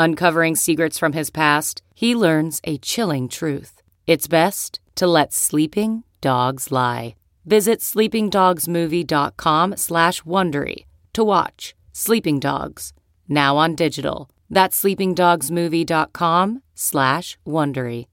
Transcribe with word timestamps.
Uncovering 0.00 0.54
secrets 0.54 0.96
from 0.96 1.12
his 1.12 1.28
past, 1.28 1.82
he 1.92 2.14
learns 2.14 2.60
a 2.62 2.78
chilling 2.78 3.28
truth. 3.28 3.82
It's 4.06 4.28
best 4.28 4.78
to 4.94 5.08
let 5.08 5.32
sleeping 5.32 6.04
dogs 6.20 6.70
lie. 6.70 7.16
Visit 7.44 7.80
sleepingdogsmovie.com 7.80 9.76
slash 9.76 10.22
Wondery 10.22 10.84
to 11.14 11.24
watch 11.24 11.74
Sleeping 11.92 12.38
Dogs, 12.38 12.92
now 13.28 13.56
on 13.56 13.74
digital. 13.74 14.30
That's 14.48 14.80
sleepingdogsmovie.com 14.80 16.62
slash 16.76 17.36
Wondery. 17.44 18.06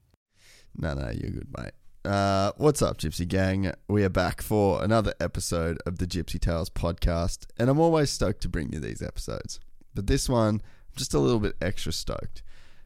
No, 0.76 0.94
no, 0.94 1.10
you're 1.10 1.30
good, 1.30 1.54
mate. 1.56 1.70
Uh, 2.04 2.50
what's 2.56 2.82
up, 2.82 2.98
Gypsy 2.98 3.28
Gang? 3.28 3.70
We 3.88 4.02
are 4.02 4.08
back 4.08 4.42
for 4.42 4.82
another 4.82 5.14
episode 5.20 5.78
of 5.86 5.98
the 5.98 6.06
Gypsy 6.08 6.40
Tales 6.40 6.68
podcast, 6.68 7.46
and 7.56 7.70
I'm 7.70 7.78
always 7.78 8.10
stoked 8.10 8.40
to 8.40 8.48
bring 8.48 8.72
you 8.72 8.80
these 8.80 9.02
episodes. 9.02 9.60
But 9.94 10.08
this 10.08 10.28
one, 10.28 10.62
just 10.96 11.14
a 11.14 11.18
little 11.18 11.40
bit 11.40 11.54
extra 11.60 11.92
stoked. 11.92 12.42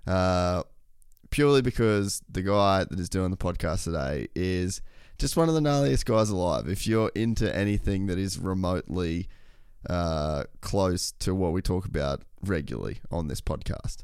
Uh, 0.06 0.62
purely 1.30 1.62
because 1.62 2.22
the 2.28 2.42
guy 2.42 2.84
that 2.84 2.98
is 2.98 3.08
doing 3.08 3.30
the 3.30 3.36
podcast 3.36 3.84
today 3.84 4.28
is 4.34 4.82
just 5.18 5.36
one 5.36 5.48
of 5.48 5.54
the 5.54 5.60
gnarliest 5.60 6.04
guys 6.04 6.30
alive. 6.30 6.68
If 6.68 6.86
you're 6.86 7.12
into 7.14 7.54
anything 7.54 8.06
that 8.06 8.18
is 8.18 8.38
remotely 8.38 9.28
uh, 9.88 10.44
close 10.60 11.12
to 11.20 11.34
what 11.34 11.52
we 11.52 11.62
talk 11.62 11.86
about 11.86 12.22
regularly 12.42 13.00
on 13.10 13.28
this 13.28 13.40
podcast, 13.40 13.98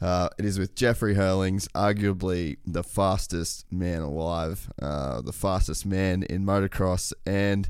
uh, 0.00 0.30
it 0.38 0.44
is 0.44 0.58
with 0.58 0.74
Jeffrey 0.74 1.14
Herlings, 1.14 1.68
arguably 1.74 2.56
the 2.64 2.82
fastest 2.82 3.70
man 3.70 4.00
alive, 4.00 4.72
uh, 4.80 5.20
the 5.20 5.32
fastest 5.32 5.84
man 5.84 6.22
in 6.22 6.44
motocross, 6.44 7.12
and 7.26 7.68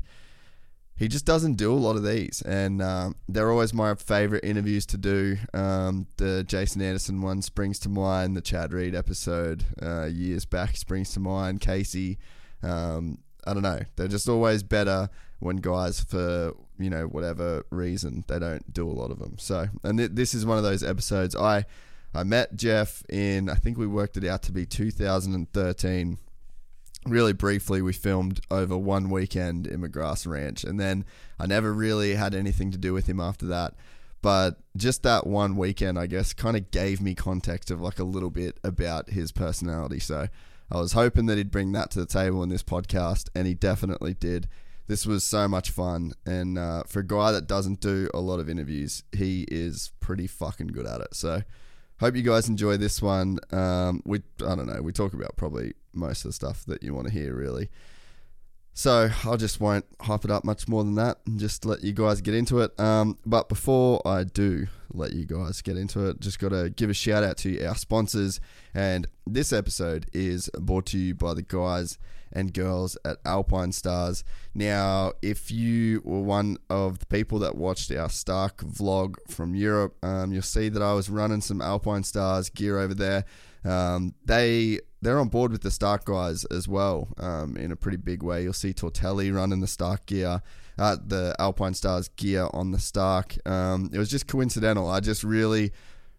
he 0.95 1.07
just 1.07 1.25
doesn't 1.25 1.55
do 1.55 1.73
a 1.73 1.75
lot 1.75 1.95
of 1.95 2.03
these. 2.03 2.41
And 2.43 2.81
um, 2.81 3.15
they're 3.27 3.51
always 3.51 3.73
my 3.73 3.95
favorite 3.95 4.43
interviews 4.43 4.85
to 4.87 4.97
do. 4.97 5.37
Um, 5.53 6.07
the 6.17 6.43
Jason 6.43 6.81
Anderson 6.81 7.21
one 7.21 7.41
springs 7.41 7.79
to 7.79 7.89
mind, 7.89 8.37
the 8.37 8.41
Chad 8.41 8.73
Reed 8.73 8.95
episode 8.95 9.65
uh, 9.81 10.05
years 10.05 10.45
back 10.45 10.77
springs 10.77 11.11
to 11.13 11.19
mind, 11.19 11.61
Casey. 11.61 12.19
Um, 12.61 13.19
I 13.45 13.53
don't 13.53 13.63
know. 13.63 13.79
They're 13.95 14.07
just 14.07 14.29
always 14.29 14.61
better 14.61 15.09
when 15.39 15.57
guys, 15.57 15.99
for 15.99 16.53
you 16.77 16.89
know 16.89 17.05
whatever 17.05 17.65
reason, 17.71 18.23
they 18.27 18.37
don't 18.37 18.71
do 18.71 18.87
a 18.87 18.93
lot 18.93 19.09
of 19.09 19.17
them. 19.17 19.37
So, 19.39 19.67
and 19.83 19.97
th- 19.97 20.11
this 20.13 20.35
is 20.35 20.45
one 20.45 20.59
of 20.59 20.63
those 20.63 20.83
episodes. 20.83 21.35
I 21.35 21.65
I 22.13 22.23
met 22.23 22.55
Jeff 22.55 23.03
in, 23.09 23.49
I 23.49 23.55
think 23.55 23.77
we 23.77 23.87
worked 23.87 24.17
it 24.17 24.25
out 24.25 24.43
to 24.43 24.51
be 24.51 24.65
2013. 24.65 26.17
Really 27.05 27.33
briefly, 27.33 27.81
we 27.81 27.93
filmed 27.93 28.41
over 28.51 28.77
one 28.77 29.09
weekend 29.09 29.65
in 29.65 29.81
McGrath 29.81 30.27
Ranch, 30.27 30.63
and 30.63 30.79
then 30.79 31.03
I 31.39 31.47
never 31.47 31.73
really 31.73 32.13
had 32.13 32.35
anything 32.35 32.69
to 32.71 32.77
do 32.77 32.93
with 32.93 33.07
him 33.07 33.19
after 33.19 33.47
that. 33.47 33.73
But 34.21 34.59
just 34.77 35.01
that 35.01 35.25
one 35.25 35.55
weekend, 35.55 35.97
I 35.97 36.05
guess, 36.05 36.31
kind 36.31 36.55
of 36.55 36.69
gave 36.69 37.01
me 37.01 37.15
context 37.15 37.71
of 37.71 37.81
like 37.81 37.97
a 37.97 38.03
little 38.03 38.29
bit 38.29 38.59
about 38.63 39.09
his 39.09 39.31
personality. 39.31 39.99
So 39.99 40.27
I 40.71 40.77
was 40.77 40.93
hoping 40.93 41.25
that 41.25 41.39
he'd 41.39 41.49
bring 41.49 41.71
that 41.71 41.89
to 41.91 41.99
the 41.99 42.05
table 42.05 42.43
in 42.43 42.49
this 42.49 42.61
podcast, 42.63 43.29
and 43.33 43.47
he 43.47 43.55
definitely 43.55 44.13
did. 44.13 44.47
This 44.85 45.07
was 45.07 45.23
so 45.23 45.47
much 45.47 45.71
fun, 45.71 46.13
and 46.25 46.57
uh, 46.57 46.83
for 46.83 46.99
a 46.99 47.07
guy 47.07 47.31
that 47.31 47.47
doesn't 47.47 47.81
do 47.81 48.09
a 48.13 48.19
lot 48.19 48.39
of 48.39 48.47
interviews, 48.47 49.03
he 49.11 49.47
is 49.49 49.91
pretty 49.99 50.27
fucking 50.27 50.67
good 50.67 50.85
at 50.85 51.01
it. 51.01 51.15
So 51.15 51.41
hope 52.01 52.15
you 52.15 52.23
guys 52.23 52.49
enjoy 52.49 52.77
this 52.77 53.01
one. 53.01 53.39
Um, 53.51 54.01
we 54.05 54.23
I 54.45 54.55
don't 54.55 54.65
know. 54.65 54.81
We 54.81 54.91
talk 54.91 55.13
about 55.13 55.37
probably 55.37 55.73
most 55.93 56.25
of 56.25 56.29
the 56.29 56.33
stuff 56.33 56.65
that 56.65 56.83
you 56.83 56.93
want 56.93 57.07
to 57.07 57.13
hear, 57.13 57.33
really. 57.33 57.69
So 58.73 59.09
I 59.27 59.35
just 59.35 59.59
won't 59.61 59.85
hype 59.99 60.25
it 60.25 60.31
up 60.31 60.43
much 60.43 60.67
more 60.67 60.83
than 60.83 60.95
that, 60.95 61.19
and 61.25 61.39
just 61.39 61.63
let 61.63 61.83
you 61.83 61.93
guys 61.93 62.21
get 62.21 62.33
into 62.33 62.59
it. 62.61 62.77
Um, 62.79 63.17
but 63.25 63.49
before 63.49 64.01
I 64.05 64.23
do 64.23 64.67
let 64.91 65.13
you 65.13 65.25
guys 65.25 65.61
get 65.61 65.77
into 65.77 66.07
it, 66.07 66.19
just 66.19 66.39
got 66.39 66.49
to 66.49 66.69
give 66.71 66.89
a 66.89 66.93
shout 66.93 67.23
out 67.23 67.37
to 67.37 67.63
our 67.65 67.75
sponsors. 67.75 68.39
And 68.73 69.07
this 69.27 69.53
episode 69.53 70.07
is 70.11 70.49
brought 70.57 70.87
to 70.87 70.97
you 70.97 71.13
by 71.13 71.33
the 71.35 71.43
guys 71.43 71.99
and 72.33 72.53
girls 72.53 72.97
at 73.05 73.17
Alpine 73.25 73.71
Stars. 73.71 74.23
Now, 74.53 75.13
if 75.21 75.51
you 75.51 76.01
were 76.03 76.21
one 76.21 76.57
of 76.69 76.99
the 76.99 77.05
people 77.05 77.39
that 77.39 77.55
watched 77.55 77.91
our 77.91 78.09
Stark 78.09 78.63
vlog 78.63 79.15
from 79.27 79.55
Europe, 79.55 79.95
um, 80.03 80.31
you'll 80.31 80.41
see 80.41 80.69
that 80.69 80.81
I 80.81 80.93
was 80.93 81.09
running 81.09 81.41
some 81.41 81.61
Alpine 81.61 82.03
Stars 82.03 82.49
gear 82.49 82.79
over 82.79 82.93
there. 82.93 83.25
Um, 83.63 84.15
they 84.25 84.79
they're 85.01 85.19
on 85.19 85.29
board 85.29 85.51
with 85.51 85.61
the 85.61 85.71
Stark 85.71 86.05
guys 86.05 86.45
as 86.45 86.67
well 86.67 87.09
um, 87.17 87.57
in 87.57 87.71
a 87.71 87.75
pretty 87.75 87.97
big 87.97 88.21
way. 88.21 88.43
You'll 88.43 88.53
see 88.53 88.73
Tortelli 88.73 89.33
running 89.33 89.59
the 89.59 89.67
Stark 89.67 90.05
gear, 90.05 90.41
uh, 90.77 90.97
the 91.05 91.35
Alpine 91.39 91.73
Stars 91.73 92.07
gear 92.09 92.47
on 92.53 92.71
the 92.71 92.79
Stark. 92.79 93.35
Um, 93.47 93.89
it 93.93 93.97
was 93.97 94.09
just 94.09 94.27
coincidental. 94.27 94.89
I 94.89 94.99
just 94.99 95.23
really, 95.23 95.71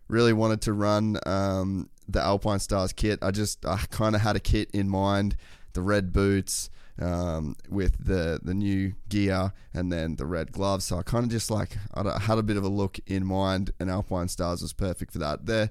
really 0.09 0.33
wanted 0.33 0.63
to 0.63 0.73
run 0.73 1.19
um, 1.27 1.91
the 2.09 2.21
Alpine 2.21 2.59
Stars 2.59 2.93
kit. 2.93 3.21
I 3.23 3.31
just 3.31 3.65
I 3.65 3.85
kind 3.91 4.15
of 4.17 4.21
had 4.21 4.37
a 4.37 4.41
kit 4.41 4.71
in 4.73 4.89
mind, 4.89 5.37
the 5.73 5.83
red 5.83 6.13
boots. 6.13 6.71
Um, 7.01 7.57
with 7.71 8.05
the 8.05 8.39
the 8.43 8.53
new 8.53 8.93
gear 9.09 9.55
and 9.73 9.91
then 9.91 10.17
the 10.17 10.27
red 10.27 10.53
gloves, 10.53 10.85
so 10.85 10.99
I 10.99 11.03
kind 11.03 11.25
of 11.25 11.31
just 11.31 11.51
like 11.51 11.79
I 11.95 12.19
had 12.19 12.37
a 12.37 12.43
bit 12.43 12.59
of 12.59 12.65
a 12.65 12.69
look 12.69 13.01
in 13.07 13.25
mind, 13.25 13.71
and 13.81 13.91
Alpine 13.91 14.29
Stars 14.29 14.61
was 14.61 14.75
perfect 14.75 15.11
for 15.11 15.19
that. 15.19 15.47
They're 15.47 15.71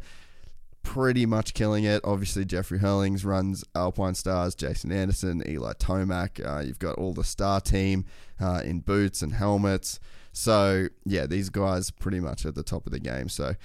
pretty 0.84 1.26
much 1.26 1.54
killing 1.54 1.84
it. 1.84 2.02
Obviously, 2.04 2.46
Jeffrey 2.46 2.80
Herlings 2.80 3.26
runs 3.26 3.64
Alpine 3.76 4.16
Stars, 4.16 4.56
Jason 4.56 4.92
Anderson, 4.92 5.44
Eli 5.48 5.74
Tomac. 5.74 6.46
Uh, 6.46 6.62
you've 6.62 6.80
got 6.80 6.98
all 6.98 7.14
the 7.14 7.24
star 7.24 7.62
team 7.62 8.06
uh, 8.40 8.62
in 8.64 8.80
boots 8.80 9.22
and 9.22 9.34
helmets. 9.34 10.00
So, 10.34 10.88
yeah, 11.06 11.26
these 11.26 11.50
guys 11.50 11.92
pretty 11.92 12.20
much 12.20 12.46
at 12.46 12.56
the 12.56 12.64
top 12.64 12.86
of 12.86 12.92
the 12.92 13.00
game. 13.00 13.30
So, 13.30 13.56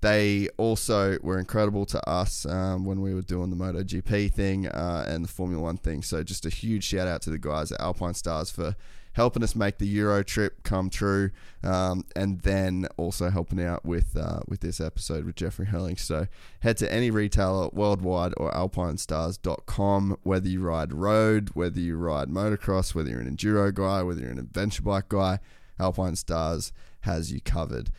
they 0.00 0.48
also 0.56 1.18
were 1.22 1.38
incredible 1.38 1.86
to 1.86 2.08
us 2.08 2.46
um, 2.46 2.84
when 2.84 3.00
we 3.00 3.14
were 3.14 3.22
doing 3.22 3.50
the 3.50 3.56
MotoGP 3.56 4.32
thing 4.32 4.68
uh, 4.68 5.06
and 5.08 5.24
the 5.24 5.28
Formula 5.28 5.62
One 5.62 5.78
thing. 5.78 6.02
So, 6.02 6.22
just 6.22 6.46
a 6.46 6.50
huge 6.50 6.84
shout 6.84 7.08
out 7.08 7.22
to 7.22 7.30
the 7.30 7.38
guys 7.38 7.72
at 7.72 7.80
Alpine 7.80 8.14
Stars 8.14 8.50
for 8.50 8.76
helping 9.16 9.42
us 9.42 9.56
make 9.56 9.78
the 9.78 9.86
Euro 9.86 10.22
trip 10.22 10.62
come 10.62 10.90
true, 10.90 11.30
um, 11.64 12.04
and 12.14 12.42
then 12.42 12.86
also 12.98 13.30
helping 13.30 13.62
out 13.62 13.82
with 13.84 14.14
uh, 14.14 14.40
with 14.46 14.60
this 14.60 14.78
episode 14.78 15.24
with 15.24 15.34
Jeffrey 15.34 15.66
Herling. 15.66 15.98
So 15.98 16.26
head 16.60 16.76
to 16.78 16.92
any 16.92 17.10
retailer 17.10 17.68
worldwide 17.72 18.34
or 18.36 18.52
alpinestars.com, 18.52 20.18
whether 20.22 20.48
you 20.48 20.60
ride 20.60 20.92
road, 20.92 21.50
whether 21.54 21.80
you 21.80 21.96
ride 21.96 22.28
motocross, 22.28 22.94
whether 22.94 23.08
you're 23.08 23.20
an 23.20 23.34
enduro 23.34 23.72
guy, 23.72 24.02
whether 24.02 24.20
you're 24.20 24.30
an 24.30 24.38
adventure 24.38 24.82
bike 24.82 25.08
guy, 25.08 25.38
Alpine 25.80 26.16
Stars 26.16 26.72
has 27.00 27.32
you 27.32 27.40
covered. 27.40 27.90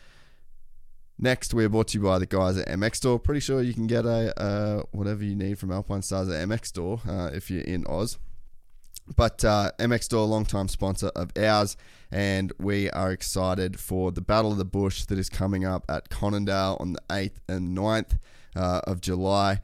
Next, 1.20 1.52
we're 1.52 1.68
brought 1.68 1.88
to 1.88 1.98
you 1.98 2.04
by 2.04 2.20
the 2.20 2.26
guys 2.26 2.56
at 2.56 2.68
MX 2.68 2.96
Store. 2.96 3.18
Pretty 3.18 3.40
sure 3.40 3.60
you 3.60 3.74
can 3.74 3.88
get 3.88 4.06
a 4.06 4.40
uh, 4.40 4.82
whatever 4.92 5.24
you 5.24 5.34
need 5.34 5.58
from 5.58 5.72
Alpine 5.72 6.02
Stars 6.02 6.28
at 6.28 6.48
MX 6.48 6.66
Store 6.66 7.00
uh, 7.08 7.30
if 7.34 7.50
you're 7.50 7.62
in 7.62 7.84
Oz. 7.88 8.18
But 9.16 9.44
uh, 9.44 9.72
MX 9.80 10.04
Store, 10.04 10.26
long-time 10.26 10.68
sponsor 10.68 11.08
of 11.16 11.32
ours, 11.36 11.76
and 12.12 12.52
we 12.58 12.88
are 12.90 13.10
excited 13.10 13.80
for 13.80 14.12
the 14.12 14.20
Battle 14.20 14.52
of 14.52 14.58
the 14.58 14.64
Bush 14.64 15.06
that 15.06 15.18
is 15.18 15.28
coming 15.28 15.64
up 15.64 15.84
at 15.88 16.08
Conondale 16.08 16.80
on 16.80 16.92
the 16.92 17.00
8th 17.08 17.38
and 17.48 17.76
9th 17.76 18.18
uh, 18.54 18.82
of 18.84 19.00
July. 19.00 19.60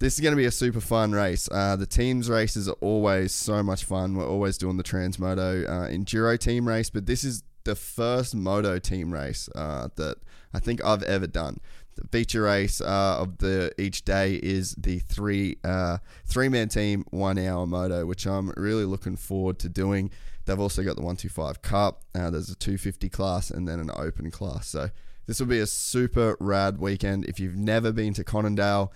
This 0.00 0.14
is 0.14 0.20
going 0.20 0.32
to 0.32 0.36
be 0.36 0.46
a 0.46 0.50
super 0.50 0.80
fun 0.80 1.12
race. 1.12 1.48
Uh, 1.52 1.76
the 1.76 1.86
teams 1.86 2.30
races 2.30 2.68
are 2.68 2.76
always 2.80 3.32
so 3.32 3.62
much 3.62 3.84
fun. 3.84 4.16
We're 4.16 4.26
always 4.26 4.56
doing 4.56 4.78
the 4.78 4.82
Transmoto 4.82 5.68
uh, 5.68 5.88
Enduro 5.88 6.38
team 6.38 6.66
race, 6.66 6.90
but 6.90 7.06
this 7.06 7.22
is 7.22 7.44
the 7.64 7.76
first 7.76 8.34
moto 8.34 8.78
team 8.78 9.12
race 9.12 9.48
that 9.54 10.16
I 10.52 10.58
think 10.58 10.84
I've 10.84 11.02
ever 11.02 11.26
done. 11.26 11.58
The 11.96 12.06
feature 12.08 12.42
race 12.42 12.80
uh, 12.80 13.18
of 13.20 13.38
the 13.38 13.72
each 13.78 14.04
day 14.04 14.34
is 14.34 14.74
the 14.76 15.00
three 15.00 15.58
uh, 15.64 15.98
three 16.24 16.48
man 16.48 16.68
team 16.68 17.04
one 17.10 17.38
hour 17.38 17.66
moto, 17.66 18.06
which 18.06 18.26
I'm 18.26 18.50
really 18.56 18.84
looking 18.84 19.16
forward 19.16 19.58
to 19.60 19.68
doing. 19.68 20.10
They've 20.46 20.58
also 20.58 20.82
got 20.82 20.96
the 20.96 21.02
125 21.02 21.62
Cup. 21.62 22.02
Uh, 22.14 22.30
there's 22.30 22.50
a 22.50 22.56
250 22.56 23.08
class 23.08 23.50
and 23.50 23.68
then 23.68 23.78
an 23.78 23.90
open 23.94 24.30
class. 24.30 24.68
So 24.68 24.90
this 25.26 25.38
will 25.38 25.46
be 25.46 25.60
a 25.60 25.66
super 25.66 26.36
rad 26.40 26.78
weekend. 26.78 27.26
If 27.26 27.38
you've 27.38 27.56
never 27.56 27.92
been 27.92 28.14
to 28.14 28.24
Conondale, 28.24 28.90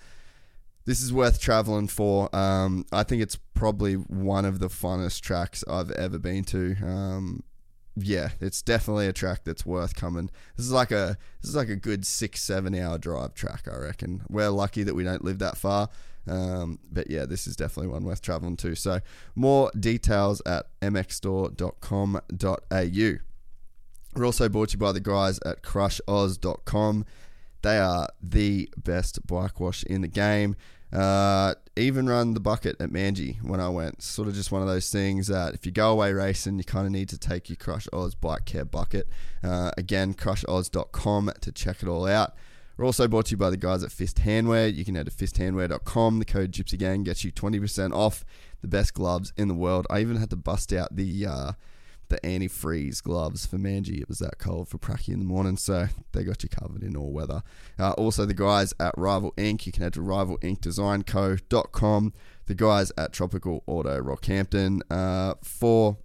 this 0.85 1.01
is 1.01 1.13
worth 1.13 1.39
traveling 1.39 1.87
for. 1.87 2.35
Um, 2.35 2.85
I 2.91 3.03
think 3.03 3.21
it's 3.21 3.37
probably 3.53 3.93
one 3.93 4.45
of 4.45 4.59
the 4.59 4.67
funnest 4.67 5.21
tracks 5.21 5.63
I've 5.67 5.91
ever 5.91 6.19
been 6.19 6.43
to. 6.45 6.75
Um, 6.83 7.43
yeah, 7.95 8.29
it's 8.39 8.61
definitely 8.61 9.07
a 9.07 9.13
track 9.13 9.43
that's 9.43 9.65
worth 9.65 9.95
coming. 9.95 10.29
This 10.57 10.65
is 10.65 10.71
like 10.71 10.91
a 10.91 11.17
this 11.41 11.49
is 11.49 11.55
like 11.55 11.69
a 11.69 11.75
good 11.75 12.05
six 12.05 12.41
seven 12.41 12.75
hour 12.75 12.97
drive 12.97 13.33
track. 13.33 13.67
I 13.71 13.77
reckon 13.77 14.23
we're 14.29 14.49
lucky 14.49 14.83
that 14.83 14.95
we 14.95 15.03
don't 15.03 15.23
live 15.23 15.39
that 15.39 15.57
far. 15.57 15.89
Um, 16.27 16.79
but 16.91 17.09
yeah, 17.09 17.25
this 17.25 17.47
is 17.47 17.55
definitely 17.55 17.91
one 17.91 18.03
worth 18.03 18.21
traveling 18.21 18.57
to. 18.57 18.75
So 18.75 18.99
more 19.35 19.71
details 19.79 20.41
at 20.45 20.67
mxstore.com.au. 20.81 23.19
We're 24.15 24.25
also 24.25 24.49
brought 24.49 24.69
to 24.69 24.73
you 24.73 24.79
by 24.79 24.91
the 24.91 24.99
guys 24.99 25.39
at 25.45 25.61
crushoz.com. 25.61 27.05
They 27.61 27.77
are 27.77 28.09
the 28.21 28.69
best 28.77 29.25
bike 29.27 29.59
wash 29.59 29.83
in 29.83 30.01
the 30.01 30.07
game. 30.07 30.55
Uh, 30.95 31.55
even 31.75 32.07
run 32.07 32.33
the 32.33 32.39
bucket 32.39 32.79
at 32.79 32.89
Manji 32.89 33.41
when 33.43 33.59
I 33.59 33.67
went. 33.67 34.01
Sort 34.01 34.29
of 34.29 34.33
just 34.33 34.51
one 34.51 34.61
of 34.61 34.67
those 34.67 34.89
things 34.89 35.27
that 35.27 35.53
if 35.53 35.65
you 35.65 35.71
go 35.71 35.91
away 35.91 36.13
racing, 36.13 36.57
you 36.57 36.63
kind 36.63 36.85
of 36.85 36.93
need 36.93 37.09
to 37.09 37.17
take 37.17 37.49
your 37.49 37.57
Crush 37.57 37.87
Oz 37.91 38.15
bike 38.15 38.45
care 38.45 38.63
bucket. 38.63 39.07
Uh, 39.43 39.71
again, 39.77 40.13
crushoz.com 40.13 41.31
to 41.41 41.51
check 41.51 41.83
it 41.83 41.89
all 41.89 42.07
out. 42.07 42.33
We're 42.77 42.85
also 42.85 43.07
brought 43.07 43.27
to 43.27 43.31
you 43.31 43.37
by 43.37 43.49
the 43.49 43.57
guys 43.57 43.83
at 43.83 43.91
Fist 43.91 44.17
Handwear. 44.17 44.73
You 44.73 44.83
can 44.83 44.95
head 44.95 45.05
to 45.05 45.11
fisthandwear.com. 45.11 46.19
The 46.19 46.25
code 46.25 46.51
Gypsy 46.51 46.77
Gang 46.77 47.03
gets 47.03 47.23
you 47.23 47.31
20% 47.31 47.93
off 47.93 48.25
the 48.61 48.67
best 48.67 48.93
gloves 48.93 49.31
in 49.37 49.47
the 49.47 49.53
world. 49.53 49.87
I 49.89 49.99
even 49.99 50.17
had 50.17 50.29
to 50.31 50.35
bust 50.35 50.73
out 50.73 50.95
the 50.95 51.25
uh, 51.25 51.51
the 52.09 52.19
antifreeze 52.19 53.01
gloves 53.01 53.45
for 53.45 53.57
Manji. 53.57 54.01
It 54.01 54.07
was 54.07 54.19
that 54.19 54.37
cold 54.37 54.69
for 54.69 54.77
Pracky 54.77 55.09
in 55.09 55.19
the 55.19 55.25
morning, 55.25 55.57
so 55.57 55.87
they 56.11 56.23
got 56.23 56.43
you 56.43 56.49
covered 56.49 56.83
in 56.83 56.95
all 56.95 57.11
weather. 57.11 57.41
Uh, 57.79 57.93
also, 57.93 58.25
the 58.25 58.33
guys 58.33 58.73
at 58.79 58.93
Rival 58.97 59.33
Ink. 59.37 59.65
You 59.65 59.71
can 59.71 59.83
head 59.83 59.93
to 59.93 60.01
rivalinkdesignco.com. 60.01 62.13
The 62.47 62.55
guys 62.55 62.91
at 62.97 63.13
Tropical 63.13 63.63
Auto 63.65 64.01
Rockhampton 64.01 64.81
uh, 64.91 65.35
for 65.43 65.97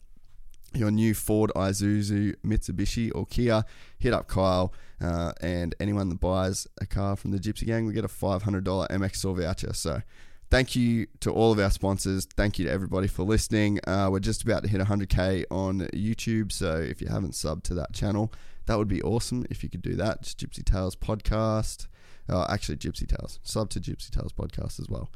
your 0.73 0.91
new 0.91 1.15
Ford, 1.15 1.53
Isuzu, 1.55 2.35
Mitsubishi, 2.45 3.11
or 3.15 3.27
Kia. 3.27 3.65
Hit 3.99 4.15
up 4.15 4.29
Kyle. 4.29 4.73
Uh, 5.01 5.33
and 5.41 5.75
anyone 5.81 6.09
that 6.11 6.21
buys 6.21 6.67
a 6.81 6.87
car 6.87 7.17
from 7.17 7.31
the 7.31 7.39
Gypsy 7.39 7.67
Gang, 7.67 7.87
we 7.87 7.93
get 7.93 8.05
a 8.05 8.09
$500 8.09 8.63
MX 8.63 9.17
Store 9.17 9.37
voucher. 9.37 9.73
So 9.73 10.03
thank 10.51 10.75
you 10.75 11.07
to 11.21 11.31
all 11.31 11.53
of 11.53 11.59
our 11.59 11.71
sponsors. 11.71 12.27
Thank 12.27 12.59
you 12.59 12.67
to 12.67 12.71
everybody 12.71 13.07
for 13.07 13.23
listening. 13.23 13.81
Uh, 13.87 14.09
we're 14.11 14.21
just 14.21 14.43
about 14.43 14.63
to 14.65 14.69
hit 14.69 14.81
100k 14.81 15.45
on 15.51 15.81
YouTube, 15.95 16.53
so 16.53 16.77
if 16.77 17.01
you 17.01 17.09
haven't 17.09 17.33
subbed 17.33 17.63
to 17.65 17.75
that 17.75 17.93
channel, 17.93 18.33
that 18.67 18.77
would 18.77 18.89
be 18.89 19.03
awesome 19.03 19.47
if 19.51 19.63
you 19.63 19.71
could 19.71 19.83
do 19.83 19.95
that. 19.95 20.23
Just 20.23 20.39
Gypsy 20.39 20.65
Tales 20.65 20.97
podcast. 20.97 21.87
Uh, 22.29 22.47
actually, 22.49 22.77
Gypsy 22.77 23.07
Tales. 23.07 23.41
Sub 23.43 23.71
to 23.71 23.81
Gypsy 23.81 24.11
Tales 24.11 24.33
podcast 24.33 24.79
as 24.79 24.89
well. 24.89 25.11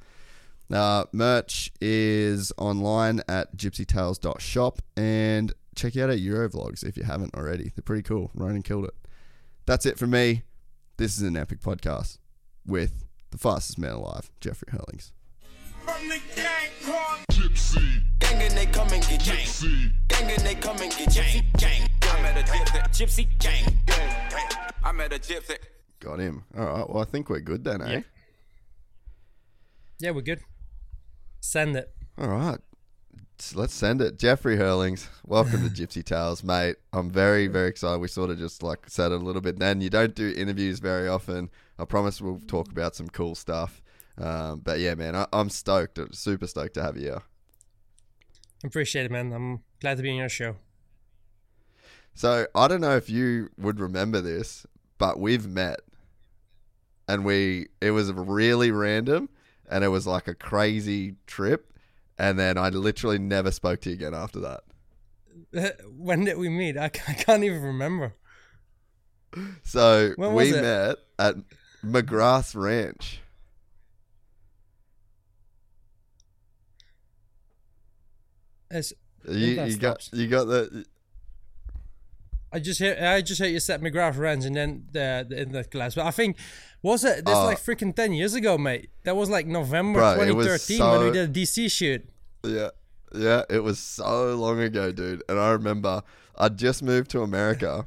Uh, 0.72 1.04
merch 1.12 1.70
is 1.80 2.52
online 2.56 3.20
at 3.28 3.56
gypsytales.shop 3.56 4.82
and 4.96 5.52
check 5.74 5.96
out 5.96 6.08
our 6.08 6.16
Eurovlogs 6.16 6.82
if 6.82 6.96
you 6.96 7.02
haven't 7.02 7.34
already. 7.34 7.70
They're 7.74 7.82
pretty 7.82 8.02
cool. 8.02 8.30
Ronan 8.34 8.62
killed 8.62 8.86
it. 8.86 8.94
That's 9.66 9.84
it 9.84 9.98
from 9.98 10.10
me. 10.10 10.42
This 10.96 11.16
is 11.16 11.22
an 11.22 11.36
epic 11.36 11.60
podcast 11.60 12.18
with 12.66 13.04
the 13.30 13.38
fastest 13.38 13.78
man 13.78 13.92
alive, 13.92 14.30
Jeffrey 14.40 14.68
Herlings. 14.70 15.12
From 15.84 16.08
the 16.08 16.18
gang 16.34 16.70
called 16.84 17.20
Gypsy. 17.32 18.02
Gang 18.18 18.42
and 18.42 18.52
they 18.56 18.66
come 18.66 18.88
and 18.92 19.02
get 19.06 19.20
Gypsy. 19.20 19.90
Gang 20.08 20.30
and 20.30 20.40
they 20.42 20.54
come 20.54 20.76
and 20.80 20.90
get 20.90 21.08
Gypsy. 21.08 21.42
Gang. 21.58 21.88
I 22.02 22.22
met 22.22 22.36
a 22.38 22.42
gypsy. 22.42 22.82
Gypsy 22.90 23.38
gang. 23.38 23.78
I 24.84 24.92
met 24.92 25.12
a 25.12 25.18
gypsy. 25.18 25.56
Got 26.00 26.18
him. 26.20 26.44
All 26.56 26.64
right. 26.66 26.88
Well, 26.90 27.02
I 27.02 27.04
think 27.04 27.28
we're 27.28 27.40
good 27.40 27.64
then, 27.64 27.82
eh? 27.82 27.90
Yeah. 27.92 28.00
Yeah, 30.00 30.10
we're 30.12 30.22
good. 30.22 30.40
Send 31.40 31.76
it. 31.76 31.90
All 32.18 32.28
right. 32.28 32.58
S- 33.40 33.54
Let's 33.54 33.74
send 33.74 34.00
it. 34.00 34.18
Jeffrey 34.18 34.56
Herlings, 34.56 35.08
welcome 35.26 35.68
to 35.68 35.74
Gypsy 35.86 36.04
Tales, 36.04 36.42
mate. 36.44 36.76
I'm 36.92 37.10
very, 37.10 37.46
very 37.46 37.68
excited. 37.68 37.98
We 38.00 38.08
sort 38.08 38.30
of 38.30 38.38
just 38.38 38.62
like 38.62 38.88
said 38.88 39.12
it 39.12 39.20
a 39.20 39.24
little 39.24 39.42
bit 39.42 39.58
then. 39.58 39.80
You 39.80 39.90
don't 39.90 40.14
do 40.14 40.32
interviews 40.36 40.78
very 40.78 41.08
often. 41.08 41.50
I 41.78 41.84
promise 41.84 42.20
we'll 42.20 42.40
talk 42.46 42.70
about 42.70 42.94
some 42.94 43.08
cool 43.08 43.34
stuff. 43.34 43.82
Um, 44.18 44.60
but 44.60 44.78
yeah, 44.80 44.94
man, 44.94 45.16
I, 45.16 45.26
I'm 45.32 45.50
stoked. 45.50 45.98
Super 46.14 46.46
stoked 46.46 46.74
to 46.74 46.82
have 46.82 46.96
you 46.96 47.02
here. 47.02 47.22
Appreciate 48.64 49.06
it, 49.06 49.10
man. 49.10 49.32
I'm 49.32 49.60
glad 49.80 49.96
to 49.96 50.02
be 50.02 50.10
on 50.10 50.16
your 50.16 50.28
show. 50.28 50.56
So 52.14 52.46
I 52.54 52.68
don't 52.68 52.80
know 52.80 52.96
if 52.96 53.10
you 53.10 53.50
would 53.58 53.80
remember 53.80 54.20
this, 54.20 54.66
but 54.98 55.18
we've 55.18 55.46
met, 55.46 55.80
and 57.08 57.24
we 57.24 57.66
it 57.80 57.90
was 57.90 58.12
really 58.12 58.70
random, 58.70 59.28
and 59.68 59.82
it 59.82 59.88
was 59.88 60.06
like 60.06 60.28
a 60.28 60.34
crazy 60.34 61.16
trip, 61.26 61.72
and 62.16 62.38
then 62.38 62.56
I 62.56 62.68
literally 62.68 63.18
never 63.18 63.50
spoke 63.50 63.80
to 63.82 63.90
you 63.90 63.96
again 63.96 64.14
after 64.14 64.40
that. 64.40 64.62
when 65.96 66.24
did 66.24 66.38
we 66.38 66.48
meet? 66.48 66.76
I, 66.76 66.86
I 66.86 67.14
can't 67.14 67.44
even 67.44 67.62
remember. 67.62 68.14
So 69.64 70.14
we 70.16 70.54
it? 70.54 70.62
met 70.62 70.96
at 71.18 71.34
McGrath 71.84 72.54
Ranch. 72.54 73.20
It's, 78.74 78.92
You, 79.28 79.62
you 79.64 79.76
got 79.76 80.08
you 80.12 80.26
got 80.28 80.44
the 80.44 80.84
I 82.52 82.60
just 82.60 82.78
hear 82.78 82.96
I 83.00 83.20
just 83.20 83.40
heard 83.40 83.48
you 83.50 83.58
set 83.60 83.80
McGrath 83.80 84.16
Ranch 84.16 84.44
and 84.44 84.54
then 84.54 84.86
the, 84.92 85.26
the 85.28 85.40
internet 85.40 85.70
class. 85.70 85.94
But 85.94 86.06
I 86.06 86.10
think 86.12 86.36
was 86.82 87.04
it 87.04 87.24
this 87.24 87.34
Uh, 87.34 87.44
like 87.46 87.58
freaking 87.58 87.94
ten 87.94 88.12
years 88.12 88.34
ago, 88.34 88.56
mate? 88.58 88.90
That 89.04 89.16
was 89.16 89.28
like 89.28 89.46
November 89.46 89.98
Bro, 90.00 90.22
it 90.22 90.34
was 90.36 90.46
2013 90.66 90.80
when 90.90 91.06
we 91.06 91.10
did 91.12 91.30
a 91.30 91.32
DC 91.40 91.70
shoot. 91.70 92.08
Yeah. 92.44 92.70
Yeah, 93.14 93.42
it 93.48 93.60
was 93.60 93.78
so 93.78 94.34
long 94.34 94.60
ago, 94.60 94.90
dude. 94.92 95.22
And 95.28 95.38
I 95.38 95.50
remember 95.50 96.02
I 96.36 96.48
just 96.48 96.82
moved 96.82 97.10
to 97.12 97.22
America. 97.22 97.86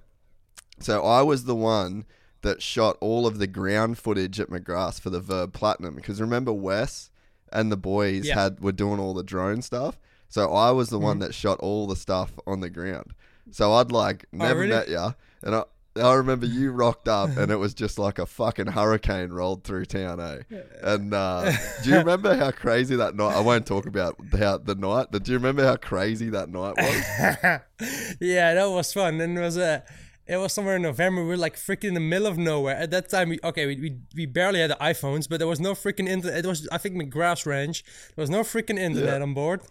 So 0.80 1.04
I 1.04 1.22
was 1.22 1.44
the 1.46 1.56
one 1.56 2.06
that 2.42 2.62
shot 2.62 2.98
all 3.02 3.28
of 3.28 3.40
the 3.40 3.48
ground 3.48 3.98
footage 3.98 4.40
at 4.40 4.50
McGrath 4.50 5.00
for 5.02 5.10
the 5.10 5.20
Verb 5.20 5.54
Platinum. 5.54 5.96
Because 5.96 6.22
remember 6.22 6.54
Wes 6.54 7.10
and 7.52 7.72
the 7.72 7.78
boys 7.78 8.28
Yeah. 8.28 8.36
had 8.36 8.60
were 8.62 8.72
doing 8.72 9.00
all 9.00 9.14
the 9.14 9.24
drone 9.24 9.62
stuff. 9.62 9.98
So 10.30 10.54
I 10.54 10.72
was 10.72 10.90
the 10.90 11.00
one 11.00 11.20
that 11.20 11.34
shot 11.34 11.60
all 11.60 11.88
the 11.88 11.96
stuff 11.96 12.32
on 12.46 12.60
the 12.60 12.70
ground. 12.70 13.14
So 13.52 13.74
I'd 13.74 13.92
like 13.92 14.26
never 14.32 14.62
really? 14.62 14.72
met 14.74 14.90
ya. 14.90 15.14
And 15.42 15.56
I 15.56 15.64
I 16.00 16.14
remember 16.14 16.46
you 16.46 16.72
rocked 16.72 17.08
up 17.08 17.36
and 17.38 17.52
it 17.52 17.56
was 17.66 17.74
just 17.74 17.98
like 17.98 18.20
a 18.20 18.26
fucking 18.26 18.68
hurricane 18.68 19.30
rolled 19.30 19.64
through 19.64 19.86
town, 19.86 20.20
eh? 20.20 20.42
And 20.84 21.14
uh, 21.14 21.52
do 21.84 21.90
you 21.90 21.98
remember 21.98 22.36
how 22.36 22.52
crazy 22.52 22.96
that 22.98 23.16
night? 23.16 23.36
I 23.36 23.40
won't 23.40 23.66
talk 23.66 23.86
about 23.88 24.16
how 24.38 24.58
the 24.58 24.76
night, 24.76 25.08
but 25.12 25.24
do 25.24 25.32
you 25.32 25.38
remember 25.38 25.66
how 25.66 25.76
crazy 25.78 26.30
that 26.30 26.50
night 26.50 26.76
was? 26.78 28.18
yeah, 28.20 28.54
that 28.54 28.70
was 28.70 28.94
fun. 28.94 29.20
And 29.22 29.38
it 29.38 29.42
was 29.42 29.58
uh, 29.58 29.82
it 30.28 30.38
was 30.38 30.54
somewhere 30.54 30.76
in 30.76 30.82
November. 30.82 31.22
We 31.24 31.30
were 31.30 31.38
like 31.38 31.56
freaking 31.56 31.86
in 31.86 31.94
the 31.94 32.00
middle 32.00 32.28
of 32.28 32.38
nowhere. 32.38 32.76
At 32.76 32.92
that 32.92 33.10
time, 33.10 33.30
we 33.30 33.40
okay, 33.44 33.66
we, 33.66 33.76
we, 33.78 33.98
we 34.16 34.26
barely 34.26 34.60
had 34.60 34.72
the 34.72 34.76
iPhones, 34.76 35.28
but 35.28 35.40
there 35.40 35.48
was 35.48 35.60
no 35.60 35.74
freaking 35.74 36.08
internet. 36.08 36.46
It 36.46 36.48
was 36.48 36.68
I 36.72 36.78
think 36.78 36.96
McGrath's 36.96 37.46
Ranch. 37.46 37.84
There 38.16 38.22
was 38.22 38.30
no 38.30 38.42
freaking 38.42 38.78
internet 38.78 39.18
Yeah. 39.18 39.24
on 39.24 39.34
board. 39.34 39.62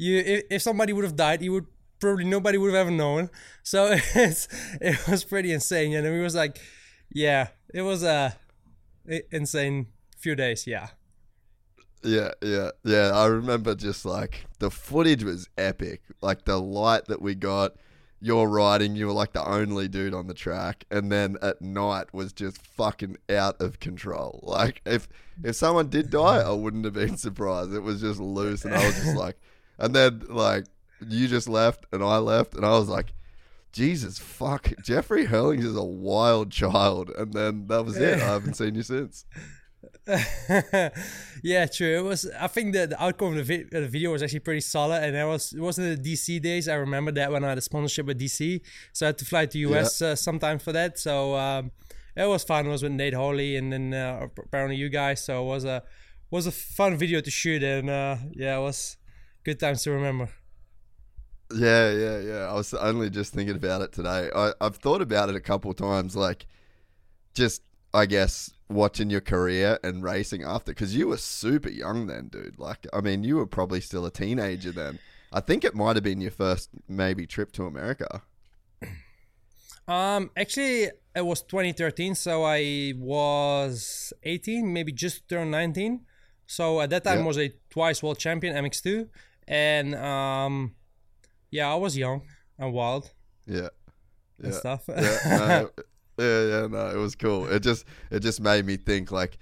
You 0.00 0.18
if, 0.18 0.44
if 0.50 0.62
somebody 0.62 0.94
would 0.94 1.04
have 1.04 1.14
died, 1.14 1.42
you 1.42 1.52
would 1.52 1.66
probably 2.00 2.24
nobody 2.24 2.56
would 2.56 2.72
have 2.72 2.86
ever 2.86 2.90
known. 2.90 3.28
So 3.62 3.90
it's 4.14 4.48
it 4.80 5.06
was 5.06 5.24
pretty 5.24 5.52
insane. 5.52 5.94
And 5.94 6.10
we 6.10 6.20
was 6.20 6.34
like, 6.34 6.58
yeah, 7.12 7.48
it 7.74 7.82
was 7.82 8.02
a 8.02 8.34
insane 9.30 9.88
few 10.16 10.34
days. 10.34 10.66
Yeah. 10.66 10.88
Yeah, 12.02 12.30
yeah, 12.42 12.70
yeah. 12.82 13.10
I 13.14 13.26
remember 13.26 13.74
just 13.74 14.06
like 14.06 14.46
the 14.58 14.70
footage 14.70 15.22
was 15.22 15.50
epic. 15.58 16.00
Like 16.22 16.46
the 16.46 16.58
light 16.58 17.04
that 17.06 17.20
we 17.20 17.34
got, 17.34 17.72
you're 18.22 18.48
riding, 18.48 18.96
you 18.96 19.06
were 19.06 19.12
like 19.12 19.34
the 19.34 19.46
only 19.46 19.86
dude 19.86 20.14
on 20.14 20.26
the 20.26 20.32
track, 20.32 20.86
and 20.90 21.12
then 21.12 21.36
at 21.42 21.60
night 21.60 22.14
was 22.14 22.32
just 22.32 22.56
fucking 22.56 23.18
out 23.28 23.60
of 23.60 23.80
control. 23.80 24.40
Like 24.42 24.80
if 24.86 25.08
if 25.44 25.56
someone 25.56 25.90
did 25.90 26.08
die, 26.08 26.38
I 26.38 26.52
wouldn't 26.52 26.86
have 26.86 26.94
been 26.94 27.16
surprised. 27.18 27.74
It 27.74 27.80
was 27.80 28.00
just 28.00 28.18
loose, 28.18 28.64
and 28.64 28.74
I 28.74 28.86
was 28.86 28.94
just 28.94 29.16
like, 29.16 29.36
and 29.80 29.94
then 29.94 30.22
like 30.28 30.66
you 31.06 31.28
just 31.28 31.48
left, 31.48 31.86
and 31.92 32.02
I 32.02 32.18
left, 32.18 32.54
and 32.54 32.64
I 32.64 32.70
was 32.70 32.88
like. 32.88 33.12
Jesus 33.72 34.18
fuck, 34.18 34.72
Jeffrey 34.82 35.26
Herlings 35.26 35.64
is 35.64 35.76
a 35.76 35.84
wild 35.84 36.50
child, 36.50 37.08
and 37.10 37.32
then 37.32 37.68
that 37.68 37.84
was 37.84 37.96
it. 37.96 38.14
I 38.20 38.24
haven't 38.24 38.54
seen 38.54 38.74
you 38.74 38.82
since. 38.82 39.24
yeah, 41.42 41.66
true. 41.66 41.98
It 41.98 42.02
was. 42.02 42.28
I 42.38 42.46
think 42.48 42.72
the, 42.72 42.88
the 42.88 43.02
outcome 43.02 43.36
of 43.38 43.46
the, 43.46 43.58
vi- 43.58 43.68
the 43.70 43.86
video 43.86 44.12
was 44.12 44.22
actually 44.22 44.40
pretty 44.40 44.60
solid, 44.60 45.02
and 45.02 45.16
it 45.16 45.24
was 45.24 45.52
it 45.52 45.60
wasn't 45.60 46.02
the 46.02 46.12
DC 46.12 46.42
days. 46.42 46.68
I 46.68 46.74
remember 46.74 47.12
that 47.12 47.30
when 47.30 47.44
I 47.44 47.50
had 47.50 47.58
a 47.58 47.62
sponsorship 47.62 48.06
with 48.06 48.18
DC, 48.18 48.60
so 48.92 49.06
I 49.06 49.08
had 49.08 49.18
to 49.18 49.24
fly 49.24 49.46
to 49.46 49.58
US 49.58 50.02
uh, 50.02 50.16
sometime 50.16 50.58
for 50.58 50.72
that. 50.72 50.98
So 50.98 51.36
um, 51.36 51.70
it 52.16 52.26
was 52.26 52.44
fun. 52.44 52.66
It 52.66 52.70
was 52.70 52.82
with 52.82 52.92
Nate 52.92 53.14
Hawley 53.14 53.56
and 53.56 53.72
then 53.72 53.94
uh, 53.94 54.26
apparently 54.38 54.76
you 54.76 54.88
guys. 54.88 55.24
So 55.24 55.42
it 55.44 55.46
was 55.46 55.64
a 55.64 55.82
was 56.30 56.46
a 56.46 56.52
fun 56.52 56.96
video 56.96 57.20
to 57.20 57.30
shoot, 57.30 57.62
and 57.62 57.88
uh, 57.90 58.16
yeah, 58.32 58.56
it 58.56 58.60
was 58.60 58.96
good 59.44 59.58
times 59.60 59.82
to 59.84 59.90
remember. 59.90 60.28
Yeah, 61.54 61.90
yeah, 61.90 62.18
yeah. 62.20 62.46
I 62.50 62.54
was 62.54 62.72
only 62.74 63.10
just 63.10 63.32
thinking 63.32 63.56
about 63.56 63.82
it 63.82 63.92
today. 63.92 64.30
I, 64.34 64.52
I've 64.60 64.76
thought 64.76 65.02
about 65.02 65.28
it 65.30 65.34
a 65.36 65.40
couple 65.40 65.72
times, 65.74 66.14
like 66.14 66.46
just 67.34 67.62
I 67.92 68.06
guess 68.06 68.50
watching 68.68 69.10
your 69.10 69.20
career 69.20 69.78
and 69.82 70.02
racing 70.04 70.44
after, 70.44 70.70
because 70.72 70.94
you 70.94 71.08
were 71.08 71.16
super 71.16 71.68
young 71.70 72.06
then, 72.06 72.28
dude. 72.28 72.58
Like, 72.58 72.86
I 72.92 73.00
mean, 73.00 73.24
you 73.24 73.36
were 73.36 73.46
probably 73.46 73.80
still 73.80 74.06
a 74.06 74.12
teenager 74.12 74.70
then. 74.70 75.00
I 75.32 75.40
think 75.40 75.64
it 75.64 75.74
might 75.74 75.96
have 75.96 76.04
been 76.04 76.20
your 76.20 76.30
first 76.30 76.70
maybe 76.88 77.26
trip 77.26 77.50
to 77.52 77.64
America. 77.66 78.22
Um, 79.88 80.30
actually, 80.36 80.84
it 81.16 81.24
was 81.24 81.42
2013, 81.42 82.14
so 82.14 82.44
I 82.44 82.92
was 82.96 84.12
18, 84.22 84.72
maybe 84.72 84.92
just 84.92 85.28
turned 85.28 85.50
19. 85.50 86.02
So 86.46 86.80
at 86.80 86.90
that 86.90 87.02
time, 87.02 87.20
Yeah. 87.20 87.24
was 87.24 87.38
a 87.38 87.52
twice 87.70 88.00
world 88.00 88.18
champion 88.18 88.54
MX2, 88.54 89.08
and 89.50 89.94
um, 89.96 90.74
yeah, 91.50 91.70
I 91.70 91.74
was 91.74 91.96
young 91.98 92.22
and 92.58 92.72
wild 92.72 93.10
Yeah. 93.46 93.68
and 94.42 94.52
Yeah. 94.52 94.58
stuff. 94.58 94.84
yeah, 94.88 95.18
no, 95.26 95.70
yeah, 96.18 96.44
yeah, 96.46 96.66
no, 96.68 96.90
it 96.94 96.96
was 96.96 97.14
cool. 97.16 97.46
It 97.50 97.60
just 97.60 97.84
it 98.10 98.20
just 98.20 98.40
made 98.40 98.64
me 98.64 98.76
think 98.76 99.10
like 99.12 99.36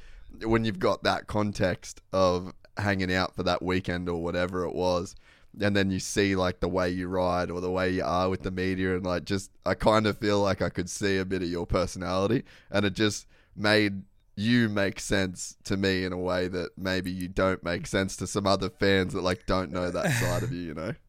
when 0.45 0.65
you've 0.65 0.79
got 0.79 1.03
that 1.05 1.27
context 1.27 2.01
of 2.13 2.53
hanging 2.79 3.13
out 3.13 3.35
for 3.37 3.43
that 3.43 3.63
weekend 3.63 4.09
or 4.09 4.23
whatever 4.23 4.65
it 4.65 4.75
was, 4.75 5.15
and 5.61 5.77
then 5.77 5.91
you 5.91 5.99
see 6.01 6.37
like 6.37 6.61
the 6.61 6.69
way 6.69 6.89
you 6.89 7.09
ride 7.09 7.51
or 7.51 7.61
the 7.61 7.71
way 7.71 7.91
you 7.91 8.05
are 8.05 8.31
with 8.31 8.43
the 8.43 8.51
media 8.51 8.97
and 8.97 9.05
like 9.05 9.25
just 9.25 9.51
I 9.67 9.75
kind 9.75 10.07
of 10.07 10.17
feel 10.19 10.41
like 10.41 10.63
I 10.63 10.71
could 10.71 10.89
see 10.89 11.19
a 11.19 11.25
bit 11.25 11.43
of 11.43 11.49
your 11.49 11.67
personality 11.67 12.45
and 12.71 12.85
it 12.87 12.95
just 12.95 13.27
made 13.57 14.03
you 14.39 14.69
make 14.69 15.01
sense 15.01 15.57
to 15.65 15.77
me 15.77 16.05
in 16.05 16.13
a 16.13 16.17
way 16.19 16.47
that 16.49 16.71
maybe 16.77 17.11
you 17.11 17.27
don't 17.27 17.63
make 17.65 17.87
sense 17.87 18.17
to 18.17 18.27
some 18.27 18.47
other 18.47 18.71
fans 18.71 19.13
that 19.15 19.23
like 19.23 19.47
don't 19.47 19.73
know 19.73 19.91
that 19.91 20.11
side 20.21 20.43
of 20.45 20.53
you, 20.53 20.61
you 20.61 20.75
know? 20.75 20.93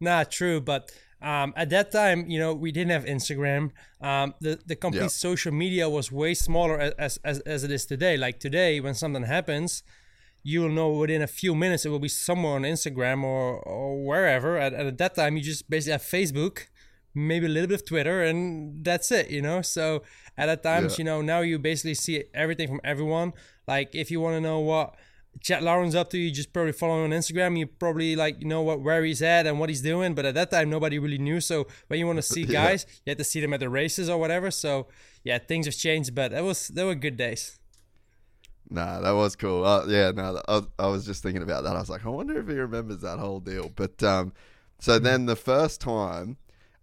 Nah, 0.00 0.24
true, 0.24 0.60
but 0.60 0.90
um, 1.22 1.54
at 1.56 1.70
that 1.70 1.90
time, 1.90 2.28
you 2.28 2.38
know, 2.38 2.52
we 2.52 2.70
didn't 2.70 2.90
have 2.90 3.04
Instagram. 3.06 3.70
Um, 4.00 4.34
the 4.40 4.60
the 4.66 4.76
complete 4.76 5.00
Yeah. 5.04 5.08
social 5.28 5.52
media 5.52 5.88
was 5.88 6.12
way 6.12 6.34
smaller 6.34 6.78
as, 6.98 7.16
as 7.24 7.38
as 7.40 7.64
it 7.64 7.70
is 7.70 7.86
today. 7.86 8.16
Like 8.18 8.38
today, 8.38 8.78
when 8.80 8.94
something 8.94 9.22
happens, 9.22 9.82
you 10.42 10.60
will 10.60 10.68
know 10.68 10.90
within 10.90 11.22
a 11.22 11.26
few 11.26 11.54
minutes 11.54 11.86
it 11.86 11.88
will 11.88 11.98
be 11.98 12.08
somewhere 12.08 12.52
on 12.56 12.62
Instagram 12.62 13.24
or 13.24 13.58
or 13.60 14.04
wherever. 14.04 14.58
And, 14.58 14.74
and 14.76 14.88
at 14.88 14.98
that 14.98 15.14
time, 15.14 15.36
you 15.38 15.42
just 15.42 15.70
basically 15.70 15.92
have 15.92 16.02
Facebook, 16.02 16.66
maybe 17.16 17.46
a 17.46 17.48
little 17.48 17.66
bit 17.68 17.80
of 17.80 17.86
Twitter, 17.86 18.22
and 18.22 18.84
that's 18.84 19.10
it. 19.10 19.30
You 19.30 19.42
know, 19.42 19.62
so 19.62 20.02
at 20.38 20.46
that 20.46 20.62
times, 20.62 20.92
Yeah. 20.92 20.98
you 20.98 21.04
know, 21.04 21.22
now 21.22 21.40
you 21.40 21.58
basically 21.58 21.94
see 21.94 22.24
everything 22.34 22.68
from 22.68 22.80
everyone. 22.84 23.32
Like 23.66 23.94
if 23.94 24.10
you 24.10 24.20
want 24.20 24.36
to 24.36 24.40
know 24.40 24.60
what 24.60 24.94
Chad 25.40 25.62
Lauren's 25.62 25.94
up 25.94 26.08
to, 26.10 26.18
you 26.18 26.30
just 26.30 26.52
probably 26.52 26.72
follow 26.72 27.04
him 27.04 27.12
on 27.12 27.18
Instagram. 27.18 27.58
You 27.58 27.66
probably 27.66 28.16
like 28.16 28.40
you 28.40 28.46
know 28.46 28.62
what 28.62 28.80
where 28.80 29.04
he's 29.04 29.22
at 29.22 29.46
and 29.46 29.58
what 29.58 29.68
he's 29.68 29.82
doing. 29.82 30.14
But 30.14 30.24
at 30.26 30.34
that 30.34 30.50
time, 30.50 30.70
nobody 30.70 30.98
really 30.98 31.18
knew. 31.18 31.40
So 31.40 31.66
when 31.88 31.98
you 31.98 32.06
want 32.06 32.18
to 32.18 32.22
see 32.34 32.42
Yeah. 32.42 32.64
guys, 32.64 32.86
you 33.04 33.10
had 33.10 33.18
to 33.18 33.24
see 33.24 33.40
them 33.40 33.52
at 33.52 33.60
the 33.60 33.68
races 33.68 34.08
or 34.08 34.18
whatever. 34.18 34.50
So 34.50 34.86
yeah, 35.24 35.38
things 35.38 35.66
have 35.66 35.76
changed, 35.76 36.14
but 36.14 36.30
that 36.32 36.44
was 36.44 36.68
they 36.68 36.84
were 36.84 36.94
good 36.94 37.16
days. 37.16 37.58
Nah, 38.68 39.00
that 39.00 39.12
was 39.12 39.36
cool. 39.36 39.64
Uh, 39.64 39.86
yeah, 39.86 40.10
no, 40.10 40.40
I, 40.48 40.60
I 40.78 40.86
was 40.88 41.06
just 41.06 41.22
thinking 41.22 41.42
about 41.42 41.62
that. 41.64 41.76
I 41.76 41.78
was 41.78 41.88
like, 41.88 42.04
I 42.04 42.08
wonder 42.08 42.38
if 42.40 42.48
he 42.48 42.54
remembers 42.54 43.00
that 43.02 43.18
whole 43.20 43.38
deal. 43.38 43.70
But 43.74 44.02
um, 44.02 44.32
so 44.80 44.98
then 44.98 45.26
the 45.26 45.36
first 45.36 45.80
time 45.80 46.36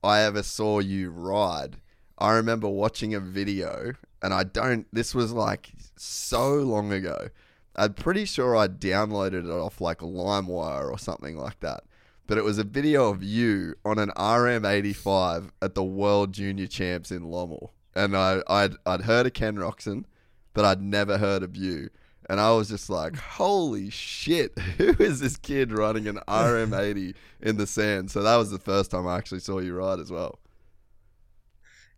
I 0.03 0.21
ever 0.21 0.43
saw 0.43 0.79
you 0.79 1.09
ride, 1.09 1.77
I 2.17 2.33
remember 2.33 2.67
watching 2.67 3.13
a 3.13 3.19
video, 3.19 3.93
and 4.21 4.33
I 4.33 4.43
don't. 4.43 4.87
This 4.93 5.15
was 5.15 5.31
like 5.31 5.71
so 5.95 6.55
long 6.55 6.91
ago. 6.91 7.29
I'm 7.75 7.93
pretty 7.93 8.25
sure 8.25 8.55
I 8.55 8.67
downloaded 8.67 9.45
it 9.45 9.49
off 9.49 9.81
like 9.81 9.99
LimeWire 9.99 10.91
or 10.91 10.99
something 10.99 11.37
like 11.37 11.59
that. 11.61 11.83
But 12.27 12.37
it 12.37 12.43
was 12.43 12.57
a 12.57 12.63
video 12.63 13.09
of 13.09 13.23
you 13.23 13.75
on 13.83 13.99
an 13.99 14.11
RM85 14.15 15.49
at 15.61 15.75
the 15.75 15.83
World 15.83 16.33
Junior 16.33 16.67
Champs 16.67 17.11
in 17.11 17.23
Lommel. 17.23 17.71
And 17.95 18.15
I, 18.15 18.41
I'd, 18.47 18.75
I'd 18.85 19.01
heard 19.01 19.25
of 19.25 19.33
Ken 19.33 19.55
Roczen, 19.55 20.05
but 20.53 20.65
I'd 20.65 20.81
never 20.81 21.17
heard 21.17 21.43
of 21.43 21.57
you. 21.57 21.89
And 22.29 22.39
I 22.39 22.51
was 22.51 22.69
just 22.69 22.89
like, 22.89 23.15
holy 23.17 23.89
shit, 23.89 24.57
who 24.77 24.95
is 24.99 25.19
this 25.19 25.35
kid 25.37 25.71
running 25.71 26.07
an 26.07 26.19
RM80 26.27 27.15
in 27.41 27.57
the 27.57 27.67
sand? 27.67 28.11
So 28.11 28.23
that 28.23 28.35
was 28.37 28.49
the 28.51 28.59
first 28.59 28.91
time 28.91 29.07
I 29.07 29.17
actually 29.17 29.39
saw 29.41 29.59
you 29.59 29.75
ride 29.75 29.99
as 29.99 30.09
well. 30.11 30.39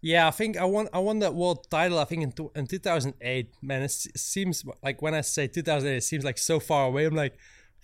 Yeah, 0.02 0.28
I 0.28 0.32
think 0.32 0.56
I 0.58 0.66
won. 0.66 0.88
I 0.94 1.00
won 1.00 1.20
that 1.20 1.34
world 1.34 1.68
title. 1.72 1.98
I 1.98 2.06
think 2.06 2.22
in 2.24 2.34
in 2.56 2.68
2008. 2.68 3.50
Man, 3.62 3.82
it 3.82 3.90
seems 3.92 4.64
like 4.84 5.02
when 5.02 5.16
I 5.16 5.22
say 5.22 5.48
2008, 5.48 5.98
it 5.98 6.02
seems 6.04 6.24
like 6.24 6.38
so 6.38 6.60
far 6.60 6.86
away. 6.88 7.06
I'm 7.06 7.16
like, 7.16 7.36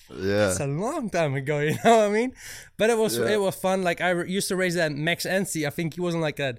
Yeah. 0.09 0.49
it's 0.49 0.59
a 0.59 0.67
long 0.67 1.09
time 1.09 1.33
ago. 1.33 1.59
You 1.67 1.71
know 1.83 1.97
what 1.97 2.05
I 2.05 2.09
mean? 2.09 2.33
But 2.77 2.89
it 2.91 2.97
was 2.97 3.17
Yeah. 3.17 3.29
it 3.29 3.41
was 3.41 3.55
fun. 3.55 3.81
Like 3.83 4.01
I 4.01 4.11
used 4.23 4.49
to 4.49 4.55
race 4.55 4.75
that 4.75 4.91
Max 4.91 5.25
Anstie. 5.25 5.65
I 5.65 5.71
think 5.71 5.95
he 5.95 6.01
wasn't 6.01 6.21
like 6.21 6.39
a 6.39 6.57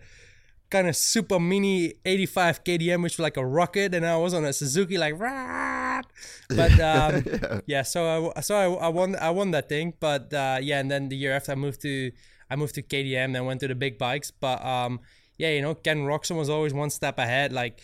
kind 0.72 0.88
of 0.88 0.96
super 0.96 1.38
mini 1.38 1.94
85 2.04 2.64
KTM, 2.64 3.02
which 3.02 3.18
was 3.18 3.22
like 3.22 3.36
a 3.36 3.46
rocket, 3.46 3.94
and 3.94 4.04
I 4.04 4.16
was 4.16 4.32
on 4.32 4.44
a 4.44 4.52
Suzuki 4.52 4.96
like 4.96 5.20
rah. 5.20 6.00
But 6.48 6.72
um, 6.92 7.24
yeah. 7.26 7.60
yeah, 7.66 7.82
so 7.82 8.32
I 8.34 8.40
so 8.40 8.56
I, 8.56 8.86
I 8.86 8.88
won 8.88 9.14
I 9.16 9.30
won 9.30 9.52
that 9.52 9.68
thing. 9.68 9.94
But 10.00 10.32
uh, 10.32 10.58
yeah, 10.60 10.80
and 10.80 10.90
then 10.90 11.10
the 11.10 11.16
year 11.16 11.32
after 11.32 11.52
I 11.52 11.54
moved 11.54 11.82
to 11.82 12.10
I 12.50 12.56
moved 12.56 12.74
to 12.74 12.82
KTM, 12.82 13.34
then 13.34 13.44
went 13.44 13.60
to 13.60 13.68
the 13.68 13.74
big 13.74 13.98
bikes. 13.98 14.30
But 14.30 14.64
um, 14.64 15.00
yeah, 15.38 15.50
you 15.50 15.62
know, 15.62 15.74
Ken 15.74 15.98
Roczen 15.98 16.36
was 16.36 16.48
always 16.48 16.74
one 16.74 16.90
step 16.90 17.18
ahead. 17.18 17.52
Like 17.52 17.80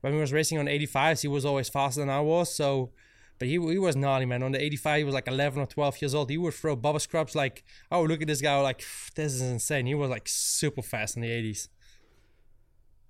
when 0.00 0.14
we 0.14 0.20
was 0.20 0.32
racing 0.32 0.58
on 0.58 0.66
85s, 0.66 1.22
he 1.22 1.28
was 1.28 1.44
always 1.44 1.68
faster 1.68 2.00
than 2.00 2.10
I 2.10 2.20
was. 2.20 2.52
So, 2.54 2.90
but 3.38 3.48
he 3.48 3.54
he 3.54 3.78
was 3.78 3.96
naughty, 3.96 4.24
man. 4.24 4.42
On 4.42 4.52
the 4.52 4.62
85, 4.62 4.98
he 4.98 5.04
was 5.04 5.14
like 5.14 5.28
11 5.28 5.60
or 5.60 5.66
12 5.66 6.02
years 6.02 6.14
old. 6.14 6.30
He 6.30 6.38
would 6.38 6.54
throw 6.54 6.76
Bubba 6.76 7.00
Scrubs 7.00 7.34
like, 7.34 7.64
oh 7.92 8.02
look 8.02 8.22
at 8.22 8.28
this 8.28 8.40
guy, 8.40 8.58
like 8.60 8.82
this 9.14 9.34
is 9.34 9.42
insane. 9.42 9.86
He 9.86 9.94
was 9.94 10.08
like 10.08 10.26
super 10.26 10.82
fast 10.82 11.16
in 11.16 11.22
the 11.22 11.28
80s. 11.28 11.68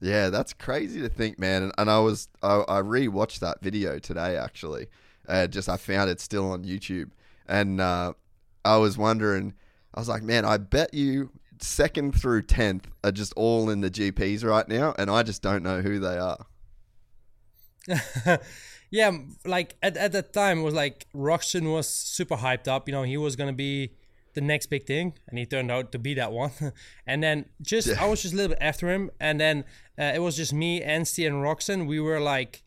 Yeah, 0.00 0.30
that's 0.30 0.52
crazy 0.54 1.00
to 1.02 1.08
think, 1.08 1.38
man. 1.38 1.64
And, 1.64 1.72
and 1.76 1.90
I 1.90 1.98
was 2.00 2.28
I, 2.42 2.64
I 2.68 2.80
rewatched 2.80 3.40
that 3.40 3.62
video 3.62 3.98
today 3.98 4.36
actually. 4.36 4.86
Uh, 5.28 5.46
just 5.46 5.68
I 5.68 5.76
found 5.76 6.10
it 6.10 6.20
still 6.20 6.50
on 6.50 6.64
YouTube, 6.64 7.10
and 7.46 7.80
uh, 7.80 8.14
I 8.64 8.76
was 8.78 8.98
wondering. 8.98 9.54
I 9.94 10.00
was 10.00 10.08
like, 10.08 10.22
man, 10.22 10.44
I 10.44 10.56
bet 10.56 10.94
you 10.94 11.30
second 11.58 12.18
through 12.18 12.42
tenth 12.42 12.88
are 13.04 13.12
just 13.12 13.32
all 13.34 13.70
in 13.70 13.80
the 13.80 13.90
GPs 13.90 14.44
right 14.44 14.66
now, 14.68 14.94
and 14.98 15.10
I 15.10 15.22
just 15.22 15.42
don't 15.42 15.62
know 15.62 15.82
who 15.82 15.98
they 15.98 16.18
are. 16.18 16.46
yeah, 18.90 19.10
like 19.44 19.76
at, 19.82 19.96
at 19.96 20.12
that 20.12 20.32
time 20.32 20.60
it 20.60 20.62
was 20.62 20.74
like 20.74 21.06
Roczen 21.14 21.72
was 21.72 21.88
super 21.88 22.36
hyped 22.36 22.68
up. 22.68 22.88
You 22.88 22.92
know, 22.92 23.02
he 23.02 23.16
was 23.16 23.36
gonna 23.36 23.52
be 23.52 23.92
the 24.34 24.40
next 24.40 24.66
big 24.66 24.86
thing, 24.86 25.14
and 25.28 25.38
he 25.38 25.46
turned 25.46 25.70
out 25.70 25.92
to 25.92 25.98
be 25.98 26.14
that 26.14 26.32
one. 26.32 26.52
and 27.06 27.22
then 27.22 27.46
just 27.62 27.88
I 28.00 28.06
was 28.06 28.22
just 28.22 28.34
a 28.34 28.36
little 28.36 28.50
bit 28.50 28.58
after 28.60 28.88
him, 28.90 29.10
and 29.20 29.40
then 29.40 29.64
uh, 29.98 30.12
it 30.14 30.20
was 30.20 30.36
just 30.36 30.52
me, 30.52 30.80
Anstie, 30.80 31.26
and 31.26 31.36
Roczen. 31.36 31.86
We 31.86 32.00
were 32.00 32.20
like, 32.20 32.62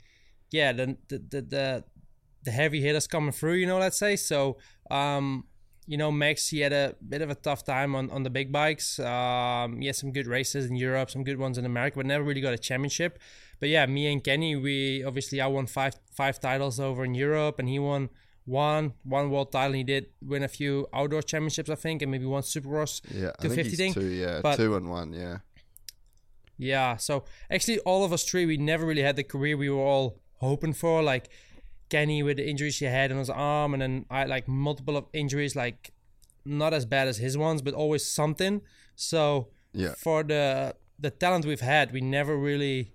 yeah, 0.52 0.72
the 0.72 0.98
the 1.08 1.18
the 1.18 1.42
the, 1.42 1.84
the 2.44 2.52
heavy 2.52 2.82
hitters 2.82 3.08
coming 3.08 3.32
through. 3.32 3.54
You 3.54 3.68
know, 3.68 3.80
let's 3.80 3.98
say 3.98 4.16
so. 4.16 4.58
Um, 4.92 5.46
you 5.86 5.98
know, 5.98 6.12
Max, 6.12 6.48
he 6.48 6.62
had 6.62 6.72
a 6.72 6.96
bit 7.08 7.22
of 7.22 7.30
a 7.30 7.36
tough 7.36 7.66
time 7.66 7.94
on, 7.94 8.10
on 8.10 8.24
the 8.24 8.30
big 8.30 8.52
bikes. 8.52 9.00
Um, 9.00 9.82
he 9.82 9.88
had 9.88 9.96
some 9.98 10.14
good 10.14 10.28
races 10.28 10.66
in 10.66 10.78
Europe, 10.78 11.12
some 11.12 11.26
good 11.26 11.38
ones 11.38 11.58
in 11.58 11.66
America, 11.66 11.98
but 11.98 12.06
never 12.06 12.24
really 12.24 12.40
got 12.40 12.54
a 12.54 12.58
championship. 12.58 13.20
But 13.60 13.70
yeah, 13.70 13.86
me 13.86 14.12
and 14.12 14.24
Kenny, 14.24 14.56
we 14.56 15.04
obviously 15.04 15.42
I 15.42 15.48
won 15.48 15.68
five 15.68 15.96
five 16.12 16.40
titles 16.40 16.80
over 16.80 17.04
in 17.04 17.16
Europe, 17.16 17.60
and 17.60 17.68
he 17.68 17.80
won 17.80 18.10
one 18.46 18.94
one 19.04 19.30
world 19.32 19.52
title. 19.52 19.74
He 19.74 19.84
did 19.84 20.08
win 20.22 20.44
a 20.44 20.48
few 20.48 20.88
outdoor 20.94 21.22
championships, 21.22 21.70
I 21.70 21.76
think, 21.76 22.02
and 22.02 22.12
maybe 22.12 22.26
one 22.26 22.44
Supercross 22.44 23.02
Yeah, 23.10 23.32
I 23.40 23.42
think 23.42 23.54
250 23.56 23.70
he's 23.70 23.78
thing. 23.78 23.94
two. 23.94 24.08
Yeah, 24.08 24.42
but- 24.42 24.58
two 24.58 24.76
and 24.76 24.90
one. 24.90 25.14
Yeah, 25.14 25.38
Yeah, 26.58 26.98
so 26.98 27.26
actually, 27.50 27.80
all 27.80 28.04
of 28.06 28.14
us 28.14 28.24
three, 28.24 28.46
we 28.46 28.58
never 28.58 28.86
really 28.86 29.02
had 29.02 29.16
the 29.16 29.24
career 29.24 29.58
we 29.58 29.70
were 29.70 29.82
all 29.82 30.20
hoping 30.38 30.74
for. 30.74 31.02
Like 31.02 31.30
Kenny 31.90 32.22
with 32.24 32.38
the 32.38 32.48
injuries 32.48 32.78
he 32.80 32.86
had 32.86 33.12
on 33.12 33.18
his 33.18 33.30
arm, 33.30 33.74
and 33.74 33.82
then 33.82 34.06
I 34.10 34.26
like 34.26 34.48
multiple 34.48 34.96
of 34.98 35.06
injuries, 35.14 35.56
like 35.56 35.92
not 36.46 36.74
as 36.74 36.86
bad 36.86 37.08
as 37.08 37.18
his 37.18 37.38
ones, 37.38 37.62
but 37.62 37.74
always 37.74 38.06
something. 38.06 38.62
So 38.96 39.50
Yeah. 39.74 39.94
for 39.98 40.24
the 40.24 40.76
the 41.00 41.10
talent 41.10 41.46
we've 41.46 41.62
had, 41.62 41.92
we 41.92 42.02
never 42.02 42.38
really 42.38 42.94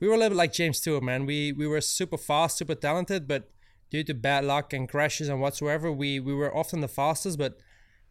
we 0.00 0.06
were 0.08 0.14
a 0.14 0.16
little 0.16 0.30
bit 0.30 0.36
like 0.36 0.52
James 0.52 0.78
Stewart, 0.78 1.02
man. 1.02 1.26
We 1.26 1.52
we 1.52 1.66
were 1.66 1.80
super 1.80 2.16
fast, 2.16 2.56
super 2.58 2.74
talented, 2.74 3.26
but 3.28 3.50
due 3.90 4.04
to 4.04 4.14
bad 4.14 4.44
luck 4.44 4.72
and 4.72 4.88
crashes 4.88 5.28
and 5.28 5.40
whatsoever, 5.40 5.90
we 5.90 6.20
we 6.20 6.34
were 6.34 6.54
often 6.54 6.80
the 6.80 6.88
fastest, 6.88 7.38
but 7.38 7.58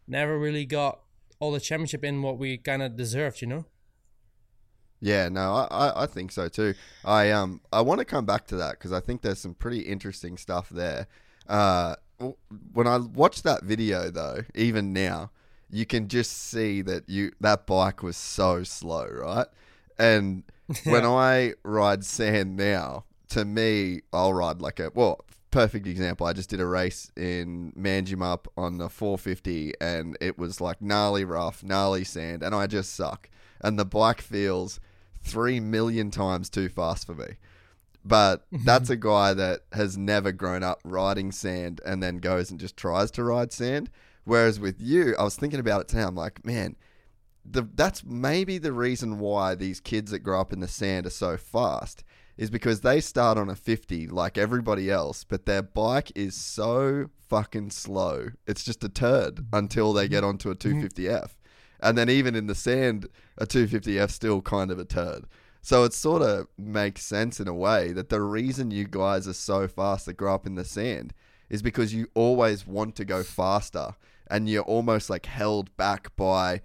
never 0.06 0.38
really 0.38 0.64
got 0.64 1.00
all 1.40 1.52
the 1.52 1.60
championship 1.60 2.04
in 2.04 2.22
what 2.22 2.38
we 2.38 2.58
kind 2.58 2.82
of 2.82 2.96
deserved, 2.96 3.40
you 3.40 3.46
know. 3.46 3.64
Yeah, 5.00 5.28
no, 5.28 5.54
I, 5.70 6.02
I, 6.02 6.06
think 6.06 6.32
so 6.32 6.48
too. 6.48 6.74
I 7.04 7.30
um 7.30 7.60
I 7.72 7.82
want 7.82 8.00
to 8.00 8.04
come 8.04 8.26
back 8.26 8.46
to 8.48 8.56
that 8.56 8.72
because 8.72 8.92
I 8.92 8.98
think 8.98 9.22
there's 9.22 9.38
some 9.38 9.54
pretty 9.54 9.80
interesting 9.80 10.36
stuff 10.36 10.68
there. 10.70 11.06
Uh, 11.48 11.94
when 12.72 12.88
I 12.88 12.98
watched 12.98 13.44
that 13.44 13.62
video 13.62 14.10
though, 14.10 14.42
even 14.56 14.92
now, 14.92 15.30
you 15.70 15.86
can 15.86 16.08
just 16.08 16.32
see 16.32 16.82
that 16.82 17.08
you 17.08 17.32
that 17.40 17.66
bike 17.66 18.02
was 18.02 18.16
so 18.16 18.64
slow, 18.64 19.06
right? 19.06 19.46
And 19.98 20.42
when 20.84 21.04
I 21.04 21.54
ride 21.62 22.04
sand 22.04 22.56
now, 22.56 23.04
to 23.28 23.44
me, 23.44 24.00
I'll 24.12 24.34
ride 24.34 24.60
like 24.60 24.80
a 24.80 24.90
well, 24.92 25.24
perfect 25.58 25.88
example. 25.88 26.24
I 26.24 26.34
just 26.34 26.50
did 26.50 26.60
a 26.60 26.66
race 26.66 27.10
in 27.16 27.72
Manjimup 27.76 28.46
on 28.56 28.78
the 28.78 28.88
450, 28.88 29.72
and 29.80 30.16
it 30.20 30.38
was 30.38 30.60
like 30.60 30.80
gnarly 30.80 31.24
rough, 31.24 31.64
gnarly 31.64 32.04
sand, 32.04 32.44
and 32.44 32.54
I 32.54 32.68
just 32.68 32.94
suck. 32.94 33.28
And 33.60 33.76
the 33.76 33.84
bike 33.84 34.20
feels 34.20 34.78
three 35.20 35.58
million 35.58 36.12
times 36.12 36.48
too 36.48 36.68
fast 36.68 37.06
for 37.06 37.14
me. 37.16 37.38
But 38.04 38.46
that's 38.52 38.88
a 38.88 38.94
guy 38.94 39.34
that 39.34 39.62
has 39.72 39.98
never 39.98 40.30
grown 40.30 40.62
up 40.62 40.80
riding 40.84 41.32
sand 41.32 41.80
and 41.84 42.00
then 42.00 42.18
goes 42.18 42.52
and 42.52 42.60
just 42.60 42.76
tries 42.76 43.10
to 43.12 43.24
ride 43.24 43.52
sand. 43.52 43.90
Whereas 44.22 44.60
with 44.60 44.80
you, 44.80 45.16
I 45.18 45.24
was 45.24 45.34
thinking 45.34 45.58
about 45.58 45.80
it 45.80 45.88
today. 45.88 46.04
I'm 46.04 46.14
like, 46.14 46.46
man, 46.46 46.76
the, 47.44 47.68
that's 47.74 48.04
maybe 48.04 48.58
the 48.58 48.72
reason 48.72 49.18
why 49.18 49.56
these 49.56 49.80
kids 49.80 50.12
that 50.12 50.20
grow 50.20 50.40
up 50.40 50.52
in 50.52 50.60
the 50.60 50.68
sand 50.68 51.04
are 51.04 51.10
so 51.10 51.36
fast 51.36 52.04
is 52.38 52.50
because 52.50 52.80
they 52.80 53.00
start 53.00 53.36
on 53.36 53.50
a 53.50 53.56
50 53.56 54.06
like 54.06 54.38
everybody 54.38 54.90
else, 54.90 55.24
but 55.24 55.44
their 55.44 55.62
bike 55.62 56.12
is 56.14 56.34
so 56.34 57.10
fucking 57.28 57.70
slow. 57.70 58.28
It's 58.46 58.64
just 58.64 58.84
a 58.84 58.88
turd 58.88 59.44
until 59.52 59.92
they 59.92 60.08
get 60.08 60.24
onto 60.24 60.50
a 60.50 60.54
mm-hmm. 60.54 60.86
250F. 60.86 61.30
And 61.80 61.98
then 61.98 62.08
even 62.08 62.34
in 62.34 62.46
the 62.46 62.54
sand, 62.54 63.08
a 63.36 63.46
250F 63.46 64.10
still 64.10 64.40
kind 64.40 64.70
of 64.70 64.78
a 64.78 64.84
turd. 64.84 65.26
So 65.60 65.82
it 65.84 65.92
sort 65.92 66.22
of 66.22 66.46
makes 66.56 67.04
sense 67.04 67.40
in 67.40 67.48
a 67.48 67.54
way 67.54 67.92
that 67.92 68.08
the 68.08 68.22
reason 68.22 68.70
you 68.70 68.86
guys 68.86 69.26
are 69.26 69.34
so 69.34 69.66
fast 69.66 70.06
that 70.06 70.14
grow 70.14 70.34
up 70.34 70.46
in 70.46 70.54
the 70.54 70.64
sand 70.64 71.12
is 71.50 71.60
because 71.60 71.92
you 71.92 72.08
always 72.14 72.66
want 72.66 72.94
to 72.96 73.04
go 73.04 73.22
faster 73.22 73.94
and 74.30 74.48
you're 74.48 74.62
almost 74.62 75.10
like 75.10 75.26
held 75.26 75.76
back 75.76 76.14
by 76.14 76.62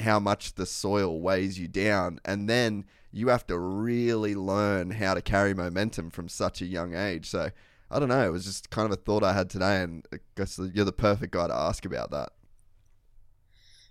how 0.00 0.18
much 0.18 0.54
the 0.54 0.66
soil 0.66 1.20
weighs 1.20 1.58
you 1.58 1.68
down. 1.68 2.18
And 2.24 2.48
then 2.48 2.84
you 3.12 3.28
have 3.28 3.46
to 3.46 3.58
really 3.58 4.34
learn 4.34 4.90
how 4.90 5.14
to 5.14 5.22
carry 5.22 5.54
momentum 5.54 6.10
from 6.10 6.28
such 6.28 6.62
a 6.62 6.66
young 6.66 6.94
age. 6.94 7.28
So 7.28 7.50
I 7.90 7.98
don't 7.98 8.08
know. 8.08 8.26
It 8.26 8.32
was 8.32 8.44
just 8.44 8.70
kind 8.70 8.86
of 8.86 8.92
a 8.92 9.00
thought 9.00 9.22
I 9.22 9.34
had 9.34 9.50
today, 9.50 9.82
and 9.82 10.06
I 10.12 10.16
guess 10.34 10.58
you're 10.58 10.86
the 10.86 10.92
perfect 10.92 11.32
guy 11.32 11.46
to 11.46 11.54
ask 11.54 11.84
about 11.84 12.10
that. 12.10 12.30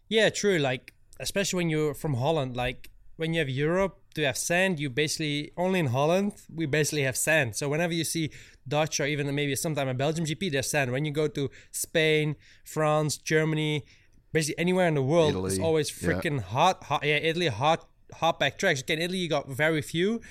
Yeah, 0.10 0.30
true. 0.30 0.58
Like, 0.58 0.94
especially 1.20 1.58
when 1.58 1.70
you're 1.70 1.94
from 1.94 2.16
Holland, 2.16 2.58
like 2.58 2.90
when 3.16 3.34
you 3.34 3.40
have 3.40 3.50
Europe 3.50 4.00
to 4.16 4.24
have 4.24 4.38
sand, 4.38 4.80
you 4.80 4.90
basically 4.90 5.52
only 5.56 5.80
in 5.80 5.88
Holland 5.88 6.34
we 6.54 6.66
basically 6.66 7.04
have 7.04 7.16
sand. 7.16 7.56
So 7.56 7.70
whenever 7.70 7.94
you 7.94 8.04
see 8.04 8.32
Dutch 8.68 9.00
or 9.00 9.06
even 9.06 9.34
maybe 9.36 9.56
sometime 9.56 9.88
a 9.88 9.94
Belgium 9.94 10.26
GP, 10.26 10.52
there's 10.52 10.70
sand. 10.70 10.92
When 10.92 11.06
you 11.06 11.12
go 11.12 11.28
to 11.28 11.50
Spain, 11.72 12.36
France, 12.66 13.18
Germany, 13.18 13.86
basically 14.34 14.58
anywhere 14.58 14.88
in 14.88 14.96
the 14.96 15.04
world, 15.04 15.32
Italy, 15.32 15.52
it's 15.52 15.60
always 15.60 15.90
yeah. 15.90 16.10
freaking 16.10 16.42
hot, 16.42 16.84
hot. 16.86 17.06
Yeah, 17.06 17.18
Italy, 17.18 17.48
hot, 17.48 17.88
hot 18.16 18.40
back 18.40 18.58
tracks. 18.58 18.82
Again, 18.82 19.00
Italy 19.00 19.20
you 19.20 19.30
got 19.30 19.50
very 19.50 19.82
few, 19.82 20.22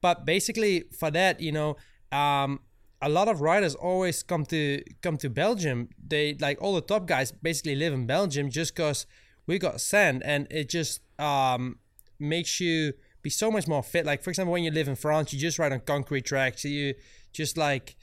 but 0.00 0.24
basically 0.24 0.84
for 0.98 1.10
that, 1.10 1.40
you 1.40 1.52
know, 1.52 1.76
um, 2.10 2.60
a 3.00 3.08
lot 3.08 3.28
of 3.28 3.40
riders 3.40 3.74
always 3.74 4.22
come 4.22 4.44
to 4.46 4.82
come 5.02 5.16
to 5.18 5.28
Belgium. 5.28 5.88
They 6.06 6.34
like 6.34 6.62
all 6.62 6.74
the 6.74 6.80
top 6.80 7.06
guys 7.06 7.32
basically 7.32 7.74
live 7.74 7.92
in 7.92 8.06
Belgium 8.06 8.48
just 8.48 8.74
because 8.74 9.06
we 9.46 9.58
got 9.58 9.80
sand, 9.80 10.22
and 10.24 10.46
it 10.50 10.68
just 10.68 11.00
um 11.18 11.78
makes 12.18 12.60
you 12.60 12.92
be 13.22 13.30
so 13.30 13.50
much 13.50 13.66
more 13.66 13.82
fit. 13.82 14.06
Like 14.06 14.22
for 14.22 14.30
example, 14.30 14.52
when 14.52 14.62
you 14.62 14.70
live 14.70 14.88
in 14.88 14.94
France, 14.94 15.32
you 15.32 15.40
just 15.40 15.58
ride 15.58 15.72
on 15.72 15.80
concrete 15.80 16.24
tracks. 16.24 16.64
You 16.64 16.94
just 17.32 17.56
like 17.56 17.96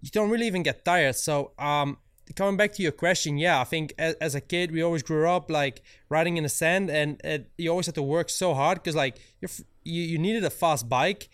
you 0.00 0.10
don't 0.10 0.30
really 0.30 0.46
even 0.46 0.62
get 0.62 0.84
tired. 0.84 1.16
So 1.16 1.52
um 1.58 1.98
coming 2.34 2.56
back 2.56 2.72
to 2.74 2.82
your 2.82 2.92
question, 2.92 3.38
yeah, 3.38 3.60
I 3.60 3.64
think 3.64 3.94
as, 3.98 4.14
as 4.14 4.34
a 4.34 4.40
kid 4.40 4.72
we 4.72 4.82
always 4.82 5.02
grew 5.02 5.28
up 5.28 5.50
like 5.50 5.82
riding 6.08 6.36
in 6.36 6.42
the 6.42 6.48
sand, 6.48 6.90
and 6.90 7.20
it, 7.22 7.50
you 7.56 7.70
always 7.70 7.86
had 7.86 7.94
to 7.94 8.02
work 8.02 8.30
so 8.30 8.54
hard 8.54 8.78
because 8.78 8.96
like 8.96 9.18
you 9.40 9.48
you 9.84 10.18
needed 10.18 10.44
a 10.44 10.50
fast 10.50 10.88
bike, 10.88 11.28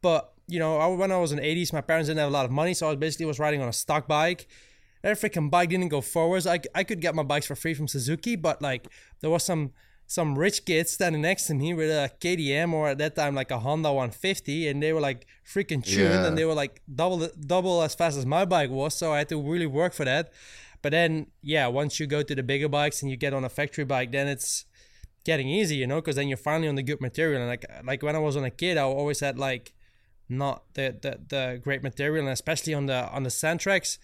but 0.00 0.32
you 0.46 0.58
know 0.58 0.78
I, 0.78 0.86
when 0.86 1.12
I 1.12 1.18
was 1.18 1.32
in 1.32 1.38
the 1.38 1.44
80s, 1.44 1.72
my 1.72 1.82
parents 1.82 2.08
didn't 2.08 2.20
have 2.20 2.28
a 2.28 2.32
lot 2.32 2.46
of 2.46 2.50
money, 2.50 2.74
so 2.74 2.90
I 2.90 2.94
basically 2.94 3.26
was 3.26 3.38
riding 3.38 3.60
on 3.60 3.68
a 3.68 3.72
stock 3.72 4.08
bike. 4.08 4.46
That 5.02 5.16
freaking 5.16 5.50
bike 5.50 5.68
didn't 5.68 5.88
go 5.88 6.00
forwards. 6.00 6.46
I, 6.46 6.60
I 6.74 6.82
could 6.82 7.00
get 7.00 7.14
my 7.14 7.22
bikes 7.22 7.46
for 7.46 7.54
free 7.54 7.74
from 7.74 7.86
Suzuki, 7.86 8.34
but 8.34 8.60
like 8.62 8.88
there 9.20 9.30
was 9.30 9.44
some 9.44 9.72
some 10.10 10.38
rich 10.38 10.64
kids 10.64 10.90
standing 10.90 11.20
next 11.20 11.46
to 11.48 11.54
me 11.54 11.74
with 11.74 11.90
a 11.90 12.10
KTM 12.18 12.72
or 12.72 12.88
at 12.88 12.98
that 12.98 13.14
time 13.14 13.34
like 13.34 13.50
a 13.50 13.58
Honda 13.58 13.92
150, 13.92 14.66
and 14.68 14.82
they 14.82 14.92
were 14.94 15.00
like 15.02 15.26
freaking 15.46 15.84
tuned, 15.84 16.14
Yeah. 16.14 16.26
and 16.26 16.36
they 16.38 16.46
were 16.46 16.54
like 16.54 16.80
double 16.92 17.28
double 17.38 17.82
as 17.82 17.94
fast 17.94 18.16
as 18.16 18.24
my 18.24 18.44
bike 18.46 18.70
was. 18.70 18.94
So 18.94 19.12
I 19.12 19.18
had 19.18 19.28
to 19.28 19.40
really 19.40 19.66
work 19.66 19.92
for 19.92 20.06
that. 20.06 20.32
But 20.80 20.92
then, 20.92 21.26
yeah, 21.42 21.66
once 21.66 22.00
you 22.00 22.06
go 22.06 22.22
to 22.22 22.34
the 22.34 22.42
bigger 22.42 22.68
bikes 22.68 23.02
and 23.02 23.10
you 23.10 23.16
get 23.18 23.34
on 23.34 23.44
a 23.44 23.48
factory 23.50 23.84
bike, 23.84 24.10
then 24.12 24.28
it's 24.28 24.64
getting 25.24 25.48
easy, 25.48 25.76
you 25.76 25.86
know, 25.86 25.96
because 26.00 26.16
then 26.16 26.28
you're 26.28 26.36
finally 26.38 26.68
on 26.68 26.76
the 26.76 26.82
good 26.82 27.00
material. 27.02 27.40
And 27.42 27.50
like 27.50 27.66
like 27.84 28.02
when 28.02 28.16
I 28.16 28.20
was 28.20 28.34
on 28.36 28.44
a 28.44 28.50
kid, 28.50 28.78
I 28.78 28.82
always 28.82 29.20
had 29.20 29.38
like 29.38 29.74
not 30.28 30.62
the 30.74 30.96
the, 31.02 31.12
the 31.28 31.60
great 31.62 31.82
material, 31.82 32.24
and 32.24 32.32
especially 32.32 32.72
on 32.72 32.86
the 32.86 33.08
on 33.10 33.24
the 33.24 33.30
sand 33.30 33.60
tracks. 33.60 33.98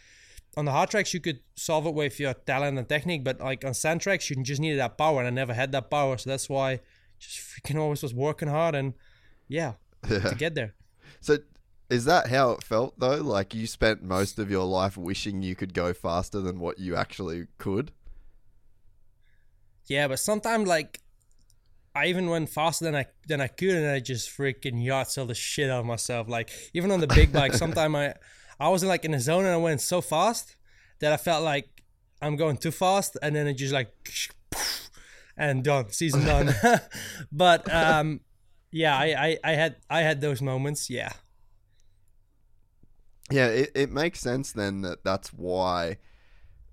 On 0.57 0.64
the 0.64 0.71
hard 0.71 0.90
tracks, 0.90 1.12
you 1.12 1.21
could 1.21 1.40
solve 1.57 1.87
it 1.87 1.95
with 1.95 2.21
your 2.21 2.35
talent 2.35 2.79
and 2.79 2.88
technique, 2.88 3.25
but 3.25 3.40
like 3.40 3.64
on 3.64 3.75
sand 3.75 4.01
tracks, 4.01 4.31
you 4.31 4.43
just 4.43 4.61
needed 4.61 4.79
that 4.79 4.97
power, 4.97 5.19
and 5.19 5.27
I 5.27 5.31
never 5.31 5.55
had 5.55 5.73
that 5.73 5.90
power, 5.90 6.17
so 6.17 6.31
that's 6.31 6.49
why 6.49 6.73
I 6.73 6.81
just 7.19 7.38
freaking 7.38 7.79
always 7.79 8.03
was 8.03 8.14
working 8.14 8.49
hard, 8.49 8.75
and 8.75 8.95
yeah, 9.49 9.75
to 10.09 10.35
get 10.37 10.55
there. 10.55 10.75
So 11.21 11.38
is 11.90 12.05
that 12.07 12.29
how 12.29 12.53
it 12.53 12.62
felt 12.62 12.99
though? 12.99 13.17
Like 13.17 13.55
you 13.55 13.67
spent 13.67 14.03
most 14.03 14.38
of 14.38 14.51
your 14.51 14.64
life 14.64 14.97
wishing 14.97 15.43
you 15.43 15.55
could 15.55 15.75
go 15.75 15.93
faster 15.93 16.40
than 16.40 16.59
what 16.59 16.79
you 16.79 16.97
actually 16.97 17.47
could? 17.59 17.93
Yeah, 19.87 20.09
but 20.09 20.19
sometimes 20.19 20.67
like 20.67 21.01
I 21.95 22.07
even 22.07 22.29
went 22.29 22.49
faster 22.49 22.85
than 22.85 22.97
I 22.97 23.07
than 23.29 23.40
I 23.40 23.49
could, 23.49 23.71
and 23.71 23.87
I 23.87 24.01
just 24.01 24.37
freaking 24.37 24.85
yacht 24.85 25.11
sail 25.11 25.27
the 25.27 25.35
shit 25.35 25.71
out 25.71 25.81
of 25.81 25.87
myself. 25.87 26.29
Like 26.29 26.51
even 26.73 26.90
on 26.90 27.01
the 27.01 27.07
big 27.07 27.33
bike, 27.33 27.55
sometimes 27.64 27.95
I 27.95 28.14
I 28.59 28.69
was 28.69 28.85
like 28.85 29.05
in 29.05 29.12
the 29.12 29.21
zone 29.21 29.45
and 29.45 29.55
I 29.55 29.57
went 29.57 29.81
so 29.81 30.01
fast 30.01 30.57
that 31.01 31.12
I 31.12 31.17
felt 31.17 31.43
like 31.45 31.69
I'm 32.23 32.37
going 32.37 32.57
too 32.57 32.71
fast, 32.71 33.19
and 33.23 33.37
then 33.37 33.47
it 33.47 33.55
just 33.55 33.73
like 33.73 33.93
and 35.37 35.62
done, 35.62 35.90
season 35.90 36.25
done. 36.27 36.55
but 37.33 37.73
um, 37.73 38.21
yeah, 38.71 38.97
I, 38.97 39.05
I 39.05 39.38
I 39.45 39.53
had 39.53 39.77
I 39.90 40.01
had 40.01 40.21
those 40.21 40.40
moments. 40.40 40.88
Yeah, 40.88 41.12
Yeah, 43.31 43.49
it, 43.49 43.73
it 43.75 43.90
makes 43.90 44.21
sense 44.21 44.53
then 44.53 44.83
that 44.83 45.05
that's 45.05 45.33
why 45.33 45.99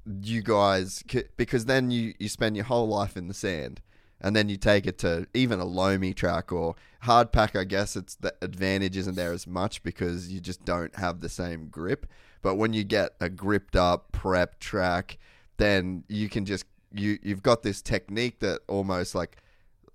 you 0.06 0.42
guys 0.42 1.04
because 1.38 1.66
then 1.66 1.92
you 1.92 2.14
you 2.20 2.28
spend 2.28 2.56
your 2.56 2.66
whole 2.66 2.88
life 2.88 3.16
in 3.16 3.28
the 3.28 3.34
sand 3.34 3.82
and 4.22 4.36
then 4.36 4.48
you 4.48 4.58
take 4.58 4.86
it 4.86 4.98
to 5.00 5.28
even 5.34 5.60
a 5.60 5.66
loamy 5.66 6.14
track 6.14 6.52
or 6.52 6.76
hard 7.02 7.32
pack 7.32 7.56
I 7.56 7.64
guess 7.64 7.96
it's 7.96 8.16
the 8.16 8.34
advantage 8.42 8.96
isn't 8.98 9.16
there 9.16 9.34
as 9.34 9.48
much 9.48 9.84
because 9.84 10.32
you 10.32 10.40
just 10.40 10.64
don't 10.64 10.96
have 10.96 11.20
the 11.20 11.30
same 11.30 11.68
grip 11.68 12.06
but 12.42 12.56
when 12.56 12.74
you 12.74 12.84
get 12.84 13.14
a 13.20 13.30
gripped 13.30 13.76
up 13.76 14.12
prep 14.12 14.60
track 14.60 15.18
then 15.58 16.04
you 16.08 16.30
can 16.30 16.46
just 16.46 16.66
you 16.94 17.18
you've 17.22 17.44
got 17.44 17.64
this 17.64 17.82
technique 17.82 18.40
that 18.40 18.62
almost 18.68 19.16
like 19.16 19.38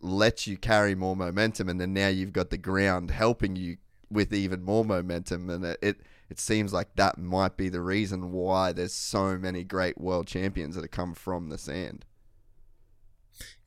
lets 0.00 0.46
you 0.46 0.56
carry 0.56 0.94
more 0.94 1.16
momentum 1.16 1.68
and 1.68 1.80
then 1.80 1.92
now 1.92 2.08
you've 2.08 2.32
got 2.32 2.50
the 2.50 2.58
ground 2.58 3.10
helping 3.10 3.56
you 3.56 3.76
with 4.10 4.32
even 4.32 4.62
more 4.62 4.84
momentum 4.84 5.48
and 5.50 5.64
it, 5.64 5.78
it 5.82 5.96
it 6.28 6.40
seems 6.40 6.72
like 6.72 6.94
that 6.96 7.18
might 7.18 7.56
be 7.56 7.68
the 7.68 7.80
reason 7.80 8.32
why 8.32 8.72
there's 8.72 8.92
so 8.92 9.38
many 9.38 9.62
great 9.62 10.00
world 10.00 10.26
champions 10.26 10.74
that 10.74 10.82
have 10.82 10.90
come 10.90 11.14
from 11.14 11.48
the 11.48 11.58
sand. 11.58 12.04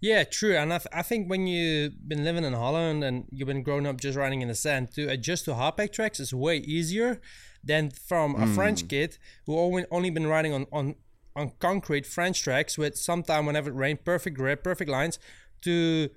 Yeah, 0.02 0.24
true. 0.24 0.56
And 0.56 0.74
I, 0.74 0.78
th- 0.78 0.88
I 0.94 1.02
think 1.02 1.30
when 1.30 1.46
you've 1.46 2.08
been 2.08 2.24
living 2.24 2.46
in 2.46 2.54
Holland 2.54 3.04
and 3.04 3.26
you've 3.32 3.48
been 3.48 3.64
growing 3.64 3.86
up 3.86 4.00
just 4.00 4.18
riding 4.18 4.42
in 4.42 4.48
the 4.48 4.56
sand, 4.56 4.92
to 4.94 5.08
adjust 5.08 5.46
to 5.46 5.52
hardback 5.52 5.92
tracks 5.92 6.20
is 6.20 6.34
way 6.34 6.58
easier 6.58 7.20
than 7.64 7.90
from 7.92 8.42
a 8.42 8.48
French 8.48 8.82
hmm. 8.82 8.88
kid 8.88 9.18
who 9.46 9.58
only, 9.58 9.86
only 9.92 10.10
been 10.10 10.28
riding 10.28 10.54
on, 10.54 10.66
on, 10.72 10.96
on 11.36 11.52
concrete 11.60 12.06
French 12.06 12.42
tracks 12.42 12.78
with 12.78 12.98
sometime 12.98 13.46
whenever 13.46 13.70
it 13.70 13.74
rained, 13.74 14.06
perfect 14.06 14.38
grip, 14.38 14.64
perfect 14.64 14.90
lines, 14.90 15.20
to 15.62 16.10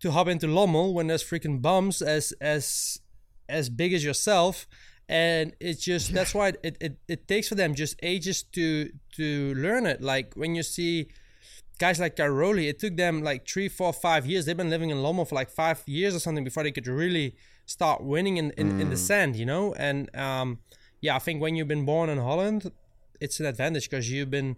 to 0.00 0.10
hop 0.10 0.26
into 0.26 0.48
Lommel 0.48 0.92
when 0.92 1.06
there's 1.06 1.22
freaking 1.22 1.62
bumps 1.62 2.02
as 2.02 2.32
as 2.40 3.00
as 3.48 3.68
big 3.68 3.92
as 3.92 4.04
yourself. 4.04 4.66
And 5.08 5.54
it's 5.60 5.84
just 5.84 6.12
that's 6.12 6.34
why 6.34 6.54
it, 6.64 6.76
it, 6.80 6.98
it 7.06 7.28
takes 7.28 7.48
for 7.48 7.54
them 7.54 7.74
just 7.74 7.96
ages 8.02 8.42
to 8.54 8.90
to 9.14 9.54
learn 9.54 9.86
it. 9.86 10.00
Like 10.00 10.34
when 10.34 10.56
you 10.56 10.64
see 10.64 11.08
guys 11.82 11.98
like 11.98 12.14
Caroli, 12.14 12.68
it 12.68 12.78
took 12.78 12.96
them 12.96 13.24
like 13.24 13.44
three, 13.44 13.68
four, 13.68 13.92
five 13.92 14.24
years. 14.24 14.44
They've 14.44 14.56
been 14.56 14.70
living 14.70 14.90
in 14.90 14.98
Lommel 14.98 15.26
for 15.26 15.34
like 15.34 15.50
five 15.50 15.82
years 15.84 16.14
or 16.14 16.20
something 16.20 16.44
before 16.44 16.62
they 16.62 16.70
could 16.70 16.86
really 16.86 17.34
start 17.66 18.04
winning 18.04 18.36
in, 18.36 18.52
in, 18.52 18.80
in 18.80 18.88
the 18.88 18.96
sand, 18.96 19.34
you 19.34 19.44
know? 19.44 19.74
And 19.74 20.08
um, 20.14 20.60
yeah, 21.00 21.16
I 21.16 21.18
think 21.18 21.42
when 21.42 21.56
you've 21.56 21.66
been 21.66 21.84
born 21.84 22.08
in 22.08 22.18
Holland, 22.18 22.70
it's 23.20 23.40
an 23.40 23.46
advantage 23.46 23.90
because 23.90 24.08
you've 24.12 24.30
been, 24.30 24.54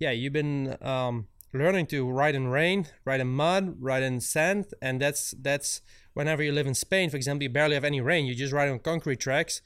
yeah, 0.00 0.10
you've 0.10 0.32
been 0.32 0.76
um, 0.82 1.28
learning 1.52 1.86
to 1.94 2.10
ride 2.10 2.34
in 2.34 2.48
rain, 2.48 2.88
ride 3.04 3.20
in 3.20 3.28
mud, 3.28 3.76
ride 3.78 4.02
in 4.02 4.20
sand. 4.20 4.64
And 4.82 5.00
that's, 5.00 5.32
that's 5.40 5.80
whenever 6.14 6.42
you 6.42 6.50
live 6.50 6.66
in 6.66 6.74
Spain, 6.74 7.08
for 7.08 7.16
example, 7.16 7.44
you 7.44 7.50
barely 7.50 7.74
have 7.74 7.84
any 7.84 8.00
rain. 8.00 8.26
You 8.26 8.34
just 8.34 8.52
ride 8.52 8.68
on 8.68 8.80
concrete 8.80 9.20
tracks 9.20 9.62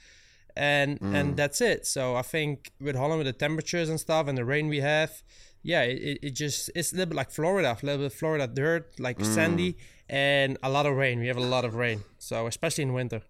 and 0.57 0.99
and 1.01 1.37
that's 1.37 1.61
it. 1.61 1.87
So 1.87 2.16
I 2.16 2.23
think 2.23 2.73
with 2.81 2.96
Holland 2.96 3.18
with 3.18 3.27
the 3.27 3.33
temperatures 3.33 3.88
and 3.88 3.99
stuff 3.99 4.27
and 4.29 4.37
the 4.37 4.44
rain 4.44 4.68
we 4.68 4.81
have, 4.81 5.23
yeah, 5.62 5.83
it, 5.83 6.18
it, 6.23 6.31
just 6.31 6.70
it's 6.75 6.92
a 6.92 6.96
little 6.96 7.11
bit 7.11 7.16
like 7.16 7.31
Florida, 7.31 7.77
a 7.81 7.87
little 7.87 8.03
bit 8.07 8.12
Florida 8.12 8.46
dirt, 8.46 8.99
like 8.99 9.23
sandy, 9.25 9.77
and 10.09 10.57
a 10.62 10.70
lot 10.70 10.87
of 10.87 10.94
rain. 10.96 11.20
We 11.20 11.27
have 11.29 11.37
a 11.37 11.40
lot 11.40 11.64
of 11.64 11.75
rain, 11.75 12.03
so 12.18 12.46
especially 12.46 12.83
in 12.85 12.92
winter. 12.92 13.23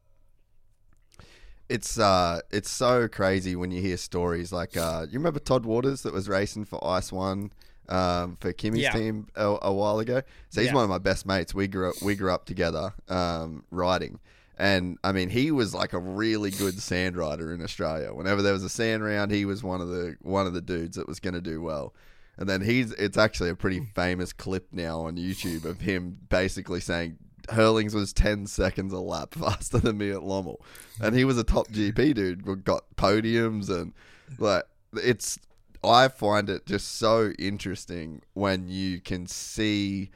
It's 1.69 1.99
uh, 1.99 2.41
it's 2.51 2.71
so 2.71 3.07
crazy 3.07 3.55
when 3.55 3.71
you 3.71 3.81
hear 3.81 3.97
stories 3.97 4.53
like 4.53 4.77
uh, 4.77 5.07
you 5.09 5.19
remember 5.19 5.39
Todd 5.39 5.65
Waters 5.65 6.03
that 6.03 6.13
was 6.13 6.29
racing 6.29 6.65
for 6.65 6.85
Ice 6.85 7.13
One, 7.13 7.53
um, 7.89 8.37
for 8.41 8.53
Kimi's 8.53 8.81
Yeah. 8.81 8.93
team 8.93 9.29
a, 9.37 9.57
a 9.63 9.73
while 9.73 10.01
ago. 10.01 10.23
So 10.49 10.61
he's 10.61 10.71
Yeah. 10.71 10.75
one 10.75 10.85
of 10.85 10.91
my 10.91 10.99
best 10.99 11.27
mates. 11.27 11.55
We 11.55 11.69
grew 11.69 11.91
up, 11.91 12.03
we 12.03 12.17
grew 12.17 12.33
up 12.33 12.45
together, 12.45 12.93
um, 13.09 13.65
riding. 13.71 14.19
And 14.59 14.99
I 15.05 15.13
mean, 15.13 15.31
he 15.31 15.53
was 15.53 15.73
like 15.73 15.93
a 15.93 15.99
really 15.99 16.51
good 16.51 16.79
sand 16.81 17.17
rider 17.17 17.55
in 17.55 17.63
Australia. 17.63 18.13
Whenever 18.13 18.43
there 18.43 18.53
was 18.53 18.65
a 18.65 18.69
sand 18.69 19.05
round, 19.05 19.31
he 19.31 19.45
was 19.45 19.63
one 19.63 19.81
of 19.81 19.89
the 19.89 20.17
one 20.23 20.49
of 20.49 20.53
the 20.55 20.61
dudes 20.61 20.97
that 20.97 21.07
was 21.07 21.21
going 21.21 21.35
to 21.35 21.41
do 21.41 21.63
well. 21.63 21.95
And 22.41 22.49
then 22.49 22.63
he's 22.63 22.93
it's 22.93 23.19
actually 23.19 23.51
a 23.51 23.55
pretty 23.55 23.79
hmm. 23.79 23.85
famous 23.95 24.33
clip 24.33 24.69
now 24.73 25.01
on 25.03 25.17
YouTube 25.17 25.65
of 25.65 25.81
him 25.83 26.19
basically 26.29 26.81
saying 26.81 27.19
Herlings 27.51 27.95
was 27.95 28.13
10 28.13 28.47
seconds 28.47 28.93
a 28.93 28.99
lap 28.99 29.35
faster 29.39 29.79
than 29.79 29.99
me 29.99 30.11
at 30.11 30.23
Lommel. 30.23 30.61
And 31.01 31.15
he 31.15 31.25
was 31.25 31.39
a 31.39 31.45
top 31.45 31.69
GP 31.69 32.15
dude, 32.15 32.65
got 32.65 32.85
podiums 32.97 33.69
and 33.69 33.93
like 34.39 34.65
it's 34.95 35.39
I 35.85 36.09
find 36.09 36.51
it 36.51 36.67
just 36.67 36.97
so 36.99 37.33
interesting 37.39 38.23
when 38.35 38.69
you 38.69 39.01
can 39.01 39.27
see 39.27 40.11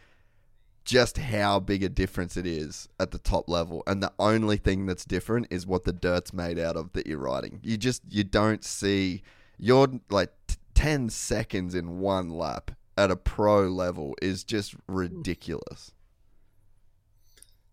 just 0.84 1.16
how 1.16 1.60
big 1.60 1.82
a 1.82 1.88
difference 1.88 2.36
it 2.36 2.46
is 2.46 2.88
at 3.00 3.10
the 3.10 3.18
top 3.18 3.48
level. 3.48 3.82
And 3.86 4.02
the 4.02 4.12
only 4.18 4.58
thing 4.58 4.84
that's 4.84 5.06
different 5.06 5.46
is 5.50 5.66
what 5.66 5.84
the 5.84 5.92
dirt's 5.92 6.34
made 6.34 6.58
out 6.58 6.76
of 6.76 6.92
that 6.92 7.06
you're 7.06 7.18
riding. 7.18 7.60
You 7.62 7.76
just 7.76 8.02
you 8.10 8.24
don't 8.24 8.64
see 8.64 9.22
you're 9.58 9.88
like 10.10 10.32
10 10.74 11.08
seconds 11.10 11.74
in 11.74 11.98
one 11.98 12.28
lap 12.30 12.72
at 12.96 13.10
a 13.10 13.16
pro 13.16 13.62
level 13.62 14.14
is 14.20 14.44
just 14.44 14.74
ridiculous 14.86 15.92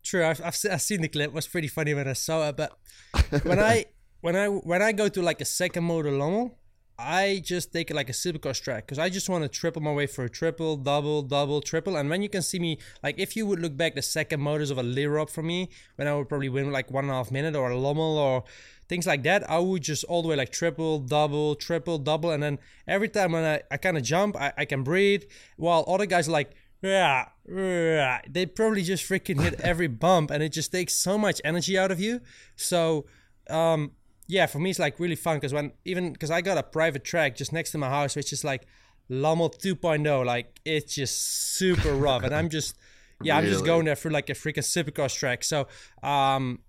True, 0.03 0.25
I've, 0.25 0.41
I've, 0.41 0.57
I've 0.71 0.81
seen 0.81 1.01
the 1.01 1.07
clip. 1.07 1.27
It 1.27 1.33
was 1.33 1.47
pretty 1.47 1.67
funny 1.67 1.93
when 1.93 2.07
I 2.07 2.13
saw 2.13 2.49
it. 2.49 2.57
But 2.57 2.77
when 3.43 3.59
I 3.59 3.85
when 4.21 4.35
I 4.35 4.47
when 4.47 4.81
I 4.81 4.91
go 4.91 5.07
to 5.09 5.21
like 5.21 5.41
a 5.41 5.45
second 5.45 5.83
motor 5.83 6.11
Lommel, 6.11 6.57
I 7.01 7.41
just 7.43 7.73
take 7.73 7.89
it 7.89 7.95
like 7.95 8.09
a 8.09 8.13
supercross 8.13 8.61
track 8.61 8.85
because 8.85 8.99
I 8.99 9.09
just 9.09 9.27
want 9.27 9.43
to 9.43 9.49
triple 9.49 9.81
my 9.81 9.91
way 9.91 10.05
for 10.05 10.23
a 10.23 10.29
triple, 10.29 10.77
double, 10.77 11.23
double, 11.23 11.59
triple. 11.59 11.97
And 11.97 12.09
when 12.09 12.21
you 12.21 12.29
can 12.29 12.41
see 12.43 12.59
me, 12.59 12.77
like 13.01 13.17
if 13.17 13.35
you 13.35 13.45
would 13.47 13.59
look 13.59 13.75
back 13.75 13.95
the 13.95 14.01
second 14.01 14.39
motors 14.39 14.69
of 14.69 14.77
a 14.77 14.83
Lierop 14.83 15.29
for 15.29 15.41
me, 15.41 15.69
when 15.95 16.07
I 16.07 16.15
would 16.15 16.29
probably 16.29 16.49
win 16.49 16.71
like 16.71 16.91
one 16.91 17.05
and 17.05 17.11
a 17.11 17.15
half 17.15 17.31
minute 17.31 17.55
or 17.55 17.71
a 17.71 17.75
Lommel 17.75 18.17
or 18.17 18.43
things 18.87 19.07
like 19.07 19.23
that, 19.23 19.49
I 19.49 19.57
would 19.57 19.81
just 19.81 20.03
all 20.03 20.21
the 20.21 20.27
way 20.27 20.35
like 20.35 20.51
triple, 20.51 20.99
double, 20.99 21.55
triple, 21.55 21.97
double. 21.97 22.29
And 22.29 22.43
then 22.43 22.59
every 22.87 23.09
time 23.09 23.31
when 23.31 23.43
I, 23.43 23.61
I 23.71 23.77
kind 23.77 23.97
of 23.97 24.03
jump, 24.03 24.35
I, 24.35 24.53
I 24.57 24.65
can 24.65 24.83
breathe 24.83 25.23
while 25.57 25.83
other 25.87 26.05
guys 26.05 26.27
are 26.27 26.31
like, 26.31 26.51
yeah, 26.81 27.29
yeah, 27.47 28.21
they 28.27 28.45
probably 28.45 28.83
just 28.83 29.07
freaking 29.07 29.41
hit 29.41 29.59
every 29.61 29.87
bump 29.87 30.29
and 30.31 30.43
it 30.43 30.49
just 30.49 30.71
takes 30.71 30.93
so 30.93 31.17
much 31.17 31.41
energy 31.43 31.77
out 31.77 31.91
of 31.91 31.99
you. 31.99 32.21
So, 32.55 33.05
um, 33.49 33.91
yeah, 34.31 34.45
for 34.45 34.59
me 34.59 34.69
it's 34.69 34.79
like 34.79 34.97
really 34.97 35.17
fun 35.17 35.37
because 35.37 35.53
when 35.53 35.73
even 35.83 36.13
because 36.13 36.31
I 36.31 36.39
got 36.39 36.57
a 36.57 36.63
private 36.63 37.03
track 37.03 37.35
just 37.35 37.51
next 37.51 37.71
to 37.71 37.77
my 37.77 37.89
house, 37.89 38.15
which 38.15 38.31
is 38.31 38.45
like 38.45 38.65
Lommel 39.09 39.53
2.0, 39.53 40.25
like 40.25 40.61
it's 40.63 40.95
just 40.95 41.57
super 41.57 41.93
rough, 42.05 42.23
and 42.23 42.33
I'm 42.33 42.47
just 42.47 42.77
yeah, 43.21 43.37
I'm 43.37 43.45
just 43.45 43.65
going 43.65 43.83
there 43.85 43.97
for 43.97 44.09
like 44.09 44.29
a 44.29 44.33
freaking 44.33 44.63
supercross 44.63 45.13
track. 45.17 45.43
So, 45.43 45.67
um, 46.01 46.59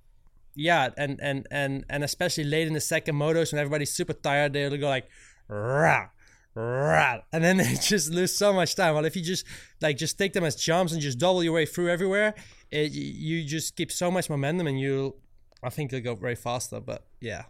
yeah, 0.56 0.90
and 0.98 1.20
and 1.22 1.46
and 1.52 1.84
and 1.88 2.02
especially 2.02 2.42
late 2.42 2.66
in 2.66 2.74
the 2.74 2.80
second 2.80 3.14
motos 3.14 3.52
when 3.52 3.60
everybody's 3.60 3.92
super 3.92 4.12
tired, 4.12 4.54
they'll 4.54 4.76
go 4.76 4.88
like 4.88 5.08
rah 5.46 6.08
rah, 6.56 7.18
and 7.32 7.44
then 7.44 7.56
they 7.58 7.74
just 7.74 8.10
lose 8.10 8.36
so 8.36 8.52
much 8.52 8.74
time. 8.74 8.94
Well, 8.96 9.04
if 9.04 9.14
you 9.14 9.22
just 9.22 9.46
like 9.80 9.96
just 9.96 10.18
take 10.18 10.32
them 10.32 10.42
as 10.42 10.56
jumps 10.56 10.92
and 10.92 11.00
just 11.00 11.18
double 11.20 11.44
your 11.44 11.52
way 11.52 11.64
through 11.64 11.90
everywhere, 11.90 12.34
it, 12.72 12.90
you 12.90 13.44
just 13.44 13.76
keep 13.76 13.92
so 13.92 14.10
much 14.10 14.28
momentum, 14.28 14.66
and 14.66 14.80
you, 14.80 15.14
I 15.62 15.70
think 15.70 15.92
you'll 15.92 16.00
go 16.00 16.14
very 16.14 16.34
faster. 16.34 16.80
But 16.80 17.04
yeah. 17.20 17.44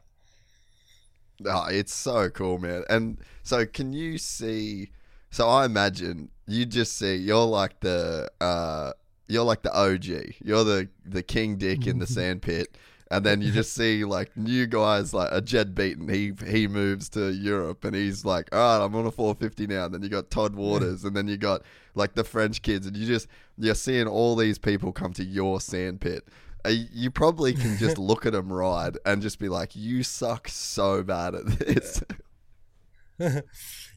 Oh, 1.45 1.67
it's 1.69 1.95
so 1.95 2.29
cool, 2.31 2.59
man. 2.59 2.85
And 2.89 3.19
so, 3.43 3.67
can 3.67 3.93
you 3.93 4.19
see? 4.19 4.91
So, 5.31 5.49
I 5.49 5.65
imagine 5.65 6.31
you 6.47 6.67
just 6.67 6.99
see 6.99 7.17
you're 7.17 7.45
like 7.45 7.81
the 7.81 8.31
uh, 8.41 8.93
you're 9.29 9.45
like 9.45 9.63
the 9.63 9.75
OG. 9.75 10.35
You're 10.45 10.65
the 10.65 10.89
the 11.05 11.23
king 11.23 11.57
dick 11.57 11.87
in 11.87 11.99
the 11.99 12.07
sandpit, 12.19 12.77
and 13.11 13.25
then 13.25 13.43
you 13.43 13.51
just 13.53 13.75
see 13.75 14.05
like 14.05 14.37
new 14.37 14.67
guys 14.67 15.13
like 15.13 15.29
a 15.33 15.41
Jed 15.41 15.75
Beaton. 15.75 16.09
He 16.09 16.33
he 16.47 16.69
moves 16.69 17.09
to 17.11 17.31
Europe, 17.31 17.85
and 17.85 17.95
he's 17.97 18.25
like, 18.25 18.49
all 18.55 18.79
right, 18.79 18.85
I'm 18.85 18.95
on 18.95 19.07
a 19.07 19.11
450 19.11 19.67
now. 19.67 19.87
And 19.87 19.95
then 19.95 20.03
you 20.03 20.09
got 20.09 20.31
Todd 20.31 20.55
Waters, 20.55 21.05
and 21.05 21.17
then 21.17 21.29
you 21.29 21.37
got 21.37 21.63
like 21.95 22.15
the 22.15 22.25
French 22.25 22.63
kids, 22.63 22.87
and 22.87 22.97
you 22.97 23.07
just 23.07 23.27
you're 23.59 23.75
seeing 23.75 24.07
all 24.07 24.37
these 24.37 24.59
people 24.59 24.93
come 24.93 25.13
to 25.15 25.25
your 25.25 25.61
sandpit. 25.61 26.27
Uh, 26.65 26.71
You 26.93 27.11
probably 27.11 27.53
can 27.55 27.77
just 27.77 27.99
look 28.11 28.27
at 28.27 28.33
them 28.33 28.53
ride 28.53 28.99
and 29.05 29.21
just 29.23 29.39
be 29.39 29.49
like, 29.49 29.75
"You 29.75 30.03
suck 30.03 30.49
so 30.49 31.03
bad 31.03 31.35
at 31.35 31.47
this." 31.47 32.03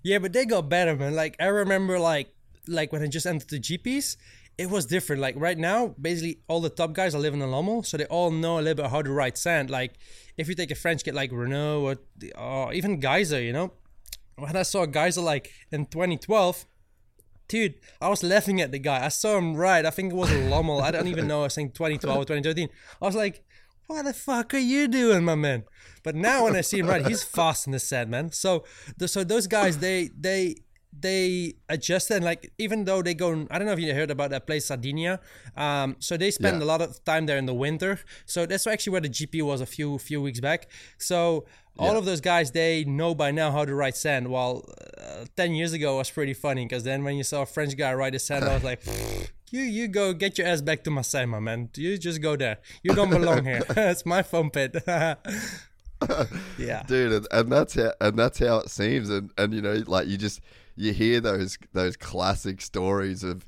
Yeah, 0.04 0.20
but 0.20 0.34
they 0.34 0.46
got 0.46 0.70
better, 0.70 0.96
man. 0.96 1.16
Like 1.16 1.36
I 1.40 1.46
remember, 1.46 2.00
like 2.00 2.34
like 2.68 2.92
when 2.92 3.02
I 3.02 3.08
just 3.08 3.26
entered 3.26 3.50
the 3.50 3.60
GPs, 3.60 4.18
it 4.58 4.70
was 4.70 4.86
different. 4.86 5.22
Like 5.22 5.36
right 5.38 5.58
now, 5.58 5.96
basically 6.00 6.40
all 6.48 6.62
the 6.62 6.70
top 6.70 6.94
guys 6.94 7.16
are 7.16 7.20
living 7.20 7.42
in 7.42 7.50
Lommel, 7.50 7.86
so 7.86 7.98
they 7.98 8.06
all 8.06 8.32
know 8.32 8.60
a 8.60 8.62
little 8.62 8.84
bit 8.84 8.92
how 8.92 9.02
to 9.02 9.12
ride 9.12 9.38
sand. 9.38 9.70
Like 9.70 9.94
if 10.38 10.48
you 10.48 10.56
take 10.56 10.72
a 10.72 10.76
French 10.76 11.04
kid 11.04 11.16
like 11.16 11.32
Renaux 11.32 11.82
or, 11.82 11.96
or 12.40 12.74
even 12.74 13.02
Gajser, 13.02 13.44
you 13.44 13.54
know, 13.54 13.74
when 14.38 14.56
I 14.56 14.64
saw 14.64 14.86
Gajser 14.86 15.24
like 15.24 15.52
in 15.72 15.86
2012. 15.86 16.66
Dude, 17.48 17.76
I 18.02 18.10
was 18.10 18.24
laughing 18.24 18.60
at 18.62 18.72
the 18.72 18.80
guy. 18.80 19.06
I 19.06 19.10
saw 19.10 19.38
him 19.38 19.56
ride. 19.56 19.86
I 19.86 19.92
think 19.92 20.12
it 20.12 20.16
was 20.16 20.32
a 20.32 20.50
Lommel. 20.50 20.82
I 20.82 20.92
don't 20.92 21.08
even 21.08 21.28
know. 21.28 21.44
I 21.44 21.50
think 21.50 21.74
2012 21.74 22.18
or 22.18 22.22
2013. 22.22 22.70
I 23.02 23.06
was 23.06 23.16
like, 23.16 23.44
what 23.88 24.04
the 24.06 24.14
fuck 24.14 24.54
are 24.54 24.58
you 24.58 24.88
doing, 24.88 25.24
my 25.24 25.36
man? 25.36 25.64
But 26.04 26.16
now 26.16 26.46
when 26.46 26.56
I 26.56 26.62
see 26.62 26.80
him 26.80 26.88
ride, 26.88 27.08
he's 27.08 27.24
fast 27.24 27.68
in 27.68 27.72
the 27.72 27.80
sand, 27.80 28.10
man. 28.10 28.32
So, 28.32 28.66
the, 28.98 29.08
so 29.08 29.24
those 29.24 29.46
guys, 29.48 29.78
they 29.78 30.10
they 30.20 30.56
they 31.00 31.54
adjust 31.70 32.10
and 32.12 32.24
like 32.24 32.52
even 32.58 32.86
though 32.86 33.02
they 33.02 33.14
go, 33.14 33.46
I 33.52 33.58
don't 33.58 33.68
know 33.68 33.74
if 33.74 33.80
you 33.80 33.94
heard 33.94 34.12
about 34.12 34.30
that 34.32 34.48
place 34.48 34.66
Sardinia. 34.66 35.20
Um, 35.58 35.96
so 36.00 36.18
they 36.18 36.32
spend 36.32 36.58
Yeah. 36.60 36.64
a 36.64 36.68
lot 36.74 36.82
of 36.82 37.04
time 37.04 37.26
there 37.26 37.38
in 37.38 37.46
the 37.46 37.54
winter. 37.54 38.00
So 38.26 38.46
that's 38.46 38.66
actually 38.68 38.92
where 38.92 39.02
the 39.02 39.10
GP 39.10 39.42
was 39.42 39.62
a 39.62 39.66
few 39.66 39.98
few 39.98 40.22
weeks 40.22 40.40
back. 40.40 40.68
So 40.98 41.46
all 41.78 41.92
Yeah. 41.94 41.98
of 42.00 42.06
those 42.06 42.22
guys, 42.22 42.52
they 42.52 42.86
know 42.86 43.14
by 43.14 43.32
now 43.32 43.52
how 43.52 43.66
to 43.66 43.76
ride 43.76 43.96
sand. 43.98 44.30
While 44.30 44.64
uh, 44.98 45.26
ten 45.36 45.54
years 45.54 45.74
ago 45.74 45.98
was 45.98 46.10
pretty 46.10 46.34
funny 46.34 46.66
because 46.66 46.84
then 46.84 47.04
when 47.04 47.16
you 47.18 47.24
saw 47.24 47.42
a 47.42 47.46
French 47.46 47.76
guy 47.78 47.94
ride 47.94 48.14
the 48.14 48.20
sand, 48.20 48.46
I 48.46 48.54
was 48.54 48.64
like. 48.64 48.82
You 49.52 49.62
you 49.62 49.88
go 49.88 50.12
get 50.12 50.38
your 50.40 50.48
ass 50.48 50.60
back 50.60 50.84
to 50.84 50.90
Marseille, 50.92 51.28
my 51.28 51.40
man. 51.40 51.70
You 51.78 51.98
just 52.00 52.20
go 52.20 52.36
there. 52.36 52.58
You 52.84 52.94
don't 52.96 53.12
belong 53.12 53.46
here. 53.46 53.62
it's 53.78 54.04
my 54.06 54.24
foam 54.24 54.50
pit. 54.50 54.76
yeah. 56.58 56.84
dude 56.84 57.12
and, 57.12 57.28
and 57.32 57.52
that's 57.52 57.76
how 57.76 57.92
and 58.02 58.18
that's 58.18 58.40
how 58.40 58.58
it 58.60 58.70
seems. 58.70 59.10
And 59.10 59.32
and 59.38 59.54
you 59.54 59.62
know 59.62 59.84
like 59.88 60.08
you 60.08 60.18
just 60.18 60.42
you 60.76 60.94
hear 60.94 61.20
those 61.20 61.58
those 61.74 61.96
classic 61.96 62.62
stories 62.62 63.24
of 63.24 63.46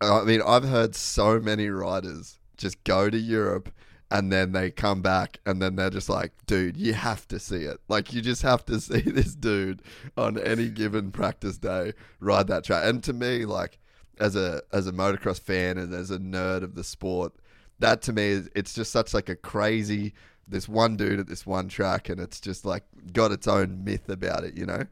i 0.00 0.22
mean 0.22 0.40
i've 0.46 0.64
heard 0.64 0.94
so 0.94 1.40
many 1.40 1.68
riders 1.68 2.38
just 2.56 2.82
go 2.84 3.10
to 3.10 3.18
europe 3.18 3.72
and 4.12 4.30
then 4.30 4.52
they 4.52 4.70
come 4.70 5.00
back 5.00 5.40
and 5.46 5.60
then 5.60 5.74
they're 5.74 5.90
just 5.90 6.10
like 6.10 6.32
dude 6.46 6.76
you 6.76 6.92
have 6.92 7.26
to 7.26 7.38
see 7.38 7.64
it. 7.64 7.78
Like 7.88 8.12
you 8.12 8.20
just 8.20 8.42
have 8.42 8.64
to 8.66 8.78
see 8.80 9.00
this 9.00 9.34
dude 9.34 9.80
on 10.18 10.38
any 10.38 10.68
given 10.68 11.10
practice 11.10 11.56
day 11.56 11.94
ride 12.20 12.46
that 12.48 12.64
track. 12.64 12.84
And 12.84 13.02
to 13.04 13.14
me 13.14 13.46
like 13.46 13.78
as 14.20 14.36
a 14.36 14.60
as 14.70 14.86
a 14.86 14.92
motocross 14.92 15.40
fan 15.40 15.78
and 15.78 15.94
as 15.94 16.10
a 16.10 16.18
nerd 16.18 16.62
of 16.62 16.74
the 16.74 16.84
sport 16.84 17.32
that 17.78 18.02
to 18.02 18.12
me 18.12 18.24
is 18.24 18.50
it's 18.54 18.74
just 18.74 18.92
such 18.92 19.14
like 19.14 19.30
a 19.30 19.34
crazy 19.34 20.12
this 20.48 20.68
one 20.68 20.96
dude 20.96 21.20
at 21.20 21.26
this 21.26 21.46
one 21.46 21.68
track 21.68 22.08
and 22.08 22.20
it's 22.20 22.40
just 22.40 22.64
like 22.64 22.84
got 23.12 23.32
its 23.32 23.46
own 23.46 23.84
myth 23.84 24.08
about 24.08 24.44
it 24.44 24.56
you 24.56 24.66
know 24.66 24.84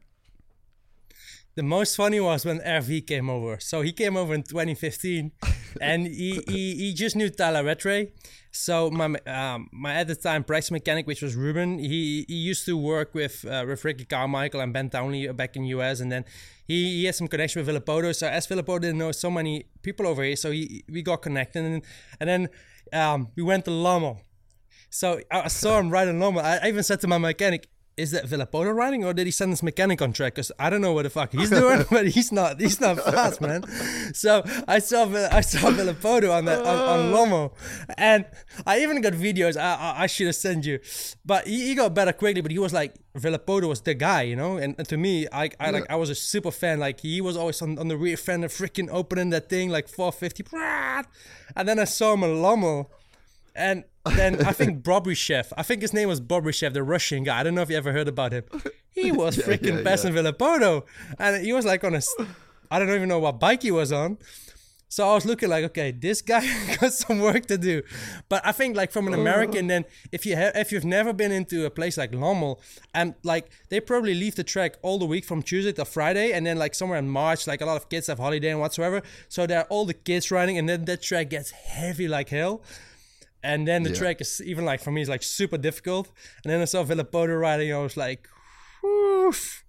The 1.55 1.63
most 1.63 1.97
funny 1.97 2.21
was 2.21 2.45
when 2.45 2.59
RV 2.59 3.07
came 3.07 3.29
over. 3.29 3.59
So 3.59 3.81
he 3.81 3.91
came 3.91 4.15
over 4.15 4.33
in 4.33 4.43
2015, 4.43 5.33
and 5.81 6.07
he, 6.07 6.41
he, 6.47 6.75
he 6.75 6.93
just 6.93 7.17
knew 7.17 7.29
Tyla 7.29 7.61
Rattray. 7.61 8.13
So 8.51 8.89
my 8.89 9.15
um, 9.27 9.69
my 9.73 9.95
at 9.95 10.07
the 10.07 10.15
time 10.15 10.45
price 10.45 10.71
mechanic, 10.71 11.07
which 11.07 11.21
was 11.21 11.35
Ruben, 11.35 11.77
he 11.77 12.25
he 12.27 12.35
used 12.35 12.65
to 12.65 12.77
work 12.77 13.13
with 13.13 13.45
uh, 13.45 13.65
with 13.67 13.83
Ricky 13.83 14.05
Carmichael 14.05 14.61
and 14.61 14.71
Ben 14.71 14.89
Townley 14.89 15.27
back 15.33 15.57
in 15.57 15.65
US, 15.65 15.99
and 15.99 16.09
then 16.11 16.23
he, 16.67 16.99
he 16.99 17.05
had 17.05 17.15
some 17.15 17.27
connection 17.27 17.65
with 17.65 17.67
Villopoto. 17.73 18.15
So 18.15 18.27
as 18.27 18.47
Villopoto 18.47 18.81
didn't 18.81 18.97
know 18.97 19.11
so 19.11 19.29
many 19.29 19.65
people 19.81 20.07
over 20.07 20.23
here, 20.23 20.37
so 20.37 20.51
he 20.51 20.83
we 20.89 21.01
got 21.01 21.21
connected, 21.21 21.65
and 21.65 21.81
and 22.19 22.29
then 22.29 22.49
um, 22.93 23.27
we 23.35 23.43
went 23.43 23.65
to 23.65 23.71
Lommel. 23.71 24.19
So 24.91 25.21
I 25.31 25.47
saw 25.47 25.79
him 25.79 25.89
riding 25.89 26.19
Lommel. 26.19 26.43
I 26.43 26.67
even 26.67 26.83
said 26.83 26.99
to 27.01 27.07
my 27.07 27.17
mechanic, 27.17 27.69
is 27.95 28.11
that 28.11 28.25
Villopoto 28.25 28.73
riding 28.73 29.05
or 29.05 29.13
did 29.13 29.25
he 29.25 29.31
send 29.31 29.51
this 29.51 29.63
mechanic 29.63 30.01
on 30.01 30.11
track? 30.11 30.35
Because 30.35 30.51
I 30.59 30.69
don't 30.69 30.81
know 30.81 30.91
what 30.91 31.03
the 31.03 31.09
fuck 31.09 31.31
he's 31.31 31.49
doing, 31.49 31.85
but 31.91 32.07
he's 32.09 32.31
not 32.31 32.59
he's 32.59 32.81
not 32.81 32.97
fast, 33.13 33.39
man. 33.41 33.63
So 34.13 34.43
I 34.67 34.79
saw 34.79 35.03
I 35.31 35.41
saw 35.41 35.69
Villopoto 35.71 36.35
on 36.35 36.45
that 36.45 36.59
on, 36.59 36.77
on 36.77 37.11
Lommel, 37.13 37.53
and 37.97 38.25
I 38.65 38.79
even 38.81 39.01
got 39.01 39.13
videos. 39.13 39.55
I 39.55 39.75
I, 39.75 40.03
I 40.03 40.07
should 40.07 40.27
have 40.27 40.35
sent 40.35 40.65
you, 40.65 40.79
but 41.25 41.47
he, 41.47 41.67
he, 41.67 41.75
got 41.75 41.93
better 41.93 42.13
quickly. 42.13 42.41
But 42.41 42.51
he 42.51 42.59
was 42.59 42.73
like 42.73 42.95
Villopoto 43.17 43.67
was 43.67 43.81
the 43.81 43.93
guy, 43.93 44.23
you 44.23 44.35
know. 44.35 44.57
And, 44.57 44.75
and 44.77 44.87
to 44.89 44.97
me, 44.97 45.27
I 45.31 45.51
I 45.59 45.71
like 45.71 45.85
I 45.89 45.95
was 45.95 46.09
a 46.09 46.15
super 46.15 46.51
fan. 46.51 46.79
Like 46.79 47.01
he 47.01 47.21
was 47.21 47.37
always 47.37 47.61
on, 47.61 47.77
on 47.77 47.87
the 47.87 47.97
rear 47.97 48.17
fender, 48.17 48.47
freaking 48.47 48.89
opening 48.91 49.29
that 49.29 49.49
thing 49.49 49.69
like 49.69 49.87
450, 49.87 50.43
and 51.55 51.67
then 51.67 51.77
I 51.77 51.85
saw 51.85 52.13
him 52.13 52.23
on 52.23 52.41
Lommel, 52.41 52.89
and 53.55 53.83
then 54.05 54.45
I 54.45 54.51
think 54.51 54.83
Bobryshev, 54.83 55.51
I 55.57 55.63
think 55.63 55.81
his 55.81 55.93
name 55.93 56.07
was 56.07 56.21
Bobryshev, 56.21 56.73
the 56.73 56.83
Russian 56.83 57.23
guy. 57.23 57.39
I 57.39 57.43
don't 57.43 57.55
know 57.55 57.61
if 57.61 57.69
you 57.69 57.77
ever 57.77 57.91
heard 57.91 58.07
about 58.07 58.31
him. 58.31 58.43
He 58.89 59.11
was 59.11 59.37
yeah, 59.37 59.45
freaking 59.45 59.77
yeah, 59.77 59.83
best 59.83 60.03
yeah. 60.03 60.11
in 60.11 60.15
Villopoto. 60.15 60.83
And 61.19 61.43
he 61.43 61.53
was 61.53 61.65
like 61.65 61.83
on 61.83 61.95
a, 61.95 62.01
I 62.69 62.79
don't 62.79 62.89
even 62.89 63.09
know 63.09 63.19
what 63.19 63.39
bike 63.39 63.63
he 63.63 63.71
was 63.71 63.91
on. 63.91 64.17
So 64.91 65.07
I 65.07 65.13
was 65.13 65.25
looking 65.25 65.47
like, 65.47 65.63
okay, 65.63 65.91
this 65.91 66.21
guy 66.21 66.45
got 66.81 66.91
some 66.91 67.21
work 67.21 67.45
to 67.45 67.57
do. 67.57 67.81
But 68.27 68.45
I 68.45 68.51
think 68.51 68.75
like 68.75 68.91
from 68.91 69.07
an 69.07 69.13
American, 69.13 69.67
then 69.67 69.85
if 70.11 70.25
you 70.25 70.35
have, 70.35 70.53
if 70.57 70.73
you've 70.73 70.83
never 70.83 71.13
been 71.13 71.31
into 71.31 71.65
a 71.65 71.69
place 71.69 71.97
like 71.97 72.11
Lommel, 72.11 72.59
and 72.93 73.15
like 73.23 73.49
they 73.69 73.79
probably 73.79 74.13
leave 74.13 74.35
the 74.35 74.43
track 74.43 74.75
all 74.81 74.99
the 74.99 75.05
week 75.05 75.23
from 75.23 75.43
Tuesday 75.43 75.71
to 75.71 75.85
Friday, 75.85 76.33
and 76.33 76.45
then 76.45 76.57
like 76.57 76.75
somewhere 76.75 76.99
in 76.99 77.07
March, 77.07 77.47
like 77.47 77.61
a 77.61 77.65
lot 77.65 77.77
of 77.77 77.87
kids 77.87 78.07
have 78.07 78.19
holiday 78.19 78.49
and 78.49 78.59
whatsoever. 78.59 79.01
So 79.29 79.47
there 79.47 79.59
are 79.59 79.67
all 79.69 79.85
the 79.85 79.93
kids 79.93 80.29
riding, 80.29 80.57
and 80.57 80.67
then 80.67 80.83
that 80.83 81.01
track 81.01 81.29
gets 81.29 81.51
heavy 81.51 82.09
like 82.09 82.27
hell. 82.27 82.61
And 83.43 83.67
then 83.67 83.83
the 83.83 83.89
yeah. 83.89 83.95
track 83.95 84.21
is 84.21 84.41
even 84.45 84.65
like 84.65 84.81
for 84.81 84.91
me 84.91 85.01
is 85.01 85.09
like 85.09 85.23
super 85.23 85.57
difficult. 85.57 86.11
And 86.43 86.51
then 86.51 86.61
I 86.61 86.65
saw 86.65 86.83
Villopoto 86.83 87.39
riding, 87.39 87.73
I 87.73 87.79
was 87.79 87.97
like, 87.97 88.27
Woof. 88.83 89.63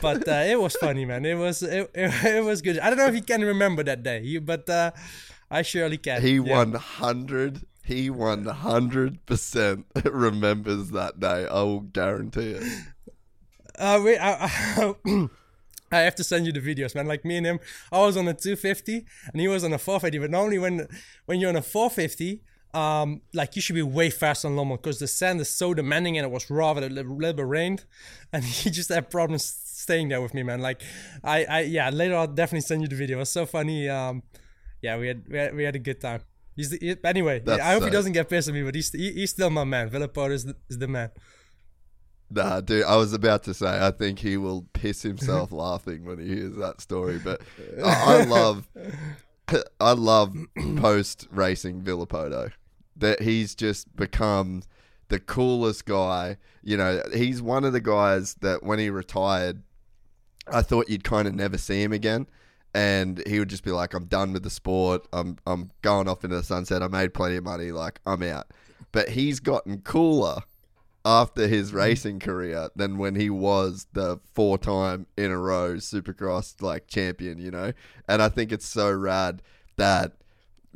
but 0.00 0.28
uh, 0.28 0.44
it 0.46 0.60
was 0.60 0.76
funny, 0.76 1.04
man. 1.04 1.24
It 1.24 1.34
was 1.34 1.62
it, 1.62 1.90
it, 1.94 2.24
it, 2.24 2.44
was 2.44 2.62
good. 2.62 2.78
I 2.78 2.88
don't 2.88 2.98
know 2.98 3.06
if 3.06 3.14
you 3.14 3.22
can 3.22 3.42
remember 3.42 3.82
that 3.84 4.02
day, 4.02 4.38
but 4.38 4.68
uh, 4.68 4.92
I 5.50 5.62
surely 5.62 5.98
can. 5.98 6.22
He 6.22 6.38
one 6.40 6.74
hundred. 6.74 7.66
He 7.84 8.10
one 8.10 8.44
hundred 8.46 9.26
percent 9.26 9.86
remembers 10.04 10.90
that 10.90 11.20
day. 11.20 11.46
I 11.46 11.62
will 11.62 11.80
guarantee 11.80 12.52
it. 12.52 12.62
Uh, 13.76 14.00
wait, 14.04 14.18
I, 14.18 14.48
I, 14.76 14.94
I 15.92 16.00
have 16.00 16.14
to 16.16 16.24
send 16.24 16.46
you 16.46 16.52
the 16.52 16.60
videos, 16.60 16.94
man. 16.94 17.06
Like 17.06 17.24
me 17.24 17.36
and 17.36 17.46
him, 17.46 17.60
I 17.92 17.98
was 17.98 18.16
on 18.16 18.26
a 18.28 18.34
250 18.34 19.04
and 19.32 19.40
he 19.40 19.48
was 19.48 19.64
on 19.64 19.72
a 19.72 19.78
450. 19.78 20.18
But 20.18 20.30
normally 20.30 20.58
when 20.58 20.88
when 21.26 21.40
you're 21.40 21.50
on 21.50 21.56
a 21.56 21.62
450, 21.62 22.42
um, 22.74 23.22
like 23.32 23.56
you 23.56 23.62
should 23.62 23.74
be 23.74 23.82
way 23.82 24.10
faster 24.10 24.48
on 24.48 24.56
Lommel 24.56 24.76
because 24.76 24.98
the 24.98 25.06
sand 25.06 25.40
is 25.40 25.48
so 25.48 25.74
demanding 25.74 26.18
and 26.18 26.26
it 26.26 26.30
was 26.30 26.50
raw, 26.50 26.74
but 26.74 26.82
a 26.82 26.88
little, 26.88 27.14
bit 27.14 27.46
rained, 27.46 27.84
and 28.32 28.44
he 28.44 28.70
just 28.70 28.88
had 28.88 29.10
problems 29.10 29.44
staying 29.44 30.08
there 30.08 30.20
with 30.20 30.34
me, 30.34 30.42
man. 30.42 30.60
Like, 30.60 30.82
I, 31.22 31.44
I, 31.44 31.60
yeah, 31.60 31.90
later 31.90 32.16
I'll 32.16 32.26
definitely 32.26 32.62
send 32.62 32.82
you 32.82 32.88
the 32.88 32.96
video. 32.96 33.18
It 33.18 33.20
was 33.20 33.30
so 33.30 33.46
funny. 33.46 33.88
Um, 33.88 34.22
yeah, 34.82 34.96
we 34.98 35.08
had, 35.08 35.22
we 35.28 35.38
had, 35.38 35.54
we 35.54 35.64
had 35.64 35.76
a 35.76 35.78
good 35.78 36.00
time. 36.00 36.20
He's 36.56 36.70
the, 36.70 36.78
he, 36.80 36.96
anyway. 37.04 37.42
I 37.46 37.72
hope 37.72 37.84
he 37.84 37.90
doesn't 37.90 38.12
get 38.12 38.28
pissed 38.28 38.48
at 38.48 38.54
me, 38.54 38.62
but 38.62 38.74
he's 38.74 38.90
he, 38.92 39.12
he's 39.12 39.30
still 39.30 39.50
my 39.50 39.64
man. 39.64 39.90
Villopoto 39.90 40.32
is 40.32 40.44
the, 40.44 40.56
is 40.68 40.78
the 40.78 40.88
man. 40.88 41.10
Nah, 42.30 42.60
dude, 42.60 42.84
I 42.84 42.96
was 42.96 43.12
about 43.12 43.44
to 43.44 43.54
say, 43.54 43.86
I 43.86 43.90
think 43.90 44.18
he 44.18 44.36
will 44.36 44.66
piss 44.72 45.02
himself 45.02 45.52
laughing 45.52 46.04
when 46.04 46.18
he 46.18 46.26
hears 46.26 46.56
that 46.56 46.80
story. 46.80 47.20
But 47.22 47.40
I, 47.84 48.20
I 48.20 48.24
love, 48.24 48.66
I 49.80 49.92
love 49.92 50.36
post 50.76 51.28
racing 51.30 51.82
Villopoto 51.82 52.50
that 52.96 53.22
he's 53.22 53.54
just 53.54 53.94
become 53.96 54.62
the 55.08 55.18
coolest 55.18 55.84
guy. 55.86 56.36
You 56.62 56.76
know, 56.76 57.02
he's 57.12 57.42
one 57.42 57.64
of 57.64 57.72
the 57.72 57.80
guys 57.80 58.34
that 58.40 58.62
when 58.62 58.78
he 58.78 58.90
retired, 58.90 59.62
I 60.46 60.62
thought 60.62 60.88
you'd 60.88 61.04
kind 61.04 61.28
of 61.28 61.34
never 61.34 61.58
see 61.58 61.82
him 61.82 61.92
again. 61.92 62.26
And 62.74 63.22
he 63.26 63.38
would 63.38 63.50
just 63.50 63.62
be 63.62 63.70
like, 63.70 63.94
I'm 63.94 64.06
done 64.06 64.32
with 64.32 64.42
the 64.42 64.50
sport. 64.50 65.06
I'm 65.12 65.38
I'm 65.46 65.70
going 65.82 66.08
off 66.08 66.24
into 66.24 66.36
the 66.36 66.42
sunset. 66.42 66.82
I 66.82 66.88
made 66.88 67.14
plenty 67.14 67.36
of 67.36 67.44
money. 67.44 67.70
Like, 67.70 68.00
I'm 68.04 68.22
out. 68.22 68.48
But 68.90 69.10
he's 69.10 69.38
gotten 69.38 69.82
cooler 69.82 70.42
after 71.04 71.46
his 71.46 71.72
racing 71.72 72.18
career 72.18 72.70
than 72.74 72.98
when 72.98 73.14
he 73.14 73.28
was 73.30 73.86
the 73.92 74.18
four 74.32 74.58
time 74.58 75.06
in 75.16 75.30
a 75.30 75.38
row 75.38 75.74
supercross 75.74 76.60
like 76.62 76.88
champion, 76.88 77.38
you 77.38 77.50
know? 77.50 77.72
And 78.08 78.22
I 78.22 78.28
think 78.28 78.50
it's 78.50 78.66
so 78.66 78.90
rad 78.90 79.42
that 79.76 80.12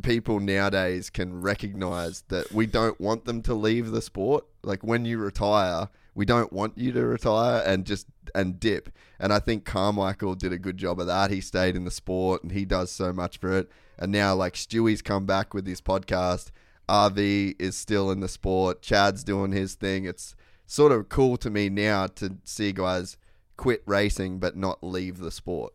people 0.03 0.41
nowadays 0.41 1.11
can 1.11 1.41
recognize 1.41 2.23
that 2.29 2.53
we 2.53 2.67
don't 2.67 3.01
want 3.01 3.25
them 3.25 3.43
to 3.43 3.55
leave 3.55 3.91
the 3.91 4.03
sport. 4.03 4.45
Like 4.63 4.83
when 4.83 5.05
you 5.05 5.19
retire, 5.19 5.89
we 6.15 6.25
don't 6.25 6.53
want 6.53 6.77
you 6.77 6.93
to 6.93 7.05
retire 7.05 7.63
and 7.65 7.85
just 7.85 8.07
and 8.35 8.59
dip. 8.61 8.91
And 9.19 9.33
I 9.33 9.39
think 9.39 9.65
Carmichael 9.65 10.35
did 10.35 10.53
a 10.53 10.59
good 10.59 10.77
job 10.77 11.01
of 11.01 11.07
that. 11.07 11.31
He 11.31 11.41
stayed 11.41 11.77
in 11.77 11.85
the 11.85 11.91
sport 11.91 12.43
and 12.43 12.53
he 12.53 12.65
does 12.65 12.91
so 12.91 13.13
much 13.13 13.39
for 13.39 13.57
it. 13.57 13.71
And 13.99 14.13
now 14.13 14.35
like 14.35 14.55
Stewie's 14.55 15.03
come 15.03 15.27
back 15.27 15.55
with 15.55 15.67
his 15.67 15.81
podcast. 15.81 16.51
RV 16.89 17.57
is 17.59 17.77
still 17.77 18.11
in 18.11 18.21
the 18.21 18.29
sport. 18.29 18.83
Chad's 18.83 19.25
doing 19.25 19.53
his 19.53 19.75
thing. 19.75 20.05
It's 20.05 20.35
sort 20.67 20.93
of 20.93 21.09
cool 21.09 21.37
to 21.39 21.51
me 21.51 21.69
now 21.69 22.07
to 22.07 22.37
see 22.45 22.73
guys 22.73 23.17
quit 23.57 23.83
racing 23.87 24.39
but 24.39 24.57
not 24.57 24.83
leave 24.83 25.19
the 25.19 25.31
sport. 25.31 25.73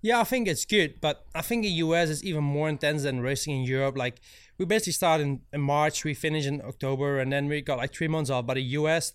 Yeah, 0.00 0.20
I 0.20 0.24
think 0.24 0.46
it's 0.46 0.64
good, 0.64 1.00
but 1.00 1.26
I 1.34 1.42
think 1.42 1.62
the 1.62 1.70
US 1.86 2.08
is 2.08 2.22
even 2.22 2.44
more 2.44 2.68
intense 2.68 3.02
than 3.02 3.20
racing 3.20 3.56
in 3.56 3.62
Europe. 3.64 3.98
Like 3.98 4.20
we 4.56 4.64
basically 4.64 4.92
start 4.92 5.20
in, 5.20 5.40
in 5.52 5.60
March, 5.60 6.04
we 6.04 6.14
finish 6.14 6.46
in 6.46 6.60
October, 6.62 7.18
and 7.18 7.32
then 7.32 7.48
we 7.48 7.60
got 7.60 7.78
like 7.78 7.94
three 7.94 8.08
months 8.08 8.30
off. 8.30 8.46
But 8.46 8.54
the 8.54 8.62
US, 8.62 9.12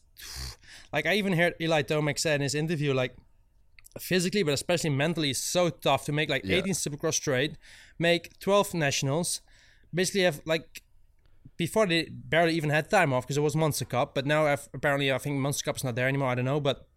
like 0.94 1.06
I 1.06 1.16
even 1.16 1.34
heard 1.34 1.54
Eli 1.62 1.84
Tomac 1.84 2.20
say 2.20 2.36
in 2.36 2.42
his 2.42 2.56
interview, 2.56 2.94
like 2.94 3.16
physically, 4.00 4.44
but 4.44 4.54
especially 4.54 4.90
mentally, 4.90 5.30
is 5.30 5.42
so 5.42 5.70
tough 5.70 6.06
to 6.06 6.12
make 6.12 6.30
like 6.30 6.44
yeah. 6.44 6.58
18 6.58 6.74
Supercross 6.74 7.14
straight, 7.14 7.58
make 7.98 8.38
12 8.40 8.74
nationals, 8.74 9.42
basically 9.94 10.22
have 10.22 10.42
like 10.46 10.82
before 11.56 11.86
they 11.86 12.10
barely 12.12 12.54
even 12.56 12.70
had 12.70 12.90
time 12.90 13.14
off 13.14 13.24
because 13.24 13.38
it 13.38 13.42
was 13.42 13.56
Monster 13.56 13.86
Cup, 13.86 14.16
but 14.16 14.26
now 14.26 14.48
I've, 14.48 14.68
apparently 14.74 15.12
I 15.12 15.18
think 15.18 15.38
Monster 15.38 15.64
Cup's 15.64 15.84
not 15.84 15.96
there 15.96 16.08
anymore. 16.08 16.30
I 16.30 16.36
don't 16.36 16.46
know, 16.46 16.60
but 16.60 16.88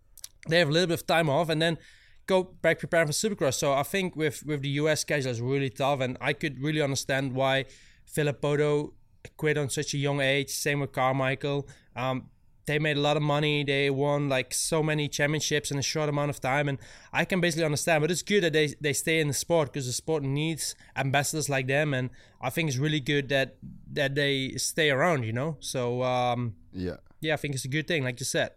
they 0.49 0.59
have 0.59 0.69
a 0.69 0.73
little 0.73 0.89
bit 0.89 1.01
of 1.01 1.07
time 1.07 1.29
off, 1.29 1.49
and 1.49 1.61
then 1.61 1.79
go 2.27 2.43
back 2.43 2.79
preparing 2.79 3.07
for 3.07 3.13
Supercross. 3.13 3.55
So 3.55 3.73
I 3.73 3.83
think 3.83 4.17
with 4.17 4.45
with 4.45 4.63
the 4.63 4.71
US 4.81 5.01
schedule 5.01 5.31
is 5.31 5.41
really 5.41 5.71
tough, 5.71 6.01
and 6.01 6.17
I 6.21 6.33
could 6.33 6.63
really 6.63 6.83
understand 6.83 7.35
why 7.35 7.67
Villopoto 8.15 8.93
quit 9.37 9.59
on 9.59 9.71
such 9.71 9.95
a 9.95 9.99
young 9.99 10.21
age. 10.21 10.51
Same 10.51 10.81
with 10.81 10.93
Carmichael. 10.93 11.69
Um, 11.95 12.31
they 12.67 12.81
made 12.81 12.97
a 12.97 13.01
lot 13.01 13.17
of 13.17 13.23
money. 13.23 13.63
They 13.63 13.91
won 13.91 14.29
like 14.29 14.53
so 14.53 14.83
many 14.83 15.09
championships 15.09 15.71
in 15.71 15.79
a 15.79 15.83
short 15.83 16.09
amount 16.09 16.31
of 16.31 16.41
time, 16.41 16.69
and 16.69 16.79
I 17.13 17.25
can 17.25 17.41
basically 17.41 17.65
understand. 17.65 18.03
But 18.03 18.11
it's 18.11 18.23
good 18.23 18.43
that 18.43 18.53
they 18.53 18.75
they 18.81 18.93
stay 18.93 19.21
in 19.21 19.29
the 19.29 19.35
sport 19.35 19.73
because 19.73 19.87
the 19.87 19.93
sport 19.93 20.23
needs 20.23 20.75
ambassadors 20.97 21.49
like 21.49 21.69
them, 21.69 21.95
and 21.95 22.11
I 22.41 22.51
think 22.51 22.69
it's 22.69 22.79
really 22.79 23.01
good 23.01 23.29
that 23.29 23.57
that 23.93 24.15
they 24.15 24.55
stay 24.57 24.91
around. 24.91 25.25
You 25.25 25.33
know, 25.33 25.57
so 25.61 26.03
um, 26.03 26.57
yeah, 26.73 26.97
yeah, 27.21 27.35
I 27.35 27.37
think 27.37 27.55
it's 27.55 27.65
a 27.65 27.69
good 27.69 27.87
thing, 27.87 28.03
like 28.05 28.21
you 28.21 28.27
said. 28.27 28.51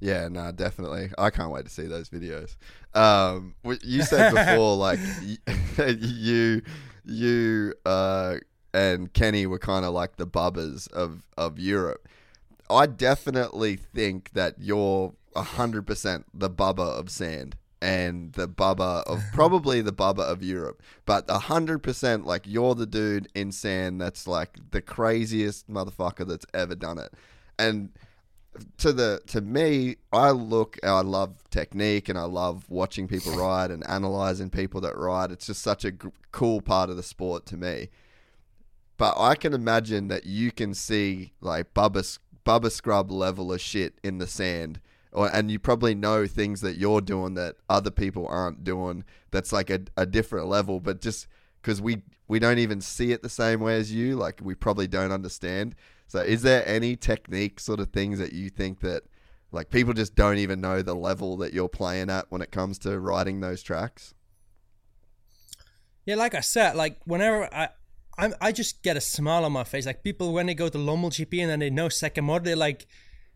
Yeah, 0.00 0.28
no, 0.28 0.52
definitely. 0.52 1.10
I 1.16 1.30
can't 1.30 1.50
wait 1.50 1.64
to 1.64 1.70
see 1.70 1.86
those 1.86 2.08
videos. 2.08 2.56
Um, 2.94 3.54
you 3.82 4.02
said 4.02 4.34
before, 4.34 4.76
like 4.76 4.98
you, 5.98 6.62
you, 7.04 7.74
uh, 7.84 8.36
and 8.74 9.12
Kenny 9.12 9.46
were 9.46 9.58
kind 9.58 9.84
of 9.84 9.94
like 9.94 10.16
the 10.16 10.26
bubbers 10.26 10.90
of 10.92 11.22
of 11.36 11.58
Europe. 11.58 12.08
I 12.68 12.86
definitely 12.86 13.76
think 13.76 14.32
that 14.32 14.56
you're 14.58 15.14
hundred 15.34 15.86
percent 15.86 16.26
the 16.32 16.50
bubba 16.50 16.98
of 16.98 17.10
sand 17.10 17.56
and 17.82 18.32
the 18.32 18.48
bubba 18.48 19.02
of 19.04 19.22
probably 19.32 19.80
the 19.80 19.92
bubba 19.92 20.20
of 20.20 20.42
Europe, 20.42 20.82
but 21.04 21.28
hundred 21.30 21.78
percent 21.80 22.26
like 22.26 22.42
you're 22.46 22.74
the 22.74 22.86
dude 22.86 23.28
in 23.34 23.52
sand 23.52 24.00
that's 24.00 24.26
like 24.26 24.58
the 24.70 24.80
craziest 24.80 25.70
motherfucker 25.70 26.26
that's 26.26 26.46
ever 26.54 26.74
done 26.74 26.98
it, 26.98 27.12
and 27.58 27.90
to 28.78 28.92
the 28.92 29.20
to 29.28 29.40
me, 29.40 29.96
I 30.12 30.30
look. 30.30 30.78
I 30.82 31.00
love 31.00 31.48
technique, 31.50 32.08
and 32.08 32.18
I 32.18 32.24
love 32.24 32.64
watching 32.68 33.08
people 33.08 33.32
ride 33.36 33.70
and 33.70 33.86
analyzing 33.88 34.50
people 34.50 34.80
that 34.82 34.96
ride. 34.96 35.30
It's 35.30 35.46
just 35.46 35.62
such 35.62 35.84
a 35.84 35.92
g- 35.92 36.08
cool 36.32 36.60
part 36.60 36.90
of 36.90 36.96
the 36.96 37.02
sport 37.02 37.46
to 37.46 37.56
me. 37.56 37.88
But 38.96 39.14
I 39.18 39.34
can 39.34 39.52
imagine 39.52 40.08
that 40.08 40.26
you 40.26 40.50
can 40.50 40.74
see 40.74 41.32
like 41.40 41.74
Bubba 41.74 42.18
Bubba 42.44 42.70
Scrub 42.70 43.10
level 43.10 43.52
of 43.52 43.60
shit 43.60 43.98
in 44.02 44.18
the 44.18 44.26
sand, 44.26 44.80
or 45.12 45.28
and 45.34 45.50
you 45.50 45.58
probably 45.58 45.94
know 45.94 46.26
things 46.26 46.60
that 46.62 46.76
you're 46.76 47.00
doing 47.00 47.34
that 47.34 47.56
other 47.68 47.90
people 47.90 48.26
aren't 48.28 48.64
doing. 48.64 49.04
That's 49.30 49.52
like 49.52 49.70
a, 49.70 49.80
a 49.96 50.06
different 50.06 50.46
level, 50.46 50.80
but 50.80 51.00
just 51.00 51.26
because 51.60 51.80
we 51.80 52.02
we 52.28 52.38
don't 52.38 52.58
even 52.58 52.80
see 52.80 53.12
it 53.12 53.22
the 53.22 53.28
same 53.28 53.60
way 53.60 53.76
as 53.76 53.92
you, 53.92 54.16
like 54.16 54.40
we 54.42 54.54
probably 54.54 54.86
don't 54.86 55.12
understand. 55.12 55.74
So, 56.08 56.20
is 56.20 56.42
there 56.42 56.66
any 56.66 56.96
technique 56.96 57.60
sort 57.60 57.80
of 57.80 57.90
things 57.90 58.18
that 58.18 58.32
you 58.32 58.48
think 58.48 58.80
that 58.80 59.02
like 59.52 59.70
people 59.70 59.92
just 59.92 60.14
don't 60.14 60.38
even 60.38 60.60
know 60.60 60.82
the 60.82 60.94
level 60.94 61.36
that 61.38 61.52
you're 61.52 61.68
playing 61.68 62.10
at 62.10 62.26
when 62.30 62.42
it 62.42 62.50
comes 62.50 62.78
to 62.80 62.98
riding 62.98 63.40
those 63.40 63.62
tracks? 63.62 64.14
Yeah, 66.04 66.14
like 66.14 66.34
I 66.34 66.40
said, 66.40 66.76
like 66.76 66.98
whenever 67.04 67.52
I 67.52 67.70
I'm, 68.18 68.34
I 68.40 68.52
just 68.52 68.82
get 68.82 68.96
a 68.96 69.00
smile 69.00 69.44
on 69.44 69.52
my 69.52 69.64
face. 69.64 69.86
Like 69.86 70.02
people 70.02 70.32
when 70.32 70.46
they 70.46 70.54
go 70.54 70.68
to 70.68 70.78
Lommel 70.78 71.10
GP 71.10 71.40
and 71.42 71.50
then 71.50 71.58
they 71.58 71.70
know 71.70 71.88
second 71.88 72.24
moto, 72.24 72.44
they're 72.44 72.56
like, 72.56 72.86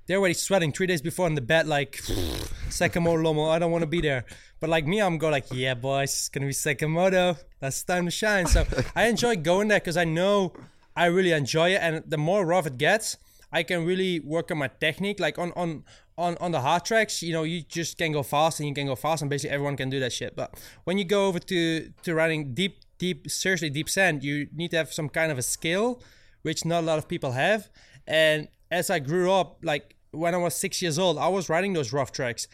they're 0.07 0.19
already 0.19 0.35
sweating 0.35 0.73
three 0.73 0.87
days 0.87 1.03
before 1.03 1.27
in 1.27 1.35
the 1.35 1.41
bed, 1.41 1.67
like 1.67 2.01
second 2.71 3.03
moto 3.03 3.23
Lommel. 3.23 3.51
I 3.51 3.59
don't 3.59 3.71
want 3.71 3.83
to 3.83 3.89
be 3.89 4.01
there. 4.01 4.25
But 4.59 4.71
like 4.71 4.87
me, 4.87 5.01
I'm 5.01 5.19
going 5.19 5.33
like, 5.33 5.47
yeah, 5.53 5.75
boys, 5.75 6.11
it's 6.11 6.29
gonna 6.29 6.47
be 6.47 6.53
second 6.53 6.91
moto. 6.93 7.37
Oh, 7.37 7.45
that's 7.61 7.83
time 7.83 8.07
to 8.07 8.11
shine. 8.11 8.47
So 8.47 8.65
I 8.97 9.07
enjoy 9.07 9.37
going 9.37 9.69
there 9.69 9.81
because 9.81 9.97
I 9.97 10.05
know 10.05 10.55
I 10.97 11.07
really 11.07 11.33
enjoy 11.33 11.71
it, 11.71 11.81
and 11.83 12.03
the 12.07 12.19
more 12.19 12.45
rough 12.45 12.67
it 12.67 12.79
gets, 12.79 13.17
I 13.53 13.63
can 13.63 13.85
really 13.85 14.21
work 14.21 14.51
on 14.51 14.59
my 14.59 14.69
technique. 14.69 15.21
Like 15.21 15.39
on 15.39 15.53
on 15.57 15.85
on 16.19 16.37
on 16.41 16.53
the 16.53 16.61
hard 16.61 16.85
tracks, 16.85 17.23
you 17.23 17.33
know, 17.33 17.43
you 17.43 17.63
just 17.63 17.99
can 17.99 18.13
go 18.13 18.23
fast 18.23 18.61
and 18.61 18.69
you 18.69 18.75
can 18.75 18.87
go 18.87 18.97
fast, 18.97 19.23
and 19.23 19.31
basically 19.31 19.55
everyone 19.55 19.77
can 19.77 19.91
do 19.91 20.01
that 20.01 20.13
shit. 20.13 20.37
But 20.37 20.61
when 20.85 20.99
you 20.99 21.05
go 21.05 21.27
over 21.27 21.39
to 21.39 21.93
to 22.03 22.15
riding 22.15 22.55
deep 22.55 22.81
deep 22.99 23.31
seriously 23.31 23.71
deep 23.71 23.89
sand, 23.89 24.23
you 24.23 24.49
need 24.55 24.71
to 24.73 24.77
have 24.77 24.93
some 24.93 25.09
kind 25.09 25.33
of 25.33 25.39
a 25.39 25.43
skill, 25.43 26.03
which 26.43 26.65
not 26.65 26.85
a 26.85 26.87
lot 26.87 26.99
of 26.99 27.09
people 27.09 27.33
have. 27.33 27.71
And 28.07 28.49
as 28.71 28.91
I 28.91 28.99
grew 28.99 29.33
up, 29.33 29.59
like 29.63 29.97
when 30.11 30.35
I 30.35 30.39
was 30.39 30.55
six 30.55 30.83
years 30.83 30.99
old, 30.99 31.19
I 31.19 31.29
was 31.29 31.49
riding 31.49 31.73
those 31.73 31.93
rough 31.93 32.13
tracks. 32.13 32.47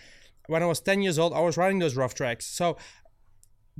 When 0.46 0.62
I 0.62 0.66
was 0.66 0.80
ten 0.80 1.02
years 1.02 1.18
old, 1.18 1.32
I 1.32 1.40
was 1.40 1.56
riding 1.56 1.78
those 1.80 1.96
rough 1.96 2.14
tracks. 2.14 2.46
So 2.46 2.76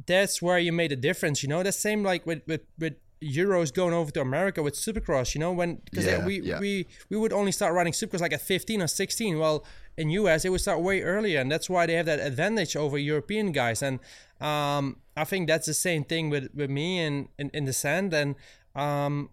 that's 0.06 0.42
where 0.42 0.58
you 0.58 0.72
made 0.72 0.92
a 0.92 0.96
difference, 0.96 1.42
you 1.42 1.48
know. 1.48 1.62
The 1.62 1.72
same 1.72 2.02
like 2.02 2.26
with 2.26 2.42
with 2.46 2.62
with 2.78 2.94
Euros 3.26 3.72
going 3.72 3.92
over 3.94 4.10
to 4.12 4.20
America 4.20 4.62
with 4.62 4.74
Supercross, 4.74 5.34
you 5.34 5.40
know, 5.40 5.52
when 5.52 5.76
because 5.84 6.06
Yeah, 6.06 6.24
we 6.24 6.40
yeah. 6.40 6.60
we 6.60 6.86
we 7.10 7.16
would 7.16 7.32
only 7.32 7.52
start 7.52 7.74
riding 7.74 7.92
Supercross 7.92 8.20
like 8.20 8.32
at 8.32 8.40
15 8.42 8.82
or 8.82 8.86
16. 8.86 9.38
Well, 9.38 9.64
in 9.96 10.10
US 10.10 10.44
it 10.44 10.50
would 10.50 10.60
start 10.60 10.80
way 10.80 11.02
earlier, 11.02 11.40
and 11.40 11.50
that's 11.50 11.68
why 11.68 11.86
they 11.86 11.94
have 11.94 12.06
that 12.06 12.20
advantage 12.20 12.76
over 12.76 12.98
European 12.98 13.52
guys. 13.52 13.82
And 13.82 13.98
um, 14.40 14.96
I 15.16 15.24
think 15.24 15.48
that's 15.48 15.66
the 15.66 15.74
same 15.74 16.04
thing 16.04 16.30
with 16.30 16.48
with 16.54 16.70
me 16.70 17.00
in 17.00 17.28
in, 17.38 17.50
in 17.52 17.64
the 17.64 17.72
sand. 17.72 18.12
And 18.14 18.34
um, 18.74 19.30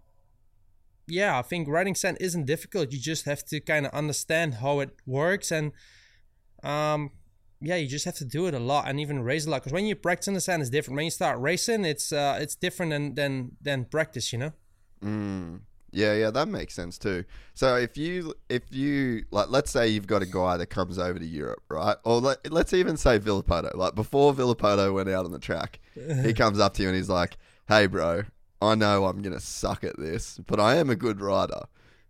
yeah, 1.06 1.38
I 1.38 1.42
think 1.42 1.68
riding 1.68 1.94
sand 1.94 2.16
isn't 2.20 2.46
difficult. 2.46 2.92
You 2.92 2.98
just 2.98 3.24
have 3.26 3.44
to 3.46 3.60
kind 3.60 3.86
of 3.86 3.92
understand 3.92 4.54
how 4.54 4.80
it 4.80 4.90
works 5.06 5.52
and 5.52 5.72
um 6.62 7.10
yeah, 7.64 7.76
you 7.76 7.88
just 7.88 8.04
have 8.04 8.16
to 8.16 8.24
do 8.24 8.46
it 8.46 8.54
a 8.54 8.58
lot 8.58 8.88
and 8.88 9.00
even 9.00 9.22
race 9.22 9.46
a 9.46 9.50
lot. 9.50 9.62
Because 9.62 9.72
when 9.72 9.86
you 9.86 9.94
practice 9.96 10.28
in 10.28 10.34
the 10.34 10.40
sand, 10.40 10.62
it's 10.62 10.70
different. 10.70 10.96
When 10.96 11.04
you 11.04 11.10
start 11.10 11.38
racing, 11.40 11.84
it's 11.84 12.12
uh, 12.12 12.38
it's 12.40 12.54
different 12.54 12.90
than 12.90 13.14
than 13.14 13.56
than 13.60 13.84
practice. 13.86 14.32
You 14.32 14.38
know. 14.38 14.52
Mm. 15.02 15.60
Yeah, 15.94 16.14
yeah, 16.14 16.30
that 16.32 16.48
makes 16.48 16.74
sense 16.74 16.98
too. 16.98 17.24
So 17.54 17.76
if 17.76 17.96
you 17.96 18.34
if 18.48 18.62
you 18.70 19.24
like, 19.30 19.48
let's 19.48 19.70
say 19.70 19.86
you've 19.88 20.08
got 20.08 20.22
a 20.22 20.26
guy 20.26 20.56
that 20.56 20.66
comes 20.66 20.98
over 20.98 21.18
to 21.18 21.24
Europe, 21.24 21.62
right? 21.68 21.96
Or 22.04 22.20
let, 22.20 22.52
let's 22.52 22.72
even 22.72 22.96
say 22.96 23.20
Villopoto. 23.20 23.74
Like 23.76 23.94
before 23.94 24.34
Villopoto 24.34 24.92
went 24.92 25.08
out 25.08 25.24
on 25.24 25.30
the 25.30 25.38
track, 25.38 25.78
he 25.94 26.32
comes 26.34 26.58
up 26.58 26.74
to 26.74 26.82
you 26.82 26.88
and 26.88 26.96
he's 26.96 27.08
like, 27.08 27.36
"Hey, 27.68 27.86
bro, 27.86 28.24
I 28.60 28.74
know 28.74 29.04
I'm 29.04 29.22
gonna 29.22 29.38
suck 29.38 29.84
at 29.84 29.96
this, 29.96 30.40
but 30.46 30.58
I 30.58 30.76
am 30.76 30.90
a 30.90 30.96
good 30.96 31.20
rider. 31.20 31.62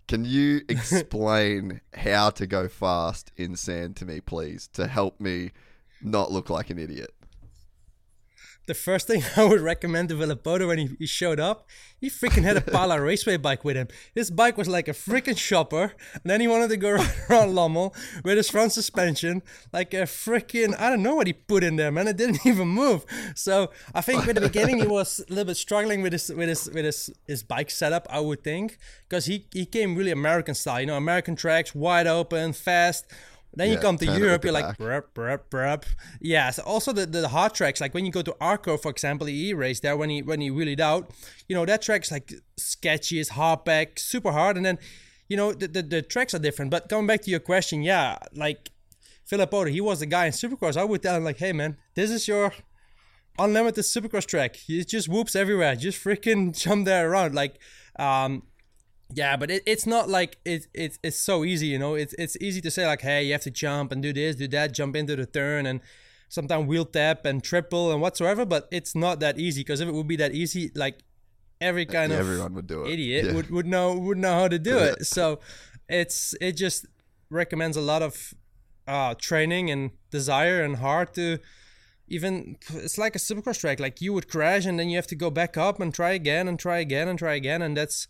Can 0.06 0.24
you 0.24 0.62
explain 0.68 1.80
how 1.94 2.30
to 2.30 2.46
go 2.46 2.68
fast 2.68 3.32
in 3.36 3.56
sand 3.56 3.96
to 3.96 4.04
me, 4.04 4.20
please, 4.20 4.68
to 4.74 4.86
help 4.86 5.20
me 5.20 5.52
not 6.02 6.32
look 6.32 6.50
like 6.50 6.70
an 6.70 6.78
idiot?" 6.78 7.14
The 8.66 8.74
first 8.74 9.06
thing 9.06 9.22
I 9.36 9.44
would 9.44 9.60
recommend 9.60 10.08
to 10.08 10.14
Villopoto 10.14 10.68
when 10.68 10.78
he, 10.78 10.90
he 10.98 11.06
showed 11.06 11.38
up, 11.38 11.68
he 12.00 12.08
freaking 12.08 12.44
had 12.44 12.56
a 12.56 12.60
Pala 12.72 13.00
Raceway 13.00 13.36
bike 13.36 13.64
with 13.64 13.76
him. 13.76 13.88
His 14.14 14.30
bike 14.30 14.56
was 14.56 14.68
like 14.68 14.88
a 14.88 14.92
freaking 14.92 15.36
shopper, 15.36 15.94
and 16.12 16.22
then 16.24 16.40
he 16.40 16.48
wanted 16.48 16.68
to 16.70 16.76
go 16.76 16.90
around 17.30 17.54
Lommel 17.54 17.94
with 18.24 18.36
his 18.36 18.50
front 18.50 18.72
suspension, 18.72 19.42
like 19.72 19.92
a 19.94 20.02
freaking 20.02 20.78
I 20.78 20.90
don't 20.90 21.02
know 21.02 21.14
what 21.14 21.26
he 21.26 21.32
put 21.32 21.64
in 21.64 21.76
there, 21.76 21.92
man. 21.92 22.08
It 22.08 22.16
didn't 22.16 22.46
even 22.46 22.68
move. 22.68 23.04
So 23.34 23.70
I 23.94 24.00
think 24.00 24.26
at 24.28 24.34
the 24.34 24.40
beginning 24.40 24.78
he 24.78 24.86
was 24.86 25.20
a 25.20 25.30
little 25.30 25.46
bit 25.46 25.56
struggling 25.56 26.02
with 26.02 26.12
his 26.12 26.30
with 26.30 26.48
his 26.48 26.70
with 26.70 26.84
his, 26.84 27.10
his 27.26 27.42
bike 27.42 27.70
setup, 27.70 28.06
I 28.10 28.20
would 28.20 28.42
think, 28.42 28.78
because 29.08 29.26
he 29.26 29.46
he 29.52 29.66
came 29.66 29.96
really 29.96 30.10
American 30.10 30.54
style, 30.54 30.80
you 30.80 30.86
know, 30.86 30.96
American 30.96 31.36
tracks, 31.36 31.74
wide 31.74 32.06
open, 32.06 32.52
fast. 32.52 33.06
Then 33.56 33.70
you 33.70 33.78
come 33.78 33.98
to 33.98 34.06
Europe, 34.06 34.44
you're 34.44 34.52
like, 34.52 34.76
brup, 34.78 35.14
brup, 35.14 35.50
brup. 35.50 35.86
Yeah, 36.20 36.50
so 36.50 36.62
also 36.64 36.92
the, 36.92 37.06
the 37.06 37.28
hard 37.28 37.54
tracks, 37.54 37.80
like 37.80 37.94
when 37.94 38.04
you 38.04 38.12
go 38.12 38.22
to 38.22 38.36
Arco, 38.40 38.76
for 38.76 38.90
example, 38.90 39.26
he 39.26 39.54
raced 39.54 39.82
there 39.82 39.96
when 39.96 40.10
he 40.10 40.22
when 40.22 40.40
he 40.40 40.50
wheelied 40.50 40.80
out, 40.80 41.10
you 41.48 41.54
know, 41.54 41.64
that 41.64 41.82
track's 41.82 42.10
like 42.10 42.32
sketchy, 42.56 43.20
it's 43.20 43.30
hardback, 43.30 43.98
super 43.98 44.32
hard, 44.32 44.56
and 44.56 44.66
then, 44.66 44.78
you 45.28 45.36
know, 45.36 45.52
the, 45.52 45.68
the, 45.68 45.82
the 45.82 46.02
tracks 46.02 46.34
are 46.34 46.38
different. 46.38 46.70
But 46.70 46.88
coming 46.88 47.06
back 47.06 47.22
to 47.22 47.30
your 47.30 47.40
question, 47.40 47.82
yeah, 47.82 48.18
like 48.34 48.70
Villopoto, 49.30 49.70
he 49.70 49.80
was 49.80 50.00
the 50.00 50.06
guy 50.06 50.26
in 50.26 50.32
Supercross. 50.32 50.76
I 50.76 50.84
would 50.84 51.02
tell 51.02 51.16
him 51.16 51.24
like, 51.24 51.38
hey 51.38 51.52
man, 51.52 51.76
this 51.94 52.10
is 52.10 52.26
your 52.28 52.52
unlimited 53.38 53.84
Supercross 53.84 54.26
track. 54.26 54.56
It 54.68 54.88
just 54.88 55.08
whoops 55.08 55.34
everywhere. 55.34 55.76
Just 55.76 56.02
freaking 56.02 56.56
jump 56.58 56.84
there 56.84 57.10
around. 57.10 57.34
Like, 57.34 57.58
um, 57.98 58.42
yeah, 59.14 59.36
but 59.36 59.50
it, 59.50 59.62
it's 59.66 59.86
not 59.86 60.08
like 60.08 60.38
it, 60.44 60.66
it, 60.74 60.98
it's 61.02 61.18
so 61.18 61.44
easy, 61.44 61.68
you 61.68 61.78
know. 61.78 61.94
It's 61.94 62.14
it's 62.18 62.36
easy 62.40 62.60
to 62.62 62.70
say 62.70 62.86
like, 62.86 63.00
hey, 63.00 63.24
you 63.24 63.32
have 63.32 63.42
to 63.42 63.50
jump 63.50 63.92
and 63.92 64.02
do 64.02 64.12
this, 64.12 64.36
do 64.36 64.48
that, 64.48 64.74
jump 64.74 64.96
into 64.96 65.14
the 65.16 65.26
turn, 65.26 65.66
and 65.66 65.80
sometimes 66.28 66.66
wheel 66.66 66.84
tap 66.84 67.24
and 67.24 67.42
triple 67.42 67.92
and 67.92 68.00
whatsoever. 68.00 68.44
But 68.44 68.68
it's 68.72 68.94
not 68.94 69.20
that 69.20 69.38
easy 69.38 69.60
because 69.60 69.80
if 69.80 69.88
it 69.88 69.94
would 69.94 70.08
be 70.08 70.16
that 70.16 70.32
easy, 70.32 70.70
like 70.74 70.98
every 71.60 71.86
kind 71.86 72.12
of 72.12 72.18
Everyone 72.18 72.54
would 72.54 72.66
do 72.66 72.84
it. 72.84 72.92
idiot 72.92 73.26
Yeah. 73.26 73.34
would, 73.34 73.50
would 73.50 73.66
know 73.66 73.94
would 73.94 74.18
know 74.18 74.34
how 74.34 74.48
to 74.48 74.58
do 74.58 74.78
it. 74.78 75.06
So 75.06 75.40
it's 75.88 76.34
it 76.40 76.52
just 76.52 76.86
recommends 77.30 77.76
a 77.76 77.80
lot 77.80 78.02
of 78.02 78.34
uh, 78.86 79.14
training 79.14 79.70
and 79.70 79.92
desire 80.10 80.62
and 80.62 80.76
heart 80.76 81.14
to 81.14 81.38
even 82.06 82.56
it's 82.74 82.98
like 82.98 83.16
a 83.16 83.18
supercross 83.18 83.58
track 83.60 83.80
like 83.80 84.00
you 84.00 84.12
would 84.12 84.28
crash 84.28 84.66
and 84.66 84.78
then 84.78 84.90
you 84.90 84.96
have 84.96 85.06
to 85.06 85.14
go 85.14 85.30
back 85.30 85.56
up 85.56 85.80
and 85.80 85.94
try 85.94 86.10
again 86.10 86.46
and 86.46 86.58
try 86.58 86.78
again 86.78 87.08
and 87.08 87.18
try 87.18 87.34
again 87.34 87.62
and 87.62 87.76
that's 87.78 88.06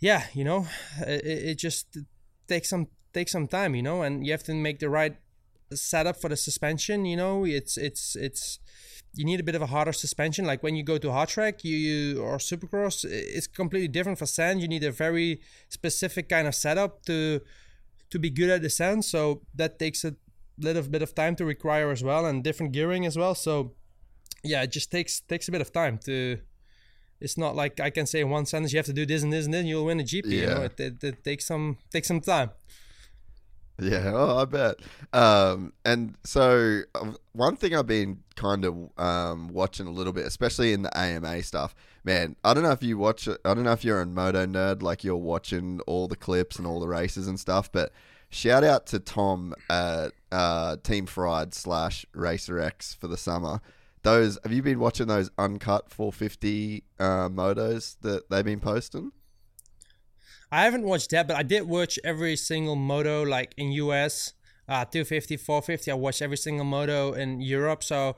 yeah 0.00 0.24
you 0.32 0.44
know 0.44 0.66
it, 1.00 1.24
it 1.24 1.54
just 1.58 1.98
takes 2.48 2.68
some 2.68 2.88
takes 3.12 3.32
some 3.32 3.46
time 3.46 3.74
you 3.74 3.82
know 3.82 4.02
and 4.02 4.26
you 4.26 4.32
have 4.32 4.42
to 4.42 4.54
make 4.54 4.78
the 4.78 4.88
right 4.88 5.16
setup 5.74 6.20
for 6.20 6.28
the 6.28 6.36
suspension 6.36 7.04
you 7.04 7.16
know 7.16 7.44
it's 7.44 7.76
it's 7.76 8.14
it's 8.16 8.58
you 9.16 9.24
need 9.24 9.40
a 9.40 9.42
bit 9.42 9.54
of 9.54 9.62
a 9.62 9.66
harder 9.66 9.92
suspension. 9.92 10.44
Like 10.44 10.62
when 10.62 10.76
you 10.76 10.82
go 10.82 10.98
to 10.98 11.10
hard 11.10 11.30
track 11.30 11.64
you, 11.64 11.76
you 11.76 12.22
or 12.22 12.36
supercross 12.36 13.04
it's 13.04 13.46
completely 13.46 13.88
different 13.88 14.18
for 14.18 14.26
sand. 14.26 14.60
You 14.60 14.68
need 14.68 14.84
a 14.84 14.92
very 14.92 15.40
specific 15.68 16.28
kind 16.28 16.46
of 16.46 16.54
setup 16.54 17.04
to 17.06 17.40
to 18.10 18.18
be 18.18 18.30
good 18.30 18.50
at 18.50 18.62
the 18.62 18.70
sand. 18.70 19.04
So 19.04 19.42
that 19.54 19.78
takes 19.78 20.04
a 20.04 20.14
little 20.58 20.82
bit 20.82 21.02
of 21.02 21.14
time 21.14 21.34
to 21.36 21.44
require 21.44 21.90
as 21.90 22.04
well 22.04 22.26
and 22.26 22.44
different 22.44 22.72
gearing 22.72 23.06
as 23.06 23.16
well. 23.16 23.34
So 23.34 23.72
yeah 24.44 24.62
it 24.62 24.70
just 24.70 24.90
takes 24.92 25.20
takes 25.20 25.48
a 25.48 25.52
bit 25.52 25.62
of 25.62 25.72
time 25.72 25.98
to 26.04 26.38
it's 27.20 27.36
not 27.38 27.54
like 27.56 27.80
I 27.80 27.90
can 27.90 28.06
say 28.06 28.20
in 28.20 28.30
one 28.30 28.46
sentence 28.46 28.72
you 28.72 28.78
have 28.78 28.86
to 28.86 28.92
do 28.92 29.06
this 29.06 29.22
and 29.22 29.32
this 29.32 29.44
and 29.46 29.54
then 29.54 29.66
you'll 29.66 29.84
win 29.86 30.00
a 30.00 30.04
GP. 30.04 30.26
You 30.26 30.46
know, 30.46 30.58
Yeah. 30.58 30.64
it, 30.64 30.80
it, 30.80 31.04
it 31.04 31.24
takes 31.24 31.46
some 31.46 31.78
takes 31.90 32.08
some 32.08 32.20
time. 32.20 32.50
Yeah, 33.78 34.12
oh, 34.14 34.38
I 34.38 34.44
bet. 34.46 34.76
Um, 35.12 35.74
and 35.84 36.16
so 36.24 36.80
uh, 36.94 37.12
one 37.32 37.56
thing 37.56 37.74
I've 37.74 37.86
been 37.86 38.22
kind 38.34 38.64
of 38.64 38.74
um, 38.96 39.48
watching 39.48 39.86
a 39.86 39.90
little 39.90 40.14
bit, 40.14 40.24
especially 40.24 40.72
in 40.72 40.80
the 40.80 40.98
AMA 40.98 41.42
stuff, 41.42 41.74
man. 42.02 42.36
I 42.42 42.54
don't 42.54 42.62
know 42.62 42.70
if 42.70 42.82
you 42.82 42.96
watch. 42.96 43.28
I 43.28 43.36
don't 43.54 43.64
know 43.64 43.72
if 43.72 43.84
you're 43.84 44.00
a 44.00 44.06
moto 44.06 44.46
nerd, 44.46 44.80
like 44.80 45.04
you're 45.04 45.16
watching 45.16 45.80
all 45.86 46.08
the 46.08 46.16
clips 46.16 46.56
and 46.56 46.66
all 46.66 46.80
the 46.80 46.88
races 46.88 47.28
and 47.28 47.38
stuff. 47.38 47.70
But 47.70 47.92
shout 48.30 48.64
out 48.64 48.86
to 48.86 48.98
Tom 48.98 49.54
at 49.68 50.12
uh, 50.32 50.76
Team 50.82 51.04
Fried 51.04 51.52
slash 51.52 52.06
Racer 52.14 52.58
X 52.58 52.94
for 52.94 53.08
the 53.08 53.18
summer. 53.18 53.60
Those 54.06 54.38
have 54.44 54.52
you 54.52 54.62
been 54.62 54.78
watching 54.78 55.08
those 55.08 55.32
uncut 55.36 55.90
450 55.90 56.84
uh, 57.00 57.28
motos 57.28 57.96
that 58.02 58.30
they've 58.30 58.44
been 58.44 58.60
posting? 58.60 59.10
I 60.52 60.62
haven't 60.62 60.84
watched 60.84 61.10
that, 61.10 61.26
but 61.26 61.36
I 61.36 61.42
did 61.42 61.64
watch 61.64 61.98
every 62.04 62.36
single 62.36 62.76
moto 62.76 63.24
like 63.24 63.52
in 63.56 63.72
US, 63.72 64.34
uh, 64.68 64.84
250, 64.84 65.38
450. 65.38 65.90
I 65.90 65.94
watched 65.94 66.22
every 66.22 66.36
single 66.36 66.64
moto 66.64 67.14
in 67.14 67.40
Europe. 67.40 67.82
So 67.82 68.10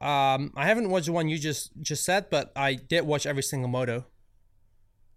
um, 0.00 0.52
I 0.56 0.66
haven't 0.66 0.90
watched 0.90 1.06
the 1.06 1.12
one 1.12 1.28
you 1.28 1.38
just 1.38 1.70
just 1.80 2.04
said, 2.04 2.30
but 2.30 2.50
I 2.56 2.74
did 2.74 3.06
watch 3.06 3.24
every 3.24 3.44
single 3.44 3.68
moto. 3.68 4.06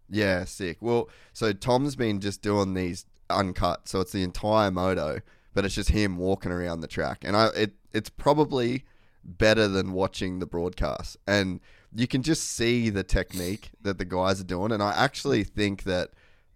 Yeah, 0.08 0.46
sick. 0.46 0.78
Well, 0.82 1.10
so 1.34 1.52
Tom's 1.52 1.96
been 1.96 2.20
just 2.20 2.44
doing 2.44 2.76
these 2.76 3.08
uncut, 3.32 3.88
so 3.88 4.02
it's 4.02 4.12
the 4.12 4.22
entire 4.22 4.70
moto, 4.70 5.22
but 5.56 5.66
it's 5.66 5.74
just 5.74 5.90
him 5.90 6.18
walking 6.18 6.52
around 6.52 6.82
the 6.82 6.88
track, 6.88 7.24
and 7.24 7.36
I 7.36 7.48
it 7.56 7.74
it's 7.92 8.12
probably 8.12 8.86
better 9.24 9.68
than 9.68 9.94
watching 9.94 10.40
the 10.40 10.46
broadcast, 10.46 11.18
and 11.28 11.60
you 11.94 12.08
can 12.08 12.24
just 12.24 12.44
see 12.44 12.90
the 12.90 13.04
technique 13.04 13.72
that 13.82 13.98
the 13.98 14.06
guys 14.06 14.40
are 14.42 14.46
doing, 14.46 14.72
and 14.72 14.82
I 14.82 14.92
actually 14.92 15.44
think 15.44 15.84
that 15.84 16.12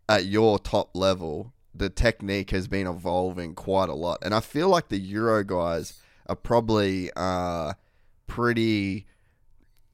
at 0.07 0.25
your 0.25 0.59
top 0.59 0.95
level, 0.95 1.53
the 1.73 1.89
technique 1.89 2.51
has 2.51 2.67
been 2.67 2.87
evolving 2.87 3.53
quite 3.55 3.89
a 3.89 3.93
lot, 3.93 4.19
and 4.21 4.33
I 4.33 4.39
feel 4.39 4.69
like 4.69 4.89
the 4.89 4.99
Euro 4.99 5.43
guys 5.43 6.01
are 6.27 6.35
probably 6.35 7.11
uh 7.15 7.73
pretty 8.27 9.05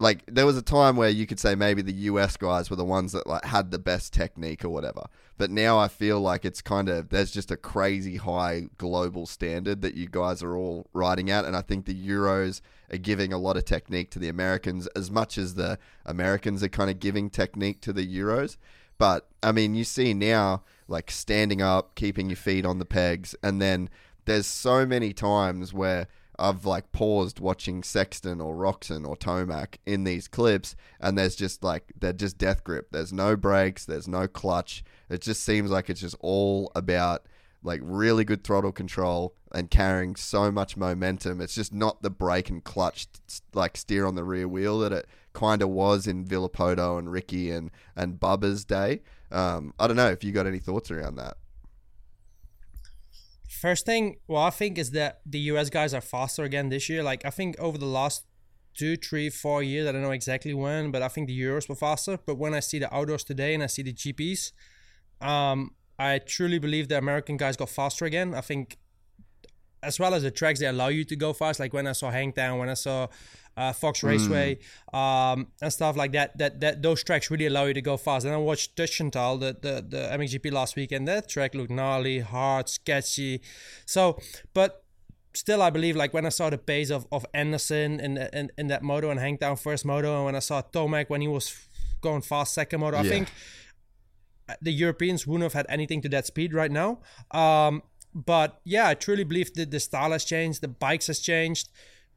like 0.01 0.23
there 0.25 0.47
was 0.47 0.57
a 0.57 0.63
time 0.63 0.95
where 0.95 1.09
you 1.09 1.27
could 1.27 1.39
say 1.39 1.53
maybe 1.53 1.83
the 1.83 1.93
US 1.93 2.35
guys 2.35 2.71
were 2.71 2.75
the 2.75 2.83
ones 2.83 3.11
that 3.11 3.27
like 3.27 3.45
had 3.45 3.69
the 3.69 3.77
best 3.77 4.11
technique 4.11 4.65
or 4.65 4.69
whatever. 4.69 5.03
But 5.37 5.51
now 5.51 5.77
I 5.77 5.89
feel 5.89 6.19
like 6.19 6.43
it's 6.43 6.61
kind 6.61 6.89
of 6.89 7.09
there's 7.09 7.29
just 7.29 7.51
a 7.51 7.57
crazy 7.57 8.17
high 8.17 8.67
global 8.77 9.27
standard 9.27 9.81
that 9.83 9.93
you 9.93 10.07
guys 10.09 10.41
are 10.41 10.55
all 10.55 10.87
riding 10.91 11.29
at 11.29 11.45
and 11.45 11.55
I 11.55 11.61
think 11.61 11.85
the 11.85 11.93
Euros 11.93 12.61
are 12.91 12.97
giving 12.97 13.31
a 13.31 13.37
lot 13.37 13.57
of 13.57 13.65
technique 13.65 14.09
to 14.11 14.19
the 14.19 14.27
Americans 14.27 14.87
as 14.87 15.11
much 15.11 15.37
as 15.37 15.53
the 15.53 15.77
Americans 16.03 16.63
are 16.63 16.69
kind 16.69 16.89
of 16.89 16.99
giving 16.99 17.29
technique 17.29 17.79
to 17.81 17.93
the 17.93 18.05
Euros. 18.05 18.57
But 18.97 19.27
I 19.43 19.51
mean, 19.51 19.75
you 19.75 19.83
see 19.83 20.15
now 20.15 20.63
like 20.87 21.11
standing 21.11 21.61
up, 21.61 21.93
keeping 21.93 22.27
your 22.27 22.37
feet 22.37 22.65
on 22.65 22.79
the 22.79 22.85
pegs 22.85 23.35
and 23.43 23.61
then 23.61 23.87
there's 24.25 24.47
so 24.47 24.85
many 24.87 25.13
times 25.13 25.73
where 25.75 26.07
I've 26.39 26.65
like 26.65 26.91
paused 26.91 27.39
watching 27.39 27.83
Sexton 27.83 28.41
or 28.41 28.55
Roczen 28.55 29.07
or 29.07 29.15
Tomac 29.15 29.75
in 29.85 30.03
these 30.03 30.27
clips, 30.27 30.75
and 30.99 31.17
there's 31.17 31.35
just 31.35 31.63
like 31.63 31.93
they're 31.99 32.13
just 32.13 32.37
death 32.37 32.63
grip. 32.63 32.87
There's 32.91 33.13
no 33.13 33.35
brakes, 33.35 33.85
there's 33.85 34.07
no 34.07 34.27
clutch. 34.27 34.83
It 35.09 35.21
just 35.21 35.43
seems 35.43 35.69
like 35.69 35.89
it's 35.89 36.01
just 36.01 36.15
all 36.19 36.71
about 36.75 37.25
like 37.63 37.81
really 37.83 38.23
good 38.23 38.43
throttle 38.43 38.71
control 38.71 39.35
and 39.51 39.69
carrying 39.69 40.15
so 40.15 40.51
much 40.51 40.77
momentum. 40.77 41.41
It's 41.41 41.53
just 41.53 41.73
not 41.73 42.01
the 42.01 42.09
brake 42.09 42.49
and 42.49 42.63
clutch 42.63 43.07
like 43.53 43.77
steer 43.77 44.05
on 44.05 44.15
the 44.15 44.23
rear 44.23 44.47
wheel 44.47 44.79
that 44.79 44.91
it 44.91 45.07
kind 45.33 45.61
of 45.61 45.69
was 45.69 46.07
in 46.07 46.25
Villopoto 46.25 46.97
and 46.97 47.11
Ricky 47.11 47.51
and 47.51 47.71
and 47.95 48.19
Bubba's 48.19 48.65
day. 48.65 49.01
Um, 49.31 49.73
I 49.79 49.87
don't 49.87 49.97
know 49.97 50.09
if 50.09 50.23
you 50.23 50.31
got 50.31 50.47
any 50.47 50.59
thoughts 50.59 50.91
around 50.91 51.15
that. 51.15 51.37
First 53.61 53.85
thing, 53.85 54.15
well, 54.27 54.41
I 54.41 54.49
think 54.49 54.79
is 54.79 54.89
that 54.91 55.21
the 55.23 55.37
US 55.51 55.69
guys 55.69 55.93
are 55.93 56.01
faster 56.01 56.43
again 56.43 56.69
this 56.69 56.89
year. 56.89 57.03
Like 57.03 57.23
I 57.25 57.29
think 57.29 57.55
over 57.59 57.77
the 57.77 57.85
last 57.85 58.25
two, 58.73 58.97
three, 58.97 59.29
four 59.29 59.61
years, 59.61 59.87
I 59.87 59.91
don't 59.91 60.01
know 60.01 60.09
exactly 60.09 60.55
when, 60.55 60.89
but 60.89 61.03
I 61.03 61.07
think 61.07 61.27
the 61.27 61.39
Euros 61.39 61.69
were 61.69 61.75
faster. 61.75 62.17
But 62.25 62.39
when 62.39 62.55
I 62.55 62.59
see 62.59 62.79
the 62.79 62.91
outdoors 62.91 63.23
today 63.23 63.53
and 63.53 63.61
I 63.61 63.67
see 63.67 63.83
the 63.83 63.93
GPs, 63.93 64.51
um, 65.21 65.75
I 65.99 66.17
truly 66.17 66.57
believe 66.57 66.87
the 66.87 66.97
American 66.97 67.37
guys 67.37 67.55
got 67.55 67.69
faster 67.69 68.05
again. 68.05 68.33
I 68.33 68.41
think 68.41 68.79
as 69.83 69.99
well 69.99 70.15
as 70.15 70.23
the 70.23 70.31
tracks 70.31 70.59
they 70.59 70.65
allow 70.65 70.87
you 70.87 71.03
to 71.03 71.15
go 71.15 71.31
fast. 71.31 71.59
Like 71.59 71.71
when 71.71 71.85
I 71.85 71.91
saw 71.91 72.09
Hangtown, 72.09 72.57
when 72.57 72.69
I 72.69 72.73
saw 72.73 73.09
uh, 73.57 73.73
Fox 73.73 74.03
Raceway, 74.03 74.59
mm. 74.93 74.97
um, 74.97 75.47
and 75.61 75.71
stuff 75.71 75.95
like 75.95 76.13
that. 76.13 76.37
That 76.37 76.59
that 76.61 76.81
those 76.81 77.03
tracks 77.03 77.29
really 77.29 77.47
allow 77.47 77.65
you 77.65 77.73
to 77.73 77.81
go 77.81 77.97
fast. 77.97 78.25
And 78.25 78.33
I 78.33 78.37
watched 78.37 78.75
Teutschenthal, 78.75 79.39
the, 79.39 79.57
the 79.61 79.85
the 79.87 80.09
MXGP 80.17 80.51
last 80.51 80.75
week, 80.75 80.91
and 80.91 81.07
that 81.07 81.29
track 81.29 81.55
looked 81.55 81.71
gnarly, 81.71 82.19
hard, 82.19 82.69
sketchy. 82.69 83.41
So, 83.85 84.19
but 84.53 84.83
still, 85.33 85.61
I 85.61 85.69
believe 85.69 85.95
like 85.95 86.13
when 86.13 86.25
I 86.25 86.29
saw 86.29 86.49
the 86.49 86.57
pace 86.57 86.89
of 86.89 87.05
of 87.11 87.25
Anderson 87.33 87.99
in 87.99 88.17
in, 88.17 88.51
in 88.57 88.67
that 88.67 88.83
moto 88.83 89.09
and 89.09 89.19
Hangtown 89.19 89.57
first 89.57 89.85
moto, 89.85 90.15
and 90.15 90.25
when 90.25 90.35
I 90.35 90.39
saw 90.39 90.61
Tomac 90.61 91.09
when 91.09 91.21
he 91.21 91.27
was 91.27 91.55
going 92.01 92.21
fast 92.21 92.53
second 92.53 92.79
moto, 92.79 92.97
yeah. 92.97 93.03
I 93.03 93.09
think 93.09 93.27
the 94.61 94.71
Europeans 94.71 95.27
wouldn't 95.27 95.43
have 95.43 95.53
had 95.53 95.65
anything 95.69 96.01
to 96.01 96.09
that 96.09 96.25
speed 96.25 96.53
right 96.53 96.71
now. 96.71 96.99
Um, 97.31 97.83
but 98.13 98.59
yeah, 98.65 98.87
I 98.87 98.95
truly 98.95 99.23
believe 99.23 99.53
that 99.53 99.71
the 99.71 99.79
style 99.79 100.11
has 100.11 100.25
changed, 100.25 100.61
the 100.61 100.67
bikes 100.67 101.07
has 101.07 101.19
changed 101.19 101.69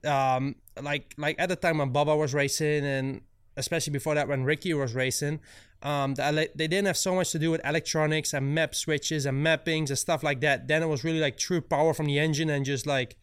um, 0.05 0.57
like 0.81 1.15
like 1.17 1.37
at 1.39 1.49
the 1.49 1.57
time 1.57 1.79
when 1.79 1.93
Bubba 1.93 2.17
was 2.17 2.35
racing, 2.35 2.85
and 2.85 3.21
especially 3.57 3.93
before 3.93 4.15
that 4.15 4.29
when 4.29 4.45
Ricky 4.45 4.75
was 4.75 4.95
racing, 4.95 5.41
um, 5.83 6.15
the, 6.15 6.51
they 6.55 6.67
didn't 6.67 6.87
have 6.87 6.97
so 6.97 7.15
much 7.15 7.31
to 7.33 7.39
do 7.39 7.51
with 7.51 7.65
electronics 7.65 8.33
and 8.33 8.55
map 8.55 8.75
switches 8.75 9.27
and 9.27 9.45
mappings 9.45 9.89
and 9.89 9.99
stuff 9.99 10.23
like 10.23 10.41
that. 10.41 10.67
Then 10.67 10.83
it 10.83 10.87
was 10.87 11.05
really 11.05 11.21
like 11.21 11.37
true 11.37 11.61
power 11.61 11.95
from 11.95 12.07
the 12.07 12.19
engine 12.19 12.51
and 12.51 12.65
just 12.65 12.87
like 12.87 13.17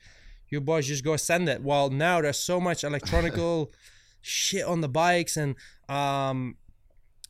you 0.49 0.61
boys 0.61 0.87
just 0.87 1.03
go 1.03 1.15
send 1.15 1.49
it. 1.49 1.61
While 1.61 1.89
now 1.89 2.21
there's 2.21 2.37
so 2.37 2.59
much 2.59 2.83
electronical 2.83 3.71
shit 4.21 4.65
on 4.65 4.81
the 4.81 4.89
bikes 4.89 5.37
and 5.37 5.55
um, 5.89 6.55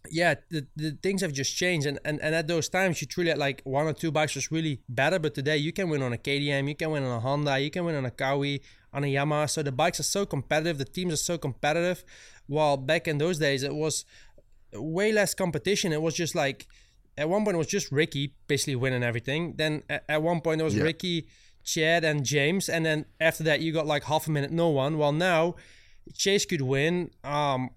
yeah, 0.10 0.36
the, 0.50 0.66
the 0.76 0.98
things 1.02 1.22
have 1.22 1.32
just 1.32 1.56
changed. 1.56 1.86
And, 1.86 2.00
and, 2.04 2.20
and 2.22 2.34
at 2.34 2.48
those 2.48 2.70
times, 2.70 3.02
you 3.02 3.08
truly 3.08 3.30
had 3.30 3.38
like 3.38 3.62
one 3.64 3.86
or 3.86 3.94
two 3.94 4.12
bikes 4.12 4.36
was 4.36 4.52
really 4.52 4.82
better. 4.90 5.20
But 5.20 5.36
today, 5.36 5.58
you 5.58 5.72
can 5.72 5.90
win 5.90 6.02
on 6.02 6.14
a 6.14 6.18
KTM, 6.18 6.68
you 6.68 6.76
can 6.76 6.92
win 6.92 7.04
on 7.04 7.18
a 7.18 7.20
Honda, 7.20 7.60
you 7.60 7.70
can 7.70 7.86
win 7.86 7.96
on 7.96 8.06
a 8.06 8.12
Kawi, 8.12 8.62
on 8.94 9.04
a 9.04 9.08
Yamaha. 9.08 9.50
So 9.50 9.64
the 9.64 9.72
bikes 9.72 10.00
are 10.00 10.04
so 10.04 10.26
competitive, 10.26 10.78
the 10.78 10.86
teams 10.86 11.14
are 11.14 11.18
so 11.18 11.38
competitive. 11.38 12.04
While 12.48 12.78
back 12.78 13.08
in 13.08 13.18
those 13.18 13.40
days, 13.40 13.64
it 13.64 13.74
was 13.74 14.06
way 14.74 15.12
less 15.12 15.34
competition. 15.34 15.94
It 15.94 16.02
was 16.02 16.16
just 16.16 16.36
like 16.36 16.68
at 17.18 17.30
one 17.30 17.44
point 17.44 17.56
it 17.56 17.58
was 17.58 17.68
just 17.68 17.92
Ricky 17.92 18.34
basically 18.48 18.76
winning 18.76 19.04
everything. 19.04 19.56
Then 19.58 19.84
at 19.90 20.22
one 20.22 20.42
point 20.42 20.62
it 20.62 20.64
was 20.64 20.76
yeah. 20.76 20.84
Ricky, 20.84 21.28
Chad, 21.64 22.04
and 22.04 22.24
James, 22.24 22.70
and 22.70 22.86
then 22.86 23.06
after 23.20 23.44
that 23.44 23.62
you 23.62 23.72
got 23.72 23.86
like 23.86 24.04
half 24.06 24.28
a 24.28 24.32
minute 24.32 24.52
no 24.52 24.70
one. 24.70 24.98
While 24.98 25.14
now 25.14 25.56
Chase 26.14 26.46
could 26.46 26.62
win, 26.62 27.12
um, 27.24 27.72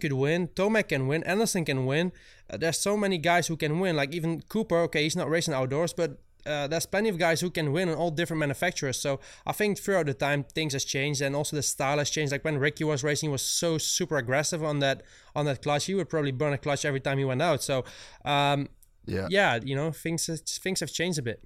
could 0.00 0.12
win, 0.12 0.48
Tomac 0.48 0.88
can 0.88 1.06
win, 1.06 1.22
Anderson 1.24 1.64
can 1.64 1.86
win. 1.86 2.12
Uh, 2.48 2.56
there's 2.56 2.78
so 2.78 2.96
many 2.96 3.18
guys 3.18 3.46
who 3.46 3.56
can 3.56 3.80
win. 3.80 3.96
Like 3.96 4.14
even 4.14 4.42
Cooper, 4.42 4.78
okay, 4.82 5.04
he's 5.04 5.16
not 5.16 5.28
racing 5.28 5.54
outdoors, 5.54 5.92
but 5.92 6.18
uh, 6.46 6.66
there's 6.66 6.86
plenty 6.86 7.08
of 7.08 7.18
guys 7.18 7.40
who 7.40 7.50
can 7.50 7.72
win 7.72 7.88
on 7.88 7.94
all 7.94 8.10
different 8.10 8.40
manufacturers. 8.40 8.98
So 8.98 9.20
I 9.46 9.52
think 9.52 9.78
throughout 9.78 10.06
the 10.06 10.14
time 10.14 10.44
things 10.44 10.72
has 10.72 10.84
changed 10.84 11.20
and 11.20 11.36
also 11.36 11.56
the 11.56 11.62
style 11.62 11.98
has 11.98 12.10
changed. 12.10 12.32
Like 12.32 12.44
when 12.44 12.58
Ricky 12.58 12.84
was 12.84 13.04
racing, 13.04 13.28
he 13.28 13.32
was 13.32 13.42
so 13.42 13.78
super 13.78 14.16
aggressive 14.16 14.62
on 14.62 14.80
that 14.80 15.02
on 15.34 15.44
that 15.46 15.62
clutch. 15.62 15.86
He 15.86 15.94
would 15.94 16.08
probably 16.08 16.32
burn 16.32 16.52
a 16.52 16.58
clutch 16.58 16.84
every 16.84 17.00
time 17.00 17.18
he 17.18 17.24
went 17.24 17.42
out. 17.42 17.62
So 17.62 17.84
um, 18.24 18.68
yeah, 19.06 19.26
yeah, 19.30 19.58
you 19.62 19.76
know 19.76 19.90
things 19.92 20.26
things 20.58 20.80
have 20.80 20.92
changed 20.92 21.18
a 21.18 21.22
bit. 21.22 21.44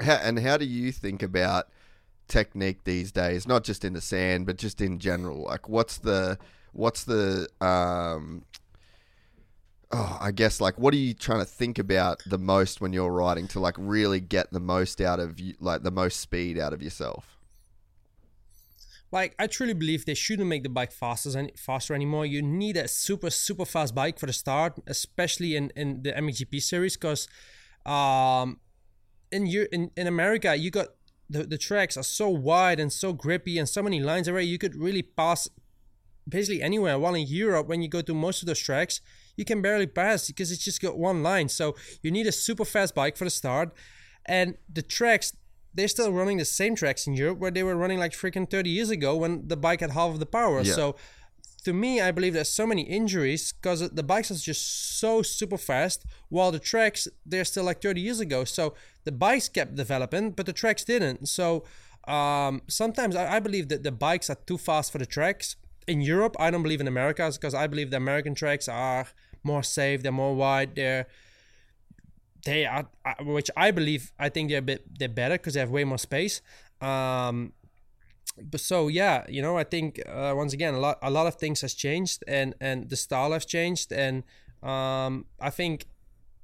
How, 0.00 0.16
and 0.16 0.38
how 0.38 0.56
do 0.56 0.64
you 0.64 0.92
think 0.92 1.22
about 1.22 1.68
technique 2.28 2.84
these 2.84 3.12
days? 3.12 3.46
Not 3.46 3.64
just 3.64 3.84
in 3.84 3.92
the 3.92 4.00
sand, 4.00 4.46
but 4.46 4.56
just 4.56 4.80
in 4.80 4.98
general. 4.98 5.44
Like 5.44 5.68
what's 5.68 5.98
the 5.98 6.38
what's 6.72 7.04
the 7.04 7.48
um, 7.60 8.44
oh, 9.92 10.18
I 10.20 10.30
guess 10.30 10.60
like 10.60 10.78
what 10.78 10.94
are 10.94 10.98
you 10.98 11.14
trying 11.14 11.40
to 11.40 11.44
think 11.44 11.78
about 11.78 12.22
the 12.26 12.38
most 12.38 12.80
when 12.80 12.92
you're 12.92 13.12
riding 13.12 13.46
to 13.48 13.60
like 13.60 13.76
really 13.78 14.20
get 14.20 14.50
the 14.52 14.60
most 14.60 15.00
out 15.00 15.20
of 15.20 15.38
you, 15.38 15.54
like 15.60 15.82
the 15.82 15.90
most 15.90 16.20
speed 16.20 16.58
out 16.58 16.72
of 16.72 16.82
yourself? 16.82 17.38
Like 19.10 19.34
I 19.38 19.46
truly 19.46 19.74
believe 19.74 20.06
they 20.06 20.14
shouldn't 20.14 20.48
make 20.48 20.62
the 20.62 20.70
bike 20.70 20.92
faster 20.92 21.38
and 21.38 21.52
faster 21.58 21.94
anymore. 21.94 22.24
You 22.24 22.40
need 22.40 22.76
a 22.76 22.88
super 22.88 23.30
super 23.30 23.66
fast 23.66 23.94
bike 23.94 24.18
for 24.18 24.26
the 24.26 24.32
start, 24.32 24.78
especially 24.86 25.56
in 25.56 25.70
in 25.76 26.02
the 26.02 26.12
MXGP 26.12 26.62
series, 26.62 26.96
because 26.96 27.28
um, 27.84 28.58
in 29.30 29.46
you 29.46 29.66
in 29.72 29.90
in 29.96 30.06
America 30.06 30.54
you 30.56 30.70
got 30.70 30.88
the, 31.28 31.44
the 31.44 31.58
tracks 31.58 31.96
are 31.96 32.02
so 32.02 32.28
wide 32.28 32.78
and 32.78 32.92
so 32.92 33.12
grippy 33.12 33.58
and 33.58 33.68
so 33.68 33.82
many 33.82 34.00
lines 34.00 34.28
already 34.28 34.46
you 34.46 34.58
could 34.58 34.76
really 34.76 35.02
pass 35.02 35.48
basically 36.28 36.62
anywhere 36.62 36.98
while 36.98 37.14
in 37.14 37.26
europe 37.26 37.66
when 37.66 37.82
you 37.82 37.88
go 37.88 38.02
to 38.02 38.14
most 38.14 38.42
of 38.42 38.46
those 38.46 38.58
tracks 38.58 39.00
you 39.36 39.44
can 39.44 39.62
barely 39.62 39.86
pass 39.86 40.26
because 40.26 40.50
it's 40.50 40.64
just 40.64 40.80
got 40.80 40.98
one 40.98 41.22
line. 41.22 41.48
So 41.48 41.74
you 42.02 42.10
need 42.10 42.26
a 42.26 42.32
super 42.32 42.64
fast 42.64 42.94
bike 42.94 43.16
for 43.16 43.24
the 43.24 43.30
start. 43.30 43.72
And 44.26 44.56
the 44.72 44.82
tracks, 44.82 45.36
they're 45.74 45.88
still 45.88 46.12
running 46.12 46.38
the 46.38 46.44
same 46.44 46.74
tracks 46.74 47.06
in 47.06 47.14
Europe 47.14 47.38
where 47.38 47.50
they 47.50 47.62
were 47.62 47.76
running 47.76 47.98
like 47.98 48.12
freaking 48.12 48.48
30 48.48 48.70
years 48.70 48.90
ago 48.90 49.16
when 49.16 49.48
the 49.48 49.56
bike 49.56 49.80
had 49.80 49.90
half 49.90 50.10
of 50.10 50.20
the 50.20 50.26
power. 50.26 50.62
Yeah. 50.62 50.74
So 50.74 50.96
to 51.64 51.72
me, 51.72 52.00
I 52.00 52.10
believe 52.10 52.34
there's 52.34 52.48
so 52.48 52.66
many 52.66 52.82
injuries 52.82 53.52
because 53.52 53.88
the 53.90 54.02
bikes 54.02 54.30
are 54.30 54.34
just 54.34 54.98
so 54.98 55.22
super 55.22 55.58
fast, 55.58 56.04
while 56.28 56.50
the 56.50 56.58
tracks 56.58 57.06
they're 57.24 57.44
still 57.44 57.64
like 57.64 57.80
30 57.80 58.00
years 58.00 58.20
ago. 58.20 58.44
So 58.44 58.74
the 59.04 59.12
bikes 59.12 59.48
kept 59.48 59.76
developing, 59.76 60.32
but 60.32 60.46
the 60.46 60.52
tracks 60.52 60.84
didn't. 60.84 61.28
So 61.28 61.64
um, 62.08 62.62
sometimes 62.68 63.14
I, 63.14 63.36
I, 63.36 63.40
believe 63.40 63.68
that 63.68 63.84
the 63.84 63.92
bikes 63.92 64.28
are 64.28 64.34
too 64.34 64.58
fast 64.58 64.90
for 64.90 64.98
the 64.98 65.06
tracks, 65.06 65.54
in 65.86 66.00
Europe, 66.00 66.36
I 66.38 66.50
don't 66.50 66.62
believe 66.62 66.80
in 66.80 66.88
America 66.88 67.30
because 67.32 67.54
I 67.54 67.66
believe 67.66 67.90
the 67.90 67.96
American 67.96 68.34
tracks 68.34 68.68
are 68.68 69.06
more 69.42 69.62
safe, 69.62 70.02
they're 70.02 70.12
more 70.12 70.34
wide, 70.34 70.74
they're 70.74 71.06
they 72.44 72.66
are, 72.66 72.88
which 73.20 73.50
I 73.56 73.70
believe, 73.70 74.12
I 74.18 74.28
think 74.28 74.48
they're 74.50 74.58
a 74.58 74.62
bit 74.62 74.98
they're 74.98 75.08
better 75.08 75.34
because 75.34 75.54
they 75.54 75.60
have 75.60 75.70
way 75.70 75.84
more 75.84 75.98
space. 75.98 76.42
Um, 76.80 77.52
but 78.42 78.60
so 78.60 78.88
yeah, 78.88 79.24
you 79.28 79.42
know, 79.42 79.56
I 79.58 79.64
think 79.64 80.00
uh, 80.06 80.32
once 80.36 80.52
again 80.52 80.74
a 80.74 80.80
lot 80.80 80.98
a 81.02 81.10
lot 81.10 81.26
of 81.26 81.36
things 81.36 81.60
has 81.60 81.74
changed 81.74 82.24
and 82.26 82.54
and 82.60 82.88
the 82.88 82.96
style 82.96 83.32
has 83.32 83.44
changed 83.44 83.92
and 83.92 84.24
um, 84.62 85.26
I 85.40 85.50
think 85.50 85.86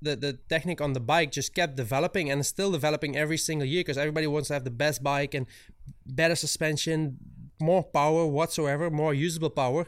the 0.01 0.15
the 0.17 0.39
technique 0.49 0.81
on 0.81 0.93
the 0.93 1.01
bike 1.01 1.33
just 1.33 1.55
kept 1.55 1.77
developing 1.77 2.31
and 2.31 2.45
still 2.45 2.71
developing 2.71 3.17
every 3.17 3.39
single 3.39 3.67
year 3.67 3.81
because 3.81 3.99
everybody 3.99 4.27
wants 4.27 4.49
to 4.49 4.55
have 4.55 4.65
the 4.65 4.71
best 4.71 5.03
bike 5.03 5.35
and 5.35 5.47
better 6.07 6.35
suspension, 6.35 7.19
more 7.61 7.83
power 7.83 8.27
whatsoever, 8.27 8.91
more 8.91 9.15
usable 9.15 9.51
power. 9.51 9.87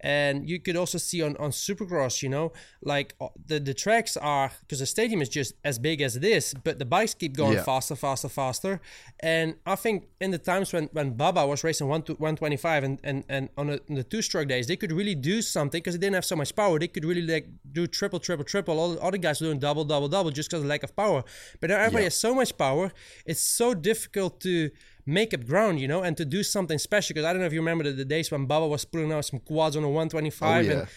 And 0.00 0.48
you 0.48 0.60
could 0.60 0.76
also 0.76 0.98
see 0.98 1.22
on, 1.22 1.36
on 1.38 1.50
Supercross, 1.50 2.22
you 2.22 2.28
know, 2.28 2.52
like 2.82 3.14
uh, 3.20 3.28
the, 3.46 3.58
the 3.58 3.72
tracks 3.72 4.16
are 4.16 4.52
because 4.60 4.80
the 4.80 4.86
stadium 4.86 5.22
is 5.22 5.28
just 5.28 5.54
as 5.64 5.78
big 5.78 6.02
as 6.02 6.16
it 6.16 6.24
is, 6.24 6.54
but 6.64 6.78
the 6.78 6.84
bikes 6.84 7.14
keep 7.14 7.36
going 7.36 7.54
yeah. 7.54 7.62
faster, 7.62 7.96
faster, 7.96 8.28
faster. 8.28 8.80
And 9.20 9.56
I 9.64 9.74
think 9.74 10.08
in 10.20 10.32
the 10.32 10.38
times 10.38 10.72
when, 10.72 10.90
when 10.92 11.16
Bubba 11.16 11.48
was 11.48 11.64
racing 11.64 11.88
1 11.88 12.02
to 12.02 12.12
125 12.12 12.84
and, 12.84 13.00
and, 13.02 13.24
and 13.28 13.48
on 13.56 13.68
the, 13.68 13.80
the 13.88 14.04
two 14.04 14.20
stroke 14.20 14.48
days, 14.48 14.66
they 14.66 14.76
could 14.76 14.92
really 14.92 15.14
do 15.14 15.40
something 15.40 15.78
because 15.78 15.94
they 15.94 16.00
didn't 16.00 16.14
have 16.14 16.26
so 16.26 16.36
much 16.36 16.54
power. 16.54 16.78
They 16.78 16.88
could 16.88 17.04
really 17.04 17.22
like 17.22 17.48
do 17.72 17.86
triple, 17.86 18.20
triple, 18.20 18.44
triple. 18.44 18.78
All 18.78 18.90
the 18.90 19.00
other 19.00 19.18
guys 19.18 19.40
were 19.40 19.46
doing 19.46 19.58
double, 19.58 19.84
double, 19.84 20.08
double 20.08 20.30
just 20.30 20.50
because 20.50 20.62
of 20.62 20.68
lack 20.68 20.82
of 20.82 20.94
power. 20.94 21.24
But 21.60 21.70
now 21.70 21.76
everybody 21.76 22.02
yeah. 22.02 22.06
has 22.06 22.16
so 22.16 22.34
much 22.34 22.56
power, 22.58 22.92
it's 23.24 23.40
so 23.40 23.72
difficult 23.72 24.40
to 24.42 24.70
make 25.06 25.32
up 25.32 25.46
ground, 25.46 25.80
you 25.80 25.88
know, 25.88 26.02
and 26.02 26.16
to 26.16 26.24
do 26.24 26.42
something 26.42 26.78
special. 26.78 27.14
Because 27.14 27.24
I 27.24 27.32
don't 27.32 27.40
know 27.40 27.46
if 27.46 27.52
you 27.52 27.60
remember 27.60 27.84
the, 27.84 27.92
the 27.92 28.04
days 28.04 28.30
when 28.30 28.46
Bubba 28.46 28.68
was 28.68 28.84
pulling 28.84 29.12
out 29.12 29.24
some 29.24 29.40
quads 29.40 29.76
on 29.76 29.84
a 29.84 29.88
125, 29.88 30.66
Oh, 30.66 30.68
yeah. 30.68 30.78
and 30.80 30.88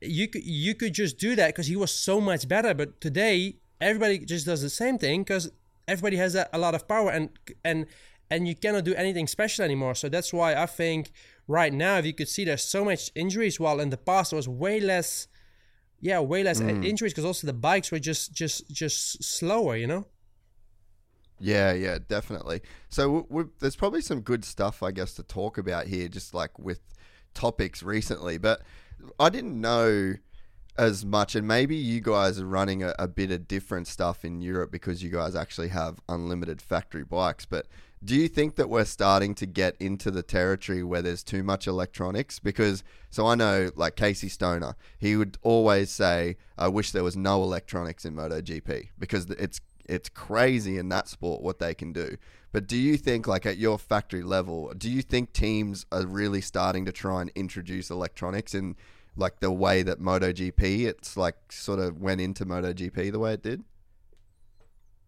you 0.00 0.28
could 0.28 0.42
you 0.44 0.74
could 0.74 0.94
just 0.94 1.18
do 1.18 1.36
that 1.36 1.48
because 1.48 1.66
he 1.66 1.76
was 1.76 1.92
so 1.92 2.20
much 2.20 2.48
better. 2.48 2.72
But 2.74 3.00
today, 3.00 3.56
everybody 3.80 4.18
just 4.24 4.46
does 4.46 4.62
the 4.62 4.70
same 4.70 4.96
thing 4.98 5.22
because 5.22 5.50
everybody 5.86 6.16
has 6.16 6.34
a, 6.34 6.48
a 6.52 6.58
lot 6.58 6.74
of 6.74 6.88
power 6.88 7.10
and 7.10 7.28
and 7.64 7.86
and 8.30 8.46
you 8.48 8.54
cannot 8.54 8.84
do 8.84 8.94
anything 8.94 9.26
special 9.26 9.64
anymore. 9.64 9.94
So 9.94 10.08
that's 10.08 10.32
why 10.32 10.54
I 10.54 10.66
think 10.66 11.10
right 11.48 11.72
now, 11.72 11.98
if 11.98 12.06
you 12.06 12.14
could 12.14 12.28
see, 12.28 12.44
there's 12.44 12.62
so 12.62 12.84
much 12.84 13.10
injuries. 13.14 13.58
While 13.60 13.80
in 13.80 13.90
the 13.90 13.96
past, 13.98 14.30
there 14.30 14.36
was 14.36 14.48
way 14.48 14.78
less, 14.80 15.26
yeah, 16.00 16.20
way 16.20 16.42
less 16.44 16.60
Mm. 16.60 16.84
injuries 16.86 17.12
because 17.12 17.24
also 17.24 17.46
the 17.46 17.52
bikes 17.52 17.90
were 17.92 17.98
just 17.98 18.32
just 18.32 18.70
just 18.70 19.22
slower, 19.22 19.76
you 19.76 19.86
know. 19.86 20.06
Yeah, 21.40 21.72
yeah, 21.72 21.98
definitely. 22.06 22.60
So 22.90 23.26
there's 23.60 23.76
probably 23.76 24.02
some 24.02 24.20
good 24.20 24.44
stuff, 24.44 24.82
I 24.82 24.90
guess, 24.92 25.14
to 25.14 25.22
talk 25.22 25.56
about 25.56 25.86
here, 25.86 26.06
just 26.06 26.34
like 26.34 26.58
with 26.58 26.80
topics 27.32 27.82
recently. 27.82 28.36
But 28.36 28.60
I 29.18 29.30
didn't 29.30 29.58
know 29.58 30.14
as 30.76 31.04
much, 31.04 31.34
and 31.34 31.48
maybe 31.48 31.76
you 31.76 32.00
guys 32.00 32.38
are 32.38 32.46
running 32.46 32.82
a, 32.82 32.94
a 32.98 33.08
bit 33.08 33.30
of 33.30 33.48
different 33.48 33.86
stuff 33.86 34.24
in 34.24 34.42
Europe 34.42 34.70
because 34.70 35.02
you 35.02 35.08
guys 35.10 35.34
actually 35.34 35.68
have 35.68 36.00
unlimited 36.10 36.60
factory 36.60 37.04
bikes. 37.04 37.46
But 37.46 37.66
do 38.04 38.14
you 38.14 38.28
think 38.28 38.56
that 38.56 38.68
we're 38.68 38.84
starting 38.84 39.34
to 39.36 39.46
get 39.46 39.76
into 39.80 40.10
the 40.10 40.22
territory 40.22 40.82
where 40.82 41.02
there's 41.02 41.22
too 41.22 41.42
much 41.42 41.66
electronics? 41.66 42.38
Because 42.38 42.84
so 43.10 43.26
I 43.26 43.34
know, 43.34 43.70
like 43.76 43.96
Casey 43.96 44.28
Stoner, 44.28 44.76
he 44.98 45.16
would 45.16 45.38
always 45.42 45.90
say, 45.90 46.36
"I 46.58 46.68
wish 46.68 46.92
there 46.92 47.04
was 47.04 47.16
no 47.16 47.42
electronics 47.42 48.04
in 48.04 48.14
MotoGP 48.14 48.90
because 48.98 49.28
it's 49.30 49.60
it's 49.90 50.08
crazy 50.08 50.78
in 50.78 50.88
that 50.90 51.08
sport 51.08 51.42
what 51.42 51.58
they 51.58 51.74
can 51.74 51.92
do." 51.92 52.16
But 52.52 52.66
do 52.66 52.76
you 52.76 52.96
think, 52.96 53.26
like 53.26 53.46
at 53.46 53.58
your 53.58 53.78
factory 53.78 54.22
level, 54.22 54.72
do 54.76 54.90
you 54.90 55.02
think 55.02 55.32
teams 55.32 55.86
are 55.92 56.06
really 56.06 56.40
starting 56.40 56.84
to 56.86 56.92
try 56.92 57.20
and 57.20 57.30
introduce 57.34 57.90
electronics 57.90 58.54
in 58.54 58.76
like 59.16 59.40
the 59.40 59.52
way 59.52 59.82
that 59.82 60.00
MotoGP, 60.00 60.86
it's 60.86 61.16
like 61.16 61.36
sort 61.50 61.78
of 61.78 62.00
went 62.00 62.20
into 62.20 62.46
MotoGP 62.46 63.12
the 63.12 63.18
way 63.18 63.34
it 63.34 63.42
did? 63.42 63.64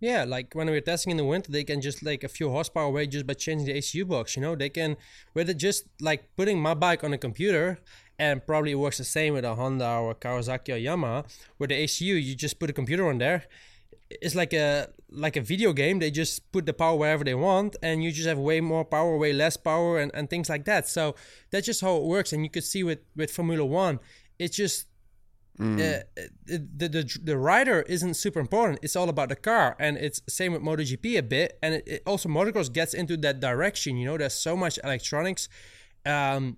Yeah, 0.00 0.24
like 0.24 0.54
when 0.54 0.66
we 0.66 0.72
were 0.72 0.80
testing 0.80 1.12
in 1.12 1.16
the 1.16 1.24
winter, 1.24 1.52
they 1.52 1.62
can 1.62 1.80
just 1.80 2.02
like 2.02 2.24
a 2.24 2.28
few 2.28 2.50
horsepower 2.50 2.86
away 2.86 3.06
just 3.06 3.24
by 3.24 3.34
changing 3.34 3.66
the 3.66 3.78
ACU 3.78 4.06
box. 4.06 4.34
You 4.34 4.42
know, 4.42 4.56
they 4.56 4.68
can 4.68 4.96
with 5.32 5.48
it 5.48 5.58
just 5.58 5.84
like 6.00 6.36
putting 6.36 6.60
my 6.60 6.74
bike 6.74 7.04
on 7.04 7.12
a 7.12 7.18
computer, 7.18 7.78
and 8.18 8.44
probably 8.46 8.74
works 8.74 8.98
the 8.98 9.04
same 9.04 9.34
with 9.34 9.44
a 9.44 9.54
Honda 9.54 9.88
or 9.88 10.10
a 10.10 10.14
Kawasaki 10.14 10.74
or 10.74 10.78
Yamaha. 10.78 11.24
With 11.58 11.70
the 11.70 11.84
ACU, 11.84 12.20
you 12.22 12.34
just 12.34 12.58
put 12.58 12.70
a 12.70 12.72
computer 12.72 13.08
on 13.08 13.18
there. 13.18 13.44
It's 14.20 14.34
like 14.34 14.52
a 14.52 14.88
like 15.10 15.36
a 15.36 15.40
video 15.40 15.72
game. 15.72 15.98
They 15.98 16.10
just 16.10 16.50
put 16.52 16.66
the 16.66 16.72
power 16.72 16.96
wherever 16.96 17.24
they 17.24 17.34
want, 17.34 17.76
and 17.82 18.02
you 18.02 18.12
just 18.12 18.28
have 18.28 18.38
way 18.38 18.60
more 18.60 18.84
power, 18.84 19.16
way 19.16 19.32
less 19.32 19.56
power, 19.56 19.98
and, 19.98 20.10
and 20.14 20.28
things 20.28 20.48
like 20.48 20.64
that. 20.64 20.88
So 20.88 21.14
that's 21.50 21.66
just 21.66 21.80
how 21.80 21.96
it 21.96 22.04
works. 22.04 22.32
And 22.32 22.44
you 22.44 22.50
could 22.50 22.64
see 22.64 22.82
with 22.82 23.00
with 23.16 23.30
Formula 23.30 23.64
One, 23.64 24.00
it's 24.38 24.56
just 24.56 24.86
uh, 25.60 26.00
the, 26.46 26.88
the 26.88 27.20
the 27.22 27.36
rider 27.36 27.82
isn't 27.82 28.14
super 28.14 28.40
important. 28.40 28.78
It's 28.82 28.96
all 28.96 29.08
about 29.08 29.28
the 29.28 29.36
car, 29.36 29.76
and 29.78 29.96
it's 29.96 30.22
same 30.28 30.52
with 30.52 30.62
MotoGP 30.62 31.18
a 31.18 31.22
bit. 31.22 31.58
And 31.62 31.74
it, 31.74 31.84
it 31.86 32.02
also 32.06 32.28
motocross 32.28 32.72
gets 32.72 32.94
into 32.94 33.16
that 33.18 33.40
direction. 33.40 33.96
You 33.96 34.06
know, 34.06 34.18
there's 34.18 34.34
so 34.34 34.56
much 34.56 34.78
electronics 34.82 35.48
um, 36.06 36.56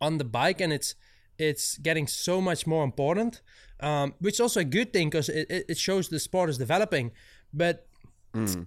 on 0.00 0.18
the 0.18 0.24
bike, 0.24 0.60
and 0.60 0.72
it's 0.72 0.96
it's 1.38 1.78
getting 1.78 2.06
so 2.06 2.40
much 2.40 2.66
more 2.66 2.84
important, 2.84 3.42
um, 3.80 4.14
which 4.20 4.34
is 4.34 4.40
also 4.40 4.60
a 4.60 4.64
good 4.64 4.92
thing 4.92 5.10
because 5.10 5.28
it, 5.28 5.66
it 5.68 5.78
shows 5.78 6.08
the 6.08 6.18
sport 6.18 6.50
is 6.50 6.58
developing. 6.58 7.12
But 7.52 7.86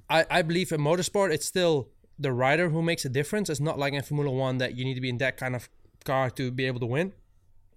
I, 0.10 0.26
I 0.30 0.42
believe 0.42 0.72
in 0.72 0.82
motorsport, 0.82 1.32
it's 1.32 1.46
still 1.46 1.90
the 2.18 2.32
rider 2.32 2.70
who 2.70 2.82
makes 2.82 3.06
a 3.06 3.10
difference. 3.10 3.50
It's 3.50 3.60
not 3.60 3.78
like 3.80 3.94
in 3.94 4.02
Formula 4.02 4.32
One 4.32 4.58
that 4.58 4.76
you 4.76 4.84
need 4.84 4.96
to 4.96 5.02
be 5.02 5.10
in 5.10 5.18
that 5.20 5.38
kind 5.38 5.56
of 5.56 5.70
car 6.06 6.30
to 6.32 6.52
be 6.52 6.66
able 6.66 6.80
to 6.80 6.86
win. 6.86 7.14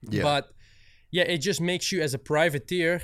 Yeah. 0.08 0.22
But 0.22 0.52
yeah, 1.10 1.24
it 1.24 1.38
just 1.38 1.60
makes 1.60 1.92
you 1.92 2.00
as 2.00 2.14
a 2.14 2.18
privateer, 2.18 3.02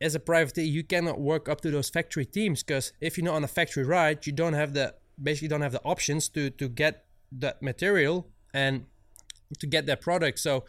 as 0.00 0.14
a 0.14 0.20
privateer, 0.20 0.64
you 0.64 0.84
cannot 0.84 1.18
work 1.18 1.48
up 1.48 1.60
to 1.62 1.70
those 1.70 1.88
factory 1.88 2.26
teams 2.26 2.62
because 2.62 2.92
if 3.00 3.16
you're 3.16 3.24
not 3.24 3.34
on 3.34 3.44
a 3.44 3.48
factory 3.48 3.84
ride, 3.84 4.26
you 4.26 4.32
don't 4.32 4.52
have 4.52 4.74
the 4.74 4.94
basically 5.20 5.48
don't 5.48 5.62
have 5.62 5.72
the 5.72 5.82
options 5.82 6.28
to 6.28 6.50
to 6.50 6.68
get 6.68 7.06
that 7.32 7.62
material 7.62 8.28
and 8.52 8.84
to 9.58 9.66
get 9.66 9.86
that 9.86 10.00
product. 10.00 10.38
So 10.38 10.64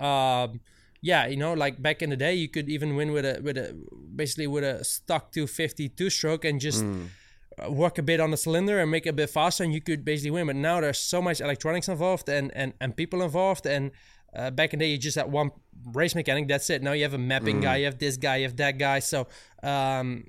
um 0.00 0.60
yeah, 1.00 1.26
you 1.26 1.36
know, 1.36 1.52
like 1.52 1.80
back 1.80 2.02
in 2.02 2.10
the 2.10 2.16
day, 2.16 2.34
you 2.34 2.48
could 2.48 2.68
even 2.68 2.96
win 2.96 3.12
with 3.12 3.24
a 3.24 3.40
with 3.40 3.56
a 3.56 3.76
basically 4.16 4.46
with 4.46 4.64
a 4.64 4.84
stock 4.84 5.30
250 5.32 5.88
two 5.90 6.10
stroke 6.10 6.44
and 6.44 6.60
just 6.60 6.84
uh, 6.84 7.70
work 7.70 7.98
a 7.98 8.02
bit 8.02 8.20
on 8.20 8.30
the 8.30 8.36
cylinder 8.36 8.80
and 8.80 8.90
make 8.90 9.06
it 9.06 9.10
a 9.10 9.12
bit 9.12 9.30
faster, 9.30 9.62
and 9.62 9.72
you 9.72 9.80
could 9.80 10.04
basically 10.04 10.32
win. 10.32 10.46
But 10.46 10.56
now 10.56 10.80
there's 10.80 10.98
so 10.98 11.22
much 11.22 11.40
electronics 11.40 11.88
involved 11.88 12.28
and 12.28 12.50
and 12.54 12.74
and 12.80 12.96
people 12.96 13.22
involved, 13.22 13.64
and 13.66 13.92
uh, 14.34 14.50
back 14.50 14.72
in 14.72 14.80
the 14.80 14.86
day, 14.86 14.90
you 14.90 14.98
just 14.98 15.16
had 15.16 15.30
one 15.30 15.52
race 15.92 16.14
mechanic. 16.14 16.48
That's 16.48 16.68
it. 16.68 16.82
Now 16.82 16.92
you 16.92 17.04
have 17.04 17.14
a 17.14 17.18
mapping 17.18 17.60
guy, 17.60 17.76
you 17.76 17.84
have 17.84 17.98
this 17.98 18.16
guy, 18.16 18.36
you 18.36 18.44
have 18.44 18.56
that 18.56 18.78
guy. 18.78 18.98
So 18.98 19.28
um, 19.62 20.24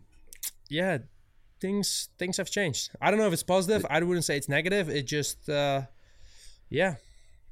yeah, 0.69 0.99
things 1.59 2.09
things 2.19 2.37
have 2.37 2.49
changed. 2.51 2.91
I 3.01 3.09
don't 3.09 3.19
know 3.19 3.27
if 3.27 3.33
it's 3.33 3.43
positive. 3.43 3.85
I 3.89 4.01
wouldn't 4.03 4.25
say 4.25 4.37
it's 4.37 4.49
negative. 4.49 4.87
It 4.89 5.07
just 5.07 5.49
uh, 5.49 5.81
yeah, 6.69 6.95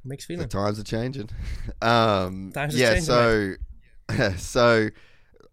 makes 0.07 0.25
The 0.25 0.47
times 0.47 0.79
are 0.79 0.83
changing. 0.83 1.29
Um, 1.81 2.51
Times 2.53 2.75
yeah, 2.75 2.95
changing, 2.95 3.05
so 3.05 3.53
so 4.37 4.89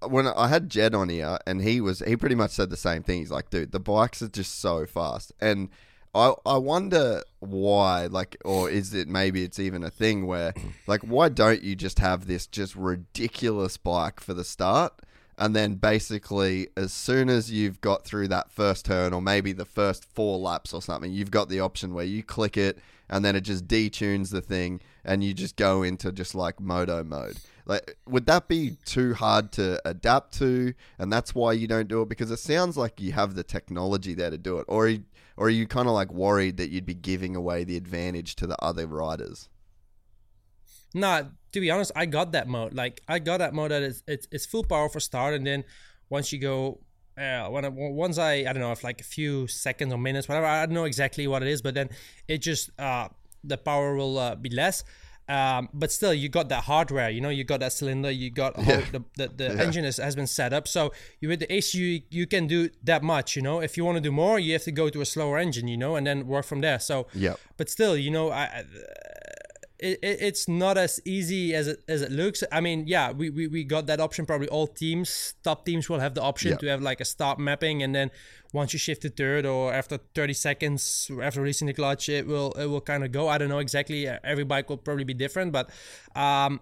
when 0.09 0.27
I 0.27 0.49
had 0.49 0.71
Jed 0.71 0.95
on 0.95 1.09
here, 1.09 1.39
and 1.47 1.63
he 1.63 1.81
was 1.81 2.01
he 2.01 2.17
pretty 2.17 2.35
much 2.35 2.53
said 2.53 2.71
the 2.71 2.77
same 2.77 3.03
thing. 3.03 3.21
He's 3.21 3.31
like, 3.31 3.51
dude, 3.51 3.73
the 3.73 3.81
bikes 3.81 4.23
are 4.23 4.29
just 4.29 4.61
so 4.61 4.87
fast, 4.87 5.33
and 5.41 5.69
I 6.15 6.35
I 6.47 6.57
wonder 6.59 7.23
why, 7.41 8.07
like, 8.07 8.37
or 8.45 8.71
is 8.71 8.95
it 8.95 9.09
maybe 9.09 9.43
it's 9.43 9.59
even 9.59 9.83
a 9.83 9.91
thing 9.91 10.27
where, 10.27 10.55
like, 10.87 11.03
why 11.03 11.29
don't 11.29 11.63
you 11.63 11.75
just 11.75 11.99
have 11.99 12.27
this 12.27 12.47
just 12.47 12.77
ridiculous 12.77 13.77
bike 13.77 14.21
for 14.21 14.35
the 14.35 14.45
start? 14.45 14.93
And 15.37 15.57
then 15.57 15.75
basically, 15.75 16.69
as 16.77 16.93
soon 16.93 17.29
as 17.29 17.51
you've 17.51 17.81
got 17.81 18.05
through 18.05 18.29
that 18.29 18.53
first 18.53 18.85
turn, 18.85 19.13
or 19.13 19.21
maybe 19.21 19.53
the 19.53 19.65
first 19.65 20.05
four 20.05 20.39
laps 20.39 20.73
or 20.73 20.81
something, 20.81 21.11
you've 21.11 21.33
got 21.33 21.49
the 21.49 21.59
option 21.59 21.93
where 21.93 22.05
you 22.05 22.23
click 22.23 22.57
it 22.57 22.79
and 23.09 23.25
then 23.25 23.37
it 23.37 23.43
just 23.43 23.67
detunes 23.67 24.31
the 24.31 24.41
thing 24.41 24.81
and 25.05 25.23
you 25.23 25.35
just 25.35 25.57
go 25.57 25.83
into 25.83 26.13
just 26.13 26.35
like 26.35 26.61
moto 26.61 27.05
mode. 27.05 27.37
Like, 27.67 27.97
would 28.07 28.27
that 28.27 28.49
be 28.49 28.77
too 28.85 29.15
hard 29.15 29.53
to 29.53 29.81
adapt 29.89 30.39
to? 30.39 30.75
And 30.99 31.13
that's 31.13 31.35
why 31.35 31.53
you 31.53 31.67
don't 31.67 31.89
do 31.89 32.03
it? 32.03 32.09
Because 32.09 32.31
it 32.31 32.39
sounds 32.39 32.77
like 32.77 33.01
you 33.01 33.13
have 33.13 33.35
the 33.35 33.45
technology 33.45 34.15
there 34.15 34.31
to 34.31 34.39
do 34.39 34.59
it. 34.59 34.67
Or, 34.69 34.89
or 35.37 35.47
are 35.47 35.51
you 35.51 35.67
kind 35.67 35.89
of 35.89 35.95
like 35.95 36.13
worried 36.13 36.59
that 36.59 36.71
you'd 36.71 36.87
be 36.87 36.95
giving 36.95 37.37
away 37.37 37.65
the 37.65 37.77
advantage 37.77 38.37
to 38.37 38.47
the 38.47 38.61
other 38.63 38.87
riders? 38.87 39.49
Nah, 40.95 41.23
to 41.53 41.61
be 41.61 41.71
honest, 41.71 41.91
I 41.97 42.07
got 42.07 42.33
that 42.33 42.47
mode. 42.47 42.73
Like 42.75 43.03
I 43.09 43.19
got 43.19 43.39
that 43.39 43.53
mode 43.53 43.73
that 43.73 43.83
it's 43.83 44.03
it's, 44.07 44.29
it's 44.31 44.47
full 44.47 44.65
power 44.65 44.89
for 44.89 45.01
start, 45.01 45.35
and 45.35 45.45
then 45.45 45.65
once 46.09 46.33
you 46.33 46.39
go, 46.39 46.81
uh, 47.19 47.49
when 47.49 47.65
I, 47.65 47.69
once 47.69 48.19
I 48.19 48.33
I 48.33 48.53
don't 48.53 48.61
know 48.61 48.73
if 48.73 48.85
like 48.85 49.01
a 49.01 49.05
few 49.05 49.47
seconds 49.47 49.93
or 49.93 49.99
minutes, 49.99 50.29
whatever, 50.29 50.47
I 50.47 50.67
don't 50.67 50.75
know 50.75 50.85
exactly 50.85 51.27
what 51.27 51.43
it 51.43 51.49
is, 51.49 51.63
but 51.63 51.75
then 51.75 51.91
it 52.29 52.39
just 52.39 52.71
uh 52.79 53.09
the 53.43 53.59
power 53.59 53.95
will 53.95 54.19
uh, 54.19 54.35
be 54.35 54.49
less. 54.49 54.85
Um, 55.27 55.71
but 55.73 55.91
still, 55.91 56.13
you 56.13 56.29
got 56.29 56.51
that 56.51 56.65
hardware. 56.65 57.09
You 57.09 57.23
know, 57.23 57.31
you 57.31 57.45
got 57.45 57.61
that 57.61 57.73
cylinder. 57.73 58.11
You 58.11 58.31
got 58.31 58.57
how 58.57 58.83
the 58.93 59.05
the, 59.17 59.29
the 59.29 59.63
engine 59.63 59.85
is, 59.85 59.97
has 59.97 60.15
been 60.15 60.27
set 60.27 60.53
up. 60.53 60.69
So 60.69 60.93
you 61.21 61.29
with 61.29 61.41
the 61.41 61.47
ACU, 61.47 61.75
you 61.75 62.03
you 62.11 62.27
can 62.27 62.47
do 62.47 62.69
that 62.83 63.03
much. 63.03 63.37
You 63.37 63.43
know, 63.43 63.61
if 63.61 63.77
you 63.77 63.85
want 63.85 63.97
to 63.97 64.03
do 64.03 64.13
more, 64.13 64.39
you 64.39 64.53
have 64.53 64.65
to 64.65 64.73
go 64.73 64.91
to 64.91 65.01
a 65.01 65.07
slower 65.07 65.39
engine. 65.39 65.67
You 65.69 65.79
know, 65.79 65.97
and 65.97 66.07
then 66.07 66.27
work 66.27 66.45
from 66.45 66.61
there. 66.61 66.79
So 66.79 67.07
yeah 67.15 67.37
but 67.57 67.71
still, 67.71 67.97
you 67.97 68.11
know, 68.11 68.31
I 68.31 68.65
it, 69.85 69.99
it, 70.03 70.17
it's 70.29 70.49
not 70.49 70.77
as 70.79 71.01
easy 71.05 71.55
as 71.55 71.67
it 71.69 71.79
as 71.95 72.01
it 72.03 72.11
looks. 72.11 72.43
I 72.51 72.61
mean, 72.61 72.79
yeah, 72.87 73.13
we, 73.13 73.31
we, 73.31 73.47
we 73.47 73.65
got 73.65 73.87
that 73.87 74.01
option. 74.01 74.25
Probably 74.27 74.49
all 74.49 74.67
teams, 74.67 75.35
top 75.43 75.65
teams, 75.67 75.89
will 75.89 76.01
have 76.01 76.15
the 76.15 76.23
option 76.23 76.51
Yeah. 76.53 76.57
to 76.63 76.67
have 76.69 76.83
like 76.83 77.01
a 77.01 77.05
stop 77.05 77.39
mapping, 77.39 77.83
and 77.83 77.95
then 77.95 78.11
once 78.53 78.73
you 78.73 78.79
shift 78.79 79.03
to 79.03 79.11
third 79.11 79.45
or 79.47 79.73
after 79.75 79.99
30 80.15 80.33
seconds 80.33 81.11
after 81.23 81.41
releasing 81.43 81.67
the 81.67 81.75
clutch, 81.75 82.09
it 82.09 82.27
will 82.27 82.53
it 82.53 82.67
will 82.67 82.81
kind 82.81 83.05
of 83.05 83.13
go. 83.13 83.29
I 83.29 83.37
don't 83.39 83.49
know 83.49 83.59
exactly. 83.59 84.09
Every 84.09 84.45
bike 84.45 84.69
will 84.71 84.79
probably 84.79 85.05
be 85.05 85.15
different, 85.15 85.53
but 85.53 85.71
um, 86.17 86.61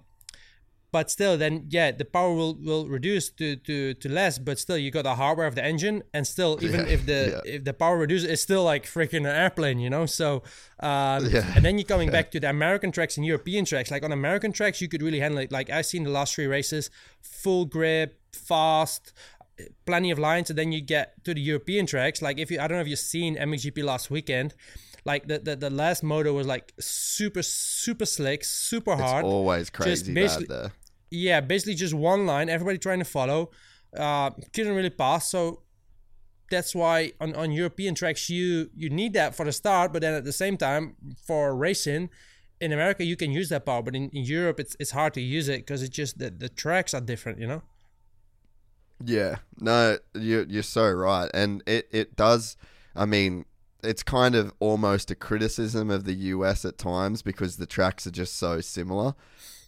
but 0.92 1.10
still 1.10 1.38
then 1.38 1.66
yeah 1.70 1.90
the 1.90 2.04
power 2.04 2.32
will 2.34 2.54
will 2.68 2.86
reduce 2.86 3.30
to 3.30 3.56
to 3.56 3.94
to 3.94 4.08
less 4.08 4.38
but 4.38 4.58
still 4.58 4.76
you 4.76 4.90
got 4.90 5.04
the 5.04 5.14
hardware 5.14 5.46
of 5.46 5.54
the 5.54 5.64
engine 5.64 6.02
and 6.14 6.26
still 6.26 6.58
even 6.62 6.80
Yeah, 6.86 6.92
if 6.92 7.06
the 7.06 7.20
yeah. 7.44 7.54
if 7.54 7.64
the 7.64 7.72
power 7.72 7.96
reduces 7.98 8.28
it's 8.30 8.42
still 8.42 8.62
like 8.72 8.84
freaking 8.84 9.24
an 9.30 9.34
airplane 9.44 9.78
you 9.78 9.90
know 9.90 10.04
so 10.06 10.42
um 10.80 11.26
Yeah. 11.30 11.50
and 11.56 11.64
then 11.64 11.78
you're 11.78 11.86
coming 11.94 12.10
back 12.10 12.30
to 12.32 12.38
the 12.40 12.50
american 12.50 12.92
tracks 12.92 13.16
and 13.16 13.24
european 13.26 13.64
tracks 13.64 13.90
like 13.90 14.04
on 14.04 14.12
american 14.12 14.52
tracks 14.52 14.80
you 14.82 14.88
could 14.88 15.02
really 15.02 15.20
handle 15.20 15.40
it 15.40 15.50
like 15.50 15.70
i've 15.70 15.86
seen 15.86 16.04
the 16.04 16.10
last 16.10 16.34
three 16.34 16.46
races 16.46 16.90
full 17.22 17.64
grip 17.64 18.18
fast 18.34 19.12
plenty 19.86 20.10
of 20.10 20.18
lines 20.18 20.50
and 20.50 20.58
then 20.58 20.72
you 20.72 20.80
get 20.80 21.22
to 21.24 21.32
the 21.34 21.40
european 21.40 21.86
tracks 21.86 22.20
like 22.20 22.38
if 22.38 22.50
you 22.50 22.58
i 22.60 22.66
don't 22.66 22.76
know 22.78 22.82
if 22.82 22.88
you've 22.88 22.98
seen 22.98 23.36
mxgp 23.36 23.82
last 23.84 24.10
weekend 24.10 24.54
like 25.04 25.26
the, 25.26 25.38
the, 25.40 25.56
the 25.56 25.70
last 25.70 26.02
motor 26.02 26.32
was 26.32 26.46
like 26.46 26.72
super 26.80 27.42
super 27.42 28.06
slick 28.06 28.44
super 28.44 28.94
hard 28.96 29.24
It's 29.24 29.32
always 29.32 29.70
crazy 29.70 30.12
basically- 30.14 30.46
bad 30.46 30.62
there. 30.62 30.72
Yeah, 31.12 31.40
basically 31.40 31.74
just 31.74 31.94
one 31.94 32.26
line, 32.26 32.48
everybody 32.48 32.78
trying 32.78 32.98
to 32.98 33.04
follow. 33.04 33.50
Uh, 33.96 34.30
couldn't 34.54 34.74
really 34.74 34.90
pass. 34.90 35.30
So 35.30 35.62
that's 36.50 36.74
why 36.74 37.12
on, 37.20 37.34
on 37.34 37.52
European 37.52 37.94
tracks 37.94 38.30
you 38.30 38.70
you 38.74 38.88
need 38.88 39.12
that 39.12 39.34
for 39.34 39.44
the 39.44 39.52
start, 39.52 39.92
but 39.92 40.02
then 40.02 40.14
at 40.14 40.24
the 40.24 40.32
same 40.32 40.56
time 40.56 40.96
for 41.26 41.54
racing 41.54 42.08
in 42.60 42.72
America 42.72 43.04
you 43.04 43.16
can 43.16 43.30
use 43.30 43.50
that 43.50 43.66
power, 43.66 43.82
but 43.82 43.94
in, 43.94 44.08
in 44.10 44.24
Europe 44.24 44.58
it's 44.58 44.74
it's 44.80 44.92
hard 44.92 45.12
to 45.14 45.20
use 45.20 45.48
it 45.48 45.58
because 45.58 45.82
it's 45.82 45.94
just 45.94 46.18
that 46.18 46.40
the 46.40 46.48
tracks 46.48 46.94
are 46.94 47.00
different, 47.00 47.38
you 47.38 47.46
know. 47.46 47.62
Yeah, 49.04 49.36
no, 49.58 49.98
you 50.14 50.46
you're 50.48 50.62
so 50.62 50.90
right, 50.90 51.30
and 51.34 51.62
it 51.66 51.88
it 51.90 52.16
does. 52.16 52.56
I 52.94 53.04
mean, 53.04 53.44
it's 53.82 54.02
kind 54.02 54.34
of 54.34 54.52
almost 54.60 55.10
a 55.10 55.14
criticism 55.14 55.90
of 55.90 56.04
the 56.04 56.14
US 56.14 56.64
at 56.64 56.78
times 56.78 57.20
because 57.22 57.56
the 57.56 57.66
tracks 57.66 58.06
are 58.06 58.10
just 58.10 58.36
so 58.36 58.60
similar. 58.60 59.14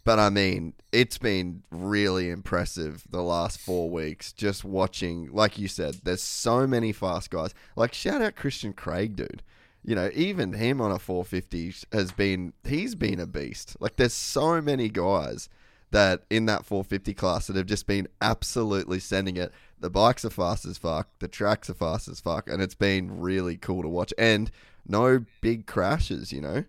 But 0.05 0.19
I 0.19 0.29
mean, 0.29 0.75
it's 0.93 1.17
been 1.17 1.63
really 1.71 2.29
impressive 2.29 3.05
the 3.09 3.23
last 3.23 3.59
four 3.59 3.89
weeks 3.91 4.33
just 4.33 4.63
watching, 4.63 5.33
like 5.33 5.59
you 5.59 5.67
said, 5.67 6.01
there's 6.05 6.23
so 6.23 6.67
many 6.67 6.93
fast 6.93 7.31
guys. 7.31 7.55
Like, 7.75 7.95
shout 7.95 8.21
out 8.21 8.37
Christian 8.37 8.75
Craig, 8.75 9.17
dude. 9.17 9.43
You 9.83 9.95
know, 9.95 10.11
even 10.15 10.53
him 10.53 10.81
on 10.81 10.93
a 10.93 10.99
450 10.99 11.75
has 11.93 12.13
been, 12.13 12.53
he's 12.65 12.95
been 12.95 13.19
a 13.19 13.27
beast. 13.27 13.77
Like, 13.81 13.97
there's 13.97 14.15
so 14.15 14.61
many 14.61 14.91
guys 14.91 15.49
that 15.91 16.25
in 16.29 16.47
that 16.47 16.67
450 16.67 17.15
class 17.15 17.47
that 17.47 17.57
have 17.57 17.67
just 17.67 17.87
been 17.87 18.09
absolutely 18.21 19.01
sending 19.01 19.37
it. 19.37 19.53
The 19.81 19.91
bikes 19.91 20.25
are 20.25 20.31
fast 20.31 20.67
as 20.67 20.77
fuck, 20.77 21.09
the 21.19 21.29
tracks 21.29 21.71
are 21.71 21.75
fast 21.75 22.09
as 22.09 22.21
fuck, 22.21 22.49
and 22.49 22.61
it's 22.61 22.75
been 22.75 23.21
really 23.21 23.57
cool 23.57 23.83
to 23.83 23.89
watch. 23.89 24.13
And 24.19 24.51
no 24.87 25.25
big 25.41 25.67
crashes, 25.67 26.33
you 26.33 26.41
know? 26.43 26.65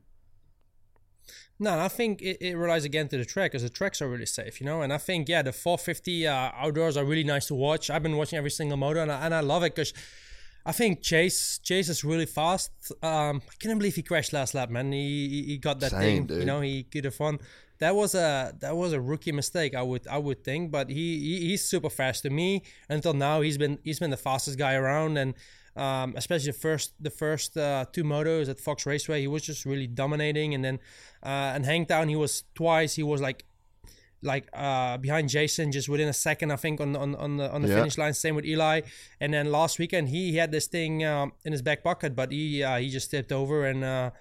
No, 1.57 1.79
I 1.79 1.87
think 1.87 2.21
it, 2.21 2.37
it 2.41 2.55
relies 2.55 2.83
again 2.83 3.07
to 3.09 3.17
the 3.17 3.25
track 3.25 3.51
because 3.51 3.63
the 3.63 3.69
tracks 3.69 4.01
are 4.01 4.09
really 4.09 4.25
safe, 4.25 4.59
you 4.59 4.65
know. 4.65 4.81
And 4.81 4.91
I 4.91 4.97
think 4.97 5.29
yeah, 5.29 5.41
the 5.41 5.53
450 5.53 6.27
uh, 6.27 6.51
outdoors 6.53 6.97
are 6.97 7.05
really 7.05 7.23
nice 7.23 7.45
to 7.47 7.55
watch. 7.55 7.89
I've 7.89 8.03
been 8.03 8.17
watching 8.17 8.37
every 8.37 8.51
single 8.51 8.77
moto 8.77 9.01
and 9.01 9.11
I, 9.11 9.25
and 9.25 9.33
I 9.33 9.39
love 9.39 9.63
it 9.63 9.73
because 9.73 9.93
I 10.65 10.71
think 10.71 11.01
Chase 11.01 11.59
Chase 11.59 11.89
is 11.89 12.03
really 12.03 12.25
fast. 12.25 12.71
Um, 13.01 13.41
I 13.47 13.53
can't 13.59 13.77
believe 13.79 13.95
he 13.95 14.01
crashed 14.03 14.33
last 14.33 14.53
lap, 14.53 14.69
man. 14.69 14.91
He 14.91 15.43
he 15.47 15.57
got 15.57 15.79
that 15.79 15.91
Same, 15.91 15.99
thing, 15.99 16.25
dude. 16.27 16.39
you 16.39 16.45
know. 16.45 16.61
He 16.61 16.83
could 16.83 17.05
have 17.05 17.19
won. 17.19 17.39
That 17.79 17.95
was 17.95 18.15
a 18.15 18.53
that 18.61 18.75
was 18.75 18.91
a 18.93 18.99
rookie 18.99 19.31
mistake, 19.31 19.75
I 19.75 19.81
would 19.81 20.07
I 20.07 20.17
would 20.17 20.43
think. 20.43 20.71
But 20.71 20.89
he, 20.89 21.19
he 21.19 21.47
he's 21.49 21.63
super 21.63 21.89
fast 21.89 22.23
to 22.23 22.29
me. 22.29 22.63
Until 22.89 23.13
now, 23.13 23.41
he's 23.41 23.57
been 23.57 23.79
he's 23.83 23.99
been 23.99 24.11
the 24.11 24.17
fastest 24.17 24.57
guy 24.57 24.73
around, 24.73 25.17
and 25.17 25.35
um, 25.75 26.13
especially 26.15 26.51
the 26.51 26.57
first 26.57 26.93
the 26.99 27.09
first 27.09 27.57
uh, 27.57 27.85
two 27.91 28.03
motos 28.03 28.49
at 28.49 28.59
Fox 28.59 28.85
Raceway, 28.85 29.21
he 29.21 29.27
was 29.27 29.41
just 29.43 29.65
really 29.65 29.87
dominating. 29.87 30.53
And 30.53 30.63
then 30.63 30.79
uh, 31.23 31.53
and 31.55 31.65
Hangtown, 31.65 32.07
he 32.09 32.15
was 32.15 32.43
twice. 32.55 32.95
He 32.95 33.03
was 33.03 33.21
like 33.21 33.45
like 34.21 34.47
uh, 34.53 34.97
behind 34.97 35.29
Jason 35.29 35.71
just 35.71 35.87
within 35.87 36.07
a 36.07 36.13
second, 36.13 36.51
I 36.51 36.55
think, 36.55 36.79
on 36.81 36.95
on 36.95 37.13
on 37.15 37.37
the 37.37 37.51
on 37.51 37.61
the 37.61 37.67
Yeah. 37.67 37.75
finish 37.79 37.97
line. 37.97 38.13
Same 38.13 38.35
with 38.35 38.45
Eli. 38.45 38.81
And 39.19 39.33
then 39.33 39.51
last 39.51 39.77
weekend, 39.77 40.09
he, 40.09 40.31
he 40.31 40.37
had 40.37 40.51
this 40.51 40.67
thing 40.67 41.03
um, 41.05 41.33
in 41.43 41.51
his 41.51 41.61
back 41.61 41.83
pocket, 41.83 42.15
but 42.15 42.31
he 42.31 42.63
uh, 42.63 42.77
he 42.77 42.89
just 42.89 43.11
tipped 43.11 43.31
over 43.31 43.65
and. 43.65 43.83
Uh, 43.83 44.11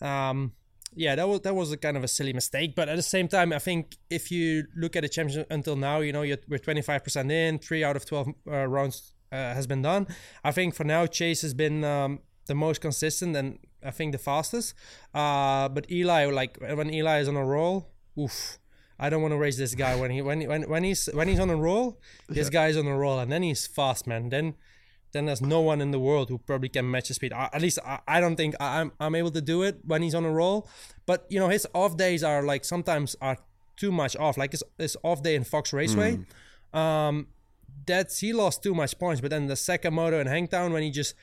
um, 0.00 0.52
yeah, 0.96 1.14
that 1.14 1.28
was 1.28 1.40
that 1.42 1.54
was 1.54 1.70
a 1.70 1.76
kind 1.76 1.96
of 1.96 2.02
a 2.02 2.08
silly 2.08 2.32
mistake, 2.32 2.74
but 2.74 2.88
at 2.88 2.96
the 2.96 3.02
same 3.02 3.28
time, 3.28 3.52
I 3.52 3.60
think 3.60 3.96
if 4.10 4.32
you 4.32 4.64
look 4.74 4.96
at 4.96 5.02
the 5.02 5.08
championship 5.08 5.46
until 5.48 5.76
now, 5.76 6.00
you 6.00 6.12
know, 6.12 6.22
you're, 6.22 6.38
we're 6.48 6.58
25% 6.58 7.30
in, 7.30 7.58
three 7.60 7.84
out 7.84 7.94
of 7.94 8.04
12 8.06 8.28
uh, 8.48 8.66
rounds 8.66 9.12
has 9.36 9.66
been 9.66 9.82
done. 9.82 10.06
I 10.44 10.52
think 10.52 10.74
for 10.74 10.84
now, 10.84 11.06
Chase 11.06 11.42
has 11.42 11.54
been 11.54 11.84
um, 11.84 12.20
the 12.46 12.54
most 12.54 12.80
consistent 12.80 13.36
and 13.36 13.58
I 13.84 13.90
think 13.90 14.12
the 14.12 14.18
fastest. 14.18 14.74
Uh, 15.14 15.68
but 15.68 15.90
Eli, 15.90 16.26
like 16.26 16.58
when 16.60 16.92
Eli 16.92 17.20
is 17.20 17.28
on 17.28 17.36
a 17.36 17.44
roll, 17.44 17.88
oof. 18.18 18.58
I 19.02 19.08
don't 19.08 19.22
want 19.22 19.32
to 19.32 19.38
race 19.38 19.56
this 19.56 19.74
guy 19.74 19.96
when 19.96 20.10
he 20.10 20.20
when 20.20 20.42
when 20.46 20.62
when 20.68 20.84
he's 20.84 21.08
when 21.14 21.26
he's 21.26 21.40
on 21.40 21.48
a 21.48 21.56
roll. 21.56 21.98
This 22.28 22.50
guy 22.50 22.66
is 22.68 22.76
on 22.76 22.86
a 22.86 22.94
roll, 22.94 23.18
and 23.18 23.32
then 23.32 23.42
he's 23.42 23.66
fast, 23.66 24.06
man. 24.06 24.28
Then 24.28 24.56
then 25.12 25.24
there's 25.24 25.40
no 25.40 25.60
one 25.62 25.80
in 25.80 25.90
the 25.90 25.98
world 25.98 26.28
who 26.28 26.36
probably 26.36 26.68
can 26.68 26.90
match 26.90 27.08
his 27.08 27.16
speed. 27.16 27.32
I, 27.32 27.48
at 27.54 27.62
least 27.62 27.78
I, 27.82 28.00
I 28.06 28.20
don't 28.20 28.36
think 28.36 28.54
I- 28.60 28.80
I'm 28.82 28.92
I'm 29.00 29.14
able 29.14 29.30
to 29.30 29.40
do 29.40 29.62
it 29.62 29.78
when 29.86 30.02
he's 30.02 30.14
on 30.14 30.26
a 30.26 30.30
roll. 30.30 30.68
But 31.06 31.24
you 31.30 31.40
know 31.40 31.48
his 31.48 31.66
off 31.72 31.96
days 31.96 32.22
are 32.22 32.42
like 32.42 32.62
sometimes 32.66 33.16
are 33.22 33.38
too 33.76 33.90
much 33.90 34.16
off. 34.16 34.36
Like 34.36 34.50
his, 34.52 34.62
his 34.76 34.98
off 35.02 35.22
day 35.22 35.34
in 35.34 35.44
Fox 35.44 35.72
Raceway, 35.72 36.18
um, 36.74 37.28
that's 37.86 38.20
he 38.20 38.32
lost 38.32 38.62
too 38.62 38.74
much 38.74 38.98
points. 38.98 39.20
But 39.20 39.30
then 39.30 39.46
the 39.46 39.56
second 39.56 39.94
moto 39.94 40.20
in 40.20 40.26
Hangtown 40.26 40.72
when 40.72 40.82
he 40.82 40.90
just 40.90 41.14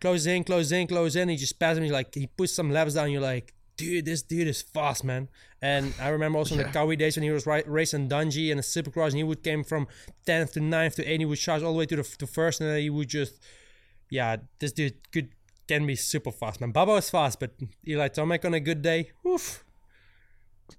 closes 0.00 0.26
in, 0.26 0.44
closes 0.44 0.72
in, 0.72 0.86
closes 0.86 1.16
in, 1.16 1.28
he 1.28 1.36
just 1.36 1.58
passes 1.58 1.80
me 1.80 1.90
like 1.90 2.14
he 2.14 2.26
puts 2.26 2.52
some 2.52 2.70
laps 2.70 2.94
down. 2.94 3.10
You're 3.10 3.20
like, 3.20 3.54
dude, 3.76 4.04
this 4.04 4.22
dude 4.22 4.48
is 4.48 4.62
fast, 4.62 5.04
man. 5.04 5.28
And 5.60 5.94
I 6.00 6.08
remember 6.08 6.38
also 6.38 6.56
in 6.56 6.62
the 6.62 6.68
Kawi 6.68 6.98
days 6.98 7.16
when 7.16 7.22
he 7.22 7.30
was 7.30 7.46
ri- 7.46 7.64
racing 7.66 8.08
Dungey 8.08 8.50
and 8.50 8.58
the 8.58 8.62
Supercross, 8.62 9.08
and 9.08 9.16
he 9.16 9.24
would 9.24 9.42
came 9.42 9.64
from 9.64 9.86
10th 10.26 10.52
to 10.54 10.60
9th 10.60 10.96
to 10.96 11.04
8th, 11.04 11.18
he 11.18 11.24
would 11.24 11.38
charge 11.38 11.62
all 11.62 11.72
the 11.72 11.78
way 11.78 11.86
to 11.86 11.96
the 11.96 12.02
to 12.02 12.26
first, 12.26 12.60
and 12.60 12.70
then 12.70 12.80
he 12.80 12.90
would 12.90 13.08
just, 13.08 13.40
yeah, 14.10 14.36
this 14.58 14.72
dude 14.72 14.94
could 15.12 15.30
can 15.68 15.86
be 15.86 15.94
super 15.94 16.32
fast, 16.32 16.60
man. 16.60 16.72
Bubba 16.72 16.98
is 16.98 17.08
fast, 17.08 17.38
but 17.38 17.52
Eli 17.86 18.08
Tomac 18.08 18.44
on 18.44 18.54
a 18.54 18.60
good 18.60 18.82
day, 18.82 19.10
oof. 19.26 19.64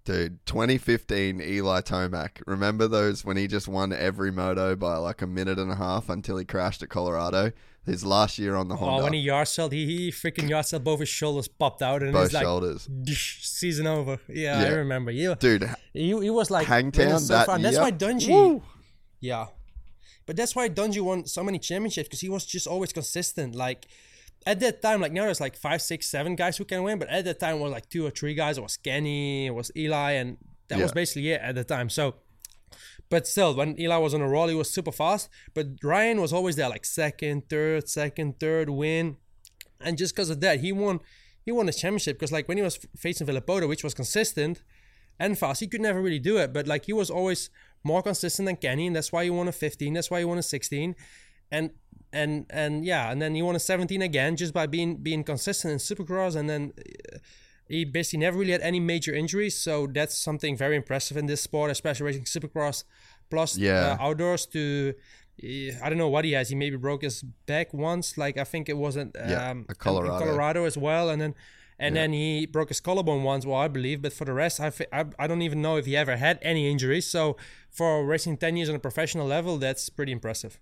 Dude, 0.03 0.45
2015 0.45 1.41
Eli 1.41 1.81
Tomac. 1.81 2.41
Remember 2.45 2.87
those 2.87 3.23
when 3.23 3.37
he 3.37 3.47
just 3.47 3.67
won 3.67 3.93
every 3.93 4.31
moto 4.31 4.75
by 4.75 4.97
like 4.97 5.21
a 5.21 5.27
minute 5.27 5.59
and 5.59 5.71
a 5.71 5.75
half 5.75 6.09
until 6.09 6.37
he 6.37 6.45
crashed 6.45 6.83
at 6.83 6.89
Colorado? 6.89 7.51
His 7.85 8.05
last 8.05 8.39
year 8.39 8.55
on 8.55 8.69
the 8.69 8.77
Honda. 8.77 9.01
Oh, 9.01 9.03
when 9.03 9.11
he 9.11 9.19
yard 9.19 9.49
he, 9.49 9.85
he 9.85 10.11
freaking 10.11 10.47
yard 10.47 10.65
both 10.85 11.01
his 11.01 11.09
shoulders 11.09 11.49
popped 11.49 11.81
out, 11.81 12.01
and 12.01 12.13
both 12.13 12.31
like, 12.31 12.41
shoulders. 12.41 12.87
Season 13.13 13.87
over. 13.87 14.19
Yeah, 14.29 14.61
I 14.61 14.69
remember. 14.69 15.11
Yeah, 15.11 15.35
Dude, 15.37 15.69
he, 15.91 16.07
he 16.07 16.29
was 16.29 16.49
like 16.49 16.65
Hangtown 16.65 17.19
so 17.19 17.33
that 17.33 17.49
and 17.49 17.65
that's 17.65 17.77
why 17.77 17.91
Dungey. 17.91 18.29
Woo! 18.29 18.63
Yeah, 19.19 19.47
but 20.25 20.37
that's 20.37 20.55
why 20.55 20.69
Dungey 20.69 21.01
won 21.01 21.25
so 21.25 21.43
many 21.43 21.59
championships 21.59 22.07
because 22.07 22.21
he 22.21 22.29
was 22.29 22.45
just 22.45 22.67
always 22.67 22.93
consistent. 22.93 23.53
Like 23.53 23.87
at 24.45 24.59
that 24.59 24.81
time, 24.81 25.01
like 25.01 25.11
now 25.11 25.25
there's 25.25 25.41
like 25.41 25.55
five, 25.55 25.81
six, 25.81 26.09
seven 26.09 26.35
guys 26.35 26.57
who 26.57 26.65
can 26.65 26.83
win, 26.83 26.99
but 26.99 27.09
at 27.09 27.25
that 27.25 27.39
time 27.39 27.57
it 27.57 27.59
was 27.59 27.71
like 27.71 27.89
two 27.89 28.05
or 28.05 28.11
three 28.11 28.33
guys. 28.33 28.57
It 28.57 28.61
was 28.61 28.77
Kenny, 28.77 29.47
it 29.47 29.55
was 29.55 29.71
Eli, 29.75 30.11
and 30.11 30.37
that 30.67 30.79
was 30.79 30.91
basically 30.91 31.29
it 31.31 31.41
at 31.41 31.55
the 31.55 31.63
time. 31.63 31.89
So. 31.89 32.15
But 33.09 33.27
still, 33.27 33.53
when 33.55 33.79
Eli 33.79 33.97
was 33.97 34.15
on 34.15 34.21
a 34.21 34.27
roll, 34.27 34.47
he 34.47 34.55
was 34.55 34.71
super 34.71 34.91
fast. 34.91 35.29
But 35.53 35.67
Ryan 35.83 36.19
was 36.19 36.33
always 36.33 36.55
there, 36.55 36.69
like 36.69 36.83
second, 36.83 37.47
third, 37.47 37.87
second, 37.87 38.39
third 38.39 38.71
win, 38.71 39.17
and 39.79 39.99
just 39.99 40.15
because 40.15 40.31
of 40.31 40.41
that, 40.41 40.61
he 40.61 40.71
won. 40.71 40.99
He 41.45 41.51
won 41.51 41.65
the 41.65 41.73
championship 41.73 42.17
because, 42.17 42.31
like, 42.31 42.47
when 42.47 42.57
he 42.57 42.63
was 42.63 42.79
facing 42.97 43.27
Villopoto, 43.27 43.67
which 43.67 43.83
was 43.83 43.93
consistent 43.93 44.63
and 45.19 45.37
fast, 45.37 45.59
he 45.59 45.67
could 45.67 45.81
never 45.81 46.01
really 46.01 46.19
do 46.19 46.37
it. 46.37 46.53
But 46.53 46.67
like, 46.67 46.85
he 46.85 46.93
was 46.93 47.09
always 47.09 47.49
more 47.83 48.01
consistent 48.01 48.45
than 48.45 48.55
Kenny, 48.55 48.87
and 48.87 48.95
that's 48.95 49.11
why 49.11 49.25
he 49.25 49.29
won 49.29 49.47
a 49.47 49.51
15. 49.51 49.93
That's 49.93 50.09
why 50.09 50.19
he 50.19 50.25
won 50.25 50.37
a 50.37 50.43
16, 50.43 50.95
and 51.51 51.71
and 52.13 52.45
and 52.49 52.85
yeah, 52.85 53.11
and 53.11 53.21
then 53.21 53.35
he 53.35 53.41
won 53.41 53.55
a 53.55 53.59
17 53.59 54.01
again 54.01 54.35
just 54.37 54.53
by 54.53 54.65
being 54.67 54.97
being 55.03 55.23
consistent 55.23 55.71
in 55.73 55.79
Supercross, 55.79 56.35
and 56.35 56.49
then. 56.49 56.73
uh, 56.77 57.17
he 57.69 57.85
basically 57.85 58.19
never 58.19 58.37
really 58.37 58.51
had 58.51 58.61
any 58.61 58.79
major 58.79 59.13
injuries, 59.15 59.55
so 59.57 59.87
that's 59.87 60.17
something 60.17 60.57
very 60.57 60.75
impressive 60.75 61.15
in 61.15 61.27
this 61.27 61.41
sport, 61.41 61.71
especially 61.71 62.05
racing 62.05 62.25
Supercross 62.25 62.83
plus 63.29 63.57
Yeah. 63.57 63.95
uh, 63.99 64.03
outdoors. 64.05 64.45
To 64.47 64.93
uh, 65.41 65.47
I 65.81 65.89
don't 65.89 65.97
know 65.97 66.09
what 66.09 66.25
he 66.25 66.33
has. 66.33 66.49
He 66.49 66.55
maybe 66.55 66.75
broke 66.75 67.03
his 67.03 67.23
back 67.47 67.73
once, 67.73 68.17
like 68.17 68.37
I 68.37 68.43
think 68.43 68.67
it 68.69 68.77
wasn't 68.77 69.15
um, 69.17 69.29
Yeah, 69.29 69.51
in 69.51 69.65
Colorado. 69.77 70.19
Colorado 70.19 70.65
as 70.65 70.77
well, 70.77 71.09
and 71.09 71.21
then 71.21 71.33
and 71.79 71.95
then 71.95 72.11
he 72.13 72.45
broke 72.45 72.67
his 72.69 72.81
collarbone 72.81 73.23
once, 73.23 73.45
well 73.45 73.59
I 73.59 73.69
believe. 73.69 74.01
But 74.01 74.11
for 74.13 74.25
the 74.25 74.33
rest, 74.33 74.59
I, 74.59 74.69
fi- 74.69 74.91
I 74.91 75.05
I 75.17 75.25
don't 75.27 75.41
even 75.41 75.61
know 75.61 75.77
if 75.77 75.85
he 75.85 75.95
ever 75.95 76.17
had 76.17 76.39
any 76.41 76.69
injuries. 76.69 77.07
So 77.07 77.37
for 77.71 78.05
racing 78.05 78.37
ten 78.37 78.57
years 78.57 78.69
on 78.69 78.75
a 78.75 78.79
professional 78.79 79.25
level, 79.25 79.57
that's 79.57 79.89
pretty 79.89 80.11
impressive. 80.11 80.59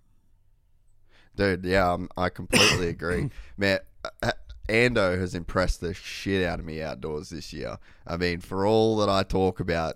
Dude, 1.36 1.66
yeah, 1.66 1.92
um, 1.92 2.10
I 2.18 2.30
completely 2.30 2.90
agree. 2.90 3.30
Man, 3.58 3.80
uh, 4.22 4.32
Ando 4.68 5.18
has 5.20 5.36
impressed 5.36 5.82
the 5.82 5.94
shit 5.94 6.46
out 6.46 6.60
of 6.60 6.66
me 6.66 6.82
outdoors 6.82 7.30
this 7.30 7.52
year. 7.54 7.78
I 8.06 8.18
mean, 8.18 8.40
for 8.40 8.66
all 8.66 8.98
that 8.98 9.10
I 9.10 9.24
talk 9.24 9.60
about 9.60 9.96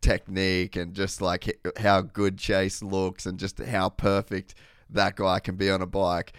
technique 0.00 0.76
and 0.76 0.94
just 0.94 1.20
like 1.20 1.58
how 1.78 2.00
good 2.02 2.38
Chase 2.38 2.82
looks 2.82 3.26
and 3.26 3.38
just 3.38 3.58
how 3.58 3.88
perfect 3.88 4.54
that 4.90 5.16
guy 5.16 5.40
can 5.40 5.56
be 5.56 5.70
on 5.70 5.80
a 5.80 5.86
bike, 5.86 6.32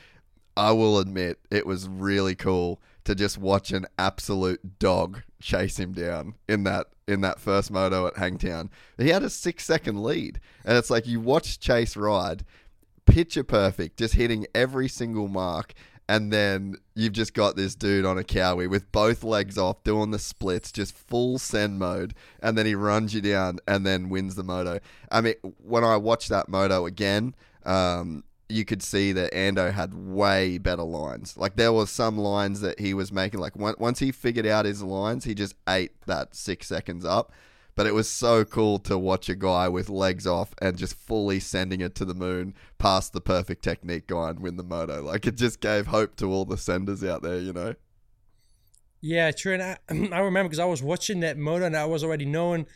I 0.55 0.71
will 0.71 0.99
admit 0.99 1.39
it 1.49 1.65
was 1.65 1.87
really 1.87 2.35
cool 2.35 2.81
to 3.05 3.15
just 3.15 3.37
watch 3.37 3.71
an 3.71 3.85
absolute 3.97 4.79
dog 4.79 5.21
chase 5.41 5.77
him 5.77 5.91
down 5.91 6.35
in 6.47 6.63
that 6.63 6.87
in 7.05 7.19
that 7.21 7.39
first 7.39 7.69
moto 7.69 8.07
at 8.07 8.15
Hangtown. 8.15 8.69
He 8.97 9.09
had 9.09 9.23
a 9.23 9.29
six 9.29 9.65
second 9.65 10.01
lead, 10.01 10.39
and 10.63 10.77
it's 10.77 10.89
like 10.89 11.05
you 11.05 11.19
watch 11.19 11.59
Chase 11.59 11.97
ride, 11.97 12.45
picture 13.05 13.43
perfect, 13.43 13.97
just 13.97 14.15
hitting 14.15 14.47
every 14.53 14.87
single 14.87 15.27
mark. 15.27 15.73
And 16.09 16.33
then 16.33 16.75
you've 16.95 17.13
just 17.13 17.33
got 17.33 17.55
this 17.55 17.75
dude 17.75 18.05
on 18.05 18.17
a 18.17 18.23
Kawi 18.23 18.69
with 18.69 18.91
both 18.91 19.23
legs 19.23 19.57
off, 19.57 19.83
doing 19.85 20.11
the 20.11 20.19
splits, 20.19 20.71
just 20.71 20.93
full 20.93 21.39
send 21.39 21.79
mode, 21.79 22.13
and 22.41 22.57
then 22.57 22.65
he 22.65 22.75
runs 22.75 23.13
you 23.13 23.21
down 23.21 23.59
and 23.67 23.85
then 23.85 24.09
wins 24.09 24.35
the 24.35 24.43
moto. 24.43 24.79
I 25.09 25.21
mean, 25.21 25.35
when 25.59 25.85
I 25.85 25.95
watched 25.95 26.27
that 26.27 26.49
moto 26.49 26.85
again, 26.85 27.35
um, 27.65 28.25
you 28.49 28.65
could 28.65 28.83
see 28.83 29.13
that 29.13 29.31
Ando 29.33 29.71
had 29.71 29.93
way 29.93 30.57
better 30.57 30.83
lines. 30.83 31.37
Like 31.37 31.55
there 31.55 31.73
was 31.73 31.89
some 31.89 32.17
lines 32.17 32.61
that 32.61 32.79
he 32.79 32.93
was 32.93 33.11
making. 33.11 33.39
Like 33.39 33.55
once 33.55 33.99
he 33.99 34.11
figured 34.11 34.45
out 34.45 34.65
his 34.65 34.83
lines, 34.83 35.23
he 35.23 35.33
just 35.33 35.55
ate 35.67 35.93
that 36.05 36.35
six 36.35 36.67
seconds 36.67 37.05
up. 37.05 37.31
But 37.75 37.87
it 37.87 37.93
was 37.93 38.07
so 38.07 38.45
cool 38.45 38.77
to 38.79 38.97
watch 38.97 39.29
a 39.29 39.35
guy 39.35 39.67
with 39.67 39.89
legs 39.89 40.27
off 40.27 40.53
and 40.61 40.77
just 40.77 40.95
fully 40.95 41.39
sending 41.39 41.81
it 41.81 41.95
to 41.95 42.05
the 42.05 42.13
moon 42.13 42.53
past 42.77 43.13
the 43.13 43.21
perfect 43.21 43.63
technique 43.63 44.07
guy 44.07 44.29
and 44.29 44.39
win 44.39 44.57
the 44.57 44.63
moto. 44.63 45.01
Like 45.01 45.25
it 45.25 45.37
just 45.37 45.59
gave 45.59 45.87
hope 45.87 46.15
to 46.17 46.31
all 46.31 46.45
the 46.45 46.57
senders 46.57 47.03
out 47.03 47.23
there, 47.23 47.39
you 47.39 47.51
know? 47.51 47.73
Yeah, 49.01 49.31
true. 49.31 49.53
And 49.55 49.63
I, 49.63 49.77
I 50.15 50.19
remember 50.19 50.49
because 50.49 50.59
I 50.59 50.65
was 50.65 50.83
watching 50.83 51.19
that 51.21 51.37
moto 51.37 51.65
and 51.65 51.75
I 51.75 51.85
was 51.85 52.03
already 52.03 52.25
knowing 52.25 52.67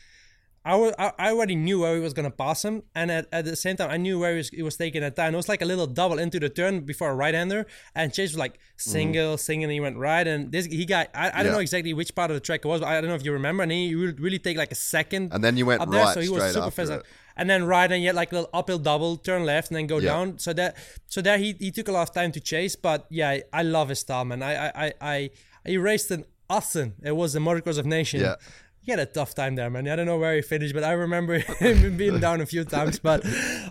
I, 0.68 0.76
was, 0.76 0.93
I 0.99 1.30
already 1.32 1.55
knew 1.55 1.80
where 1.80 1.95
he 1.95 2.01
was 2.01 2.13
gonna 2.13 2.30
pass 2.30 2.65
him, 2.65 2.84
and 2.93 3.09
at, 3.09 3.30
at 3.32 3.45
the 3.45 3.55
same 3.55 3.78
time, 3.78 3.89
I 3.89 3.95
knew 3.95 4.20
where 4.20 4.32
he 4.32 4.38
was, 4.38 4.49
he 4.49 4.61
was 4.61 4.76
taking 4.76 5.01
it 5.01 5.15
down. 5.15 5.34
It 5.34 5.38
was 5.38 5.47
like 5.47 5.61
a 5.61 5.65
little 5.65 5.88
double 5.88 6.20
into 6.20 6.41
the 6.41 6.49
turn 6.49 6.82
before 6.82 7.09
a 7.09 7.15
right 7.15 7.34
hander, 7.34 7.65
and 7.95 8.13
Chase 8.13 8.32
was 8.32 8.38
like 8.38 8.59
single, 8.76 9.36
mm. 9.36 9.39
single, 9.39 9.63
and 9.63 9.72
he 9.72 9.80
went 9.80 9.95
right. 9.95 10.28
And 10.28 10.51
this 10.51 10.65
he 10.65 10.84
got 10.84 11.07
I, 11.15 11.32
I 11.36 11.43
don't 11.43 11.53
know 11.53 11.59
exactly 11.59 11.93
which 11.93 12.13
part 12.13 12.32
of 12.32 12.36
the 12.36 12.41
track 12.41 12.65
it 12.65 12.68
was, 12.68 12.82
but 12.82 12.89
I 12.89 12.99
don't 12.99 13.09
know 13.09 13.15
if 13.15 13.24
you 13.24 13.32
remember. 13.32 13.63
And 13.63 13.72
he 13.72 13.95
would 13.95 14.20
really 14.20 14.39
take 14.39 14.57
like 14.57 14.74
a 14.74 14.76
second, 14.76 15.32
and 15.32 15.41
then 15.41 15.55
you 15.55 15.65
went 15.65 15.82
up 15.82 15.88
right 15.88 16.03
there, 16.03 16.13
so 16.15 16.20
he 16.20 16.28
was 16.28 16.53
super 16.53 16.70
fast. 16.70 16.91
It. 16.91 17.05
And 17.38 17.49
then 17.49 17.63
right, 17.63 17.89
and 17.89 18.03
yet 18.03 18.15
like 18.15 18.34
a 18.34 18.36
little 18.36 18.49
uphill 18.53 18.80
double, 18.80 19.15
turn 19.15 19.45
left, 19.45 19.70
and 19.70 19.78
then 19.78 19.88
go 19.88 20.01
down. 20.01 20.38
So 20.38 20.51
that 20.51 20.76
so 21.07 21.22
there 21.22 21.38
he, 21.38 21.55
he 21.57 21.72
took 21.72 21.88
a 21.88 21.93
lot 21.93 22.09
of 22.09 22.13
time 22.13 22.34
to 22.34 22.41
chase, 22.41 22.76
but 22.76 23.05
yeah, 23.09 23.38
I 23.53 23.63
love 23.63 23.88
his 23.88 23.99
style, 23.99 24.26
man. 24.26 24.43
I 24.43 24.68
I 24.68 24.93
I, 24.99 25.30
I 25.65 25.74
raced 25.76 26.11
an 26.11 26.26
Austin. 26.49 26.95
It 27.03 27.15
was 27.15 27.32
the 27.32 27.39
Motocross 27.39 27.78
of 27.78 27.86
Nation. 27.86 28.20
Yeah 28.20 28.36
he 28.88 28.92
had 28.92 29.02
a 29.02 29.06
tough 29.06 29.36
time 29.36 29.56
there, 29.56 29.70
man. 29.70 29.86
I 29.86 29.98
don't 29.98 30.06
know 30.06 30.18
where 30.18 30.34
he 30.34 30.42
finished, 30.42 30.74
but 30.74 30.82
I 30.82 30.94
remember 30.94 31.40
him 31.60 31.98
being 31.98 32.22
down 32.22 32.40
a 32.40 32.46
few 32.46 32.64
times. 32.64 33.00
But 33.00 33.22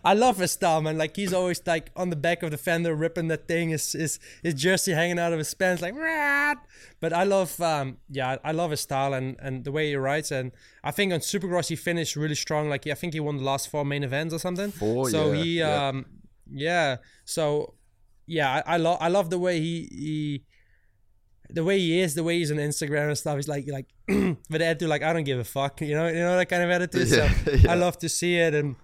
I 0.05 0.13
love 0.13 0.37
his 0.37 0.53
style, 0.53 0.83
man. 0.83 0.99
Like 0.99 1.17
he's 1.17 1.33
always 1.33 1.63
like 1.67 1.91
on 1.97 2.11
the 2.11 2.17
back 2.17 2.43
of 2.43 2.51
the 2.51 2.59
fender, 2.59 2.95
ripping 2.95 3.29
that 3.29 3.49
thing, 3.49 3.71
his 3.71 3.93
his, 3.93 4.19
his 4.43 4.53
jersey 4.53 4.93
hanging 4.93 5.19
out 5.19 5.33
of 5.33 5.39
his 5.39 5.55
pants, 5.55 5.81
like. 5.81 5.95
But 7.01 7.15
I 7.15 7.25
love, 7.25 7.59
um, 7.63 7.97
yeah, 8.11 8.37
I 8.45 8.53
love 8.53 8.73
his 8.73 8.83
style 8.83 9.15
and 9.15 9.37
and 9.41 9.65
the 9.65 9.73
way 9.73 9.89
he 9.89 9.97
rides. 9.97 10.31
And 10.31 10.53
I 10.85 10.91
think 10.91 11.15
on 11.15 11.21
Supercross 11.21 11.69
he 11.69 11.77
finished 11.77 12.15
really 12.15 12.35
strong. 12.35 12.69
Like 12.69 12.87
I 12.87 12.93
think 12.93 13.15
he 13.15 13.21
won 13.21 13.39
the 13.39 13.45
last 13.45 13.71
four 13.71 13.87
main 13.87 14.05
events 14.05 14.35
or 14.35 14.39
something. 14.39 14.71
Four, 14.71 15.09
so 15.09 15.33
yeah, 15.33 15.43
he, 15.43 15.59
yeah. 15.61 15.89
um, 15.89 16.05
yeah. 16.53 16.97
So 17.25 17.73
yeah, 18.27 18.63
I, 18.67 18.75
I 18.75 18.77
love 18.77 18.99
I 19.01 19.09
love 19.09 19.31
the 19.31 19.39
way 19.39 19.61
he 19.61 19.89
he 19.91 20.45
the 21.51 21.65
way 21.65 21.79
he 21.79 22.01
is, 22.01 22.15
the 22.15 22.25
way 22.25 22.39
he's 22.39 22.51
on 22.51 22.59
Instagram 22.59 23.09
and 23.09 23.19
stuff, 23.19 23.37
he's 23.37 23.49
like 23.49 23.67
like 23.69 23.87
but 24.51 24.61
attitude 24.61 24.89
like 24.89 25.03
I 25.03 25.13
don't 25.13 25.25
give 25.25 25.39
a 25.39 25.45
fuck, 25.45 25.81
you 25.81 25.95
know, 25.95 26.09
you 26.09 26.15
know 26.15 26.37
that 26.37 26.47
kind 26.47 26.63
of 26.63 26.71
attitude. 26.71 27.09
Yeah, 27.09 27.33
so 27.33 27.51
yeah. 27.53 27.73
I 27.73 27.75
love 27.75 27.99
to 27.99 28.09
see 28.09 28.37
it. 28.37 28.55
And 28.55 28.77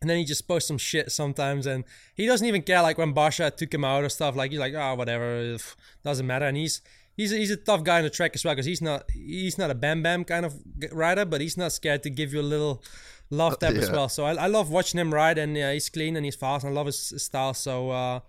and 0.00 0.10
then 0.10 0.18
he 0.18 0.24
just 0.24 0.46
posts 0.46 0.68
some 0.68 0.78
shit 0.78 1.10
sometimes. 1.10 1.66
And 1.66 1.84
he 2.14 2.26
doesn't 2.26 2.46
even 2.46 2.62
care 2.62 2.82
like 2.82 2.98
when 2.98 3.14
Barcia 3.14 3.54
took 3.54 3.72
him 3.72 3.84
out 3.84 4.04
or 4.04 4.08
stuff. 4.08 4.36
Like 4.36 4.50
he's 4.50 4.60
like 4.60 4.74
oh 4.74 4.94
whatever 4.94 5.56
doesn't 6.04 6.26
matter. 6.26 6.46
And 6.46 6.56
he's 6.56 6.80
he's 7.16 7.32
a, 7.32 7.36
he's 7.36 7.50
a 7.50 7.56
tough 7.56 7.82
guy 7.82 7.98
on 7.98 8.04
the 8.04 8.10
track 8.10 8.32
as 8.34 8.44
well 8.44 8.54
because 8.54 8.66
he's 8.66 8.82
not 8.82 9.10
he's 9.12 9.58
not 9.58 9.70
a 9.70 9.74
bam 9.74 10.02
bam 10.02 10.24
kind 10.24 10.46
of 10.46 10.54
rider 10.92 11.24
but 11.24 11.40
he's 11.40 11.56
not 11.56 11.72
scared 11.72 12.02
to 12.02 12.10
give 12.10 12.32
you 12.32 12.40
a 12.40 12.42
little 12.42 12.82
love 13.30 13.58
tap 13.58 13.74
yeah. 13.74 13.80
as 13.80 13.90
well. 13.90 14.08
So 14.08 14.24
I, 14.24 14.34
I 14.34 14.46
love 14.46 14.70
watching 14.70 15.00
him 15.00 15.12
ride 15.12 15.38
and 15.38 15.56
yeah, 15.56 15.72
he's 15.72 15.88
clean 15.88 16.16
and 16.16 16.24
he's 16.24 16.36
fast 16.36 16.64
and 16.64 16.72
I 16.72 16.76
love 16.76 16.86
his, 16.86 17.10
his 17.10 17.24
style. 17.24 17.54
So 17.54 17.90
uh, 17.90 18.20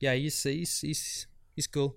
yeah 0.00 0.14
he's 0.14 0.42
he's 0.42 0.80
he's 0.80 1.26
he's 1.54 1.66
cool 1.66 1.96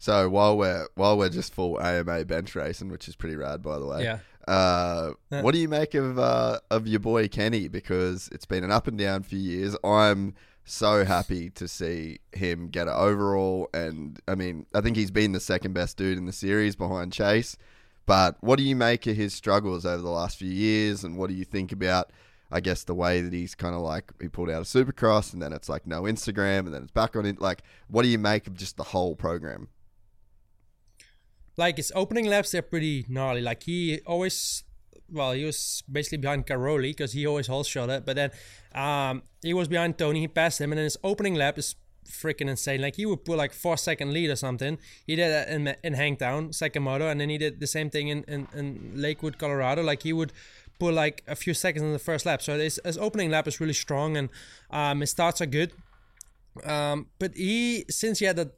so 0.00 0.30
while 0.30 0.56
we're 0.56 0.88
while 0.94 1.16
we're 1.18 1.28
just 1.28 1.52
full 1.54 1.78
AMA 1.80 2.24
bench 2.24 2.54
racing, 2.56 2.88
which 2.90 3.06
is 3.06 3.14
pretty 3.14 3.36
rad, 3.36 3.62
by 3.62 3.78
the 3.78 3.86
way. 3.86 4.02
Yeah. 4.02 4.18
Uh, 4.48 5.12
Yeah. 5.30 5.42
What 5.42 5.52
do 5.52 5.60
you 5.60 5.68
make 5.68 5.94
of 5.94 6.18
uh, 6.18 6.58
of 6.70 6.88
your 6.88 7.00
boy 7.00 7.28
Kenny? 7.28 7.68
Because 7.68 8.28
it's 8.32 8.46
been 8.46 8.64
an 8.64 8.72
up 8.72 8.86
and 8.88 8.98
down 8.98 9.22
few 9.22 9.38
years. 9.38 9.76
I'm 9.84 10.34
so 10.64 11.04
happy 11.04 11.50
to 11.50 11.68
see 11.68 12.20
him 12.32 12.68
get 12.68 12.88
an 12.88 12.94
overall, 12.94 13.68
and 13.74 14.18
I 14.26 14.34
mean, 14.34 14.64
I 14.74 14.80
think 14.80 14.96
he's 14.96 15.10
been 15.10 15.32
the 15.32 15.40
second 15.40 15.74
best 15.74 15.98
dude 15.98 16.16
in 16.16 16.24
the 16.24 16.32
series 16.32 16.74
behind 16.76 17.12
Chase. 17.12 17.56
But 18.06 18.38
what 18.40 18.56
do 18.56 18.64
you 18.64 18.74
make 18.74 19.06
of 19.06 19.16
his 19.16 19.34
struggles 19.34 19.84
over 19.84 20.02
the 20.02 20.08
last 20.10 20.38
few 20.38 20.50
years, 20.50 21.04
and 21.04 21.18
what 21.18 21.28
do 21.28 21.36
you 21.36 21.44
think 21.44 21.72
about? 21.72 22.10
I 22.50 22.58
guess 22.60 22.82
the 22.82 22.94
way 22.94 23.20
that 23.20 23.32
he's 23.32 23.54
kind 23.54 23.74
of 23.76 23.82
like 23.82 24.10
he 24.20 24.28
pulled 24.28 24.50
out 24.50 24.62
a 24.62 24.64
Supercross, 24.64 25.32
and 25.34 25.40
then 25.42 25.52
it's 25.52 25.68
like 25.68 25.86
no 25.86 26.02
Instagram, 26.02 26.60
and 26.60 26.74
then 26.74 26.82
it's 26.84 26.90
back 26.90 27.14
on 27.14 27.26
it. 27.26 27.40
Like, 27.40 27.62
what 27.88 28.02
do 28.02 28.08
you 28.08 28.18
make 28.18 28.46
of 28.46 28.56
just 28.56 28.76
the 28.78 28.82
whole 28.84 29.14
program? 29.14 29.68
Like 31.60 31.76
his 31.76 31.92
opening 31.94 32.26
laps 32.26 32.50
they're 32.52 32.70
pretty 32.74 33.04
gnarly. 33.08 33.42
Like 33.50 33.62
he 33.64 34.00
always 34.06 34.64
well 35.18 35.32
he 35.32 35.44
was 35.44 35.82
basically 35.90 36.18
behind 36.18 36.46
Caroli 36.46 36.90
because 36.90 37.12
he 37.12 37.26
always 37.26 37.48
whole 37.48 37.64
shot 37.64 37.90
it 37.90 38.06
but 38.06 38.14
then 38.16 38.30
um 38.74 39.22
he 39.42 39.54
was 39.60 39.68
behind 39.68 39.98
Tony. 39.98 40.20
He 40.20 40.28
passed 40.28 40.60
him 40.60 40.72
and 40.72 40.78
then 40.78 40.84
his 40.84 40.98
opening 41.04 41.34
lap 41.34 41.58
is 41.58 41.74
freaking 42.22 42.48
insane. 42.48 42.80
Like 42.80 42.96
he 42.96 43.06
would 43.06 43.24
put 43.24 43.36
like 43.38 43.52
four 43.52 43.76
second 43.76 44.12
lead 44.12 44.30
or 44.30 44.36
something. 44.36 44.78
He 45.06 45.14
did 45.16 45.30
that 45.30 45.48
in, 45.48 45.74
in 45.84 45.94
Hangtown 45.94 46.52
second 46.52 46.82
moto 46.82 47.08
and 47.08 47.20
then 47.20 47.28
he 47.28 47.38
did 47.38 47.60
the 47.60 47.66
same 47.66 47.90
thing 47.90 48.08
in, 48.08 48.24
in, 48.24 48.48
in 48.54 48.92
Lakewood 48.94 49.38
Colorado. 49.38 49.82
Like 49.82 50.02
he 50.02 50.12
would 50.12 50.32
put 50.78 50.94
like 50.94 51.22
a 51.28 51.36
few 51.36 51.54
seconds 51.54 51.82
in 51.82 51.92
the 51.92 52.04
first 52.10 52.24
lap. 52.24 52.40
So 52.42 52.58
his, 52.58 52.80
his 52.84 52.98
opening 52.98 53.30
lap 53.30 53.46
is 53.46 53.60
really 53.60 53.78
strong 53.86 54.16
and 54.16 54.28
um 54.70 55.00
his 55.00 55.10
starts 55.10 55.40
are 55.40 55.50
good. 55.58 55.72
Um 56.64 57.06
but 57.18 57.36
he 57.36 57.84
since 57.90 58.18
he 58.20 58.26
had 58.26 58.36
that 58.36 58.52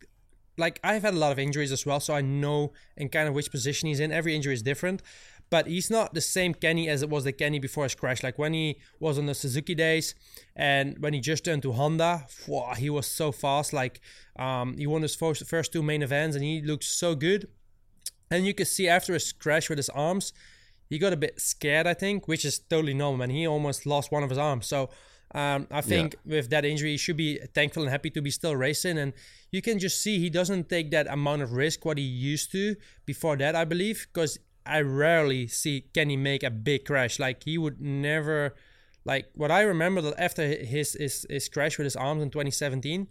like 0.59 0.81
I've 0.85 1.03
had 1.03 1.15
a 1.15 1.19
lot 1.19 1.33
of 1.33 1.39
injuries 1.39 1.73
as 1.73 1.87
well, 1.87 2.01
so 2.01 2.15
I 2.15 2.21
know 2.21 2.73
in 2.97 3.09
kind 3.09 3.29
of 3.29 3.35
which 3.35 3.51
position 3.51 3.89
he's 3.89 4.01
in. 4.01 4.13
Every 4.13 4.35
injury 4.35 4.55
is 4.55 4.63
different, 4.63 5.03
but 5.51 5.67
he's 5.67 5.91
not 5.91 6.15
the 6.15 6.21
same 6.21 6.55
Kenny 6.55 6.89
as 6.89 7.03
it 7.03 7.11
was 7.11 7.25
the 7.25 7.33
Kenny 7.33 7.59
before 7.59 7.85
his 7.85 7.95
crash. 7.95 8.23
Like 8.23 8.39
when 8.39 8.53
he 8.53 8.79
was 9.01 9.19
on 9.19 9.27
the 9.27 9.35
Suzuki 9.35 9.75
days 9.75 10.15
and 10.57 10.99
when 10.99 11.13
he 11.13 11.21
just 11.21 11.45
turned 11.45 11.63
to 11.63 11.73
Honda, 11.73 12.27
wow, 12.47 12.75
he 12.75 12.91
was 12.91 13.07
so 13.07 13.33
fast. 13.33 13.73
Like 13.73 14.01
um, 14.39 14.77
he 14.77 14.87
won 14.87 15.03
his 15.03 15.15
first, 15.15 15.47
first 15.47 15.73
two 15.73 15.83
main 15.83 16.03
events 16.03 16.37
and 16.37 16.45
he 16.45 16.63
looked 16.63 16.85
so 16.85 17.15
good. 17.15 17.49
And 18.31 18.47
you 18.47 18.55
could 18.55 18.67
see 18.67 18.89
after 18.89 19.13
his 19.13 19.31
crash 19.33 19.69
with 19.69 19.79
his 19.79 19.91
arms, 19.91 20.33
he 20.89 20.99
got 20.99 21.13
a 21.13 21.19
bit 21.19 21.39
scared, 21.39 21.87
I 21.87 21.95
think, 21.95 22.29
which 22.29 22.47
is 22.47 22.59
totally 22.59 22.95
normal. 22.95 23.23
And 23.23 23.33
he 23.33 23.47
almost 23.47 23.85
lost 23.85 24.11
one 24.11 24.23
of 24.23 24.31
his 24.31 24.39
arms. 24.39 24.67
So 24.67 24.89
um, 25.35 25.67
I 25.71 25.81
think 25.83 26.15
yeah. 26.25 26.37
with 26.37 26.51
that 26.51 26.65
injury, 26.65 26.93
he 26.93 26.97
should 26.97 27.17
be 27.17 27.39
thankful 27.55 27.83
and 27.83 27.91
happy 27.91 28.11
to 28.11 28.23
be 28.23 28.31
still 28.31 28.57
racing. 28.57 28.99
And 28.99 29.13
you 29.53 29.63
can 29.63 29.79
just 29.79 30.03
see 30.03 30.19
he 30.19 30.31
doesn't 30.31 30.69
take 30.69 30.91
that 30.91 31.07
amount 31.07 31.43
of 31.43 31.53
risk 31.53 31.85
what 31.85 31.99
he 31.99 32.05
used 32.05 32.51
to 32.53 32.75
before 33.07 33.37
that, 33.37 33.55
I 33.55 33.65
believe, 33.65 34.09
because 34.13 34.39
I 34.67 34.81
rarely 34.81 35.47
see 35.47 35.83
Kenny 35.95 36.17
make 36.17 36.43
a 36.43 36.51
big 36.51 36.85
crash. 36.85 37.19
Like 37.19 37.45
he 37.45 37.57
would 37.59 37.81
never, 37.81 38.55
like 39.05 39.27
what 39.35 39.51
I 39.51 39.63
remember 39.63 40.01
that 40.03 40.19
after 40.19 40.43
his, 40.47 40.95
his 40.95 41.27
his 41.29 41.49
crash 41.49 41.79
with 41.79 41.85
his 41.85 41.97
arms 41.97 42.23
in 42.23 42.31
2017. 42.31 43.07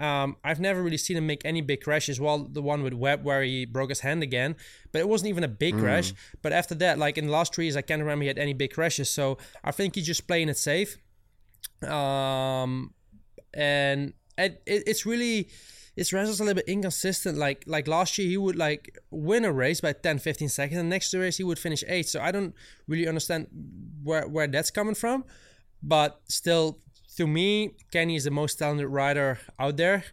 Um, 0.00 0.38
I've 0.42 0.58
never 0.58 0.82
really 0.82 0.96
seen 0.96 1.16
him 1.16 1.28
make 1.28 1.42
any 1.44 1.60
big 1.60 1.80
crashes. 1.80 2.18
Well, 2.20 2.48
the 2.50 2.60
one 2.60 2.82
with 2.82 2.94
Webb 2.94 3.22
where 3.22 3.44
he 3.44 3.64
broke 3.64 3.90
his 3.90 4.00
hand 4.00 4.24
again, 4.24 4.56
but 4.90 4.98
it 4.98 5.08
wasn't 5.08 5.28
even 5.28 5.44
a 5.44 5.48
big 5.48 5.76
mm. 5.76 5.82
crash. 5.82 6.12
But 6.42 6.52
after 6.52 6.74
that, 6.76 6.98
like 6.98 7.16
in 7.16 7.26
the 7.26 7.32
last 7.32 7.54
three 7.54 7.66
years, 7.66 7.76
I 7.76 7.82
can't 7.82 8.00
remember 8.00 8.22
he 8.24 8.26
had 8.26 8.38
any 8.38 8.54
big 8.54 8.72
crashes. 8.72 9.08
So 9.08 9.38
I 9.62 9.70
think 9.70 9.94
he's 9.94 10.06
just 10.06 10.26
playing 10.26 10.48
it 10.48 10.56
safe 10.56 10.98
um, 11.82 12.92
and 13.52 14.12
it, 14.38 14.62
it, 14.66 14.84
it's 14.86 15.06
really 15.06 15.48
his 15.96 16.12
results 16.12 16.40
a 16.40 16.44
little 16.44 16.56
bit 16.56 16.68
inconsistent. 16.68 17.38
Like 17.38 17.64
like 17.66 17.86
last 17.86 18.18
year, 18.18 18.28
he 18.28 18.36
would 18.36 18.56
like 18.56 18.98
win 19.10 19.44
a 19.44 19.52
race 19.52 19.80
by 19.80 19.92
10, 19.92 20.18
15 20.18 20.48
seconds, 20.48 20.78
and 20.78 20.88
next 20.88 21.14
race 21.14 21.36
he 21.36 21.44
would 21.44 21.58
finish 21.58 21.84
eighth. 21.86 22.08
So 22.08 22.20
I 22.20 22.30
don't 22.30 22.54
really 22.88 23.06
understand 23.08 23.46
where 24.02 24.26
where 24.26 24.46
that's 24.46 24.70
coming 24.70 24.94
from, 24.94 25.24
but 25.82 26.20
still, 26.28 26.78
to 27.16 27.26
me, 27.26 27.74
Kenny 27.92 28.16
is 28.16 28.24
the 28.24 28.30
most 28.30 28.58
talented 28.58 28.88
rider 28.88 29.38
out 29.58 29.76
there. 29.76 30.04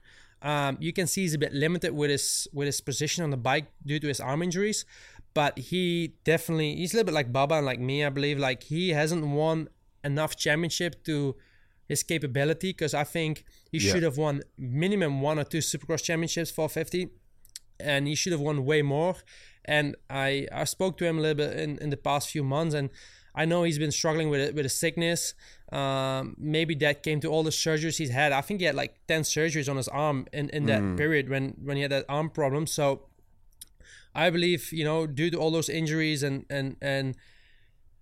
Um, 0.44 0.78
you 0.80 0.92
can 0.92 1.06
see 1.08 1.22
he's 1.22 1.36
a 1.36 1.38
bit 1.38 1.54
limited 1.54 1.94
with 1.94 2.10
his 2.10 2.48
with 2.54 2.66
his 2.66 2.82
position 2.82 3.24
on 3.24 3.30
the 3.30 3.38
bike 3.38 3.72
due 3.86 4.00
to 4.00 4.08
his 4.08 4.20
arm 4.20 4.42
injuries, 4.42 4.86
but 5.34 5.58
he 5.58 6.14
definitely 6.24 6.76
he's 6.76 6.94
a 6.94 6.98
little 6.98 7.08
bit 7.08 7.14
like 7.14 7.32
Bubba 7.32 7.58
and 7.58 7.66
like 7.66 7.80
me, 7.80 8.06
I 8.06 8.10
believe. 8.10 8.38
Like 8.38 8.64
he 8.64 8.90
hasn't 8.90 9.26
won 9.26 9.70
enough 10.04 10.36
championship 10.36 11.04
to 11.06 11.36
his 11.92 12.04
capability 12.04 12.70
because 12.70 12.94
I 12.94 13.04
think 13.04 13.44
he 13.70 13.78
yeah. 13.78 13.92
should 13.92 14.04
have 14.04 14.18
won 14.18 14.44
minimum 14.58 15.20
one 15.20 15.38
or 15.38 15.44
two 15.44 15.58
Supercross 15.58 16.02
championships 16.02 16.50
450 16.50 17.10
and 17.82 18.08
he 18.08 18.16
should 18.16 18.32
have 18.32 18.40
won 18.40 18.64
way 18.64 18.82
more. 18.82 19.16
And 19.66 19.98
I, 20.10 20.48
I 20.54 20.64
spoke 20.64 20.98
to 21.00 21.06
him 21.06 21.18
a 21.18 21.22
little 21.22 21.36
bit 21.36 21.60
in, 21.60 21.78
in 21.80 21.90
the 21.90 21.98
past 21.98 22.30
few 22.30 22.46
months 22.46 22.74
and 22.74 22.90
I 23.36 23.44
know 23.44 23.64
he's 23.64 23.78
been 23.78 23.92
struggling 23.92 24.30
with 24.30 24.40
it, 24.40 24.56
with 24.56 24.66
a 24.66 24.70
sickness. 24.70 25.34
Um, 25.70 26.38
maybe 26.38 26.76
that 26.76 27.04
came 27.04 27.20
to 27.22 27.28
all 27.28 27.44
the 27.44 27.50
surgeries 27.50 27.98
he's 27.98 28.10
had. 28.10 28.32
I 28.32 28.40
think 28.40 28.62
he 28.62 28.66
had 28.66 28.76
like 28.76 28.96
10 29.10 29.24
surgeries 29.24 29.70
on 29.70 29.76
his 29.76 29.90
arm 29.90 30.28
in, 30.32 30.48
in 30.52 30.68
that 30.68 30.82
mm. 30.82 30.96
period 30.96 31.28
when, 31.28 31.58
when 31.62 31.76
he 31.76 31.82
had 31.82 31.92
that 31.92 32.06
arm 32.08 32.30
problem. 32.30 32.68
So 32.68 33.08
I 34.16 34.30
believe, 34.30 34.72
you 34.72 34.86
know, 34.86 35.08
due 35.08 35.30
to 35.30 35.38
all 35.38 35.52
those 35.52 35.68
injuries 35.68 36.24
and, 36.24 36.46
and, 36.50 36.78
and 36.82 37.18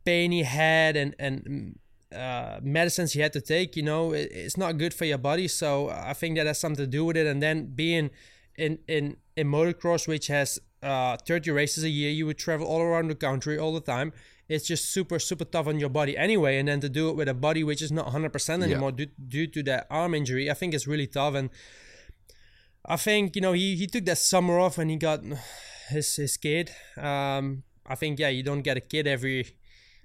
pain 0.05 0.31
he 0.31 0.43
had 0.43 0.95
and, 0.95 1.15
and 1.17 1.78
uh, 2.15 2.59
medicines 2.61 3.15
you 3.15 3.21
had 3.21 3.33
to 3.33 3.41
take, 3.41 3.75
you 3.75 3.83
know, 3.83 4.13
it, 4.13 4.29
it's 4.31 4.57
not 4.57 4.77
good 4.77 4.93
for 4.93 5.05
your 5.05 5.17
body. 5.17 5.47
So 5.47 5.89
I 5.89 6.13
think 6.13 6.37
that 6.37 6.47
has 6.47 6.59
something 6.59 6.85
to 6.85 6.89
do 6.89 7.05
with 7.05 7.17
it. 7.17 7.27
And 7.27 7.41
then 7.41 7.67
being 7.75 8.09
in 8.57 8.79
in 8.87 9.17
in 9.35 9.47
motocross, 9.47 10.07
which 10.07 10.27
has 10.27 10.59
uh, 10.81 11.17
30 11.17 11.51
races 11.51 11.83
a 11.83 11.89
year, 11.89 12.11
you 12.11 12.25
would 12.25 12.37
travel 12.37 12.67
all 12.67 12.81
around 12.81 13.09
the 13.09 13.15
country 13.15 13.57
all 13.57 13.73
the 13.73 13.81
time. 13.81 14.13
It's 14.47 14.65
just 14.65 14.91
super 14.91 15.19
super 15.19 15.45
tough 15.45 15.67
on 15.67 15.79
your 15.79 15.89
body 15.89 16.17
anyway. 16.17 16.57
And 16.57 16.67
then 16.67 16.79
to 16.81 16.89
do 16.89 17.09
it 17.09 17.15
with 17.15 17.29
a 17.29 17.33
body 17.33 17.63
which 17.63 17.81
is 17.81 17.91
not 17.91 18.07
100% 18.07 18.63
anymore 18.63 18.89
yeah. 18.89 19.05
due, 19.05 19.11
due 19.27 19.47
to 19.47 19.63
that 19.63 19.87
arm 19.89 20.15
injury, 20.15 20.49
I 20.49 20.55
think 20.55 20.73
it's 20.73 20.87
really 20.87 21.07
tough. 21.07 21.35
And 21.35 21.49
I 22.85 22.95
think 22.95 23.35
you 23.35 23.41
know 23.41 23.53
he 23.53 23.75
he 23.75 23.87
took 23.87 24.05
that 24.05 24.17
summer 24.17 24.57
off 24.59 24.77
and 24.77 24.89
he 24.89 24.97
got 24.97 25.21
his 25.89 26.15
his 26.15 26.37
kid. 26.37 26.71
Um, 26.97 27.63
I 27.85 27.95
think 27.95 28.19
yeah, 28.19 28.29
you 28.29 28.43
don't 28.43 28.61
get 28.61 28.77
a 28.77 28.81
kid 28.81 29.05
every 29.07 29.55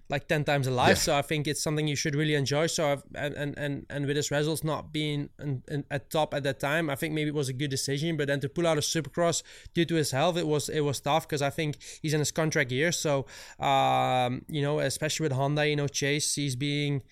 like 0.09 0.29
10 0.29 0.45
times 0.45 0.67
alive 0.67 0.91
yeah. 0.91 0.95
so 0.95 1.17
i 1.17 1.23
think 1.23 1.47
it's 1.47 1.63
something 1.63 1.89
you 1.89 1.97
should 1.97 2.15
really 2.15 2.35
enjoy 2.35 2.67
so 2.67 2.93
I've, 2.93 3.03
and 3.15 3.55
and 3.57 3.87
and 3.89 4.07
with 4.07 4.17
his 4.17 4.31
results 4.31 4.63
not 4.63 4.93
being 4.93 5.31
in, 5.41 5.63
in, 5.69 5.85
at 5.91 6.11
top 6.11 6.35
at 6.35 6.43
that 6.43 6.61
time 6.61 6.91
i 6.91 6.95
think 6.95 7.15
maybe 7.15 7.29
it 7.29 7.35
was 7.35 7.49
a 7.49 7.53
good 7.53 7.71
decision 7.71 8.17
but 8.17 8.29
then 8.29 8.41
to 8.41 8.49
pull 8.49 8.67
out 8.67 8.77
of 8.77 8.85
supercross 8.85 9.43
due 9.73 9.85
to 9.87 9.95
his 9.95 10.11
health 10.11 10.37
it 10.37 10.47
was 10.47 10.69
it 10.69 10.81
was 10.81 11.01
tough 11.01 11.27
because 11.27 11.43
i 11.43 11.51
think 11.51 11.79
he's 12.03 12.13
in 12.13 12.21
his 12.21 12.31
contract 12.31 12.71
year 12.71 12.93
so 12.93 13.27
um 13.59 14.43
you 14.49 14.61
know 14.61 14.79
especially 14.79 15.25
with 15.25 15.33
honda 15.33 15.67
you 15.67 15.77
know 15.77 15.89
chase 15.89 16.35
he's 16.35 16.57
being 16.57 17.03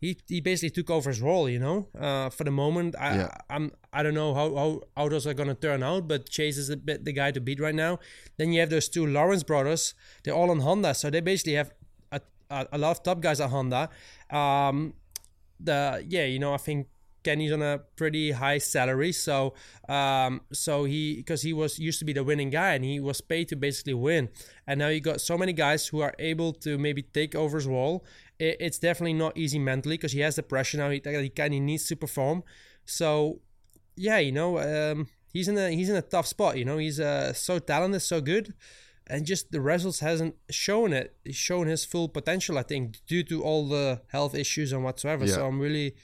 he, 0.00 0.18
he 0.28 0.40
basically 0.40 0.70
took 0.70 0.90
over 0.90 1.10
his 1.10 1.20
role, 1.20 1.48
you 1.48 1.58
know. 1.58 1.88
Uh, 1.98 2.28
for 2.28 2.44
the 2.44 2.50
moment, 2.50 2.94
I 2.98 3.16
yeah. 3.16 3.34
I'm 3.48 3.72
I 3.92 4.02
don't 4.02 4.14
know 4.14 4.34
how 4.34 4.54
how, 4.54 4.80
how 4.96 5.08
those 5.08 5.26
are 5.26 5.34
gonna 5.34 5.54
turn 5.54 5.82
out, 5.82 6.06
but 6.06 6.28
Chase 6.28 6.58
is 6.58 6.68
a 6.68 6.76
bit 6.76 7.04
the 7.04 7.12
guy 7.12 7.30
to 7.30 7.40
beat 7.40 7.60
right 7.60 7.74
now. 7.74 7.98
Then 8.36 8.52
you 8.52 8.60
have 8.60 8.70
those 8.70 8.88
two 8.88 9.06
Lawrence 9.06 9.42
brothers. 9.42 9.94
They're 10.22 10.34
all 10.34 10.50
on 10.50 10.60
Honda, 10.60 10.94
so 10.94 11.08
they 11.08 11.20
basically 11.20 11.54
have 11.54 11.72
a, 12.50 12.66
a 12.72 12.78
lot 12.78 12.90
of 12.92 13.02
top 13.02 13.20
guys 13.20 13.40
at 13.40 13.50
Honda. 13.50 13.88
Um, 14.30 14.94
the 15.58 16.04
yeah, 16.06 16.24
you 16.24 16.38
know, 16.38 16.54
I 16.54 16.58
think 16.58 16.88
Kenny's 17.24 17.52
on 17.52 17.62
a 17.62 17.80
pretty 17.96 18.30
high 18.32 18.58
salary, 18.58 19.12
so 19.12 19.54
um, 19.88 20.42
so 20.52 20.84
he 20.84 21.16
because 21.16 21.42
he 21.42 21.52
was 21.52 21.78
used 21.78 21.98
to 21.98 22.04
be 22.04 22.12
the 22.12 22.22
winning 22.22 22.50
guy 22.50 22.74
and 22.74 22.84
he 22.84 23.00
was 23.00 23.20
paid 23.20 23.48
to 23.48 23.56
basically 23.56 23.94
win, 23.94 24.28
and 24.66 24.78
now 24.78 24.88
you 24.88 25.00
got 25.00 25.20
so 25.20 25.36
many 25.36 25.52
guys 25.52 25.88
who 25.88 26.00
are 26.00 26.14
able 26.18 26.52
to 26.52 26.78
maybe 26.78 27.02
take 27.02 27.34
over 27.34 27.56
his 27.56 27.66
role. 27.66 28.04
It, 28.38 28.58
it's 28.60 28.78
definitely 28.78 29.14
not 29.14 29.36
easy 29.36 29.58
mentally 29.58 29.96
because 29.96 30.12
he 30.12 30.20
has 30.20 30.36
the 30.36 30.42
pressure 30.42 30.78
now. 30.78 30.90
He, 30.90 31.02
he 31.04 31.30
kind 31.30 31.54
of 31.54 31.60
needs 31.60 31.86
to 31.88 31.96
perform. 31.96 32.44
So 32.84 33.40
yeah, 33.96 34.18
you 34.18 34.32
know, 34.32 34.58
um, 34.58 35.08
he's 35.32 35.48
in 35.48 35.58
a 35.58 35.70
he's 35.70 35.88
in 35.88 35.96
a 35.96 36.02
tough 36.02 36.26
spot. 36.26 36.58
You 36.58 36.64
know, 36.64 36.78
he's 36.78 37.00
uh, 37.00 37.32
so 37.32 37.58
talented, 37.58 38.02
so 38.02 38.20
good 38.20 38.54
and 39.08 39.24
just 39.24 39.52
the 39.52 39.60
results 39.60 40.00
hasn't 40.00 40.34
shown 40.50 40.92
it 40.92 41.16
shown 41.30 41.66
his 41.66 41.84
full 41.84 42.08
potential 42.08 42.58
i 42.58 42.62
think 42.62 42.98
due 43.06 43.22
to 43.22 43.42
all 43.42 43.68
the 43.68 44.00
health 44.08 44.34
issues 44.34 44.72
and 44.72 44.82
whatsoever 44.84 45.24
yeah. 45.24 45.34
so 45.34 45.46
i'm 45.46 45.60
really 45.60 45.94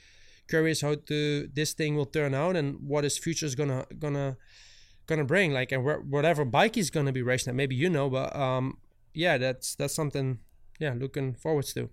curious 0.47 0.81
how 0.81 0.95
to 0.95 1.47
this 1.53 1.73
thing 1.73 1.95
will 1.95 2.05
turn 2.05 2.33
out 2.33 2.55
and 2.55 2.77
what 2.87 3.03
his 3.03 3.17
future 3.17 3.45
is 3.45 3.55
gonna 3.55 3.85
gonna 3.99 4.37
gonna 5.07 5.23
bring 5.23 5.51
like 5.51 5.71
and 5.71 5.83
wh- 5.83 6.05
whatever 6.09 6.45
bike 6.45 6.75
he's 6.75 6.89
gonna 6.89 7.11
be 7.11 7.21
racing 7.21 7.51
at 7.51 7.55
maybe 7.55 7.75
you 7.75 7.89
know 7.89 8.09
but 8.09 8.35
um 8.35 8.77
yeah 9.13 9.37
that's 9.37 9.75
that's 9.75 9.93
something 9.93 10.39
yeah 10.79 10.93
looking 10.97 11.33
forwards 11.33 11.73
to 11.73 11.89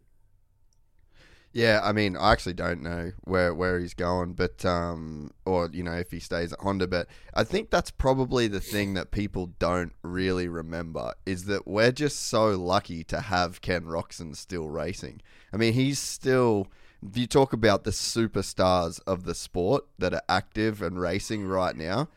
yeah, 1.52 1.80
I 1.82 1.92
mean, 1.92 2.16
I 2.16 2.32
actually 2.32 2.54
don't 2.54 2.80
know 2.80 3.10
where 3.22 3.52
where 3.52 3.80
he's 3.80 3.94
going, 3.94 4.34
but 4.34 4.64
um, 4.64 5.32
or 5.44 5.68
you 5.72 5.82
know 5.82 5.94
if 5.94 6.12
he 6.12 6.20
stays 6.20 6.52
at 6.52 6.60
Honda, 6.60 6.86
but 6.86 7.08
I 7.34 7.42
think 7.42 7.70
that's 7.70 7.90
probably 7.90 8.46
the 8.46 8.60
thing 8.60 8.94
that 8.94 9.10
people 9.10 9.46
don't 9.58 9.92
really 10.02 10.46
remember 10.46 11.14
is 11.26 11.46
that 11.46 11.66
we're 11.66 11.90
just 11.90 12.28
so 12.28 12.50
lucky 12.50 13.02
to 13.04 13.20
have 13.20 13.60
Ken 13.62 13.82
Roczen 13.82 14.36
still 14.36 14.68
racing. 14.68 15.22
I 15.52 15.56
mean, 15.56 15.72
he's 15.72 15.98
still. 15.98 16.68
If 17.02 17.16
you 17.16 17.26
talk 17.26 17.54
about 17.54 17.84
the 17.84 17.92
superstars 17.92 19.00
of 19.06 19.24
the 19.24 19.34
sport 19.34 19.86
that 19.98 20.12
are 20.12 20.22
active 20.28 20.82
and 20.82 21.00
racing 21.00 21.46
right 21.46 21.74
now, 21.74 22.08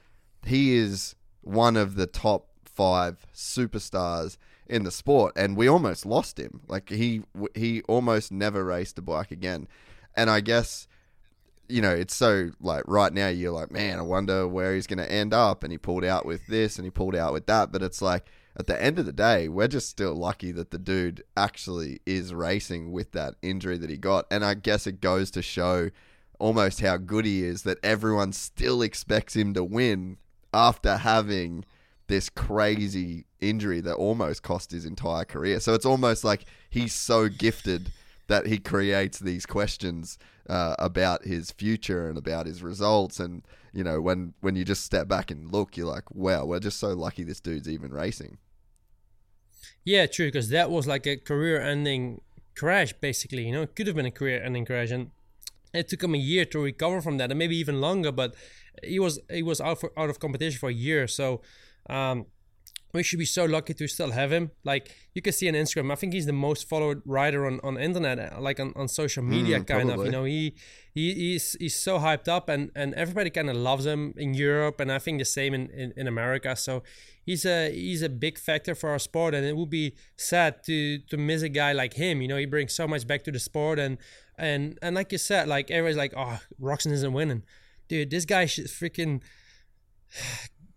he 0.45 0.75
is 0.75 1.15
one 1.41 1.77
of 1.77 1.95
the 1.95 2.05
top 2.05 2.49
five 2.65 3.25
superstars 3.33 4.37
in 4.67 4.83
the 4.83 4.91
sport, 4.91 5.33
and 5.35 5.57
we 5.57 5.67
almost 5.67 6.05
lost 6.05 6.39
him. 6.39 6.61
Like 6.67 6.89
he 6.89 7.23
he 7.55 7.81
almost 7.83 8.31
never 8.31 8.63
raced 8.63 8.97
a 8.97 9.01
bike 9.01 9.31
again, 9.31 9.67
and 10.15 10.29
I 10.29 10.39
guess 10.41 10.87
you 11.69 11.81
know 11.81 11.93
it's 11.93 12.15
so 12.15 12.51
like 12.59 12.83
right 12.87 13.13
now 13.13 13.27
you're 13.27 13.51
like 13.51 13.71
man, 13.71 13.99
I 13.99 14.03
wonder 14.03 14.47
where 14.47 14.73
he's 14.73 14.87
going 14.87 14.99
to 14.99 15.11
end 15.11 15.33
up, 15.33 15.63
and 15.63 15.71
he 15.71 15.77
pulled 15.77 16.05
out 16.05 16.25
with 16.25 16.45
this 16.47 16.77
and 16.77 16.85
he 16.85 16.91
pulled 16.91 17.15
out 17.15 17.33
with 17.33 17.45
that, 17.47 17.71
but 17.71 17.83
it's 17.83 18.01
like 18.01 18.25
at 18.55 18.67
the 18.67 18.81
end 18.81 18.99
of 18.99 19.05
the 19.05 19.13
day, 19.13 19.49
we're 19.49 19.67
just 19.67 19.89
still 19.89 20.13
lucky 20.13 20.51
that 20.51 20.69
the 20.69 20.77
dude 20.77 21.23
actually 21.35 22.01
is 22.05 22.33
racing 22.33 22.91
with 22.91 23.11
that 23.13 23.33
injury 23.41 23.77
that 23.77 23.89
he 23.89 23.97
got, 23.97 24.25
and 24.31 24.45
I 24.45 24.53
guess 24.53 24.87
it 24.87 25.01
goes 25.01 25.31
to 25.31 25.41
show 25.41 25.89
almost 26.39 26.81
how 26.81 26.97
good 26.97 27.25
he 27.25 27.43
is 27.43 27.63
that 27.63 27.77
everyone 27.83 28.33
still 28.33 28.81
expects 28.81 29.35
him 29.35 29.53
to 29.53 29.63
win 29.63 30.17
after 30.53 30.97
having 30.97 31.63
this 32.07 32.29
crazy 32.29 33.25
injury 33.49 33.81
that 33.81 33.95
almost 33.95 34.43
cost 34.43 34.71
his 34.71 34.85
entire 34.85 35.25
career. 35.25 35.59
So 35.59 35.73
it's 35.73 35.85
almost 35.85 36.23
like 36.23 36.45
he's 36.69 36.93
so 36.93 37.29
gifted 37.29 37.91
that 38.27 38.45
he 38.47 38.57
creates 38.57 39.19
these 39.19 39.45
questions 39.45 40.17
uh, 40.49 40.75
about 40.79 41.25
his 41.25 41.51
future 41.51 42.09
and 42.09 42.17
about 42.17 42.45
his 42.45 42.63
results. 42.63 43.19
And 43.19 43.43
you 43.73 43.83
know, 43.83 44.01
when 44.01 44.33
when 44.41 44.55
you 44.55 44.63
just 44.63 44.83
step 44.83 45.07
back 45.07 45.31
and 45.31 45.51
look, 45.51 45.77
you're 45.77 45.87
like, 45.87 46.13
wow, 46.13 46.45
we're 46.45 46.59
just 46.59 46.79
so 46.79 46.89
lucky 46.89 47.23
this 47.23 47.39
dude's 47.39 47.69
even 47.69 47.91
racing. 47.91 48.37
Yeah, 49.83 50.05
true. 50.05 50.27
Because 50.27 50.49
that 50.49 50.69
was 50.69 50.87
like 50.87 51.05
a 51.07 51.17
career-ending 51.17 52.21
crash, 52.55 52.93
basically. 52.93 53.45
You 53.47 53.53
know, 53.53 53.61
it 53.63 53.75
could 53.75 53.87
have 53.87 53.95
been 53.95 54.05
a 54.05 54.11
career-ending 54.11 54.65
crash, 54.65 54.91
and 54.91 55.11
it 55.73 55.89
took 55.89 56.03
him 56.03 56.15
a 56.15 56.19
year 56.19 56.45
to 56.45 56.59
recover 56.59 57.01
from 57.01 57.17
that, 57.17 57.31
and 57.31 57.39
maybe 57.39 57.57
even 57.57 57.81
longer. 57.81 58.11
But 58.11 58.35
he 58.83 58.99
was 58.99 59.19
he 59.29 59.43
was 59.43 59.59
out 59.59 59.79
for, 59.79 59.91
out 59.97 60.09
of 60.09 60.19
competition 60.19 60.59
for 60.59 60.69
a 60.69 60.73
year, 60.73 61.07
so 61.07 61.41
um, 61.89 62.25
we 62.93 63.01
should 63.01 63.17
be 63.17 63.25
so 63.25 63.45
lucky 63.45 63.73
to 63.73 63.87
still 63.87 64.11
have 64.11 64.31
him. 64.31 64.51
Like 64.63 64.95
you 65.13 65.21
can 65.21 65.33
see 65.33 65.47
on 65.47 65.55
Instagram, 65.55 65.91
I 65.91 65.95
think 65.95 66.13
he's 66.13 66.27
the 66.27 66.33
most 66.33 66.69
followed 66.69 67.01
writer 67.05 67.45
on, 67.45 67.59
on 67.63 67.77
internet, 67.77 68.19
uh, 68.19 68.39
like 68.39 68.59
on, 68.59 68.71
on 68.75 68.87
social 68.87 69.23
media, 69.23 69.59
mm, 69.59 69.67
kind 69.67 69.89
of. 69.89 70.05
You 70.05 70.11
know, 70.11 70.25
he, 70.25 70.53
he 70.93 71.13
he's 71.13 71.57
he's 71.59 71.75
so 71.75 71.97
hyped 71.97 72.27
up, 72.27 72.49
and 72.49 72.71
and 72.75 72.93
everybody 72.93 73.31
kind 73.31 73.49
of 73.49 73.55
loves 73.55 73.85
him 73.85 74.13
in 74.15 74.35
Europe, 74.35 74.79
and 74.79 74.91
I 74.91 74.99
think 74.99 75.17
the 75.19 75.25
same 75.25 75.55
in, 75.55 75.69
in, 75.71 75.93
in 75.97 76.07
America. 76.07 76.55
So 76.55 76.83
he's 77.25 77.45
a 77.45 77.71
he's 77.71 78.03
a 78.03 78.09
big 78.09 78.37
factor 78.37 78.75
for 78.75 78.91
our 78.91 78.99
sport, 78.99 79.33
and 79.33 79.43
it 79.43 79.57
would 79.57 79.71
be 79.71 79.95
sad 80.15 80.63
to 80.65 80.99
to 80.99 81.17
miss 81.17 81.41
a 81.41 81.49
guy 81.49 81.73
like 81.73 81.95
him. 81.95 82.21
You 82.21 82.27
know, 82.27 82.37
he 82.37 82.45
brings 82.45 82.75
so 82.75 82.87
much 82.87 83.07
back 83.07 83.23
to 83.23 83.31
the 83.31 83.39
sport, 83.39 83.79
and 83.79 83.97
and 84.37 84.77
and 84.83 84.95
like 84.95 85.11
you 85.11 85.17
said, 85.17 85.47
like 85.47 85.71
everybody's 85.71 85.97
like, 85.97 86.13
oh, 86.15 86.39
Roczen 86.61 86.91
isn't 86.91 87.13
winning, 87.13 87.41
dude. 87.87 88.11
This 88.11 88.25
guy 88.25 88.45
should 88.45 88.67
freaking 88.67 89.21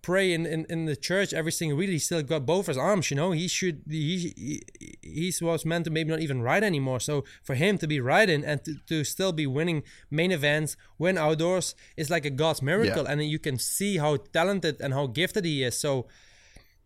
pray 0.06 0.32
in, 0.32 0.46
in, 0.46 0.64
in 0.70 0.84
the 0.84 0.94
church 0.94 1.34
every 1.34 1.50
single 1.50 1.76
week. 1.76 1.90
He 1.90 1.98
still 1.98 2.22
got 2.22 2.46
both 2.46 2.68
his 2.68 2.78
arms, 2.78 3.10
you 3.10 3.16
know. 3.16 3.32
He 3.32 3.48
should 3.48 3.82
he, 3.90 4.32
he 4.36 4.62
he's 5.02 5.42
was 5.42 5.66
meant 5.66 5.84
to 5.86 5.90
maybe 5.90 6.10
not 6.10 6.20
even 6.20 6.42
ride 6.42 6.62
anymore. 6.62 7.00
So 7.00 7.24
for 7.42 7.56
him 7.56 7.76
to 7.78 7.88
be 7.88 7.98
riding 7.98 8.44
and 8.44 8.64
to, 8.64 8.76
to 8.86 9.02
still 9.02 9.32
be 9.32 9.48
winning 9.48 9.82
main 10.08 10.30
events, 10.30 10.76
win 10.96 11.18
outdoors 11.18 11.74
is 11.96 12.08
like 12.08 12.24
a 12.24 12.30
God's 12.30 12.62
miracle. 12.62 13.02
Yeah. 13.02 13.10
And 13.10 13.24
you 13.24 13.40
can 13.40 13.58
see 13.58 13.96
how 13.96 14.18
talented 14.32 14.80
and 14.80 14.94
how 14.94 15.08
gifted 15.08 15.44
he 15.44 15.64
is. 15.64 15.76
So 15.76 16.06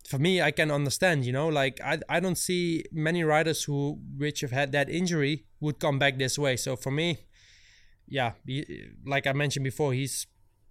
for 0.08 0.18
me, 0.18 0.40
I 0.40 0.50
can 0.50 0.70
understand, 0.70 1.26
you 1.26 1.32
know, 1.32 1.48
like 1.48 1.78
I, 1.84 1.98
I 2.08 2.20
don't 2.20 2.38
see 2.38 2.84
many 2.90 3.22
riders 3.22 3.64
who 3.64 3.98
which 4.16 4.40
have 4.40 4.54
had 4.60 4.72
that 4.72 4.88
injury 4.88 5.44
would 5.60 5.78
come 5.78 5.98
back 5.98 6.16
this 6.16 6.38
way. 6.38 6.56
So 6.56 6.74
for 6.74 6.90
me, 6.90 7.18
yeah, 8.08 8.32
like 9.04 9.26
I 9.26 9.34
mentioned 9.34 9.64
before, 9.64 9.92
he's 9.92 10.26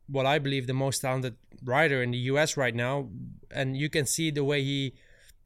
what 0.08 0.26
I 0.26 0.40
believe 0.40 0.66
the 0.66 0.74
most 0.74 1.00
talented 1.02 1.36
rider 1.64 2.02
in 2.02 2.12
the 2.12 2.18
US 2.34 2.58
right 2.58 2.76
now. 2.76 3.10
And 3.52 3.78
you 3.78 3.90
can 3.90 4.06
see 4.06 4.32
the 4.32 4.44
way 4.44 4.64
he 4.64 4.94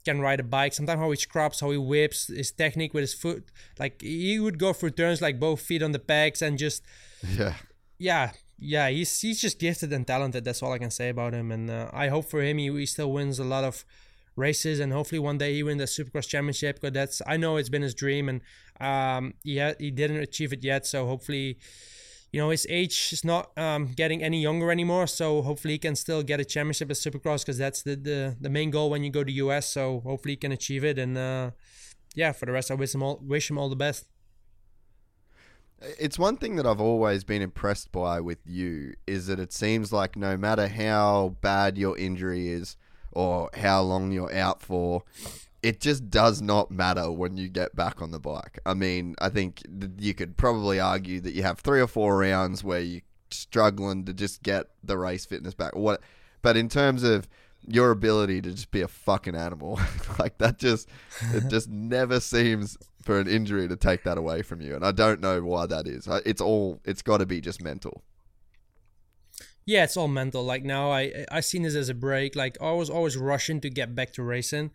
can 0.04 0.20
ride 0.22 0.40
a 0.40 0.44
bike. 0.44 0.74
Sometimes 0.74 1.00
how 1.00 1.10
he 1.12 1.18
scrubs, 1.18 1.60
how 1.60 1.72
he 1.72 1.78
whips, 1.78 2.28
his 2.28 2.52
technique 2.52 2.94
with 2.94 3.02
his 3.02 3.14
foot. 3.14 3.46
Like 3.80 4.02
he 4.02 4.40
would 4.40 4.60
go 4.60 4.74
through 4.74 4.92
turns 4.92 5.22
like 5.22 5.40
both 5.40 5.62
feet 5.62 5.84
on 5.84 5.92
the 5.92 6.00
pegs 6.00 6.42
and 6.42 6.58
just 6.58 6.84
yeah, 7.30 7.56
yeah, 7.98 8.32
yeah. 8.60 8.90
He's 8.90 9.20
he's 9.20 9.42
just 9.42 9.60
gifted 9.60 9.94
and 9.94 10.06
talented. 10.06 10.44
That's 10.44 10.62
all 10.62 10.74
I 10.74 10.78
can 10.78 10.92
say 10.92 11.10
about 11.10 11.34
him. 11.34 11.52
And 11.52 11.70
uh, 11.70 11.90
I 11.94 12.10
hope 12.10 12.30
for 12.30 12.42
him 12.42 12.58
he, 12.58 12.72
he 12.72 12.86
still 12.86 13.12
wins 13.12 13.40
a 13.40 13.44
lot 13.44 13.64
of 13.64 13.86
races 14.36 14.80
and 14.80 14.92
hopefully 14.92 15.20
one 15.20 15.38
day 15.38 15.54
he 15.54 15.62
wins 15.62 15.80
the 15.80 16.04
Supercross 16.04 16.28
Championship. 16.28 16.82
Because 16.82 16.94
that's 16.94 17.22
I 17.26 17.38
know 17.38 17.58
it's 17.58 17.70
been 17.70 17.82
his 17.82 17.96
dream 17.96 18.30
and 18.30 18.42
um 18.80 19.36
he 19.44 19.60
ha- 19.60 19.76
he 19.80 19.92
didn't 19.92 20.18
achieve 20.18 20.52
it 20.54 20.64
yet. 20.64 20.86
So 20.86 21.08
hopefully 21.08 21.60
you 22.34 22.40
know 22.40 22.50
his 22.50 22.66
age 22.70 23.10
is 23.14 23.24
not 23.24 23.58
um, 23.58 23.94
getting 23.96 24.22
any 24.22 24.42
younger 24.42 24.72
anymore 24.72 25.08
so 25.08 25.42
hopefully 25.44 25.76
he 25.76 25.78
can 25.78 25.96
still 25.96 26.24
get 26.24 26.40
a 26.40 26.46
championship 26.46 26.90
at 26.90 26.98
supercross 26.98 27.42
because 27.42 27.58
that's 27.58 27.84
the, 27.84 27.96
the 27.96 28.36
the 28.42 28.50
main 28.50 28.72
goal 28.72 28.90
when 28.90 29.04
you 29.04 29.10
go 29.10 29.24
to 29.24 29.52
us 29.52 29.68
so 29.68 30.02
hopefully 30.02 30.34
he 30.34 30.38
can 30.38 30.52
achieve 30.52 30.84
it 30.84 30.98
and 30.98 31.18
uh, 31.18 31.52
yeah 32.16 32.32
for 32.34 32.48
the 32.48 32.52
rest 32.52 32.72
i 32.72 32.74
wish 32.74 32.94
him 32.94 33.04
all 33.04 33.22
wish 33.24 33.50
him 33.50 33.58
all 33.58 33.70
the 33.70 33.76
best. 33.76 34.06
It's 36.00 36.18
one 36.18 36.38
thing 36.38 36.56
that 36.56 36.66
I've 36.66 36.80
always 36.80 37.26
been 37.26 37.42
impressed 37.42 37.92
by 37.92 38.22
with 38.22 38.40
you 38.46 38.94
is 39.06 39.28
that 39.28 39.38
it 39.38 39.52
seems 39.52 39.92
like 39.92 40.16
no 40.16 40.38
matter 40.38 40.70
how 40.70 41.36
bad 41.42 41.78
your 41.78 41.98
injury 41.98 42.48
is 42.48 42.78
or 43.12 43.50
how 43.54 43.82
long 43.82 44.14
you're 44.14 44.34
out 44.34 44.62
for, 44.62 45.04
it 45.64 45.80
just 45.80 46.10
does 46.10 46.42
not 46.42 46.70
matter 46.70 47.10
when 47.10 47.38
you 47.38 47.48
get 47.48 47.74
back 47.74 48.02
on 48.02 48.12
the 48.12 48.20
bike. 48.20 48.60
I 48.66 48.74
mean, 48.74 49.16
I 49.20 49.30
think 49.30 49.64
you 49.98 50.14
could 50.14 50.36
probably 50.36 50.80
argue 50.80 51.22
that 51.22 51.34
you 51.34 51.42
have 51.44 51.60
three 51.60 51.80
or 51.80 51.88
four 51.88 52.18
rounds 52.18 52.64
where 52.64 52.82
you're 52.82 53.02
struggling 53.32 54.04
to 54.06 54.14
just 54.14 54.44
get 54.44 54.68
the 54.84 54.98
race 54.98 55.26
fitness 55.26 55.54
back. 55.54 55.74
What, 55.76 56.02
but 56.42 56.58
in 56.58 56.68
terms 56.68 57.04
of 57.04 57.30
your 57.66 57.92
ability 57.92 58.42
to 58.42 58.52
just 58.52 58.72
be 58.72 58.82
a 58.82 58.90
fucking 58.90 59.36
animal, 59.36 59.80
like 60.20 60.38
that 60.40 60.60
just 60.60 60.90
it 61.34 61.48
just 61.48 61.70
never 61.70 62.20
seems 62.20 62.78
for 63.02 63.18
an 63.18 63.30
injury 63.30 63.70
to 63.70 63.78
take 63.78 64.04
that 64.04 64.18
away 64.18 64.42
from 64.42 64.60
you, 64.60 64.76
and 64.76 64.86
I 64.86 64.92
don't 64.92 65.22
know 65.22 65.42
why 65.42 65.66
that 65.66 65.88
is. 65.88 66.10
It's 66.26 66.42
all 66.42 66.82
it's 66.84 67.02
got 67.02 67.20
to 67.20 67.26
be 67.26 67.40
just 67.40 67.62
mental. 67.62 68.04
Yeah, 69.66 69.86
it's 69.86 69.96
all 69.96 70.10
mental. 70.10 70.44
Like 70.44 70.66
now, 70.66 70.92
I 70.92 71.26
I 71.32 71.40
seen 71.40 71.62
this 71.62 71.76
as 71.76 71.88
a 71.88 71.94
break. 71.94 72.36
Like 72.36 72.58
I 72.62 72.74
was 72.74 72.90
always 72.90 73.16
rushing 73.16 73.62
to 73.62 73.70
get 73.70 73.96
back 73.96 74.12
to 74.14 74.24
racing 74.24 74.72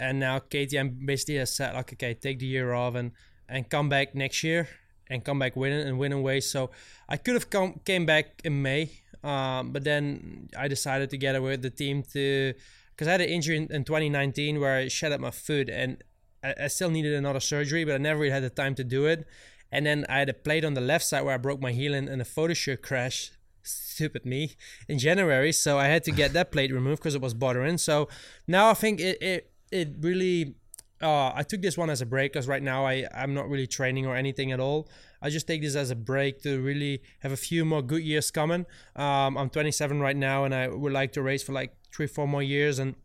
and 0.00 0.18
now 0.18 0.38
KTM 0.38 1.06
basically 1.06 1.36
has 1.36 1.54
said 1.54 1.74
like, 1.74 1.92
okay, 1.92 2.14
take 2.14 2.38
the 2.40 2.46
year 2.46 2.72
off 2.72 2.94
and 2.94 3.12
and 3.48 3.68
come 3.68 3.88
back 3.88 4.14
next 4.14 4.42
year 4.42 4.68
and 5.08 5.24
come 5.24 5.38
back 5.38 5.56
winning 5.56 5.86
and 5.86 5.98
winning 5.98 6.22
ways. 6.22 6.50
So 6.50 6.70
I 7.08 7.16
could 7.16 7.34
have 7.34 7.50
come 7.50 7.80
came 7.84 8.06
back 8.06 8.40
in 8.44 8.62
May, 8.62 8.90
um, 9.22 9.72
but 9.72 9.84
then 9.84 10.48
I 10.56 10.68
decided 10.68 11.10
together 11.10 11.42
with 11.42 11.62
the 11.62 11.70
team 11.70 12.02
to 12.14 12.54
because 12.90 13.08
I 13.08 13.12
had 13.12 13.20
an 13.20 13.28
injury 13.28 13.56
in, 13.56 13.70
in 13.70 13.84
2019 13.84 14.58
where 14.60 14.76
I 14.76 14.88
shed 14.88 15.12
up 15.12 15.20
my 15.20 15.30
foot 15.30 15.68
and 15.68 16.02
I, 16.42 16.54
I 16.64 16.66
still 16.68 16.90
needed 16.90 17.12
another 17.14 17.40
surgery, 17.40 17.84
but 17.84 17.94
I 17.94 17.98
never 17.98 18.20
really 18.20 18.32
had 18.32 18.42
the 18.42 18.50
time 18.50 18.74
to 18.76 18.84
do 18.84 19.06
it. 19.06 19.26
And 19.72 19.86
then 19.86 20.04
I 20.08 20.18
had 20.18 20.28
a 20.28 20.34
plate 20.34 20.64
on 20.64 20.74
the 20.74 20.80
left 20.80 21.04
side 21.04 21.22
where 21.24 21.34
I 21.34 21.38
broke 21.38 21.60
my 21.60 21.72
heel 21.72 21.94
in, 21.94 22.08
in 22.08 22.20
a 22.20 22.24
photo 22.24 22.54
shoot 22.54 22.82
crash. 22.82 23.32
Stupid 23.62 24.24
me 24.24 24.56
in 24.88 24.98
January, 24.98 25.52
so 25.52 25.78
I 25.78 25.84
had 25.84 26.02
to 26.04 26.10
get 26.10 26.32
that 26.32 26.50
plate 26.50 26.72
removed 26.72 27.02
because 27.02 27.14
it 27.14 27.20
was 27.20 27.34
bothering. 27.34 27.76
So 27.76 28.08
now 28.48 28.70
I 28.70 28.74
think 28.74 29.00
it 29.00 29.20
it, 29.20 29.49
it 29.70 29.94
really 30.00 30.54
uh, 31.02 31.32
I 31.34 31.42
took 31.42 31.62
this 31.62 31.78
one 31.78 31.88
as 31.88 32.02
a 32.02 32.06
break 32.06 32.32
because 32.32 32.46
right 32.46 32.62
now 32.62 32.86
I, 32.86 33.06
I'm 33.14 33.32
not 33.32 33.48
really 33.48 33.66
training 33.66 34.06
or 34.06 34.14
anything 34.14 34.52
at 34.52 34.60
all. 34.60 34.88
I 35.22 35.30
just 35.30 35.46
take 35.46 35.62
this 35.62 35.74
as 35.74 35.90
a 35.90 35.96
break 35.96 36.42
to 36.42 36.60
really 36.60 37.02
have 37.20 37.32
a 37.32 37.36
few 37.36 37.64
more 37.64 37.82
good 37.82 38.02
years 38.02 38.30
coming. 38.30 38.66
Um, 38.96 39.38
I'm 39.38 39.48
27 39.48 40.00
right 40.00 40.16
now 40.16 40.44
and 40.44 40.54
I 40.54 40.68
would 40.68 40.92
like 40.92 41.12
to 41.12 41.22
race 41.22 41.42
for 41.42 41.52
like 41.52 41.74
three, 41.92 42.06
four 42.06 42.28
more 42.28 42.42
years. 42.42 42.78
And, 42.78 42.96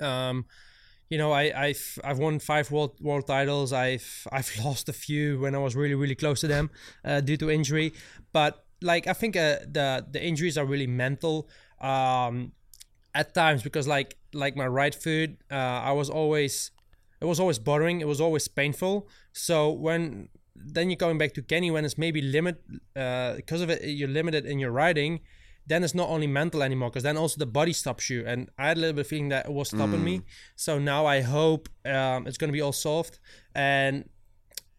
um, 0.00 0.44
you 1.08 1.16
know, 1.16 1.32
I, 1.32 1.52
I've 1.68 1.98
I've 2.02 2.18
won 2.18 2.38
five 2.40 2.70
world 2.70 2.98
world 3.00 3.26
titles. 3.26 3.72
I've 3.72 4.26
I've 4.32 4.50
lost 4.64 4.88
a 4.88 4.92
few 4.92 5.40
when 5.40 5.54
I 5.54 5.58
was 5.58 5.76
really 5.76 5.94
really 5.94 6.14
close 6.14 6.40
to 6.40 6.46
them 6.46 6.70
uh, 7.04 7.20
due 7.20 7.36
to 7.38 7.50
injury. 7.50 7.92
But 8.32 8.64
like 8.82 9.06
I 9.06 9.12
think 9.12 9.36
uh, 9.36 9.58
the 9.70 10.06
the 10.10 10.22
injuries 10.22 10.58
are 10.58 10.64
really 10.64 10.86
mental 10.86 11.48
um, 11.80 12.52
at 13.14 13.34
times 13.34 13.62
because 13.62 13.86
like 13.86 14.16
like 14.34 14.56
my 14.56 14.66
right 14.66 14.94
foot, 14.94 15.38
uh, 15.50 15.54
I 15.54 15.92
was 15.92 16.10
always 16.10 16.70
it 17.20 17.26
was 17.26 17.40
always 17.40 17.58
bothering. 17.58 18.00
It 18.00 18.08
was 18.08 18.20
always 18.20 18.48
painful. 18.48 19.08
So 19.32 19.70
when 19.70 20.28
then 20.54 20.88
you're 20.88 20.96
going 20.96 21.18
back 21.18 21.34
to 21.34 21.42
Kenny 21.42 21.70
when 21.70 21.84
it's 21.84 21.98
maybe 21.98 22.22
limit 22.22 22.62
uh, 22.96 23.34
because 23.34 23.60
of 23.60 23.70
it 23.70 23.84
you're 23.84 24.08
limited 24.08 24.46
in 24.46 24.58
your 24.58 24.70
riding. 24.70 25.20
Then 25.66 25.82
it's 25.82 25.94
not 25.94 26.10
only 26.10 26.26
mental 26.26 26.62
anymore 26.62 26.90
because 26.90 27.04
then 27.04 27.16
also 27.16 27.38
the 27.38 27.46
body 27.46 27.72
stops 27.72 28.10
you. 28.10 28.22
And 28.26 28.50
I 28.58 28.68
had 28.68 28.76
a 28.76 28.80
little 28.80 28.94
bit 28.94 29.02
of 29.02 29.06
feeling 29.06 29.30
that 29.30 29.46
it 29.46 29.52
was 29.52 29.68
stopping 29.68 30.00
mm. 30.00 30.04
me. 30.04 30.22
So 30.56 30.78
now 30.78 31.06
I 31.06 31.22
hope 31.22 31.70
um, 31.86 32.26
it's 32.26 32.36
going 32.36 32.48
to 32.48 32.52
be 32.52 32.60
all 32.60 32.72
solved. 32.72 33.18
And 33.54 34.08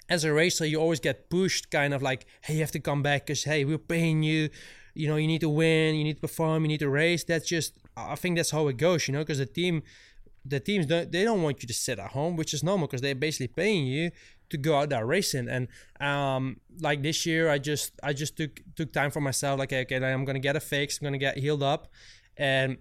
as 0.09 0.23
a 0.23 0.31
racer, 0.31 0.65
you 0.65 0.79
always 0.79 0.99
get 0.99 1.29
pushed, 1.31 1.71
kind 1.71 1.93
of 1.93 2.03
like, 2.03 2.27
hey, 2.41 2.53
you 2.53 2.59
have 2.59 2.71
to 2.71 2.79
come 2.79 3.01
back 3.01 3.25
because 3.25 3.43
hey, 3.43 3.65
we're 3.65 3.79
paying 3.79 4.21
you. 4.21 4.49
You 4.93 5.09
know, 5.09 5.15
you 5.17 5.27
need 5.27 5.41
to 5.41 5.49
win, 5.49 5.95
you 5.95 6.03
need 6.03 6.15
to 6.15 6.21
perform, 6.21 6.63
you 6.63 6.69
need 6.69 6.79
to 6.79 6.89
race. 6.89 7.23
That's 7.23 7.47
just, 7.47 7.79
I 7.97 8.15
think 8.15 8.37
that's 8.37 8.51
how 8.51 8.67
it 8.67 8.77
goes. 8.77 9.07
You 9.07 9.13
know, 9.13 9.19
because 9.19 9.39
the 9.39 9.45
team 9.45 9.83
the 10.45 10.59
teams 10.59 10.85
don't 10.85 11.11
they 11.11 11.23
don't 11.23 11.41
want 11.41 11.61
you 11.63 11.67
to 11.67 11.73
sit 11.73 11.99
at 11.99 12.11
home, 12.11 12.35
which 12.35 12.53
is 12.53 12.63
normal 12.63 12.87
because 12.87 13.01
they're 13.01 13.15
basically 13.15 13.47
paying 13.47 13.87
you 13.87 14.11
to 14.49 14.57
go 14.57 14.77
out 14.77 14.89
there 14.89 15.05
racing. 15.05 15.49
And 15.49 15.67
um, 15.99 16.59
like 16.79 17.01
this 17.01 17.25
year, 17.25 17.49
I 17.49 17.57
just 17.57 17.93
I 18.03 18.13
just 18.13 18.37
took 18.37 18.61
took 18.75 18.93
time 18.93 19.11
for 19.11 19.21
myself. 19.21 19.59
Like 19.59 19.73
okay, 19.73 19.95
I'm 19.95 20.25
gonna 20.25 20.39
get 20.39 20.55
a 20.55 20.59
fix. 20.59 20.99
I'm 20.99 21.05
gonna 21.05 21.17
get 21.17 21.37
healed 21.37 21.63
up, 21.63 21.87
and 22.37 22.77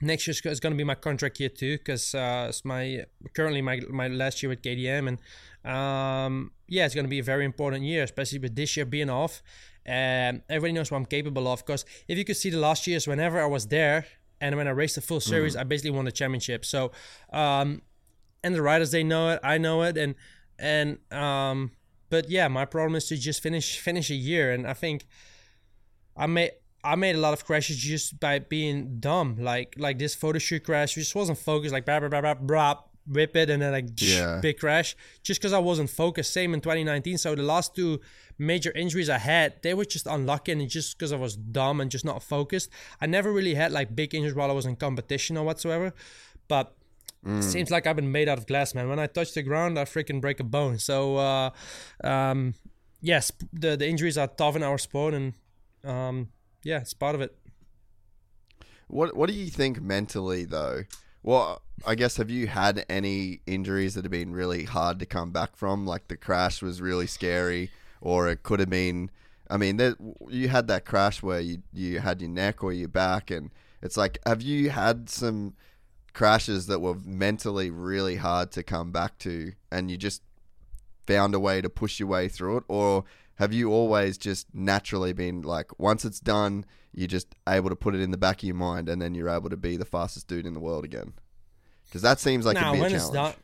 next 0.00 0.26
year 0.26 0.52
is 0.52 0.60
going 0.60 0.72
to 0.72 0.76
be 0.76 0.84
my 0.84 0.94
contract 0.94 1.40
year 1.40 1.48
too 1.48 1.76
because 1.78 2.14
uh, 2.14 2.46
it's 2.48 2.64
my 2.64 3.04
currently 3.34 3.62
my 3.62 3.80
my 3.90 4.08
last 4.08 4.42
year 4.42 4.50
with 4.50 4.62
KTM 4.62 5.08
and 5.08 5.18
um, 5.74 6.52
yeah 6.68 6.84
it's 6.86 6.94
going 6.94 7.04
to 7.04 7.10
be 7.10 7.18
a 7.18 7.22
very 7.22 7.44
important 7.44 7.84
year 7.84 8.04
especially 8.04 8.38
with 8.38 8.54
this 8.54 8.76
year 8.76 8.86
being 8.86 9.10
off 9.10 9.42
and 9.84 10.42
everybody 10.48 10.72
knows 10.72 10.90
what 10.90 10.98
I'm 10.98 11.06
capable 11.06 11.48
of 11.48 11.64
because 11.64 11.84
if 12.06 12.16
you 12.16 12.24
could 12.24 12.36
see 12.36 12.50
the 12.50 12.58
last 12.58 12.86
years 12.86 13.08
whenever 13.08 13.40
I 13.42 13.46
was 13.46 13.66
there 13.66 14.06
and 14.40 14.56
when 14.56 14.68
I 14.68 14.70
raced 14.70 14.94
the 14.94 15.00
full 15.00 15.20
series, 15.20 15.56
mm. 15.56 15.60
I 15.60 15.64
basically 15.64 15.90
won 15.90 16.04
the 16.04 16.12
championship. 16.12 16.64
So, 16.64 16.92
um, 17.32 17.82
and 18.42 18.54
the 18.54 18.62
riders 18.62 18.90
they 18.90 19.02
know 19.02 19.30
it, 19.30 19.40
I 19.42 19.58
know 19.58 19.82
it, 19.82 19.96
and 19.96 20.14
and 20.58 20.98
um, 21.12 21.72
but 22.10 22.30
yeah, 22.30 22.48
my 22.48 22.64
problem 22.64 22.94
is 22.96 23.06
to 23.08 23.16
just 23.16 23.42
finish 23.42 23.78
finish 23.78 24.10
a 24.10 24.14
year, 24.14 24.52
and 24.52 24.66
I 24.66 24.74
think 24.74 25.06
I 26.16 26.26
made 26.26 26.52
I 26.84 26.94
made 26.94 27.16
a 27.16 27.18
lot 27.18 27.32
of 27.32 27.44
crashes 27.44 27.76
just 27.76 28.20
by 28.20 28.38
being 28.38 29.00
dumb, 29.00 29.36
like 29.38 29.74
like 29.76 29.98
this 29.98 30.14
photo 30.14 30.38
shoot 30.38 30.64
crash, 30.64 30.94
just 30.94 31.14
wasn't 31.14 31.38
focused, 31.38 31.72
like 31.72 31.84
blah 31.84 32.00
blah 32.00 32.08
blah 32.08 32.20
blah 32.20 32.34
blah, 32.34 32.74
whip 33.08 33.36
it, 33.36 33.50
and 33.50 33.62
then 33.62 33.72
like 33.72 33.88
yeah. 33.98 34.38
big 34.40 34.58
crash, 34.58 34.96
just 35.22 35.40
because 35.40 35.52
I 35.52 35.58
wasn't 35.58 35.90
focused. 35.90 36.32
Same 36.32 36.54
in 36.54 36.60
2019. 36.60 37.18
So 37.18 37.34
the 37.34 37.42
last 37.42 37.74
two 37.74 38.00
major 38.38 38.70
injuries 38.72 39.10
I 39.10 39.18
had, 39.18 39.62
they 39.62 39.74
were 39.74 39.84
just 39.84 40.06
unlucky 40.06 40.52
and 40.52 40.68
just 40.68 40.96
because 40.96 41.12
I 41.12 41.16
was 41.16 41.36
dumb 41.36 41.80
and 41.80 41.90
just 41.90 42.04
not 42.04 42.22
focused. 42.22 42.70
I 43.00 43.06
never 43.06 43.32
really 43.32 43.54
had 43.54 43.72
like 43.72 43.94
big 43.94 44.14
injuries 44.14 44.34
while 44.34 44.50
I 44.50 44.54
was 44.54 44.66
in 44.66 44.76
competition 44.76 45.36
or 45.36 45.44
whatsoever. 45.44 45.92
But 46.46 46.74
mm. 47.24 47.42
seems 47.42 47.70
like 47.70 47.86
I've 47.86 47.96
been 47.96 48.12
made 48.12 48.28
out 48.28 48.38
of 48.38 48.46
glass, 48.46 48.74
man. 48.74 48.88
When 48.88 48.98
I 48.98 49.06
touch 49.06 49.34
the 49.34 49.42
ground, 49.42 49.78
I 49.78 49.84
freaking 49.84 50.20
break 50.20 50.40
a 50.40 50.44
bone. 50.44 50.78
So 50.78 51.16
uh, 51.16 51.50
um, 52.04 52.54
yes, 53.00 53.32
the 53.52 53.76
the 53.76 53.88
injuries 53.88 54.16
are 54.16 54.28
tough 54.28 54.56
in 54.56 54.62
our 54.62 54.78
sport, 54.78 55.14
and 55.14 55.34
um, 55.84 56.28
yeah, 56.62 56.78
it's 56.78 56.94
part 56.94 57.14
of 57.14 57.20
it. 57.20 57.36
What 58.86 59.16
What 59.16 59.28
do 59.28 59.34
you 59.34 59.46
think 59.46 59.80
mentally 59.80 60.44
though? 60.44 60.84
Well, 61.22 61.62
I 61.86 61.94
guess 61.94 62.16
have 62.16 62.30
you 62.30 62.46
had 62.46 62.84
any 62.88 63.40
injuries 63.46 63.94
that 63.94 64.04
have 64.04 64.10
been 64.10 64.32
really 64.32 64.64
hard 64.64 64.98
to 65.00 65.06
come 65.06 65.30
back 65.30 65.56
from? 65.56 65.86
Like 65.86 66.08
the 66.08 66.16
crash 66.16 66.62
was 66.62 66.80
really 66.80 67.06
scary 67.06 67.70
or 68.00 68.28
it 68.28 68.42
could 68.42 68.60
have 68.60 68.70
been. 68.70 69.10
I 69.50 69.56
mean, 69.56 69.76
there, 69.76 69.96
you 70.28 70.48
had 70.48 70.68
that 70.68 70.84
crash 70.84 71.22
where 71.22 71.40
you 71.40 71.62
you 71.72 72.00
had 72.00 72.20
your 72.20 72.30
neck 72.30 72.62
or 72.62 72.72
your 72.72 72.88
back, 72.88 73.30
and 73.30 73.50
it's 73.82 73.96
like, 73.96 74.18
have 74.26 74.42
you 74.42 74.70
had 74.70 75.08
some 75.08 75.54
crashes 76.12 76.66
that 76.66 76.80
were 76.80 76.96
mentally 77.04 77.70
really 77.70 78.16
hard 78.16 78.50
to 78.52 78.62
come 78.62 78.92
back 78.92 79.18
to, 79.20 79.52
and 79.70 79.90
you 79.90 79.96
just 79.96 80.22
found 81.06 81.34
a 81.34 81.40
way 81.40 81.62
to 81.62 81.70
push 81.70 81.98
your 81.98 82.08
way 82.08 82.28
through 82.28 82.58
it, 82.58 82.64
or 82.68 83.04
have 83.36 83.52
you 83.52 83.72
always 83.72 84.18
just 84.18 84.52
naturally 84.52 85.12
been 85.12 85.42
like, 85.42 85.78
once 85.78 86.04
it's 86.04 86.20
done, 86.20 86.66
you're 86.92 87.06
just 87.06 87.34
able 87.48 87.70
to 87.70 87.76
put 87.76 87.94
it 87.94 88.00
in 88.00 88.10
the 88.10 88.18
back 88.18 88.38
of 88.38 88.44
your 88.44 88.54
mind, 88.54 88.88
and 88.88 89.00
then 89.00 89.14
you're 89.14 89.30
able 89.30 89.48
to 89.48 89.56
be 89.56 89.76
the 89.76 89.84
fastest 89.84 90.28
dude 90.28 90.44
in 90.44 90.54
the 90.54 90.60
world 90.60 90.84
again? 90.84 91.14
Because 91.88 92.02
that 92.02 92.20
seems 92.20 92.44
like 92.44 92.54
now, 92.54 92.74
a 92.74 92.76
big 92.76 92.90
challenge. 92.90 93.14
Done, 93.14 93.34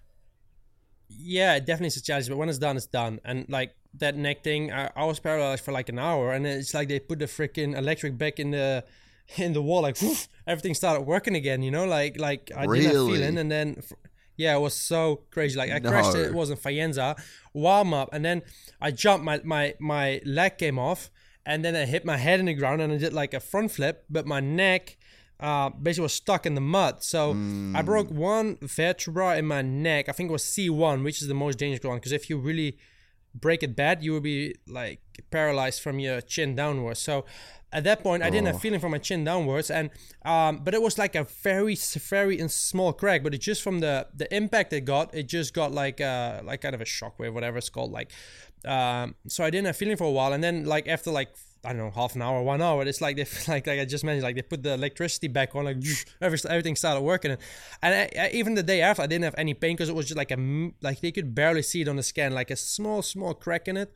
yeah, 1.09 1.55
it 1.55 1.65
definitely 1.65 1.89
is 1.89 1.97
a 1.97 2.03
challenge, 2.03 2.29
but 2.29 2.37
when 2.37 2.49
it's 2.49 2.59
done, 2.59 2.77
it's 2.77 2.87
done. 2.87 3.21
And 3.25 3.47
like 3.49 3.75
that 3.95 4.17
neck 4.17 4.45
thing, 4.45 4.73
I, 4.73 4.91
I 4.95 5.05
was 5.05 5.19
paralyzed 5.19 5.65
for 5.65 5.73
like 5.73 5.89
an 5.89 5.99
hour, 5.99 6.33
and 6.33 6.47
it's 6.47 6.75
like 6.75 6.89
they 6.89 7.01
put 7.01 7.19
the 7.19 7.27
freaking 7.27 7.77
electric 7.77 8.19
back 8.19 8.39
in 8.39 8.51
the 8.51 8.85
in 9.37 9.53
the 9.53 9.63
wall, 9.63 9.83
like 9.83 10.01
whoosh, 10.01 10.27
everything 10.47 10.75
started 10.75 11.03
working 11.03 11.35
again. 11.35 11.63
You 11.63 11.71
know, 11.71 11.87
like 11.87 12.19
like 12.21 12.51
I 12.55 12.65
really? 12.65 12.83
didn't 12.83 12.97
have 12.97 13.07
feeling, 13.07 13.39
and 13.39 13.51
then 13.51 13.83
yeah, 14.37 14.57
it 14.57 14.61
was 14.61 14.75
so 14.75 15.23
crazy. 15.31 15.59
Like 15.59 15.71
I 15.71 15.79
no. 15.79 15.91
crashed 15.91 16.15
it, 16.15 16.27
it 16.27 16.35
was 16.35 16.51
in 16.51 16.57
Faenza, 16.57 17.19
warm 17.53 17.95
up, 17.95 18.11
and 18.13 18.25
then 18.25 18.43
I 18.81 18.91
jumped, 18.91 19.25
my 19.25 19.41
my 19.45 19.75
my 19.81 20.21
leg 20.25 20.59
came 20.59 20.79
off, 20.79 21.11
and 21.47 21.65
then 21.65 21.75
I 21.75 21.87
hit 21.87 22.05
my 22.05 22.17
head 22.17 22.41
in 22.41 22.47
the 22.47 22.55
ground, 22.55 22.83
and 22.83 22.93
I 22.93 22.99
did 22.99 23.13
like 23.13 23.33
a 23.33 23.41
front 23.41 23.73
flip, 23.73 24.05
but 24.11 24.27
my 24.27 24.41
neck 24.41 24.97
uh, 25.41 25.71
basically 25.71 26.05
was 26.05 26.15
stuck 26.15 26.47
in 26.47 26.55
the 26.55 26.61
mud. 26.61 27.03
So 27.03 27.35
mm. 27.35 27.77
I 27.77 27.83
broke 27.83 28.11
one 28.11 28.59
vertebra 28.63 29.37
in 29.37 29.47
my 29.47 29.63
neck. 29.63 30.09
I 30.09 30.13
think 30.13 30.31
it 30.31 30.33
was 30.33 30.45
C1, 30.45 31.05
which 31.05 31.21
is 31.23 31.29
the 31.29 31.35
most 31.35 31.59
dangerous 31.59 31.85
one 31.85 31.99
because 31.99 32.13
if 32.13 32.31
you 32.31 32.39
really 32.39 32.79
break 33.35 33.63
it 33.63 33.75
bad, 33.75 34.03
you 34.03 34.13
will 34.13 34.21
be 34.21 34.55
like 34.69 35.01
paralyzed 35.31 35.83
from 35.83 35.99
your 35.99 36.21
chin 36.21 36.55
downwards. 36.55 37.01
So 37.01 37.25
at 37.73 37.83
that 37.85 38.05
point, 38.05 38.23
I 38.23 38.31
didn't 38.31 38.47
have 38.47 38.57
oh. 38.57 38.61
feeling 38.61 38.79
from 38.79 38.93
my 38.93 38.99
chin 38.99 39.25
downwards, 39.25 39.69
and 39.69 39.91
um, 40.25 40.59
but 40.59 40.75
it 40.75 40.81
was 40.81 40.97
like 40.97 41.17
a 41.17 41.25
very 41.25 41.75
very 41.75 42.49
small 42.49 42.93
crack. 42.93 43.25
But 43.25 43.35
it 43.35 43.41
just 43.41 43.63
from 43.63 43.81
the 43.81 44.07
the 44.15 44.33
impact 44.35 44.73
it 44.73 44.83
got, 44.83 45.13
it 45.13 45.25
just 45.25 45.53
got 45.53 45.73
like 45.73 46.01
uh 46.01 46.41
like 46.45 46.61
kind 46.61 46.75
of 46.75 46.81
a 46.81 46.85
shockwave, 46.85 47.33
whatever 47.33 47.59
it's 47.59 47.69
called. 47.69 47.91
Like, 47.91 48.13
um, 48.65 49.17
so 49.27 49.43
I 49.43 49.51
didn't 49.51 49.67
have 49.67 49.77
feeling 49.77 49.97
for 49.97 50.05
a 50.05 50.11
while, 50.11 50.33
and 50.33 50.43
then 50.43 50.65
like 50.65 50.87
after 50.87 51.11
like 51.11 51.31
I 51.65 51.69
don't 51.69 51.79
know, 51.79 51.91
half 51.91 52.15
an 52.15 52.23
hour, 52.23 52.43
one 52.43 52.61
hour. 52.61 52.83
It's 52.83 53.01
like 53.01 53.17
they, 53.17 53.27
like, 53.49 53.67
like 53.67 53.81
I 53.81 53.85
just 53.85 54.05
mentioned, 54.05 54.23
like 54.23 54.37
they 54.37 54.43
put 54.43 54.63
the 54.63 54.75
electricity 54.75 55.29
back 55.29 55.55
on, 55.55 55.65
like 55.65 55.79
everything 56.21 56.77
started 56.77 57.01
working. 57.01 57.37
And, 57.83 57.95
I, 57.95 58.11
I, 58.19 58.31
even 58.33 58.55
the 58.55 58.63
day 58.63 58.81
after, 58.81 59.03
I 59.03 59.07
didn't 59.07 59.25
have 59.25 59.35
any 59.39 59.55
pain 59.55 59.77
because 59.77 59.89
it 59.89 59.95
was 59.95 60.07
just 60.07 60.17
like 60.17 60.31
a, 60.31 60.73
like 60.81 61.01
they 61.01 61.13
could 61.13 61.35
barely 61.35 61.63
see 61.63 61.83
it 61.83 61.89
on 61.89 61.97
the 61.97 62.03
scan, 62.03 62.33
like 62.33 62.51
a 62.51 62.57
small, 62.57 63.03
small 63.03 63.35
crack 63.35 63.69
in 63.69 63.77
it. 63.77 63.93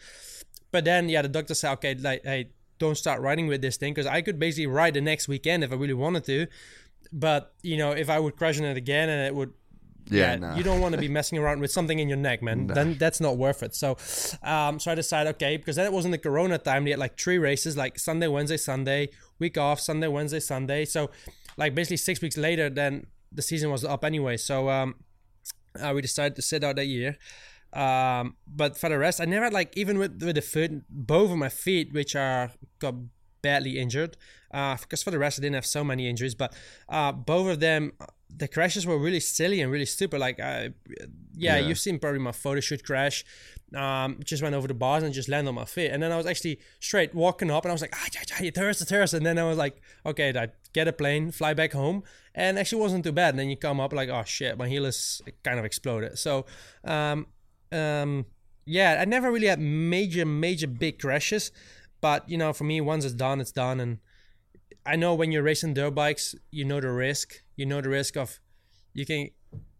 But 0.70 0.84
then, 0.84 1.08
yeah, 1.08 1.22
the 1.22 1.28
doctor 1.28 1.54
said, 1.54 1.72
okay, 1.74 1.94
like, 1.94 2.24
hey, 2.24 2.50
don't 2.78 2.96
start 2.96 3.20
riding 3.20 3.46
with 3.46 3.60
this 3.62 3.76
thing 3.76 3.92
because 3.92 4.06
I 4.06 4.22
could 4.22 4.38
basically 4.38 4.66
ride 4.66 4.94
the 4.94 5.00
next 5.00 5.28
weekend 5.28 5.64
if 5.64 5.72
I 5.72 5.74
really 5.74 5.94
wanted 5.94 6.24
to. 6.24 6.46
But 7.12 7.54
you 7.62 7.76
know, 7.76 7.92
if 7.92 8.10
I 8.10 8.18
would 8.18 8.36
crash 8.36 8.58
in 8.58 8.64
it 8.64 8.76
again 8.76 9.08
and 9.08 9.26
it 9.26 9.34
would 9.34 9.52
yeah, 10.10 10.36
nah. 10.36 10.56
you 10.56 10.62
don't 10.62 10.80
want 10.80 10.94
to 10.94 11.00
be 11.00 11.08
messing 11.08 11.38
around 11.38 11.60
with 11.60 11.70
something 11.70 11.98
in 11.98 12.08
your 12.08 12.18
neck, 12.18 12.42
man. 12.42 12.66
Nah. 12.66 12.74
Then 12.74 12.94
that's 12.98 13.20
not 13.20 13.36
worth 13.36 13.62
it. 13.62 13.74
So, 13.74 13.96
um, 14.42 14.78
so 14.78 14.92
I 14.92 14.94
decided, 14.94 15.30
okay, 15.36 15.56
because 15.56 15.76
then 15.76 15.86
it 15.86 15.92
wasn't 15.92 16.12
the 16.12 16.18
Corona 16.18 16.58
time. 16.58 16.84
They 16.84 16.90
had 16.90 16.98
like 16.98 17.18
three 17.18 17.38
races, 17.38 17.76
like 17.76 17.98
Sunday, 17.98 18.28
Wednesday, 18.28 18.56
Sunday, 18.56 19.10
week 19.38 19.58
off, 19.58 19.80
Sunday, 19.80 20.08
Wednesday, 20.08 20.40
Sunday. 20.40 20.84
So, 20.84 21.10
like 21.56 21.74
basically 21.74 21.98
six 21.98 22.20
weeks 22.20 22.36
later, 22.36 22.70
then 22.70 23.06
the 23.32 23.42
season 23.42 23.70
was 23.70 23.84
up 23.84 24.04
anyway. 24.04 24.36
So, 24.36 24.70
um, 24.70 24.94
uh, 25.80 25.92
we 25.94 26.02
decided 26.02 26.36
to 26.36 26.42
sit 26.42 26.64
out 26.64 26.76
that 26.76 26.86
year. 26.86 27.16
Um, 27.72 28.36
but 28.46 28.78
for 28.78 28.88
the 28.88 28.98
rest, 28.98 29.20
I 29.20 29.24
never 29.26 29.44
had 29.44 29.52
like 29.52 29.76
even 29.76 29.98
with 29.98 30.22
with 30.22 30.36
the 30.36 30.42
foot, 30.42 30.84
both 30.88 31.30
of 31.30 31.36
my 31.36 31.50
feet, 31.50 31.92
which 31.92 32.16
are 32.16 32.52
got 32.78 32.94
badly 33.42 33.78
injured. 33.78 34.16
Uh, 34.52 34.76
because 34.76 35.02
for 35.02 35.10
the 35.10 35.18
rest, 35.18 35.38
I 35.38 35.42
didn't 35.42 35.56
have 35.56 35.66
so 35.66 35.84
many 35.84 36.08
injuries, 36.08 36.34
but 36.34 36.54
uh, 36.88 37.12
both 37.12 37.50
of 37.50 37.60
them, 37.60 37.92
the 38.34 38.46
crashes 38.48 38.86
were 38.86 38.98
really 38.98 39.20
silly 39.20 39.60
and 39.60 39.72
really 39.72 39.86
stupid. 39.86 40.20
Like, 40.20 40.38
uh, 40.38 40.68
yeah, 41.34 41.56
Yeah. 41.56 41.58
you've 41.58 41.78
seen 41.78 41.98
probably 41.98 42.20
my 42.20 42.32
photo 42.32 42.60
shoot 42.60 42.84
crash. 42.84 43.24
Um, 43.74 44.20
just 44.24 44.42
went 44.42 44.54
over 44.54 44.66
the 44.66 44.74
bars 44.74 45.02
and 45.02 45.12
just 45.12 45.28
landed 45.28 45.48
on 45.50 45.54
my 45.54 45.66
feet, 45.66 45.88
and 45.90 46.02
then 46.02 46.10
I 46.10 46.16
was 46.16 46.24
actually 46.24 46.58
straight 46.80 47.14
walking 47.14 47.50
up, 47.50 47.64
and 47.64 47.70
I 47.70 47.74
was 47.74 47.82
like, 47.82 47.94
ah, 47.94 48.06
yeah, 48.14 48.22
yeah, 48.44 48.50
terrace, 48.50 48.82
terrace, 48.84 49.12
and 49.12 49.26
then 49.26 49.38
I 49.38 49.44
was 49.44 49.58
like, 49.58 49.80
okay, 50.06 50.30
I 50.36 50.48
get 50.72 50.88
a 50.88 50.92
plane, 50.92 51.30
fly 51.32 51.52
back 51.52 51.72
home, 51.72 52.02
and 52.34 52.58
actually 52.58 52.80
wasn't 52.80 53.04
too 53.04 53.12
bad. 53.12 53.30
And 53.30 53.38
then 53.38 53.50
you 53.50 53.56
come 53.56 53.78
up 53.78 53.92
like, 53.92 54.08
oh 54.08 54.22
shit, 54.24 54.56
my 54.56 54.68
heel 54.68 54.86
is 54.86 55.20
kind 55.44 55.58
of 55.58 55.66
exploded. 55.66 56.18
So, 56.18 56.46
um, 56.84 57.26
um, 57.70 58.24
yeah, 58.64 58.98
I 59.00 59.04
never 59.04 59.30
really 59.30 59.48
had 59.48 59.60
major, 59.60 60.24
major 60.24 60.66
big 60.66 60.98
crashes, 60.98 61.52
but 62.00 62.26
you 62.28 62.38
know, 62.38 62.54
for 62.54 62.64
me, 62.64 62.80
once 62.80 63.04
it's 63.04 63.12
done, 63.14 63.38
it's 63.38 63.52
done, 63.52 63.80
and 63.80 63.98
I 64.88 64.96
know 64.96 65.14
when 65.14 65.30
you're 65.32 65.42
racing 65.42 65.74
dirt 65.74 65.90
bikes, 65.90 66.34
you 66.50 66.64
know 66.64 66.80
the 66.80 66.90
risk. 66.90 67.42
You 67.56 67.66
know 67.66 67.82
the 67.82 67.90
risk 67.90 68.16
of 68.16 68.40
you 68.94 69.04
can. 69.04 69.28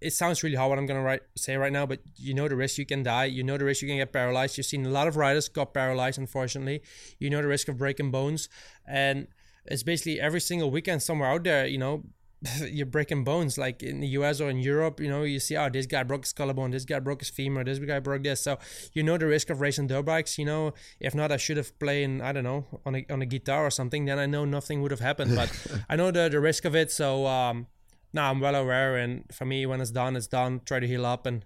It 0.02 0.12
sounds 0.12 0.42
really 0.42 0.56
hard 0.56 0.68
what 0.68 0.78
I'm 0.78 0.84
gonna 0.84 1.02
write, 1.02 1.22
say 1.34 1.56
right 1.56 1.72
now, 1.72 1.86
but 1.86 2.00
you 2.16 2.34
know 2.34 2.46
the 2.46 2.56
risk 2.56 2.76
you 2.76 2.84
can 2.84 3.02
die. 3.02 3.24
You 3.24 3.42
know 3.42 3.56
the 3.56 3.64
risk 3.64 3.80
you 3.80 3.88
can 3.88 3.96
get 3.96 4.12
paralyzed. 4.12 4.58
You've 4.58 4.66
seen 4.66 4.84
a 4.84 4.90
lot 4.90 5.08
of 5.08 5.16
riders 5.16 5.48
got 5.48 5.72
paralyzed, 5.72 6.18
unfortunately. 6.18 6.82
You 7.18 7.30
know 7.30 7.40
the 7.40 7.48
risk 7.48 7.68
of 7.68 7.78
breaking 7.78 8.10
bones, 8.10 8.50
and 8.86 9.28
it's 9.64 9.82
basically 9.82 10.20
every 10.20 10.42
single 10.42 10.70
weekend 10.70 11.02
somewhere 11.02 11.30
out 11.30 11.42
there. 11.42 11.66
You 11.66 11.78
know, 11.78 12.04
you're 12.70 12.86
breaking 12.86 13.24
bones. 13.24 13.58
Like 13.58 13.82
in 13.82 14.00
the 14.00 14.08
US 14.08 14.40
or 14.40 14.50
in 14.50 14.58
Europe, 14.58 15.00
you 15.00 15.08
know, 15.08 15.22
you 15.22 15.40
see, 15.40 15.56
oh, 15.56 15.68
this 15.68 15.86
guy 15.86 16.02
broke 16.02 16.24
his 16.24 16.32
collarbone, 16.32 16.70
this 16.70 16.84
guy 16.84 17.00
broke 17.00 17.20
his 17.20 17.30
femur, 17.30 17.64
this 17.64 17.78
guy 17.78 17.98
broke 17.98 18.22
this. 18.22 18.40
So 18.40 18.58
you 18.92 19.02
know 19.02 19.18
the 19.18 19.26
risk 19.26 19.50
of 19.50 19.60
racing 19.60 19.88
dirt 19.88 20.04
bikes. 20.04 20.38
You 20.38 20.44
know, 20.44 20.74
if 21.00 21.14
not, 21.14 21.32
I 21.32 21.36
should 21.36 21.56
have 21.56 21.76
played, 21.78 22.20
I 22.20 22.32
don't 22.32 22.44
know, 22.44 22.66
on 22.86 22.94
a 22.94 23.06
on 23.10 23.22
a 23.22 23.26
guitar 23.26 23.66
or 23.66 23.70
something. 23.70 24.04
Then 24.04 24.18
I 24.18 24.26
know 24.26 24.44
nothing 24.44 24.82
would 24.82 24.90
have 24.90 25.00
happened. 25.00 25.34
But 25.34 25.50
I 25.88 25.96
know 25.96 26.10
the 26.10 26.28
the 26.28 26.40
risk 26.40 26.64
of 26.64 26.74
it. 26.76 26.92
So 26.92 27.26
um, 27.26 27.66
now 28.12 28.30
I'm 28.30 28.40
well 28.40 28.54
aware. 28.54 28.96
And 28.96 29.24
for 29.32 29.44
me, 29.44 29.66
when 29.66 29.80
it's 29.80 29.90
done, 29.90 30.16
it's 30.16 30.28
done. 30.28 30.60
Try 30.64 30.80
to 30.80 30.86
heal 30.86 31.06
up 31.06 31.26
and 31.26 31.44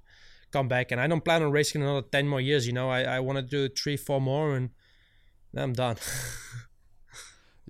come 0.51 0.68
back. 0.68 0.93
And 0.93 1.01
I 1.01 1.07
don't 1.07 1.24
plan 1.24 1.43
on 1.43 1.53
racing 1.53 1.82
another 1.82 2.03
ten 2.03 2.28
more 2.28 2.40
years. 2.40 2.66
You 2.66 2.74
know, 2.74 2.90
I 2.90 3.03
I 3.03 3.20
want 3.20 3.36
to 3.36 3.43
do 3.43 3.68
three, 3.68 3.97
four 3.97 4.20
more, 4.20 4.55
and 4.55 4.70
then 5.53 5.64
I'm 5.64 5.72
done. 5.72 5.97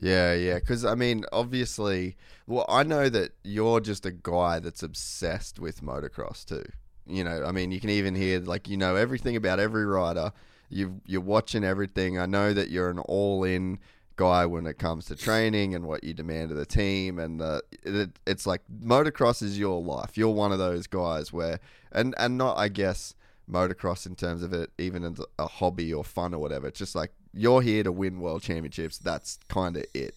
Yeah, 0.03 0.35
yeah. 0.35 0.55
Because 0.55 0.85
I 0.85 0.97
mean, 0.97 1.25
obviously, 1.33 2.17
well, 2.49 2.67
I 2.69 2.83
know 2.83 3.09
that 3.09 3.33
you're 3.45 3.81
just 3.81 4.05
a 4.05 4.11
guy 4.11 4.59
that's 4.59 4.83
obsessed 4.83 5.61
with 5.61 5.81
motocross 5.81 6.45
too. 6.45 6.65
You 7.07 7.23
know, 7.23 7.45
I 7.45 7.53
mean, 7.53 7.71
you 7.71 7.81
can 7.81 7.91
even 7.91 8.17
hear 8.17 8.41
like 8.41 8.69
you 8.69 8.77
know 8.77 8.97
everything 8.97 9.37
about 9.37 9.61
every 9.61 9.87
rider. 9.87 10.33
You 10.69 11.01
you're 11.07 11.21
watching 11.21 11.63
everything. 11.63 12.19
I 12.19 12.27
know 12.27 12.53
that 12.53 12.69
you're 12.69 12.91
an 12.91 12.99
all-in 12.99 13.79
guy 14.17 14.45
when 14.45 14.67
it 14.67 14.77
comes 14.79 15.07
to 15.07 15.17
training 15.17 15.75
and 15.75 15.87
what 15.87 16.03
you 16.03 16.15
demand 16.15 16.51
of 16.51 16.57
the 16.57 16.67
team. 16.67 17.21
And 17.21 17.41
uh, 17.41 17.61
it, 17.85 18.11
it's 18.27 18.45
like 18.47 18.63
motocross 18.85 19.41
is 19.41 19.57
your 19.57 19.81
life. 19.81 20.19
You're 20.19 20.31
one 20.31 20.51
of 20.51 20.59
those 20.59 20.89
guys 20.89 21.33
where, 21.33 21.61
and 21.93 22.13
and 22.19 22.37
not 22.37 22.59
I 22.59 22.69
guess 22.69 23.15
motocross 23.49 24.05
in 24.07 24.17
terms 24.17 24.43
of 24.43 24.53
it 24.53 24.71
even 24.79 25.05
as 25.05 25.21
a 25.39 25.47
hobby 25.47 25.95
or 25.95 26.03
fun 26.03 26.35
or 26.35 26.39
whatever. 26.41 26.67
It's 26.67 26.79
just 26.79 26.97
like 26.97 27.13
you're 27.35 27.63
here 27.63 27.83
to 27.83 27.93
win 27.93 28.21
world 28.21 28.43
championships. 28.43 28.99
That's 28.99 29.39
kind 29.49 29.77
of 29.77 29.85
it. 29.95 30.15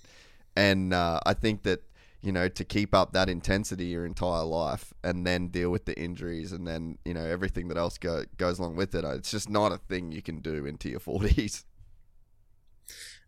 And 0.55 0.93
uh, 0.93 1.20
I 1.26 1.34
think 1.34 1.63
that 1.63 1.84
you 2.22 2.32
know 2.32 2.47
to 2.47 2.63
keep 2.63 2.93
up 2.93 3.13
that 3.13 3.30
intensity 3.30 3.86
your 3.86 4.05
entire 4.05 4.43
life 4.43 4.93
and 5.03 5.28
then 5.28 5.49
deal 5.49 5.70
with 5.70 5.86
the 5.86 5.97
injuries 5.99 6.51
and 6.51 6.68
then 6.68 6.97
you 7.05 7.13
know 7.13 7.26
everything 7.26 7.68
that 7.68 7.78
else 7.78 7.97
go, 7.97 8.24
goes 8.38 8.59
along 8.59 8.76
with 8.76 8.95
it. 8.95 9.03
It's 9.03 9.32
just 9.32 9.49
not 9.49 9.72
a 9.72 9.78
thing 9.78 10.11
you 10.11 10.22
can 10.22 10.39
do 10.39 10.66
into 10.66 10.89
your 10.89 10.99
forties. 10.99 11.66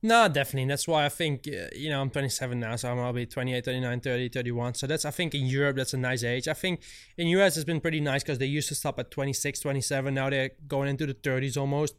No, 0.04 0.28
definitely. 0.28 0.70
That's 0.70 0.88
why 0.88 1.06
I 1.06 1.10
think, 1.10 1.48
uh, 1.48 1.68
you 1.76 1.90
know, 1.90 2.00
I'm 2.02 2.12
27 2.12 2.60
now, 2.60 2.76
so 2.76 2.98
I'll 3.00 3.14
be 3.14 3.26
28, 3.26 3.64
29, 3.64 4.00
30, 4.00 4.30
31. 4.30 4.74
So 4.76 4.86
that's, 4.86 5.06
I 5.06 5.12
think 5.12 5.34
in 5.34 5.46
Europe, 5.48 5.78
that's 5.78 5.94
a 5.94 5.98
nice 5.98 6.24
age. 6.24 6.48
I 6.48 6.54
think 6.54 6.82
in 7.18 7.28
US, 7.28 7.58
it's 7.58 7.66
been 7.66 7.82
pretty 7.82 8.00
nice 8.00 8.22
because 8.22 8.38
they 8.38 8.46
used 8.46 8.68
to 8.68 8.76
stop 8.76 9.00
at 9.00 9.10
26, 9.10 9.60
27. 9.60 10.14
Now 10.14 10.30
they're 10.30 10.52
going 10.68 10.90
into 10.90 11.08
the 11.08 11.16
30s 11.16 11.58
almost. 11.58 11.96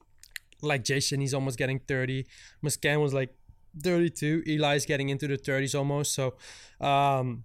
Like 0.62 0.84
Jason, 0.84 1.20
he's 1.20 1.34
almost 1.34 1.58
getting 1.58 1.78
30. 1.80 2.26
Musquin 2.64 3.00
was 3.00 3.14
like 3.14 3.34
32. 3.82 4.42
Eli's 4.46 4.86
getting 4.86 5.08
into 5.08 5.28
the 5.28 5.38
30s 5.38 5.74
almost. 5.76 6.14
So, 6.14 6.34
um, 6.80 7.44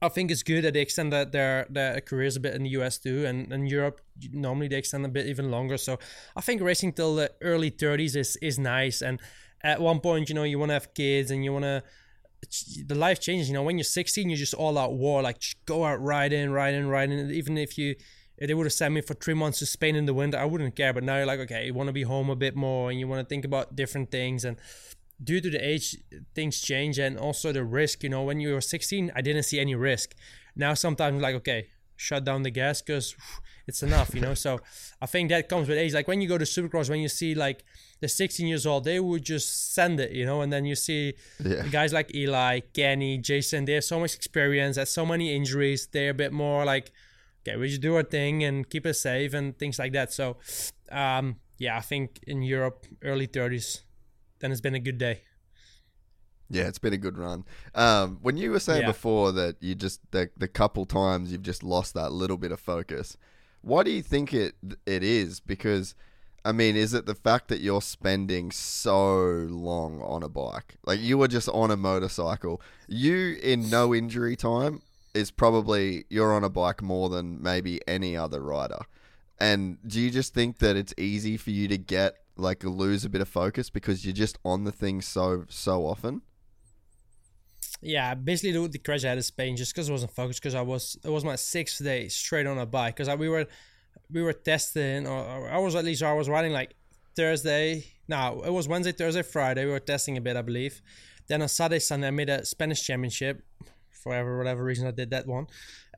I 0.00 0.08
think 0.08 0.30
it's 0.30 0.42
good 0.42 0.62
that 0.62 0.74
they 0.74 0.80
extend 0.80 1.12
that 1.12 1.32
their 1.32 1.66
their 1.68 2.00
careers 2.00 2.36
a 2.36 2.40
bit 2.40 2.54
in 2.54 2.62
the 2.62 2.70
US 2.70 2.98
too, 2.98 3.26
and 3.26 3.52
in 3.52 3.66
Europe 3.66 4.00
normally 4.32 4.68
they 4.68 4.76
extend 4.76 5.04
a 5.04 5.08
bit 5.08 5.26
even 5.26 5.50
longer. 5.50 5.76
So 5.76 5.98
I 6.36 6.40
think 6.40 6.62
racing 6.62 6.92
till 6.92 7.16
the 7.16 7.32
early 7.42 7.70
30s 7.70 8.14
is 8.14 8.36
is 8.36 8.58
nice. 8.58 9.02
And 9.02 9.20
at 9.62 9.80
one 9.80 10.00
point, 10.00 10.28
you 10.28 10.36
know, 10.36 10.44
you 10.44 10.58
want 10.58 10.70
to 10.70 10.74
have 10.74 10.94
kids 10.94 11.30
and 11.30 11.44
you 11.44 11.52
want 11.52 11.64
to. 11.64 11.82
The 12.86 12.94
life 12.94 13.18
changes, 13.18 13.48
you 13.48 13.54
know. 13.54 13.64
When 13.64 13.78
you're 13.78 13.84
16, 13.84 14.30
you're 14.30 14.36
just 14.36 14.54
all 14.54 14.78
out 14.78 14.94
war, 14.94 15.22
like 15.22 15.42
go 15.66 15.84
out 15.84 16.00
riding, 16.00 16.50
riding, 16.52 16.86
riding. 16.86 17.30
Even 17.32 17.58
if 17.58 17.76
you 17.76 17.96
if 18.38 18.48
they 18.48 18.54
would 18.54 18.66
have 18.66 18.72
sent 18.72 18.94
me 18.94 19.00
for 19.00 19.14
three 19.14 19.34
months 19.34 19.58
to 19.58 19.66
Spain 19.66 19.96
in 19.96 20.06
the 20.06 20.14
winter, 20.14 20.38
I 20.38 20.44
wouldn't 20.44 20.74
care. 20.76 20.92
But 20.92 21.02
now 21.04 21.16
you're 21.16 21.26
like, 21.26 21.40
okay, 21.40 21.66
you 21.66 21.74
want 21.74 21.88
to 21.88 21.92
be 21.92 22.02
home 22.04 22.30
a 22.30 22.36
bit 22.36 22.54
more, 22.56 22.90
and 22.90 22.98
you 23.00 23.06
want 23.08 23.20
to 23.20 23.28
think 23.28 23.44
about 23.44 23.74
different 23.76 24.10
things. 24.10 24.44
And 24.44 24.56
due 25.22 25.40
to 25.40 25.50
the 25.50 25.58
age 25.58 25.96
things 26.34 26.60
change 26.60 26.96
and 26.98 27.18
also 27.18 27.50
the 27.50 27.64
risk 27.64 28.04
you 28.04 28.08
know 28.08 28.22
when 28.22 28.38
you 28.38 28.52
were 28.54 28.60
16 28.60 29.10
i 29.16 29.20
didn't 29.20 29.42
see 29.42 29.58
any 29.58 29.74
risk. 29.74 30.14
Now 30.54 30.74
sometimes 30.74 31.20
like 31.20 31.34
okay 31.36 31.66
shut 31.96 32.22
down 32.24 32.44
the 32.44 32.50
gas 32.52 32.80
because 32.80 33.16
it's 33.66 33.82
enough 33.82 34.14
you 34.14 34.20
know? 34.20 34.34
So 34.34 34.60
i 35.02 35.06
think 35.06 35.30
that 35.30 35.48
comes 35.48 35.68
with 35.68 35.76
age. 35.76 35.92
Like 35.92 36.06
when 36.06 36.20
you 36.20 36.28
go 36.28 36.38
to 36.38 36.44
supercross 36.44 36.88
when 36.88 37.00
you 37.00 37.08
see 37.08 37.34
like 37.34 37.64
the 38.00 38.06
16 38.08 38.46
years 38.46 38.64
old 38.64 38.84
they 38.84 39.00
would 39.00 39.24
just 39.24 39.74
send 39.74 39.98
it 39.98 40.12
you 40.12 40.24
know? 40.24 40.40
And 40.42 40.52
then 40.52 40.64
you 40.64 40.76
see 40.76 41.14
Yeah. 41.44 41.66
guys 41.66 41.92
like 41.92 42.14
eli 42.14 42.60
kenny 42.72 43.18
jason 43.18 43.64
they 43.64 43.72
have 43.72 43.84
so 43.84 43.98
much 43.98 44.14
experience 44.14 44.76
had 44.76 44.86
so 44.86 45.04
many 45.04 45.34
injuries 45.34 45.88
they're 45.90 46.10
a 46.10 46.14
bit 46.14 46.32
more 46.32 46.64
like 46.64 46.92
okay 47.48 47.56
we 47.56 47.68
just 47.68 47.80
do 47.80 47.96
our 47.96 48.02
thing 48.02 48.44
and 48.44 48.68
keep 48.68 48.86
it 48.86 48.94
safe 48.94 49.34
and 49.34 49.58
things 49.58 49.78
like 49.78 49.92
that 49.92 50.12
so 50.12 50.36
um 50.92 51.36
yeah 51.58 51.76
i 51.76 51.80
think 51.80 52.20
in 52.26 52.42
europe 52.42 52.86
early 53.02 53.26
30s 53.26 53.82
then 54.40 54.52
it's 54.52 54.60
been 54.60 54.74
a 54.74 54.80
good 54.80 54.98
day 54.98 55.22
Yeah, 56.50 56.66
it's 56.66 56.78
been 56.78 56.94
a 56.94 56.98
good 57.06 57.18
run. 57.18 57.44
Um, 57.74 58.20
when 58.22 58.38
you 58.38 58.50
were 58.50 58.58
saying 58.60 58.80
Yeah. 58.80 58.92
before 58.92 59.32
that 59.32 59.56
you 59.60 59.74
just 59.74 60.00
the 60.12 60.30
the 60.34 60.48
couple 60.48 60.86
times 60.86 61.30
you've 61.30 61.42
just 61.42 61.62
lost 61.62 61.92
that 61.92 62.10
little 62.10 62.38
bit 62.38 62.52
of 62.52 62.58
focus, 62.60 63.18
why 63.60 63.82
do 63.82 63.90
you 63.90 64.02
think 64.02 64.32
it 64.32 64.54
it 64.86 65.02
is? 65.02 65.40
Because 65.40 65.94
I 66.44 66.52
mean, 66.52 66.74
is 66.74 66.94
it 66.94 67.04
the 67.04 67.14
fact 67.14 67.48
that 67.48 67.60
you're 67.60 67.82
spending 67.82 68.50
so 68.50 69.46
long 69.50 70.00
on 70.00 70.22
a 70.22 70.28
bike? 70.28 70.76
Like 70.86 71.00
you 71.00 71.18
were 71.18 71.28
just 71.28 71.50
on 71.50 71.70
a 71.70 71.76
motorcycle. 71.76 72.62
You 72.86 73.36
in 73.42 73.68
no 73.68 73.94
injury 73.94 74.34
time 74.36 74.80
is 75.14 75.30
probably 75.30 76.04
you're 76.08 76.32
on 76.32 76.44
a 76.44 76.50
bike 76.50 76.82
more 76.82 77.08
than 77.08 77.42
maybe 77.42 77.80
any 77.88 78.16
other 78.16 78.40
rider. 78.40 78.80
And 79.40 79.78
do 79.86 80.00
you 80.00 80.10
just 80.10 80.34
think 80.34 80.58
that 80.58 80.76
it's 80.76 80.94
easy 80.98 81.36
for 81.36 81.50
you 81.50 81.68
to 81.68 81.78
get 81.78 82.16
like 82.36 82.64
lose 82.64 83.04
a 83.04 83.08
bit 83.08 83.20
of 83.20 83.28
focus 83.28 83.70
because 83.70 84.04
you're 84.04 84.14
just 84.14 84.38
on 84.44 84.64
the 84.64 84.72
thing 84.72 85.00
so 85.00 85.44
so 85.48 85.86
often? 85.86 86.22
yeah, 87.80 88.14
basically 88.14 88.52
the, 88.52 88.68
the 88.68 88.78
crash 88.78 89.04
I 89.04 89.08
had 89.08 89.18
in 89.18 89.22
Spain 89.22 89.56
just 89.56 89.74
because 89.74 89.88
I 89.88 89.92
wasn't 89.92 90.12
focused 90.12 90.42
because 90.42 90.54
I 90.54 90.62
was 90.62 90.98
it 91.04 91.10
was 91.10 91.24
my 91.24 91.36
sixth 91.36 91.82
day 91.82 92.08
straight 92.08 92.46
on 92.46 92.58
a 92.58 92.66
bike 92.66 92.96
because 92.96 93.14
we 93.16 93.28
were 93.28 93.46
we 94.12 94.22
were 94.22 94.32
testing 94.32 95.06
or, 95.06 95.48
I 95.48 95.58
was 95.58 95.74
at 95.74 95.84
least 95.84 96.02
I 96.02 96.12
was 96.12 96.28
riding 96.28 96.52
like 96.52 96.74
Thursday 97.14 97.84
no 98.08 98.42
it 98.44 98.50
was 98.50 98.66
Wednesday 98.66 98.92
Thursday 98.92 99.22
Friday 99.22 99.64
we 99.64 99.70
were 99.70 99.80
testing 99.80 100.16
a 100.16 100.20
bit 100.20 100.36
I 100.36 100.42
believe 100.42 100.82
then 101.28 101.42
on 101.42 101.48
Saturday 101.48 101.78
Sunday 101.78 102.08
I 102.08 102.10
made 102.10 102.28
a 102.28 102.44
Spanish 102.44 102.82
championship 102.82 103.42
for 104.02 104.10
whatever 104.10 104.38
whatever 104.38 104.64
reason 104.64 104.86
I 104.86 104.90
did 104.90 105.10
that 105.10 105.26
one. 105.26 105.46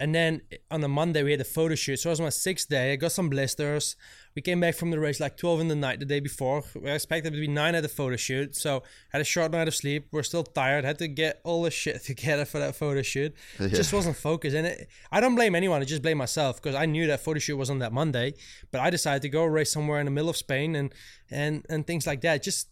And 0.00 0.14
then 0.14 0.40
on 0.70 0.80
the 0.80 0.88
Monday 0.88 1.22
we 1.22 1.30
had 1.30 1.40
a 1.40 1.44
photo 1.44 1.74
shoot. 1.74 1.98
So 1.98 2.08
it 2.08 2.12
was 2.12 2.20
my 2.20 2.30
sixth 2.30 2.68
day. 2.68 2.92
I 2.92 2.96
got 2.96 3.12
some 3.12 3.28
blisters. 3.28 3.96
We 4.34 4.42
came 4.42 4.60
back 4.60 4.74
from 4.74 4.90
the 4.90 4.98
race 4.98 5.20
like 5.20 5.36
12 5.36 5.60
in 5.60 5.68
the 5.68 5.74
night 5.74 5.98
the 5.98 6.06
day 6.06 6.20
before. 6.20 6.64
We 6.74 6.90
expected 6.90 7.34
to 7.34 7.40
be 7.40 7.48
9 7.48 7.74
at 7.74 7.82
the 7.82 7.88
photo 7.88 8.16
shoot. 8.16 8.56
So 8.56 8.82
had 9.10 9.20
a 9.20 9.24
short 9.24 9.52
night 9.52 9.68
of 9.68 9.74
sleep. 9.74 10.08
We're 10.10 10.22
still 10.22 10.44
tired. 10.44 10.84
Had 10.84 10.98
to 11.00 11.08
get 11.08 11.40
all 11.44 11.62
the 11.62 11.70
shit 11.70 12.02
together 12.04 12.46
for 12.46 12.58
that 12.58 12.76
photo 12.76 13.02
shoot. 13.02 13.34
Just 13.58 13.92
wasn't 13.92 14.16
focused. 14.16 14.56
And 14.56 14.66
it, 14.66 14.88
i 15.12 15.20
don't 15.20 15.34
blame 15.34 15.54
anyone. 15.54 15.82
I 15.82 15.84
just 15.84 16.02
blame 16.02 16.18
myself 16.18 16.62
because 16.62 16.74
i 16.74 16.86
knew 16.86 17.06
that 17.08 17.20
photo 17.20 17.38
shoot 17.38 17.56
was 17.56 17.68
on 17.68 17.80
that 17.80 17.92
monday. 17.92 18.34
But 18.70 18.80
i 18.80 18.88
decided 18.88 19.22
to 19.22 19.28
go 19.28 19.44
race 19.44 19.70
somewhere 19.70 20.00
in 20.00 20.06
the 20.06 20.10
middle 20.10 20.30
of 20.30 20.36
spain 20.36 20.76
and 20.76 20.94
and 21.30 21.66
and 21.68 21.86
things 21.86 22.06
like 22.06 22.22
that. 22.22 22.42
Just 22.42 22.68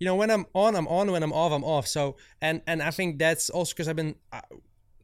you 0.00 0.06
know 0.06 0.16
when 0.16 0.30
i'm 0.30 0.46
on 0.54 0.74
i'm 0.74 0.88
on. 0.88 1.12
When 1.12 1.22
i'm 1.22 1.32
off 1.32 1.52
i'm 1.52 1.62
off. 1.64 1.86
So 1.86 2.16
and 2.40 2.62
and 2.66 2.82
i 2.82 2.90
think 2.90 3.18
that's 3.18 3.48
also 3.50 3.72
because 3.74 3.86
i've 3.88 3.96
been 3.96 4.16
uh, 4.32 4.40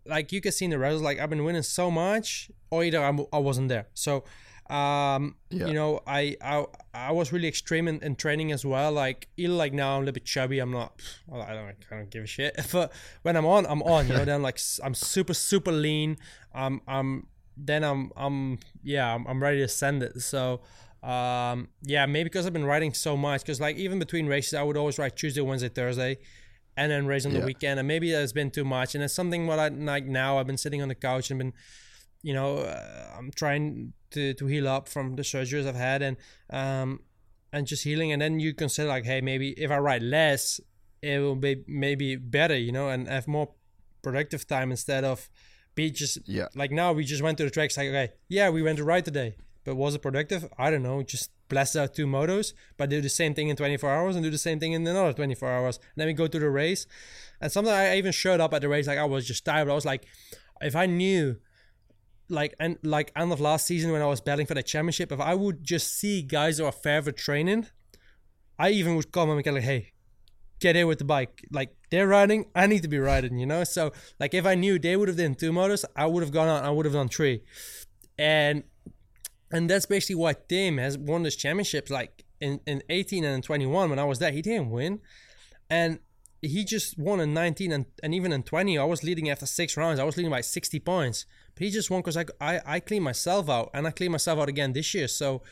like 0.07 0.33
you 0.33 0.41
can 0.41 0.53
see 0.53 0.65
in 0.65 0.71
the 0.73 0.79
results 0.79 1.05
like 1.05 1.19
i've 1.21 1.31
been 1.31 1.45
winning 1.45 1.63
so 1.63 1.91
much 1.91 2.51
or 2.71 2.83
either 2.85 3.01
I'm, 3.05 3.21
i 3.33 3.39
wasn't 3.39 3.69
there. 3.69 3.87
So 3.95 4.25
um 4.69 5.37
Yeah. 5.51 5.69
you 5.69 5.75
know 5.75 6.01
I, 6.07 6.37
I 6.43 6.65
i 6.93 7.13
was 7.13 7.33
really 7.33 7.47
extreme 7.47 7.87
in, 7.87 8.01
in 8.03 8.17
training 8.17 8.51
as 8.53 8.65
well. 8.65 8.91
Like 8.91 9.29
even 9.37 9.57
like 9.57 9.73
now 9.73 9.91
i'm 9.93 9.97
a 9.99 10.01
little 10.07 10.15
bit 10.15 10.25
chubby. 10.25 10.59
I'm 10.59 10.73
not 10.73 10.91
well, 11.29 11.43
i 11.43 11.53
don't 11.55 11.69
I 11.91 11.97
don't 11.97 12.11
give 12.11 12.25
a 12.25 12.27
shit. 12.27 12.53
But 12.73 12.93
when 13.23 13.37
i'm 13.37 13.47
on 13.47 13.67
i'm 13.67 13.83
on 13.83 14.09
you 14.09 14.15
know 14.15 14.25
then 14.25 14.43
like 14.43 14.59
i'm 14.83 14.95
super 14.95 15.35
super 15.35 15.71
lean. 15.73 16.17
I'm 16.55 16.81
i'm 16.89 17.27
then 17.57 17.85
i'm 17.85 18.11
i'm 18.17 18.59
yeah 18.83 19.15
i'm, 19.15 19.25
I'm 19.27 19.41
ready 19.43 19.59
to 19.61 19.69
send 19.69 20.03
it. 20.03 20.21
So 20.21 20.63
um 21.07 21.69
yeah 21.83 22.05
maybe 22.05 22.25
because 22.25 22.47
i've 22.47 22.53
been 22.53 22.65
riding 22.75 22.93
so 22.93 23.17
much 23.17 23.41
because 23.43 23.61
like 23.61 23.77
even 23.77 23.99
between 23.99 24.27
races 24.27 24.55
i 24.55 24.63
would 24.63 24.77
always 24.77 24.99
ride 24.99 25.15
tuesday 25.17 25.41
wednesday 25.41 25.69
thursday 25.69 26.19
and 26.79 26.91
then 26.93 27.07
race 27.07 27.25
on 27.25 27.33
the 27.33 27.39
Yeah. 27.39 27.47
weekend, 27.47 27.79
and 27.81 27.89
maybe 27.89 28.13
that's 28.13 28.35
been 28.35 28.51
too 28.51 28.65
much. 28.65 28.95
And 28.95 29.03
it's 29.03 29.15
something 29.15 29.47
what 29.47 29.59
I 29.59 29.69
like 29.69 30.05
now. 30.05 30.37
I've 30.39 30.47
been 30.47 30.59
sitting 30.59 30.83
on 30.83 30.89
the 30.89 30.95
couch 30.95 31.31
and 31.31 31.39
been, 31.39 31.55
you 32.23 32.35
know, 32.35 32.59
uh, 32.59 33.15
I'm 33.17 33.31
trying 33.31 33.95
to 34.11 34.35
to 34.35 34.45
heal 34.47 34.69
up 34.69 34.87
from 34.87 35.17
the 35.17 35.23
surgeries 35.23 35.67
I've 35.67 35.75
had, 35.91 36.03
and 36.03 36.19
um, 36.51 37.01
and 37.51 37.67
just 37.67 37.83
healing. 37.85 38.13
And 38.13 38.21
then 38.21 38.41
you 38.41 38.53
consider 38.53 38.89
like, 38.89 39.07
hey, 39.07 39.23
maybe 39.23 39.53
if 39.53 39.71
I 39.71 39.79
ride 39.79 40.03
less, 40.03 40.61
it 41.01 41.19
will 41.19 41.35
be 41.49 41.65
maybe 41.67 42.17
better, 42.17 42.55
you 42.67 42.73
know, 42.73 42.91
and 42.91 43.09
have 43.09 43.27
more 43.27 43.49
productive 44.03 44.47
time 44.47 44.71
instead 44.71 45.03
of 45.03 45.31
be 45.75 45.91
just 45.91 46.19
Yeah. 46.29 46.49
like 46.55 46.71
now 46.71 46.93
we 46.93 47.05
just 47.05 47.23
went 47.23 47.39
to 47.39 47.45
the 47.45 47.51
tracks 47.51 47.77
like 47.79 47.89
okay 47.89 48.13
yeah 48.29 48.51
we 48.51 48.61
went 48.63 48.77
to 48.79 48.85
ride 48.85 49.05
today 49.07 49.37
but 49.67 49.77
was 49.77 49.95
it 49.95 50.01
productive 50.01 50.49
i 50.57 50.71
don't 50.71 50.83
know 50.83 51.03
just 51.03 51.31
blasted 51.49 51.83
out 51.83 51.95
two 51.95 52.07
motos 52.07 52.55
but 52.79 52.89
do 52.89 53.01
the 53.01 53.09
same 53.09 53.35
thing 53.35 53.49
in 53.49 53.57
24 53.57 53.91
hours 53.91 54.17
and 54.17 54.25
do 54.25 54.31
the 54.31 54.39
same 54.39 54.59
thing 54.59 54.73
in 54.73 54.87
another 54.87 55.13
24 55.13 55.51
hours 55.51 55.77
and 55.77 55.85
then 55.97 56.07
we 56.07 56.15
go 56.15 56.27
to 56.27 56.39
the 56.39 56.49
race 56.49 56.87
and 57.41 57.53
sometimes 57.53 57.75
i 57.77 57.97
even 57.97 58.13
showed 58.13 58.41
up 58.41 58.55
at 58.55 58.63
the 58.63 58.69
race 58.69 58.87
like 58.87 58.99
i 58.99 59.05
was 59.05 59.27
just 59.27 59.45
tired 59.45 59.69
i 59.69 59.75
was 59.75 59.85
like 59.85 60.07
if 60.63 60.75
i 60.75 60.87
knew 60.87 61.37
like 62.29 62.55
and 62.59 62.79
like 62.83 63.13
end 63.15 63.33
of 63.33 63.41
last 63.41 63.67
season 63.67 63.93
when 63.93 64.01
i 64.01 64.07
was 64.07 64.21
battling 64.21 64.47
for 64.47 64.55
the 64.55 64.63
championship 64.63 65.13
if 65.13 65.21
i 65.21 65.35
would 65.35 65.63
just 65.63 65.93
see 65.99 66.23
guys 66.23 66.59
who 66.59 66.65
are 66.65 66.73
for 66.73 67.13
training 67.13 67.67
i 68.59 68.71
even 68.71 68.97
would 68.97 69.13
them 69.13 69.31
and 69.31 69.45
get 69.45 69.53
like 69.53 69.63
hey 69.63 69.93
get 70.61 70.77
in 70.77 70.87
with 70.87 70.99
the 70.99 71.05
bike. 71.05 71.47
Like 71.51 71.75
they're 71.91 72.09
riding, 72.09 72.47
I 72.55 72.67
need 72.67 72.83
to 72.83 72.89
be 72.89 72.99
riding, 72.99 73.39
you 73.39 73.47
know? 73.47 73.65
So 73.65 73.93
like 74.19 74.35
if 74.35 74.47
I 74.47 74.55
knew 74.55 74.79
they 74.79 74.97
would 74.97 75.09
have 75.09 75.17
done 75.17 75.35
two 75.35 75.53
motors, 75.53 75.85
I 75.95 76.07
would 76.07 76.23
have 76.23 76.33
gone 76.33 76.49
out, 76.49 76.65
I 76.65 76.71
would 76.71 76.87
have 76.87 76.95
done 76.95 77.09
three. 77.09 77.43
And 78.19 78.65
and 79.51 79.71
that's 79.71 79.87
basically 79.87 80.17
why 80.17 80.35
Tim 80.49 80.79
has 80.79 80.99
won 80.99 81.23
this 81.23 81.37
championship. 81.37 81.91
Like 81.91 82.25
in, 82.41 82.61
in 82.67 82.83
18 82.89 83.25
and 83.25 83.35
in 83.35 83.43
21, 83.43 83.91
when 83.91 83.99
I 83.99 84.05
was 84.05 84.19
there, 84.19 84.33
he 84.33 84.43
didn't 84.43 84.71
win. 84.71 85.01
And 85.71 86.01
he 86.43 86.65
just 86.65 86.99
won 86.99 87.21
in 87.21 87.33
19 87.33 87.73
and, 87.73 87.87
and 88.03 88.15
even 88.15 88.33
in 88.33 88.43
20, 88.43 88.79
I 88.79 88.85
was 88.85 89.03
leading 89.03 89.31
after 89.31 89.47
six 89.47 89.77
rounds. 89.77 90.01
I 90.01 90.05
was 90.05 90.17
leading 90.17 90.31
by 90.31 90.41
60 90.41 90.79
points. 90.81 91.27
But 91.55 91.65
he 91.65 91.71
just 91.71 91.91
won 91.91 92.01
because 92.01 92.17
I, 92.17 92.25
I, 92.41 92.61
I 92.67 92.81
cleaned 92.81 93.05
myself 93.05 93.49
out 93.49 93.71
and 93.73 93.87
I 93.87 93.91
cleaned 93.91 94.13
myself 94.13 94.39
out 94.39 94.49
again 94.49 94.73
this 94.73 94.93
year. 94.95 95.09
So 95.09 95.43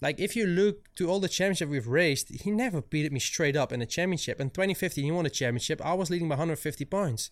like 0.00 0.18
if 0.18 0.34
you 0.34 0.46
look 0.46 0.94
to 0.96 1.10
all 1.10 1.20
the 1.20 1.28
championship 1.28 1.68
we've 1.68 1.86
raced, 1.86 2.30
he 2.30 2.50
never 2.50 2.80
beat 2.80 3.10
me 3.12 3.20
straight 3.20 3.56
up 3.56 3.72
in 3.72 3.82
a 3.82 3.86
championship. 3.86 4.40
In 4.40 4.50
2015, 4.50 5.04
he 5.04 5.10
won 5.10 5.26
a 5.26 5.30
championship. 5.30 5.84
I 5.84 5.94
was 5.94 6.10
leading 6.10 6.28
by 6.28 6.34
150 6.34 6.84
points 6.86 7.30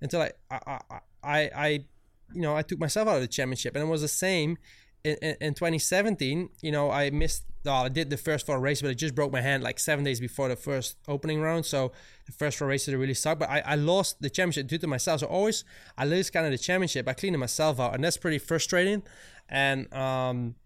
until 0.00 0.22
I 0.22 0.32
I 0.50 0.58
I, 0.66 1.00
I, 1.22 1.50
I 1.54 1.68
you 2.32 2.42
know 2.42 2.56
I 2.56 2.62
took 2.62 2.78
myself 2.78 3.08
out 3.08 3.16
of 3.16 3.22
the 3.22 3.28
championship, 3.28 3.74
and 3.74 3.84
it 3.84 3.90
was 3.90 4.02
the 4.02 4.08
same 4.08 4.58
in, 5.04 5.16
in, 5.22 5.36
in 5.40 5.54
2017. 5.54 6.48
You 6.62 6.72
know 6.72 6.90
I 6.90 7.10
missed. 7.10 7.44
Oh, 7.66 7.72
I 7.72 7.88
did 7.88 8.10
the 8.10 8.16
first 8.18 8.44
four 8.44 8.60
races, 8.60 8.82
but 8.82 8.90
I 8.90 8.94
just 8.94 9.14
broke 9.14 9.32
my 9.32 9.40
hand 9.40 9.62
like 9.62 9.78
seven 9.78 10.04
days 10.04 10.20
before 10.20 10.48
the 10.48 10.56
first 10.56 10.96
opening 11.08 11.40
round. 11.40 11.64
So 11.64 11.92
the 12.26 12.32
first 12.32 12.58
four 12.58 12.68
races 12.68 12.94
really 12.94 13.14
sucked. 13.14 13.40
But 13.40 13.48
I, 13.48 13.60
I 13.60 13.74
lost 13.76 14.20
the 14.20 14.28
championship 14.28 14.66
due 14.66 14.76
to 14.78 14.86
myself. 14.86 15.20
So 15.20 15.26
always 15.26 15.64
I 15.96 16.04
lose 16.04 16.28
kind 16.30 16.44
of 16.44 16.52
the 16.52 16.58
championship. 16.58 17.06
by 17.06 17.14
cleaning 17.14 17.40
myself 17.40 17.80
out, 17.80 17.94
and 17.94 18.04
that's 18.04 18.18
pretty 18.18 18.38
frustrating. 18.38 19.02
And 19.48 19.92
um, 19.94 20.56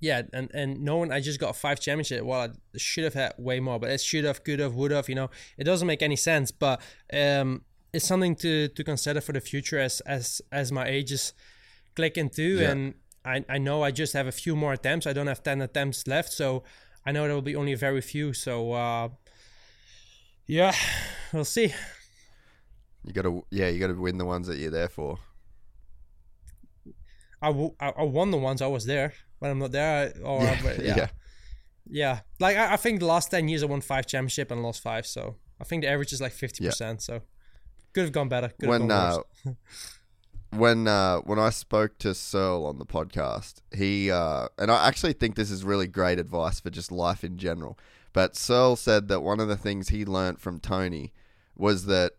yeah, 0.00 0.22
and 0.32 0.50
and 0.54 0.82
knowing 0.82 1.12
I 1.12 1.20
just 1.20 1.38
got 1.40 1.56
five 1.56 1.78
championship, 1.80 2.24
well, 2.24 2.40
I 2.42 2.48
should 2.78 3.04
have 3.04 3.14
had 3.14 3.34
way 3.38 3.60
more, 3.60 3.78
but 3.78 3.90
it 3.90 4.00
should 4.00 4.24
have, 4.24 4.44
could 4.44 4.60
have, 4.60 4.74
would 4.74 4.90
have, 4.92 5.08
you 5.08 5.14
know, 5.14 5.30
it 5.58 5.64
doesn't 5.64 5.86
make 5.86 6.02
any 6.02 6.16
sense. 6.16 6.50
But 6.50 6.80
um, 7.12 7.62
it's 7.92 8.06
something 8.06 8.34
to 8.36 8.68
to 8.68 8.84
consider 8.84 9.20
for 9.20 9.32
the 9.32 9.40
future 9.40 9.78
as 9.78 10.00
as 10.00 10.40
as 10.50 10.72
my 10.72 10.86
age 10.86 11.12
is 11.12 11.32
clicking 11.96 12.30
too, 12.30 12.58
Yeah. 12.60 12.70
and 12.70 12.94
I 13.24 13.44
I 13.48 13.58
know 13.58 13.82
I 13.82 13.90
just 13.90 14.12
have 14.12 14.26
a 14.26 14.32
few 14.32 14.56
more 14.56 14.72
attempts. 14.72 15.06
I 15.06 15.12
don't 15.12 15.26
have 15.26 15.42
ten 15.42 15.60
attempts 15.62 16.06
left, 16.06 16.32
so 16.32 16.62
I 17.06 17.12
know 17.12 17.24
there 17.24 17.34
will 17.34 17.42
be 17.42 17.56
only 17.56 17.74
very 17.74 18.00
few. 18.00 18.32
So 18.32 18.72
uh, 18.72 19.08
yeah, 20.46 20.74
we'll 21.32 21.44
see. 21.44 21.72
You 23.04 23.12
got 23.12 23.22
to, 23.22 23.44
yeah, 23.50 23.68
you 23.68 23.78
got 23.78 23.88
to 23.88 24.00
win 24.00 24.16
the 24.16 24.24
ones 24.24 24.46
that 24.46 24.56
you're 24.56 24.70
there 24.70 24.88
for. 24.88 25.18
I, 27.42 27.48
w- 27.48 27.74
I 27.78 27.90
I 27.90 28.02
won 28.04 28.30
the 28.30 28.38
ones 28.38 28.62
I 28.62 28.66
was 28.66 28.86
there. 28.86 29.12
When 29.38 29.50
I'm 29.50 29.58
not 29.58 29.72
there, 29.72 30.14
I, 30.16 30.20
or 30.20 30.42
Yeah, 30.42 30.62
yeah. 30.78 30.96
yeah. 30.96 31.08
Yeah, 31.86 32.20
like 32.40 32.56
I, 32.56 32.72
I 32.72 32.76
think 32.76 33.00
the 33.00 33.06
last 33.06 33.30
ten 33.30 33.46
years 33.46 33.62
I 33.62 33.66
won 33.66 33.82
five 33.82 34.06
championship 34.06 34.50
and 34.50 34.62
lost 34.62 34.82
five, 34.82 35.06
so 35.06 35.36
I 35.60 35.64
think 35.64 35.82
the 35.82 35.88
average 35.88 36.14
is 36.14 36.20
like 36.20 36.32
fifty 36.32 36.64
percent. 36.64 37.02
So 37.02 37.20
could 37.92 38.04
have 38.04 38.12
gone 38.12 38.30
better. 38.30 38.48
Could 38.48 38.70
have 38.70 38.80
when 38.80 38.88
gone 38.88 38.90
uh, 38.90 39.18
worse. 39.44 39.56
when 40.56 40.86
uh, 40.88 41.18
when 41.18 41.38
I 41.38 41.50
spoke 41.50 41.98
to 41.98 42.14
Searle 42.14 42.66
on 42.66 42.78
the 42.78 42.86
podcast, 42.86 43.56
he 43.74 44.10
uh, 44.10 44.48
and 44.58 44.70
I 44.70 44.88
actually 44.88 45.12
think 45.12 45.34
this 45.34 45.50
is 45.50 45.64
really 45.64 45.86
great 45.86 46.18
advice 46.18 46.60
for 46.60 46.70
just 46.70 46.92
life 46.92 47.24
in 47.24 47.38
general. 47.38 47.78
But 48.12 48.36
Searle 48.36 48.76
said 48.76 49.08
that 49.08 49.20
one 49.20 49.40
of 49.40 49.48
the 49.48 49.56
things 49.56 49.88
he 49.88 50.04
learnt 50.04 50.40
from 50.40 50.60
Tony 50.60 51.12
was 51.56 51.86
that 51.86 52.12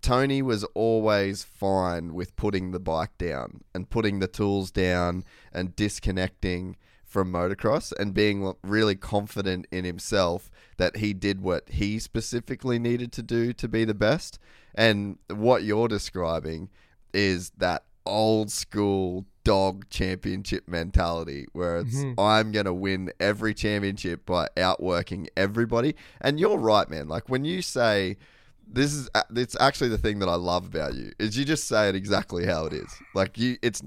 Tony 0.00 0.42
was 0.42 0.64
always 0.74 1.44
fine 1.44 2.14
with 2.14 2.34
putting 2.36 2.70
the 2.70 2.80
bike 2.80 3.16
down 3.18 3.62
and 3.74 3.90
putting 3.90 4.18
the 4.18 4.26
tools 4.26 4.70
down 4.70 5.24
and 5.52 5.76
disconnecting 5.76 6.76
from 7.04 7.30
motocross 7.30 7.92
and 7.98 8.14
being 8.14 8.54
really 8.62 8.96
confident 8.96 9.66
in 9.70 9.84
himself 9.84 10.50
that 10.78 10.96
he 10.96 11.12
did 11.12 11.42
what 11.42 11.68
he 11.68 11.98
specifically 11.98 12.78
needed 12.78 13.12
to 13.12 13.22
do 13.22 13.52
to 13.52 13.68
be 13.68 13.84
the 13.84 13.94
best. 13.94 14.38
And 14.74 15.18
what 15.28 15.62
you're 15.62 15.88
describing 15.88 16.70
is 17.12 17.50
that 17.58 17.84
old 18.04 18.50
school 18.50 19.24
dog 19.44 19.88
championship 19.90 20.68
mentality 20.68 21.46
where 21.52 21.78
it's 21.78 21.96
mm-hmm. 21.96 22.18
I'm 22.18 22.52
going 22.52 22.66
to 22.66 22.74
win 22.74 23.12
every 23.18 23.54
championship 23.54 24.24
by 24.24 24.48
outworking 24.56 25.28
everybody. 25.36 25.94
And 26.20 26.38
you're 26.38 26.58
right, 26.58 26.88
man. 26.88 27.08
Like 27.08 27.28
when 27.28 27.44
you 27.44 27.62
say 27.62 28.16
this 28.66 28.92
is 28.92 29.10
it's 29.34 29.56
actually 29.60 29.90
the 29.90 29.98
thing 29.98 30.18
that 30.20 30.28
I 30.28 30.34
love 30.34 30.66
about 30.66 30.94
you 30.94 31.12
is 31.18 31.36
you 31.36 31.44
just 31.44 31.66
say 31.66 31.88
it 31.88 31.94
exactly 31.94 32.46
how 32.46 32.66
it 32.66 32.72
is. 32.72 32.94
Like 33.14 33.38
you 33.38 33.56
it's 33.62 33.82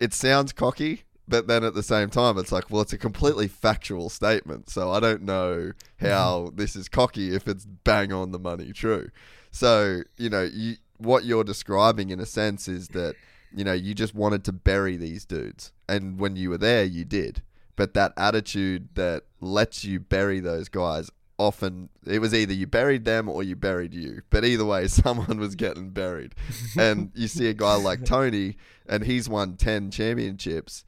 it 0.00 0.12
sounds 0.12 0.52
cocky, 0.52 1.04
but 1.28 1.46
then 1.46 1.64
at 1.64 1.74
the 1.74 1.82
same 1.82 2.10
time 2.10 2.36
it's 2.38 2.52
like, 2.52 2.70
well, 2.70 2.82
it's 2.82 2.92
a 2.92 2.98
completely 2.98 3.48
factual 3.48 4.10
statement. 4.10 4.68
So 4.68 4.90
I 4.90 5.00
don't 5.00 5.22
know 5.22 5.72
mm-hmm. 5.72 6.06
how 6.06 6.52
this 6.54 6.76
is 6.76 6.88
cocky 6.88 7.34
if 7.34 7.48
it's 7.48 7.64
bang 7.64 8.12
on 8.12 8.32
the 8.32 8.38
money 8.38 8.72
true. 8.72 9.10
So, 9.50 10.02
you 10.16 10.30
know, 10.30 10.42
you 10.42 10.76
what 11.04 11.24
you're 11.24 11.44
describing 11.44 12.10
in 12.10 12.20
a 12.20 12.26
sense 12.26 12.68
is 12.68 12.88
that, 12.88 13.14
you 13.54 13.64
know, 13.64 13.72
you 13.72 13.94
just 13.94 14.14
wanted 14.14 14.44
to 14.44 14.52
bury 14.52 14.96
these 14.96 15.24
dudes. 15.24 15.72
And 15.88 16.18
when 16.18 16.36
you 16.36 16.50
were 16.50 16.58
there, 16.58 16.84
you 16.84 17.04
did. 17.04 17.42
But 17.76 17.94
that 17.94 18.12
attitude 18.16 18.90
that 18.94 19.24
lets 19.40 19.84
you 19.84 20.00
bury 20.00 20.40
those 20.40 20.68
guys 20.68 21.10
often 21.38 21.88
it 22.06 22.20
was 22.20 22.32
either 22.32 22.52
you 22.52 22.66
buried 22.66 23.04
them 23.04 23.28
or 23.28 23.42
you 23.42 23.56
buried 23.56 23.92
you 23.94 24.22
but 24.30 24.44
either 24.44 24.64
way 24.64 24.86
someone 24.88 25.38
was 25.38 25.54
getting 25.54 25.90
buried 25.90 26.34
and 26.78 27.10
you 27.16 27.26
see 27.26 27.48
a 27.48 27.54
guy 27.54 27.74
like 27.74 28.04
tony 28.04 28.56
and 28.86 29.04
he's 29.04 29.28
won 29.28 29.56
10 29.56 29.90
championships 29.90 30.84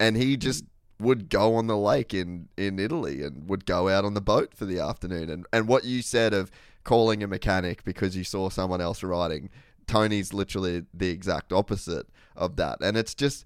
and 0.00 0.16
he 0.16 0.36
just 0.36 0.64
would 0.98 1.28
go 1.28 1.54
on 1.54 1.66
the 1.66 1.76
lake 1.76 2.14
in 2.14 2.48
in 2.56 2.78
italy 2.78 3.22
and 3.22 3.48
would 3.48 3.64
go 3.64 3.88
out 3.88 4.04
on 4.04 4.14
the 4.14 4.20
boat 4.20 4.54
for 4.54 4.64
the 4.64 4.78
afternoon 4.78 5.30
and 5.30 5.46
and 5.52 5.68
what 5.68 5.84
you 5.84 6.02
said 6.02 6.32
of 6.32 6.50
calling 6.84 7.22
a 7.22 7.26
mechanic 7.26 7.84
because 7.84 8.16
you 8.16 8.24
saw 8.24 8.48
someone 8.48 8.80
else 8.80 9.02
riding 9.02 9.50
tony's 9.86 10.32
literally 10.32 10.84
the 10.94 11.08
exact 11.08 11.52
opposite 11.52 12.06
of 12.36 12.56
that 12.56 12.78
and 12.80 12.96
it's 12.96 13.14
just 13.14 13.44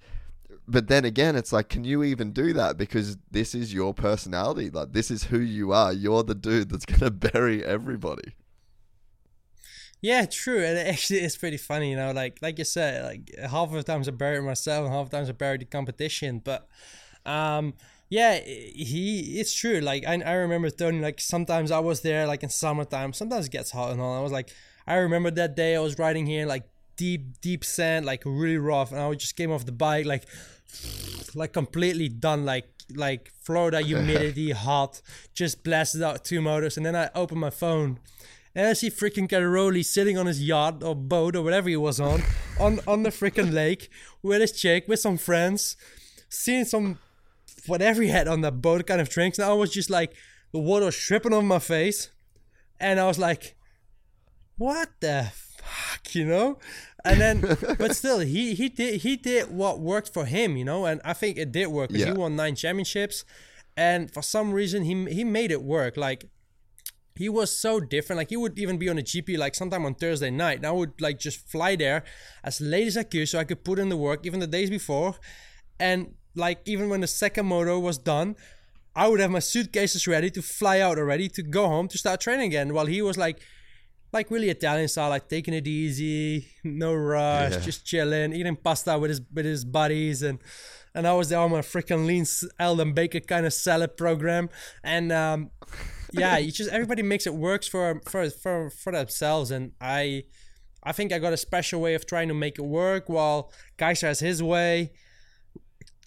but 0.68 0.88
then 0.88 1.04
again, 1.04 1.36
it's 1.36 1.52
like, 1.52 1.68
can 1.68 1.84
you 1.84 2.02
even 2.02 2.32
do 2.32 2.52
that? 2.54 2.76
Because 2.76 3.16
this 3.30 3.54
is 3.54 3.72
your 3.72 3.94
personality. 3.94 4.70
Like, 4.70 4.92
this 4.92 5.10
is 5.10 5.24
who 5.24 5.38
you 5.38 5.72
are. 5.72 5.92
You're 5.92 6.24
the 6.24 6.34
dude 6.34 6.70
that's 6.70 6.84
going 6.86 7.00
to 7.00 7.10
bury 7.10 7.64
everybody. 7.64 8.34
Yeah, 10.00 10.26
true. 10.26 10.64
And 10.64 10.78
actually 10.78 11.20
is 11.20 11.36
pretty 11.36 11.56
funny, 11.56 11.90
you 11.90 11.96
know, 11.96 12.12
like 12.12 12.38
like 12.42 12.58
you 12.58 12.64
said, 12.64 13.04
like 13.04 13.34
half 13.40 13.68
of 13.68 13.72
the 13.72 13.82
times 13.82 14.08
I 14.08 14.12
bury 14.12 14.40
myself 14.42 14.84
and 14.84 14.94
half 14.94 15.10
the 15.10 15.16
times 15.16 15.30
I 15.30 15.32
bury 15.32 15.56
the 15.56 15.64
competition. 15.64 16.40
But 16.44 16.68
um 17.24 17.74
yeah, 18.08 18.38
he 18.38 19.38
it's 19.40 19.54
true. 19.54 19.80
Like 19.80 20.06
I, 20.06 20.20
I 20.20 20.32
remember 20.34 20.70
Tony, 20.70 21.00
like 21.00 21.20
sometimes 21.20 21.70
I 21.70 21.80
was 21.80 22.02
there 22.02 22.26
like 22.26 22.42
in 22.42 22.48
summertime, 22.48 23.12
sometimes 23.12 23.46
it 23.46 23.52
gets 23.52 23.70
hot 23.72 23.92
and 23.92 24.00
all. 24.00 24.16
I 24.16 24.20
was 24.20 24.32
like 24.32 24.50
I 24.86 24.96
remember 24.96 25.30
that 25.32 25.56
day 25.56 25.74
I 25.74 25.80
was 25.80 25.98
riding 25.98 26.26
here 26.26 26.46
like 26.46 26.64
deep, 26.96 27.40
deep 27.40 27.64
sand, 27.64 28.06
like 28.06 28.22
really 28.24 28.58
rough, 28.58 28.92
and 28.92 29.00
I 29.00 29.12
just 29.14 29.36
came 29.36 29.50
off 29.50 29.66
the 29.66 29.72
bike 29.72 30.06
like 30.06 30.24
like 31.34 31.52
completely 31.52 32.08
done, 32.08 32.44
like 32.44 32.68
like 32.94 33.32
Florida 33.40 33.80
humidity, 33.82 34.52
hot, 34.52 35.00
just 35.34 35.64
blasted 35.64 36.02
out 36.02 36.24
two 36.24 36.40
motors, 36.40 36.76
and 36.76 36.86
then 36.86 36.94
I 36.94 37.10
opened 37.14 37.40
my 37.40 37.50
phone. 37.50 37.98
And 38.54 38.66
I 38.66 38.72
see 38.72 38.88
freaking 38.88 39.28
Cairoli 39.28 39.84
sitting 39.84 40.16
on 40.16 40.24
his 40.24 40.42
yacht 40.42 40.82
or 40.82 40.94
boat 40.94 41.36
or 41.36 41.42
whatever 41.42 41.68
he 41.68 41.76
was 41.76 42.00
on, 42.00 42.22
on 42.58 42.80
on 42.86 43.02
the 43.02 43.10
freaking 43.10 43.52
lake 43.52 43.90
with 44.22 44.40
his 44.40 44.52
chick, 44.52 44.88
with 44.88 45.00
some 45.00 45.18
friends, 45.18 45.76
seeing 46.30 46.64
some 46.64 46.98
whatever 47.68 48.02
he 48.02 48.08
had 48.08 48.28
on 48.28 48.40
that 48.42 48.60
boat 48.62 48.86
kind 48.86 49.00
of 49.00 49.08
drinks. 49.08 49.38
And 49.38 49.48
I 49.48 49.52
was 49.52 49.70
just 49.72 49.90
like, 49.90 50.14
the 50.52 50.58
water 50.58 50.86
was 50.86 50.96
dripping 50.98 51.32
on 51.32 51.46
my 51.46 51.58
face. 51.58 52.10
And 52.80 53.00
I 53.00 53.06
was 53.06 53.18
like, 53.18 53.56
what 54.58 54.88
the 55.00 55.30
fuck, 55.58 56.14
you 56.14 56.24
know? 56.24 56.58
And 57.04 57.20
then, 57.20 57.40
but 57.78 57.94
still, 57.94 58.20
he, 58.20 58.54
he 58.54 58.68
did 58.68 59.02
he 59.02 59.16
did 59.16 59.50
what 59.50 59.80
worked 59.80 60.12
for 60.12 60.24
him, 60.24 60.56
you 60.56 60.64
know? 60.64 60.86
And 60.86 61.00
I 61.04 61.12
think 61.12 61.38
it 61.38 61.52
did 61.52 61.68
work 61.68 61.90
Yeah. 61.92 62.06
he 62.06 62.12
won 62.12 62.36
nine 62.36 62.54
championships. 62.56 63.24
And 63.76 64.10
for 64.12 64.22
some 64.22 64.52
reason, 64.52 64.84
he 64.84 65.04
he 65.12 65.24
made 65.24 65.50
it 65.50 65.62
work. 65.62 65.96
Like, 65.96 66.28
he 67.14 67.28
was 67.28 67.56
so 67.58 67.80
different. 67.80 68.18
Like 68.18 68.30
he 68.30 68.36
would 68.36 68.58
even 68.58 68.76
be 68.78 68.88
on 68.88 68.98
a 68.98 69.02
GP 69.02 69.38
like 69.38 69.54
sometime 69.54 69.84
on 69.86 69.94
Thursday 69.94 70.30
night. 70.30 70.58
And 70.58 70.66
I 70.66 70.70
would 70.70 71.00
like 71.00 71.18
just 71.18 71.48
fly 71.50 71.76
there 71.76 72.04
as 72.44 72.60
late 72.60 72.86
as 72.86 72.96
I 72.96 73.04
could 73.04 73.28
so 73.28 73.38
I 73.38 73.44
could 73.44 73.64
put 73.64 73.78
in 73.78 73.88
the 73.88 73.96
work 73.96 74.26
even 74.26 74.40
the 74.40 74.46
days 74.46 74.68
before. 74.70 75.14
And 75.78 76.14
like 76.36 76.60
even 76.66 76.88
when 76.88 77.00
the 77.00 77.06
second 77.06 77.46
moto 77.46 77.78
was 77.78 77.98
done, 77.98 78.36
I 78.94 79.08
would 79.08 79.20
have 79.20 79.30
my 79.30 79.40
suitcases 79.40 80.06
ready 80.06 80.30
to 80.30 80.42
fly 80.42 80.80
out 80.80 80.98
already 80.98 81.28
to 81.30 81.42
go 81.42 81.66
home 81.66 81.88
to 81.88 81.98
start 81.98 82.20
training 82.20 82.46
again. 82.46 82.72
While 82.74 82.86
he 82.86 83.02
was 83.02 83.16
like 83.18 83.38
like 84.12 84.30
really 84.30 84.48
Italian 84.50 84.88
style, 84.88 85.10
like 85.10 85.28
taking 85.28 85.52
it 85.54 85.66
easy, 85.66 86.46
no 86.64 86.94
rush, 86.94 87.52
Yeah. 87.52 87.60
just 87.60 87.84
chilling, 87.84 88.32
eating 88.32 88.56
pasta 88.56 88.98
with 88.98 89.10
his 89.10 89.20
with 89.34 89.44
his 89.44 89.64
buddies 89.64 90.22
and 90.22 90.38
and 90.94 91.06
I 91.06 91.12
was 91.12 91.28
there 91.28 91.40
on 91.40 91.50
my 91.50 91.60
freaking 91.60 92.06
lean 92.06 92.24
Aldon 92.58 92.94
Baker 92.94 93.20
kind 93.20 93.44
of 93.44 93.52
salad 93.52 93.98
program. 93.98 94.48
And 94.82 95.12
um, 95.12 95.50
yeah, 96.12 96.38
you 96.38 96.50
just 96.50 96.70
everybody 96.70 97.02
makes 97.02 97.26
it 97.26 97.34
works 97.34 97.66
for 97.68 98.00
for 98.08 98.30
for 98.30 98.70
for 98.70 98.92
themselves. 98.92 99.50
And 99.50 99.72
I 99.80 100.24
I 100.82 100.92
think 100.92 101.12
I 101.12 101.18
got 101.18 101.32
a 101.34 101.36
special 101.36 101.80
way 101.80 101.94
of 101.94 102.06
trying 102.06 102.28
to 102.28 102.34
make 102.34 102.58
it 102.58 102.64
work, 102.64 103.08
while 103.10 103.52
Gajser 103.76 104.06
has 104.06 104.20
his 104.20 104.40
way, 104.42 104.92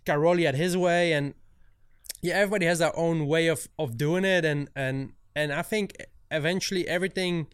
Cairoli 0.10 0.46
had 0.46 0.56
his 0.56 0.76
way, 0.76 1.14
and 1.14 1.34
yeah, 2.22 2.36
everybody 2.36 2.66
has 2.66 2.80
their 2.80 2.98
own 2.98 3.28
way 3.28 3.48
of 3.48 3.68
of 3.78 3.98
doing 3.98 4.26
it. 4.26 4.46
And 4.46 4.70
and 4.76 5.14
and 5.36 5.54
I 5.54 5.62
think 5.62 5.96
eventually 6.32 6.88
everything 6.88 7.48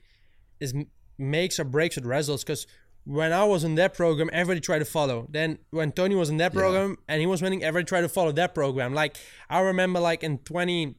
is 0.59 0.73
makes 1.17 1.59
or 1.59 1.63
breaks 1.63 1.95
with 1.95 2.05
results 2.05 2.43
because 2.43 2.67
when 3.05 3.31
I 3.31 3.43
was 3.43 3.63
in 3.63 3.75
that 3.75 3.93
program, 3.93 4.29
everybody 4.33 4.59
tried 4.59 4.79
to 4.79 4.85
follow. 4.85 5.27
Then 5.29 5.59
when 5.69 5.91
Tony 5.91 6.15
was 6.15 6.29
in 6.29 6.37
that 6.37 6.53
program 6.53 6.97
and 7.07 7.21
he 7.21 7.27
was 7.27 7.41
winning, 7.41 7.63
everybody 7.63 7.87
tried 7.87 8.01
to 8.01 8.09
follow 8.09 8.31
that 8.31 8.55
program. 8.55 8.93
Like 8.93 9.17
I 9.49 9.59
remember, 9.59 9.99
like 9.99 10.23
in 10.23 10.39
twenty, 10.39 10.95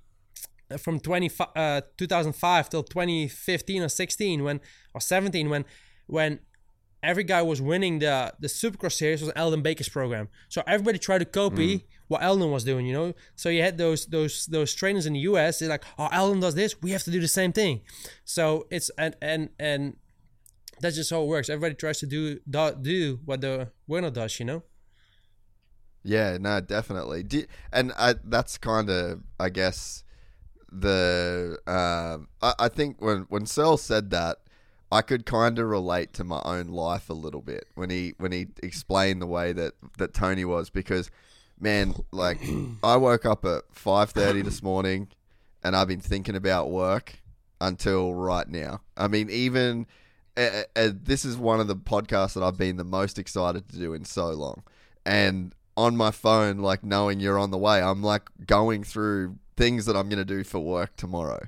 from 0.79 1.01
20, 1.01 1.31
uh, 1.55 1.81
2005 1.97 2.71
till 2.71 2.83
2015 2.83 3.83
or 3.83 3.89
16 3.89 4.45
when 4.45 4.61
or 4.95 5.01
17 5.01 5.51
when 5.51 5.65
when 6.07 6.41
every 7.07 7.25
guy 7.25 7.43
was 7.43 7.63
winning 7.63 8.01
the 8.01 8.33
the 8.41 8.49
Supercross 8.49 8.93
series 8.93 9.23
was 9.23 9.31
Aldon 9.31 9.63
Baker's 9.63 9.89
program. 9.89 10.29
So 10.49 10.63
everybody 10.67 10.99
tried 10.99 11.19
to 11.19 11.25
copy 11.25 11.87
what 12.09 12.23
Aldon 12.23 12.51
was 12.51 12.65
doing, 12.65 12.87
you 12.87 12.93
know. 12.93 13.15
So 13.35 13.49
you 13.49 13.63
had 13.63 13.79
those 13.79 14.07
those 14.07 14.47
those 14.47 14.75
trainers 14.75 15.07
in 15.07 15.13
the 15.13 15.21
US. 15.21 15.59
They're 15.59 15.69
like, 15.69 15.85
oh, 15.99 16.09
Aldon 16.13 16.41
does 16.41 16.55
this, 16.55 16.81
we 16.83 16.91
have 16.91 17.05
to 17.05 17.11
do 17.11 17.21
the 17.21 17.29
same 17.29 17.53
thing. 17.53 17.83
So 18.25 18.67
it's 18.71 18.91
and 18.99 19.17
and 19.23 19.51
and 19.59 19.97
that's 20.81 20.97
just 20.97 21.11
how 21.11 21.23
it 21.23 21.27
works. 21.27 21.49
Everybody 21.49 21.75
tries 21.75 21.99
to 22.01 22.07
do 22.07 22.41
do, 22.49 22.75
do 22.81 23.21
what 23.25 23.41
the 23.41 23.71
winner 23.87 24.11
does, 24.11 24.39
you 24.39 24.47
know. 24.47 24.63
Yeah, 26.03 26.39
no, 26.41 26.61
definitely. 26.61 27.25
Do, 27.25 27.45
and 27.73 27.93
I, 27.99 28.15
that's 28.23 28.59
kind 28.59 28.89
of, 28.91 29.23
I 29.41 29.49
guess, 29.49 30.05
the. 30.71 31.59
Um, 31.67 32.29
I, 32.41 32.67
I 32.67 32.69
think 32.69 33.01
when 33.01 33.27
when 33.29 33.45
Searle 33.45 33.77
said 33.77 34.11
that, 34.11 34.39
I 34.91 35.03
could 35.03 35.27
kind 35.27 35.59
of 35.59 35.69
relate 35.69 36.13
to 36.15 36.25
my 36.25 36.41
own 36.45 36.69
life 36.69 37.11
a 37.11 37.15
little 37.15 37.43
bit 37.43 37.67
when 37.75 37.91
he 37.91 38.15
when 38.19 38.33
he 38.33 38.49
explained 38.63 39.21
the 39.21 39.27
way 39.27 39.53
that 39.53 39.75
that 39.99 40.15
Tony 40.15 40.45
was 40.45 40.71
because, 40.71 41.11
man, 41.59 41.95
like 42.13 42.39
I 42.83 42.97
woke 42.97 43.25
up 43.25 43.45
at 43.45 43.65
five 43.73 44.11
thirty 44.11 44.43
this 44.43 44.63
morning, 44.63 45.09
and 45.63 45.75
I've 45.77 45.89
been 45.89 46.01
thinking 46.01 46.37
about 46.37 46.71
work 46.71 47.21
until 47.61 48.15
right 48.15 48.49
now. 48.49 48.81
I 48.97 49.09
mean, 49.09 49.31
even. 49.31 49.87
Uh, 50.39 50.65
uh, 50.77 50.91
this 50.93 51.25
is 51.25 51.39
one 51.39 51.61
of 51.61 51.67
the 51.67 51.75
podcasts 51.75 52.35
that 52.35 52.43
I've 52.43 52.59
been 52.59 52.77
the 52.77 52.85
most 52.85 53.19
excited 53.19 53.71
to 53.71 53.79
do 53.79 53.95
in 53.95 54.05
so 54.05 54.27
long. 54.33 54.65
And 55.07 55.55
on 55.79 55.97
my 55.97 56.11
phone, 56.11 56.59
like 56.59 56.85
knowing 56.85 57.21
you're 57.21 57.39
on 57.39 57.51
the 57.51 57.57
way, 57.57 57.81
I'm 57.81 58.03
like 58.03 58.29
going 58.47 58.85
through 58.85 59.39
things 59.57 59.87
that 59.87 59.97
I'm 59.97 60.09
going 60.09 60.19
to 60.19 60.25
do 60.25 60.45
for 60.45 60.61
work 60.61 60.97
tomorrow. 60.97 61.47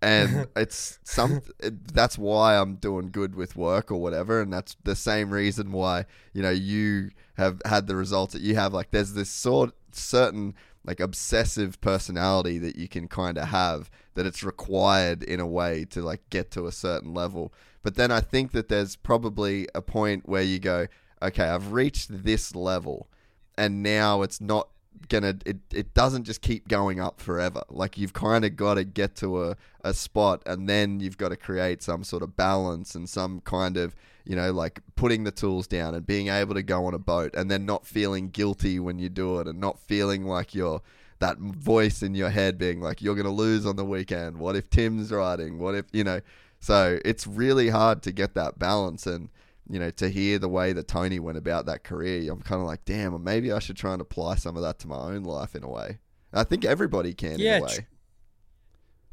And 0.00 0.46
it's 0.56 0.98
some 1.04 1.42
it, 1.58 1.92
that's 1.92 2.16
why 2.16 2.56
I'm 2.56 2.76
doing 2.76 3.10
good 3.10 3.34
with 3.34 3.56
work 3.56 3.90
or 3.90 4.00
whatever 4.00 4.40
and 4.40 4.52
that's 4.52 4.76
the 4.84 4.96
same 4.96 5.30
reason 5.30 5.72
why, 5.72 6.06
you 6.32 6.42
know, 6.42 6.50
you 6.50 7.10
have 7.36 7.60
had 7.64 7.86
the 7.86 7.96
results 7.96 8.32
that 8.32 8.42
you 8.42 8.54
have 8.54 8.72
like 8.72 8.90
there's 8.90 9.14
this 9.14 9.30
sort 9.30 9.74
certain 9.92 10.54
like 10.84 11.00
obsessive 11.00 11.80
personality 11.80 12.58
that 12.58 12.76
you 12.76 12.88
can 12.88 13.08
kind 13.08 13.36
of 13.36 13.48
have 13.48 13.90
that 14.14 14.26
it's 14.26 14.42
required 14.42 15.22
in 15.22 15.40
a 15.40 15.46
way 15.46 15.84
to 15.84 16.00
like 16.00 16.22
get 16.30 16.50
to 16.52 16.66
a 16.66 16.72
certain 16.72 17.12
level. 17.12 17.52
But 17.82 17.96
then 17.96 18.10
I 18.10 18.20
think 18.20 18.52
that 18.52 18.68
there's 18.68 18.96
probably 18.96 19.68
a 19.74 19.82
point 19.82 20.28
where 20.28 20.42
you 20.42 20.58
go, 20.58 20.86
okay, 21.20 21.44
I've 21.44 21.72
reached 21.72 22.24
this 22.24 22.54
level 22.54 23.08
and 23.56 23.82
now 23.82 24.22
it's 24.22 24.40
not 24.40 24.68
gonna 25.08 25.36
it, 25.46 25.58
it 25.72 25.94
doesn't 25.94 26.24
just 26.24 26.42
keep 26.42 26.68
going 26.68 27.00
up 27.00 27.20
forever. 27.20 27.62
Like 27.68 27.98
you've 27.98 28.12
kind 28.12 28.44
of 28.44 28.56
got 28.56 28.74
to 28.74 28.84
get 28.84 29.14
to 29.16 29.44
a, 29.44 29.56
a 29.82 29.94
spot 29.94 30.42
and 30.46 30.68
then 30.68 31.00
you've 31.00 31.18
got 31.18 31.28
to 31.30 31.36
create 31.36 31.82
some 31.82 32.04
sort 32.04 32.22
of 32.22 32.36
balance 32.36 32.94
and 32.94 33.08
some 33.08 33.40
kind 33.40 33.76
of 33.76 33.94
you 34.24 34.36
know 34.36 34.52
like 34.52 34.80
putting 34.96 35.24
the 35.24 35.30
tools 35.30 35.66
down 35.66 35.94
and 35.94 36.06
being 36.06 36.28
able 36.28 36.54
to 36.54 36.62
go 36.62 36.86
on 36.86 36.94
a 36.94 36.98
boat 36.98 37.34
and 37.34 37.50
then 37.50 37.64
not 37.64 37.86
feeling 37.86 38.28
guilty 38.28 38.78
when 38.78 38.98
you 38.98 39.08
do 39.08 39.38
it 39.40 39.46
and 39.46 39.60
not 39.60 39.78
feeling 39.78 40.24
like 40.24 40.54
you're 40.54 40.82
that 41.20 41.38
voice 41.38 42.02
in 42.02 42.14
your 42.14 42.30
head 42.30 42.58
being 42.58 42.80
like 42.80 43.02
you're 43.02 43.16
gonna 43.16 43.30
lose 43.30 43.66
on 43.66 43.76
the 43.76 43.84
weekend. 43.84 44.38
What 44.38 44.56
if 44.56 44.70
tim's 44.70 45.10
riding? 45.10 45.58
What 45.58 45.74
if 45.74 45.86
you 45.92 46.04
know? 46.04 46.20
So 46.60 46.98
it's 47.04 47.26
really 47.26 47.68
hard 47.68 48.02
to 48.02 48.12
get 48.12 48.34
that 48.34 48.58
balance 48.58 49.06
and 49.06 49.28
you 49.68 49.78
know, 49.78 49.90
to 49.90 50.08
hear 50.08 50.38
the 50.38 50.48
way 50.48 50.72
that 50.72 50.88
Tony 50.88 51.18
went 51.18 51.38
about 51.38 51.66
that 51.66 51.84
career, 51.84 52.30
I'm 52.32 52.40
kind 52.40 52.60
of 52.60 52.66
like, 52.66 52.84
damn, 52.84 53.22
maybe 53.22 53.52
I 53.52 53.58
should 53.58 53.76
try 53.76 53.92
and 53.92 54.00
apply 54.00 54.36
some 54.36 54.56
of 54.56 54.62
that 54.62 54.78
to 54.80 54.88
my 54.88 54.96
own 54.96 55.24
life 55.24 55.54
in 55.54 55.62
a 55.62 55.68
way. 55.68 55.98
I 56.32 56.44
think 56.44 56.64
everybody 56.64 57.14
can 57.14 57.38
Yeah, 57.38 57.56
in 57.56 57.62
a 57.62 57.66
way. 57.66 57.74
tr- 57.74 57.80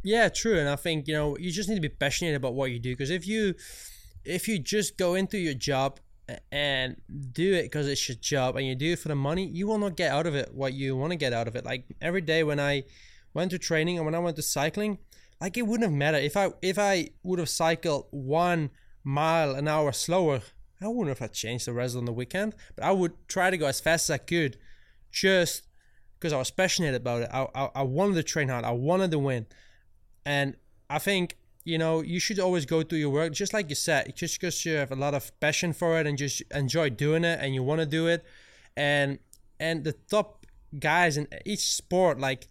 Yeah, 0.03 0.29
true. 0.29 0.59
And 0.59 0.69
I 0.69 0.75
think, 0.75 1.07
you 1.07 1.13
know, 1.13 1.37
you 1.37 1.51
just 1.51 1.67
need 1.69 1.75
to 1.75 1.81
be 1.81 1.89
passionate 1.89 2.35
about 2.35 2.53
what 2.53 2.71
you 2.71 2.79
do 2.79 2.91
because 2.91 3.09
if 3.09 3.27
you 3.27 3.55
if 4.23 4.47
you 4.47 4.57
just 4.59 4.97
go 4.97 5.13
into 5.15 5.37
your 5.37 5.53
job 5.53 5.99
and 6.51 6.95
do 7.31 7.53
it 7.53 7.63
because 7.63 7.87
it's 7.87 8.07
your 8.09 8.17
job 8.17 8.55
and 8.55 8.65
you 8.65 8.75
do 8.75 8.93
it 8.93 8.99
for 8.99 9.09
the 9.09 9.15
money, 9.15 9.45
you 9.45 9.67
will 9.67 9.77
not 9.77 9.95
get 9.95 10.11
out 10.11 10.25
of 10.25 10.35
it 10.35 10.53
what 10.53 10.73
you 10.73 10.95
want 10.95 11.11
to 11.11 11.15
get 11.17 11.33
out 11.33 11.47
of 11.47 11.55
it. 11.55 11.65
Like 11.65 11.85
every 12.01 12.21
day 12.21 12.43
when 12.43 12.59
I 12.59 12.83
went 13.33 13.51
to 13.51 13.59
training 13.59 13.97
and 13.97 14.05
when 14.05 14.15
I 14.15 14.19
went 14.19 14.35
to 14.37 14.41
cycling, 14.41 14.97
like 15.39 15.57
it 15.57 15.67
wouldn't 15.67 15.89
have 15.89 15.97
mattered 15.97 16.23
if 16.23 16.35
I 16.37 16.51
if 16.61 16.79
I 16.79 17.09
would 17.23 17.39
have 17.39 17.49
cycled 17.49 18.07
one 18.11 18.71
mile 19.05 19.55
an 19.55 19.69
hour 19.69 19.93
slower, 19.93 20.41
I 20.81 20.87
wouldn't 20.89 21.07
have 21.07 21.19
had 21.19 21.31
changed 21.31 21.67
the 21.67 21.73
rest 21.73 21.95
on 21.95 22.03
the 22.03 22.11
weekend. 22.11 22.55
But 22.75 22.83
I 22.83 22.91
would 22.91 23.13
try 23.29 23.49
to 23.49 23.57
go 23.57 23.67
as 23.67 23.79
fast 23.79 24.09
as 24.09 24.15
I 24.15 24.17
could, 24.17 24.57
just 25.11 25.63
because 26.19 26.33
I 26.33 26.37
was 26.37 26.51
passionate 26.51 26.95
about 26.95 27.21
it. 27.21 27.29
I, 27.31 27.47
I 27.55 27.69
I 27.75 27.83
wanted 27.83 28.15
to 28.15 28.23
train 28.23 28.49
hard. 28.49 28.65
I 28.65 28.71
wanted 28.71 29.11
to 29.11 29.19
win, 29.19 29.45
and 30.25 30.57
I 30.89 30.99
think 30.99 31.37
you 31.63 31.77
know 31.77 32.01
you 32.01 32.19
should 32.19 32.39
always 32.39 32.65
go 32.65 32.83
to 32.83 32.97
your 32.97 33.09
work 33.09 33.31
just 33.31 33.53
like 33.53 33.69
you 33.69 33.75
said, 33.75 34.13
just 34.15 34.39
because 34.39 34.65
you 34.65 34.73
have 34.73 34.91
a 34.91 34.95
lot 34.95 35.13
of 35.13 35.31
passion 35.39 35.71
for 35.71 35.97
it 35.99 36.05
and 36.05 36.17
just 36.17 36.41
enjoy 36.53 36.89
doing 36.89 37.23
it 37.23 37.39
and 37.41 37.55
you 37.55 37.63
want 37.63 37.79
to 37.79 37.85
do 37.85 38.07
it, 38.07 38.25
and 38.75 39.19
and 39.59 39.83
the 39.85 39.93
top 39.93 40.45
guys 40.77 41.15
in 41.15 41.25
each 41.45 41.73
sport 41.73 42.19
like 42.19 42.49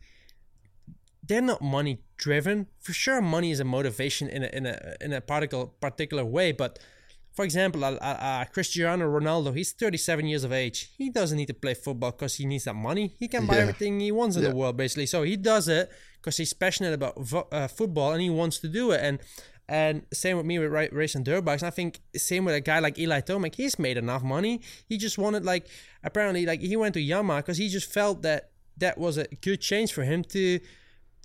they're 1.22 1.42
not 1.42 1.60
money 1.60 2.00
driven. 2.16 2.66
For 2.80 2.92
sure, 2.92 3.20
money 3.20 3.50
is 3.50 3.60
a 3.60 3.64
motivation 3.64 4.28
in 4.28 4.42
a 4.44 4.46
in 4.48 4.66
a 4.66 4.96
in 5.00 5.12
a 5.12 5.20
particular 5.20 5.66
particular 5.80 6.24
way. 6.24 6.52
But 6.52 6.78
for 7.32 7.44
example, 7.44 7.82
uh, 7.84 7.90
uh, 7.98 8.44
Cristiano 8.44 9.04
Ronaldo, 9.10 9.56
he's 9.56 9.72
37 9.72 10.26
years 10.26 10.44
of 10.44 10.52
age. 10.52 10.92
He 10.96 11.10
doesn't 11.10 11.36
need 11.36 11.48
to 11.48 11.54
play 11.54 11.74
football 11.74 12.12
because 12.12 12.36
he 12.36 12.46
needs 12.46 12.64
that 12.64 12.74
money. 12.76 13.14
He 13.18 13.26
can 13.26 13.44
buy 13.46 13.56
Yeah. 13.56 13.62
everything 13.62 13.98
he 13.98 14.12
wants 14.12 14.36
in 14.36 14.42
Yeah. 14.44 14.50
the 14.50 14.54
world, 14.54 14.76
basically. 14.76 15.06
So 15.06 15.24
he 15.24 15.36
does 15.36 15.66
it 15.66 15.90
because 16.20 16.36
he's 16.36 16.52
passionate 16.52 16.92
about 16.94 17.18
vo- 17.20 17.48
uh, 17.50 17.66
football 17.66 18.12
and 18.12 18.22
he 18.22 18.30
wants 18.30 18.58
to 18.60 18.68
do 18.68 18.92
it. 18.92 19.00
And 19.02 19.18
and 19.66 20.02
same 20.12 20.36
with 20.36 20.44
me 20.46 20.58
with 20.58 20.70
ra- 20.70 20.92
racing 20.92 21.24
dirt 21.24 21.42
bikes. 21.44 21.62
And 21.62 21.68
I 21.68 21.70
think 21.70 22.00
same 22.14 22.44
with 22.44 22.54
a 22.54 22.60
guy 22.60 22.78
like 22.80 22.98
Eli 22.98 23.20
Tomac. 23.22 23.54
He's 23.56 23.78
made 23.78 23.96
enough 23.96 24.22
money. 24.22 24.60
He 24.86 24.96
just 24.98 25.16
wanted 25.18 25.44
like 25.44 25.66
apparently 26.04 26.44
like 26.46 26.60
he 26.60 26.76
went 26.76 26.94
to 26.94 27.00
Yamaha 27.00 27.38
because 27.38 27.56
he 27.56 27.68
just 27.68 27.90
felt 27.90 28.22
that 28.22 28.50
that 28.76 28.98
was 28.98 29.16
a 29.16 29.26
good 29.40 29.60
change 29.60 29.92
for 29.92 30.04
him 30.04 30.22
to 30.24 30.60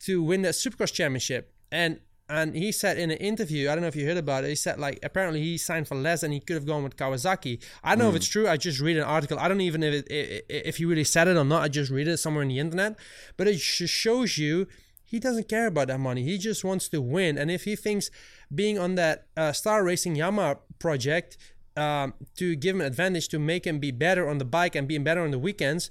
to 0.02 0.22
win 0.22 0.42
that 0.44 0.54
Supercross 0.54 0.94
championship. 0.94 1.54
And 1.72 2.00
and 2.32 2.54
he 2.56 2.72
said 2.72 3.00
in 3.00 3.10
an 3.10 3.18
interview, 3.18 3.70
I 3.70 3.74
don't 3.74 3.82
know 3.82 3.88
if 3.88 3.96
you 3.96 4.06
heard 4.06 4.18
about 4.18 4.44
it. 4.44 4.50
He 4.50 4.56
said 4.56 4.80
like 4.80 5.00
apparently 5.02 5.42
he 5.42 5.58
signed 5.58 5.88
for 5.88 5.96
less 5.96 6.22
and 6.22 6.32
he 6.32 6.40
could 6.40 6.54
have 6.54 6.66
gone 6.66 6.84
with 6.84 6.96
Kawasaki. 6.96 7.62
I 7.84 7.96
don't 7.96 8.04
know 8.04 8.10
if 8.10 8.16
it's 8.16 8.28
true. 8.28 8.48
I 8.48 8.56
just 8.56 8.80
read 8.80 8.98
an 8.98 9.04
article. 9.04 9.40
I 9.40 9.48
don't 9.48 9.62
even 9.62 9.82
if 9.82 10.06
it, 10.08 10.46
if 10.48 10.78
he 10.78 10.86
really 10.86 11.04
said 11.04 11.28
it 11.28 11.38
or 11.38 11.44
not. 11.44 11.64
I 11.64 11.68
just 11.70 11.90
read 11.90 12.08
it 12.08 12.18
somewhere 12.18 12.44
in 12.44 12.50
the 12.50 12.60
internet. 12.60 12.98
But 13.36 13.48
it 13.48 13.58
just 13.58 13.94
shows 13.94 14.38
you 14.38 14.68
he 15.04 15.20
doesn't 15.20 15.50
care 15.50 15.66
about 15.66 15.88
that 15.88 16.00
money. 16.00 16.22
He 16.22 16.38
just 16.38 16.64
wants 16.64 16.88
to 16.90 17.02
win. 17.02 17.40
And 17.40 17.50
if 17.50 17.64
he 17.64 17.76
thinks 17.76 18.12
being 18.54 18.78
on 18.78 18.94
that 18.96 19.26
uh, 19.36 19.52
Star 19.52 19.84
Racing 19.84 20.16
Yamaha 20.16 20.60
project 20.78 21.36
um, 21.76 22.14
to 22.36 22.56
give 22.56 22.76
him 22.76 22.82
an 22.82 22.88
advantage 22.88 23.28
to 23.30 23.40
make 23.40 23.66
him 23.66 23.80
be 23.80 23.90
better 23.90 24.30
on 24.30 24.38
the 24.38 24.46
bike 24.46 24.76
and 24.76 24.88
being 24.88 25.04
better 25.04 25.22
on 25.22 25.32
the 25.32 25.40
weekends, 25.40 25.90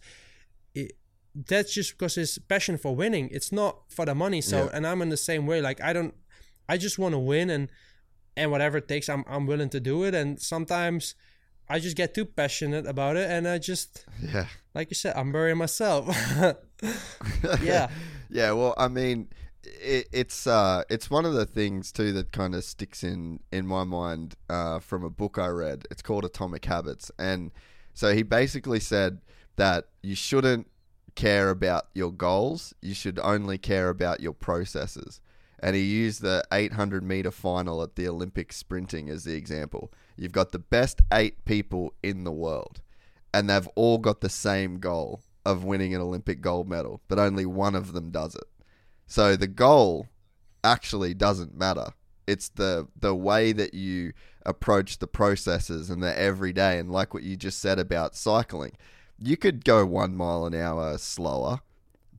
that's 1.47 1.73
just 1.73 1.93
because 1.99 2.17
his 2.17 2.39
passion 2.49 2.79
for 2.79 2.97
winning. 2.97 3.29
It's 3.31 3.53
not 3.53 3.79
for 3.89 4.05
the 4.05 4.15
money. 4.15 4.41
So, 4.41 4.65
Yeah. 4.65 4.71
and 4.75 4.87
I'm 4.87 5.03
in 5.03 5.09
the 5.11 5.17
same 5.17 5.47
way. 5.47 5.61
Like 5.61 5.81
I 5.81 5.93
don't, 5.93 6.15
I 6.69 6.77
just 6.79 6.99
want 6.99 7.13
to 7.15 7.19
win, 7.19 7.51
and 7.51 7.69
and 8.37 8.51
whatever 8.51 8.79
it 8.79 8.89
takes, 8.89 9.09
I'm 9.09 9.25
I'm 9.29 9.47
willing 9.47 9.71
to 9.71 9.81
do 9.81 10.05
it. 10.05 10.15
And 10.15 10.41
sometimes 10.41 11.15
I 11.69 11.79
just 11.79 11.97
get 11.97 12.15
too 12.15 12.25
passionate 12.25 12.87
about 12.87 13.17
it, 13.17 13.31
and 13.31 13.47
I 13.47 13.59
just, 13.59 14.05
Yeah. 14.23 14.47
like 14.75 14.91
you 14.91 14.95
said, 14.95 15.15
I'm 15.17 15.33
burying 15.33 15.59
myself. 15.59 16.07
yeah, 17.63 17.89
Yeah, 18.31 18.53
well, 18.53 18.75
I 18.77 18.89
mean, 18.89 19.29
it, 19.65 20.09
it's 20.13 20.47
uh, 20.47 20.83
it's 20.91 21.11
one 21.11 21.25
of 21.25 21.35
the 21.35 21.47
things 21.47 21.93
too 21.93 22.13
that 22.13 22.33
kind 22.33 22.55
of 22.55 22.65
sticks 22.65 23.03
in 23.05 23.41
in 23.53 23.67
my 23.67 23.85
mind 23.85 24.35
uh, 24.49 24.79
from 24.81 25.05
a 25.05 25.11
book 25.11 25.39
I 25.39 25.49
read. 25.49 25.87
It's 25.91 26.03
called 26.03 26.25
Atomic 26.25 26.65
Habits, 26.65 27.11
and 27.19 27.51
so 27.95 28.15
he 28.15 28.23
basically 28.23 28.81
said 28.81 29.21
that 29.57 29.89
you 30.03 30.15
shouldn't 30.15 30.67
care 31.19 31.51
about 31.51 31.89
your 31.95 32.13
goals. 32.13 32.73
You 32.81 32.95
should 32.95 33.19
only 33.19 33.59
care 33.59 33.89
about 33.89 34.21
your 34.21 34.33
processes. 34.33 35.21
And 35.59 35.75
he 35.75 35.83
used 35.83 36.23
the 36.23 36.45
800 36.53 37.03
meter 37.03 37.33
final 37.33 37.83
at 37.83 37.97
the 37.97 38.07
Olympic 38.07 38.53
sprinting 38.53 39.11
as 39.11 39.25
the 39.25 39.35
example. 39.35 39.93
You've 40.17 40.31
got 40.31 40.53
the 40.53 40.61
best 40.61 41.03
eight 41.13 41.45
people 41.45 41.93
in 42.05 42.23
the 42.23 42.31
world, 42.31 42.81
and 43.35 43.51
they've 43.51 43.67
all 43.75 43.99
got 43.99 44.21
the 44.21 44.29
same 44.29 44.79
goal 44.79 45.23
of 45.45 45.65
winning 45.65 45.93
an 45.93 46.01
Olympic 46.01 46.41
gold 46.41 46.69
medal, 46.69 47.01
but 47.09 47.19
only 47.19 47.45
one 47.45 47.75
of 47.75 47.95
them 47.95 48.11
does 48.13 48.37
it. 48.37 48.47
So 49.09 49.35
the 49.35 49.49
goal 49.49 50.07
actually 50.63 51.15
doesn't 51.15 51.57
matter. 51.57 51.89
It's 52.29 52.49
the 52.51 52.87
the 52.97 53.15
way 53.15 53.51
that 53.53 53.75
you 53.75 54.13
approach 54.47 54.99
the 54.99 55.09
processes 55.09 55.91
and 55.91 56.01
the 56.01 56.17
everyday 56.17 56.79
and 56.79 56.93
like 56.93 57.13
what 57.13 57.25
you 57.25 57.37
just 57.37 57.59
said 57.59 57.81
about 57.81 58.15
cycling. 58.15 58.73
You 59.21 59.37
could 59.37 59.65
go 59.65 59.85
1 59.85 60.17
mile 60.17 60.47
an 60.47 60.55
hour 60.55 60.97
slower, 60.99 61.61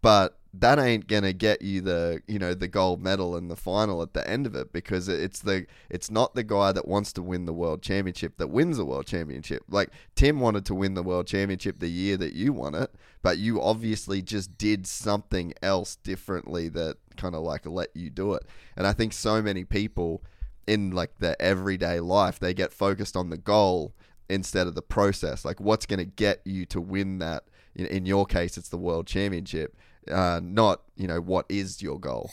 but 0.02 0.40
that 0.54 0.80
ain't 0.80 1.08
gonna 1.08 1.34
get 1.34 1.62
you 1.62 1.80
the 1.80 2.22
you 2.28 2.40
know 2.40 2.54
the 2.54 2.68
gold 2.68 3.02
medal 3.02 3.38
in 3.38 3.50
the 3.50 3.56
final 3.56 4.02
at 4.02 4.14
the 4.14 4.28
end 4.28 4.48
of 4.48 4.56
it 4.56 4.74
because 4.74 5.08
it's 5.08 5.42
the 5.42 5.68
it's 5.90 6.10
not 6.10 6.34
the 6.34 6.44
guy 6.44 6.72
that 6.72 6.88
wants 6.88 7.14
to 7.14 7.22
win 7.22 7.46
the 7.46 7.54
world 7.54 7.84
championship 7.84 8.38
that 8.38 8.48
wins 8.48 8.78
the 8.78 8.86
world 8.86 9.06
championship. 9.06 9.64
Like 9.70 9.92
Tim 10.16 10.40
wanted 10.40 10.66
to 10.66 10.76
win 10.76 10.96
the 10.96 11.04
world 11.04 11.28
championship 11.28 11.80
the 11.80 11.90
year 11.90 12.18
that 12.18 12.34
you 12.34 12.52
won 12.52 12.74
it, 12.74 12.92
but 13.22 13.38
you 13.38 13.62
obviously 13.62 14.22
just 14.22 14.58
did 14.58 14.88
something 14.88 15.54
else 15.62 15.96
differently 15.98 16.68
that 16.70 16.98
kind 17.16 17.36
of 17.36 17.44
like 17.44 17.66
let 17.68 17.96
you 17.96 18.10
do 18.10 18.34
it. 18.34 18.44
And 18.76 18.88
I 18.88 18.94
think 18.94 19.14
so 19.14 19.42
many 19.42 19.66
people 19.66 20.24
in 20.66 20.92
like 20.92 21.20
their 21.20 21.40
everyday 21.40 22.00
life 22.00 22.40
they 22.40 22.54
get 22.54 22.74
focused 22.74 23.16
on 23.16 23.30
the 23.30 23.38
goal 23.38 23.94
instead 24.30 24.68
of 24.68 24.76
the 24.76 24.82
process. 24.82 25.44
Like 25.44 25.60
what's 25.60 25.86
going 25.86 26.00
to 26.00 26.06
get 26.06 26.42
you 26.46 26.66
to 26.68 26.82
win 26.82 27.20
that. 27.20 27.44
In, 27.76 27.86
in 27.86 28.06
your 28.06 28.26
case, 28.26 28.58
it's 28.58 28.70
the 28.70 28.78
world 28.78 29.08
championship 29.08 29.76
uh, 30.10 30.40
not 30.44 30.82
you 30.96 31.08
know 31.08 31.22
what 31.22 31.46
is 31.50 31.82
your 31.82 32.00
goal. 32.00 32.32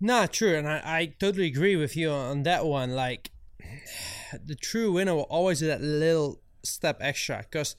Nah, 0.00 0.26
true, 0.26 0.56
and 0.56 0.68
I, 0.68 0.80
I 0.84 1.06
totally 1.18 1.46
agree 1.46 1.76
with 1.76 1.96
you 1.96 2.10
on 2.10 2.44
that 2.44 2.64
one. 2.64 2.94
Like, 2.94 3.30
the 4.44 4.54
true 4.54 4.92
winner 4.92 5.14
will 5.14 5.22
always 5.22 5.60
do 5.60 5.66
that 5.66 5.80
little 5.80 6.40
step 6.62 6.98
extra, 7.00 7.44
because 7.50 7.74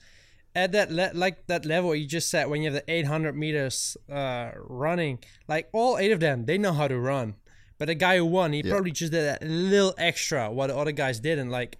at 0.54 0.72
that 0.72 0.90
le- 0.92 1.12
like 1.14 1.46
that 1.46 1.64
level 1.64 1.94
you 1.94 2.06
just 2.06 2.30
said 2.30 2.48
when 2.48 2.62
you 2.62 2.70
have 2.70 2.84
the 2.86 2.92
800 2.92 3.34
meters 3.34 3.96
uh, 4.12 4.50
running, 4.56 5.18
like 5.48 5.68
all 5.72 5.98
eight 5.98 6.12
of 6.12 6.20
them, 6.20 6.44
they 6.44 6.58
know 6.58 6.72
how 6.72 6.88
to 6.88 6.98
run. 6.98 7.36
But 7.76 7.86
the 7.86 7.96
guy 7.96 8.18
who 8.18 8.26
won, 8.26 8.52
he 8.52 8.62
probably 8.62 8.92
just 8.92 9.10
did 9.10 9.24
that 9.24 9.42
little 9.42 9.94
extra 9.98 10.50
what 10.50 10.68
the 10.68 10.76
other 10.76 10.92
guys 10.92 11.18
didn't. 11.18 11.50
Like, 11.50 11.78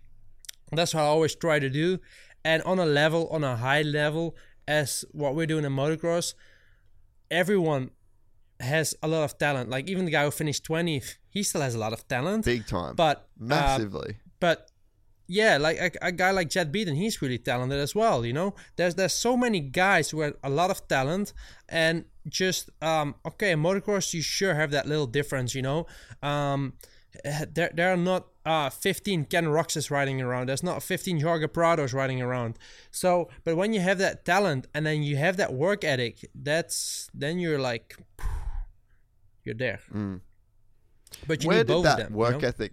that's 0.72 0.94
what 0.94 1.00
I 1.00 1.06
always 1.06 1.34
try 1.34 1.58
to 1.58 1.70
do. 1.70 1.98
And 2.44 2.62
on 2.62 2.78
a 2.78 2.86
level, 2.86 3.28
on 3.28 3.42
a 3.44 3.56
high 3.56 3.82
level, 3.82 4.36
as 4.66 5.04
what 5.12 5.34
we're 5.34 5.46
doing 5.46 5.64
in 5.64 5.72
motocross, 5.72 6.34
everyone 7.30 7.90
has 8.60 8.94
a 9.02 9.08
lot 9.08 9.24
of 9.24 9.38
talent. 9.38 9.70
Like 9.70 9.88
even 9.88 10.04
the 10.04 10.10
guy 10.10 10.24
who 10.24 10.30
finished 10.30 10.64
20th, 10.64 11.16
he 11.28 11.42
still 11.42 11.60
has 11.60 11.74
a 11.74 11.78
lot 11.78 11.92
of 11.92 12.06
talent. 12.08 12.44
Big 12.44 12.66
time. 12.66 12.94
But 12.94 13.28
uh, 13.40 13.46
massively. 13.46 14.16
but 14.40 14.70
yeah, 15.26 15.56
like 15.56 15.78
a, 15.78 15.90
a, 16.08 16.12
guy 16.12 16.30
like 16.32 16.50
Jed 16.50 16.70
Beaton, 16.70 16.96
he's 16.96 17.22
really 17.22 17.38
talented 17.38 17.78
as 17.78 17.94
well. 17.94 18.26
You 18.26 18.32
know, 18.32 18.54
there's 18.76 18.94
there's 18.94 19.14
so 19.14 19.36
many 19.36 19.60
guys 19.60 20.10
who 20.10 20.20
have 20.20 20.34
a 20.42 20.50
lot 20.50 20.70
of 20.70 20.86
talent, 20.86 21.32
and 21.68 22.04
just 22.28 22.70
um 22.82 23.14
okay, 23.24 23.54
motocross, 23.54 24.12
you 24.12 24.22
sure 24.22 24.54
have 24.54 24.70
that 24.72 24.86
little 24.86 25.06
difference. 25.06 25.54
You 25.54 25.62
know, 25.62 25.86
um, 26.22 26.74
there 27.22 27.70
there 27.74 27.92
are 27.92 27.96
not 27.96 28.26
uh 28.46 28.68
15 28.70 29.24
Ken 29.26 29.46
Roczens 29.46 29.90
riding 29.90 30.20
around. 30.20 30.48
There's 30.48 30.62
not 30.62 30.82
15 30.82 31.20
Jorge 31.20 31.46
Prados 31.46 31.94
riding 31.94 32.20
around. 32.20 32.58
So, 32.90 33.28
but 33.44 33.56
when 33.56 33.72
you 33.72 33.80
have 33.80 33.98
that 33.98 34.24
talent 34.24 34.66
and 34.74 34.84
then 34.84 35.02
you 35.02 35.16
have 35.16 35.36
that 35.36 35.54
work 35.54 35.84
ethic, 35.84 36.28
that's 36.34 37.08
then 37.14 37.38
you're 37.38 37.58
like 37.58 37.96
you're 39.44 39.54
there. 39.54 39.80
Mm. 39.94 40.20
But 41.26 41.42
you 41.42 41.48
where 41.48 41.58
need 41.58 41.66
did 41.66 41.72
both 41.72 41.84
that 41.84 42.00
of 42.00 42.06
them. 42.08 42.14
work 42.14 42.34
you 42.36 42.40
know? 42.42 42.48
ethic? 42.48 42.72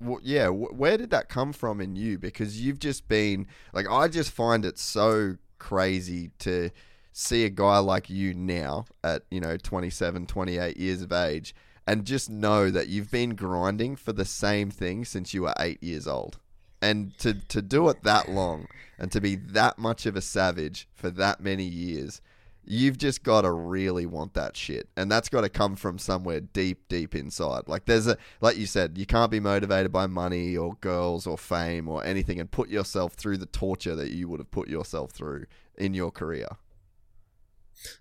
w- 0.00 0.20
Yeah, 0.22 0.48
wh- 0.48 0.78
where 0.78 0.96
did 0.96 1.10
that 1.10 1.28
come 1.28 1.52
from 1.52 1.80
in 1.80 1.96
you? 1.96 2.18
Because 2.18 2.60
you've 2.60 2.78
just 2.78 3.08
been 3.08 3.46
like, 3.72 3.88
I 3.90 4.08
just 4.08 4.30
find 4.30 4.64
it 4.64 4.78
so 4.78 5.36
crazy 5.58 6.30
to 6.40 6.70
see 7.12 7.44
a 7.44 7.50
guy 7.50 7.78
like 7.78 8.10
you 8.10 8.34
now 8.34 8.84
at 9.04 9.22
you 9.30 9.38
know 9.40 9.56
27 9.56 10.26
28 10.26 10.76
years 10.76 11.00
of 11.00 11.12
age 11.12 11.54
and 11.86 12.04
just 12.04 12.30
know 12.30 12.70
that 12.70 12.88
you've 12.88 13.10
been 13.10 13.34
grinding 13.34 13.96
for 13.96 14.12
the 14.12 14.24
same 14.24 14.70
thing 14.70 15.04
since 15.04 15.34
you 15.34 15.42
were 15.42 15.54
eight 15.58 15.82
years 15.82 16.06
old. 16.06 16.38
And 16.80 17.16
to, 17.18 17.34
to 17.34 17.62
do 17.62 17.88
it 17.88 18.02
that 18.02 18.28
long 18.28 18.66
and 18.98 19.10
to 19.12 19.20
be 19.20 19.36
that 19.36 19.78
much 19.78 20.06
of 20.06 20.16
a 20.16 20.20
savage 20.20 20.88
for 20.94 21.10
that 21.10 21.40
many 21.40 21.64
years, 21.64 22.20
you've 22.66 22.98
just 22.98 23.22
got 23.22 23.42
to 23.42 23.50
really 23.50 24.06
want 24.06 24.34
that 24.34 24.56
shit. 24.56 24.88
And 24.96 25.10
that's 25.10 25.28
got 25.28 25.42
to 25.42 25.48
come 25.48 25.76
from 25.76 25.98
somewhere 25.98 26.40
deep, 26.40 26.88
deep 26.88 27.14
inside. 27.14 27.62
Like, 27.66 27.86
there's 27.86 28.06
a, 28.06 28.16
like 28.40 28.56
you 28.56 28.66
said, 28.66 28.98
you 28.98 29.06
can't 29.06 29.30
be 29.30 29.40
motivated 29.40 29.92
by 29.92 30.06
money 30.06 30.56
or 30.56 30.74
girls 30.80 31.26
or 31.26 31.38
fame 31.38 31.88
or 31.88 32.04
anything 32.04 32.40
and 32.40 32.50
put 32.50 32.68
yourself 32.68 33.14
through 33.14 33.38
the 33.38 33.46
torture 33.46 33.94
that 33.96 34.10
you 34.10 34.28
would 34.28 34.40
have 34.40 34.50
put 34.50 34.68
yourself 34.68 35.10
through 35.10 35.46
in 35.76 35.94
your 35.94 36.10
career. 36.10 36.48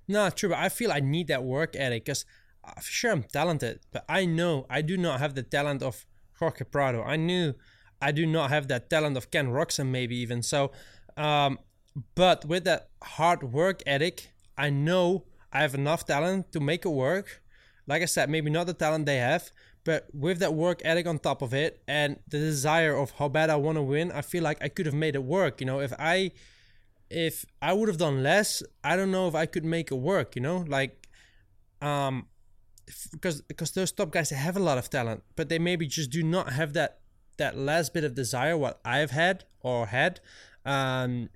No, 0.08 0.30
true, 0.30 0.50
but 0.50 0.60
I 0.60 0.70
feel 0.70 0.92
I 0.92 1.00
need 1.00 1.28
that 1.28 1.44
work 1.44 1.76
ethic 1.76 2.06
because 2.06 2.26
for 2.82 2.92
sure 2.92 3.12
I'm 3.12 3.24
talented, 3.24 3.82
but 3.92 4.06
I 4.08 4.26
know 4.26 4.66
I 4.70 4.82
do 4.82 4.98
not 4.98 5.20
have 5.20 5.36
the 5.36 5.44
talent 5.44 5.84
of 5.84 6.06
Jorge 6.40 6.66
Prado. 6.66 7.04
I 7.04 7.16
knew 7.16 7.54
I 8.02 8.12
do 8.12 8.26
not 8.26 8.50
have 8.50 8.68
that 8.68 8.90
talent 8.90 9.18
of 9.18 9.32
Ken 9.32 9.48
Roczen, 9.48 9.88
maybe 9.88 10.16
even. 10.18 10.42
So, 10.44 10.72
um, 11.18 11.60
but 12.16 12.46
with 12.46 12.64
that 12.66 12.90
hard 13.02 13.44
work 13.54 13.82
ethic, 13.86 14.32
I 14.58 14.70
know 14.70 15.26
I 15.52 15.62
have 15.62 15.76
enough 15.76 16.06
talent 16.06 16.52
to 16.54 16.60
make 16.60 16.86
it 16.86 16.90
work. 16.90 17.42
Like 17.86 18.02
I 18.02 18.06
said, 18.06 18.30
maybe 18.30 18.50
not 18.50 18.68
the 18.68 18.74
talent 18.74 19.06
they 19.06 19.18
have, 19.18 19.52
but 19.84 20.08
with 20.14 20.40
that 20.40 20.54
work 20.54 20.82
ethic 20.86 21.06
on 21.06 21.20
top 21.20 21.42
of 21.42 21.54
it 21.54 21.82
and 21.88 22.20
the 22.28 22.40
desire 22.40 22.96
of 22.96 23.12
how 23.12 23.28
bad 23.28 23.50
I 23.50 23.58
want 23.58 23.78
to 23.78 23.82
win, 23.82 24.12
I 24.12 24.22
feel 24.22 24.44
like 24.44 24.58
I 24.64 24.70
could 24.70 24.86
have 24.86 24.96
made 24.96 25.16
it 25.16 25.24
work. 25.24 25.60
You 25.60 25.68
know, 25.68 25.80
if 25.82 25.94
I 26.00 26.32
if 27.10 27.46
I 27.62 27.74
would 27.74 27.90
have 27.90 27.98
done 27.98 28.24
less, 28.24 28.64
I 28.84 28.96
don't 28.96 29.12
know 29.12 29.28
if 29.28 29.36
I 29.36 29.46
could 29.46 29.66
make 29.66 29.92
it 29.92 29.96
work. 29.96 30.36
You 30.36 30.42
know, 30.42 30.66
like 30.68 31.08
um, 31.82 32.28
because 33.12 33.42
because 33.42 33.72
those 33.72 33.92
top 33.92 34.12
guys 34.12 34.30
have 34.30 34.58
a 34.58 34.60
lot 34.60 34.78
of 34.78 34.90
talent, 34.90 35.24
but 35.36 35.50
they 35.50 35.60
maybe 35.60 35.88
just 35.88 36.10
do 36.10 36.24
not 36.24 36.54
have 36.54 36.74
that 36.74 37.00
that 37.38 37.58
last 37.58 37.94
bit 37.94 38.04
of 38.04 38.16
desire 38.16 38.58
what 38.58 38.80
I've 38.86 39.12
had 39.12 39.46
or 39.62 39.88
had. 39.88 40.20
Um, 40.66 41.30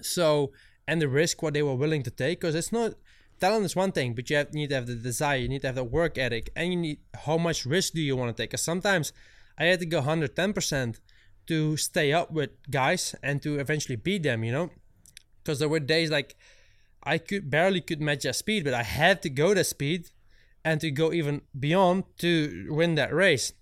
so 0.00 0.52
and 0.86 1.00
the 1.00 1.08
risk 1.08 1.42
what 1.42 1.54
they 1.54 1.62
were 1.62 1.74
willing 1.74 2.02
to 2.04 2.10
take 2.10 2.40
because 2.40 2.54
it's 2.54 2.72
not 2.72 2.94
talent 3.40 3.64
is 3.64 3.76
one 3.76 3.92
thing, 3.92 4.14
but 4.14 4.30
you 4.30 4.36
have, 4.36 4.52
need 4.54 4.70
to 4.70 4.76
have 4.76 4.86
the 4.86 4.94
desire, 4.94 5.38
you 5.38 5.48
need 5.48 5.62
to 5.62 5.68
have 5.68 5.76
the 5.76 5.84
work 5.84 6.18
ethic, 6.18 6.50
and 6.56 6.72
you 6.72 6.76
need 6.78 6.98
how 7.26 7.36
much 7.36 7.66
risk 7.66 7.92
do 7.92 8.00
you 8.00 8.16
want 8.16 8.34
to 8.34 8.42
take? 8.42 8.50
Because 8.50 8.62
sometimes 8.62 9.12
I 9.58 9.64
had 9.64 9.80
to 9.80 9.86
go 9.86 10.02
110% 10.02 11.00
to 11.48 11.76
stay 11.76 12.12
up 12.12 12.30
with 12.30 12.50
guys 12.70 13.14
and 13.22 13.42
to 13.42 13.58
eventually 13.58 13.96
beat 13.96 14.22
them, 14.22 14.42
you 14.42 14.52
know? 14.52 14.70
Because 15.42 15.58
there 15.58 15.68
were 15.68 15.80
days 15.80 16.10
like 16.10 16.36
I 17.02 17.18
could 17.18 17.50
barely 17.50 17.80
could 17.80 18.00
match 18.00 18.24
their 18.24 18.32
speed, 18.32 18.64
but 18.64 18.74
I 18.74 18.82
had 18.82 19.22
to 19.22 19.30
go 19.30 19.54
that 19.54 19.64
speed 19.64 20.10
and 20.66 20.80
to 20.80 20.90
go 20.90 21.12
even 21.12 21.42
beyond 21.58 22.02
to 22.18 22.66
win 22.70 22.96
that 22.96 23.14
race. 23.14 23.52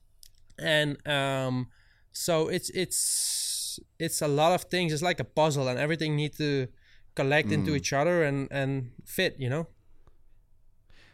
And 0.58 1.06
um, 1.06 1.68
so 2.12 2.48
it's 2.48 2.70
it's 2.70 3.78
it's 3.98 4.22
a 4.22 4.28
lot 4.28 4.52
of 4.52 4.62
things. 4.62 4.90
It's 4.92 5.02
like 5.02 5.20
a 5.20 5.24
puzzle, 5.24 5.68
and 5.68 5.78
everything 5.78 6.16
need 6.16 6.34
to 6.38 6.68
collect 7.14 7.52
into 7.52 7.74
each 7.76 7.92
other 7.92 8.24
and 8.24 8.48
and 8.50 8.92
fit. 9.04 9.36
You 9.38 9.50
know. 9.50 9.66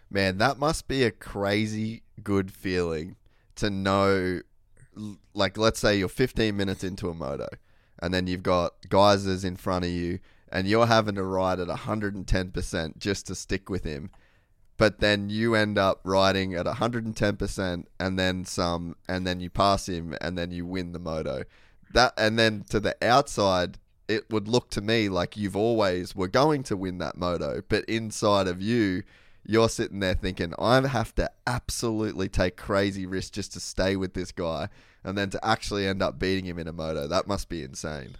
Man, 0.08 0.38
that 0.38 0.58
must 0.58 0.86
be 0.86 1.02
a 1.02 1.10
crazy 1.10 2.02
good 2.22 2.52
feeling 2.52 3.16
to 3.56 3.68
know. 3.68 4.40
Like, 5.34 5.56
let's 5.56 5.80
say 5.80 5.96
you're 5.96 6.08
15 6.08 6.56
minutes 6.56 6.84
into 6.84 7.08
a 7.08 7.14
moto, 7.14 7.48
and 8.00 8.12
then 8.14 8.26
you've 8.26 8.42
got 8.42 8.74
Gajser's 8.88 9.44
in 9.44 9.56
front 9.56 9.84
of 9.84 9.90
you, 9.90 10.18
and 10.52 10.68
you're 10.68 10.86
having 10.86 11.14
to 11.14 11.22
ride 11.24 11.58
at 11.58 11.68
110% 11.68 12.98
just 12.98 13.26
to 13.26 13.34
stick 13.34 13.70
with 13.70 13.84
him. 13.84 14.10
But 14.80 15.00
then 15.00 15.28
you 15.28 15.54
end 15.54 15.76
up 15.76 16.00
riding 16.04 16.54
at 16.54 16.64
110% 16.64 17.84
and 18.00 18.18
then 18.18 18.46
some, 18.46 18.96
and 19.06 19.26
then 19.26 19.38
you 19.38 19.50
pass 19.50 19.86
him, 19.86 20.16
and 20.22 20.38
then 20.38 20.52
you 20.52 20.64
win 20.64 20.92
the 20.92 20.98
moto. 20.98 21.44
That, 21.92 22.14
and 22.16 22.38
then 22.38 22.64
to 22.70 22.80
the 22.80 22.96
outside, 23.02 23.76
it 24.08 24.30
would 24.30 24.48
look 24.48 24.70
to 24.70 24.80
me 24.80 25.10
like 25.10 25.36
you've 25.36 25.54
always 25.54 26.16
were 26.16 26.28
going 26.28 26.62
to 26.62 26.78
win 26.78 26.96
that 26.96 27.18
moto, 27.18 27.60
but 27.68 27.84
inside 27.84 28.48
of 28.48 28.62
you, 28.62 29.02
you're 29.44 29.68
sitting 29.68 30.00
there 30.00 30.14
thinking, 30.14 30.54
I 30.58 30.80
have 30.88 31.14
to 31.16 31.30
absolutely 31.46 32.30
take 32.30 32.56
crazy 32.56 33.04
risks 33.04 33.32
just 33.32 33.52
to 33.52 33.60
stay 33.60 33.96
with 33.96 34.14
this 34.14 34.32
guy, 34.32 34.70
and 35.04 35.18
then 35.18 35.28
to 35.28 35.46
actually 35.46 35.86
end 35.86 36.02
up 36.02 36.18
beating 36.18 36.46
him 36.46 36.58
in 36.58 36.66
a 36.66 36.72
moto. 36.72 37.06
That 37.06 37.26
must 37.26 37.50
be 37.50 37.62
insane. 37.62 38.16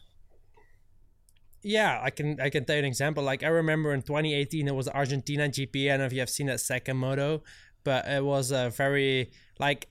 Yeah, 1.63 2.01
I 2.03 2.11
can 2.11 2.41
I 2.41 2.51
can 2.51 2.65
tell 2.65 2.77
you 2.77 2.81
an 2.81 2.87
example. 2.87 3.23
Like 3.23 3.43
I 3.43 3.49
remember 3.49 3.93
in 3.93 4.03
2018, 4.03 4.69
it 4.69 4.75
was 4.75 4.89
Argentina 4.89 5.49
GP. 5.49 5.87
I 5.87 5.89
don't 5.91 6.01
know 6.01 6.07
if 6.07 6.13
you 6.13 6.21
have 6.21 6.31
seen 6.31 6.47
that 6.47 6.61
second 6.61 6.97
moto, 6.97 7.43
but 7.85 8.07
it 8.07 8.25
was 8.25 8.51
a 8.51 8.71
very 8.71 9.31
like 9.59 9.89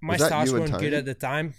my 0.00 0.16
stars 0.16 0.52
weren't 0.52 0.78
good 0.78 0.94
at 0.94 1.04
the 1.04 1.14
time. 1.14 1.54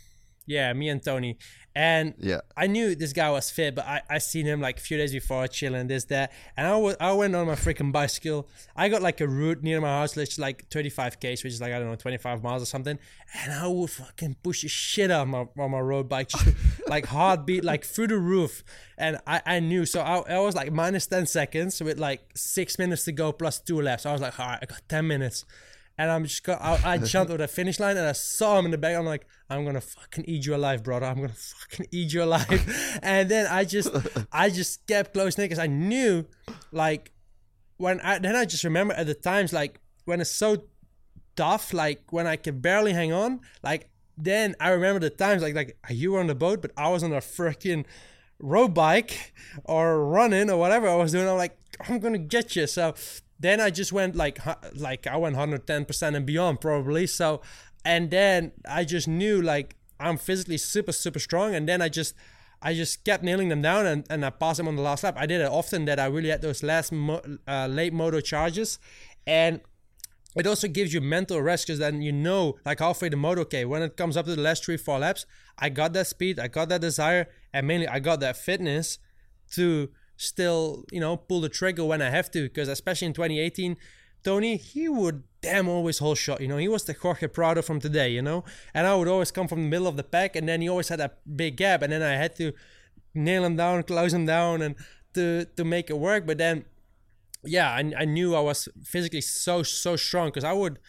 Yeah, 0.46 0.74
me 0.74 0.90
and 0.90 1.02
Tony, 1.04 1.38
and 1.76 2.14
Yeah. 2.20 2.42
I 2.56 2.68
knew 2.68 2.96
this 2.96 3.14
guy 3.14 3.30
was 3.32 3.50
fit, 3.50 3.74
but 3.76 3.86
I, 3.86 4.02
I 4.10 4.18
seen 4.20 4.46
him 4.46 4.62
like 4.62 4.78
a 4.78 4.82
few 4.82 4.98
days 4.98 5.12
before 5.12 5.48
chilling 5.48 5.88
this 5.88 6.06
that, 6.06 6.32
and 6.56 6.68
I 6.68 6.76
wa- 6.76 6.96
I 7.00 7.14
went 7.14 7.36
on 7.36 7.48
my 7.48 7.56
freaking 7.56 7.92
bicycle. 7.92 8.48
I 8.76 8.90
got 8.90 9.02
like 9.02 9.22
a 9.22 9.28
route 9.28 9.64
near 9.64 9.82
my 9.82 9.88
house, 9.88 10.16
which 10.16 10.34
is 10.34 10.40
like 10.40 10.68
35 10.70 11.20
k's, 11.20 11.44
which 11.44 11.54
is 11.54 11.62
like 11.62 11.74
I 11.74 11.80
don't 11.80 11.90
know 11.90 11.96
25 11.96 12.44
miles 12.44 12.62
or 12.62 12.66
something, 12.66 13.00
and 13.44 13.54
I 13.54 13.68
would 13.68 13.90
fucking 13.90 14.36
push 14.44 14.62
the 14.62 14.68
shit 14.68 15.10
out 15.10 15.24
of 15.24 15.28
my 15.30 15.48
on 15.58 15.72
my 15.72 15.80
road 15.80 16.08
bike, 16.08 16.30
just 16.30 16.48
like 16.88 17.06
heartbeat 17.08 17.64
like 17.64 17.84
through 17.84 18.08
the 18.08 18.18
roof, 18.18 18.64
and 18.98 19.18
I, 19.26 19.42
I 19.46 19.60
knew 19.60 19.86
so 19.86 20.02
I, 20.02 20.20
I 20.36 20.40
was 20.40 20.56
like 20.56 20.72
minus 20.72 21.08
10 21.08 21.26
seconds 21.26 21.82
with 21.82 21.98
like 22.00 22.22
six 22.36 22.78
minutes 22.78 23.04
to 23.06 23.12
go 23.12 23.32
plus 23.32 23.60
two 23.60 23.82
laps. 23.82 24.04
So 24.04 24.10
I 24.10 24.14
was 24.14 24.22
like, 24.22 24.40
all 24.40 24.48
right, 24.48 24.60
I 24.62 24.66
got 24.66 24.82
10 24.90 25.08
minutes. 25.08 25.46
And 25.98 26.10
I'm 26.10 26.24
just 26.24 26.44
got, 26.44 26.60
I, 26.62 26.94
I 26.94 26.98
jumped 26.98 27.30
over 27.30 27.38
the 27.38 27.48
finish 27.48 27.80
line 27.80 27.98
and 27.98 28.08
I 28.08 28.14
saw 28.14 28.58
him 28.58 28.66
in 28.66 28.72
the 28.72 28.80
back. 28.80 28.96
I'm 28.96 29.06
like, 29.06 29.28
I'm 29.50 29.64
gonna 29.64 29.82
fucking 29.82 30.26
eat 30.28 30.46
you 30.46 30.56
alive, 30.56 30.84
brother. 30.84 31.06
I'm 31.06 31.18
gonna 31.18 31.30
fucking 31.30 31.88
eat 31.92 32.14
you 32.14 32.24
alive. 32.24 33.00
and 33.04 33.30
then 33.30 33.46
I 33.46 33.64
just, 33.64 33.90
I 34.32 34.50
just 34.50 34.88
kept 34.88 35.14
close 35.14 35.36
because 35.36 35.60
I 35.60 35.68
knew, 35.68 36.26
like, 36.72 37.14
when 37.78 38.00
I 38.02 38.20
then 38.20 38.36
I 38.36 38.46
just 38.46 38.64
remember 38.64 38.94
at 38.94 39.08
the 39.08 39.14
times 39.14 39.54
like 39.54 39.80
when 40.06 40.22
it's 40.22 40.32
so 40.32 40.64
tough, 41.36 41.74
like 41.74 42.12
when 42.12 42.28
I 42.28 42.36
can 42.36 42.60
barely 42.60 42.94
hang 42.94 43.12
on, 43.12 43.42
like 43.62 43.90
then 44.18 44.56
I 44.60 44.70
remember 44.70 45.00
the 45.00 45.10
times 45.10 45.42
like 45.42 45.56
like 45.56 45.78
you 45.90 46.14
were 46.14 46.20
on 46.20 46.28
the 46.28 46.36
boat, 46.36 46.62
but 46.62 46.72
I 46.78 46.90
was 46.90 47.04
on 47.04 47.12
a 47.12 47.18
freaking 47.18 47.86
road 48.40 48.74
bike 48.74 49.34
or 49.66 50.06
running 50.06 50.50
or 50.50 50.58
whatever 50.58 50.88
I 50.88 50.96
was 50.96 51.12
doing. 51.12 51.28
I'm 51.28 51.38
like, 51.38 51.58
I'm 51.88 52.00
gonna 52.00 52.18
get 52.18 52.56
you. 52.56 52.68
So 52.68 52.94
then 53.40 53.60
I 53.60 53.70
just 53.70 53.92
went 53.92 54.16
like 54.16 54.40
like 54.76 55.08
I 55.08 55.18
went 55.18 55.36
110 55.36 55.86
percent 55.86 56.16
and 56.16 56.26
beyond 56.26 56.62
probably. 56.62 57.08
So 57.08 57.42
and 57.86 58.10
then 58.12 58.52
I 58.68 58.84
just 58.84 59.08
knew 59.08 59.42
like 59.42 59.76
I'm 60.00 60.18
physically 60.18 60.58
super 60.58 60.92
super 60.92 61.20
strong, 61.20 61.56
and 61.56 61.68
then 61.68 61.82
I 61.82 61.90
just 61.90 62.14
I 62.62 62.74
just 62.74 63.04
kept 63.04 63.24
nailing 63.24 63.50
them 63.50 63.62
down 63.62 63.86
and, 63.86 64.06
and 64.10 64.26
I 64.26 64.30
passed 64.30 64.58
them 64.58 64.70
on 64.70 64.78
the 64.78 64.82
last 64.82 65.04
lap. 65.04 65.16
I 65.18 65.26
did 65.26 65.42
it 65.42 65.50
often 65.50 65.86
that 65.86 66.00
I 66.00 66.06
really 66.06 66.30
had 66.30 66.42
those 66.42 66.64
last 66.64 66.94
mo- 66.94 67.22
uh, 67.46 67.68
late 67.68 67.92
moto 67.92 68.22
charges, 68.22 68.80
and 69.28 69.60
it 70.36 70.48
also 70.48 70.68
gives 70.68 70.94
you 70.94 71.02
mental 71.02 71.42
rest 71.42 71.68
because 71.68 71.80
then 71.80 72.02
you 72.02 72.12
know, 72.12 72.56
like 72.66 72.80
halfway 72.80 73.10
the 73.10 73.18
moto, 73.18 73.42
okay, 73.42 73.66
when 73.66 73.82
it 73.82 73.98
comes 73.98 74.18
up 74.18 74.26
to 74.26 74.36
the 74.36 74.42
last 74.42 74.66
three, 74.66 74.78
four 74.78 75.00
laps, 75.00 75.26
I 75.60 75.70
got 75.70 75.94
that 75.94 76.08
speed, 76.08 76.40
I 76.40 76.48
got 76.48 76.70
that 76.70 76.82
desire, 76.82 77.28
and 77.54 77.68
mainly 77.68 77.88
I 77.88 78.00
got 78.00 78.20
that 78.22 78.38
fitness 78.38 78.98
to 79.52 79.90
still, 80.18 80.86
you 80.92 81.00
know, 81.00 81.18
pull 81.18 81.42
the 81.42 81.50
trigger 81.50 81.84
when 81.86 82.02
I 82.02 82.10
have 82.10 82.32
to. 82.32 82.44
Because 82.44 82.68
especially 82.68 83.08
in 83.08 83.14
2018, 83.14 83.78
Tony, 84.24 84.58
he 84.58 84.88
would 84.88 85.24
damn 85.42 85.68
always 85.68 86.00
hold 86.00 86.18
shot. 86.18 86.42
You 86.42 86.48
know, 86.48 86.58
he 86.58 86.68
was 86.68 86.86
the 86.86 86.94
Jorge 86.94 87.28
Prado 87.28 87.62
from 87.62 87.80
today, 87.80 88.10
you 88.10 88.22
know, 88.22 88.44
and 88.74 88.88
I 88.88 88.96
would 88.96 89.08
always 89.08 89.32
come 89.32 89.48
from 89.48 89.64
the 89.64 89.70
middle 89.70 89.88
of 89.88 89.98
the 89.98 90.04
pack, 90.04 90.36
and 90.36 90.48
then 90.48 90.62
he 90.62 90.70
always 90.70 90.88
had 90.88 91.02
a 91.02 91.12
big 91.36 91.58
gap, 91.58 91.82
and 91.82 91.92
then 91.92 92.02
I 92.02 92.14
had 92.14 92.36
to 92.38 92.54
nail 93.14 93.44
him 93.44 93.58
down, 93.58 93.84
close 93.84 94.14
him 94.14 94.26
down, 94.26 94.62
and 94.62 94.76
to 95.14 95.46
to 95.58 95.64
make 95.64 95.90
it 95.90 95.98
work. 95.98 96.26
But 96.26 96.38
then 96.38 96.66
yeah, 97.46 97.70
I, 97.70 97.92
I 98.00 98.06
knew 98.06 98.36
I 98.36 98.40
was 98.40 98.70
physically 98.84 99.22
so 99.22 99.64
so 99.64 99.96
strong 99.96 100.30
because 100.30 100.44
I 100.44 100.54
would, 100.54 100.80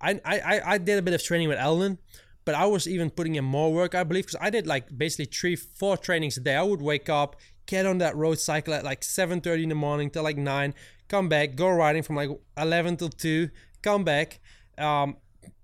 I, 0.00 0.20
I 0.24 0.60
I 0.74 0.78
did 0.78 0.98
a 0.98 1.02
bit 1.02 1.14
of 1.14 1.22
training 1.22 1.48
with 1.48 1.58
Aldon, 1.58 1.98
but 2.44 2.54
I 2.54 2.66
was 2.66 2.86
even 2.86 3.10
putting 3.10 3.34
in 3.36 3.44
more 3.44 3.72
work 3.72 3.94
I 3.94 4.04
believe 4.04 4.26
because 4.26 4.40
I 4.40 4.50
did 4.50 4.66
like 4.66 4.96
basically 4.96 5.26
three 5.26 5.56
four 5.56 5.96
trainings 5.96 6.36
a 6.36 6.40
day. 6.40 6.56
I 6.56 6.62
would 6.62 6.82
wake 6.82 7.08
up, 7.08 7.36
get 7.66 7.86
on 7.86 7.98
that 7.98 8.16
road 8.16 8.38
cycle 8.38 8.74
at 8.74 8.84
like 8.84 9.02
seven 9.02 9.40
thirty 9.40 9.62
in 9.62 9.68
the 9.68 9.74
morning 9.74 10.10
till 10.10 10.22
like 10.22 10.36
nine, 10.36 10.74
come 11.08 11.28
back, 11.28 11.54
go 11.54 11.68
riding 11.68 12.02
from 12.02 12.16
like 12.16 12.30
eleven 12.56 12.96
till 12.96 13.08
two, 13.08 13.50
come 13.82 14.04
back, 14.04 14.40
um, 14.78 15.16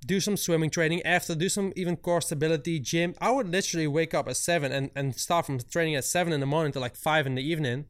do 0.06 0.20
some 0.20 0.36
swimming 0.36 0.70
training 0.70 1.02
after, 1.02 1.34
do 1.34 1.48
some 1.48 1.72
even 1.76 1.96
core 1.96 2.20
stability 2.20 2.78
gym. 2.78 3.14
I 3.20 3.30
would 3.30 3.48
literally 3.48 3.86
wake 3.86 4.14
up 4.14 4.28
at 4.28 4.36
seven 4.36 4.72
and 4.72 4.90
and 4.94 5.14
start 5.14 5.46
from 5.46 5.58
training 5.58 5.94
at 5.94 6.04
seven 6.04 6.32
in 6.32 6.40
the 6.40 6.46
morning 6.46 6.72
till 6.72 6.82
like 6.82 6.96
five 6.96 7.26
in 7.26 7.34
the 7.34 7.42
evening 7.42 7.86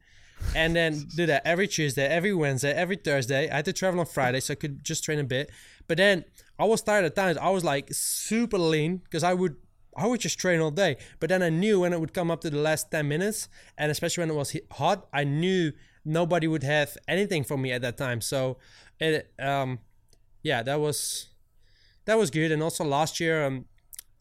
and 0.54 0.74
then 0.74 1.06
do 1.16 1.26
that 1.26 1.42
every 1.44 1.68
Tuesday, 1.68 2.06
every 2.06 2.32
Wednesday, 2.32 2.72
every 2.72 2.96
Thursday. 2.96 3.48
I 3.50 3.56
had 3.56 3.64
to 3.66 3.72
travel 3.72 4.00
on 4.00 4.06
Friday, 4.06 4.40
so 4.40 4.52
I 4.52 4.54
could 4.56 4.84
just 4.84 5.04
train 5.04 5.18
a 5.18 5.24
bit. 5.24 5.50
But 5.86 5.98
then 5.98 6.24
I 6.58 6.64
was 6.64 6.82
tired 6.82 7.04
at 7.04 7.14
times. 7.14 7.36
I 7.38 7.50
was 7.50 7.64
like 7.64 7.88
super 7.92 8.58
lean 8.58 8.98
because 8.98 9.24
I 9.24 9.34
would 9.34 9.56
I 10.00 10.06
would 10.06 10.20
just 10.20 10.38
train 10.38 10.60
all 10.60 10.70
day. 10.70 10.96
But 11.20 11.28
then 11.28 11.42
I 11.42 11.50
knew 11.50 11.80
when 11.80 11.92
it 11.92 12.00
would 12.00 12.14
come 12.14 12.30
up 12.30 12.40
to 12.40 12.50
the 12.50 12.56
last 12.58 12.90
ten 12.90 13.06
minutes, 13.06 13.48
and 13.76 13.92
especially 13.92 14.22
when 14.22 14.30
it 14.30 14.34
was 14.34 14.56
hot, 14.72 15.06
I 15.12 15.24
knew 15.24 15.72
nobody 16.04 16.46
would 16.48 16.62
have 16.62 16.96
anything 17.06 17.44
for 17.44 17.58
me 17.58 17.70
at 17.72 17.82
that 17.82 17.98
time. 17.98 18.22
So 18.22 18.56
it 18.98 19.32
um 19.38 19.80
yeah 20.42 20.62
that 20.62 20.80
was 20.80 21.28
that 22.06 22.16
was 22.16 22.30
good. 22.30 22.50
And 22.50 22.62
also 22.62 22.82
last 22.84 23.20
year 23.20 23.44
um 23.44 23.66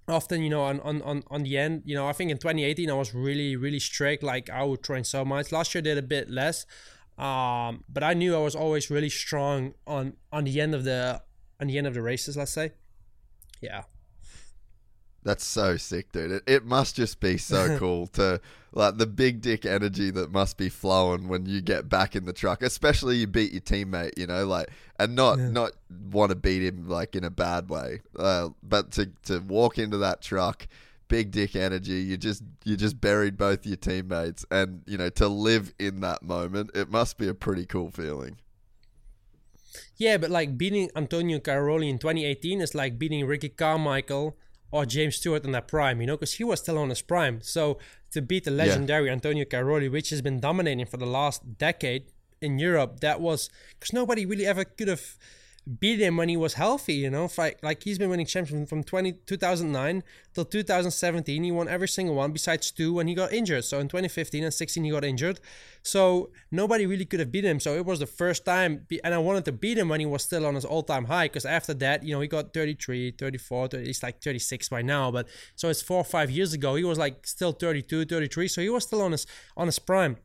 often 0.10 0.42
you 0.42 0.50
know 0.50 0.64
on, 0.64 0.80
on 0.82 1.02
on 1.04 1.24
on 1.30 1.44
the 1.44 1.56
end 1.56 1.84
you 1.86 1.94
know 1.94 2.08
i 2.08 2.14
think 2.14 2.32
in 2.32 2.38
2018 2.40 2.90
i 2.90 2.94
was 2.94 3.14
really 3.14 3.56
really 3.56 3.78
strict 3.78 4.24
like 4.24 4.50
i 4.50 4.64
would 4.64 4.82
train 4.82 5.04
so 5.04 5.24
much 5.24 5.52
last 5.52 5.76
year 5.76 5.82
I 5.82 5.84
did 5.84 6.00
a 6.00 6.02
bit 6.02 6.32
less 6.32 6.66
um 7.20 7.84
but 7.88 8.04
i 8.04 8.16
knew 8.16 8.36
i 8.36 8.40
was 8.40 8.56
always 8.56 8.90
really 8.90 9.10
strong 9.10 9.76
on 9.86 10.14
on 10.32 10.46
the 10.46 10.60
end 10.60 10.74
of 10.74 10.84
the 10.84 11.22
on 11.62 11.68
the 11.68 11.78
end 11.78 11.86
of 11.86 11.94
the 11.94 12.02
races 12.02 12.36
let's 12.38 12.52
say 12.52 12.72
yeah 13.62 13.84
That's 15.24 15.44
so 15.44 15.78
sick, 15.78 16.12
dude. 16.12 16.32
It, 16.32 16.44
it 16.48 16.66
must 16.66 16.96
just 16.96 17.20
be 17.20 17.38
so 17.38 17.78
cool 17.80 18.08
to 18.08 18.40
like 18.72 18.98
the 18.98 19.08
big 19.08 19.42
dick 19.42 19.66
energy 19.66 20.12
that 20.12 20.32
must 20.32 20.58
be 20.58 20.70
flowing 20.70 21.28
when 21.28 21.46
you 21.46 21.62
get 21.62 21.90
back 21.90 22.16
in 22.16 22.26
the 22.26 22.34
truck, 22.34 22.62
especially 22.62 23.18
you 23.18 23.28
beat 23.28 23.52
your 23.52 23.62
teammate, 23.62 24.18
you 24.18 24.28
know, 24.28 24.46
like 24.46 24.70
and 25.00 25.16
not 25.16 25.40
not 25.40 25.72
want 26.12 26.30
to 26.30 26.36
beat 26.36 26.62
him 26.64 26.88
like 26.88 27.16
in 27.16 27.24
a 27.24 27.30
bad 27.30 27.70
way, 27.70 28.02
uh, 28.18 28.50
but 28.64 28.92
to 28.92 29.08
to 29.26 29.40
walk 29.40 29.78
into 29.78 29.98
that 29.98 30.22
truck, 30.22 30.68
big 31.08 31.32
dick 31.32 31.56
energy. 31.56 32.02
You 32.02 32.16
just 32.18 32.44
you 32.64 32.78
just 32.78 33.02
buried 33.02 33.38
both 33.38 33.66
your 33.66 33.78
teammates, 33.78 34.46
and 34.52 34.84
you 34.86 34.98
know 34.98 35.10
to 35.10 35.28
live 35.28 35.74
in 35.80 36.02
that 36.02 36.24
moment, 36.24 36.72
it 36.74 36.90
must 36.90 37.18
be 37.18 37.28
a 37.28 37.34
pretty 37.34 37.66
cool 37.66 37.92
feeling. 37.92 38.38
yeah 39.98 40.18
but 40.18 40.30
like 40.30 40.58
beating 40.58 40.90
antonio 40.96 41.40
cairoli 41.40 41.90
in 41.90 41.98
2018 42.00 42.62
is 42.62 42.74
like 42.74 42.98
beating 42.98 43.26
ricky 43.26 43.50
carmichael 43.50 44.36
or 44.72 44.86
james 44.86 45.16
stewart 45.16 45.44
in 45.44 45.52
their 45.52 45.62
prime 45.62 46.02
you 46.02 46.08
know 46.08 46.16
because 46.16 46.34
he 46.34 46.44
was 46.44 46.60
still 46.60 46.78
on 46.78 46.90
his 46.90 47.02
prime. 47.02 47.42
So 47.42 47.80
to 48.12 48.22
beat 48.22 48.44
the 48.46 48.52
legendary 48.52 49.10
antonio 49.10 49.46
cairoli 49.46 49.92
which 49.92 50.10
has 50.10 50.22
been 50.22 50.40
dominating 50.40 50.86
for 50.86 50.98
the 50.98 51.06
last 51.06 51.58
decade 51.58 52.06
in 52.42 52.58
europe 52.58 53.02
that 53.02 53.20
was 53.22 53.50
because 53.80 53.94
nobody 53.94 54.26
really 54.26 54.46
ever 54.46 54.64
could 54.64 54.88
have 54.88 55.18
beat 55.80 56.00
him 56.00 56.18
when 56.18 56.30
he 56.30 56.38
was 56.38 56.54
healthy, 56.54 56.96
you 56.96 57.10
know. 57.10 57.30
Like, 57.38 57.60
like 57.62 57.84
he's 57.84 57.98
been 57.98 58.10
winning 58.10 58.26
championships 58.26 58.70
from 58.70 58.84
20, 58.84 59.14
2009 59.26 60.04
till 60.34 60.46
2017. 60.46 61.44
He 61.44 61.52
won 61.52 61.68
every 61.68 61.88
single 61.88 62.16
one 62.16 62.32
besides 62.32 62.72
two 62.72 62.94
when 62.94 63.08
he 63.08 63.14
got 63.14 63.32
injured. 63.34 63.66
So 63.66 63.80
in 63.80 63.88
2015 63.88 64.44
and 64.44 64.54
16 64.54 64.84
he 64.84 64.92
got 64.92 65.04
injured. 65.04 65.40
So 65.84 66.32
nobody 66.52 66.86
really 66.86 67.06
could 67.06 67.20
have 67.20 67.32
beat 67.32 67.46
him. 67.46 67.60
So 67.60 67.76
it 67.76 67.86
was 67.86 68.00
the 68.00 68.08
first 68.08 68.46
time, 68.46 68.86
and 69.04 69.14
I 69.14 69.18
wanted 69.18 69.46
to 69.46 69.52
beat 69.52 69.78
him 69.78 69.90
when 69.90 70.00
he 70.00 70.06
was 70.06 70.24
still 70.24 70.46
on 70.46 70.56
his 70.56 70.66
all-time 70.66 71.06
high. 71.06 71.26
Because 71.26 71.46
after 71.46 71.74
that, 71.76 72.04
you 72.04 72.14
know, 72.14 72.22
he 72.22 72.28
got 72.28 72.54
33, 72.54 73.12
34, 73.12 73.68
30, 73.68 73.86
he's 73.86 74.04
like 74.04 74.22
36 74.22 74.70
by 74.70 74.82
now. 74.82 75.12
But 75.12 75.28
so 75.56 75.70
it's 75.70 75.82
four 75.82 75.98
or 75.98 76.06
five 76.06 76.32
years 76.32 76.54
ago. 76.54 76.76
He 76.76 76.84
was 76.84 76.98
like 76.98 77.28
still 77.28 77.52
32, 77.52 78.06
33. 78.06 78.48
So 78.48 78.62
he 78.62 78.70
was 78.70 78.84
still 78.84 79.02
on 79.02 79.12
his 79.12 79.28
on 79.56 79.68
his 79.68 79.80
prime. 79.80 80.18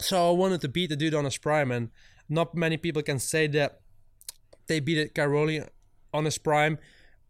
So 0.00 0.28
I 0.28 0.32
wanted 0.32 0.60
to 0.62 0.68
beat 0.68 0.90
the 0.90 0.96
dude 0.96 1.14
on 1.14 1.24
his 1.24 1.36
prime, 1.36 1.72
and 1.72 1.90
not 2.28 2.54
many 2.54 2.76
people 2.76 3.02
can 3.02 3.18
say 3.18 3.48
that 3.48 3.80
they 4.68 4.80
beat 4.80 4.98
it 4.98 5.14
Cairoli 5.14 5.66
on 6.12 6.24
his 6.24 6.38
prime 6.38 6.78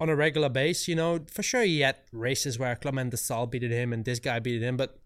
on 0.00 0.08
a 0.08 0.16
regular 0.16 0.48
base. 0.48 0.88
You 0.88 0.94
know, 0.96 1.20
for 1.30 1.42
sure 1.42 1.62
he 1.62 1.80
had 1.80 1.96
races 2.12 2.58
where 2.58 2.76
Clement 2.76 3.12
Desalle 3.12 3.50
beat 3.50 3.62
him 3.62 3.92
and 3.92 4.04
this 4.04 4.18
guy 4.20 4.38
beat 4.38 4.62
him, 4.62 4.76
but 4.76 4.98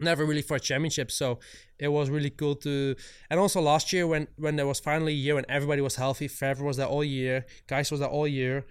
never 0.00 0.24
really 0.24 0.42
for 0.42 0.56
a 0.56 0.60
championship. 0.60 1.10
So 1.10 1.38
it 1.78 1.88
was 1.88 2.10
really 2.10 2.30
cool 2.30 2.54
to. 2.56 2.94
And 3.30 3.40
also 3.40 3.60
last 3.60 3.92
year 3.92 4.06
when 4.06 4.28
when 4.36 4.56
there 4.56 4.66
was 4.66 4.80
finally 4.80 5.12
a 5.12 5.16
year 5.16 5.34
when 5.34 5.46
everybody 5.48 5.80
was 5.82 5.96
healthy, 5.96 6.28
Febvre 6.28 6.62
was 6.62 6.76
there 6.76 6.86
all 6.86 7.04
year, 7.04 7.46
guys 7.66 7.90
was 7.90 8.00
there 8.00 8.08
all 8.08 8.26
year. 8.28 8.66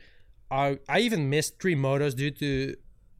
I 0.49 0.79
I 0.87 0.99
even 0.99 1.29
missed 1.29 1.59
three 1.61 1.75
motos 1.75 2.15
due 2.15 2.31
to. 2.31 2.75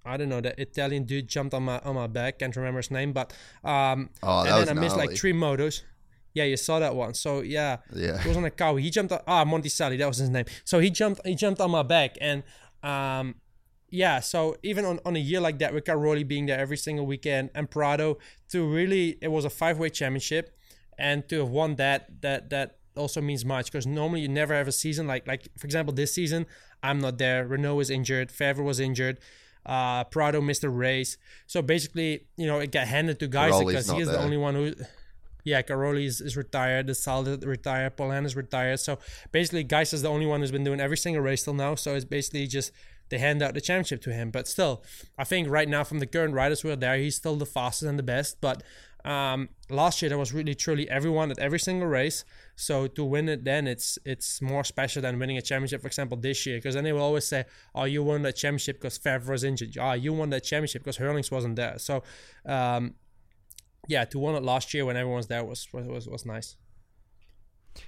I 0.06 0.16
don't 0.16 0.30
know. 0.30 0.40
The 0.40 0.60
Italian 0.62 1.04
dude 1.04 1.28
jumped 1.28 1.54
on 1.54 1.64
my 1.64 1.80
on 1.80 1.96
my 1.96 2.08
back. 2.08 2.40
Can't 2.40 2.56
remember 2.56 2.80
his 2.80 2.92
name, 2.92 3.12
but 3.12 3.34
um, 3.66 4.10
Oh, 4.24 4.46
that 4.46 4.60
and 4.60 4.68
then 4.70 4.78
I 4.78 4.82
missed 4.82 4.96
like 4.96 5.18
three 5.18 5.34
motos. 5.34 5.82
Yeah, 6.38 6.46
you 6.52 6.58
saw 6.58 6.80
that 6.80 6.96
one. 6.96 7.14
So 7.14 7.42
yeah, 7.42 7.78
Yeah. 7.94 8.18
he 8.22 8.28
was 8.30 8.38
on 8.38 8.46
a 8.46 8.52
cow. 8.52 8.76
He 8.76 8.90
jumped. 8.90 9.12
On, 9.12 9.22
ah, 9.28 9.44
Monticelli, 9.46 9.98
that 9.98 10.08
was 10.08 10.18
his 10.18 10.30
name. 10.30 10.46
So 10.64 10.76
he 10.80 10.90
jumped. 10.90 11.20
He 11.26 11.36
jumped 11.36 11.60
on 11.62 11.72
my 11.72 11.84
back, 11.84 12.12
and 12.22 12.44
um, 12.84 13.36
yeah. 13.90 14.20
So 14.20 14.58
even 14.64 14.84
on, 14.86 15.00
on 15.06 15.16
a 15.16 15.20
year 15.20 15.42
like 15.48 15.58
that, 15.60 15.74
with 15.74 15.84
Cairoli 15.86 16.26
being 16.28 16.46
there 16.46 16.60
every 16.60 16.78
single 16.78 17.06
weekend, 17.06 17.50
and 17.56 17.70
Prado, 17.70 18.18
to 18.52 18.58
really, 18.78 19.18
it 19.22 19.30
was 19.30 19.46
a 19.46 19.50
five 19.50 19.78
way 19.80 19.90
championship, 19.90 20.56
and 20.98 21.28
to 21.30 21.40
have 21.40 21.50
won 21.50 21.76
that, 21.76 22.22
that 22.22 22.50
that 22.52 22.78
also 22.96 23.22
means 23.22 23.46
much 23.46 23.66
because 23.72 23.86
normally 23.86 24.22
you 24.22 24.28
never 24.28 24.54
have 24.56 24.68
a 24.68 24.72
season 24.72 25.06
like 25.06 25.28
like 25.28 25.48
for 25.56 25.68
example 25.68 25.94
this 25.94 26.12
season 26.12 26.48
I'm 26.84 27.00
not 27.00 27.18
there. 27.18 27.48
Renaux 27.48 27.76
was 27.76 27.90
injured. 27.90 28.30
Febvre 28.30 28.64
was 28.64 28.80
injured. 28.80 29.20
Uh, 29.66 30.04
Prado 30.06 30.42
missed 30.42 30.64
a 30.64 30.70
race. 30.70 31.18
So 31.46 31.62
basically, 31.62 32.28
you 32.38 32.48
know, 32.48 32.60
it 32.60 32.72
got 32.72 32.88
handed 32.88 33.20
to 33.20 33.28
guys 33.28 33.52
Cairoli's 33.52 33.68
because 33.68 33.90
he 33.92 34.02
is 34.02 34.08
the 34.08 34.20
only 34.20 34.38
one 34.38 34.56
who. 34.56 34.74
Yeah, 35.48 35.62
Cairoli 35.62 36.04
is, 36.04 36.20
is 36.20 36.36
retired. 36.36 36.88
Desalle 36.88 37.46
retired. 37.46 37.96
Paulin 37.96 38.26
is 38.26 38.36
retired. 38.36 38.82
So 38.82 39.00
basically, 39.32 39.64
Gajser 39.64 39.94
is 39.94 40.02
the 40.02 40.10
only 40.10 40.26
one 40.26 40.42
who's 40.42 40.52
been 40.52 40.66
doing 40.66 40.82
every 40.82 40.98
single 40.98 41.24
race 41.24 41.44
till 41.46 41.54
now. 41.54 41.76
So 41.76 41.96
it's 41.96 42.04
basically 42.04 42.48
just 42.48 42.74
they 43.08 43.18
hand 43.18 43.42
out 43.42 43.54
the 43.54 43.62
championship 43.62 44.02
to 44.02 44.12
him. 44.12 44.30
But 44.30 44.50
still, 44.50 44.84
I 45.18 45.24
think 45.24 45.50
right 45.50 45.70
now 45.70 45.86
from 45.86 46.00
the 46.00 46.06
current 46.06 46.34
riders 46.34 46.60
who 46.62 46.70
are 46.70 46.76
there, 46.76 46.98
he's 46.98 47.16
still 47.16 47.38
the 47.38 47.46
fastest 47.46 47.88
and 47.90 47.98
the 47.98 48.04
best. 48.04 48.42
But 48.42 48.62
um, 49.06 49.48
last 49.70 50.02
year 50.02 50.10
there 50.10 50.18
was 50.18 50.34
really 50.34 50.54
truly 50.54 50.90
everyone 50.90 51.32
at 51.32 51.40
every 51.40 51.60
single 51.60 51.88
race. 51.88 52.26
So 52.58 52.88
to 52.88 53.06
win 53.06 53.30
it, 53.30 53.46
then 53.46 53.68
it's 53.68 53.98
it's 54.04 54.42
more 54.42 54.66
special 54.66 55.02
than 55.02 55.18
winning 55.18 55.38
a 55.38 55.42
championship. 55.42 55.80
For 55.80 55.88
example, 55.88 56.18
this 56.18 56.46
year, 56.46 56.58
because 56.58 56.76
then 56.76 56.84
they 56.84 56.92
will 56.92 57.08
always 57.10 57.26
say, 57.26 57.46
"Oh, 57.74 57.86
you 57.86 58.04
won 58.04 58.24
that 58.24 58.36
championship 58.36 58.82
because 58.82 59.00
Febvre 59.00 59.30
was 59.30 59.46
injured. 59.46 59.78
Ah, 59.80 59.94
you 59.94 60.12
won 60.12 60.30
that 60.32 60.44
championship 60.44 60.84
because 60.84 60.98
Herlings 60.98 61.32
wasn't 61.32 61.56
there." 61.56 61.78
So. 61.78 62.04
Um, 62.46 62.96
yeah, 63.88 64.06
to 64.06 64.20
win 64.20 64.36
it 64.36 64.44
last 64.44 64.74
year 64.74 64.86
when 64.86 64.98
everyone's 64.98 65.28
there 65.28 65.44
was 65.44 65.68
was 65.74 65.88
was, 65.88 66.08
was 66.08 66.26
nice. 66.26 66.56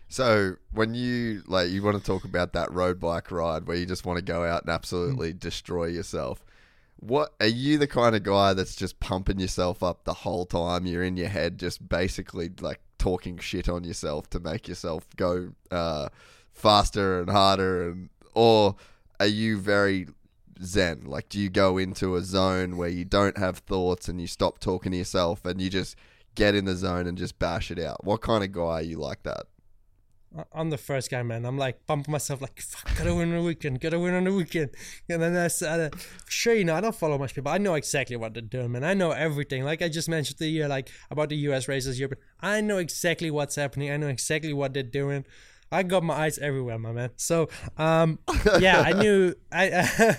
So 0.08 0.56
when 0.72 0.94
you 0.94 1.44
like 1.48 1.70
you 1.70 1.84
want 1.84 1.98
to 1.98 2.04
talk 2.04 2.24
about 2.24 2.54
that 2.54 2.72
road 2.72 3.00
bike 3.00 3.32
ride 3.32 3.68
where 3.68 3.78
you 3.78 3.86
just 3.86 4.06
want 4.06 4.18
to 4.18 4.24
go 4.24 4.44
out 4.46 4.64
and 4.64 4.72
absolutely 4.72 5.34
destroy 5.34 5.86
yourself. 5.86 6.44
What 7.02 7.34
are 7.40 7.48
you 7.48 7.78
the 7.78 7.88
kind 7.88 8.14
of 8.16 8.24
guy 8.24 8.54
that's 8.54 8.76
just 8.76 9.00
pumping 9.00 9.40
yourself 9.40 9.82
up 9.82 10.04
the 10.04 10.14
whole 10.14 10.46
time? 10.46 10.86
You're 10.86 11.04
in 11.04 11.16
your 11.16 11.30
head 11.30 11.58
just 11.58 11.88
basically 11.88 12.50
like 12.60 12.82
talking 12.98 13.38
shit 13.38 13.70
on 13.70 13.86
yourself 13.86 14.30
to 14.32 14.40
make 14.40 14.68
yourself 14.68 15.08
go 15.16 15.54
uh, 15.72 16.10
faster 16.52 17.22
and 17.22 17.30
harder 17.30 17.90
and 17.90 18.10
or 18.36 18.76
are 19.20 19.28
you 19.28 19.58
very 19.58 20.08
zen? 20.64 21.04
Like 21.06 21.30
do 21.30 21.40
you 21.40 21.50
go 21.50 21.78
into 21.78 22.16
a 22.16 22.22
zone 22.22 22.78
where 22.78 22.90
you 22.90 23.06
don't 23.06 23.38
have 23.38 23.60
thoughts 23.60 24.08
and 24.08 24.20
you 24.20 24.28
stop 24.28 24.60
talking 24.60 24.92
to 24.92 24.98
yourself 24.98 25.46
and 25.46 25.62
you 25.62 25.70
just 25.70 25.96
get 26.36 26.56
in 26.56 26.66
the 26.66 26.76
zone 26.76 27.08
and 27.08 27.18
just 27.18 27.40
bash 27.40 27.72
it 27.72 27.80
out? 27.80 28.04
What 28.04 28.22
kind 28.22 28.44
of 28.44 28.52
guy 28.52 28.62
are 28.62 28.82
you 28.82 28.98
like 28.98 29.24
that? 29.24 29.48
I'm 30.54 30.70
the 30.70 30.78
first 30.78 31.10
guy, 31.10 31.24
man. 31.24 31.44
I'm 31.44 31.58
like 31.58 31.88
pumping 31.88 32.12
myself, 32.12 32.40
like, 32.42 32.62
fuck, 32.62 32.96
gotta 32.98 33.16
win 33.16 33.30
on 33.30 33.38
the 33.40 33.44
weekend, 33.44 33.80
gotta 33.80 33.98
win 33.98 34.14
on 34.14 34.26
the 34.26 34.34
weekend. 34.34 34.70
And 35.10 35.22
then 35.22 35.34
that's 35.34 35.62
uh, 35.62 35.90
sure, 36.28 36.54
you 36.54 36.66
know, 36.66 36.76
I 36.76 36.82
don't 36.82 36.96
follow 36.96 37.18
much 37.18 37.34
people. 37.34 37.52
I 37.52 37.58
know 37.58 37.74
exactly 37.74 38.16
what 38.16 38.34
they're 38.34 38.42
doing, 38.42 38.72
man. 38.72 38.84
I 38.84 38.94
know 38.94 39.12
everything. 39.12 39.64
Like 39.64 39.82
I 39.82 39.90
just 39.90 40.08
mentioned 40.08 40.38
the 40.38 40.48
year, 40.48 40.68
like 40.68 40.92
about 41.10 41.30
the 41.30 41.36
US 41.38 41.68
races 41.68 42.00
but 42.00 42.20
I 42.42 42.62
know 42.62 42.78
exactly 42.78 43.32
what's 43.32 43.56
happening. 43.56 43.90
I 43.90 43.98
know 43.98 44.08
exactly 44.08 44.54
what 44.54 44.74
they're 44.74 44.84
doing. 44.84 45.26
I 45.72 45.84
got 45.84 46.04
my 46.04 46.16
eyes 46.16 46.38
everywhere, 46.40 46.80
my 46.80 46.92
man. 46.92 47.12
So, 47.16 47.50
um, 47.78 48.20
yeah, 48.60 48.82
I 48.82 48.94
knew. 48.94 49.36
I, 49.52 50.16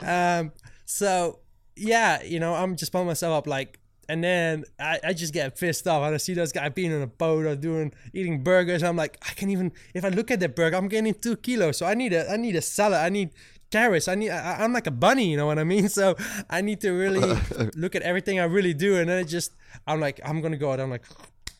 um, 0.00 0.52
so 0.84 1.40
yeah, 1.76 2.22
you 2.22 2.40
know, 2.40 2.54
I'm 2.54 2.76
just 2.76 2.92
pumping 2.92 3.08
myself 3.08 3.38
up, 3.38 3.46
like 3.46 3.80
and 4.08 4.22
then 4.22 4.64
I, 4.78 5.00
I 5.02 5.12
just 5.12 5.32
get 5.32 5.58
pissed 5.58 5.86
off. 5.86 6.02
And 6.04 6.14
I 6.14 6.18
see 6.18 6.34
those 6.34 6.52
guys 6.52 6.72
being 6.74 6.92
on 6.92 7.02
a 7.02 7.06
boat 7.06 7.46
or 7.46 7.56
doing 7.56 7.92
eating 8.12 8.42
burgers. 8.42 8.82
I'm 8.82 8.96
like, 8.96 9.18
I 9.22 9.32
can't 9.34 9.50
even. 9.50 9.72
If 9.94 10.04
I 10.04 10.08
look 10.08 10.30
at 10.30 10.40
that 10.40 10.56
burger, 10.56 10.76
I'm 10.76 10.88
getting 10.88 11.14
two 11.14 11.36
kilos. 11.36 11.78
So 11.78 11.86
I 11.86 11.94
need 11.94 12.12
a 12.12 12.30
I 12.30 12.36
need 12.36 12.56
a 12.56 12.62
salad. 12.62 12.98
I 12.98 13.08
need 13.08 13.30
carrots. 13.70 14.08
I 14.08 14.14
need. 14.14 14.30
I, 14.30 14.62
I'm 14.62 14.72
like 14.72 14.86
a 14.86 14.92
bunny. 14.92 15.30
You 15.30 15.36
know 15.36 15.46
what 15.46 15.58
I 15.58 15.64
mean? 15.64 15.88
So 15.94 16.16
I 16.50 16.60
need 16.60 16.80
to 16.80 16.90
really 16.90 17.38
look 17.76 17.94
at 17.94 18.02
everything 18.02 18.40
I 18.40 18.44
really 18.44 18.74
do. 18.74 18.96
And 18.96 19.08
then 19.08 19.18
it 19.18 19.28
just 19.28 19.52
I'm 19.86 20.00
like 20.00 20.20
I'm 20.24 20.40
gonna 20.40 20.58
go 20.58 20.72
out. 20.72 20.80
I'm 20.80 20.90
like. 20.90 21.04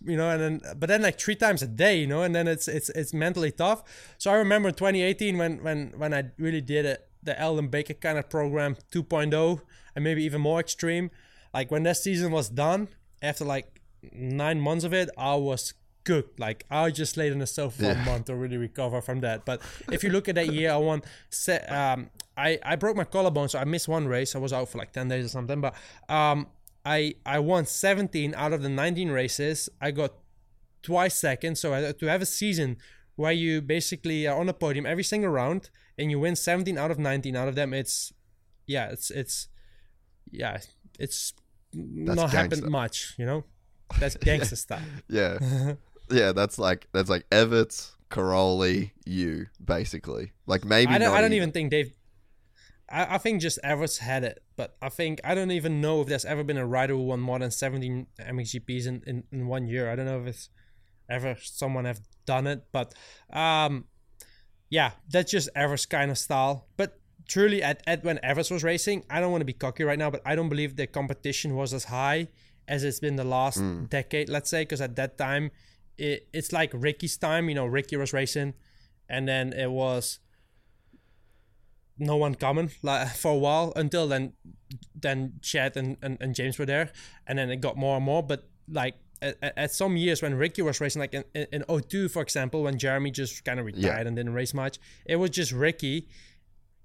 You 0.06 0.16
know, 0.16 0.28
and 0.30 0.40
then 0.40 0.76
but 0.76 0.88
then 0.88 1.02
like 1.02 1.18
three 1.18 1.34
times 1.36 1.62
a 1.62 1.66
day, 1.66 1.98
you 1.98 2.06
know, 2.06 2.22
and 2.22 2.34
then 2.34 2.46
it's 2.46 2.68
it's 2.68 2.90
it's 2.90 3.14
mentally 3.14 3.50
tough. 3.50 3.82
So 4.18 4.30
I 4.30 4.34
remember 4.34 4.70
2018 4.70 5.38
when 5.38 5.62
when 5.62 5.92
when 5.96 6.12
I 6.12 6.24
really 6.38 6.60
did 6.60 6.84
it, 6.84 7.08
the 7.22 7.42
Aldon 7.42 7.68
Baker 7.68 7.94
kind 7.94 8.18
of 8.18 8.28
program 8.28 8.76
2.0 8.92 9.60
and 9.94 10.04
maybe 10.04 10.22
even 10.24 10.40
more 10.40 10.60
extreme. 10.60 11.10
Like 11.54 11.70
when 11.70 11.84
that 11.84 11.96
season 11.96 12.32
was 12.32 12.48
done 12.48 12.88
after 13.22 13.44
like 13.44 13.80
nine 14.12 14.60
months 14.60 14.84
of 14.84 14.92
it 14.92 15.08
i 15.16 15.34
was 15.34 15.72
good 16.04 16.24
like 16.38 16.64
i 16.70 16.90
just 16.90 17.16
laid 17.16 17.32
on 17.32 17.38
the 17.38 17.46
sofa 17.46 17.78
for 17.82 17.90
a 17.90 18.04
month 18.04 18.26
to 18.26 18.34
really 18.34 18.58
recover 18.58 19.00
from 19.00 19.20
that. 19.20 19.46
But 19.46 19.62
if 19.90 20.04
you 20.04 20.10
look 20.10 20.28
at 20.28 20.34
that 20.34 20.52
year 20.52 20.70
i 20.70 20.76
won 20.76 21.00
um 21.68 22.10
i 22.36 22.58
i 22.62 22.76
broke 22.76 22.94
my 22.96 23.04
collarbone 23.04 23.48
so 23.48 23.58
i 23.58 23.64
missed 23.64 23.88
one 23.88 24.06
race. 24.06 24.36
I 24.36 24.38
was 24.38 24.52
out 24.52 24.68
for 24.68 24.76
like 24.76 24.92
10 24.92 25.08
days 25.08 25.24
or 25.24 25.28
something. 25.28 25.62
But 25.62 25.74
um 26.10 26.46
i 26.84 27.14
i 27.24 27.38
won 27.38 27.66
17 27.66 28.34
out 28.36 28.52
of 28.52 28.62
the 28.62 28.68
19 28.68 29.10
races 29.10 29.68
i 29.80 29.90
got 29.90 30.14
twice 30.82 31.14
second 31.14 31.56
so 31.56 31.72
I, 31.72 31.92
to 31.92 32.06
have 32.06 32.22
a 32.22 32.26
season 32.26 32.76
where 33.16 33.32
you 33.32 33.62
basically 33.62 34.26
are 34.26 34.38
on 34.38 34.48
a 34.48 34.52
podium 34.52 34.86
every 34.86 35.04
single 35.04 35.30
round 35.30 35.70
and 35.96 36.10
you 36.10 36.18
win 36.18 36.36
17 36.36 36.76
out 36.76 36.90
of 36.90 36.98
19 36.98 37.36
out 37.36 37.48
of 37.48 37.54
them 37.54 37.72
it's 37.72 38.12
yeah 38.66 38.88
it's 38.88 39.10
it's 39.10 39.48
yeah 40.30 40.58
it's 40.98 41.32
not 41.74 42.30
happened 42.30 42.64
much, 42.64 43.14
you 43.18 43.26
know. 43.26 43.44
That's 43.98 44.16
gangster 44.16 44.56
stuff. 44.56 44.82
Yeah. 45.08 45.38
yeah, 46.10 46.32
that's 46.32 46.58
like 46.58 46.88
that's 46.92 47.10
like 47.10 47.26
Everts, 47.30 47.92
Cairoli, 48.10 48.92
you, 49.04 49.46
basically. 49.62 50.32
Like 50.46 50.64
maybe 50.64 50.92
I 50.92 50.98
don't. 50.98 51.14
I 51.14 51.20
don't 51.20 51.34
even 51.34 51.52
think 51.52 51.70
they've. 51.70 51.92
I, 52.94 53.16
I 53.16 53.18
think 53.18 53.42
just 53.42 53.58
Everts 53.64 53.98
had 53.98 54.22
it, 54.24 54.42
but 54.56 54.76
I 54.80 54.88
think 54.88 55.20
I 55.24 55.34
don't 55.34 55.50
even 55.50 55.80
know 55.80 56.00
if 56.00 56.06
there's 56.06 56.24
ever 56.24 56.44
been 56.44 56.56
a 56.56 56.66
rider 56.66 56.94
who 56.94 57.02
won 57.02 57.20
more 57.20 57.38
than 57.40 57.50
17 57.50 58.06
MXGPs 58.20 58.86
in, 58.86 59.02
in, 59.06 59.24
in 59.32 59.46
one 59.48 59.66
year. 59.66 59.90
I 59.90 59.96
don't 59.96 60.06
know 60.06 60.20
if 60.20 60.26
it's 60.28 60.48
ever 61.10 61.36
someone 61.42 61.84
have 61.84 62.00
done 62.24 62.46
it, 62.46 62.64
but 62.72 62.94
um, 63.30 63.86
yeah, 64.70 64.92
that's 65.10 65.32
just 65.32 65.48
Everts 65.56 65.86
kind 65.86 66.10
of 66.10 66.18
style. 66.18 66.68
But 66.76 67.00
truly, 67.28 67.62
at, 67.62 67.82
at 67.86 68.04
when 68.04 68.20
Everts 68.22 68.50
was 68.50 68.62
racing, 68.62 69.04
I 69.10 69.20
don't 69.20 69.32
want 69.32 69.40
to 69.40 69.46
be 69.46 69.52
cocky 69.52 69.82
right 69.82 69.98
now, 69.98 70.10
but 70.10 70.22
I 70.24 70.36
don't 70.36 70.48
believe 70.48 70.76
the 70.76 70.86
competition 70.86 71.56
was 71.56 71.74
as 71.74 71.84
high 71.84 72.28
as 72.68 72.84
it's 72.84 73.00
been 73.00 73.16
the 73.16 73.24
last 73.24 73.62
decade, 73.90 74.28
let's 74.28 74.48
say, 74.48 74.62
because 74.62 74.80
at 74.80 74.96
that 74.96 75.18
time, 75.18 75.50
it, 75.98 76.28
it's 76.32 76.52
like 76.52 76.70
Ricky's 76.72 77.16
time. 77.16 77.48
You 77.48 77.56
know, 77.56 77.66
Ricky 77.66 77.96
was 77.96 78.12
racing, 78.12 78.54
and 79.08 79.28
then 79.28 79.52
it 79.52 79.70
was 79.70 80.20
no 81.98 82.16
one 82.16 82.34
coming 82.34 82.70
like 82.82 83.08
for 83.14 83.32
a 83.32 83.36
while 83.36 83.72
until 83.76 84.08
then 84.08 84.32
then 84.94 85.34
Chad 85.42 85.76
and, 85.76 85.96
and, 86.02 86.18
and 86.20 86.34
James 86.34 86.58
were 86.58 86.66
there 86.66 86.90
and 87.26 87.38
then 87.38 87.50
it 87.50 87.60
got 87.60 87.76
more 87.76 87.96
and 87.96 88.04
more 88.04 88.22
but 88.22 88.48
like 88.68 88.94
at, 89.22 89.36
at- 89.56 89.70
some 89.72 89.96
years 89.96 90.20
when 90.20 90.34
Ricky 90.34 90.62
was 90.62 90.80
racing 90.80 91.00
like 91.00 91.14
in, 91.14 91.24
in, 91.34 91.46
in 91.52 91.80
02 91.80 92.08
for 92.08 92.20
example 92.22 92.62
when 92.64 92.78
Jeremy 92.78 93.10
just 93.12 93.44
kind 93.44 93.60
of 93.60 93.66
retired 93.66 93.82
Yeah. 94.02 94.06
and 94.08 94.16
didn't 94.16 94.32
race 94.34 94.52
much 94.54 94.78
it 95.06 95.16
was 95.16 95.30
just 95.30 95.52
Ricky 95.52 96.08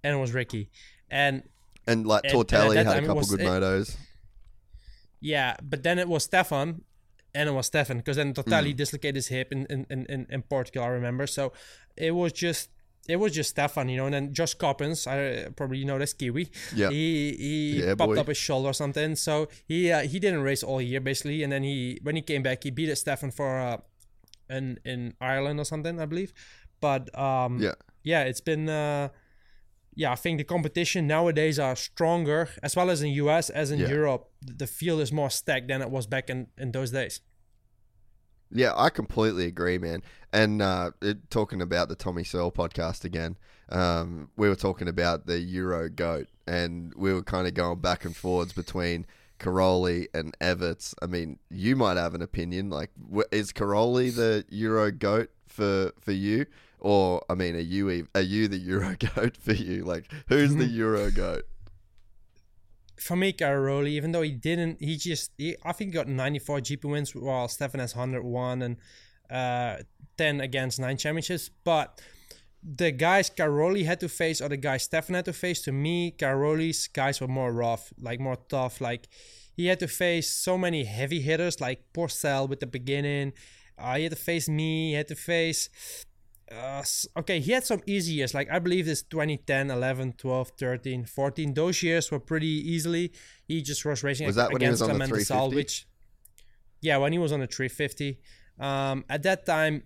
and 0.03 0.15
it 0.15 0.19
was 0.19 0.31
Ricky 0.34 0.69
and 1.10 1.41
And 1.88 2.06
like 2.06 2.23
Tortelli 2.26 2.76
had 2.76 2.86
a 2.88 2.99
couple 3.02 3.15
was- 3.15 3.31
good 3.31 3.41
it- 3.41 3.48
motos. 3.48 3.98
yeah, 5.22 5.56
but 5.61 5.84
then 5.84 5.99
it 5.99 6.07
was 6.07 6.23
Stefan, 6.23 6.84
and 7.36 7.49
it 7.49 7.52
was 7.52 7.65
Stefan 7.68 7.98
because 7.98 8.15
then 8.18 8.34
Mm. 8.34 8.76
Dislocated 8.77 9.15
his 9.15 9.27
hip 9.27 9.52
in, 9.52 9.65
in, 9.68 9.86
in- 9.90 10.27
in 10.30 10.41
Portugal. 10.44 10.84
I 10.84 10.88
remember. 10.88 11.27
So 11.27 11.52
it 11.98 12.11
was 12.11 12.31
just 12.31 12.69
it 13.10 13.18
was 13.18 13.34
just 13.34 13.49
Stefan, 13.49 13.90
you 13.90 13.98
know. 13.98 14.06
And 14.06 14.14
then 14.14 14.34
Josh 14.34 14.53
Coppins, 14.53 15.07
I 15.07 15.48
probably 15.56 15.80
you 15.80 15.86
know 15.86 15.98
that's 15.99 16.14
Kiwi. 16.14 16.49
Yeah. 16.76 16.90
He 16.90 17.36
he 17.38 17.84
Yeah, 17.84 17.95
popped 17.95 18.15
boy. 18.15 18.19
up 18.22 18.27
his 18.27 18.38
shoulder 18.38 18.69
or 18.69 18.73
something. 18.73 19.15
So 19.15 19.48
he 19.68 19.91
uh, 19.91 20.02
he 20.02 20.19
didn't 20.19 20.41
race 20.41 20.64
all 20.64 20.81
year 20.81 21.02
basically. 21.02 21.44
And 21.44 21.52
then 21.52 21.64
he 21.64 21.99
when 22.03 22.15
he 22.15 22.22
came 22.22 22.44
back, 22.44 22.64
he 22.64 22.72
beat 22.72 22.95
Stefan 22.98 23.31
for 23.31 23.60
uh, 23.60 23.77
in 24.49 24.80
in 24.86 25.14
Ireland 25.19 25.60
or 25.60 25.65
something, 25.65 25.99
I 25.99 26.06
believe. 26.06 26.31
But 26.81 27.10
um 27.18 27.60
Yeah. 27.61 27.73
yeah, 28.03 28.23
it's 28.30 28.41
been. 28.41 28.69
Uh, 28.69 29.10
yeah, 29.95 30.14
I 30.14 30.15
think 30.15 30.38
the 30.38 30.45
competition 30.45 31.07
nowadays 31.07 31.60
are 31.60 31.76
stronger, 31.76 32.48
as 32.64 32.73
well 32.76 32.90
as 32.90 33.02
in 33.02 33.10
US 33.26 33.49
as 33.49 33.69
in 33.72 33.80
Yeah. 33.80 33.90
Europe. 33.90 34.30
The 34.41 34.68
field 34.68 35.02
is 35.02 35.11
more 35.11 35.30
stacked 35.30 35.68
than 35.68 35.81
it 35.81 35.90
was 35.90 36.07
back 36.07 36.30
in, 36.30 36.48
in 36.57 36.72
those 36.72 36.91
days. 36.91 37.19
Yeah, 38.52 38.74
I 38.76 38.90
completely 38.90 39.46
agree, 39.46 39.78
man. 39.78 40.02
And 40.34 40.62
uh, 40.62 40.92
it, 41.02 41.30
talking 41.30 41.62
about 41.62 41.90
the 41.90 41.96
Tommy 41.96 42.24
Searle 42.24 42.52
podcast 42.52 43.04
again, 43.04 43.38
um, 43.70 44.30
we 44.36 44.50
were 44.50 44.56
talking 44.56 44.88
about 44.88 45.28
the 45.28 45.40
Euro 45.40 45.90
goat, 45.90 46.28
and 46.48 46.94
we 46.96 47.14
were 47.14 47.22
kind 47.24 47.48
of 47.48 47.54
going 47.54 47.80
back 47.80 48.06
and 48.06 48.16
forwards 48.16 48.54
between 48.54 49.06
Cairoli 49.40 50.08
and 50.14 50.36
Everts. 50.42 50.96
I 51.02 51.06
mean, 51.06 51.40
you 51.50 51.76
might 51.76 51.98
have 51.98 52.16
an 52.16 52.22
opinion. 52.22 52.70
Like, 52.70 52.92
is 53.32 53.52
Cairoli 53.52 54.16
the 54.16 54.46
Euro 54.50 54.92
goat 54.92 55.30
for 55.48 55.92
for 56.00 56.12
you, 56.12 56.46
or 56.80 57.24
I 57.30 57.36
mean, 57.36 57.56
are 57.56 57.60
you 57.60 58.08
are 58.16 58.22
you 58.22 58.48
the 58.48 58.58
Euro 58.58 58.96
goat 59.16 59.38
for 59.38 59.54
you? 59.54 59.84
Like, 59.84 60.12
who's 60.28 60.56
the 60.56 60.66
Euro 60.82 61.12
goat? 61.12 61.44
For 63.00 63.16
me, 63.16 63.32
Cairoli, 63.32 63.90
even 63.90 64.12
though 64.12 64.22
he 64.22 64.32
didn't, 64.32 64.82
he 64.82 64.98
just, 64.98 65.32
he, 65.38 65.56
I 65.64 65.72
think 65.72 65.92
he 65.92 65.94
got 65.94 66.08
94 66.08 66.60
GP 66.60 66.84
wins 66.84 67.16
while 67.16 67.48
Stefan 67.48 67.80
has 67.80 67.96
101 67.96 68.62
and 68.62 68.78
uh, 69.30 69.84
10 70.18 70.42
against 70.42 70.80
9 70.80 70.98
championships. 70.98 71.50
But 71.64 72.02
the 72.62 72.92
guys 72.92 73.30
Cairoli 73.30 73.86
had 73.86 74.00
to 74.02 74.10
face 74.10 74.42
or 74.42 74.50
the 74.50 74.58
guys 74.58 74.84
Stefan 74.84 75.16
had 75.16 75.26
to 75.26 75.34
face, 75.34 75.62
to 75.62 75.72
me, 75.72 76.12
Cairoli's 76.12 76.88
guys 76.88 77.22
were 77.22 77.28
more 77.28 77.54
rough, 77.54 77.94
like 78.02 78.20
more 78.20 78.38
tough. 78.50 78.82
Like 78.82 79.08
he 79.56 79.68
had 79.68 79.80
to 79.80 79.88
face 79.88 80.30
so 80.30 80.58
many 80.58 80.84
heavy 80.84 81.22
hitters 81.22 81.62
like 81.62 81.94
Pourcel 81.94 82.50
with 82.50 82.60
the 82.60 82.68
beginning. 82.68 83.34
Uh, 83.78 83.96
he 83.96 84.04
had 84.04 84.12
to 84.12 84.18
face 84.18 84.50
me. 84.50 84.90
He 84.90 84.94
had 84.96 85.08
to 85.08 85.16
face 85.16 85.70
uh, 86.52 86.84
okay, 87.18 87.40
he 87.40 87.52
had 87.52 87.66
some 87.66 87.82
easy 87.86 88.14
years. 88.14 88.34
Like 88.34 88.50
I 88.52 88.60
believe 88.60 88.86
this 88.86 89.04
2010, 89.04 89.70
11, 89.70 90.14
12, 90.14 90.52
13, 90.58 91.06
14. 91.06 91.54
Those 91.54 91.84
years 91.84 92.12
were 92.12 92.20
pretty 92.20 92.48
easily. 92.48 93.12
He 93.48 93.62
just 93.62 93.86
was 93.86 94.04
racing 94.04 94.28
Was 94.28 94.36
that 94.36 94.52
when 94.52 94.62
he 94.62 94.66
against 94.68 94.82
was 94.82 94.90
on 94.90 94.98
350? 94.98 95.86
Yeah, 96.82 96.98
when 96.98 97.12
he 97.12 97.20
was 97.20 97.32
on 97.32 97.42
the 97.42 97.48
350. 97.48 98.20
Um, 98.60 99.06
at 99.10 99.24
that 99.24 99.46
time, 99.46 99.84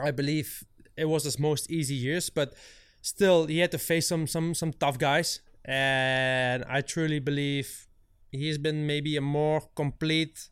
I 0.00 0.10
believe 0.10 0.64
it 0.96 1.06
was 1.06 1.24
his 1.24 1.38
most 1.38 1.70
easy 1.70 1.94
years, 1.94 2.30
but 2.30 2.54
still 3.00 3.46
he 3.46 3.58
had 3.58 3.70
to 3.72 3.78
face 3.78 4.08
some 4.08 4.26
some 4.26 4.54
some 4.54 4.72
tough 4.72 4.98
guys. 4.98 5.40
And 5.64 6.64
I 6.68 6.82
truly 6.82 7.20
believe 7.20 7.86
he's 8.30 8.58
been 8.58 8.86
maybe 8.86 9.16
a 9.16 9.22
more 9.22 9.62
complete, 9.74 10.48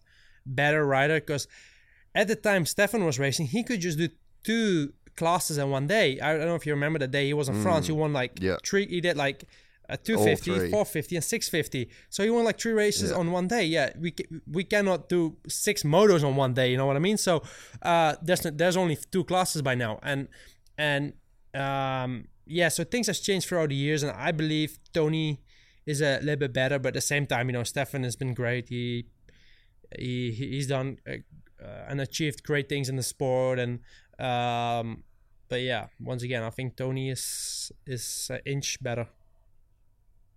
better 0.47 0.86
rider 0.86 1.20
because 1.20 1.48
at 2.14 2.28
the 2.28 2.36
time 2.36 2.64
Stefan 2.64 3.05
was 3.05 3.18
racing, 3.18 3.47
he 3.47 3.62
could 3.62 3.80
just 3.80 3.98
do 3.98 4.09
two 4.43 4.93
classes 5.16 5.59
in 5.59 5.70
one 5.70 5.86
day. 5.86 6.18
I 6.20 6.32
don't 6.36 6.47
know 6.47 6.55
if 6.55 6.66
you 6.66 6.72
remember 6.74 6.98
the 6.98 7.09
day 7.09 7.26
he 7.26 7.34
was 7.34 7.48
in 7.48 7.62
France. 7.62 7.86
He 7.86 7.93
won 7.93 8.12
like 8.12 8.34
Mm. 8.36 8.43
Yeah. 8.44 8.56
three. 8.64 8.86
He 8.86 9.01
did 9.01 9.16
like 9.16 9.44
a 9.89 9.97
250, 9.97 10.70
450, 10.70 11.16
and 11.16 11.24
650. 11.24 11.90
So 12.09 12.22
he 12.24 12.30
won 12.30 12.44
like 12.44 12.59
three 12.59 12.72
races 12.72 13.10
Yeah. 13.10 13.16
on 13.18 13.30
one 13.32 13.47
day. 13.48 13.64
Yeah, 13.64 13.90
we 13.98 14.14
we 14.51 14.64
cannot 14.64 15.09
do 15.09 15.36
six 15.48 15.82
motos 15.82 16.22
on 16.24 16.36
one 16.36 16.55
day. 16.55 16.70
You 16.70 16.76
know 16.78 16.86
what 16.86 16.97
I 16.97 17.01
mean? 17.01 17.18
So 17.18 17.43
uh, 17.82 18.16
there's 18.22 18.40
there's 18.60 18.76
only 18.76 18.97
two 19.10 19.24
classes 19.24 19.60
by 19.62 19.74
now, 19.74 19.98
and 20.02 20.28
and 20.78 21.12
um, 21.55 22.28
yeah. 22.47 22.68
So 22.70 22.84
things 22.84 23.06
has 23.09 23.20
changed 23.20 23.48
throughout 23.48 23.68
the 23.68 23.74
years, 23.86 24.02
and 24.02 24.12
I 24.12 24.32
believe 24.32 24.78
Tony 24.94 25.40
is 25.84 26.01
a 26.01 26.20
little 26.20 26.36
bit 26.36 26.52
better. 26.52 26.78
But 26.78 26.89
at 26.89 26.94
the 26.94 27.01
same 27.14 27.26
time, 27.26 27.48
you 27.48 27.52
know, 27.52 27.64
Stefan 27.64 28.05
has 28.05 28.16
been 28.16 28.34
great. 28.34 28.68
He 28.68 29.06
he 29.98 30.30
he's 30.32 30.68
done 30.68 30.98
uh, 31.06 31.12
uh, 31.62 31.86
and 31.89 32.01
achieved 32.01 32.43
great 32.44 32.68
things 32.68 32.89
in 32.89 32.97
the 32.97 33.02
sport, 33.02 33.59
and 33.59 33.80
um, 34.22 35.02
but 35.48 35.60
yeah, 35.62 35.88
once 36.00 36.22
again, 36.22 36.42
I 36.42 36.50
think 36.50 36.76
Tony 36.76 37.10
is 37.10 37.72
is 37.86 38.30
an 38.30 38.40
inch 38.46 38.82
better. 38.82 39.08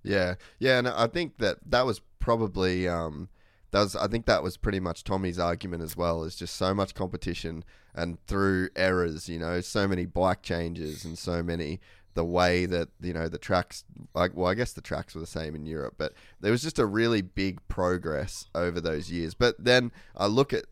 Yeah, 0.04 0.36
yeah, 0.60 0.80
and 0.80 0.88
I 0.88 1.08
think 1.08 1.38
that 1.38 1.58
that 1.66 1.86
was 1.86 2.02
probably 2.20 2.88
um, 2.88 3.30
that 3.72 3.80
was 3.80 3.96
I 3.96 4.08
think 4.08 4.26
that 4.26 4.44
was 4.44 4.58
pretty 4.58 4.80
much 4.80 5.04
Tommy's 5.04 5.40
argument 5.40 5.84
as 5.84 5.96
well. 5.96 6.24
Is 6.24 6.36
just 6.36 6.56
so 6.56 6.74
much 6.74 6.94
competition 6.96 7.64
and 7.94 8.18
through 8.28 8.70
errors, 8.76 9.30
you 9.30 9.40
know, 9.40 9.62
so 9.62 9.88
many 9.88 10.06
bike 10.06 10.42
changes 10.42 11.06
and 11.06 11.18
so 11.18 11.42
many 11.42 11.80
the 12.16 12.26
way 12.26 12.66
that 12.66 12.90
you 13.02 13.14
know 13.14 13.28
the 13.28 13.38
tracks 13.38 13.84
like 14.14 14.32
well 14.36 14.48
I 14.48 14.54
guess 14.54 14.74
the 14.74 14.82
tracks 14.82 15.14
were 15.14 15.22
the 15.22 15.28
same 15.28 15.54
in 15.54 15.66
Europe 15.66 15.96
but 15.98 16.14
there 16.40 16.52
was 16.52 16.62
just 16.64 16.80
a 16.80 16.86
really 16.86 17.22
big 17.22 17.66
progress 17.68 18.48
over 18.56 18.80
those 18.80 19.12
years 19.12 19.34
but 19.34 19.56
then 19.60 19.92
I 20.16 20.28
look 20.28 20.54
at 20.54 20.64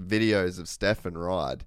videos 0.00 0.58
of 0.58 0.68
Stefan 0.68 1.16
ride 1.16 1.64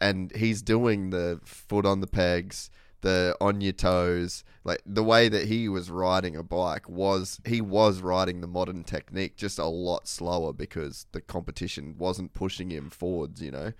and 0.00 0.32
he's 0.32 0.62
doing 0.62 1.10
the 1.10 1.40
foot 1.44 1.86
on 1.86 2.00
the 2.00 2.06
pegs 2.06 2.70
the 3.02 3.36
on 3.40 3.60
your 3.60 3.72
toes 3.72 4.42
like 4.64 4.80
the 4.86 5.02
way 5.02 5.28
that 5.28 5.46
he 5.46 5.68
was 5.68 5.90
riding 5.90 6.34
a 6.34 6.42
bike 6.42 6.88
was 6.88 7.40
he 7.44 7.60
was 7.60 8.00
riding 8.00 8.40
the 8.40 8.46
modern 8.46 8.82
technique 8.82 9.36
just 9.36 9.58
a 9.58 9.66
lot 9.66 10.08
slower 10.08 10.52
because 10.52 11.06
the 11.12 11.20
competition 11.20 11.94
wasn't 11.98 12.32
pushing 12.32 12.70
him 12.70 12.88
forwards 12.90 13.42
you 13.42 13.50
know 13.50 13.72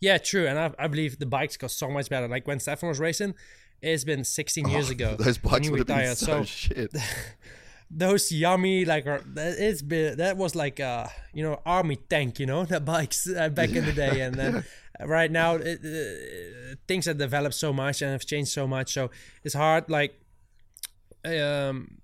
Yeah, 0.00 0.18
true, 0.18 0.46
and 0.46 0.58
I, 0.58 0.72
I 0.78 0.88
believe 0.88 1.18
the 1.18 1.26
bikes 1.26 1.56
got 1.56 1.70
so 1.70 1.90
much 1.90 2.08
better. 2.08 2.26
Like 2.28 2.46
when 2.46 2.58
Stefan 2.58 2.88
was 2.88 2.98
racing, 2.98 3.34
it's 3.82 4.04
been 4.04 4.24
16 4.24 4.68
years 4.68 4.90
ago. 4.90 5.16
those 5.18 5.38
bikes 5.38 5.68
would 5.68 5.80
have 5.80 5.86
been 5.86 5.96
retired. 5.96 6.16
so, 6.16 6.26
So 6.26 6.44
shit 6.44 6.90
those 7.90 8.32
yummy 8.32 8.84
like 8.84 9.04
that 9.04 9.54
it's 9.58 9.82
been 9.82 10.16
that 10.16 10.36
was 10.36 10.54
like 10.54 10.80
a 10.80 11.10
you 11.32 11.42
know 11.42 11.60
army 11.64 11.96
tank 11.96 12.40
you 12.40 12.46
know 12.46 12.64
the 12.74 12.80
bikes 12.80 13.28
uh, 13.28 13.48
back 13.48 13.70
in 13.70 13.84
the 13.84 13.92
day. 13.92 14.20
And 14.20 14.34
then 14.34 14.64
right 15.00 15.30
now 15.30 15.56
it, 15.56 15.80
uh, 15.84 16.74
things 16.88 17.06
have 17.06 17.18
developed 17.18 17.54
so 17.54 17.72
much 17.72 18.02
and 18.02 18.12
have 18.12 18.26
changed 18.26 18.50
so 18.50 18.66
much. 18.66 18.92
So 18.92 19.10
it's 19.42 19.54
hard 19.54 19.90
like 19.90 20.18
um 21.24 21.98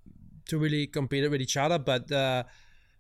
to 0.49 0.59
really 0.59 0.87
compete 0.87 1.29
with 1.31 1.41
each 1.41 1.57
other. 1.57 1.79
But 1.79 2.11
uh 2.13 2.45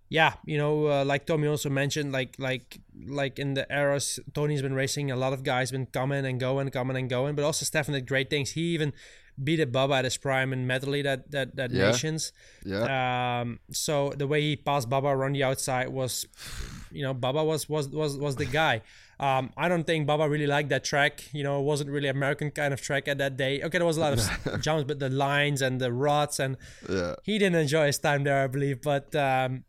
yeah 0.09 0.35
you 0.45 0.59
know 0.59 0.89
uh, 0.89 1.05
like 1.05 1.25
tommy 1.25 1.47
also 1.47 1.71
mentioned 1.71 2.11
like 2.11 2.35
like 2.37 2.81
like 3.07 3.39
in 3.39 3.55
the 3.55 3.65
eras 3.71 4.19
tony's 4.35 4.61
been 4.61 4.75
racing 4.75 5.09
a 5.09 5.15
lot 5.15 5.33
of 5.33 5.45
guys 5.45 5.71
been 5.71 5.87
coming 5.87 6.27
and 6.27 6.41
going 6.41 6.69
coming 6.71 6.97
and 6.97 7.09
going. 7.09 7.35
But 7.35 7.45
also 7.45 7.65
stefan 7.65 7.95
did 7.95 8.07
great 8.09 8.29
things. 8.31 8.53
He 8.53 8.75
even 8.75 8.93
beat 9.43 9.61
a 9.61 9.67
bubba 9.67 9.99
at 9.99 10.05
his 10.05 10.17
prime 10.17 10.53
in 10.53 10.67
Matterley 10.67 11.03
that 11.03 11.31
that 11.31 11.57
that 11.57 11.71
Yeah. 11.71 11.91
nations 11.91 12.33
yeah 12.65 13.41
um, 13.41 13.59
so 13.73 14.11
the 14.17 14.27
way 14.27 14.41
he 14.43 14.57
passed 14.57 14.89
Bubba 14.91 15.11
around 15.17 15.33
the 15.35 15.45
outside 15.45 15.89
was, 15.89 16.27
you 16.91 17.03
know, 17.03 17.15
Bubba 17.15 17.45
was 17.47 17.69
was 17.69 17.89
was 17.89 18.17
was 18.19 18.37
the 18.37 18.45
guy. 18.47 18.83
Um, 19.19 19.51
I 19.57 19.69
don't 19.69 19.85
think 19.87 20.09
Bubba 20.09 20.29
really 20.31 20.47
liked 20.47 20.71
that 20.71 20.83
track. 20.83 21.15
You 21.35 21.43
know, 21.45 21.61
it 21.61 21.65
wasn't 21.65 21.91
really 21.91 22.09
American 22.09 22.51
kind 22.51 22.73
of 22.73 22.81
track 22.81 23.07
at 23.07 23.19
that 23.19 23.37
day. 23.37 23.63
Okay, 23.63 23.77
there 23.79 23.87
was 23.87 23.99
a 23.99 24.01
lot 24.01 24.13
of 24.15 24.61
jumps, 24.67 24.85
but 24.89 24.99
the 24.99 25.11
lines 25.11 25.61
and 25.63 25.81
the 25.81 25.93
rods 25.93 26.41
and 26.41 26.57
yeah 26.89 27.15
he 27.23 27.39
didn't 27.39 27.61
enjoy 27.61 27.87
his 27.87 27.99
time 27.99 28.25
there, 28.25 28.43
I 28.45 28.47
believe. 28.47 28.81
But 28.83 29.15
um, 29.15 29.65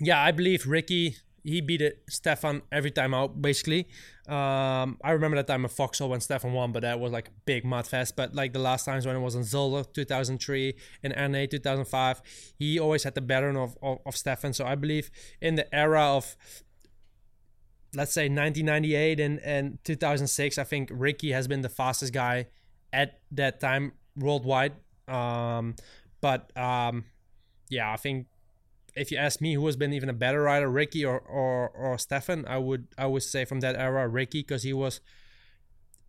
yeah, 0.00 0.20
I 0.22 0.30
believe 0.32 0.66
Ricky 0.66 1.16
he 1.44 1.60
beat 1.60 1.82
it 1.82 2.02
Stefan 2.08 2.62
every 2.72 2.90
time 2.90 3.14
out 3.14 3.40
basically. 3.40 3.86
Um, 4.26 4.98
I 5.04 5.10
remember 5.10 5.36
that 5.36 5.46
time 5.46 5.64
at 5.66 5.70
Foxhole 5.70 6.08
when 6.08 6.20
Stefan 6.20 6.54
won, 6.54 6.72
but 6.72 6.80
that 6.80 6.98
was 6.98 7.12
like 7.12 7.28
a 7.28 7.32
big 7.44 7.64
mud 7.64 7.86
fest. 7.86 8.16
But 8.16 8.34
like 8.34 8.54
the 8.54 8.58
last 8.58 8.86
times 8.86 9.06
when 9.06 9.14
it 9.14 9.20
was 9.20 9.34
in 9.34 9.42
Zolder 9.42 9.84
2003 9.92 10.74
and 11.02 11.14
Ernée 11.14 11.48
2005, 11.50 12.22
he 12.58 12.80
always 12.80 13.04
had 13.04 13.14
the 13.14 13.20
better 13.20 13.50
of, 13.50 13.76
of 13.82 13.98
of 14.06 14.16
Stefan. 14.16 14.54
So 14.54 14.64
I 14.64 14.74
believe 14.74 15.10
in 15.40 15.56
the 15.56 15.72
era 15.74 16.00
of 16.00 16.34
let's 17.94 18.12
say 18.12 18.22
1998 18.22 19.20
and, 19.20 19.38
and 19.40 19.78
2006 19.84 20.58
i 20.58 20.64
think 20.64 20.88
ricky 20.92 21.30
has 21.30 21.46
been 21.46 21.60
the 21.62 21.68
fastest 21.68 22.12
guy 22.12 22.46
at 22.92 23.20
that 23.30 23.60
time 23.60 23.92
worldwide 24.16 24.72
um, 25.06 25.74
but 26.20 26.56
um, 26.56 27.04
yeah 27.68 27.92
i 27.92 27.96
think 27.96 28.26
if 28.96 29.10
you 29.10 29.16
ask 29.18 29.40
me 29.40 29.54
who 29.54 29.66
has 29.66 29.76
been 29.76 29.92
even 29.92 30.08
a 30.08 30.12
better 30.12 30.42
rider 30.42 30.70
ricky 30.70 31.04
or 31.04 31.18
or, 31.18 31.68
or 31.70 31.98
stefan 31.98 32.44
i 32.46 32.56
would 32.58 32.86
i 32.96 33.06
would 33.06 33.22
say 33.22 33.44
from 33.44 33.60
that 33.60 33.74
era 33.76 34.06
ricky 34.08 34.40
because 34.40 34.62
he 34.62 34.72
was 34.72 35.00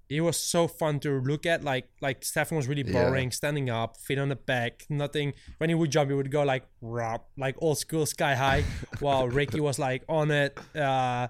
he 0.07 0.21
was 0.21 0.37
so 0.37 0.67
fun 0.67 0.99
to 0.99 1.19
look 1.19 1.47
at. 1.47 1.63
Like 1.63 1.89
like 1.99 2.23
stefan 2.23 2.57
was 2.57 2.67
really 2.67 2.83
Yeah. 2.85 2.93
boring 2.93 3.31
standing 3.31 3.71
up 3.71 3.97
feet 3.97 4.19
on 4.19 4.29
the 4.29 4.35
back 4.35 4.85
nothing. 4.87 5.33
When 5.57 5.69
he 5.71 5.75
would 5.75 5.89
jump 5.89 6.11
he 6.11 6.15
would 6.15 6.29
go 6.29 6.43
like 6.43 6.67
rap 6.79 7.25
like 7.37 7.55
old 7.59 7.79
school 7.79 8.05
sky 8.05 8.35
high 8.35 8.63
while 8.99 9.27
ricky 9.27 9.59
was 9.59 9.79
like 9.79 10.03
on 10.07 10.29
it 10.29 10.55
uh 10.75 11.27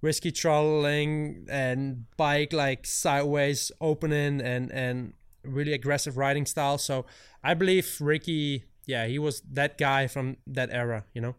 risky 0.00 0.30
throttling 0.30 1.46
and 1.50 2.06
bike 2.16 2.52
like 2.54 2.86
sideways 2.86 3.70
opening 3.80 4.40
and 4.40 4.72
and 4.72 5.12
really 5.42 5.74
aggressive 5.74 6.16
riding 6.16 6.46
style. 6.46 6.78
So 6.78 7.04
i 7.42 7.52
believe 7.52 7.94
ricky 8.00 8.64
yeah 8.86 9.06
he 9.06 9.18
was 9.18 9.42
that 9.50 9.78
guy 9.78 10.06
from 10.06 10.36
that 10.46 10.70
era 10.70 11.04
you 11.14 11.20
know 11.20 11.34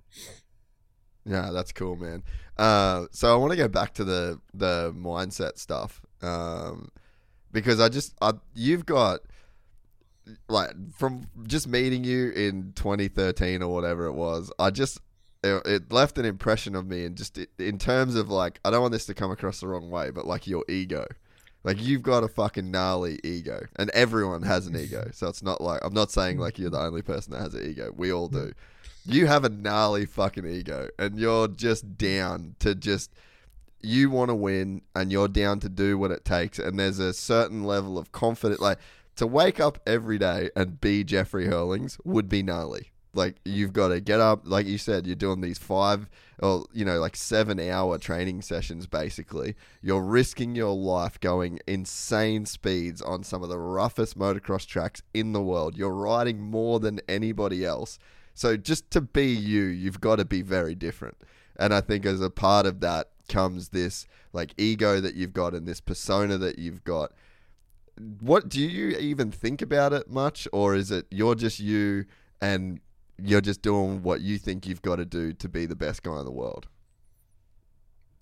Yeah, 1.26 1.50
that's 1.52 1.72
cool, 1.72 1.96
man. 1.96 2.24
Uh, 2.56 3.08
so 3.12 3.34
I 3.34 3.36
want 3.38 3.52
to 3.52 3.58
go 3.58 3.68
back 3.68 3.96
to 3.96 4.04
the 4.04 4.40
the 4.54 4.94
mindset 4.96 5.58
stuff 5.58 6.02
um, 6.22 6.90
because 7.52 7.80
I 7.80 7.90
just 7.90 8.14
I, 8.22 8.34
you've 8.54 8.86
got 8.86 9.22
like 10.48 10.70
from 10.94 11.28
just 11.48 11.68
meeting 11.68 12.04
you 12.04 12.30
in 12.32 12.74
2013 12.76 13.64
or 13.64 13.74
whatever 13.74 14.06
it 14.06 14.14
was. 14.14 14.52
I 14.60 14.70
just 14.70 15.00
it, 15.44 15.66
it 15.66 15.92
left 15.92 16.18
an 16.20 16.26
impression 16.26 16.76
of 16.76 16.86
me, 16.86 17.06
and 17.06 17.18
just 17.18 17.40
in 17.58 17.80
terms 17.80 18.16
of 18.16 18.30
like 18.30 18.60
I 18.64 18.70
don't 18.70 18.82
want 18.82 18.94
this 18.94 19.08
to 19.08 19.16
come 19.16 19.32
across 19.32 19.60
the 19.60 19.68
wrong 19.68 19.90
way, 19.90 20.12
but 20.12 20.28
like 20.28 20.46
your 20.46 20.64
ego. 20.70 21.08
Like 21.66 21.82
you've 21.82 22.04
got 22.04 22.24
a 22.24 22.28
fucking 22.28 22.70
gnarly 22.70 23.20
ego, 23.24 23.66
and 23.76 23.90
everyone 23.90 24.44
has 24.44 24.68
an 24.68 24.78
ego. 24.78 25.10
So 25.16 25.28
it's 25.28 25.42
not 25.42 25.62
like 25.62 25.82
I'm 25.84 25.94
not 25.94 26.12
saying 26.12 26.38
like 26.38 26.60
you're 26.60 26.70
the 26.70 26.80
only 26.80 27.02
person 27.02 27.34
that 27.34 27.42
has 27.42 27.56
an 27.56 27.68
ego. 27.68 27.92
We 27.96 28.14
all 28.14 28.28
do. 28.28 28.54
You 29.06 29.28
have 29.28 29.44
a 29.44 29.50
gnarly 29.50 30.06
fucking 30.06 30.46
ego, 30.46 30.90
and 31.00 31.18
you're 31.18 31.48
just 31.48 31.98
down 31.98 32.56
to 32.60 32.76
just 32.76 33.12
you 33.82 34.12
want 34.12 34.30
to 34.30 34.36
win, 34.36 34.84
and 34.96 35.12
you're 35.12 35.28
down 35.28 35.60
to 35.62 35.70
do 35.70 35.98
what 35.98 36.12
it 36.12 36.24
takes. 36.24 36.60
And 36.60 36.80
there's 36.80 37.00
a 37.00 37.14
certain 37.14 37.64
level 37.64 37.98
of 37.98 38.12
confidence, 38.12 38.62
like 38.62 38.80
to 39.16 39.26
wake 39.26 39.60
up 39.60 39.80
every 39.88 40.20
day 40.20 40.52
and 40.56 40.80
be 40.80 41.04
Jeffrey 41.04 41.48
Herlings 41.48 41.98
would 42.04 42.30
be 42.30 42.44
gnarly. 42.44 42.92
Like 43.16 43.38
you've 43.46 43.74
got 43.74 43.88
to 43.90 44.02
get 44.02 44.20
up, 44.20 44.42
like 44.44 44.68
you 44.68 44.78
said, 44.78 45.08
you're 45.08 45.16
doing 45.16 45.42
these 45.42 45.58
five 45.58 46.10
or 46.40 46.66
you 46.74 46.84
know 46.84 47.00
like 47.00 47.16
seven 47.16 47.60
hour 47.60 47.98
training 47.98 48.42
sessions. 48.42 48.88
Basically, 48.88 49.56
you're 49.82 50.04
risking 50.04 50.56
your 50.56 50.76
life 50.76 51.20
going 51.20 51.60
insane 51.66 52.46
speeds 52.46 53.02
on 53.02 53.24
some 53.24 53.42
of 53.42 53.50
the 53.50 53.58
roughest 53.58 54.20
motocross 54.20 54.68
tracks 54.68 55.02
in 55.14 55.32
the 55.34 55.42
world. 55.42 55.78
You're 55.78 55.94
riding 55.94 56.42
more 56.42 56.80
than 56.80 57.00
anybody 57.08 57.66
else. 57.66 57.98
So 58.34 58.58
just 58.58 58.92
to 58.92 59.02
be 59.02 59.28
you, 59.28 59.64
you've 59.64 60.02
got 60.02 60.18
to 60.18 60.26
be 60.26 60.42
very 60.42 60.76
different. 60.76 61.18
And 61.58 61.74
I 61.74 61.80
think 61.80 62.06
as 62.06 62.20
a 62.20 62.30
part 62.30 62.66
of 62.66 62.82
that 62.82 63.12
comes 63.30 63.70
this 63.70 64.06
like 64.34 64.54
ego 64.58 65.00
that 65.00 65.16
you've 65.16 65.34
got 65.34 65.54
and 65.54 65.66
this 65.66 65.80
persona 65.80 66.38
that 66.38 66.60
you've 66.60 66.84
got. 66.84 67.14
What 68.20 68.50
do 68.50 68.60
you 68.60 68.90
even 68.98 69.32
think 69.32 69.62
about 69.62 69.94
it 69.94 70.10
much, 70.10 70.50
or 70.52 70.76
is 70.76 70.92
it 70.92 71.06
you're 71.10 71.36
just 71.36 71.62
you 71.62 72.06
and 72.42 72.82
you're 73.22 73.42
just 73.42 73.62
doing 73.62 74.02
what 74.04 74.22
you 74.22 74.38
think 74.38 74.68
you've 74.68 74.82
got 74.82 74.98
to 74.98 75.06
do 75.06 75.34
to 75.34 75.48
be 75.50 75.66
the 75.66 75.76
best 75.76 76.04
guy 76.04 76.20
in 76.20 76.26
the 76.26 76.32
world? 76.32 76.68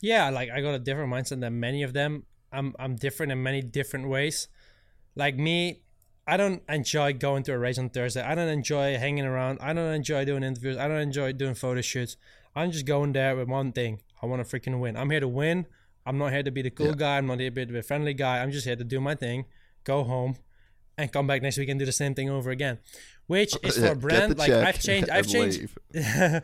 yeah, 0.02 0.30
like 0.30 0.50
I 0.52 0.62
got 0.62 0.74
a 0.74 0.80
different 0.80 1.12
mindset 1.14 1.40
than 1.40 1.60
many 1.60 1.84
of 1.84 1.94
them. 1.94 2.26
I'm 2.52 2.76
I'm 2.78 2.96
different 2.96 3.32
in 3.32 3.42
many 3.42 3.62
different 3.62 4.10
ways. 4.10 4.48
Like 5.16 5.38
me, 5.38 5.82
I 6.28 6.38
don't 6.38 6.62
enjoy 6.68 7.14
going 7.14 7.44
to 7.44 7.54
a 7.54 7.58
race 7.58 7.78
on 7.78 7.90
Thursday. 7.90 8.22
I 8.22 8.36
don't 8.36 8.50
enjoy 8.50 8.98
hanging 8.98 9.26
around. 9.26 9.60
I 9.62 9.74
don't 9.74 9.94
enjoy 9.94 10.26
doing 10.26 10.44
interviews. 10.44 10.78
I 10.78 10.88
don't 10.88 11.00
enjoy 11.00 11.34
doing 11.34 11.56
photo 11.56 11.82
shoots. 11.82 12.18
I'm 12.56 12.72
just 12.72 12.86
going 12.86 13.14
there 13.14 13.36
with 13.36 13.48
one 13.48 13.72
thing. 13.72 14.02
I 14.22 14.26
want 14.26 14.46
to 14.46 14.60
freaking 14.60 14.80
win. 14.80 14.98
I'm 14.98 15.10
here 15.10 15.20
to 15.22 15.28
win. 15.28 15.68
I'm 16.06 16.18
not 16.18 16.32
here 16.34 16.44
to 16.44 16.52
be 16.52 16.62
the 16.62 16.70
cool 16.70 16.88
Yeah. 16.88 16.94
guy. 16.98 17.18
I'm 17.18 17.28
not 17.28 17.40
here 17.40 17.50
to 17.50 17.56
be 17.56 17.66
the 17.66 17.82
friendly 17.82 18.14
guy. 18.14 18.42
I'm 18.44 18.52
just 18.52 18.66
here 18.66 18.76
to 18.76 18.84
do 18.84 19.00
my 19.00 19.16
thing, 19.16 19.46
go 19.86 20.04
home, 20.04 20.36
and 20.98 21.12
come 21.12 21.28
back 21.28 21.42
next 21.42 21.58
week 21.58 21.70
and 21.70 21.80
do 21.80 21.86
the 21.86 21.92
same 21.94 22.14
thing 22.14 22.30
over 22.30 22.52
again. 22.52 22.80
Which 23.28 23.56
is 23.64 23.78
for 23.78 23.96
brand 23.96 24.38
like 24.38 24.52
I've 24.52 24.82
changed. 24.82 25.10
I've 25.16 25.28
changed. 25.28 25.70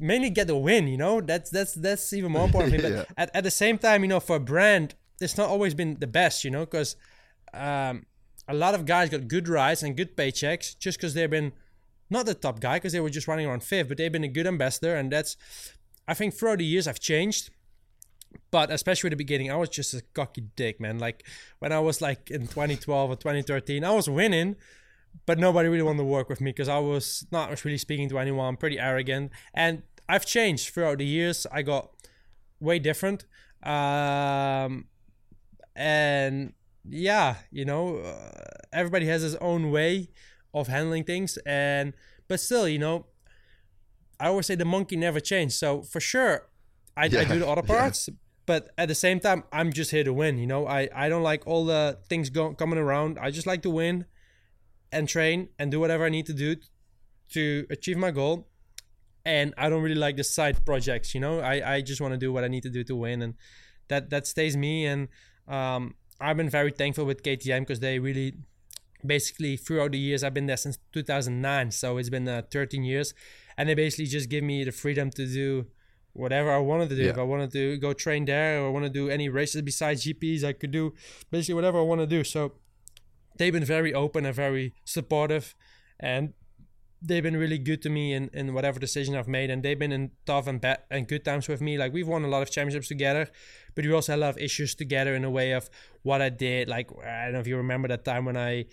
mainly 0.00 0.30
get 0.30 0.48
the 0.48 0.56
win 0.56 0.88
you 0.88 0.96
know 0.96 1.20
that's 1.20 1.50
that's 1.50 1.74
that's 1.74 2.12
even 2.12 2.32
more 2.32 2.44
important. 2.44 2.74
Yeah. 2.82 2.88
but 3.06 3.08
at, 3.16 3.36
at 3.36 3.44
the 3.44 3.50
same 3.50 3.78
time 3.78 4.02
you 4.02 4.08
know 4.08 4.20
for 4.20 4.36
a 4.36 4.40
brand 4.40 4.94
it's 5.20 5.36
not 5.36 5.48
always 5.48 5.74
been 5.74 5.96
the 6.00 6.06
best 6.06 6.44
you 6.44 6.50
know 6.50 6.64
because 6.64 6.96
um, 7.52 8.06
a 8.48 8.54
lot 8.54 8.74
of 8.74 8.84
guys 8.84 9.10
got 9.10 9.28
good 9.28 9.48
rides 9.48 9.82
and 9.82 9.96
good 9.96 10.16
paychecks 10.16 10.76
just 10.78 10.98
because 10.98 11.14
they've 11.14 11.30
been 11.30 11.52
not 12.10 12.26
the 12.26 12.34
top 12.34 12.60
guy 12.60 12.76
because 12.76 12.92
they 12.92 13.00
were 13.00 13.10
just 13.10 13.28
running 13.28 13.46
around 13.46 13.62
fifth 13.62 13.88
but 13.88 13.96
they've 13.96 14.12
been 14.12 14.24
a 14.24 14.28
good 14.28 14.46
ambassador 14.46 14.96
and 14.96 15.12
that's 15.12 15.36
i 16.08 16.14
think 16.14 16.34
throughout 16.34 16.58
the 16.58 16.64
years 16.64 16.88
i've 16.88 17.00
changed 17.00 17.50
but 18.50 18.70
especially 18.70 19.08
at 19.08 19.12
the 19.12 19.16
beginning 19.16 19.50
i 19.50 19.56
was 19.56 19.68
just 19.68 19.94
a 19.94 20.02
cocky 20.14 20.42
dick 20.56 20.80
man 20.80 20.98
like 20.98 21.26
when 21.58 21.72
i 21.72 21.78
was 21.78 22.00
like 22.00 22.30
in 22.30 22.46
2012 22.46 23.10
or 23.10 23.16
2013 23.16 23.84
i 23.84 23.90
was 23.90 24.08
winning 24.08 24.56
but 25.26 25.38
nobody 25.38 25.68
really 25.68 25.82
wanted 25.82 25.98
to 25.98 26.04
work 26.04 26.28
with 26.28 26.40
me 26.40 26.50
because 26.50 26.68
I 26.68 26.78
was 26.78 27.26
not 27.30 27.64
really 27.64 27.78
speaking 27.78 28.08
to 28.10 28.18
anyone, 28.18 28.56
pretty 28.56 28.78
arrogant. 28.78 29.30
And 29.52 29.82
I've 30.08 30.26
changed 30.26 30.72
throughout 30.72 30.98
the 30.98 31.06
years. 31.06 31.46
I 31.50 31.62
got 31.62 31.90
way 32.60 32.78
different. 32.78 33.24
Um, 33.62 34.86
and 35.74 36.52
yeah, 36.88 37.36
you 37.50 37.64
know, 37.64 37.98
uh, 37.98 38.42
everybody 38.72 39.06
has 39.06 39.22
his 39.22 39.36
own 39.36 39.70
way 39.70 40.10
of 40.52 40.68
handling 40.68 41.04
things. 41.04 41.38
And, 41.46 41.94
but 42.28 42.40
still, 42.40 42.68
you 42.68 42.78
know, 42.78 43.06
I 44.20 44.28
always 44.28 44.46
say 44.46 44.54
the 44.54 44.64
monkey 44.64 44.96
never 44.96 45.20
changed. 45.20 45.54
So 45.54 45.82
for 45.82 46.00
sure, 46.00 46.48
I, 46.96 47.04
I 47.04 47.08
do 47.08 47.24
the 47.24 47.48
other 47.48 47.62
yeah. 47.66 47.90
But 48.46 48.70
at 48.76 48.88
the 48.88 48.94
same 48.94 49.20
time, 49.20 49.44
I'm 49.52 49.72
just 49.72 49.90
here 49.90 50.04
to 50.04 50.12
win. 50.12 50.38
You 50.38 50.46
know, 50.46 50.66
I, 50.66 50.88
I 50.94 51.08
don't 51.08 51.22
like 51.22 51.46
all 51.46 51.64
the 51.64 51.98
things 52.08 52.30
go, 52.30 52.52
coming 52.54 52.78
around. 52.78 53.18
I 53.18 53.30
just 53.30 53.46
like 53.46 53.62
to 53.62 53.70
win 53.70 54.04
and 54.92 55.08
train 55.08 55.48
and 55.58 55.70
do 55.70 55.80
whatever 55.80 56.04
I 56.04 56.08
need 56.10 56.26
to 56.26 56.34
do 56.34 56.56
to 57.32 57.66
achieve 57.70 57.96
my 57.96 58.10
goal. 58.10 58.48
And 59.24 59.54
I 59.56 59.70
don't 59.70 59.82
really 59.82 59.94
like 59.94 60.16
the 60.16 60.24
side 60.24 60.64
projects, 60.66 61.14
you 61.14 61.20
know. 61.20 61.40
I, 61.40 61.76
I 61.76 61.80
just 61.80 62.00
want 62.00 62.12
to 62.12 62.18
do 62.18 62.32
what 62.32 62.44
I 62.44 62.48
need 62.48 62.62
to 62.64 62.70
do 62.70 62.84
to 62.84 62.94
win, 62.94 63.22
and 63.22 63.34
that 63.88 64.10
that 64.10 64.26
stays 64.26 64.54
me. 64.54 64.84
And 64.84 65.08
um, 65.48 65.94
I've 66.20 66.36
been 66.36 66.50
very 66.50 66.70
thankful 66.70 67.06
with 67.06 67.22
KTM 67.22 67.60
because 67.60 67.80
they 67.80 67.98
really, 67.98 68.34
basically, 69.04 69.56
throughout 69.56 69.92
the 69.92 69.98
years, 69.98 70.22
I've 70.22 70.34
been 70.34 70.44
there 70.44 70.58
since 70.58 70.78
2009, 70.92 71.70
so 71.70 71.96
it's 71.96 72.10
been 72.10 72.28
uh, 72.28 72.42
13 72.50 72.84
years, 72.84 73.14
and 73.56 73.66
they 73.66 73.74
basically 73.74 74.06
just 74.06 74.28
give 74.28 74.44
me 74.44 74.62
the 74.62 74.72
freedom 74.72 75.08
to 75.12 75.26
do 75.26 75.66
whatever 76.14 76.50
I 76.50 76.58
wanted 76.58 76.88
to 76.88 76.96
do. 76.96 77.02
Yeah. 77.02 77.10
If 77.10 77.18
I 77.18 77.22
wanted 77.22 77.52
to 77.52 77.76
go 77.76 77.92
train 77.92 78.24
there, 78.24 78.60
or 78.60 78.68
I 78.68 78.70
want 78.70 78.86
to 78.86 78.90
do 78.90 79.10
any 79.10 79.28
races 79.28 79.60
besides 79.62 80.04
GPs, 80.04 80.42
I 80.42 80.52
could 80.52 80.70
do 80.70 80.94
basically 81.30 81.54
whatever 81.54 81.78
I 81.78 81.82
want 81.82 82.00
to 82.00 82.06
do. 82.06 82.24
So 82.24 82.54
they've 83.36 83.52
been 83.52 83.64
very 83.64 83.92
open 83.92 84.24
and 84.24 84.34
very 84.34 84.72
supportive 84.84 85.54
and 86.00 86.32
they've 87.02 87.22
been 87.22 87.36
really 87.36 87.58
good 87.58 87.82
to 87.82 87.90
me 87.90 88.14
in, 88.14 88.30
in 88.32 88.54
whatever 88.54 88.80
decision 88.80 89.14
I've 89.14 89.28
made 89.28 89.50
and 89.50 89.62
they've 89.62 89.78
been 89.78 89.92
in 89.92 90.12
tough 90.24 90.46
and 90.46 90.60
bad 90.60 90.78
and 90.90 91.06
good 91.06 91.24
times 91.24 91.48
with 91.48 91.60
me 91.60 91.76
like 91.76 91.92
we've 91.92 92.08
won 92.08 92.24
a 92.24 92.28
lot 92.28 92.42
of 92.42 92.50
championships 92.50 92.88
together 92.88 93.28
but 93.74 93.84
we 93.84 93.92
also 93.92 94.12
had 94.12 94.18
a 94.18 94.22
lot 94.22 94.30
of 94.30 94.38
issues 94.38 94.74
together 94.74 95.14
in 95.14 95.24
a 95.24 95.30
way 95.30 95.52
of 95.52 95.68
what 96.02 96.22
I 96.22 96.30
did 96.30 96.68
like 96.68 96.90
I 97.04 97.24
don't 97.24 97.34
know 97.34 97.40
if 97.40 97.46
you 97.46 97.56
remember 97.56 97.88
that 97.88 98.04
time 98.04 98.24
when 98.24 98.36
I 98.36 98.66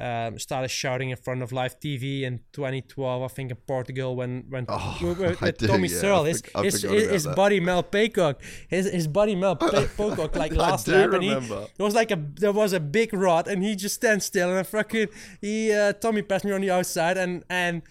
um, 0.00 0.38
started 0.38 0.68
shouting 0.68 1.10
in 1.10 1.16
front 1.16 1.42
of 1.42 1.52
live 1.52 1.78
TV 1.78 2.22
in 2.22 2.40
2012 2.52 3.22
I 3.22 3.28
think 3.28 3.50
in 3.50 3.56
Portugal 3.58 4.16
when 4.16 4.44
when 4.48 4.64
Oh, 4.68 4.98
with, 5.02 5.18
with- 5.18 5.42
I 5.42 5.46
with 5.46 5.58
Tommy 5.58 5.88
yeah, 5.88 5.98
Searle. 6.00 6.24
his, 6.24 6.42
I 6.54 6.62
his, 6.64 6.82
his, 6.82 7.10
his 7.10 7.26
buddy 7.26 7.60
Mel 7.60 7.82
Pocock 7.82 8.40
his, 8.68 8.90
his 8.90 9.06
buddy 9.06 9.34
Mel 9.34 9.56
Pay- 9.56 9.86
Paycock 9.98 10.34
like 10.36 10.52
last 10.66 10.88
lap 10.88 11.12
and 11.12 11.22
he, 11.22 11.34
there 11.34 11.84
was 11.86 11.94
like 11.94 12.10
a 12.10 12.16
there 12.36 12.52
was 12.52 12.72
a 12.72 12.80
big 12.80 13.12
rod 13.12 13.46
and 13.46 13.62
he 13.62 13.76
just 13.76 13.94
stands 13.96 14.24
still 14.24 14.48
and 14.50 14.58
I 14.58 14.62
fucking 14.62 15.08
he 15.40 15.72
uh, 15.72 15.92
Tommy 15.94 16.22
passed 16.22 16.44
me 16.44 16.52
on 16.52 16.62
the 16.62 16.70
outside 16.70 17.16
and 17.18 17.44
and 17.50 17.82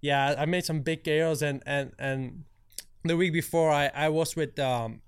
yeah 0.00 0.34
I 0.38 0.46
made 0.46 0.64
some 0.64 0.80
big 0.82 1.02
chaos 1.04 1.42
and 1.42 1.62
and 1.66 1.92
and 1.98 2.44
the 3.04 3.16
week 3.16 3.32
before 3.32 3.70
I 3.72 3.90
I 3.94 4.08
was 4.10 4.36
with 4.36 4.58
um 4.60 5.00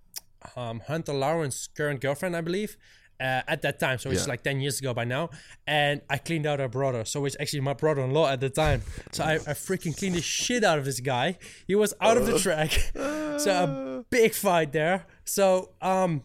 um 0.56 0.80
Hunter 0.88 1.12
Lawrence's 1.12 1.68
current 1.68 2.00
girlfriend 2.00 2.34
I 2.36 2.40
believe 2.40 2.76
uh, 3.20 3.42
at 3.46 3.62
that 3.62 3.78
time 3.78 3.98
so 3.98 4.10
it's 4.10 4.22
Yeah. 4.26 4.30
like 4.32 4.42
10 4.42 4.60
years 4.60 4.80
ago 4.80 4.94
by 4.94 5.04
now 5.04 5.30
and 5.66 6.00
I 6.08 6.18
cleaned 6.18 6.46
out 6.46 6.58
her 6.58 6.68
brother 6.68 7.04
so 7.04 7.24
it's 7.26 7.36
actually 7.38 7.60
my 7.60 7.74
brother-in-law 7.74 8.28
at 8.30 8.40
the 8.40 8.50
time 8.50 8.82
so 9.12 9.24
I, 9.24 9.34
I 9.34 9.54
freaking 9.54 9.96
cleaned 9.96 10.14
the 10.16 10.22
shit 10.22 10.64
out 10.64 10.78
of 10.78 10.84
this 10.84 11.00
guy 11.00 11.38
he 11.66 11.74
was 11.74 11.92
out 12.00 12.16
of 12.16 12.26
the 12.26 12.38
track 12.38 12.70
so 13.38 13.50
a 13.50 14.04
big 14.10 14.32
fight 14.34 14.72
there 14.72 15.06
so 15.24 15.70
um 15.82 16.22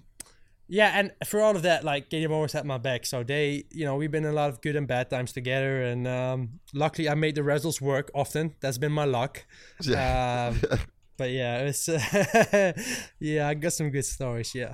yeah, 0.67 0.93
and 0.99 1.11
for 1.27 1.41
all 1.41 1.55
of 1.55 1.61
that, 1.61 1.83
like 1.83 2.09
KTM 2.09 2.31
always 2.31 2.51
had 2.53 2.65
my 2.65 2.79
back. 2.79 3.05
So 3.05 3.21
they, 3.21 3.65
you 3.69 3.85
know, 3.85 3.97
we've 3.97 4.09
been 4.09 4.23
in 4.25 4.31
a 4.31 4.33
lot 4.33 4.49
of 4.49 4.61
good 4.61 4.75
and 4.75 4.87
bad 4.87 5.11
times 5.11 5.31
together, 5.31 5.83
and 5.83 6.07
um, 6.07 6.59
luckily 6.73 7.07
I 7.07 7.13
made 7.13 7.35
the 7.35 7.43
results 7.43 7.79
work 7.79 8.09
often. 8.15 8.55
That's 8.61 8.79
been 8.79 8.91
my 8.91 9.05
luck. 9.05 9.45
Yeah. 9.83 10.53
Um, 10.55 10.79
but 11.17 11.29
yeah, 11.29 11.69
it's 11.69 11.87
yeah, 13.19 13.47
I 13.47 13.53
got 13.53 13.73
some 13.73 13.91
good 13.91 14.05
stories. 14.05 14.55
Yeah. 14.55 14.73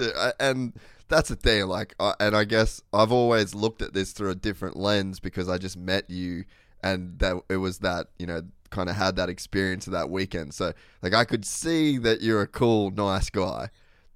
Dude, 0.00 0.16
uh, 0.16 0.32
I- 0.38 0.44
and 0.50 0.72
that's 1.08 1.28
the 1.28 1.36
thing. 1.36 1.66
Like, 1.66 1.94
I 2.00 2.14
and 2.20 2.34
I 2.36 2.44
guess 2.44 2.80
I've 2.92 3.12
always 3.12 3.54
looked 3.54 3.82
at 3.82 3.92
this 3.94 4.12
through 4.12 4.30
a 4.30 4.34
different 4.34 4.76
lens 4.76 5.20
because 5.20 5.48
I 5.48 5.58
just 5.58 5.76
met 5.76 6.08
you, 6.08 6.44
and 6.82 7.18
that 7.18 7.36
it 7.48 7.58
was 7.58 7.78
that 7.78 8.08
you 8.18 8.26
know 8.26 8.42
kind 8.70 8.88
of 8.88 8.96
had 8.96 9.16
that 9.16 9.28
experience 9.28 9.86
of 9.86 9.92
that 9.92 10.10
weekend. 10.10 10.54
So 10.54 10.72
like, 11.02 11.12
I 11.12 11.24
could 11.24 11.44
see 11.44 11.98
that 11.98 12.22
you're 12.22 12.40
a 12.40 12.46
cool, 12.46 12.90
nice 12.90 13.28
guy, 13.28 13.68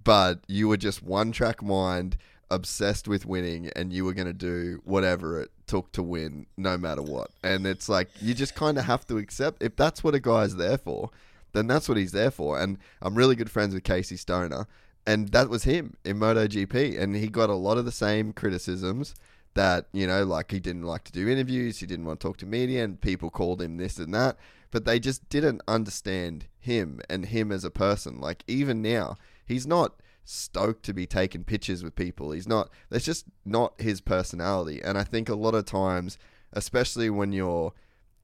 but 0.04 0.40
you 0.46 0.68
were 0.68 0.76
just 0.76 1.02
one 1.02 1.32
track 1.32 1.62
mind, 1.62 2.16
obsessed 2.50 3.08
with 3.08 3.26
winning, 3.26 3.70
and 3.74 3.92
you 3.92 4.04
were 4.04 4.14
gonna 4.14 4.32
do 4.32 4.80
whatever 4.84 5.40
it 5.42 5.50
took 5.66 5.90
to 5.92 6.02
win, 6.02 6.46
no 6.56 6.78
matter 6.78 7.02
what. 7.02 7.30
And 7.42 7.66
it's 7.66 7.88
like 7.88 8.08
you 8.20 8.32
just 8.32 8.54
kind 8.54 8.78
of 8.78 8.84
have 8.84 9.06
to 9.08 9.18
accept 9.18 9.62
if 9.62 9.76
that's 9.76 10.04
what 10.04 10.14
a 10.14 10.20
guy's 10.20 10.56
there 10.56 10.78
for 10.78 11.10
then 11.54 11.68
that's 11.68 11.88
what 11.88 11.96
he's 11.96 12.12
there 12.12 12.30
for. 12.32 12.60
And 12.60 12.78
I'm 13.00 13.14
really 13.14 13.36
good 13.36 13.50
friends 13.50 13.74
with 13.74 13.84
Casey 13.84 14.16
Stoner, 14.16 14.66
and 15.06 15.28
that 15.28 15.48
was 15.48 15.64
him 15.64 15.96
in 16.04 16.18
MotoGP, 16.18 16.98
and 17.00 17.14
he 17.14 17.28
got 17.28 17.50
a 17.50 17.54
lot 17.54 17.78
of 17.78 17.84
the 17.84 17.92
same 17.92 18.32
criticisms 18.32 19.14
that 19.54 19.86
you 19.92 20.06
know, 20.06 20.24
like 20.24 20.50
he 20.50 20.60
didn't 20.60 20.82
like 20.82 21.04
to 21.04 21.12
do 21.12 21.28
interviews, 21.28 21.78
he 21.78 21.86
didn't 21.86 22.06
want 22.06 22.20
to 22.20 22.26
talk 22.26 22.36
to 22.38 22.46
media, 22.46 22.84
and 22.84 23.00
people 23.00 23.30
called 23.30 23.62
him 23.62 23.76
this 23.76 23.98
and 23.98 24.14
that, 24.14 24.36
but 24.70 24.84
they 24.84 24.98
just 24.98 25.28
didn't 25.28 25.62
understand 25.68 26.46
him 26.58 27.00
and 27.08 27.26
him 27.26 27.52
as 27.52 27.64
a 27.64 27.70
person. 27.70 28.20
Like 28.20 28.42
even 28.46 28.82
now, 28.82 29.16
he's 29.46 29.66
not 29.66 29.94
stoked 30.24 30.82
to 30.84 30.94
be 30.94 31.06
taking 31.06 31.44
pictures 31.44 31.84
with 31.84 31.94
people. 31.94 32.32
He's 32.32 32.48
not. 32.48 32.70
That's 32.90 33.04
just 33.04 33.26
not 33.44 33.80
his 33.80 34.00
personality. 34.00 34.80
And 34.82 34.98
I 34.98 35.04
think 35.04 35.28
a 35.28 35.34
lot 35.34 35.54
of 35.54 35.66
times, 35.66 36.18
especially 36.52 37.10
when 37.10 37.32
you're 37.32 37.72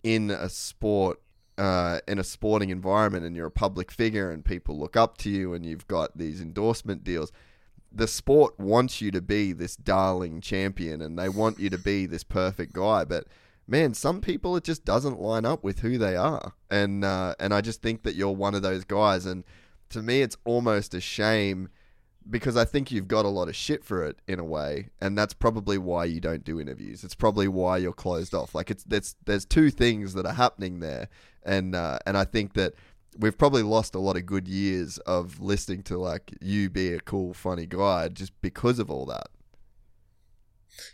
in 0.03 0.31
a 0.31 0.49
sport 0.49 1.21
uh, 1.61 2.01
in 2.09 2.19
a 2.19 2.25
sporting 2.25 2.71
environment 2.71 3.25
and 3.25 3.37
you're 3.37 3.47
a 3.47 3.51
public 3.51 3.93
figure 3.93 4.31
and 4.31 4.45
people 4.45 4.79
look 4.79 4.97
up 4.97 5.19
to 5.19 5.29
you 5.29 5.53
and 5.53 5.67
you've 5.67 5.87
got 5.87 6.17
these 6.17 6.41
endorsement 6.41 7.05
deals, 7.05 7.31
the 7.93 8.09
sport 8.09 8.59
wants 8.59 9.03
you 9.03 9.11
to 9.11 9.21
be 9.21 9.53
this 9.53 9.77
darling 9.77 10.41
champion 10.41 11.03
and 11.03 11.19
they 11.19 11.29
want 11.29 11.61
you 11.61 11.69
to 11.69 11.77
be 11.77 12.07
this 12.07 12.25
perfect 12.25 12.73
guy. 12.73 13.05
But 13.05 13.27
man, 13.67 13.93
some 13.93 14.23
people 14.23 14.57
it 14.57 14.65
just 14.65 14.87
doesn't 14.87 15.21
line 15.21 15.45
up 15.45 15.63
with 15.63 15.81
who 15.81 15.99
they 15.99 16.17
are, 16.17 16.55
and 16.71 17.05
uh, 17.05 17.35
and 17.39 17.53
I 17.53 17.61
just 17.61 17.83
think 17.83 18.05
that 18.05 18.15
you're 18.15 18.35
one 18.35 18.55
of 18.55 18.63
those 18.63 18.85
guys. 18.85 19.27
And 19.27 19.45
to 19.91 20.03
me, 20.03 20.23
it's 20.23 20.39
almost 20.47 20.95
a 20.95 21.01
shame 21.01 21.69
because 22.29 22.57
I 22.57 22.65
think 22.65 22.91
you've 22.91 23.09
got 23.09 23.25
a 23.25 23.29
lot 23.29 23.49
of 23.49 23.57
shit 23.57 23.85
for 23.85 24.05
it 24.05 24.21
in 24.27 24.39
a 24.39 24.45
way, 24.45 24.89
and 25.01 25.17
that's 25.17 25.35
probably 25.35 25.79
why 25.79 26.07
you 26.07 26.21
don't 26.21 26.45
do 26.45 26.61
interviews. 26.61 27.05
It's 27.05 27.15
probably 27.15 27.49
why 27.49 27.79
you're 27.79 27.93
closed 27.93 28.35
off. 28.35 28.55
Like 28.55 28.71
it's 28.71 28.85
there's 28.85 29.15
there's 29.27 29.45
two 29.45 29.71
things 29.71 30.15
that 30.15 30.27
are 30.27 30.35
happening 30.35 30.81
there, 30.81 31.09
and 31.45 31.75
uh, 31.75 31.99
and 32.07 32.17
I 32.17 32.25
think 32.25 32.55
that 32.55 32.75
we've 33.19 33.37
probably 33.37 33.63
lost 33.63 33.95
a 33.95 33.99
lot 33.99 34.17
of 34.17 34.27
good 34.27 34.47
years 34.47 34.99
of 34.99 35.41
listening 35.41 35.83
to 35.85 35.99
like 35.99 36.33
you 36.41 36.71
be 36.71 36.93
a 36.93 37.01
cool, 37.01 37.35
funny 37.35 37.67
guy 37.67 38.09
just 38.09 38.39
because 38.41 38.79
of 38.79 38.91
all 38.91 39.07
that. 39.07 39.29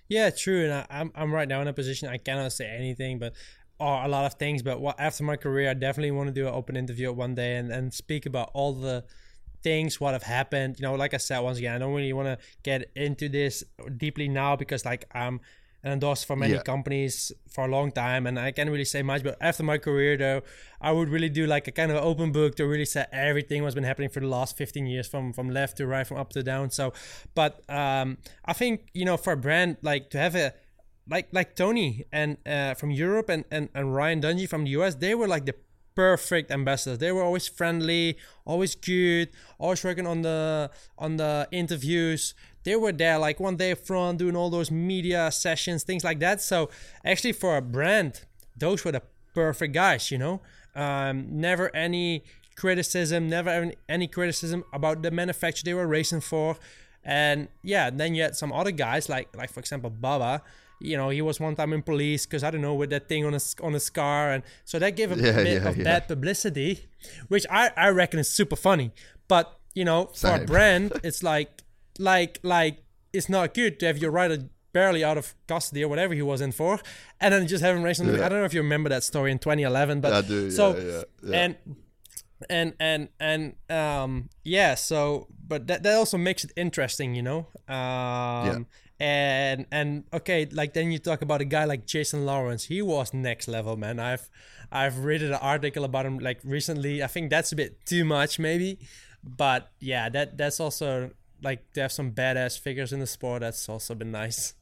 Yeah, 0.09 0.31
true. 0.31 0.65
And 0.65 0.73
I, 0.73 0.87
I'm 0.91 1.13
I'm 1.15 1.33
right 1.33 1.49
now 1.49 1.61
in 1.61 1.69
a 1.69 1.73
position 1.73 2.09
I 2.09 2.19
cannot 2.19 2.53
say 2.53 2.67
anything, 2.67 3.19
but 3.19 3.35
or 3.79 4.05
a 4.05 4.09
lot 4.09 4.25
of 4.25 4.35
things. 4.35 4.63
But 4.63 4.81
what, 4.81 4.99
after 4.99 5.23
my 5.23 5.37
career, 5.37 5.71
I 5.71 5.75
definitely 5.75 6.13
want 6.13 6.29
to 6.29 6.33
do 6.33 6.49
an 6.49 6.55
open 6.55 6.77
interview 6.77 7.13
one 7.13 7.35
day 7.35 7.57
and, 7.57 7.71
and 7.71 7.93
speak 7.93 8.27
about 8.27 8.51
all 8.55 8.73
the 8.73 9.05
things 9.63 10.01
what 10.01 10.15
have 10.15 10.23
happened. 10.23 10.77
You 10.79 10.85
know, 10.85 10.95
like 10.95 11.15
I 11.15 11.19
said 11.19 11.41
once 11.41 11.59
again, 11.59 11.75
I 11.75 11.79
don't 11.79 11.95
really 11.95 12.13
want 12.13 12.29
to 12.29 12.39
get 12.63 12.91
into 12.95 13.29
this 13.29 13.65
deeply 13.97 14.29
now 14.29 14.57
because 14.57 14.85
like 14.85 15.07
I'm 15.13 15.41
and 15.87 15.93
endorsed 15.93 16.27
for 16.27 16.35
many 16.35 16.55
yeah. 16.55 16.63
companies 16.63 17.31
for 17.49 17.65
a 17.65 17.69
long 17.69 17.93
time 17.93 18.27
and 18.27 18.39
I 18.41 18.51
can't 18.51 18.69
really 18.69 18.85
say 18.85 19.03
much 19.03 19.23
but 19.23 19.37
after 19.41 19.63
my 19.63 19.79
career 19.79 20.17
though 20.17 20.43
I 20.81 20.91
would 20.91 21.09
really 21.09 21.29
do 21.29 21.47
like 21.47 21.69
a 21.69 21.71
kind 21.71 21.93
of 21.93 21.99
open 21.99 22.33
book 22.33 22.57
to 22.57 22.67
really 22.67 22.85
say 22.85 23.07
everything 23.13 23.63
what's 23.63 23.77
been 23.77 23.85
happening 23.85 24.09
for 24.09 24.19
the 24.19 24.27
last 24.27 24.57
15 24.57 24.87
years 24.87 25.07
from 25.07 25.33
from 25.33 25.49
left 25.49 25.77
to 25.77 25.87
right 25.87 26.05
from 26.05 26.17
up 26.17 26.31
to 26.31 26.43
down 26.43 26.71
so 26.71 26.93
but 27.37 27.63
um 27.71 28.19
I 28.45 28.53
think 28.53 28.89
you 28.95 29.05
know 29.05 29.17
for 29.17 29.33
a 29.33 29.37
brand 29.37 29.77
like 29.81 30.11
to 30.11 30.19
have 30.19 30.35
a 30.35 30.55
like 31.09 31.29
like 31.31 31.55
Tony 31.55 32.05
and 32.11 32.37
uh, 32.45 32.75
from 32.75 32.91
Europe 32.91 33.29
and, 33.29 33.45
and 33.49 33.69
and 33.73 33.95
Ryan 33.95 34.21
Dungey 34.21 34.49
from 34.49 34.65
the 34.65 34.71
US 34.71 34.97
they 34.97 35.15
were 35.15 35.29
like 35.29 35.47
the 35.47 35.55
perfect 35.97 36.53
ambassadors. 36.53 36.99
They 36.99 37.11
were 37.11 37.25
always 37.25 37.49
friendly, 37.49 38.19
always 38.45 38.77
good, 38.77 39.31
always 39.59 39.83
working 39.83 40.07
on 40.07 40.23
the 40.23 40.71
on 40.97 41.17
the 41.17 41.49
interviews 41.51 42.35
they 42.67 42.75
were 42.75 42.91
there 42.91 43.17
like 43.17 43.39
one 43.39 43.57
day 43.57 43.75
front 43.75 44.19
doing 44.19 44.35
all 44.35 44.51
those 44.51 44.73
media 44.73 45.31
sessions, 45.31 45.85
things 45.85 46.03
like 46.03 46.19
that. 46.19 46.43
So 46.43 46.69
actually, 47.05 47.33
for 47.33 47.57
a 47.57 47.63
brand, 47.63 48.23
those 48.57 48.85
were 48.85 48.91
the 48.91 49.03
perfect 49.35 49.73
guys. 49.73 50.11
You 50.11 50.19
know, 50.19 50.41
um, 50.75 51.27
never 51.31 51.75
any 51.75 52.25
criticism, 52.57 53.29
never 53.29 53.71
any 53.89 54.09
criticism 54.09 54.65
about 54.73 55.03
the 55.03 55.13
manufacturer 55.13 55.63
they 55.65 55.75
were 55.75 55.87
racing 55.87 56.23
for. 56.23 56.57
And 57.05 57.47
yeah, 57.63 57.89
then 57.89 58.17
you 58.17 58.25
had 58.25 58.35
some 58.35 58.53
other 58.53 58.73
guys 58.73 59.09
like 59.09 59.35
like 59.37 59.53
for 59.53 59.61
example 59.61 59.91
Bubba. 59.91 60.41
You 60.81 60.97
know, 60.97 61.09
he 61.09 61.23
was 61.23 61.41
one 61.41 61.57
time 61.57 61.73
in 61.73 61.83
police 61.83 62.27
because 62.27 62.45
I 62.45 62.51
don't 62.51 62.61
know 62.61 62.75
with 62.75 62.91
that 62.91 63.09
thing 63.09 63.25
on 63.25 63.33
his 63.33 63.55
on 63.63 63.73
his 63.73 63.89
car, 63.91 64.33
and 64.33 64.43
so 64.65 64.79
that 64.79 64.97
gave 64.97 65.11
him 65.11 65.21
yeah, 65.21 65.31
a 65.31 65.45
bit 65.45 65.63
yeah, 65.63 65.69
of 65.69 65.77
yeah. 65.77 65.85
bad 65.85 66.09
publicity, 66.09 66.87
which 67.29 67.47
I 67.51 67.71
I 67.77 67.89
reckon 67.89 68.21
is 68.21 68.29
super 68.29 68.57
funny. 68.57 68.93
But 69.29 69.59
you 69.75 69.85
know, 69.85 70.11
for 70.15 70.35
a 70.35 70.45
brand, 70.45 70.93
it's 71.05 71.23
like 71.23 71.63
like 71.99 72.39
like 72.43 72.85
it's 73.13 73.29
not 73.29 73.55
good 73.55 73.81
to 73.81 73.87
have 73.87 73.99
your 73.99 74.11
rider 74.11 74.49
barely 74.73 75.03
out 75.03 75.17
of 75.17 75.35
custody 75.47 75.83
or 75.83 75.89
whatever 75.89 76.13
he 76.13 76.21
was 76.21 76.43
in 76.43 76.53
for, 76.53 76.79
and 77.21 77.33
then 77.33 77.47
just 77.47 77.65
have 77.65 77.75
him 77.75 77.83
racing. 77.83 78.09
I 78.11 78.29
don't 78.29 78.41
know 78.41 78.45
if 78.45 78.53
you 78.53 78.61
remember 78.61 78.91
that 78.91 79.05
story 79.05 79.33
in 79.33 79.39
2011, 79.39 80.01
but 80.03 80.13
I 80.13 80.21
do. 80.21 80.51
So 80.51 81.05
and 81.33 81.57
and 82.51 82.75
and 82.79 83.09
and 83.19 83.55
um 83.71 84.29
yeah. 84.45 84.75
So 84.75 85.29
but 85.47 85.67
that 85.69 85.83
that 85.83 85.95
also 85.95 86.19
makes 86.19 86.45
it 86.45 86.53
interesting, 86.57 87.15
you 87.15 87.23
know. 87.23 87.47
Um, 87.69 87.75
yeah. 88.47 88.59
And 88.99 89.67
and 89.71 90.05
okay, 90.13 90.47
like 90.51 90.73
then 90.73 90.91
you 90.91 90.99
talk 90.99 91.21
about 91.21 91.41
a 91.43 91.45
guy 91.45 91.65
like 91.65 91.87
Jason 91.87 92.25
Lawrence. 92.25 92.65
He 92.65 92.81
was 92.81 93.13
next 93.13 93.47
level, 93.47 93.77
man. 93.77 94.01
I've 94.01 94.31
I've 94.73 94.99
read 94.99 95.23
an 95.23 95.35
article 95.35 95.85
about 95.85 96.07
him 96.07 96.19
like 96.19 96.41
recently. 96.45 97.03
I 97.03 97.07
think 97.07 97.31
that's 97.31 97.53
a 97.53 97.57
bit 97.57 97.85
too 97.85 98.05
much, 98.05 98.39
maybe. 98.39 98.79
But 99.23 99.71
yeah, 99.81 100.09
that 100.09 100.39
that's 100.39 100.61
also 100.61 101.11
like 101.43 101.73
to 101.75 101.83
have 101.83 101.93
some 101.93 102.13
badass 102.13 102.59
figures 102.59 102.93
in 102.93 103.01
the 103.01 103.07
sport. 103.07 103.41
That's 103.41 103.69
also 103.69 103.95
been 103.95 104.13
nice. 104.13 104.55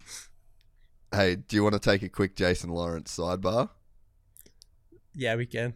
Hey, 1.13 1.37
do 1.37 1.55
you 1.55 1.63
want 1.63 1.75
to 1.75 1.79
take 1.79 2.03
a 2.03 2.09
quick 2.09 2.35
Jason 2.35 2.71
Lawrence 2.71 3.17
sidebar? 3.17 3.69
Yeah, 5.15 5.37
we 5.37 5.47
can. 5.47 5.75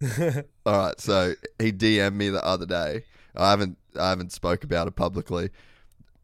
All 0.64 0.78
right, 0.86 0.98
so 0.98 1.34
he 1.58 1.70
DM'd 1.70 2.14
me 2.14 2.30
the 2.30 2.42
other 2.42 2.64
day. 2.64 3.04
I 3.36 3.50
haven't 3.50 3.76
I 3.98 4.08
haven't 4.08 4.32
spoke 4.32 4.64
about 4.64 4.88
it 4.88 4.96
publicly. 4.96 5.50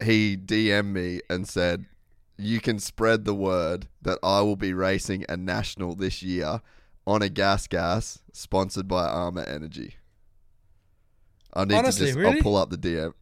He 0.03 0.37
DM'd 0.37 0.93
me 0.93 1.21
and 1.29 1.47
said, 1.47 1.85
"You 2.37 2.59
can 2.59 2.79
spread 2.79 3.25
the 3.25 3.33
word 3.33 3.87
that 4.01 4.19
I 4.21 4.41
will 4.41 4.55
be 4.55 4.73
racing 4.73 5.25
a 5.27 5.37
national 5.37 5.95
this 5.95 6.21
year 6.21 6.61
on 7.05 7.21
a 7.21 7.29
gas 7.29 7.67
gas 7.67 8.19
sponsored 8.33 8.87
by 8.87 9.05
Armor 9.05 9.43
Energy." 9.43 9.95
I 11.53 11.65
need 11.65 11.75
Honestly, 11.75 12.01
to 12.01 12.05
just 12.07 12.19
really? 12.19 12.37
I'll 12.37 12.43
pull 12.43 12.55
up 12.55 12.69
the 12.69 12.77
DM 12.77 13.13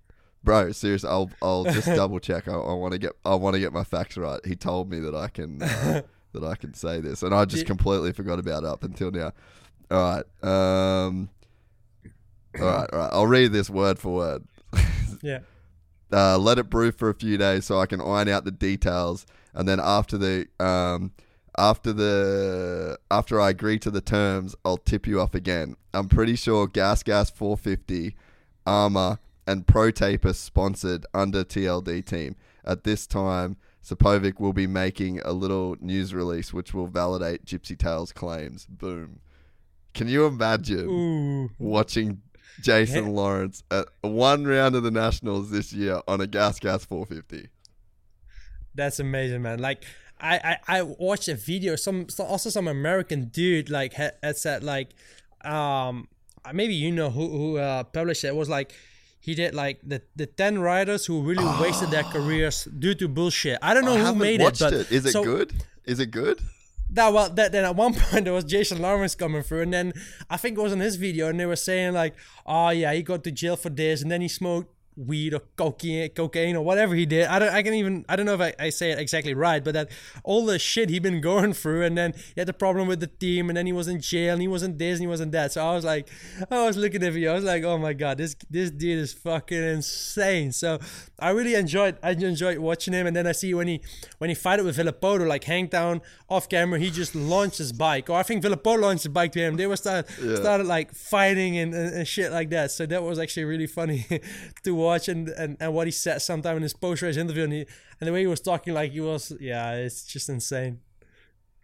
bro. 0.45 0.71
Seriously, 0.71 1.09
I'll 1.09 1.29
I'll 1.41 1.65
just 1.65 1.87
double 1.95 2.19
check. 2.19 2.47
I, 2.47 2.53
I 2.53 2.73
want 2.73 2.93
to 2.93 2.99
get 2.99 3.11
I 3.25 3.35
want 3.35 3.55
to 3.55 3.59
get 3.59 3.73
my 3.73 3.83
facts 3.83 4.15
right. 4.15 4.39
He 4.45 4.55
told 4.55 4.89
me 4.89 4.99
that 4.99 5.15
I 5.15 5.27
can 5.27 5.61
uh, 5.61 6.03
that 6.33 6.43
I 6.43 6.55
can 6.55 6.73
say 6.73 7.01
this, 7.01 7.23
and 7.23 7.35
I 7.35 7.43
just 7.43 7.65
completely 7.65 8.13
forgot 8.13 8.39
about 8.39 8.63
it 8.63 8.69
up 8.69 8.83
until 8.83 9.11
now. 9.11 9.33
All 9.91 10.23
right, 10.41 10.47
um, 10.47 11.29
all 12.59 12.65
right, 12.65 12.89
all 12.93 12.99
right. 12.99 13.09
I'll 13.11 13.27
read 13.27 13.51
this 13.51 13.69
word 13.69 13.99
for 13.99 14.13
word. 14.13 14.43
yeah. 15.21 15.39
Uh, 16.11 16.37
let 16.37 16.59
it 16.59 16.69
brew 16.69 16.91
for 16.91 17.09
a 17.09 17.15
few 17.15 17.37
days 17.37 17.65
so 17.65 17.79
I 17.79 17.87
can 17.87 17.99
iron 17.99 18.29
out 18.29 18.45
the 18.45 18.51
details, 18.51 19.25
and 19.53 19.67
then 19.67 19.79
after 19.79 20.17
the 20.17 20.47
um, 20.59 21.11
after 21.57 21.93
the 21.93 22.99
after 23.09 23.39
I 23.39 23.49
agree 23.49 23.79
to 23.79 23.91
the 23.91 24.01
terms, 24.01 24.55
I'll 24.63 24.77
tip 24.77 25.07
you 25.07 25.19
off 25.19 25.33
again. 25.33 25.75
I'm 25.93 26.07
pretty 26.07 26.35
sure 26.35 26.67
Gas 26.67 27.03
Gas 27.03 27.29
450 27.29 28.15
Armor 28.65 29.19
and 29.47 29.65
Pro 29.67 29.91
Taper 29.91 30.33
sponsored 30.33 31.05
under 31.13 31.43
TLD 31.43 32.05
team. 32.05 32.35
At 32.63 32.83
this 32.83 33.05
time, 33.05 33.57
Sapovic 33.83 34.39
will 34.39 34.53
be 34.53 34.67
making 34.67 35.19
a 35.23 35.31
little 35.31 35.75
news 35.79 36.13
release 36.13 36.53
which 36.53 36.73
will 36.73 36.87
validate 36.87 37.45
Gypsy 37.45 37.77
Tales 37.77 38.11
claims. 38.11 38.65
Boom. 38.65 39.19
Can 39.93 40.07
you 40.07 40.25
imagine 40.25 40.89
Ooh. 40.89 41.49
watching 41.57 42.21
Jason 42.61 43.13
Lawrence 43.13 43.63
at 43.71 43.87
one 44.01 44.45
round 44.45 44.75
of 44.75 44.83
the 44.83 44.91
Nationals 44.91 45.51
this 45.51 45.73
year 45.73 46.01
on 46.07 46.21
a 46.21 46.27
Gas 46.27 46.59
Gas 46.59 46.85
450? 46.85 47.49
That's 48.73 48.99
amazing, 48.99 49.41
man. 49.41 49.59
Like, 49.59 49.83
I, 50.19 50.57
I, 50.67 50.79
I 50.79 50.81
watched 50.81 51.27
a 51.27 51.35
video, 51.35 51.75
some 51.75 52.07
also 52.19 52.49
some 52.49 52.67
American 52.67 53.25
dude 53.25 53.69
like 53.69 53.93
had, 53.93 54.13
had 54.23 54.37
said 54.37 54.63
like, 54.63 54.89
um, 55.43 56.07
maybe 56.53 56.73
you 56.73 56.91
know 56.91 57.09
who 57.09 57.29
who 57.29 57.57
uh, 57.57 57.83
published 57.83 58.23
it. 58.23 58.27
it 58.27 58.35
was 58.35 58.49
like 58.49 58.73
he 59.19 59.35
did 59.35 59.53
like 59.53 59.79
the 59.83 60.01
the 60.15 60.25
ten 60.25 60.59
riders 60.59 61.05
who 61.05 61.21
really 61.21 61.43
oh. 61.43 61.61
wasted 61.61 61.89
their 61.91 62.03
careers 62.15 62.65
due 62.65 62.95
to 62.95 63.07
bullshit. 63.07 63.59
I 63.61 63.73
don't 63.73 63.85
know 63.85 63.95
I 63.95 64.13
who 64.13 64.15
made 64.15 64.41
it, 64.41 64.59
but 64.59 64.73
it. 64.73 64.91
is 64.91 65.05
it 65.05 65.11
so, 65.11 65.23
good? 65.23 65.53
Is 65.83 65.99
it 65.99 66.11
good? 66.11 66.39
That 66.89 67.13
well, 67.13 67.29
that 67.29 67.51
then 67.51 67.65
at 67.65 67.75
one 67.75 67.93
point 67.99 68.25
there 68.25 68.33
was 68.33 68.43
Jason 68.43 68.81
Lawrence 68.81 69.15
coming 69.15 69.41
through, 69.43 69.61
and 69.61 69.73
then 69.73 69.93
I 70.29 70.37
think 70.37 70.57
it 70.57 70.61
was 70.61 70.73
in 70.73 70.79
his 70.79 70.95
video, 70.95 71.29
and 71.29 71.39
they 71.39 71.45
were 71.45 71.55
saying 71.55 71.93
like, 71.93 72.15
"Oh 72.45 72.69
yeah, 72.69 72.93
he 72.93 73.01
got 73.01 73.23
to 73.23 73.31
jail 73.31 73.55
for 73.55 73.69
this, 73.69 74.01
and 74.01 74.11
then 74.11 74.21
he 74.21 74.27
smoked 74.27 74.74
weed 74.97 75.33
or 75.33 75.41
cocaine, 75.57 76.09
cocaine 76.09 76.55
or 76.55 76.63
whatever 76.63 76.95
he 76.95 77.05
did. 77.05 77.27
I 77.27 77.39
don't, 77.39 77.53
I 77.53 77.63
can 77.63 77.73
even, 77.73 78.05
I 78.07 78.15
don't 78.15 78.25
know 78.25 78.33
if 78.33 78.41
I, 78.41 78.53
I 78.59 78.69
say 78.69 78.91
it 78.91 78.99
exactly 78.99 79.33
right, 79.33 79.63
but 79.63 79.73
that 79.73 79.89
all 80.23 80.45
the 80.45 80.57
shit 80.57 80.89
he'd 80.89 81.03
been 81.03 81.21
going 81.21 81.53
through, 81.53 81.83
and 81.83 81.97
then 81.97 82.13
he 82.13 82.39
had 82.41 82.47
the 82.47 82.53
problem 82.53 82.87
with 82.87 82.99
the 82.99 83.07
team, 83.07 83.49
and 83.49 83.57
then 83.57 83.65
he 83.65 83.73
was 83.73 83.87
in 83.87 83.99
jail, 83.99 84.33
and 84.33 84.41
he 84.41 84.47
wasn't 84.47 84.77
this, 84.77 84.93
and 84.93 85.01
he 85.01 85.07
wasn't 85.07 85.31
that. 85.33 85.51
So 85.51 85.65
I 85.65 85.73
was 85.73 85.83
like, 85.83 86.09
I 86.49 86.65
was 86.65 86.77
looking 86.77 87.03
at 87.03 87.13
video, 87.13 87.31
I 87.31 87.35
was 87.35 87.43
like, 87.43 87.63
oh 87.63 87.77
my 87.77 87.93
god, 87.93 88.17
this 88.17 88.35
this 88.49 88.71
dude 88.71 88.99
is 88.99 89.13
fucking 89.13 89.63
insane. 89.63 90.51
So 90.51 90.79
I 91.19 91.31
really 91.31 91.55
enjoyed, 91.55 91.97
I 92.01 92.11
enjoyed 92.11 92.57
watching 92.59 92.93
him, 92.93 93.05
and 93.05 93.15
then 93.15 93.27
I 93.27 93.33
see 93.33 93.53
when 93.53 93.67
he 93.67 93.81
when 94.19 94.29
he 94.29 94.35
fighted 94.35 94.65
with 94.65 94.77
Villopoto, 94.77 95.27
like 95.27 95.43
Hangtown 95.43 96.01
off 96.29 96.47
camera, 96.47 96.79
he 96.79 96.89
just 96.89 97.15
launched 97.15 97.57
his 97.57 97.73
bike, 97.73 98.09
or 98.09 98.17
I 98.17 98.23
think 98.23 98.43
Villopoto 98.43 98.81
launched 98.81 99.03
his 99.03 99.11
bike 99.11 99.33
to 99.33 99.39
him. 99.39 99.57
They 99.57 99.67
were 99.67 99.75
started 99.75 100.05
yeah. 100.23 100.35
started 100.35 100.67
like 100.67 100.93
fighting 100.93 101.57
and, 101.57 101.73
and, 101.73 101.95
and 101.95 102.07
shit 102.07 102.31
like 102.31 102.49
that. 102.51 102.71
So 102.71 102.85
that 102.85 103.03
was 103.03 103.19
actually 103.19 103.45
really 103.45 103.67
funny 103.67 104.05
to 104.63 104.75
watch 104.75 104.84
watch 104.85 105.07
and, 105.07 105.29
and, 105.29 105.57
and 105.59 105.73
what 105.73 105.87
he 105.87 105.91
said 105.91 106.21
sometime 106.21 106.57
in 106.57 106.63
his 106.63 106.73
post 106.73 107.01
race 107.01 107.17
interview 107.17 107.43
and, 107.43 107.53
he, 107.53 107.65
and 107.99 108.07
the 108.07 108.11
way 108.11 108.21
he 108.21 108.27
was 108.27 108.41
talking 108.41 108.73
like 108.73 108.91
he 108.91 109.01
was 109.01 109.33
yeah 109.39 109.73
it's 109.73 110.05
just 110.05 110.29
insane. 110.29 110.79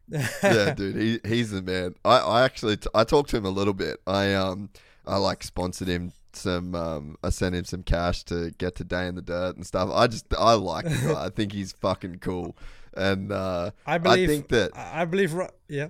Yeah 0.10 0.74
dude 0.76 0.96
he, 0.96 1.20
he's 1.28 1.52
the 1.52 1.62
man. 1.62 1.96
I, 2.04 2.18
I 2.18 2.44
actually 2.44 2.78
t- 2.78 2.90
I 2.94 3.04
talked 3.04 3.30
to 3.32 3.38
him 3.38 3.46
a 3.46 3.50
little 3.50 3.74
bit. 3.74 4.00
I 4.06 4.34
um 4.34 4.70
I 5.06 5.18
like 5.18 5.44
sponsored 5.44 5.88
him 5.88 6.12
some 6.34 6.76
um 6.76 7.18
I 7.24 7.30
sent 7.30 7.56
him 7.56 7.66
some 7.66 7.84
cash 7.84 8.24
to 8.26 8.52
get 8.58 8.76
to 8.76 8.84
day 8.84 9.08
in 9.08 9.16
the 9.16 9.22
dirt 9.22 9.56
and 9.56 9.66
stuff. 9.66 9.90
I 9.94 10.08
just 10.08 10.26
I 10.38 10.54
like 10.54 10.86
the 10.86 11.14
guy. 11.14 11.26
I 11.26 11.30
think 11.36 11.54
he's 11.54 11.72
fucking 11.72 12.20
cool. 12.20 12.58
And 12.96 13.32
uh 13.32 13.72
I 13.86 13.98
believe 13.98 14.30
I 14.30 14.34
think 14.34 14.50
that 14.50 14.72
I 14.76 15.06
believe 15.06 15.34
yeah. 15.68 15.90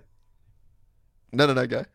No 1.32 1.48
no 1.48 1.54
no 1.54 1.66
go 1.66 1.86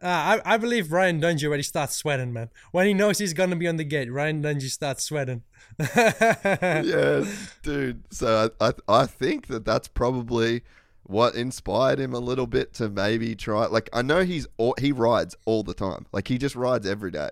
Uh, 0.00 0.40
I, 0.44 0.54
I 0.54 0.56
believe 0.56 0.92
Ryan 0.92 1.20
Dungey 1.20 1.44
already 1.44 1.64
starts 1.64 1.96
sweating, 1.96 2.32
man. 2.32 2.50
When 2.70 2.86
he 2.86 2.94
knows 2.94 3.18
he's 3.18 3.32
gonna 3.32 3.56
be 3.56 3.66
on 3.66 3.76
the 3.76 3.84
gate, 3.84 4.12
Ryan 4.12 4.42
Dungey 4.42 4.70
starts 4.70 5.02
sweating. 5.04 5.42
yeah, 5.96 7.24
dude. 7.62 8.04
So 8.12 8.50
I, 8.60 8.68
I 8.68 8.72
I 8.88 9.06
think 9.06 9.48
that 9.48 9.64
that's 9.64 9.88
probably 9.88 10.62
what 11.02 11.34
inspired 11.34 11.98
him 11.98 12.12
a 12.12 12.18
little 12.18 12.46
bit 12.46 12.74
to 12.74 12.88
maybe 12.88 13.34
try. 13.34 13.66
Like 13.66 13.88
I 13.92 14.02
know 14.02 14.22
he's 14.22 14.46
all, 14.56 14.74
he 14.78 14.92
rides 14.92 15.36
all 15.46 15.62
the 15.62 15.74
time. 15.74 16.06
Like 16.12 16.28
he 16.28 16.38
just 16.38 16.54
rides 16.54 16.86
every 16.86 17.10
day, 17.10 17.30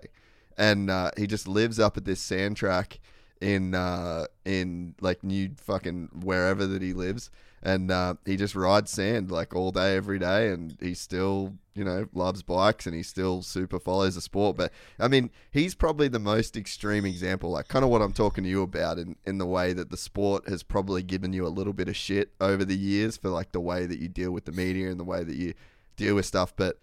and 0.57 0.89
uh, 0.89 1.11
he 1.15 1.27
just 1.27 1.47
lives 1.47 1.79
up 1.79 1.95
at 1.95 2.03
this 2.03 2.19
sand 2.19 2.57
track 2.57 2.99
in 3.39 3.75
uh, 3.75 4.25
in 4.45 4.95
like 4.99 5.23
new 5.23 5.51
fucking 5.57 6.09
wherever 6.21 6.65
that 6.65 6.81
he 6.81 6.93
lives, 6.93 7.29
and 7.63 7.89
uh, 7.91 8.15
he 8.25 8.35
just 8.35 8.55
rides 8.55 8.91
sand 8.91 9.31
like 9.31 9.55
all 9.55 9.71
day 9.71 9.95
every 9.95 10.19
day, 10.19 10.49
and 10.49 10.77
he 10.79 10.93
still 10.93 11.53
you 11.73 11.83
know 11.83 12.07
loves 12.13 12.41
bikes 12.41 12.87
and 12.87 12.95
he 12.95 13.03
still 13.03 13.41
super 13.41 13.79
follows 13.79 14.15
the 14.15 14.21
sport. 14.21 14.57
But 14.57 14.71
I 14.99 15.07
mean, 15.07 15.29
he's 15.51 15.75
probably 15.75 16.07
the 16.07 16.19
most 16.19 16.55
extreme 16.57 17.05
example, 17.05 17.51
like 17.51 17.67
kind 17.67 17.85
of 17.85 17.91
what 17.91 18.01
I'm 18.01 18.13
talking 18.13 18.43
to 18.43 18.49
you 18.49 18.61
about, 18.61 18.97
in 18.97 19.15
in 19.25 19.37
the 19.37 19.45
way 19.45 19.73
that 19.73 19.89
the 19.89 19.97
sport 19.97 20.47
has 20.47 20.63
probably 20.63 21.03
given 21.03 21.33
you 21.33 21.45
a 21.45 21.49
little 21.49 21.73
bit 21.73 21.87
of 21.87 21.95
shit 21.95 22.31
over 22.39 22.63
the 22.65 22.77
years 22.77 23.17
for 23.17 23.29
like 23.29 23.51
the 23.51 23.61
way 23.61 23.85
that 23.85 23.99
you 23.99 24.07
deal 24.07 24.31
with 24.31 24.45
the 24.45 24.51
media 24.51 24.89
and 24.89 24.99
the 24.99 25.05
way 25.05 25.23
that 25.23 25.35
you 25.35 25.53
deal 25.95 26.15
with 26.15 26.25
stuff, 26.25 26.55
but. 26.55 26.77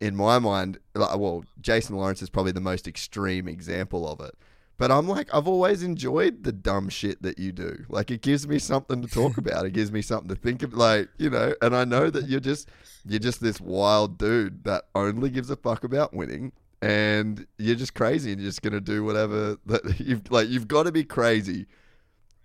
In 0.00 0.16
my 0.16 0.40
mind, 0.40 0.78
like, 0.96 1.16
well, 1.16 1.44
Jason 1.60 1.94
Lawrence 1.94 2.22
is 2.22 2.28
probably 2.28 2.50
the 2.50 2.60
most 2.60 2.88
extreme 2.88 3.46
example 3.46 4.04
of 4.10 4.18
it. 4.18 4.34
But 4.82 4.90
I'm 4.90 5.06
like, 5.06 5.32
I've 5.32 5.46
always 5.46 5.84
enjoyed 5.84 6.42
the 6.42 6.50
dumb 6.50 6.88
shit 6.88 7.22
that 7.22 7.38
you 7.38 7.52
do. 7.52 7.84
Like, 7.88 8.10
it 8.10 8.20
gives 8.20 8.48
me 8.48 8.58
something 8.58 9.00
to 9.00 9.06
talk 9.06 9.36
about. 9.38 9.64
It 9.64 9.74
gives 9.74 9.92
me 9.92 10.02
something 10.02 10.28
to 10.28 10.34
think 10.34 10.64
of. 10.64 10.74
Like, 10.74 11.08
you 11.18 11.30
know, 11.30 11.54
and 11.62 11.76
I 11.76 11.84
know 11.84 12.10
that 12.10 12.28
you're 12.28 12.40
just, 12.40 12.68
you're 13.06 13.20
just 13.20 13.40
this 13.40 13.60
wild 13.60 14.18
dude 14.18 14.64
that 14.64 14.86
only 14.96 15.30
gives 15.30 15.50
a 15.50 15.56
fuck 15.56 15.84
about 15.84 16.12
winning, 16.12 16.50
and 16.80 17.46
you're 17.58 17.76
just 17.76 17.94
crazy, 17.94 18.32
and 18.32 18.40
you're 18.40 18.48
just 18.48 18.60
gonna 18.62 18.80
do 18.80 19.04
whatever 19.04 19.56
that 19.66 20.00
you've 20.00 20.28
like. 20.32 20.48
You've 20.48 20.66
got 20.66 20.82
to 20.82 20.90
be 20.90 21.04
crazy 21.04 21.66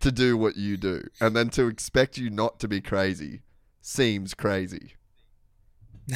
to 0.01 0.11
do 0.11 0.37
what 0.37 0.57
you 0.57 0.77
do, 0.77 1.07
and 1.19 1.35
then 1.35 1.49
to 1.49 1.65
expect 1.65 2.19
you 2.19 2.29
not 2.29 2.59
to 2.59 2.67
be 2.67 2.81
crazy 2.81 3.41
seems 3.81 4.35
crazy. 4.35 4.93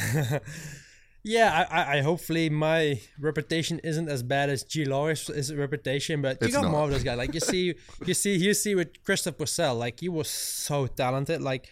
Yeah, 1.24 1.66
I, 1.70 1.98
I, 1.98 2.00
hopefully 2.00 2.50
my 2.50 3.00
reputation 3.20 3.78
isn't 3.84 4.08
as 4.08 4.24
bad 4.24 4.50
as 4.50 4.64
G 4.64 4.84
Law's 4.84 5.52
reputation, 5.54 6.20
but 6.20 6.38
you 6.40 6.48
It's 6.48 6.56
got 6.56 6.62
not. 6.62 6.72
more 6.72 6.84
of 6.84 6.90
those 6.90 7.04
guys. 7.04 7.16
Like 7.16 7.32
you 7.32 7.38
see, 7.52 7.74
you 8.04 8.14
see, 8.14 8.34
you 8.36 8.54
see 8.54 8.74
with 8.74 9.04
Christophe 9.04 9.38
Pourcel, 9.38 9.78
like 9.78 10.00
he 10.00 10.08
was 10.08 10.28
so 10.28 10.88
talented. 10.88 11.40
Like 11.40 11.68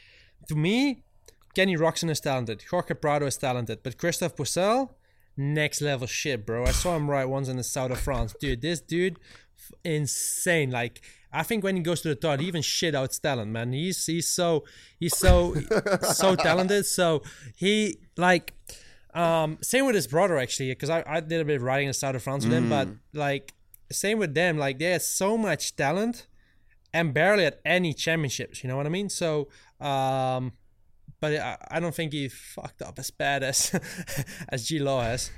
to 0.48 0.54
me, 0.54 1.02
Kenny 1.54 1.76
Roczen 1.76 2.10
is 2.10 2.20
talented, 2.20 2.62
Jorge 2.70 2.94
Prado 2.94 3.26
is 3.26 3.36
talented, 3.36 3.80
but 3.82 3.98
Christophe 3.98 4.36
Pourcel, 4.36 4.90
next 5.36 5.80
level 5.80 6.06
shit, 6.06 6.46
bro. 6.46 6.64
I 6.64 6.70
saw 6.70 6.94
him 6.96 7.10
ride 7.10 7.24
once 7.24 7.48
in 7.48 7.56
the 7.56 7.64
south 7.64 7.90
of 7.90 7.98
France, 7.98 8.32
dude. 8.40 8.62
This 8.62 8.80
dude, 8.80 9.18
insane. 9.84 10.70
Like 10.70 11.00
I 11.32 11.42
think 11.42 11.64
when 11.64 11.74
he 11.74 11.82
goes 11.82 12.02
to 12.02 12.08
the 12.08 12.14
top, 12.14 12.38
he 12.38 12.46
even 12.46 12.62
shit 12.62 12.94
out 12.94 13.18
talent, 13.20 13.50
man. 13.50 13.72
He's 13.72 14.06
he's 14.06 14.28
so 14.28 14.64
he's 15.00 15.16
so 15.16 15.56
so 16.02 16.36
talented. 16.36 16.86
So 16.86 17.22
he 17.56 17.98
like. 18.16 18.54
Um, 19.14 19.58
same 19.62 19.86
with 19.86 19.94
his 19.94 20.06
brother 20.06 20.38
actually, 20.38 20.70
because 20.70 20.90
I, 20.90 21.02
I 21.06 21.20
did 21.20 21.40
a 21.40 21.44
bit 21.44 21.56
of 21.56 21.62
riding 21.62 21.88
in 21.88 21.94
south 21.94 22.14
of 22.14 22.22
France 22.22 22.44
with 22.44 22.54
him, 22.54 22.68
but 22.68 22.88
like 23.12 23.54
same 23.90 24.18
with 24.18 24.34
them, 24.34 24.56
like 24.58 24.78
they 24.78 24.86
had 24.86 25.02
so 25.02 25.36
much 25.36 25.74
talent 25.76 26.26
and 26.92 27.12
barely 27.12 27.44
at 27.44 27.60
any 27.64 27.92
championships. 27.92 28.62
You 28.62 28.68
know 28.68 28.76
what 28.76 28.86
I 28.86 28.90
mean? 28.90 29.08
So, 29.08 29.48
um, 29.80 30.52
but 31.20 31.34
I, 31.34 31.56
I 31.70 31.80
don't 31.80 31.94
think 31.94 32.12
he 32.12 32.28
fucked 32.28 32.82
up 32.82 32.98
as 32.98 33.10
bad 33.10 33.42
as 33.42 33.78
as 34.48 34.66
G 34.66 34.78
Law 34.78 35.02
has. 35.02 35.30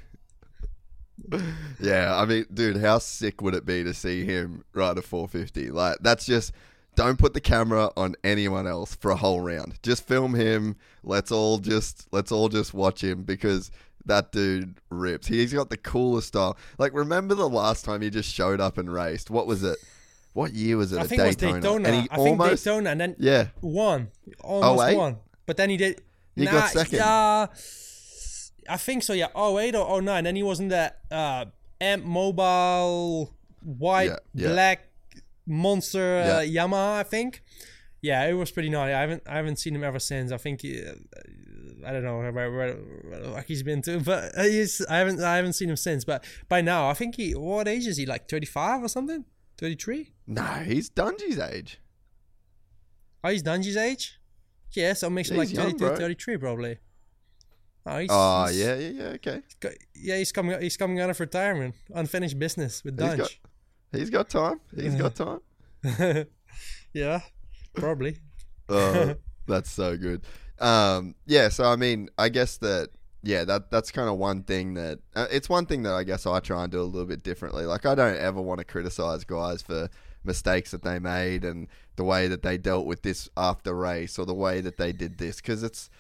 Yeah, 1.81 2.16
I 2.16 2.24
mean, 2.24 2.47
dude, 2.53 2.78
how 2.78 2.99
sick 2.99 3.40
would 3.43 3.55
it 3.55 3.65
be 3.65 3.85
to 3.85 3.94
see 3.94 4.24
him 4.24 4.65
ride 4.74 4.99
a 4.99 5.03
450? 5.03 5.70
Like, 5.70 5.99
that's 6.01 6.27
just 6.27 6.53
don't 6.94 7.19
put 7.19 7.35
the 7.35 7.40
camera 7.40 7.90
on 7.97 8.14
anyone 8.23 8.66
else 8.66 8.94
for 8.94 9.10
a 9.10 9.16
whole 9.16 9.40
round. 9.40 9.78
Just 9.82 10.06
film 10.06 10.35
him. 10.35 10.77
Let's 11.02 11.32
all 11.32 11.59
just 11.59 12.06
let's 12.12 12.31
all 12.31 12.48
just 12.48 12.74
watch 12.74 13.02
him 13.02 13.23
because 13.23 13.70
that 14.06 14.32
dude 14.32 14.81
rips. 14.90 15.27
He's 15.27 15.52
got 15.52 15.70
the 15.70 15.77
coolest 15.77 16.28
style. 16.28 16.56
Like, 16.78 16.93
remember 16.93 17.35
the 17.35 17.48
last 17.48 17.85
time 17.85 18.02
he 18.02 18.10
just 18.10 18.32
showed 18.32 18.60
up 18.60 18.78
and 18.78 18.93
raced? 18.93 19.31
What 19.31 19.47
was 19.47 19.62
it? 19.62 19.78
What 20.35 20.52
year 20.52 20.77
was 20.77 20.93
it? 20.93 20.98
I 20.98 21.05
think 21.05 21.20
it 21.20 21.27
was 21.27 21.36
Daytona. 21.36 21.89
And 21.89 22.02
he 22.02 22.09
I 22.10 22.16
think 22.16 22.40
almost 22.40 22.64
Daytona, 22.64 22.90
and 22.90 23.01
then 23.01 23.16
yeah. 23.19 23.48
won, 23.60 24.09
almost 24.40 24.89
08? 24.89 24.97
won, 24.97 25.19
but 25.47 25.56
then 25.56 25.70
he 25.70 25.77
did. 25.77 26.02
He 26.35 26.47
got 26.47 26.70
second. 26.70 26.98
Yeah, 26.98 27.47
I 28.69 28.77
think 28.78 29.02
so. 29.02 29.12
Yeah, 29.12 29.27
08 29.36 29.74
or 29.74 30.01
09. 30.01 30.24
Then 30.24 30.36
he 30.36 30.43
was 30.43 30.59
in 30.59 30.69
that 30.69 31.01
uh, 31.10 31.44
Amp 31.81 32.05
Mobile 32.05 33.35
white 33.62 34.09
Yeah, 34.10 34.16
yeah. 34.35 34.48
black 34.48 34.89
monster 35.47 36.19
uh, 36.19 36.40
Yeah. 36.40 36.64
Yamaha. 36.66 36.98
I 36.98 37.02
think. 37.02 37.43
Yeah, 38.01 38.27
it 38.27 38.32
was 38.32 38.51
pretty 38.51 38.69
naughty. 38.69 38.93
I 38.93 39.01
haven't 39.01 39.23
I 39.28 39.36
haven't 39.36 39.56
seen 39.60 39.74
him 39.77 39.85
ever 39.85 40.01
since. 40.01 40.32
I 40.32 40.36
think 40.36 40.62
he, 40.62 40.82
uh, 40.85 40.93
I 41.86 41.93
don't 41.93 42.02
know 42.02 42.19
where, 42.19 42.32
where, 42.32 42.74
where 42.74 43.43
he's 43.47 43.62
been 43.62 43.81
to, 43.82 44.01
but 44.05 44.32
he's 44.36 44.85
I 44.90 44.98
haven't 44.98 45.23
I 45.23 45.36
haven't 45.36 45.52
seen 45.52 45.70
him 45.70 45.77
since. 45.77 46.05
But 46.05 46.24
by 46.48 46.60
now, 46.62 46.89
I 46.89 46.94
think 46.94 47.14
he 47.16 47.32
what 47.36 47.69
age 47.69 47.86
is 47.86 47.97
he? 47.98 48.06
Like 48.06 48.28
thirty 48.28 48.47
five 48.47 48.82
or 48.82 48.89
something? 48.89 49.24
Thirty 49.56 49.77
three? 49.77 50.12
No, 50.27 50.43
he's 50.43 50.90
Dungey's 50.90 51.39
age. 51.39 51.78
Oh, 53.23 53.31
he's 53.31 53.43
Dungey's 53.44 53.77
age? 53.77 54.19
Yeah, 54.73 54.94
so 54.94 55.06
it 55.06 55.10
makes 55.10 55.31
him 55.31 55.36
like 55.36 55.48
he's 55.48 55.59
young, 55.59 55.78
33 55.78 56.39
probably. 56.39 56.78
Oh, 57.85 57.98
he's, 57.98 58.09
Oh, 58.10 58.47
he's- 58.47 58.56
yeah, 58.59 58.74
yeah, 58.77 58.89
yeah, 58.90 59.09
okay. 59.16 59.43
go- 59.60 59.70
Yeah, 59.94 60.16
he's 60.16 60.32
coming. 60.32 60.60
He's 60.60 60.77
coming 60.77 60.98
out 61.01 61.10
of 61.10 61.20
retirement, 61.20 61.74
unfinished 61.94 62.39
business 62.39 62.82
with 62.82 62.98
He's 62.98 63.09
Dunge. 63.16 63.40
He's 63.93 64.10
got 64.10 64.28
time. 64.28 64.60
He's 64.74 64.94
got 64.94 65.14
time. 65.14 65.40
yeah, 66.93 67.20
probably. 67.74 68.19
Oh, 68.69 69.14
that's 69.47 69.70
so 69.70 69.97
good. 69.97 70.23
Um, 70.59 71.14
yeah, 71.27 71.48
so 71.48 71.64
I 71.64 71.77
mean, 71.77 72.09
I 72.19 72.28
guess 72.28 72.56
that 72.59 72.90
yeah, 73.23 73.44
that 73.44 73.70
that's 73.70 73.90
kind 73.90 74.09
of 74.09 74.19
one 74.19 74.43
thing 74.43 74.74
that 74.74 74.98
uh, 75.14 75.27
it's 75.31 75.48
one 75.48 75.66
thing 75.66 75.82
that 75.85 75.94
I 75.94 76.05
guess 76.05 76.27
I 76.27 76.40
try 76.40 76.62
and 76.64 76.73
do 76.73 76.81
a 76.81 76.85
little 76.85 77.06
bit 77.06 77.23
differently. 77.23 77.64
Like 77.64 77.86
I 77.86 77.94
don't 77.94 78.16
ever 78.16 78.40
want 78.40 78.59
to 78.59 78.64
criticize 78.64 79.24
guys 79.24 79.62
for 79.62 79.89
mistakes 80.24 80.70
that 80.70 80.82
they 80.82 80.98
made 80.98 81.44
and 81.44 81.69
the 81.97 82.05
way 82.05 82.28
that 82.28 82.43
they 82.43 82.56
dealt 82.56 82.86
with 82.86 83.02
this 83.02 83.28
after 83.36 83.74
race 83.74 84.19
or 84.19 84.27
the 84.27 84.35
way 84.35 84.60
that 84.60 84.77
they 84.77 84.93
did 84.93 85.19
this 85.19 85.36
because 85.36 85.62
it's 85.62 85.90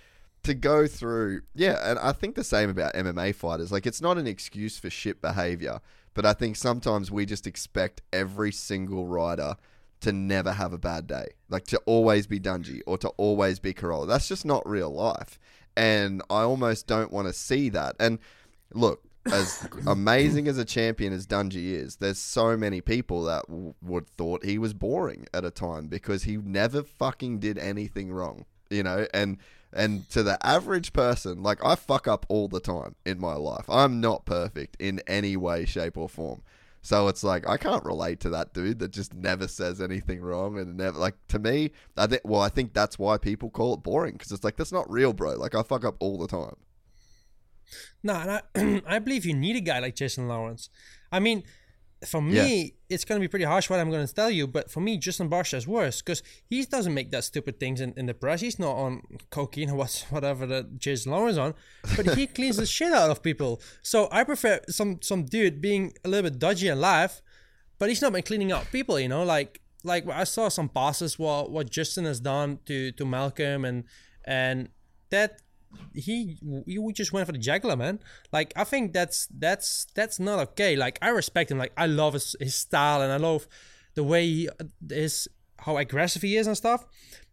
to 0.42 0.54
go 0.54 0.86
through 0.86 1.40
yeah 1.54 1.90
and 1.90 1.98
i 1.98 2.12
think 2.12 2.34
the 2.34 2.44
same 2.44 2.70
about 2.70 2.94
mma 2.94 3.34
fighters 3.34 3.70
like 3.70 3.86
it's 3.86 4.00
not 4.00 4.18
an 4.18 4.26
excuse 4.26 4.78
for 4.78 4.90
shit 4.90 5.20
behavior 5.20 5.80
but 6.14 6.26
i 6.26 6.32
think 6.32 6.56
sometimes 6.56 7.10
we 7.10 7.24
just 7.26 7.46
expect 7.46 8.02
every 8.12 8.52
single 8.52 9.06
rider 9.06 9.56
to 10.00 10.12
never 10.12 10.52
have 10.52 10.72
a 10.72 10.78
bad 10.78 11.06
day 11.06 11.28
like 11.48 11.64
to 11.64 11.80
always 11.86 12.26
be 12.26 12.40
Dungey 12.40 12.80
or 12.86 12.98
to 12.98 13.08
always 13.10 13.60
be 13.60 13.72
Cairoli. 13.72 14.08
That's 14.08 14.26
just 14.26 14.44
not 14.44 14.68
real 14.68 14.92
life. 14.92 15.38
And 15.76 16.22
i 16.28 16.40
almost 16.40 16.86
don't 16.86 17.12
want 17.12 17.28
to 17.28 17.32
see 17.32 17.68
that. 17.68 17.94
And 18.00 18.18
look 18.74 19.04
as 19.26 19.66
amazing 19.86 20.48
as 20.48 20.58
a 20.58 20.64
champion 20.64 21.12
as 21.12 21.26
Dungey 21.26 21.74
is, 21.74 21.96
there's 21.96 22.18
so 22.18 22.56
many 22.56 22.80
people 22.80 23.24
that 23.24 23.46
w- 23.46 23.74
would 23.82 24.08
thought 24.08 24.44
he 24.44 24.58
was 24.58 24.74
boring 24.74 25.26
at 25.32 25.44
a 25.44 25.50
time 25.50 25.86
because 25.86 26.24
he 26.24 26.36
never 26.36 26.82
fucking 26.82 27.38
did 27.38 27.58
anything 27.58 28.12
wrong, 28.12 28.44
you 28.70 28.82
know. 28.82 29.06
And 29.14 29.38
and 29.72 30.08
to 30.10 30.22
the 30.22 30.44
average 30.44 30.92
person, 30.92 31.42
like 31.42 31.64
I 31.64 31.74
fuck 31.74 32.06
up 32.06 32.26
all 32.28 32.48
the 32.48 32.60
time 32.60 32.94
in 33.04 33.20
my 33.20 33.34
life. 33.34 33.64
I'm 33.68 34.00
not 34.00 34.24
perfect 34.24 34.76
in 34.78 35.00
any 35.06 35.36
way, 35.36 35.64
shape, 35.64 35.96
or 35.96 36.08
form. 36.08 36.42
So 36.82 37.06
it's 37.06 37.22
like 37.22 37.48
I 37.48 37.56
can't 37.56 37.84
relate 37.84 38.18
to 38.20 38.30
that 38.30 38.52
dude 38.52 38.80
that 38.80 38.90
just 38.90 39.14
never 39.14 39.46
says 39.46 39.80
anything 39.80 40.20
wrong 40.20 40.58
and 40.58 40.76
never 40.76 40.98
like 40.98 41.14
to 41.28 41.38
me. 41.38 41.70
I 41.96 42.06
think 42.08 42.22
well, 42.24 42.40
I 42.40 42.48
think 42.48 42.74
that's 42.74 42.98
why 42.98 43.18
people 43.18 43.50
call 43.50 43.74
it 43.74 43.84
boring 43.84 44.14
because 44.14 44.32
it's 44.32 44.44
like 44.44 44.56
that's 44.56 44.72
not 44.72 44.90
real, 44.90 45.12
bro. 45.12 45.34
Like 45.34 45.54
I 45.54 45.62
fuck 45.62 45.84
up 45.84 45.96
all 46.00 46.18
the 46.18 46.26
time. 46.26 46.56
No, 48.02 48.14
and 48.14 48.30
I, 48.30 48.82
I 48.96 48.98
believe 48.98 49.24
you 49.24 49.34
need 49.34 49.56
a 49.56 49.60
guy 49.60 49.78
like 49.78 49.94
Jason 49.94 50.26
Lawrence. 50.26 50.68
I 51.12 51.20
mean, 51.20 51.44
for 52.06 52.20
me, 52.20 52.74
it's 52.88 53.04
going 53.04 53.20
to 53.20 53.24
be 53.24 53.28
pretty 53.28 53.44
harsh 53.44 53.70
what 53.70 53.80
I'm 53.80 53.90
going 53.90 54.06
to 54.06 54.14
tell 54.14 54.30
you, 54.30 54.46
but 54.46 54.70
for 54.70 54.80
me, 54.80 54.96
Justin 54.98 55.30
Barcia 55.30 55.54
is 55.54 55.66
worse 55.66 56.02
because 56.02 56.22
he 56.48 56.64
doesn't 56.64 56.92
make 56.92 57.10
that 57.10 57.24
stupid 57.24 57.58
things 57.60 57.80
in, 57.80 57.94
in 57.96 58.06
the 58.06 58.14
press. 58.14 58.40
He's 58.40 58.58
not 58.58 58.74
on 58.76 59.02
cocaine 59.30 59.70
or 59.70 59.76
what, 59.76 60.06
whatever 60.10 60.46
that 60.46 60.78
Jason 60.78 61.12
Lawrence 61.12 61.38
on, 61.38 61.54
but 61.96 62.16
he 62.16 62.26
cleans 62.36 62.56
the 62.56 62.66
shit 62.66 62.92
out 62.92 63.10
of 63.10 63.22
people. 63.22 63.60
So 63.82 64.08
I 64.10 64.24
prefer 64.24 64.60
some 64.68 65.00
some 65.02 65.24
dude 65.24 65.60
being 65.60 65.92
a 66.04 66.08
little 66.08 66.30
bit 66.30 66.38
dodgy 66.38 66.68
in 66.68 66.80
life, 66.80 67.22
but 67.78 67.88
he's 67.88 68.02
not 68.02 68.12
been 68.12 68.22
cleaning 68.22 68.52
out 68.52 68.70
people, 68.72 68.98
you 68.98 69.08
know, 69.08 69.22
like 69.22 69.60
like 69.84 70.08
I 70.08 70.24
saw 70.24 70.48
some 70.48 70.68
passes 70.68 71.18
what 71.18 71.50
what 71.50 71.70
Justin 71.70 72.04
has 72.04 72.20
done 72.20 72.58
to 72.66 72.92
to 72.92 73.04
Malcolm 73.04 73.64
and 73.64 73.84
and 74.24 74.68
that 75.10 75.40
he 75.94 76.38
he 76.66 76.78
we 76.78 76.92
just 76.92 77.12
went 77.12 77.26
for 77.26 77.32
the 77.32 77.38
juggler, 77.38 77.76
man. 77.76 78.00
Like 78.32 78.52
I 78.56 78.64
think 78.64 78.92
that's 78.92 79.26
that's 79.38 79.86
that's 79.94 80.18
not 80.18 80.38
okay. 80.50 80.76
Like 80.76 80.98
I 81.02 81.08
respect 81.10 81.50
him. 81.50 81.58
Like 81.58 81.72
I 81.76 81.86
love 81.86 82.14
his, 82.14 82.36
his 82.40 82.54
style 82.54 83.02
and 83.02 83.12
I 83.12 83.16
love 83.16 83.46
the 83.94 84.04
way 84.04 84.26
he 84.26 84.48
is 84.90 85.28
how 85.58 85.76
aggressive 85.76 86.22
he 86.22 86.36
is 86.36 86.46
and 86.46 86.56
stuff. 86.56 86.84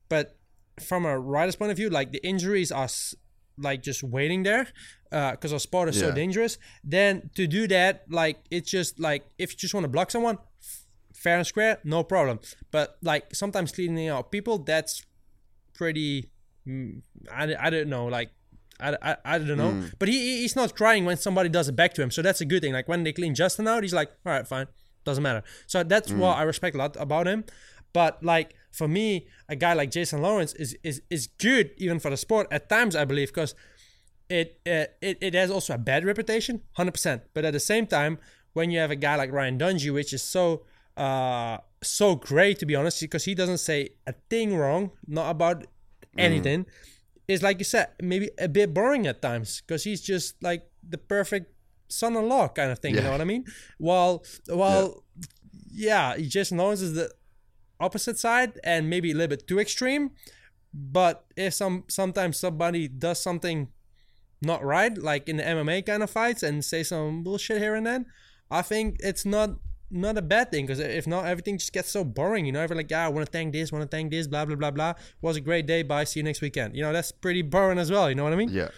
But 0.09 0.37
from 0.81 1.05
a 1.05 1.17
rider's 1.19 1.55
point 1.55 1.71
of 1.71 1.77
view, 1.77 1.89
like 1.89 2.11
the 2.11 2.25
injuries 2.25 2.71
are 2.71 2.85
s- 2.85 3.15
like 3.57 3.83
just 3.83 4.03
waiting 4.03 4.43
there 4.43 4.67
uh, 5.11 5.31
because 5.31 5.51
our 5.53 5.59
sport 5.59 5.89
is 5.89 5.99
so 5.99 6.07
dangerous. 6.15 6.57
Then 6.83 7.29
to 7.35 7.47
do 7.47 7.67
that, 7.67 8.05
like 8.09 8.37
it's 8.51 8.69
just 8.71 8.99
like 8.99 9.23
if 9.37 9.51
you 9.51 9.57
just 9.57 9.73
want 9.73 9.83
to 9.83 9.89
block 9.89 10.11
someone, 10.11 10.37
f- 10.61 10.85
fair 11.13 11.37
and 11.37 11.45
square, 11.47 11.79
no 11.83 12.03
problem. 12.03 12.39
But 12.71 12.97
like 13.01 13.33
sometimes 13.35 13.71
cleaning 13.71 14.07
out 14.09 14.31
people, 14.31 14.59
that's 14.59 15.05
pretty. 15.73 16.29
Mm, 16.69 17.01
I, 17.31 17.55
I 17.67 17.69
don't 17.69 17.89
know, 17.89 18.05
like. 18.05 18.29
I, 18.81 18.95
I, 19.09 19.17
I 19.33 19.37
don't 19.39 19.57
know, 19.57 19.71
Mm. 19.73 19.91
but 19.99 20.07
he 20.07 20.17
he- 20.17 20.37
he's 20.43 20.55
not 20.55 20.73
crying 20.73 21.03
when 21.03 21.17
somebody 21.17 21.49
does 21.49 21.67
it 21.67 21.75
back 21.75 21.93
to 21.95 22.01
him, 22.01 22.11
so 22.11 22.21
that's 22.21 22.39
a 22.39 22.45
good 22.45 22.61
thing. 22.63 22.71
Like 22.71 22.87
when 22.87 23.03
they 23.03 23.11
clean 23.11 23.35
Justin 23.35 23.67
out, 23.67 23.83
he's 23.83 23.93
like, 23.93 24.09
all 24.25 24.31
right, 24.31 24.47
fine, 24.47 24.67
doesn't 25.03 25.21
matter. 25.21 25.43
So 25.67 25.83
that's 25.83 26.09
what 26.13 26.33
Mm. 26.37 26.39
I 26.39 26.43
respect 26.43 26.75
a 26.75 26.79
lot 26.79 26.95
about 26.97 27.27
him. 27.27 27.43
But 27.91 28.23
like 28.23 28.49
for 28.71 28.87
me, 28.87 29.27
a 29.49 29.57
guy 29.57 29.73
like 29.73 29.91
Jason 29.91 30.21
Lawrence 30.21 30.53
is 30.53 30.77
is 30.89 31.01
is 31.09 31.27
good 31.47 31.71
even 31.85 31.99
for 31.99 32.09
the 32.09 32.15
sport 32.25 32.47
at 32.51 32.69
times, 32.69 32.95
I 32.95 33.03
believe, 33.03 33.27
because 33.33 33.53
it, 34.29 34.61
uh, 34.65 34.85
it 35.01 35.17
it 35.27 35.33
has 35.33 35.51
also 35.51 35.73
a 35.73 35.77
bad 35.77 36.05
reputation, 36.05 36.61
hundred 36.79 36.93
percent. 36.93 37.23
But 37.33 37.43
at 37.43 37.51
the 37.51 37.59
same 37.59 37.85
time, 37.85 38.17
when 38.53 38.71
you 38.71 38.79
have 38.79 38.91
a 38.91 38.95
guy 39.07 39.15
like 39.17 39.31
Ryan 39.33 39.57
Dungey, 39.59 39.91
which 39.93 40.13
is 40.13 40.23
so 40.23 40.63
uh 40.95 41.57
so 41.83 42.15
great 42.15 42.59
to 42.59 42.65
be 42.65 42.75
honest, 42.77 43.01
because 43.01 43.25
he 43.25 43.35
doesn't 43.35 43.57
say 43.69 43.89
a 44.07 44.13
thing 44.29 44.55
wrong, 44.55 44.91
not 45.05 45.29
about 45.31 45.65
Mm. 46.19 46.23
anything. 46.23 46.65
It's 47.27 47.43
like 47.43 47.59
you 47.59 47.65
said, 47.65 47.89
maybe 48.01 48.29
a 48.39 48.47
bit 48.47 48.73
boring 48.73 49.05
at 49.05 49.21
times, 49.21 49.61
because 49.61 49.83
he's 49.83 50.01
just 50.01 50.41
like 50.41 50.69
the 50.87 50.97
perfect 50.97 51.53
son-in-law 51.87 52.49
kind 52.49 52.71
of 52.71 52.79
thing. 52.79 52.95
You 52.95 53.01
know 53.01 53.11
what 53.11 53.21
I 53.21 53.25
mean? 53.25 53.45
While 53.77 54.23
while 54.47 55.03
yeah, 55.71 56.17
Jason 56.17 56.57
Lawrence 56.57 56.81
is 56.81 56.93
the 56.93 57.11
opposite 57.79 58.17
side 58.17 58.59
and 58.63 58.89
maybe 58.89 59.11
a 59.11 59.13
little 59.13 59.29
bit 59.29 59.47
too 59.47 59.59
extreme. 59.59 60.11
But 60.73 61.25
if 61.35 61.53
some 61.53 61.85
sometimes 61.87 62.39
somebody 62.39 62.87
does 62.87 63.21
something 63.21 63.69
not 64.41 64.63
right, 64.63 64.95
like 64.97 65.27
in 65.27 65.37
the 65.37 65.43
MMA 65.43 65.85
kind 65.85 66.03
of 66.03 66.09
fights, 66.09 66.43
and 66.43 66.63
say 66.63 66.83
some 66.83 67.23
bullshit 67.23 67.61
here 67.61 67.75
and 67.75 67.85
then, 67.85 68.05
I 68.49 68.61
think 68.61 68.97
it's 68.99 69.25
not 69.25 69.59
not 69.91 70.17
a 70.17 70.21
bad 70.21 70.51
thing 70.51 70.65
because 70.65 70.79
if 70.79 71.07
not, 71.07 71.25
everything 71.25 71.57
just 71.57 71.73
gets 71.73 71.89
so 71.89 72.03
boring. 72.03 72.45
You 72.45 72.51
know, 72.51 72.61
everyone 72.61 72.83
like, 72.83 72.91
yeah, 72.91 73.05
I 73.05 73.09
want 73.09 73.25
to 73.25 73.31
thank 73.31 73.53
this, 73.53 73.71
want 73.71 73.89
to 73.89 73.95
thank 73.95 74.11
this, 74.11 74.27
blah 74.27 74.45
blah 74.45 74.55
blah 74.55 74.71
blah. 74.71 74.93
Was 75.21 75.37
a 75.37 75.41
great 75.41 75.65
day. 75.65 75.83
Bye. 75.83 76.03
See 76.03 76.19
you 76.19 76.23
next 76.23 76.41
weekend. 76.41 76.75
You 76.75 76.83
know, 76.83 76.93
that's 76.93 77.11
pretty 77.11 77.41
boring 77.41 77.79
as 77.79 77.91
well. 77.91 78.09
You 78.09 78.15
know 78.15 78.23
what 78.23 78.33
I 78.33 78.37
mean? 78.37 78.49
Yeah. 78.49 78.69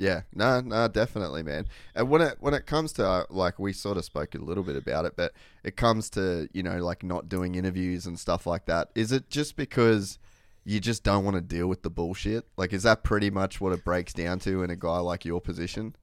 Yeah, 0.00 0.22
no, 0.34 0.62
no, 0.62 0.88
definitely, 0.88 1.42
man. 1.42 1.66
And 1.94 2.08
when 2.08 2.22
it 2.22 2.38
when 2.40 2.54
it 2.54 2.64
comes 2.64 2.94
to 2.94 3.06
uh, 3.06 3.24
like 3.28 3.58
we 3.58 3.74
sort 3.74 3.98
of 3.98 4.04
spoke 4.06 4.34
a 4.34 4.38
little 4.38 4.64
bit 4.64 4.74
about 4.74 5.04
it, 5.04 5.12
but 5.14 5.34
it 5.62 5.76
comes 5.76 6.08
to 6.10 6.48
you 6.54 6.62
know 6.62 6.78
like 6.78 7.02
not 7.02 7.28
doing 7.28 7.54
interviews 7.54 8.06
and 8.06 8.18
stuff 8.18 8.46
like 8.46 8.64
that. 8.64 8.88
Is 8.94 9.12
it 9.12 9.28
just 9.28 9.56
because 9.56 10.18
you 10.64 10.80
just 10.80 11.04
don't 11.04 11.22
want 11.22 11.34
to 11.34 11.42
deal 11.42 11.66
with 11.66 11.82
the 11.82 11.90
bullshit? 11.90 12.46
Like, 12.56 12.72
is 12.72 12.84
that 12.84 13.04
pretty 13.04 13.28
much 13.28 13.60
what 13.60 13.74
it 13.74 13.84
breaks 13.84 14.14
down 14.14 14.38
to 14.40 14.62
in 14.62 14.70
a 14.70 14.76
guy 14.76 14.98
like 15.00 15.26
your 15.26 15.40
position? 15.40 15.94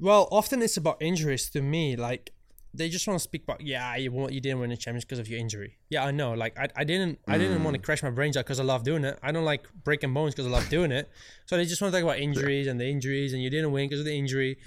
Well, 0.00 0.26
often 0.32 0.60
it's 0.60 0.76
about 0.76 1.00
injuries 1.00 1.50
to 1.50 1.62
me. 1.62 1.94
Like 1.94 2.32
they 2.72 2.88
just 2.88 3.06
want 3.06 3.18
to 3.18 3.22
speak 3.22 3.44
about, 3.44 3.60
yeah, 3.60 3.96
you 3.96 4.12
won't, 4.12 4.32
you 4.32 4.40
didn't 4.40 4.60
win 4.60 4.70
the 4.70 4.76
championship 4.76 5.08
because 5.08 5.18
of 5.18 5.28
your 5.28 5.38
injury. 5.40 5.78
Yeah, 5.88 6.04
I 6.04 6.10
know. 6.10 6.32
Like 6.34 6.58
I, 6.58 6.68
I 6.76 6.84
didn't, 6.84 7.18
I 7.26 7.38
didn't 7.38 7.60
mm. 7.60 7.64
want 7.64 7.76
to 7.76 7.82
crash 7.82 8.02
my 8.02 8.10
brains 8.10 8.36
out 8.36 8.44
because 8.44 8.60
I 8.60 8.64
love 8.64 8.84
doing 8.84 9.04
it. 9.04 9.18
I 9.22 9.32
don't 9.32 9.44
like 9.44 9.66
breaking 9.84 10.14
bones 10.14 10.34
because 10.34 10.46
I 10.46 10.50
love 10.50 10.68
doing 10.68 10.92
it. 10.92 11.10
So 11.46 11.56
they 11.56 11.64
just 11.64 11.82
want 11.82 11.92
to 11.92 12.00
talk 12.00 12.04
about 12.04 12.18
injuries 12.20 12.66
and 12.66 12.80
the 12.80 12.86
injuries, 12.86 13.32
and 13.32 13.42
you 13.42 13.50
didn't 13.50 13.72
win 13.72 13.88
because 13.88 14.00
of 14.00 14.06
the 14.06 14.16
injury. 14.16 14.58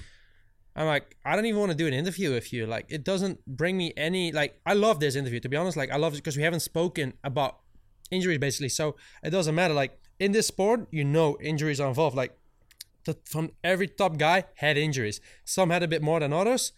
I'm 0.76 0.88
like, 0.88 1.16
I 1.24 1.36
don't 1.36 1.46
even 1.46 1.60
want 1.60 1.72
to 1.72 1.78
do 1.78 1.88
an 1.88 1.94
interview 1.94 2.34
with 2.34 2.52
you. 2.52 2.66
Like, 2.66 2.88
it 2.90 3.04
doesn't 3.04 3.46
bring 3.46 3.78
me 3.78 3.94
any. 3.96 4.32
Like, 4.32 4.60
I 4.66 4.74
love 4.74 5.00
this 5.00 5.16
interview 5.16 5.40
to 5.40 5.50
be 5.50 5.56
honest. 5.56 5.78
Like, 5.78 5.92
I 5.92 5.98
love 5.98 6.14
it 6.14 6.18
because 6.18 6.36
we 6.36 6.44
haven't 6.44 6.62
spoken 6.62 7.14
about 7.24 7.60
injuries 8.14 8.38
basically. 8.38 8.70
So 8.70 8.96
it 9.24 9.32
doesn't 9.32 9.56
matter. 9.56 9.74
Like 9.74 10.00
in 10.20 10.32
this 10.32 10.48
sport, 10.48 10.88
you 10.92 11.04
know, 11.04 11.38
injuries 11.42 11.80
are 11.80 11.88
involved. 11.88 12.16
Like 12.16 12.38
the, 13.06 13.18
from 13.26 13.52
every 13.64 13.88
top 13.88 14.18
guy 14.18 14.46
had 14.56 14.78
injuries. 14.78 15.20
Some 15.44 15.70
had 15.70 15.84
a 15.84 15.88
bit 15.88 16.02
more 16.02 16.20
than 16.20 16.32
others. 16.32 16.72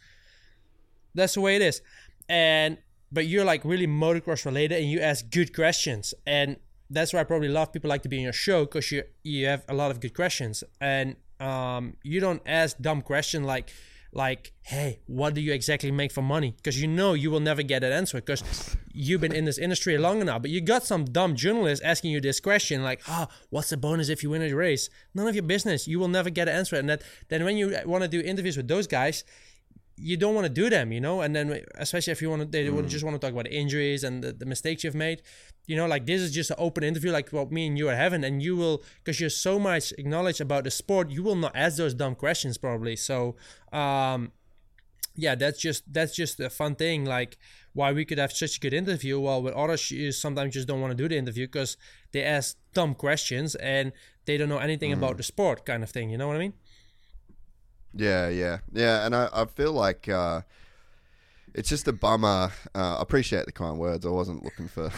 That's 1.16 1.34
the 1.34 1.42
way 1.42 1.56
it 1.56 1.62
is. 1.62 1.82
And 2.30 2.78
but 3.12 3.28
you're 3.28 3.46
like 3.46 3.64
really 3.66 3.88
motocross 3.88 4.46
related, 4.46 4.82
and 4.82 4.90
you 4.92 5.00
ask 5.00 5.30
good 5.32 5.56
questions, 5.56 6.14
and 6.28 6.58
that's 6.90 7.14
why 7.14 7.22
I 7.22 7.24
probably 7.24 7.48
love 7.48 7.72
people 7.72 7.90
like 7.90 8.04
to 8.04 8.10
be 8.10 8.18
on 8.18 8.24
your 8.24 8.34
show 8.34 8.66
because 8.66 8.92
you 8.92 9.04
you 9.24 9.48
have 9.48 9.64
a 9.68 9.74
lot 9.74 9.92
of 9.92 10.00
good 10.00 10.14
questions, 10.14 10.64
and 10.80 11.16
um 11.40 11.98
you 12.04 12.20
don't 12.20 12.42
ask 12.46 12.78
dumb 12.80 13.02
question 13.02 13.44
like 13.44 13.70
like 14.14 14.54
hey 14.62 14.98
what 15.08 15.34
do 15.34 15.42
you 15.42 15.52
exactly 15.52 15.92
make 15.92 16.12
for 16.12 16.22
money? 16.22 16.54
Because 16.56 16.82
you 16.82 16.88
know 16.88 17.14
you 17.14 17.30
will 17.30 17.42
never 17.42 17.62
get 17.62 17.82
that 17.82 17.92
answer 17.92 18.18
because 18.22 18.42
you've 18.94 19.20
been 19.22 19.36
in 19.36 19.44
this 19.46 19.58
industry 19.58 19.98
long 19.98 20.22
enough. 20.22 20.42
But 20.42 20.52
you 20.52 20.62
got 20.62 20.86
some 20.86 21.04
dumb 21.04 21.36
journalist 21.36 21.82
asking 21.84 22.12
you 22.12 22.22
this 22.22 22.40
question 22.40 22.82
like 22.82 23.02
oh 23.10 23.28
what's 23.50 23.70
the 23.70 23.78
bonus 23.78 24.08
if 24.10 24.24
you 24.24 24.30
win 24.30 24.42
a 24.42 24.54
race? 24.54 24.90
None 25.14 25.28
of 25.28 25.36
your 25.36 25.44
business. 25.44 25.88
You 25.88 26.00
will 26.00 26.08
never 26.08 26.30
get 26.30 26.48
an 26.48 26.56
answer. 26.56 26.78
And 26.78 26.90
that 26.90 27.02
then 27.28 27.44
when 27.44 27.58
you 27.58 27.78
want 27.86 28.04
to 28.04 28.08
do 28.08 28.22
interviews 28.22 28.56
with 28.56 28.70
those 28.70 28.88
guys 28.88 29.26
you 29.97 30.17
don't 30.17 30.35
want 30.35 30.45
to 30.45 30.51
do 30.51 30.69
them, 30.69 30.91
you 30.91 30.99
know, 30.99 31.22
and 31.22 31.35
then 31.35 31.61
especially 31.76 32.11
if 32.11 32.22
you 32.22 32.30
want 32.30 32.41
to, 32.41 32.47
they 32.47 32.69
would 32.69 32.88
just 32.88 33.03
want 33.03 33.15
to 33.15 33.19
talk 33.19 33.31
about 33.31 33.47
injuries 33.49 34.03
and 34.03 34.23
the, 34.23 34.34
the 34.34 34.45
mistakes 34.45 34.84
you've 34.84 34.95
made, 34.95 35.22
you 35.67 35.76
know, 35.76 35.85
like 35.88 36.05
this 36.05 36.22
is 36.22 36.34
just 36.34 36.51
an 36.51 36.57
open 36.59 36.84
interview, 36.84 37.11
like 37.11 37.30
what 37.30 37.51
me 37.51 37.67
and 37.67 37.77
you 37.77 37.88
are 37.88 37.95
having, 37.95 38.23
and 38.23 38.41
you 38.41 38.57
will, 38.57 38.84
because 39.03 39.22
you're 39.22 39.30
so 39.30 39.57
much 39.57 39.93
knowledge 39.99 40.41
about 40.41 40.65
the 40.65 40.72
sport, 40.72 41.09
you 41.09 41.23
will 41.23 41.35
not 41.35 41.53
ask 41.55 41.77
those 41.77 41.93
dumb 41.93 42.15
questions 42.15 42.57
probably. 42.57 42.95
So, 42.97 43.35
um, 43.72 44.31
yeah, 45.15 45.35
that's 45.35 45.59
just 45.59 45.84
that's 45.91 46.13
just 46.13 46.39
a 46.41 46.49
fun 46.49 46.76
thing. 46.76 47.05
Like 47.05 47.38
why 47.73 47.93
we 47.93 48.03
could 48.03 48.17
have 48.17 48.34
such 48.34 48.57
a 48.57 48.59
good 48.59 48.73
interview, 48.73 49.19
while 49.19 49.41
with 49.41 49.53
others 49.53 49.91
you 49.91 50.11
sometimes 50.11 50.53
just 50.53 50.67
don't 50.67 50.81
want 50.81 50.91
to 50.91 50.97
do 50.97 51.07
the 51.07 51.17
interview 51.17 51.47
because 51.47 51.77
they 52.11 52.23
ask 52.23 52.57
dumb 52.73 52.95
questions 52.95 53.55
and 53.55 53.93
they 54.26 54.38
don't 54.38 54.49
know 54.49 54.57
anything 54.57 54.91
about 54.91 55.17
the 55.17 55.23
sport, 55.23 55.65
kind 55.65 55.84
of 55.84 55.89
thing. 55.89 56.09
You 56.09 56.17
know 56.17 56.27
what 56.27 56.35
I 56.35 56.39
mean? 56.39 56.53
Yeah, 57.95 58.30
yeah, 58.30 58.59
yeah. 58.73 59.05
And 59.05 59.15
I, 59.15 59.30
I 59.34 59.45
feel 59.45 59.72
like 59.72 60.09
uh, 60.09 60.41
it's 61.53 61.69
just 61.69 61.88
a 61.88 61.93
bummer. 61.93 62.51
Uh, 62.76 62.97
I 62.97 63.01
appreciate 63.01 63.45
the 63.45 63.51
kind 63.51 63.80
words. 63.80 64.05
I 64.05 64.09
wasn't 64.09 64.43
looking 64.43 64.67
for, 64.67 64.91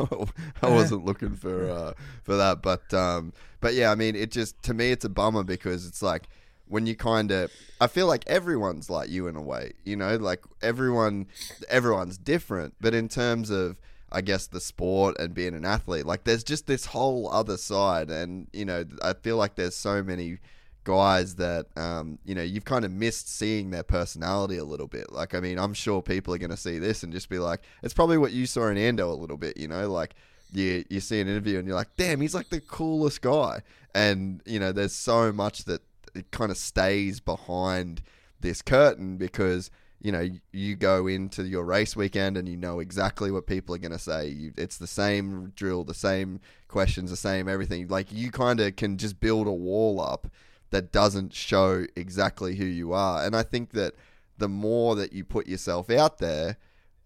I 0.62 0.68
wasn't 0.68 1.04
looking 1.06 1.36
for 1.36 1.70
uh, 1.70 1.92
for 2.24 2.36
that. 2.36 2.62
But 2.62 2.92
um, 2.92 3.32
but 3.60 3.74
yeah, 3.74 3.90
I 3.90 3.94
mean, 3.94 4.16
it 4.16 4.30
just 4.30 4.60
to 4.64 4.74
me, 4.74 4.90
it's 4.90 5.04
a 5.04 5.08
bummer 5.08 5.44
because 5.44 5.86
it's 5.86 6.02
like 6.02 6.28
when 6.66 6.86
you 6.86 6.96
kind 6.96 7.30
of, 7.30 7.52
I 7.80 7.86
feel 7.86 8.06
like 8.06 8.24
everyone's 8.26 8.90
like 8.90 9.08
you 9.08 9.28
in 9.28 9.36
a 9.36 9.42
way. 9.42 9.72
You 9.84 9.94
know, 9.96 10.16
like 10.16 10.42
everyone, 10.60 11.26
everyone's 11.68 12.18
different. 12.18 12.74
But 12.80 12.94
in 12.94 13.08
terms 13.08 13.50
of 13.50 13.76
I 14.10 14.20
guess 14.20 14.48
the 14.48 14.60
sport 14.60 15.16
and 15.20 15.32
being 15.32 15.54
an 15.54 15.64
athlete, 15.64 16.06
like 16.06 16.24
there's 16.24 16.42
just 16.42 16.66
this 16.66 16.86
whole 16.86 17.30
other 17.30 17.56
side, 17.56 18.10
and 18.10 18.48
you 18.52 18.64
know, 18.64 18.84
I 19.02 19.12
feel 19.12 19.36
like 19.36 19.54
there's 19.54 19.76
so 19.76 20.02
many 20.02 20.38
guys 20.84 21.36
that 21.36 21.66
um, 21.76 22.18
you 22.24 22.34
know 22.34 22.42
you've 22.42 22.64
kind 22.64 22.84
of 22.84 22.90
missed 22.90 23.28
seeing 23.28 23.70
their 23.70 23.82
personality 23.82 24.56
a 24.56 24.64
little 24.64 24.86
bit. 24.86 25.12
Like, 25.12 25.34
I 25.34 25.40
mean, 25.40 25.58
I'm 25.58 25.74
sure 25.74 26.02
people 26.02 26.34
are 26.34 26.38
going 26.38 26.50
to 26.50 26.56
see 26.56 26.78
this 26.78 27.02
and 27.02 27.12
just 27.12 27.28
be 27.28 27.38
like, 27.38 27.62
it's 27.82 27.94
probably 27.94 28.18
what 28.18 28.32
you 28.32 28.46
saw 28.46 28.68
in 28.68 28.76
Ando 28.76 29.10
a 29.10 29.14
little 29.14 29.36
bit. 29.36 29.56
You 29.56 29.68
know, 29.68 29.90
like 29.90 30.14
you 30.52 30.84
you 30.90 31.00
see 31.00 31.20
an 31.20 31.28
interview 31.28 31.58
and 31.58 31.66
you're 31.66 31.76
like, 31.76 31.96
damn, 31.96 32.20
he's 32.20 32.34
like 32.34 32.50
the 32.50 32.60
coolest 32.60 33.22
guy. 33.22 33.62
And 33.94 34.42
you 34.46 34.58
know, 34.58 34.72
there's 34.72 34.94
so 34.94 35.32
much 35.32 35.64
that 35.64 35.82
it 36.14 36.30
kind 36.30 36.50
of 36.50 36.56
stays 36.56 37.20
behind 37.20 38.02
this 38.40 38.62
curtain 38.62 39.16
because 39.16 39.70
you 40.00 40.10
know 40.10 40.28
you 40.50 40.74
go 40.74 41.06
into 41.06 41.44
your 41.44 41.64
race 41.64 41.96
weekend 41.96 42.36
and 42.36 42.48
you 42.48 42.56
know 42.56 42.80
exactly 42.80 43.30
what 43.30 43.46
people 43.46 43.74
are 43.74 43.78
going 43.78 43.92
to 43.92 43.98
say 43.98 44.28
you, 44.28 44.52
it's 44.58 44.76
the 44.76 44.86
same 44.86 45.52
drill 45.54 45.84
the 45.84 45.94
same 45.94 46.40
questions 46.66 47.10
the 47.10 47.16
same 47.16 47.48
everything 47.48 47.86
like 47.86 48.12
you 48.12 48.30
kind 48.30 48.58
of 48.58 48.74
can 48.74 48.98
just 48.98 49.20
build 49.20 49.46
a 49.46 49.52
wall 49.52 50.00
up 50.00 50.26
that 50.72 50.90
doesn't 50.90 51.32
show 51.32 51.86
exactly 51.94 52.56
who 52.56 52.64
you 52.64 52.92
are. 52.92 53.24
And 53.24 53.36
i 53.36 53.42
think 53.42 53.70
that 53.70 53.94
the 54.38 54.48
more 54.48 54.96
that 54.96 55.12
you 55.12 55.24
put 55.24 55.46
yourself 55.46 55.88
out 55.88 56.18
there 56.18 56.56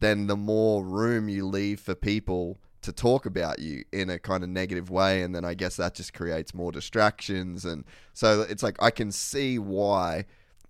then 0.00 0.26
the 0.26 0.36
more 0.36 0.84
room 0.84 1.28
you 1.28 1.46
leave 1.46 1.80
for 1.80 1.94
people 1.94 2.58
to 2.82 2.92
talk 2.92 3.26
about 3.26 3.58
you 3.58 3.82
in 3.92 4.10
a 4.10 4.18
kind 4.18 4.44
of 4.44 4.50
negative 4.50 4.90
way. 4.90 5.22
And 5.22 5.34
then 5.34 5.44
i 5.44 5.54
guess 5.54 5.76
that 5.76 5.94
just 5.94 6.14
creates 6.14 6.54
more 6.54 6.72
distractions. 6.72 7.64
And 7.64 7.84
so 8.12 8.42
it's 8.42 8.62
like 8.62 8.80
i 8.82 8.90
can 8.90 9.10
see 9.12 9.58
why 9.58 10.26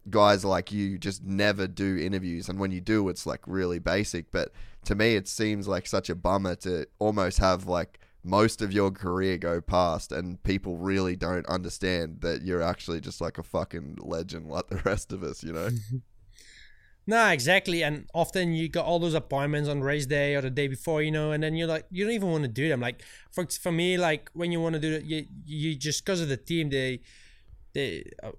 guys 0.09 0.45
like 0.45 0.71
you 0.71 0.99
just 0.99 1.25
never 1.25 1.67
do 1.67 1.97
interviews. 1.99 2.49
And 2.49 2.59
when 2.59 2.71
you 2.71 2.81
do 2.81 3.09
it's 3.09 3.27
like 3.27 3.43
really 3.47 3.79
basic. 3.79 4.31
But 4.31 4.53
to 4.85 4.95
me 4.95 5.17
it 5.17 5.29
seems 5.29 5.69
like 5.69 5.87
such 5.87 6.09
a 6.09 6.15
bummer 6.15 6.55
to 6.57 6.87
almost 6.99 7.39
have 7.39 7.67
like 7.67 8.01
most 8.27 8.61
of 8.61 8.73
your 8.73 8.91
career 8.91 9.39
go 9.39 9.61
past 9.61 10.13
and 10.13 10.43
people 10.43 10.77
really 10.77 11.17
don't 11.17 11.47
understand 11.47 12.21
that 12.21 12.43
you're 12.43 12.63
actually 12.63 13.01
just 13.01 13.21
like 13.21 13.39
a 13.39 13.43
fucking 13.43 13.97
legend 14.01 14.49
like 14.49 14.67
the 14.67 14.77
rest 14.85 15.13
of 15.13 15.23
us 15.23 15.43
you 15.43 15.53
know 15.53 15.69
Nah, 17.09 17.31
exactly. 17.31 17.83
And 17.85 18.09
often 18.15 18.53
you 18.53 18.69
got 18.69 18.85
all 18.85 18.99
those 18.99 19.15
appointments 19.15 19.69
on 19.69 19.81
race 19.81 20.07
day 20.07 20.35
or 20.35 20.41
the 20.41 20.51
day 20.51 20.67
before, 20.67 21.03
you 21.03 21.13
know, 21.13 21.31
and 21.31 21.43
then 21.43 21.55
you're 21.55 21.69
like, 21.69 21.87
you 21.91 22.05
don't 22.05 22.15
even 22.15 22.31
want 22.31 22.43
to 22.43 22.49
do 22.49 22.69
them. 22.69 22.81
Like 22.81 23.03
for 23.31 23.47
for 23.47 23.71
me, 23.71 23.97
like 23.97 24.29
when 24.35 24.51
you 24.51 24.61
want 24.61 24.75
to 24.75 24.81
do 24.81 24.95
it, 24.95 25.05
you 25.05 25.27
you 25.45 25.77
just 25.77 26.05
because 26.05 26.21
of 26.21 26.29
the 26.29 26.37
team, 26.37 26.71
they 26.71 27.01
they 27.75 28.11
uh, 28.25 28.33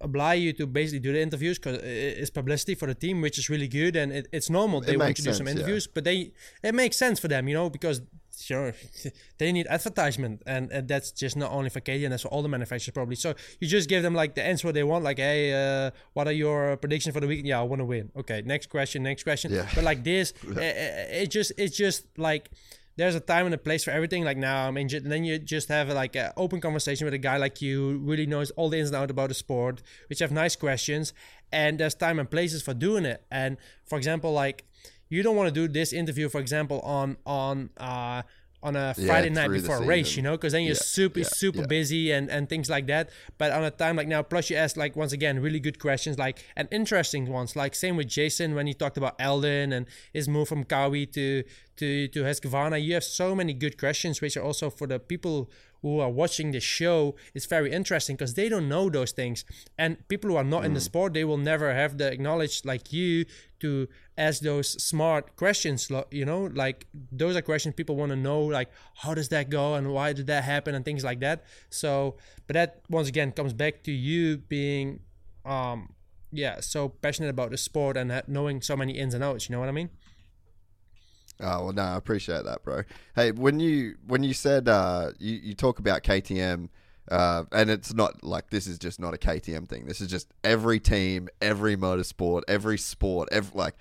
oblige 0.00 0.40
you 0.40 0.52
to 0.54 0.66
basically 0.66 1.00
do 1.00 1.12
the 1.12 1.20
interviews 1.20 1.58
because 1.58 1.80
it's 1.82 2.30
publicity 2.30 2.74
for 2.74 2.86
the 2.86 2.94
team, 2.94 3.20
which 3.20 3.36
is 3.36 3.50
really 3.50 3.68
good 3.68 3.94
and 3.94 4.10
it, 4.10 4.26
it's 4.32 4.48
normal. 4.48 4.80
They 4.80 4.96
want 4.96 5.10
you 5.10 5.14
to 5.16 5.22
do 5.22 5.34
some 5.34 5.46
sense, 5.46 5.58
yeah. 5.58 5.62
interviews, 5.64 5.86
but 5.86 6.04
they 6.04 6.32
it 6.62 6.74
makes 6.74 6.96
sense 6.96 7.20
for 7.20 7.28
them, 7.28 7.46
you 7.46 7.54
know, 7.54 7.68
because 7.68 8.00
know 8.48 8.72
they 9.38 9.52
need 9.52 9.66
advertisement 9.66 10.42
and, 10.46 10.70
and 10.70 10.88
that's 10.88 11.10
just 11.10 11.36
not 11.36 11.50
only 11.52 11.70
for 11.70 11.80
KTM 11.80 12.10
that's 12.10 12.22
for 12.22 12.28
all 12.28 12.42
the 12.42 12.48
manufacturers 12.48 12.94
probably. 12.94 13.16
So 13.16 13.34
you 13.58 13.68
just 13.68 13.88
give 13.88 14.02
them 14.02 14.14
like 14.14 14.34
the 14.34 14.42
answer 14.42 14.70
they 14.72 14.84
want 14.84 15.04
like 15.04 15.18
hey 15.18 15.52
uh, 15.52 15.90
what 16.12 16.26
are 16.26 16.32
your 16.32 16.76
predictions 16.76 17.14
for 17.14 17.20
the 17.20 17.26
weekend? 17.26 17.48
Yeah 17.48 17.60
I 17.60 17.64
want 17.64 17.80
to 17.80 17.84
win. 17.84 18.10
Okay 18.16 18.42
next 18.44 18.68
question 18.68 19.02
next 19.02 19.24
question. 19.24 19.52
Yeah. 19.52 19.68
but 19.74 19.84
like 19.84 20.04
this 20.04 20.32
it, 20.42 21.22
it 21.22 21.30
just 21.30 21.52
it's 21.58 21.76
just 21.76 22.06
like 22.16 22.50
there's 22.96 23.14
a 23.14 23.20
time 23.20 23.46
and 23.46 23.54
a 23.54 23.58
place 23.58 23.82
for 23.82 23.92
everything. 23.92 24.24
Like 24.24 24.36
now 24.36 24.68
I'm 24.68 24.76
injured 24.76 25.04
then 25.04 25.24
you 25.24 25.38
just 25.38 25.68
have 25.68 25.88
like 25.88 26.16
an 26.16 26.32
open 26.36 26.60
conversation 26.60 27.04
with 27.06 27.14
a 27.14 27.18
guy 27.18 27.36
like 27.36 27.62
you 27.62 27.92
who 27.92 27.98
really 27.98 28.26
knows 28.26 28.50
all 28.52 28.68
the 28.68 28.78
ins 28.78 28.90
and 28.90 28.96
outs 28.96 29.10
about 29.10 29.28
the 29.28 29.34
sport 29.34 29.82
which 30.08 30.18
have 30.18 30.32
nice 30.32 30.56
questions 30.56 31.12
and 31.52 31.78
there's 31.80 31.94
time 31.94 32.18
and 32.18 32.30
places 32.30 32.62
for 32.62 32.74
doing 32.74 33.04
it. 33.04 33.24
And 33.30 33.56
for 33.86 33.96
example 33.96 34.32
like 34.32 34.64
you 35.10 35.22
don't 35.22 35.36
want 35.36 35.48
to 35.54 35.54
do 35.54 35.68
this 35.68 35.92
interview 35.92 36.28
for 36.30 36.40
example 36.40 36.80
on 36.80 37.18
on 37.26 37.70
uh 37.76 38.22
on 38.62 38.76
a 38.76 38.94
Yeah, 38.96 39.06
Friday 39.06 39.30
night 39.30 39.52
before 39.52 39.78
a 39.78 39.82
race, 39.82 40.16
you 40.16 40.22
know, 40.22 40.32
because 40.32 40.52
then 40.52 40.64
you're 40.64 40.74
Yeah, 40.74 40.82
super 40.96 41.20
yeah, 41.20 41.24
super 41.24 41.62
yeah. 41.62 41.66
busy 41.66 42.12
and 42.12 42.30
and 42.30 42.46
things 42.48 42.68
like 42.68 42.86
that. 42.88 43.08
But 43.38 43.52
on 43.52 43.64
a 43.64 43.70
time 43.70 43.96
like 43.96 44.06
now, 44.06 44.22
plus 44.22 44.50
you 44.50 44.56
ask 44.56 44.76
like 44.76 44.96
once 44.96 45.12
again 45.14 45.40
really 45.40 45.60
good 45.60 45.78
questions, 45.78 46.18
like 46.18 46.44
and 46.56 46.68
interesting 46.70 47.26
ones. 47.32 47.56
Like 47.56 47.74
same 47.74 47.96
with 47.96 48.08
Jason 48.08 48.54
when 48.54 48.66
he 48.66 48.74
talked 48.74 48.98
about 48.98 49.18
Aldon 49.20 49.72
and 49.72 49.86
his 50.12 50.28
move 50.28 50.46
from 50.48 50.64
Kawi 50.64 51.06
to 51.14 51.42
to 51.78 52.08
to 52.08 52.22
Husqvarna. 52.22 52.82
You 52.82 52.94
have 52.94 53.04
so 53.04 53.34
many 53.34 53.54
good 53.54 53.78
questions, 53.78 54.20
which 54.20 54.36
are 54.36 54.44
also 54.44 54.68
for 54.68 54.86
the 54.86 54.98
people 54.98 55.50
who 55.82 55.98
are 55.98 56.10
watching 56.10 56.50
the 56.52 56.60
show. 56.60 57.14
It's 57.34 57.46
very 57.46 57.72
interesting 57.72 58.16
because 58.16 58.34
they 58.34 58.48
don't 58.48 58.68
know 58.68 58.90
those 58.90 59.12
things, 59.12 59.44
and 59.78 59.96
people 60.08 60.30
who 60.30 60.36
are 60.36 60.44
not 60.44 60.62
Mm. 60.62 60.66
in 60.66 60.74
the 60.74 60.80
sport, 60.80 61.14
they 61.14 61.24
will 61.24 61.38
never 61.38 61.72
have 61.74 61.96
the 61.98 62.16
knowledge 62.18 62.64
like 62.64 62.92
you 62.92 63.24
to 63.60 63.88
ask 64.16 64.42
those 64.42 64.68
smart 64.82 65.36
questions. 65.36 65.90
You 66.10 66.24
know, 66.24 66.44
like 66.54 66.86
those 67.12 67.36
are 67.36 67.42
questions 67.42 67.74
people 67.74 67.96
want 67.96 68.10
to 68.10 68.16
know, 68.16 68.42
like 68.42 68.70
how 69.02 69.14
does 69.14 69.28
that 69.30 69.50
go 69.50 69.74
and 69.74 69.92
why 69.92 70.12
did 70.12 70.26
that 70.28 70.44
happen 70.44 70.74
and 70.74 70.84
things 70.84 71.04
like 71.04 71.20
that. 71.20 71.44
So, 71.70 72.16
but 72.46 72.54
that 72.54 72.80
once 72.88 73.08
again 73.08 73.32
comes 73.32 73.52
back 73.52 73.82
to 73.84 73.92
you 73.92 74.38
being, 74.38 75.00
um, 75.44 75.94
yeah, 76.32 76.60
so 76.60 76.88
passionate 76.88 77.28
about 77.30 77.50
the 77.50 77.56
sport 77.56 77.96
and 77.96 78.22
knowing 78.28 78.62
so 78.62 78.76
many 78.76 78.92
ins 78.98 79.14
and 79.14 79.24
outs. 79.24 79.48
You 79.48 79.54
know 79.54 79.60
what 79.60 79.68
I 79.68 79.72
mean? 79.72 79.90
Oh 81.40 81.64
well, 81.64 81.72
no, 81.72 81.82
I 81.82 81.96
appreciate 81.96 82.44
that, 82.44 82.62
bro. 82.62 82.82
Hey, 83.14 83.32
when 83.32 83.60
you 83.60 83.96
when 84.06 84.22
you 84.22 84.34
said 84.34 84.68
uh, 84.68 85.12
you 85.18 85.36
you 85.42 85.54
talk 85.54 85.78
about 85.78 86.02
KTM, 86.02 86.68
uh, 87.10 87.44
and 87.52 87.70
it's 87.70 87.94
not 87.94 88.22
like 88.22 88.50
this 88.50 88.66
is 88.66 88.78
just 88.78 89.00
not 89.00 89.14
a 89.14 89.16
KTM 89.16 89.68
thing. 89.68 89.86
This 89.86 90.00
is 90.00 90.08
just 90.08 90.32
every 90.44 90.78
team, 90.78 91.28
every 91.40 91.76
motorsport, 91.76 92.42
every 92.48 92.78
sport, 92.78 93.28
every 93.32 93.52
like. 93.54 93.74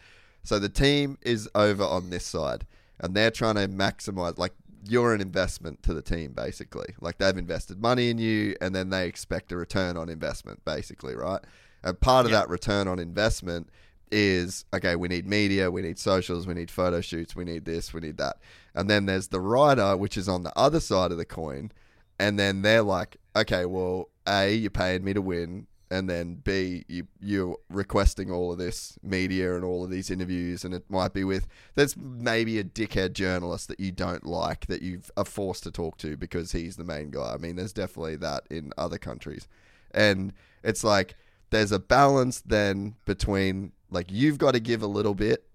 So 0.43 0.57
the 0.57 0.69
team 0.69 1.17
is 1.21 1.49
over 1.53 1.83
on 1.83 2.09
this 2.09 2.25
side, 2.25 2.65
and 2.99 3.13
they're 3.15 3.31
trying 3.31 3.55
to 3.55 3.67
maximize. 3.67 4.37
Like 4.37 4.53
you're 4.87 5.13
an 5.13 5.21
investment 5.21 5.83
to 5.83 5.93
the 5.93 6.01
team, 6.01 6.31
basically. 6.31 6.95
Like 7.01 7.17
they've 7.17 7.37
invested 7.37 7.81
money 7.81 8.09
in 8.09 8.17
you, 8.17 8.55
and 8.61 8.73
then 8.73 8.89
they 8.89 9.07
expect 9.07 9.51
a 9.51 9.57
return 9.57 9.97
on 9.97 10.09
investment, 10.09 10.63
basically, 10.63 11.15
right? 11.15 11.41
And 11.83 11.99
part 11.99 12.25
of 12.25 12.31
that 12.31 12.49
return 12.49 12.87
on 12.87 12.99
investment 12.99 13.69
is 14.11 14.65
okay, 14.73 14.95
we 14.95 15.07
need 15.07 15.27
media, 15.27 15.69
we 15.71 15.81
need 15.81 15.99
socials, 15.99 16.47
we 16.47 16.53
need 16.53 16.71
photo 16.71 17.01
shoots, 17.01 17.35
we 17.35 17.43
need 17.45 17.65
this, 17.65 17.93
we 17.93 18.01
need 18.01 18.17
that. 18.17 18.37
And 18.73 18.89
then 18.89 19.05
there's 19.05 19.27
the 19.29 19.41
writer, 19.41 19.97
which 19.97 20.17
is 20.17 20.29
on 20.29 20.43
the 20.43 20.57
other 20.57 20.79
side 20.79 21.11
of 21.11 21.17
the 21.17 21.25
coin. 21.25 21.71
And 22.19 22.37
then 22.37 22.61
they're 22.61 22.83
like, 22.83 23.17
okay, 23.35 23.65
well, 23.65 24.09
A, 24.27 24.53
you're 24.53 24.69
paying 24.69 25.03
me 25.03 25.13
to 25.13 25.21
win. 25.21 25.67
And 25.91 26.07
then 26.07 26.35
B, 26.35 26.85
you, 26.87 27.07
you're 27.19 27.57
requesting 27.69 28.29
all 28.29 28.51
of 28.51 28.59
this 28.59 28.99
media 29.01 29.55
and 29.55 29.65
all 29.65 29.83
of 29.83 29.89
these 29.89 30.11
interviews. 30.11 30.63
And 30.63 30.73
it 30.73 30.83
might 30.87 31.13
be 31.13 31.23
with, 31.23 31.47
there's 31.73 31.97
maybe 31.97 32.59
a 32.59 32.63
dickhead 32.63 33.13
journalist 33.13 33.69
that 33.69 33.79
you 33.79 33.91
don't 33.91 34.23
like 34.23 34.67
that 34.67 34.83
you 34.83 35.01
are 35.17 35.25
forced 35.25 35.63
to 35.63 35.71
talk 35.71 35.97
to 35.99 36.15
because 36.15 36.51
he's 36.51 36.75
the 36.75 36.83
main 36.83 37.09
guy. 37.09 37.33
I 37.33 37.37
mean, 37.37 37.55
there's 37.55 37.73
definitely 37.73 38.17
that 38.17 38.43
in 38.51 38.71
other 38.77 38.99
countries. 38.99 39.47
And 39.91 40.33
it's 40.63 40.83
like, 40.83 41.15
there's 41.49 41.71
a 41.71 41.79
balance 41.79 42.41
then 42.41 42.95
between 43.05 43.71
like 43.89 44.07
you've 44.11 44.37
got 44.37 44.51
to 44.51 44.59
give 44.59 44.81
a 44.81 44.87
little 44.87 45.15
bit 45.15 45.45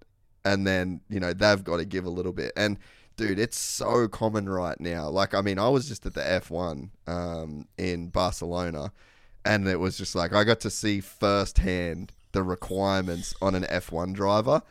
and 0.44 0.66
then 0.66 1.00
you 1.08 1.20
know 1.20 1.32
they've 1.32 1.64
got 1.64 1.78
to 1.78 1.84
give 1.84 2.04
a 2.04 2.10
little 2.10 2.32
bit. 2.32 2.52
And 2.56 2.78
dude 3.16 3.38
it's 3.38 3.58
so 3.58 4.08
common 4.08 4.48
right 4.48 4.78
now. 4.80 5.08
Like 5.08 5.34
i 5.34 5.40
mean 5.40 5.58
i 5.58 5.68
was 5.68 5.88
just 5.88 6.04
at 6.06 6.14
the 6.14 6.20
f1 6.20 6.90
um, 7.06 7.68
in 7.78 8.08
barcelona 8.08 8.92
and 9.44 9.68
it 9.68 9.78
was 9.78 9.96
just 9.96 10.14
like 10.14 10.32
i 10.32 10.42
got 10.44 10.60
to 10.60 10.70
see 10.70 11.00
firsthand 11.00 12.12
the 12.32 12.42
requirements 12.42 13.34
on 13.40 13.54
an 13.54 13.64
f1 13.64 14.14
driver. 14.14 14.62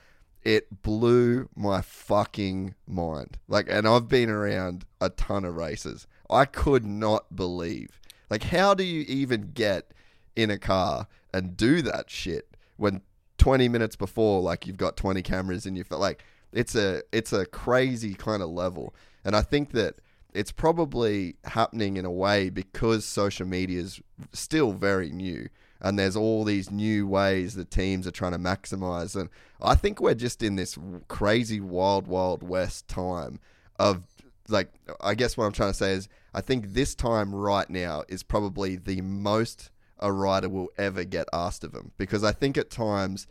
It 0.44 0.82
blew 0.82 1.48
my 1.56 1.82
fucking 1.82 2.76
mind. 2.86 3.38
Like 3.48 3.68
and 3.70 3.88
i've 3.88 4.10
been 4.10 4.30
around 4.30 4.86
a 5.00 5.10
ton 5.10 5.46
of 5.46 5.56
races. 5.56 6.06
I 6.30 6.46
could 6.46 6.84
not 6.86 7.36
believe 7.36 8.00
like 8.30 8.44
how 8.44 8.74
do 8.74 8.84
you 8.84 9.02
even 9.08 9.52
get 9.54 9.92
in 10.36 10.50
a 10.50 10.58
car 10.58 11.08
and 11.34 11.58
do 11.58 11.82
that 11.82 12.10
shit 12.10 12.56
when 12.78 13.02
20 13.38 13.68
minutes 13.68 13.96
before 13.96 14.42
like 14.42 14.68
you've 14.68 14.78
got 14.78 14.98
20 14.98 15.22
cameras 15.22 15.66
in 15.66 15.76
your 15.76 15.86
phone 15.86 16.00
like 16.00 16.24
it's 16.54 16.76
a 16.76 17.02
it's 17.12 17.34
a 17.34 17.46
crazy 17.46 18.14
kind 18.14 18.42
of 18.42 18.50
level. 18.50 18.94
And 19.26 19.36
i 19.36 19.42
think 19.42 19.72
that 19.72 19.96
it's 20.34 20.52
probably 20.52 21.36
happening 21.46 21.98
in 21.98 22.06
a 22.06 22.12
way 22.12 22.50
because 22.50 23.06
social 23.06 23.46
media 23.46 23.80
is 23.80 24.02
still 24.32 24.72
very 24.72 25.12
new 25.12 25.48
and 25.82 26.00
there's 26.00 26.16
all 26.16 26.44
these 26.44 26.72
new 26.72 27.06
ways 27.06 27.56
that 27.56 27.70
teams 27.70 28.08
are 28.08 28.12
trying 28.12 28.32
to 28.32 28.40
maximize. 28.40 29.20
And 29.20 29.30
i 29.62 29.76
think 29.76 30.02
we're 30.02 30.14
just 30.14 30.42
in 30.44 30.56
this 30.56 30.78
crazy 31.08 31.60
wild 31.60 32.08
wild 32.08 32.44
west 32.44 32.88
time 32.88 33.40
of 33.80 34.04
like 34.50 34.74
i 35.02 35.16
guess 35.16 35.38
what 35.38 35.46
i'm 35.46 35.54
trying 35.54 35.72
to 35.72 35.78
say 35.78 35.94
is 35.94 36.10
i 36.34 36.42
think 36.42 36.74
this 36.74 36.96
time 36.96 37.34
right 37.34 37.70
now 37.70 38.04
is 38.10 38.24
probably 38.24 38.76
the 38.76 39.02
most 39.02 39.72
a 40.00 40.12
rider 40.12 40.50
will 40.50 40.70
ever 40.78 41.04
get 41.04 41.28
asked 41.32 41.64
of 41.64 41.74
him 41.74 41.92
because 41.98 42.24
I 42.24 42.32
think 42.32 42.58
at 42.58 42.70
times 42.70 43.28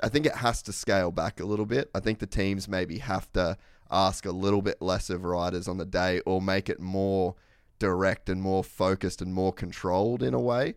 I 0.00 0.08
think 0.08 0.26
it 0.26 0.36
has 0.36 0.62
to 0.62 0.72
scale 0.72 1.10
back 1.10 1.40
a 1.40 1.44
little 1.44 1.66
bit. 1.66 1.90
I 1.94 2.00
think 2.00 2.18
the 2.18 2.26
teams 2.26 2.68
maybe 2.68 2.98
have 2.98 3.32
to 3.34 3.56
ask 3.90 4.26
a 4.26 4.32
little 4.32 4.62
bit 4.62 4.82
less 4.82 5.10
of 5.10 5.24
riders 5.24 5.68
on 5.68 5.76
the 5.78 5.84
day 5.84 6.20
or 6.26 6.42
make 6.42 6.68
it 6.68 6.80
more 6.80 7.36
direct 7.78 8.28
and 8.28 8.40
more 8.40 8.64
focused 8.64 9.20
and 9.20 9.34
more 9.34 9.52
controlled 9.52 10.22
in 10.22 10.34
a 10.34 10.40
way 10.40 10.74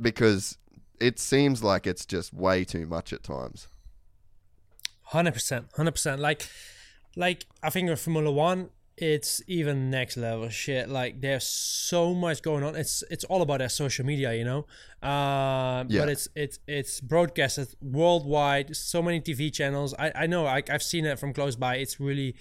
because 0.00 0.58
it 1.00 1.18
seems 1.18 1.64
like 1.64 1.86
it's 1.86 2.06
just 2.06 2.32
way 2.32 2.64
too 2.64 2.86
much 2.86 3.12
at 3.12 3.22
times. 3.22 3.68
Hundred 5.06 5.32
percent, 5.32 5.66
hundred 5.76 5.92
percent. 5.92 6.20
Like, 6.20 6.48
like 7.16 7.46
I 7.62 7.70
think 7.70 7.88
in 7.88 7.96
Formula 7.96 8.30
One, 8.30 8.70
it's 8.96 9.40
even 9.46 9.90
next 9.90 10.16
level 10.16 10.48
shit. 10.48 10.88
Like, 10.88 11.20
there's 11.20 11.44
so 11.44 12.14
much 12.14 12.42
going 12.42 12.62
on. 12.64 12.76
It's 12.76 13.02
it's 13.10 13.24
all 13.24 13.42
about 13.42 13.58
their 13.58 13.68
social 13.68 14.04
media, 14.04 14.34
you 14.34 14.44
know. 14.44 14.66
Um, 15.02 15.86
Yeah. 15.88 16.00
But 16.00 16.08
it's 16.10 16.28
it's 16.34 16.58
it's 16.66 17.00
broadcasted 17.00 17.68
worldwide. 17.80 18.76
So 18.76 19.02
many 19.02 19.20
TV 19.20 19.52
channels. 19.52 19.94
I 19.98 20.12
I 20.14 20.26
know. 20.26 20.46
I, 20.46 20.62
I've 20.68 20.82
seen 20.82 21.04
it 21.06 21.18
from 21.18 21.32
close 21.32 21.56
by. 21.56 21.76
It's 21.76 21.98
really 22.00 22.34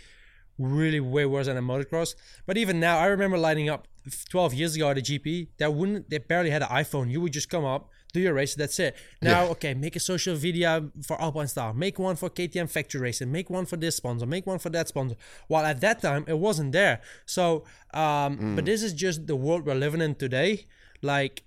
really 0.60 1.00
way 1.00 1.26
worse 1.26 1.48
than 1.48 1.58
a 1.58 1.62
motocross. 1.62 2.14
But 2.46 2.58
even 2.58 2.80
now, 2.80 3.00
I 3.00 3.08
remember 3.08 3.38
lining 3.38 3.68
up 3.70 3.88
12 4.30 4.54
years 4.54 4.76
ago 4.76 4.90
at 4.92 4.98
a 4.98 5.02
GP. 5.02 5.48
That 5.58 5.74
wouldn't 5.74 6.10
they 6.10 6.20
barely 6.20 6.50
had 6.52 6.62
an 6.62 6.70
iPhone. 6.70 7.10
You 7.10 7.22
would 7.22 7.34
just 7.34 7.50
come 7.50 7.66
up, 7.66 7.90
do 8.12 8.20
your 8.20 8.34
race, 8.34 8.56
that's 8.56 8.80
it. 8.80 8.96
Now, 9.22 9.46
okay, 9.48 9.74
make 9.74 9.96
a 9.96 10.00
social 10.00 10.36
video 10.36 10.92
for 11.06 11.22
Alpine 11.22 11.48
Star, 11.48 11.74
make 11.74 12.00
one 12.00 12.16
for 12.16 12.30
KTM 12.30 12.70
Factory 12.70 13.02
Racing, 13.02 13.32
make 13.32 13.50
one 13.50 13.66
for 13.66 13.78
this 13.78 13.96
sponsor, 13.96 14.26
make 14.26 14.46
one 14.46 14.60
for 14.60 14.70
that 14.70 14.88
sponsor. 14.88 15.16
While 15.48 15.66
at 15.66 15.82
that 15.82 16.02
time 16.02 16.26
it 16.28 16.38
wasn't 16.38 16.72
there. 16.72 17.02
So, 17.26 17.66
um, 17.94 18.56
but 18.56 18.66
this 18.66 18.84
is 18.84 18.94
just 18.94 19.28
the 19.28 19.36
world 19.36 19.66
we're 19.66 19.76
living 19.76 20.02
in 20.02 20.16
today. 20.16 20.68
Like 21.02 21.44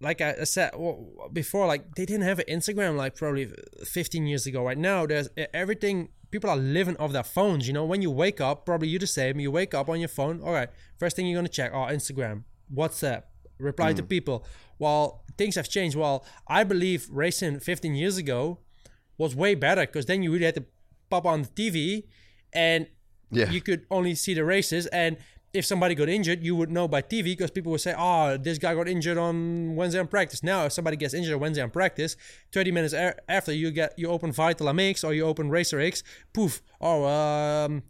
like 0.00 0.20
I 0.20 0.44
said 0.44 0.72
before, 1.32 1.66
like 1.66 1.94
they 1.94 2.04
didn't 2.04 2.24
have 2.24 2.38
an 2.38 2.46
Instagram 2.48 2.96
like 2.96 3.16
probably 3.16 3.50
15 3.84 4.26
years 4.26 4.46
ago. 4.46 4.62
Right 4.64 4.78
now, 4.78 5.06
there's 5.06 5.28
everything. 5.52 6.10
People 6.30 6.50
are 6.50 6.56
living 6.56 6.96
off 6.98 7.12
their 7.12 7.22
phones. 7.22 7.66
You 7.66 7.72
know, 7.72 7.84
when 7.84 8.02
you 8.02 8.10
wake 8.10 8.40
up, 8.40 8.66
probably 8.66 8.88
you 8.88 8.98
the 8.98 9.06
same. 9.06 9.40
You 9.40 9.50
wake 9.50 9.72
up 9.72 9.88
on 9.88 10.00
your 10.00 10.08
phone. 10.08 10.42
All 10.42 10.52
right, 10.52 10.68
first 10.98 11.16
thing 11.16 11.26
you're 11.26 11.38
gonna 11.38 11.48
check, 11.48 11.70
oh, 11.72 11.86
Instagram, 11.86 12.44
WhatsApp, 12.72 13.22
reply 13.58 13.92
to 13.92 14.02
people. 14.02 14.44
Well, 14.78 15.24
things 15.38 15.54
have 15.56 15.68
changed. 15.68 15.96
Well, 15.96 16.24
I 16.48 16.64
believe 16.64 17.08
racing 17.10 17.60
15 17.60 17.94
years 17.94 18.16
ago 18.16 18.58
was 19.18 19.34
way 19.36 19.54
better 19.54 19.82
because 19.86 20.06
then 20.06 20.22
you 20.22 20.32
really 20.32 20.44
had 20.46 20.54
to 20.56 20.64
pop 21.10 21.24
on 21.26 21.42
the 21.42 21.48
TV 21.48 22.04
and 22.52 22.86
Yeah. 23.30 23.50
you 23.50 23.60
could 23.60 23.86
only 23.90 24.14
see 24.14 24.34
the 24.34 24.44
races 24.44 24.86
and 24.88 25.16
if 25.52 25.64
somebody 25.64 25.94
got 25.94 26.08
injured 26.08 26.42
you 26.44 26.54
would 26.56 26.70
know 26.70 26.86
by 26.88 27.00
tv 27.00 27.24
because 27.26 27.50
people 27.50 27.70
would 27.72 27.80
say 27.80 27.94
oh 27.96 28.36
this 28.36 28.58
guy 28.58 28.74
got 28.74 28.88
injured 28.88 29.16
on 29.18 29.76
wednesday 29.76 30.00
on 30.00 30.08
practice 30.08 30.42
now 30.42 30.64
if 30.66 30.72
somebody 30.72 30.96
gets 30.96 31.14
injured 31.14 31.34
on 31.34 31.40
wednesday 31.40 31.62
on 31.62 31.70
practice 31.70 32.16
30 32.52 32.70
minutes 32.72 32.92
a- 32.92 33.14
after 33.30 33.52
you 33.52 33.70
get 33.70 33.92
you 33.96 34.08
open 34.08 34.32
vital 34.32 34.66
mx 34.66 35.04
or 35.04 35.12
you 35.14 35.24
open 35.24 35.48
racer 35.50 35.78
x 35.80 36.02
poof 36.32 36.60
oh 36.80 37.04
um 37.06 37.82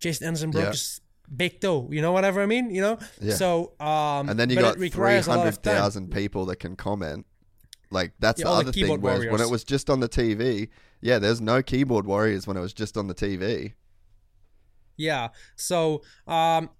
jason 0.00 0.26
anderson 0.26 0.50
broke 0.50 0.64
Yeah. 0.64 0.70
his 0.70 1.00
big 1.36 1.60
toe 1.60 1.88
you 1.90 2.00
know 2.00 2.12
whatever 2.12 2.40
i 2.42 2.46
mean 2.46 2.70
you 2.70 2.80
know 2.80 2.98
Yeah. 3.20 3.34
so 3.34 3.72
um 3.80 4.28
And 4.28 4.38
then 4.38 4.48
you 4.50 4.56
got 4.56 4.76
it 4.76 4.80
requires 4.80 5.26
a 5.26 5.30
lot 5.36 5.46
of 5.46 5.60
time. 5.62 5.74
300,000 5.74 6.10
people 6.10 6.46
that 6.46 6.56
can 6.56 6.74
comment. 6.76 7.26
Like 7.90 8.12
that's 8.18 8.40
Yeah, 8.40 8.44
the 8.44 8.50
all 8.50 8.56
the 8.56 8.68
other 8.68 8.72
thing. 8.72 9.00
Whereas 9.00 9.26
when 9.32 9.40
it 9.40 9.50
was 9.50 9.64
just 9.64 9.88
on 9.90 10.00
the 10.00 10.08
TV, 10.08 10.68
yeah, 11.00 11.18
there's 11.18 11.40
no 11.40 11.62
keyboard 11.62 12.06
warriors 12.06 12.46
when 12.46 12.56
it 12.56 12.60
was 12.60 12.72
just 12.74 12.96
on 12.96 13.06
the 13.08 13.14
TV. 13.14 13.74
Yeah. 14.96 15.28
So 15.56 16.02
um, 16.26 16.70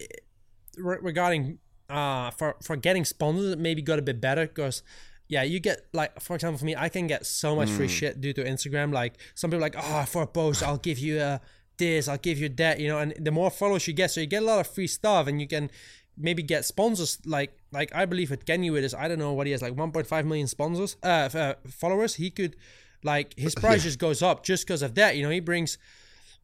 re- 0.77 0.99
regarding 1.03 1.59
uh 1.89 2.31
for 2.33 2.57
for 2.63 2.77
getting 2.77 3.05
sponsors, 3.05 3.53
it 3.53 3.59
maybe 3.59 3.81
got 3.81 3.99
a 3.99 4.03
bit 4.03 4.21
better 4.21 4.47
because 4.47 4.83
yeah, 5.29 5.43
you 5.43 5.61
get 5.61 5.87
like 5.93 6.21
for 6.21 6.35
example 6.37 6.59
for 6.59 6.65
me, 6.67 6.75
I 6.77 6.89
can 6.89 7.07
get 7.07 7.27
so 7.27 7.55
much 7.57 7.71
free 7.71 7.89
shit 7.89 8.21
due 8.21 8.33
to 8.35 8.45
Instagram. 8.45 8.93
Like 8.93 9.15
some 9.35 9.51
people 9.51 9.59
are 9.65 9.69
like, 9.69 9.77
oh, 9.79 10.05
for 10.05 10.23
a 10.23 10.27
post, 10.27 10.63
I'll 10.63 10.79
give 10.79 10.99
you 10.99 11.19
uh, 11.19 11.39
this, 11.79 12.09
I'll 12.09 12.19
give 12.19 12.39
you 12.39 12.49
that, 12.51 12.81
you 12.81 12.89
know. 12.89 12.99
And 12.99 13.15
the 13.19 13.31
more 13.31 13.51
followers 13.51 13.87
you 13.87 13.95
get, 13.95 14.11
so 14.11 14.21
you 14.21 14.27
get 14.27 14.43
a 14.43 14.47
lot 14.47 14.61
of 14.61 14.67
free 14.67 14.87
stuff, 14.87 15.27
and 15.27 15.41
you 15.41 15.49
can 15.49 15.71
maybe 16.17 16.43
get 16.43 16.65
sponsors. 16.65 17.19
Like 17.25 17.53
like 17.73 17.95
I 17.95 18.05
believe 18.05 18.31
with 18.31 18.45
Kenny 18.45 18.71
with 18.71 18.83
his, 18.83 18.95
I 18.95 19.09
don't 19.09 19.19
know 19.19 19.33
what 19.33 19.47
he 19.47 19.53
has, 19.53 19.63
like 19.63 19.75
1.5 19.75 20.25
million 20.27 20.47
sponsors, 20.47 20.97
uh, 21.03 21.29
uh 21.33 21.55
followers. 21.69 22.17
He 22.17 22.31
could 22.31 22.57
like 23.03 23.35
his 23.39 23.55
price 23.65 23.85
just 23.85 23.99
goes 23.99 24.23
up 24.23 24.45
just 24.45 24.67
because 24.67 24.83
of 24.83 24.95
that. 24.97 25.17
You 25.17 25.23
know, 25.23 25.31
he 25.31 25.41
brings 25.41 25.79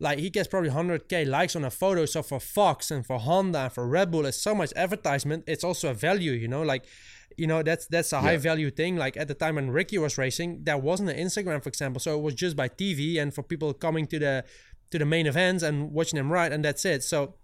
like 0.01 0.19
he 0.19 0.31
gets 0.31 0.48
probably 0.48 0.70
100k 0.70 1.27
likes 1.27 1.55
on 1.55 1.65
a 1.65 1.70
photo 1.70 2.05
so 2.05 2.23
for 2.23 2.40
fox 2.40 2.90
and 2.90 3.06
for 3.06 3.19
honda 3.19 3.61
and 3.61 3.73
for 3.73 3.86
red 3.86 4.11
bull 4.11 4.27
it's 4.27 4.36
so 4.43 4.52
much 4.55 4.73
advertisement 4.74 5.44
it's 5.47 5.62
also 5.62 5.90
a 5.90 5.94
value 5.94 6.32
you 6.32 6.48
know 6.48 6.62
like 6.62 6.85
you 7.36 7.47
know 7.47 7.62
that's 7.62 7.86
that's 7.86 8.12
a 8.12 8.20
high 8.20 8.32
Yeah. 8.32 8.39
value 8.39 8.70
thing 8.70 8.97
like 8.97 9.16
at 9.16 9.28
the 9.28 9.35
time 9.35 9.55
when 9.55 9.70
ricky 9.70 9.97
was 9.98 10.19
racing 10.19 10.65
there 10.65 10.77
wasn't 10.78 11.11
an 11.11 11.16
instagram 11.16 11.62
for 11.62 11.69
example 11.69 12.01
so 12.01 12.19
it 12.19 12.23
was 12.23 12.35
just 12.35 12.56
by 12.56 12.69
tv 12.69 13.20
and 13.20 13.32
for 13.32 13.43
people 13.44 13.73
coming 13.73 14.06
to 14.09 14.19
the 14.19 14.44
to 14.90 14.98
the 14.98 15.05
main 15.05 15.27
events 15.27 15.62
and 15.62 15.93
watching 15.93 16.16
them 16.16 16.31
ride 16.31 16.52
and 16.52 16.65
that's 16.65 16.85
it 16.85 17.02
so 17.02 17.35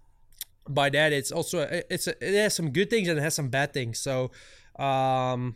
by 0.69 0.89
that 0.89 1.11
it's 1.11 1.31
also 1.31 1.67
it's 1.89 2.07
a, 2.07 2.11
it 2.25 2.35
has 2.41 2.55
some 2.55 2.69
good 2.69 2.89
things 2.89 3.07
and 3.07 3.17
it 3.17 3.21
has 3.21 3.35
some 3.35 3.49
bad 3.49 3.73
things 3.73 3.99
so 3.99 4.31
um 4.77 5.55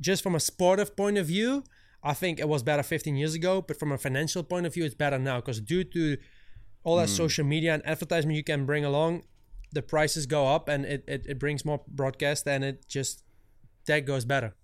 just 0.00 0.22
from 0.22 0.34
a 0.34 0.40
sportive 0.40 0.96
point 0.96 1.18
of 1.18 1.26
view, 1.26 1.64
I 2.02 2.14
think 2.14 2.38
it 2.38 2.48
was 2.48 2.62
better 2.62 2.82
15 2.82 3.16
years 3.16 3.34
ago. 3.34 3.62
But 3.62 3.78
from 3.78 3.92
a 3.92 3.98
financial 3.98 4.42
point 4.42 4.66
of 4.66 4.74
view, 4.74 4.84
it's 4.84 4.94
better 4.94 5.18
now 5.18 5.36
because 5.36 5.60
due 5.60 5.84
to 5.84 6.16
all 6.82 6.96
that 6.96 7.08
social 7.08 7.44
media 7.44 7.74
and 7.74 7.86
advertisement 7.86 8.36
you 8.36 8.44
can 8.44 8.66
bring 8.66 8.84
along, 8.84 9.22
the 9.72 9.82
prices 9.82 10.26
go 10.26 10.46
up 10.46 10.68
and 10.68 10.84
it, 10.84 11.04
it, 11.08 11.26
it 11.26 11.38
brings 11.38 11.64
more 11.64 11.80
broadcast 11.88 12.46
and 12.46 12.62
it 12.62 12.86
just 12.88 13.24
that 13.86 14.00
goes 14.00 14.24
better. 14.24 14.54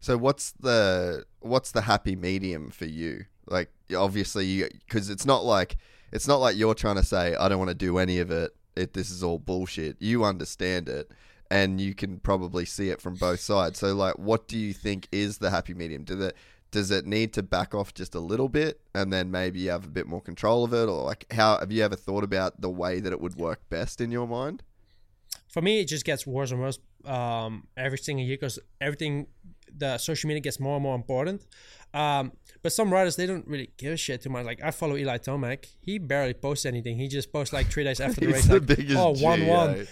So 0.00 0.16
what's 0.16 0.52
the 0.52 1.26
what's 1.40 1.72
the 1.72 1.82
happy 1.82 2.16
medium 2.16 2.70
for 2.70 2.86
you? 2.86 3.26
Like 3.50 3.70
obviously 3.96 4.64
because 4.86 5.10
it's 5.10 5.26
not 5.26 5.44
like 5.44 5.76
it's 6.12 6.28
not 6.28 6.36
like 6.36 6.56
you're 6.56 6.74
trying 6.74 6.96
to 6.96 7.04
say 7.04 7.34
I 7.34 7.48
don't 7.48 7.58
want 7.58 7.70
to 7.70 7.74
do 7.74 7.98
any 7.98 8.18
of 8.18 8.30
it. 8.30 8.54
It 8.76 8.94
this 8.94 9.10
is 9.10 9.22
all 9.22 9.38
bullshit. 9.38 9.96
You 10.00 10.24
understand 10.24 10.88
it 10.88 11.10
and 11.50 11.80
you 11.80 11.94
can 11.94 12.20
probably 12.20 12.64
see 12.64 12.90
it 12.90 13.00
from 13.00 13.16
both 13.16 13.40
sides. 13.40 13.78
So 13.78 13.94
like 13.94 14.18
what 14.18 14.48
do 14.48 14.56
you 14.56 14.72
think 14.72 15.08
is 15.12 15.38
the 15.38 15.50
happy 15.50 15.74
medium? 15.74 16.04
Does 16.04 16.20
it 16.20 16.36
does 16.70 16.90
it 16.90 17.04
need 17.04 17.32
to 17.32 17.42
back 17.42 17.74
off 17.74 17.92
just 17.94 18.14
a 18.14 18.20
little 18.20 18.48
bit 18.48 18.80
and 18.94 19.12
then 19.12 19.30
maybe 19.30 19.66
have 19.66 19.84
a 19.84 19.88
bit 19.88 20.06
more 20.06 20.20
control 20.20 20.64
of 20.64 20.72
it 20.72 20.88
or 20.88 21.02
like 21.02 21.26
how 21.32 21.58
have 21.58 21.72
you 21.72 21.82
ever 21.82 21.96
thought 21.96 22.22
about 22.22 22.60
the 22.60 22.70
way 22.70 23.00
that 23.00 23.12
it 23.12 23.20
would 23.20 23.36
work 23.36 23.68
best 23.68 24.00
in 24.00 24.10
your 24.10 24.28
mind? 24.28 24.62
For 25.48 25.60
me, 25.60 25.80
it 25.80 25.88
just 25.88 26.04
gets 26.04 26.26
worse 26.26 26.52
and 26.52 26.60
worse 26.60 26.78
um, 27.04 27.66
every 27.76 27.98
single 27.98 28.24
year 28.24 28.36
because 28.36 28.58
everything, 28.80 29.26
the 29.76 29.98
social 29.98 30.28
media 30.28 30.40
gets 30.40 30.60
more 30.60 30.76
and 30.76 30.82
more 30.82 30.94
important. 30.94 31.44
Um, 31.92 32.32
but 32.62 32.72
some 32.72 32.92
riders, 32.92 33.16
they 33.16 33.26
don't 33.26 33.46
really 33.46 33.70
give 33.76 33.92
a 33.92 33.96
shit 33.96 34.22
too 34.22 34.30
much. 34.30 34.44
Like 34.44 34.62
I 34.62 34.70
follow 34.70 34.96
Eli 34.96 35.18
Tomac. 35.18 35.66
He 35.80 35.98
barely 35.98 36.34
posts 36.34 36.66
anything. 36.66 36.96
He 36.98 37.08
just 37.08 37.32
posts 37.32 37.52
like 37.52 37.68
three 37.68 37.84
days 37.84 38.00
after 38.00 38.20
the 38.20 38.28
race. 38.28 38.46
the 38.46 38.54
like, 38.54 38.66
biggest 38.66 38.96
oh, 38.98 39.12
one 39.12 39.46
one. 39.46 39.86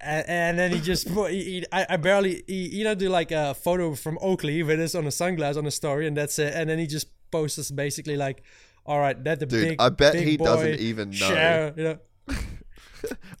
and, 0.00 0.28
and 0.28 0.58
then 0.58 0.72
he 0.72 0.80
just 0.80 1.12
put, 1.12 1.30
he, 1.32 1.44
he, 1.44 1.66
I, 1.72 1.86
I 1.90 1.96
barely 1.96 2.42
he, 2.46 2.68
you 2.76 2.84
know 2.84 2.94
do 2.94 3.08
like 3.08 3.30
a 3.32 3.54
photo 3.54 3.94
from 3.94 4.18
Oakley 4.20 4.62
with 4.62 4.80
us 4.80 4.94
on 4.94 5.04
a 5.04 5.10
sunglass 5.10 5.56
on 5.56 5.66
a 5.66 5.70
story 5.70 6.06
and 6.06 6.16
that's 6.16 6.38
it 6.38 6.52
and 6.54 6.68
then 6.68 6.78
he 6.78 6.86
just 6.86 7.08
posts 7.30 7.58
us 7.58 7.70
basically 7.70 8.16
like 8.16 8.42
all 8.86 8.98
right 8.98 9.22
that 9.24 9.40
the 9.40 9.46
Dude, 9.46 9.68
big 9.68 9.80
I 9.80 9.88
bet 9.88 10.12
big 10.12 10.26
he 10.26 10.36
boy 10.36 10.44
doesn't 10.44 10.80
even 10.80 11.10
know. 11.10 11.16
share, 11.16 11.74
you 11.76 11.84
know 11.84 11.98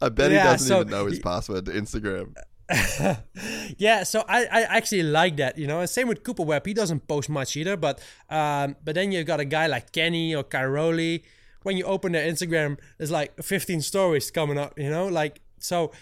I 0.00 0.08
bet 0.08 0.30
he 0.30 0.36
doesn't 0.36 0.66
so 0.66 0.80
even 0.80 0.90
know 0.90 1.06
his 1.06 1.18
password 1.18 1.66
to 1.66 1.72
Instagram. 1.72 2.34
yeah 3.78 4.02
so 4.04 4.24
I, 4.26 4.44
I 4.46 4.62
actually 4.62 5.02
like 5.02 5.36
that 5.36 5.58
you 5.58 5.66
know 5.66 5.84
same 5.84 6.08
with 6.08 6.24
Cooper 6.24 6.42
Webb 6.44 6.66
he 6.66 6.72
doesn't 6.72 7.06
post 7.06 7.28
much 7.28 7.56
either 7.56 7.76
but 7.76 8.00
um 8.30 8.76
but 8.82 8.94
then 8.94 9.12
you've 9.12 9.26
got 9.26 9.38
a 9.38 9.44
guy 9.44 9.66
like 9.66 9.92
Kenny 9.92 10.34
or 10.34 10.42
Cairoli 10.42 11.22
when 11.62 11.76
you 11.76 11.84
open 11.84 12.12
their 12.12 12.26
Instagram 12.30 12.78
there's 12.96 13.10
like 13.10 13.36
15 13.42 13.82
stories 13.82 14.30
coming 14.30 14.56
up 14.56 14.78
you 14.78 14.88
know 14.88 15.08
like 15.08 15.40
so 15.58 15.92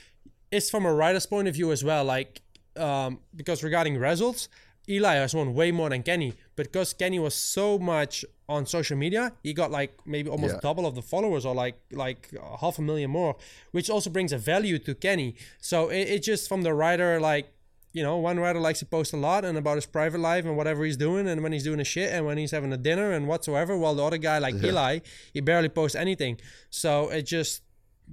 it's 0.53 0.71
from 0.71 0.87
a 0.87 0.95
writer's 0.95 1.27
point 1.27 1.49
of 1.49 1.55
view 1.55 1.73
as 1.73 1.83
well 1.83 2.05
like 2.05 2.41
um 2.77 3.19
because 3.35 3.65
regarding 3.65 3.97
results 3.97 4.49
Eli 4.89 5.15
has 5.15 5.35
won 5.35 5.55
way 5.55 5.71
more 5.73 5.89
than 5.91 6.03
Kenny 6.03 6.35
but 6.57 6.67
because 6.73 6.93
Kenny 6.93 7.19
was 7.19 7.35
so 7.35 7.79
much 7.79 8.25
on 8.49 8.67
social 8.67 8.97
media 8.97 9.33
he 9.43 9.53
got 9.55 9.71
like 9.71 9.93
maybe 10.05 10.29
almost 10.29 10.55
Yeah. 10.55 10.61
double 10.61 10.87
of 10.87 10.95
the 10.95 11.03
followers 11.03 11.45
or 11.47 11.55
like 11.55 11.77
like 11.93 12.29
uh, 12.41 12.57
half 12.57 12.79
a 12.79 12.83
million 12.83 13.11
more 13.11 13.37
which 13.71 13.89
also 13.89 14.11
brings 14.11 14.33
a 14.33 14.39
value 14.39 14.79
to 14.81 14.95
Kenny. 14.95 15.35
So 15.61 15.89
it, 15.89 16.05
it 16.15 16.23
just 16.23 16.49
from 16.49 16.63
the 16.63 16.75
writer 16.75 17.21
like 17.21 17.47
you 17.93 18.03
know 18.03 18.17
one 18.17 18.41
writer 18.41 18.59
likes 18.59 18.81
to 18.81 18.87
post 18.87 19.13
a 19.13 19.17
lot 19.17 19.45
and 19.45 19.57
about 19.57 19.77
his 19.77 19.87
private 19.87 20.19
life 20.19 20.45
and 20.45 20.57
whatever 20.57 20.85
he's 20.85 20.97
doing 20.97 21.29
and 21.29 21.43
when 21.43 21.53
he's 21.53 21.63
doing 21.65 21.79
a 21.81 21.85
shit 21.85 22.11
and 22.13 22.27
when 22.27 22.37
he's 22.39 22.51
having 22.51 22.73
a 22.73 22.77
dinner 22.77 23.13
and 23.13 23.29
whatsoever 23.29 23.77
while 23.77 23.95
the 23.95 24.03
other 24.05 24.19
guy 24.19 24.39
like 24.39 24.55
Eli 24.65 24.99
he 25.33 25.41
barely 25.41 25.69
posts 25.69 25.95
anything. 25.95 26.39
So 26.71 27.09
it 27.11 27.23
just 27.23 27.63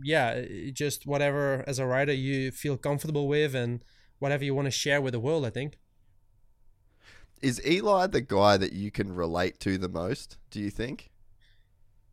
yeah 0.03 0.31
it 0.33 0.73
just 0.73 1.07
whatever 1.07 1.63
as 1.65 1.79
a 1.79 1.85
writer 1.85 2.13
you 2.13 2.51
feel 2.51 2.77
comfortable 2.77 3.27
with 3.27 3.55
and 3.55 3.83
whatever 4.19 4.43
you 4.43 4.53
want 4.53 4.67
to 4.67 4.71
share 4.71 5.01
with 5.01 5.13
the 5.13 5.19
world 5.19 5.45
I 5.45 5.49
think 5.49 5.77
Is 7.41 7.61
Eli 7.65 8.07
the 8.07 8.21
guy 8.21 8.57
that 8.57 8.73
you 8.73 8.91
can 8.91 9.13
relate 9.13 9.59
to 9.61 9.77
the 9.77 9.89
most? 9.89 10.37
Do 10.51 10.59
you 10.59 10.69
think? 10.69 11.09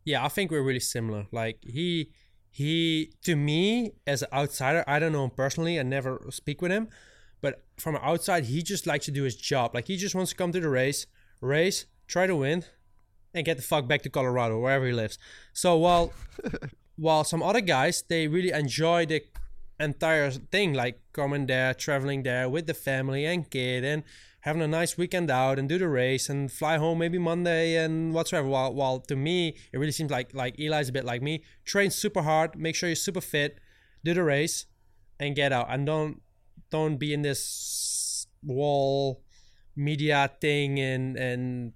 yeah 0.07 0.23
i 0.23 0.29
think 0.29 0.49
we're 0.49 0.63
really 0.63 0.79
similar 0.79 1.27
like 1.33 1.57
he 1.63 2.09
he 2.49 3.11
to 3.21 3.35
me 3.35 3.91
as 4.07 4.21
an 4.21 4.29
outsider 4.31 4.83
i 4.87 4.97
don't 4.99 5.11
know 5.11 5.25
him 5.25 5.29
personally 5.29 5.77
i 5.77 5.83
never 5.83 6.25
speak 6.29 6.61
with 6.61 6.71
him 6.71 6.87
but 7.41 7.65
from 7.77 7.97
outside 7.97 8.45
he 8.45 8.63
just 8.63 8.87
likes 8.87 9.05
to 9.05 9.11
do 9.11 9.23
his 9.23 9.35
job 9.35 9.75
like 9.75 9.87
he 9.87 9.97
just 9.97 10.15
wants 10.15 10.31
to 10.31 10.37
come 10.37 10.51
to 10.53 10.61
the 10.61 10.69
race 10.69 11.05
race 11.41 11.85
try 12.07 12.25
to 12.25 12.37
win 12.37 12.63
and 13.33 13.45
get 13.45 13.57
the 13.57 13.63
fuck 13.63 13.85
back 13.85 14.01
to 14.01 14.09
colorado 14.09 14.57
wherever 14.57 14.87
he 14.87 14.93
lives 14.93 15.19
so 15.51 15.75
while 15.75 16.13
while 16.95 17.25
some 17.25 17.43
other 17.43 17.61
guys 17.61 18.03
they 18.07 18.29
really 18.29 18.51
enjoy 18.51 19.05
the 19.05 19.21
entire 19.77 20.31
thing 20.31 20.73
like 20.73 21.01
coming 21.11 21.45
there 21.47 21.73
traveling 21.73 22.23
there 22.23 22.47
with 22.47 22.65
the 22.65 22.73
family 22.73 23.25
and 23.25 23.51
kid 23.51 23.83
and 23.83 24.03
having 24.47 24.61
a 24.61 24.67
nice 24.67 24.97
weekend 24.97 25.29
out 25.29 25.59
and 25.59 25.67
do 25.67 25.77
the 25.77 25.89
race 25.89 26.29
and 26.29 26.49
fly 26.49 26.77
home 26.77 26.99
maybe 26.99 27.17
monday 27.17 27.75
and 27.75 28.13
whatsoever. 28.13 28.47
While, 28.47 28.73
while 28.73 29.01
to 29.01 29.15
me 29.15 29.57
it 29.73 29.77
really 29.77 29.91
seems 29.91 30.09
like 30.09 30.33
like 30.33 30.57
eli's 30.57 30.87
a 30.87 30.93
bit 30.93 31.03
like 31.03 31.21
me. 31.21 31.43
Train 31.65 31.91
super 31.91 32.21
hard 32.21 32.57
make 32.57 32.73
sure 32.73 32.87
you're 32.87 32.95
super 32.95 33.19
fit 33.19 33.59
do 34.05 34.13
the 34.13 34.23
race 34.23 34.65
and 35.19 35.35
get 35.35 35.51
out. 35.51 35.67
And 35.69 35.85
don't 35.85 36.21
don't 36.71 36.95
be 36.95 37.13
in 37.13 37.23
this 37.23 38.27
wall 38.41 39.21
media 39.75 40.31
thing 40.39 40.79
and 40.79 41.17
and 41.17 41.73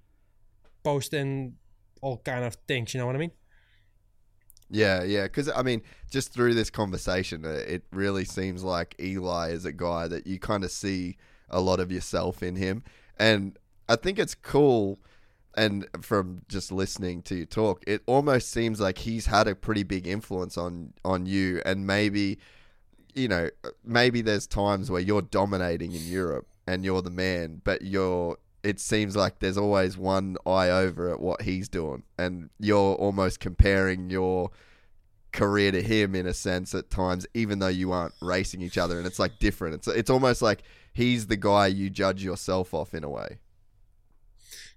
posting 0.82 1.56
all 2.00 2.16
kind 2.24 2.42
of 2.42 2.54
things 2.66 2.94
you 2.94 2.98
know 2.98 3.06
what 3.06 3.14
i 3.14 3.18
mean? 3.18 3.32
Yeah, 4.70 5.02
yeah. 5.02 5.24
Because 5.24 5.50
I 5.50 5.60
mean, 5.60 5.82
just 6.10 6.32
through 6.32 6.54
this 6.54 6.70
conversation, 6.70 7.44
uh, 7.44 7.50
it 7.50 7.84
really 7.92 8.24
seems 8.24 8.64
like 8.64 8.94
Eli 8.98 9.50
is 9.50 9.66
a 9.66 9.72
guy 9.72 10.08
that 10.08 10.26
you 10.26 10.38
kind 10.38 10.64
of 10.64 10.70
see 10.70 11.18
a 11.52 11.60
lot 11.60 11.80
of 11.80 11.92
yourself 11.92 12.42
in 12.42 12.56
him, 12.56 12.82
and 13.18 13.58
I 13.88 13.96
think 13.96 14.18
it's 14.18 14.34
cool. 14.34 14.98
And 15.54 15.86
from 16.00 16.42
just 16.48 16.72
listening 16.72 17.20
to 17.24 17.34
you 17.34 17.44
talk, 17.44 17.84
it 17.86 18.00
almost 18.06 18.50
seems 18.50 18.80
like 18.80 18.96
he's 18.96 19.26
had 19.26 19.46
a 19.46 19.54
pretty 19.54 19.82
big 19.82 20.06
influence 20.06 20.56
on 20.56 20.94
on 21.04 21.26
you, 21.26 21.60
and 21.66 21.86
maybe, 21.86 22.38
you 23.14 23.28
know, 23.28 23.50
maybe 23.84 24.22
there's 24.22 24.46
times 24.46 24.90
where 24.90 25.02
you're 25.02 25.20
dominating 25.20 25.92
in 25.92 26.06
Europe 26.06 26.46
and 26.66 26.84
you're 26.84 27.02
the 27.02 27.10
man, 27.10 27.60
but 27.64 27.82
you're. 27.82 28.38
It 28.62 28.78
seems 28.78 29.16
like 29.16 29.40
there's 29.40 29.58
always 29.58 29.98
one 29.98 30.36
eye 30.46 30.70
over 30.70 31.10
at 31.10 31.20
what 31.20 31.42
he's 31.42 31.68
doing, 31.68 32.04
and 32.16 32.48
you're 32.58 32.94
almost 32.94 33.40
comparing 33.40 34.08
your 34.08 34.50
career 35.32 35.72
to 35.72 35.82
him 35.82 36.14
in 36.14 36.26
a 36.26 36.34
sense 36.34 36.74
at 36.74 36.88
times, 36.88 37.26
even 37.34 37.58
though 37.58 37.68
you 37.68 37.90
aren't 37.90 38.14
racing 38.20 38.62
each 38.62 38.78
other, 38.78 38.98
and 38.98 39.06
it's 39.06 39.18
like 39.18 39.38
different. 39.38 39.74
It's 39.74 39.88
it's 39.88 40.10
almost 40.10 40.42
like 40.42 40.62
he's 40.92 41.26
the 41.26 41.36
guy 41.36 41.66
you 41.68 41.90
judge 41.90 42.22
yourself 42.22 42.74
off 42.74 42.94
in 42.94 43.04
a 43.04 43.10
way. 43.10 43.38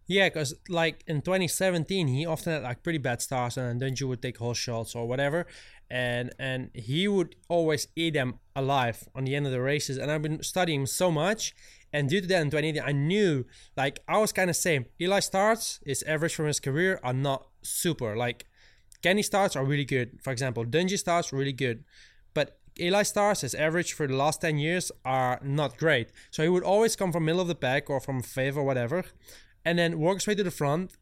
Yeah, 0.07 0.29
because 0.29 0.53
like 0.69 1.03
in 1.07 1.21
2017, 1.21 2.07
he 2.07 2.25
often 2.25 2.53
had 2.53 2.63
like 2.63 2.83
pretty 2.83 2.99
bad 2.99 3.21
starts, 3.21 3.57
and 3.57 3.81
then 3.81 3.95
you 3.97 4.07
would 4.07 4.21
take 4.21 4.37
whole 4.37 4.53
shots 4.53 4.93
or 4.95 5.07
whatever, 5.07 5.47
and 5.89 6.31
and 6.37 6.69
he 6.73 7.07
would 7.07 7.35
always 7.49 7.87
eat 7.95 8.13
them 8.13 8.39
alive 8.55 9.07
on 9.15 9.25
the 9.25 9.35
end 9.35 9.47
of 9.47 9.51
the 9.51 9.61
races. 9.61 9.97
And 9.97 10.11
I've 10.11 10.21
been 10.21 10.43
studying 10.43 10.81
him 10.81 10.85
so 10.85 11.11
much, 11.11 11.55
and 11.91 12.07
due 12.07 12.21
to 12.21 12.27
that 12.27 12.41
in 12.41 12.51
2018, 12.51 12.83
I 12.85 12.91
knew 12.91 13.45
like 13.75 13.99
I 14.07 14.19
was 14.19 14.31
kind 14.31 14.49
of 14.49 14.55
same. 14.55 14.85
Eli 15.01 15.21
starts 15.21 15.79
his 15.83 16.03
average 16.03 16.35
from 16.35 16.45
his 16.45 16.59
career 16.59 16.99
are 17.03 17.13
not 17.13 17.47
super. 17.63 18.15
Like 18.15 18.45
Kenny 19.01 19.23
starts 19.23 19.55
are 19.55 19.65
really 19.65 19.85
good. 19.85 20.19
For 20.21 20.31
example, 20.31 20.65
Dungey 20.65 20.99
starts 20.99 21.33
really 21.33 21.53
good, 21.53 21.83
Eli 22.79 23.03
stars 23.03 23.41
his 23.41 23.55
average 23.55 23.93
for 23.93 24.07
the 24.07 24.15
last 24.15 24.41
10 24.41 24.57
years 24.57 24.91
are 25.03 25.39
not 25.43 25.77
great. 25.77 26.09
So 26.31 26.43
he 26.43 26.49
would 26.49 26.63
always 26.63 26.95
come 26.95 27.11
from 27.11 27.25
middle 27.25 27.41
of 27.41 27.47
the 27.47 27.55
pack 27.55 27.89
or 27.89 27.99
from 27.99 28.21
fifth 28.21 28.57
or 28.57 28.63
whatever, 28.63 29.05
and 29.63 29.79
then 29.79 29.99
work 29.99 30.17
his 30.17 30.27
way 30.27 30.35
to 30.35 30.43
the 30.43 30.51
front, 30.51 30.93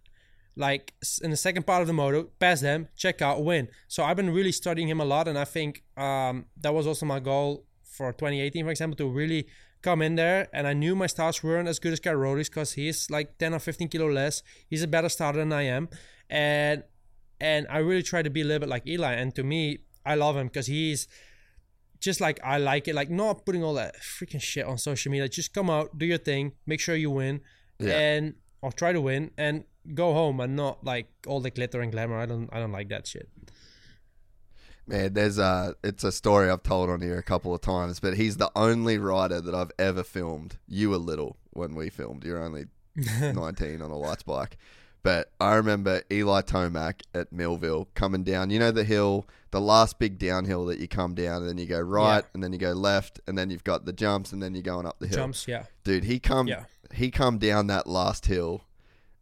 like 0.55 0.93
in 1.21 1.31
the 1.31 1.37
second 1.37 1.65
part 1.65 1.81
of 1.81 1.87
the 1.87 1.93
moto, 1.93 2.29
pass 2.39 2.61
them, 2.61 2.87
check 2.95 3.21
out, 3.21 3.43
win. 3.43 3.67
So 3.87 4.03
I've 4.03 4.17
been 4.17 4.29
really 4.29 4.51
studying 4.51 4.87
him 4.87 5.01
a 5.01 5.05
lot, 5.05 5.27
and 5.27 5.37
I 5.37 5.45
think 5.45 5.83
um, 5.97 6.45
that 6.61 6.73
was 6.73 6.85
also 6.85 7.05
my 7.05 7.19
goal 7.19 7.65
for 7.83 8.11
2018, 8.11 8.65
for 8.65 8.71
example, 8.71 8.97
to 8.97 9.09
really 9.09 9.47
come 9.81 10.01
in 10.01 10.15
there. 10.15 10.47
And 10.53 10.67
I 10.67 10.73
knew 10.73 10.95
my 10.95 11.07
starts 11.07 11.43
weren't 11.43 11.67
as 11.67 11.79
good 11.79 11.93
as 11.93 11.99
Cairoli's 11.99 12.49
because 12.49 12.73
he's 12.73 13.09
like 13.09 13.37
10 13.37 13.53
or 13.53 13.59
15 13.59 13.87
kilo 13.89 14.09
less. 14.09 14.43
He's 14.67 14.83
a 14.83 14.87
better 14.87 15.09
starter 15.09 15.39
than 15.39 15.51
I 15.51 15.63
am, 15.63 15.89
and 16.29 16.83
and 17.41 17.67
I 17.69 17.79
really 17.79 18.03
try 18.03 18.21
to 18.21 18.29
be 18.29 18.41
a 18.41 18.45
little 18.45 18.59
bit 18.59 18.69
like 18.69 18.87
Eli. 18.87 19.13
And 19.13 19.35
to 19.35 19.43
me, 19.43 19.79
I 20.05 20.15
love 20.15 20.37
him 20.37 20.47
because 20.47 20.67
he's 20.67 21.07
just 22.03 22.19
like 22.21 22.39
I 22.43 22.57
like 22.57 22.88
it, 22.89 22.95
like 22.95 23.09
not 23.09 23.45
putting 23.45 23.63
all 23.63 23.75
that 23.75 23.95
freaking 24.01 24.41
shit 24.41 24.65
on 24.65 24.77
social 24.77 25.11
media. 25.11 25.27
Just 25.30 25.53
come 25.53 25.69
out, 25.69 25.97
do 25.97 26.05
your 26.05 26.17
thing, 26.17 26.51
make 26.65 26.80
sure 26.80 26.95
you 26.95 27.09
win, 27.11 27.41
Yeah. 27.80 27.93
and 27.97 28.35
or 28.61 28.71
try 28.71 28.91
to 28.93 29.01
win, 29.01 29.31
and 29.38 29.63
go 29.93 30.13
home, 30.13 30.39
and 30.39 30.55
not 30.55 30.84
like 30.84 31.07
all 31.27 31.39
the 31.41 31.49
glitter 31.49 31.81
and 31.81 31.91
glamour. 31.91 32.17
I 32.19 32.25
don't, 32.25 32.49
I 32.53 32.59
don't 32.59 32.71
like 32.71 32.89
that 32.89 33.07
shit. 33.07 33.30
Man, 34.85 35.13
there's 35.13 35.38
a 35.38 35.75
it's 35.84 36.03
a 36.03 36.11
story 36.11 36.49
I've 36.49 36.63
told 36.63 36.89
on 36.89 37.01
here 37.01 37.17
a 37.17 37.23
couple 37.23 37.53
of 37.55 37.61
times, 37.61 37.99
but 38.01 38.15
he's 38.17 38.35
the 38.38 38.51
only 38.55 38.97
rider 38.97 39.39
that 39.39 39.55
I've 39.55 39.71
ever 39.80 40.03
filmed. 40.03 40.57
You 40.67 40.89
were 40.89 40.97
little 40.97 41.38
when 41.51 41.73
we 41.75 41.89
filmed. 41.89 42.25
You're 42.25 42.43
only 42.43 42.65
19 43.21 43.81
on 43.81 43.91
a 43.91 43.97
lights 43.97 44.23
bike. 44.23 44.57
But 45.01 45.31
I 45.39 45.53
remember 45.55 46.01
Eli 46.11 46.41
Tomac 46.41 47.01
at 47.13 47.31
Millville 47.31 47.88
coming 47.95 48.23
down. 48.23 48.49
You 48.49 48.59
know 48.59 48.71
the 48.71 48.84
hill, 48.85 49.25
the 49.53 49.61
last 49.61 49.99
big 49.99 50.17
downhill 50.19 50.65
that 50.65 50.80
you 50.80 50.88
come 50.88 51.13
down, 51.15 51.41
and 51.43 51.47
then 51.49 51.57
you 51.57 51.65
go 51.67 51.80
right, 51.80 52.17
Yeah. 52.23 52.30
and 52.34 52.43
then 52.43 52.51
you 52.51 52.59
go 52.59 52.73
left, 52.73 53.21
and 53.27 53.38
then 53.38 53.49
you've 53.49 53.63
got 53.63 53.85
the 53.85 53.93
jumps, 53.93 54.34
and 54.34 54.43
then 54.43 54.53
you're 54.55 54.63
going 54.63 54.85
up 54.85 54.97
the 54.99 55.07
hill. 55.07 55.17
Jumps, 55.17 55.47
yeah. 55.47 55.65
Dude, 55.84 56.03
he 56.03 56.19
come 56.19 56.47
Yeah. 56.47 56.65
he 56.93 57.09
come 57.11 57.38
down 57.38 57.67
that 57.67 57.88
last 57.88 58.25
hill, 58.25 58.65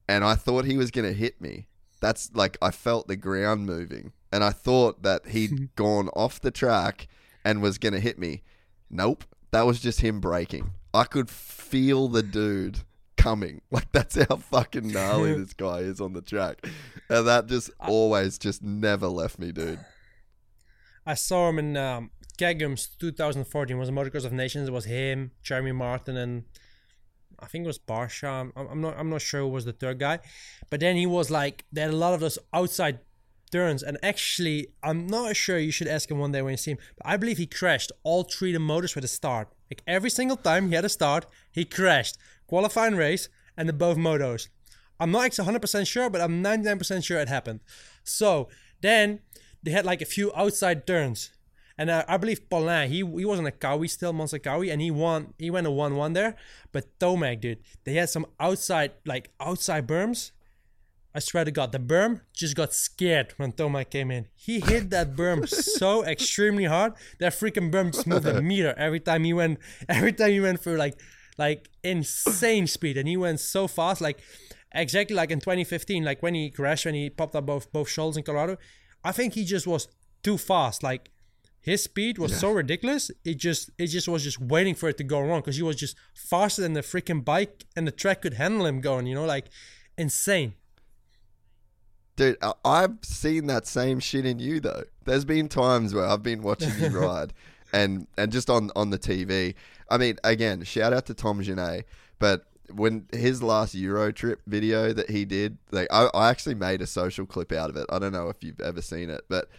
and 0.07 0.23
I 0.23 0.35
thought 0.35 0.65
he 0.65 0.77
was 0.77 0.89
gonna 0.89 1.11
hit 1.13 1.39
me. 1.41 1.67
That's 1.99 2.31
like 2.33 2.57
I 2.61 2.71
felt 2.71 3.07
the 3.07 3.15
ground 3.17 3.65
moving, 3.65 4.13
and 4.31 4.43
I 4.43 4.51
thought 4.51 5.03
that 5.03 5.27
he'd 5.27 5.69
gone 5.75 6.07
off 6.15 6.39
the 6.41 6.49
track 6.51 7.07
and 7.45 7.61
was 7.61 7.77
gonna 7.77 7.99
hit 7.99 8.17
me. 8.17 8.41
Nope, 8.89 9.23
that 9.51 9.63
was 9.67 9.79
just 9.79 10.01
him 10.01 10.19
braking. 10.19 10.71
I 10.93 11.03
could 11.03 11.29
feel 11.29 12.07
the 12.07 12.23
dude 12.23 12.79
coming. 13.17 13.61
Like 13.71 13.91
that's 13.91 14.15
how 14.15 14.37
fucking 14.37 14.91
gnarly 14.91 15.33
this 15.37 15.53
guy 15.53 15.79
is 15.79 15.99
on 16.01 16.13
the 16.13 16.21
track, 16.21 16.65
and 17.09 17.27
that 17.27 17.47
just 17.47 17.69
always 17.79 18.37
just 18.37 18.63
never 18.63 19.07
left 19.07 19.37
me, 19.37 19.51
dude. 19.51 19.79
I 21.05 21.15
saw 21.15 21.49
him 21.49 21.59
in 21.59 21.77
um, 21.77 22.11
Kegums 22.37 22.89
2014. 22.99 23.77
Was 23.77 23.89
a 23.89 23.91
Motocross 23.91 24.25
of 24.25 24.33
Nations. 24.33 24.67
It 24.67 24.71
was 24.71 24.85
him, 24.85 25.31
Jeremy 25.41 25.71
Martin, 25.71 26.17
and 26.17 26.43
I 27.39 27.47
think 27.47 27.63
it 27.63 27.67
was 27.67 27.79
Barcia. 27.79 28.51
I'm, 28.55 28.67
I'm 28.67 28.81
not. 28.81 28.95
I'm 28.97 29.09
not 29.09 29.21
sure 29.21 29.41
who 29.41 29.47
was 29.47 29.65
the 29.65 29.73
third 29.73 29.99
guy, 29.99 30.19
but 30.69 30.79
then 30.79 30.95
he 30.95 31.05
was 31.05 31.31
like 31.31 31.65
they 31.71 31.81
had 31.81 31.91
a 31.91 31.95
lot 31.95 32.13
of 32.13 32.19
those 32.19 32.37
outside 32.53 32.99
turns, 33.51 33.83
and 33.83 33.97
actually, 34.01 34.67
I'm 34.83 35.07
not 35.07 35.35
sure. 35.35 35.57
You 35.57 35.71
should 35.71 35.87
ask 35.87 36.09
him 36.09 36.19
one 36.19 36.31
day 36.31 36.41
when 36.41 36.51
you 36.51 36.57
see 36.57 36.71
him. 36.71 36.77
But 36.97 37.07
I 37.07 37.17
believe 37.17 37.37
he 37.37 37.47
crashed 37.47 37.91
all 38.03 38.23
three 38.23 38.51
of 38.51 38.53
the 38.53 38.59
motors 38.59 38.95
with 38.95 39.03
a 39.03 39.09
start. 39.09 39.49
Like 39.69 39.83
every 39.87 40.09
single 40.09 40.37
time 40.37 40.69
he 40.69 40.75
had 40.75 40.85
a 40.85 40.89
start, 40.89 41.25
he 41.51 41.65
crashed. 41.65 42.17
Qualifying 42.47 42.95
race 42.95 43.29
and 43.57 43.67
the 43.67 43.73
both 43.73 43.97
motos. 43.97 44.49
I'm 44.99 45.11
not 45.11 45.25
actually 45.25 45.47
100% 45.47 45.87
sure, 45.87 46.09
but 46.09 46.21
I'm 46.21 46.43
99% 46.43 47.03
sure 47.03 47.19
it 47.19 47.27
happened. 47.27 47.61
So 48.03 48.49
then 48.81 49.19
they 49.63 49.71
had 49.71 49.85
like 49.85 50.01
a 50.01 50.05
few 50.05 50.31
outside 50.35 50.85
turns. 50.87 51.31
And 51.77 51.89
uh, 51.89 52.03
I 52.07 52.17
believe 52.17 52.49
Paulin, 52.49 52.89
he 52.89 52.97
he 52.97 53.25
was 53.25 53.39
on 53.39 53.47
a 53.47 53.51
Kawi 53.51 53.89
still, 53.89 54.13
Monster 54.13 54.39
Kawi, 54.39 54.71
and 54.71 54.81
he 54.81 54.91
won. 54.91 55.33
He 55.39 55.49
went 55.49 55.67
a 55.67 55.71
one-one 55.71 56.13
there. 56.13 56.35
But 56.71 56.99
Tomac, 56.99 57.41
dude, 57.41 57.59
they 57.85 57.93
had 57.93 58.09
some 58.09 58.25
outside 58.39 58.91
like 59.05 59.31
outside 59.39 59.87
berms. 59.87 60.31
I 61.13 61.19
swear 61.19 61.43
to 61.43 61.51
God, 61.51 61.73
the 61.73 61.79
berm 61.79 62.21
just 62.33 62.55
got 62.55 62.73
scared 62.73 63.33
when 63.35 63.51
Tomac 63.51 63.89
came 63.89 64.11
in. 64.11 64.27
He 64.33 64.61
hit 64.61 64.91
that 64.91 65.15
berm 65.15 65.47
so 65.79 66.05
extremely 66.05 66.65
hard 66.65 66.93
that 67.19 67.33
freaking 67.33 67.71
berm 67.71 67.91
just 67.93 68.07
moved 68.07 68.25
a 68.25 68.41
meter 68.41 68.73
every 68.77 68.99
time 68.99 69.23
he 69.23 69.33
went. 69.33 69.59
Every 69.89 70.13
time 70.13 70.31
he 70.31 70.39
went 70.39 70.59
through 70.61 70.77
like 70.77 70.99
like 71.37 71.69
insane 71.83 72.67
speed, 72.67 72.97
and 72.97 73.07
he 73.07 73.17
went 73.17 73.39
so 73.39 73.67
fast, 73.67 74.01
like 74.01 74.19
exactly 74.73 75.15
like 75.15 75.31
in 75.31 75.39
2015, 75.39 76.03
like 76.03 76.21
when 76.21 76.35
he 76.35 76.49
crashed, 76.49 76.85
when 76.85 76.95
he 76.95 77.09
popped 77.09 77.35
up 77.35 77.45
both 77.45 77.71
both 77.71 77.89
shoulders 77.89 78.17
in 78.17 78.23
Colorado. 78.23 78.57
I 79.03 79.11
think 79.11 79.33
he 79.33 79.43
just 79.43 79.67
was 79.67 79.87
too 80.23 80.37
fast. 80.37 80.83
Like 80.83 81.09
his 81.59 81.83
speed 81.83 82.17
was 82.17 82.37
so 82.37 82.51
ridiculous. 82.51 83.11
It 83.23 83.37
just 83.37 83.69
it 83.77 83.87
just 83.87 84.07
was 84.07 84.23
just 84.23 84.39
waiting 84.39 84.75
for 84.75 84.89
it 84.89 84.97
to 84.97 85.03
go 85.03 85.21
wrong 85.21 85.41
because 85.41 85.57
he 85.57 85.63
was 85.63 85.75
just 85.75 85.95
faster 86.13 86.61
than 86.61 86.73
the 86.73 86.81
freaking 86.81 87.23
bike 87.23 87.65
and 87.75 87.87
the 87.87 87.91
track 87.91 88.23
could 88.23 88.35
handle 88.35 88.65
him 88.65 88.81
going. 88.81 89.05
You 89.05 89.15
know, 89.15 89.25
like 89.25 89.45
insane. 89.97 90.55
Dude, 92.15 92.37
I've 92.65 92.97
seen 93.03 93.47
that 93.47 93.67
same 93.67 93.99
shit 93.99 94.25
in 94.25 94.39
you 94.39 94.59
though. 94.59 94.83
There's 95.05 95.25
been 95.25 95.47
times 95.47 95.93
where 95.93 96.05
I've 96.05 96.23
been 96.23 96.41
watching 96.41 96.71
you 96.79 96.87
ride, 96.99 97.33
and 97.71 98.07
and 98.17 98.31
just 98.31 98.49
on 98.49 98.71
on 98.75 98.89
the 98.89 98.99
TV. 98.99 99.55
I 99.89 99.97
mean, 99.97 100.17
again, 100.23 100.63
shout 100.63 100.93
out 100.93 101.05
to 101.07 101.13
Tom 101.13 101.41
Genet, 101.41 101.85
but 102.19 102.45
when 102.75 103.07
his 103.11 103.41
last 103.43 103.75
Euro 103.75 104.11
trip 104.11 104.41
video 104.47 104.93
that 104.93 105.09
he 105.09 105.25
did, 105.25 105.57
like 105.71 105.87
I, 105.91 106.09
I 106.13 106.29
actually 106.29 106.55
made 106.55 106.81
a 106.81 106.87
social 106.87 107.25
clip 107.25 107.51
out 107.51 107.69
of 107.69 107.77
it. 107.77 107.85
I 107.89 107.99
don't 107.99 108.13
know 108.13 108.29
if 108.29 108.43
you've 108.43 108.61
ever 108.61 108.81
seen 108.81 109.09
it, 109.09 109.21
but 109.29 109.49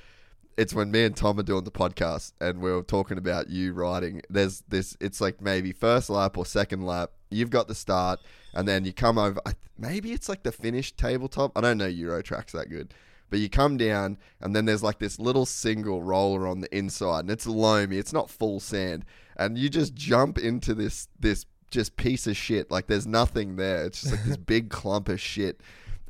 it's 0.57 0.75
when 0.75 0.91
me 0.91 1.05
and 1.05 1.17
Tom 1.17 1.39
are 1.39 1.43
doing 1.43 1.65
the 1.65 1.71
podcast 1.71 2.33
and 2.41 2.61
we 2.61 2.71
are 2.71 2.83
talking 2.83 3.19
about 3.19 3.49
you 3.49 3.73
riding. 3.73 4.23
There's 4.29 4.63
this, 4.69 4.97
it's 5.01 5.21
like 5.21 5.41
maybe 5.41 5.73
first 5.73 6.11
lap 6.11 6.37
or 6.37 6.45
second 6.45 6.85
lap. 6.85 7.11
You've 7.31 7.51
got 7.51 7.67
the 7.67 7.75
start, 7.75 8.21
and 8.53 8.69
then 8.69 8.85
you 8.85 8.93
come 8.93 9.17
over. 9.17 9.41
Maybe 9.79 10.13
it's 10.13 10.29
like 10.29 10.43
the 10.43 10.53
finished 10.53 10.99
tabletop. 10.99 11.57
I 11.57 11.63
don't 11.63 11.79
know 11.79 11.87
Euro 11.87 12.23
tracks 12.23 12.53
that 12.53 12.69
good, 12.69 12.93
but 13.31 13.39
you 13.39 13.49
come 13.49 13.79
down, 13.79 14.19
and 14.43 14.55
then 14.55 14.67
there's 14.67 14.83
like 14.83 14.99
this 14.99 15.19
little 15.19 15.47
single 15.47 16.03
roller 16.03 16.47
on 16.47 16.61
the 16.61 16.77
inside, 16.77 17.21
and 17.21 17.31
it's 17.31 17.47
loamy. 17.47 17.97
It's 17.97 18.13
not 18.13 18.29
full 18.29 18.61
sand, 18.61 19.07
and 19.35 19.57
you 19.57 19.71
just 19.71 19.95
jump 19.95 20.37
into 20.37 20.75
this 20.75 21.09
this 21.19 21.47
just 21.73 21.97
piece 21.97 22.27
of 22.29 22.37
shit. 22.37 22.71
Like 22.71 22.87
there's 22.87 23.07
nothing 23.07 23.57
there. 23.57 23.85
It's 23.85 24.03
just 24.03 24.13
like 24.13 24.25
this 24.25 24.37
big 24.53 24.71
clump 24.71 25.09
of 25.09 25.21
shit, 25.21 25.61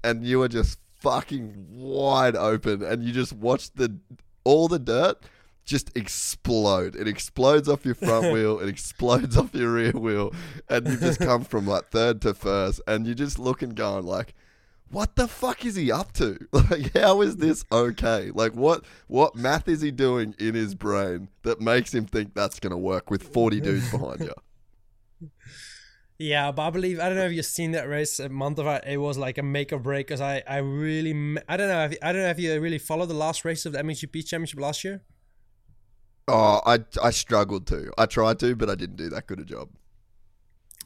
and 0.05 0.25
you 0.25 0.43
are 0.43 0.49
just 0.49 0.79
fucking 0.99 1.69
wide 1.71 2.37
open, 2.37 2.83
and 2.83 3.03
you 3.03 3.13
just 3.13 3.33
watch 3.33 3.71
the 3.73 3.97
all 4.45 4.69
the 4.69 4.79
dirt 4.79 5.25
just 5.65 5.97
explode. 5.97 6.97
It 6.97 7.09
explodes 7.09 7.69
off 7.69 7.85
your 7.85 7.95
front 7.95 8.33
wheel, 8.33 8.61
it 8.61 8.69
explodes 8.69 9.37
off 9.37 9.55
your 9.55 9.73
rear 9.73 9.93
wheel, 9.93 10.33
and 10.69 10.87
you 10.87 10.97
just 10.97 11.21
come 11.21 11.45
from 11.45 11.67
like 11.67 11.89
third 11.91 12.21
to 12.23 12.35
first, 12.35 12.81
and 12.87 13.07
you 13.07 13.15
just 13.15 13.39
look 13.39 13.53
looking 13.53 13.75
going 13.75 14.07
like, 14.07 14.35
what 14.91 15.17
the 15.17 15.29
fuck 15.29 15.65
is 15.65 15.77
he 15.77 15.91
up 15.91 16.13
to? 16.15 16.39
Like, 16.53 16.97
how 16.97 17.21
is 17.21 17.37
this 17.37 17.65
okay? 17.71 18.31
Like, 18.35 18.53
what 18.53 18.85
what 19.09 19.37
math 19.37 19.69
is 19.69 19.81
he 19.81 19.91
doing 19.91 20.35
in 20.39 20.55
his 20.55 20.75
brain 20.75 21.29
that 21.43 21.61
makes 21.61 21.95
him 21.95 22.07
think 22.07 22.35
that's 22.35 22.59
gonna 22.59 22.79
work 22.79 23.11
with 23.11 23.23
forty 23.23 23.61
dudes 23.61 23.91
behind 23.91 24.21
you? 24.21 24.35
Yeah, 26.19 26.53
but 26.53 26.63
I 26.63 26.71
believe 26.71 27.01
I 27.01 27.09
don't 27.09 27.19
know 27.19 27.25
if 27.25 27.33
you've 27.33 27.45
seen 27.45 27.73
that 27.73 27.89
race 27.89 28.21
at 28.21 28.31
Mantova. 28.31 28.87
It 28.87 28.99
was 28.99 29.19
like 29.19 29.39
a 29.39 29.43
make 29.43 29.73
or 29.73 29.79
break 29.79 30.07
because 30.07 30.21
I 30.21 30.43
I 30.47 30.59
really 30.59 31.39
I 31.49 31.57
don't 31.57 31.69
know 31.69 31.85
if, 31.85 31.97
I 32.03 32.13
don't 32.13 32.23
know 32.23 32.31
if 32.31 32.39
you 32.39 32.61
really 32.61 32.79
followed 32.79 33.09
the 33.09 33.15
last 33.15 33.45
race 33.45 33.67
of 33.67 33.73
the 33.73 33.81
MXGP 33.81 34.27
Championship 34.27 34.61
last 34.61 34.85
year. 34.85 35.03
Oh, 36.29 36.61
I 36.65 36.81
I 37.03 37.11
struggled 37.11 37.67
to. 37.69 37.91
I 37.99 38.07
tried 38.07 38.39
to, 38.41 38.55
but 38.55 38.71
I 38.71 38.77
didn't 38.77 38.97
do 38.97 39.09
that 39.11 39.27
good 39.27 39.41
a 39.41 39.45
job. 39.45 39.71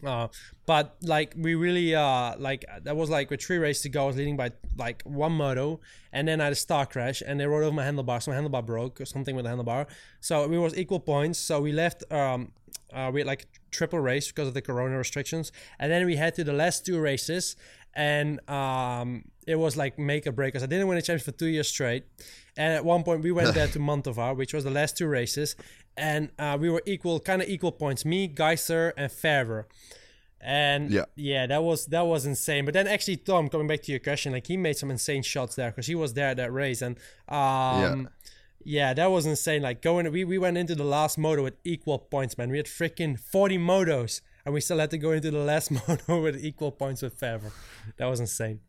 Uh, 0.05 0.29
but 0.67 0.97
like 1.03 1.35
we 1.39 1.55
really 1.55 1.95
uh 1.95 2.35
like 2.39 2.65
that 2.83 2.97
was 2.97 3.09
like 3.09 3.31
with 3.31 3.43
three 3.43 3.57
races 3.57 3.83
to 3.83 3.89
go. 3.89 4.05
I 4.05 4.07
was 4.09 4.17
leading 4.17 4.37
by 4.37 4.53
like 4.77 5.03
one 5.05 5.33
moto, 5.33 5.81
and 6.13 6.29
then 6.29 6.41
I 6.41 6.45
had 6.45 6.53
a 6.53 6.57
star 6.57 6.87
crash, 6.87 7.23
and 7.27 7.41
they 7.41 7.47
rode 7.47 7.65
over 7.65 7.75
my 7.75 7.85
handlebar. 7.85 8.23
So 8.23 8.31
my 8.31 8.37
handlebar 8.37 8.65
broke 8.65 9.01
or 9.01 9.07
something 9.07 9.35
with 9.35 9.45
the 9.45 9.51
handlebar. 9.51 9.87
So 10.21 10.47
we 10.49 10.59
was 10.59 10.77
equal 10.77 11.01
points. 11.01 11.39
So 11.39 11.61
we 11.61 11.73
left. 11.73 12.05
Um, 12.13 12.53
uh, 12.93 13.11
we 13.13 13.21
had 13.21 13.27
like 13.27 13.47
triple 13.71 13.99
race 13.99 14.29
because 14.29 14.49
of 14.49 14.55
the 14.55 14.63
corona 14.63 14.97
restrictions, 14.97 15.51
and 15.79 15.91
then 15.91 16.07
we 16.07 16.17
had 16.17 16.35
to 16.35 16.45
the 16.45 16.53
last 16.53 16.87
two 16.87 17.01
races, 17.01 17.57
and 17.95 18.39
um, 18.49 19.25
it 19.47 19.57
was 19.57 19.77
like 19.77 19.99
make 19.99 20.27
or 20.27 20.33
break 20.33 20.53
because 20.53 20.63
I 20.63 20.67
didn't 20.67 20.87
win 20.89 20.99
a 20.99 21.03
championship 21.03 21.35
for 21.35 21.39
two 21.39 21.47
years 21.47 21.69
straight. 21.69 22.05
And 22.57 22.73
at 22.73 22.85
one 22.85 23.03
point 23.03 23.23
we 23.23 23.33
went 23.33 23.55
there 23.59 23.69
to 23.69 23.79
Mantova, 23.79 24.37
which 24.37 24.53
was 24.53 24.65
the 24.65 24.71
last 24.71 24.97
two 24.97 25.07
races, 25.07 25.57
and 25.97 26.31
uh, 26.39 26.57
we 26.61 26.69
were 26.71 26.83
equal, 26.87 27.21
kind 27.21 27.43
of 27.43 27.49
equal 27.49 27.73
points. 27.73 28.05
Me, 28.05 28.29
Gajser, 28.29 28.93
and 28.97 29.11
Febvre. 29.11 29.65
And 30.41 30.91
Yeah. 30.91 31.05
yeah, 31.17 31.47
that 31.47 31.63
was 31.65 31.87
that 31.87 32.03
was 32.07 32.27
insane. 32.27 32.65
But 32.67 32.75
then 32.75 32.87
actually, 32.87 33.17
Tom, 33.17 33.49
coming 33.49 33.67
back 33.67 33.83
to 33.83 33.93
your 33.93 33.99
question, 34.01 34.33
like 34.33 34.47
he 34.47 34.57
made 34.57 34.77
some 34.77 34.91
insane 34.91 35.23
shots 35.23 35.55
there 35.57 35.71
because 35.71 35.87
he 35.87 35.95
was 35.95 36.15
there 36.15 36.29
at 36.29 36.37
that 36.37 36.53
race, 36.53 36.83
and 36.83 36.97
um, 37.29 38.09
yeah. 38.63 38.95
that 38.95 39.11
was 39.11 39.27
insane. 39.27 39.63
Like 39.63 39.83
going, 39.83 40.11
we 40.13 40.25
we 40.25 40.39
went 40.39 40.57
into 40.59 40.75
the 40.75 40.85
last 40.85 41.19
moto 41.19 41.43
with 41.43 41.55
equal 41.65 41.99
points, 41.99 42.37
man. 42.39 42.51
We 42.51 42.59
had 42.59 42.67
freaking 42.67 43.19
forty 43.19 43.59
motos, 43.59 44.21
and 44.45 44.55
we 44.55 44.61
still 44.61 44.79
had 44.79 44.91
to 44.91 44.99
go 44.99 45.11
into 45.13 45.31
the 45.31 45.39
last 45.39 45.71
moto 45.89 46.23
with 46.23 46.37
equal 46.45 46.71
points 46.71 47.03
with 47.03 47.19
Febvre. 47.19 47.51
That 47.97 48.07
was 48.07 48.21
insane. 48.21 48.61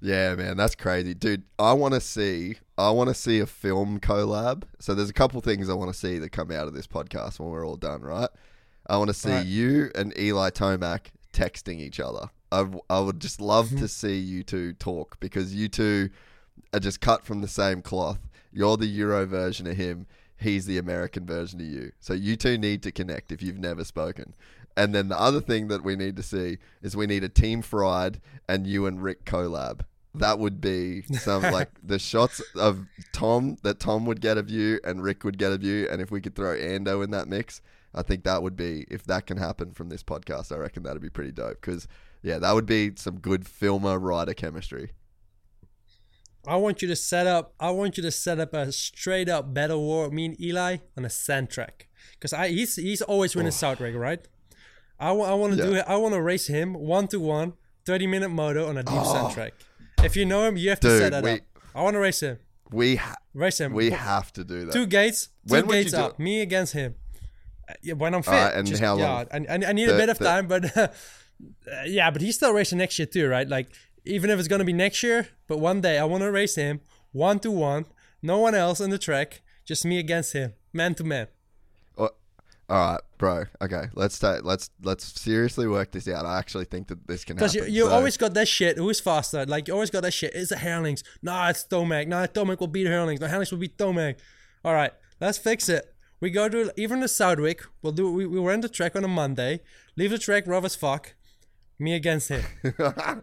Yeah, 0.00 0.34
man, 0.34 0.56
that's 0.56 0.74
crazy, 0.74 1.14
dude. 1.14 1.44
I 1.58 1.72
want 1.72 1.94
to 1.94 2.00
see. 2.00 2.56
I 2.78 2.90
want 2.90 3.08
to 3.08 3.14
see 3.14 3.38
a 3.40 3.46
film 3.46 4.00
collab. 4.00 4.64
So 4.78 4.94
there's 4.94 5.10
a 5.10 5.14
couple 5.14 5.40
things 5.40 5.68
I 5.68 5.74
want 5.74 5.92
to 5.92 5.98
see 5.98 6.18
that 6.18 6.30
come 6.30 6.50
out 6.50 6.66
of 6.66 6.74
this 6.74 6.86
podcast 6.86 7.38
when 7.38 7.50
we're 7.50 7.66
all 7.66 7.76
done, 7.76 8.00
right? 8.02 8.30
I 8.86 8.96
want 8.96 9.08
to 9.08 9.14
see 9.14 9.30
Right. 9.30 9.46
you 9.46 9.90
and 9.94 10.16
Eli 10.18 10.50
Tomac 10.50 11.12
texting 11.32 11.78
each 11.78 12.00
other. 12.00 12.30
I, 12.50 12.66
I 12.90 13.00
would 13.00 13.20
just 13.20 13.40
love 13.40 13.70
to 13.78 13.88
see 14.00 14.18
you 14.18 14.42
two 14.42 14.72
talk 14.74 15.18
because 15.20 15.54
you 15.54 15.68
two 15.68 16.10
are 16.74 16.80
just 16.80 17.00
cut 17.00 17.24
from 17.24 17.40
the 17.40 17.48
same 17.48 17.80
cloth. 17.82 18.18
You're 18.52 18.76
the 18.76 18.86
Euro 18.86 19.24
version 19.26 19.66
of 19.66 19.76
him. 19.76 20.06
He's 20.36 20.66
the 20.66 20.76
American 20.78 21.24
version 21.24 21.60
of 21.60 21.66
you. 21.66 21.92
So 22.00 22.12
you 22.14 22.34
two 22.36 22.58
need 22.58 22.82
to 22.82 22.90
connect 22.92 23.30
if 23.30 23.40
you've 23.42 23.58
never 23.60 23.84
spoken. 23.84 24.34
And 24.76 24.94
then 24.94 25.08
the 25.08 25.20
other 25.20 25.40
thing 25.40 25.68
that 25.68 25.84
we 25.84 25.96
need 25.96 26.16
to 26.16 26.22
see 26.22 26.58
is 26.82 26.96
we 26.96 27.06
need 27.06 27.24
a 27.24 27.28
Team 27.28 27.62
Fried 27.62 28.20
and 28.48 28.66
you 28.66 28.86
and 28.86 29.02
Rick 29.02 29.24
collab. 29.24 29.80
That 30.14 30.38
would 30.38 30.60
be 30.60 31.02
some 31.02 31.42
like 31.52 31.70
the 31.82 31.98
shots 31.98 32.40
of 32.54 32.86
Tom 33.12 33.56
that 33.62 33.80
Tom 33.80 34.06
would 34.06 34.20
get 34.20 34.38
of 34.38 34.50
you 34.50 34.80
and 34.84 35.02
Rick 35.02 35.24
would 35.24 35.38
get 35.38 35.52
of 35.52 35.62
you. 35.62 35.88
And 35.90 36.00
if 36.00 36.10
we 36.10 36.20
could 36.20 36.34
throw 36.34 36.56
Ando 36.56 37.02
in 37.04 37.10
that 37.10 37.28
mix, 37.28 37.60
I 37.94 38.02
think 38.02 38.24
that 38.24 38.42
would 38.42 38.56
be 38.56 38.86
if 38.90 39.04
that 39.04 39.26
can 39.26 39.36
happen 39.36 39.72
from 39.72 39.88
this 39.88 40.02
podcast. 40.02 40.52
I 40.52 40.56
reckon 40.56 40.82
that'd 40.82 41.02
be 41.02 41.10
pretty 41.10 41.32
dope 41.32 41.60
because 41.60 41.88
yeah, 42.22 42.38
that 42.38 42.54
would 42.54 42.66
be 42.66 42.92
some 42.96 43.18
good 43.18 43.46
filmer 43.46 43.98
writer 43.98 44.34
chemistry. 44.34 44.92
I 46.46 46.56
want 46.56 46.82
you 46.82 46.88
to 46.88 46.96
set 46.96 47.26
up. 47.26 47.54
I 47.60 47.70
want 47.70 47.96
you 47.96 48.02
to 48.02 48.10
set 48.10 48.40
up 48.40 48.52
a 48.52 48.72
straight 48.72 49.28
up 49.28 49.54
battle 49.54 49.80
war. 49.80 50.10
Me 50.10 50.26
and 50.26 50.40
Eli 50.40 50.78
on 50.96 51.04
a 51.04 51.10
sand 51.10 51.50
track, 51.50 51.88
because 52.12 52.32
I 52.32 52.48
he's 52.48 52.76
he's 52.76 53.02
always 53.02 53.36
winning 53.36 53.48
oh. 53.48 53.50
Southwick, 53.50 53.94
right? 53.94 54.26
I, 55.02 55.12
wa- 55.12 55.26
I 55.30 55.34
want 55.34 55.56
to 55.56 55.62
do 55.62 55.74
it. 55.74 55.84
I 55.86 55.96
want 55.96 56.14
to 56.14 56.22
race 56.22 56.46
him 56.46 56.74
one 56.74 57.08
to 57.08 57.18
one, 57.20 57.54
30 57.86 58.06
minute 58.06 58.28
moto 58.28 58.68
on 58.68 58.76
a 58.78 58.82
deep 58.82 59.04
sand 59.04 59.32
track. 59.34 59.52
If 60.02 60.16
you 60.16 60.24
know 60.24 60.44
him, 60.46 60.56
you 60.56 60.70
have 60.70 60.80
to 60.80 60.88
Dude, 60.88 60.98
set 61.02 61.10
that 61.12 61.24
we- 61.24 61.30
up. 61.32 61.40
I 61.74 61.82
want 61.82 61.94
to 61.94 62.00
race 62.00 62.20
him. 62.20 62.38
We 62.70 62.96
ha- 62.96 63.16
Race 63.34 63.58
him. 63.60 63.72
we 63.74 63.90
have 63.90 64.32
to 64.34 64.44
do 64.44 64.64
that. 64.66 64.72
two 64.72 64.86
gates. 64.86 65.28
Two 65.48 65.54
When 65.54 65.66
gates 65.66 65.92
up. 65.94 66.18
Me 66.18 66.40
against 66.40 66.72
him. 66.72 66.94
Uh, 67.68 67.74
yeah, 67.82 67.94
when 67.94 68.14
I'm 68.14 68.22
fit. 68.22 68.32
Alright, 68.34 68.54
and 68.54 68.66
Just- 68.66 68.80
how 68.82 68.96
yeah, 68.96 69.12
long? 69.12 69.26
I, 69.32 69.36
I, 69.54 69.58
I 69.70 69.72
need 69.72 69.88
The- 69.88 69.94
a 69.94 69.98
bit 69.98 70.08
of 70.08 70.18
the- 70.18 70.24
time, 70.24 70.46
but 70.46 70.76
uh, 70.76 70.88
yeah, 71.86 72.10
but 72.10 72.22
he's 72.22 72.36
still 72.36 72.52
racing 72.52 72.78
next 72.78 72.98
year 72.98 73.06
too, 73.06 73.28
right? 73.28 73.48
Like 73.48 73.68
even 74.04 74.30
if 74.30 74.38
it's 74.38 74.48
gonna 74.48 74.64
be 74.64 74.72
next 74.72 75.02
year, 75.02 75.28
but 75.48 75.58
one 75.58 75.80
day 75.80 75.98
I 75.98 76.04
want 76.04 76.22
to 76.22 76.30
race 76.30 76.54
him 76.54 76.80
one 77.12 77.38
to 77.40 77.50
one, 77.50 77.84
no 78.22 78.38
one 78.38 78.54
else 78.54 78.80
on 78.80 78.90
the 78.90 78.98
track, 78.98 79.42
just 79.64 79.84
me 79.84 79.98
against 79.98 80.32
him, 80.32 80.54
man 80.72 80.94
to 80.96 81.04
man. 81.04 81.26
All 82.72 82.92
right, 82.92 83.00
bro. 83.18 83.44
Okay, 83.60 83.84
let's 83.94 84.18
take 84.18 84.44
let's 84.44 84.70
let's 84.82 85.04
seriously 85.20 85.66
work 85.68 85.90
this 85.92 86.08
out. 86.08 86.24
I 86.24 86.38
actually 86.38 86.64
think 86.64 86.88
that 86.88 87.06
this 87.06 87.22
can 87.22 87.36
Because 87.36 87.52
happen. 87.52 87.68
you, 87.68 87.84
you 87.84 87.84
So- 87.90 87.92
always 87.96 88.16
got 88.16 88.32
that 88.32 88.48
shit. 88.48 88.78
Who's 88.78 88.98
faster? 88.98 89.44
Like 89.44 89.68
you 89.68 89.74
always 89.74 89.90
got 89.90 90.02
that 90.04 90.14
shit. 90.14 90.32
It's 90.34 90.48
the 90.48 90.56
Herlings. 90.56 91.02
Nah, 91.20 91.50
it's 91.50 91.64
Tomac. 91.64 92.06
Nah, 92.08 92.24
Tomac 92.26 92.60
will 92.60 92.68
beat 92.68 92.86
Herlings. 92.86 93.20
No, 93.20 93.26
Herlings 93.28 93.50
will 93.52 93.58
beat 93.58 93.76
Tomac. 93.76 94.14
All 94.64 94.72
right, 94.72 94.92
let's 95.20 95.36
fix 95.36 95.68
it. 95.68 95.84
We 96.20 96.30
go 96.30 96.48
to 96.48 96.72
even 96.78 97.00
the 97.00 97.08
Southwick. 97.08 97.60
We'll 97.82 97.92
do. 97.92 98.10
We, 98.10 98.24
we 98.26 98.38
rent 98.40 98.62
the 98.62 98.68
track 98.70 98.96
on 98.96 99.04
a 99.04 99.08
Monday. 99.08 99.60
Leave 99.98 100.10
the 100.12 100.18
track 100.18 100.44
rough 100.46 100.64
as 100.64 100.74
fuck. 100.74 101.14
Me 101.78 101.94
against 101.94 102.28
him. 102.30 102.42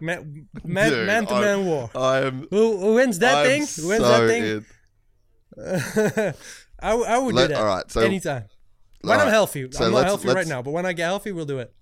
man, 0.00 0.46
man, 0.62 0.90
Dude, 0.92 1.06
man 1.06 1.26
to 1.26 1.32
I'm- 1.34 1.42
man 1.42 1.66
war. 1.66 1.90
I 1.96 2.18
am. 2.18 2.46
Who, 2.50 2.78
who 2.78 2.94
wins 2.94 3.18
that 3.18 3.38
I'm 3.38 3.46
thing? 3.46 3.60
Who 3.82 3.88
wins 3.88 4.04
so 4.04 4.26
that 4.26 4.28
thing? 4.28 4.42
in. 4.44 6.34
I, 6.82 6.92
I 6.92 7.18
would 7.18 7.34
Let- 7.34 7.48
do 7.48 7.54
that. 7.54 7.60
all 7.60 7.66
right, 7.66 7.90
so- 7.90 8.00
anytime. 8.02 8.44
When 9.02 9.12
all 9.14 9.20
I'm 9.20 9.26
right, 9.26 9.32
healthy. 9.32 9.70
so 9.70 9.86
I'm 9.86 9.92
not 9.92 10.04
healthy 10.04 10.28
right 10.28 10.46
now, 10.46 10.62
but 10.62 10.72
when 10.72 10.84
I 10.86 10.92
get 10.92 11.04
healthy, 11.04 11.32
we'll 11.32 11.46
do 11.46 11.58
it. 11.58 11.72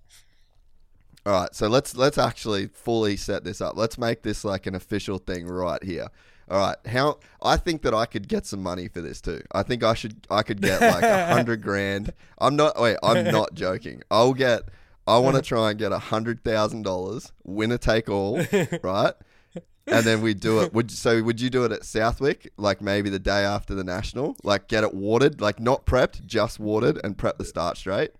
All 1.25 1.33
right, 1.41 1.53
so 1.53 1.67
let's 1.67 1.95
let's 1.95 2.17
actually 2.17 2.67
fully 2.67 3.17
set 3.17 3.43
this 3.43 3.59
up. 3.61 3.75
Let's 3.75 3.97
make 3.97 4.21
this 4.23 4.43
like 4.45 4.65
an 4.67 4.75
official 4.75 5.17
thing 5.17 5.47
right 5.47 5.83
here. 5.83 6.07
All 6.49 6.57
right, 6.59 6.77
how 6.87 7.19
I 7.41 7.57
think 7.57 7.81
that 7.83 7.93
I 7.93 8.05
could 8.05 8.27
get 8.27 8.45
some 8.45 8.63
money 8.63 8.87
for 8.87 9.01
this 9.01 9.19
too. 9.21 9.41
I 9.51 9.63
think 9.63 9.83
I 9.83 9.93
should 9.93 10.25
I 10.31 10.41
could 10.43 10.61
get 10.61 10.81
like 10.81 11.03
a 11.03 11.27
hundred 11.33 11.61
grand. 11.61 12.13
I'm 12.39 12.55
not 12.55 12.79
wait, 12.79 12.97
I'm 13.03 13.25
not 13.25 13.53
joking. 13.53 14.01
I'll 14.09 14.33
get 14.33 14.63
I 15.05 15.17
want 15.19 15.35
to 15.35 15.41
try 15.53 15.71
and 15.71 15.77
get 15.77 15.91
a 15.91 15.99
hundred 15.99 16.43
thousand 16.43 16.83
dollars, 16.83 17.31
winner 17.43 17.77
take 17.77 18.09
all, 18.09 18.41
right? 18.81 19.13
And 19.91 20.05
then 20.05 20.21
we 20.21 20.33
do 20.33 20.61
it. 20.61 20.73
Would 20.75 20.91
so 20.91 21.21
would 21.23 21.41
you 21.41 21.49
do 21.49 21.63
it 21.65 21.71
at 21.71 21.83
Southwick, 21.85 22.51
like 22.57 22.81
maybe 22.81 23.09
the 23.09 23.19
day 23.19 23.43
after 23.43 23.73
the 23.75 23.83
national, 23.83 24.35
like 24.43 24.67
get 24.67 24.83
it 24.83 24.93
watered, 24.93 25.41
like 25.41 25.59
not 25.59 25.85
prepped, 25.85 26.25
just 26.25 26.59
watered, 26.59 26.99
and 27.03 27.17
prep 27.17 27.37
the 27.37 27.45
start 27.45 27.77
straight, 27.77 28.11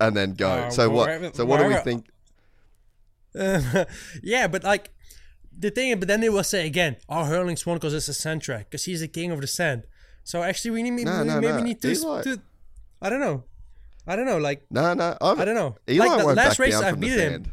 and 0.00 0.16
then 0.16 0.34
go. 0.34 0.48
Uh, 0.48 0.70
so 0.70 0.88
what? 0.90 1.34
So 1.36 1.44
what 1.44 1.58
do 1.60 1.66
we 1.66 1.74
think? 1.76 2.06
yeah, 4.22 4.46
but 4.46 4.62
like 4.62 4.90
the 5.56 5.70
thing, 5.70 5.98
but 5.98 6.06
then 6.08 6.20
they 6.20 6.28
will 6.28 6.44
say 6.44 6.66
again, 6.66 6.96
"Our 7.08 7.24
hurling 7.26 7.56
won 7.66 7.76
because 7.76 7.94
it's 7.94 8.08
a 8.08 8.14
sand 8.14 8.42
track, 8.42 8.70
because 8.70 8.84
he's 8.84 9.00
the 9.00 9.08
king 9.08 9.32
of 9.32 9.40
the 9.40 9.46
sand." 9.46 9.84
So 10.22 10.42
actually, 10.42 10.70
we 10.72 10.82
need 10.82 11.04
No, 11.04 11.20
we 11.22 11.26
no, 11.28 11.40
maybe 11.40 11.52
no. 11.58 11.62
need 11.62 11.82
to, 11.82 11.90
Eli- 11.92 12.22
to, 12.22 12.40
I 13.02 13.10
don't 13.10 13.20
know, 13.20 13.44
I 14.06 14.16
don't 14.16 14.26
know, 14.26 14.38
like 14.38 14.64
No, 14.70 14.94
no, 14.94 15.16
I've, 15.20 15.40
I 15.40 15.44
don't 15.44 15.54
know. 15.54 15.76
Eli 15.88 16.06
Like 16.06 16.18
the 16.26 16.34
last 16.34 16.58
race 16.58 16.74
I've 16.76 16.92
from 16.92 17.00
the 17.00 17.08
him. 17.08 17.52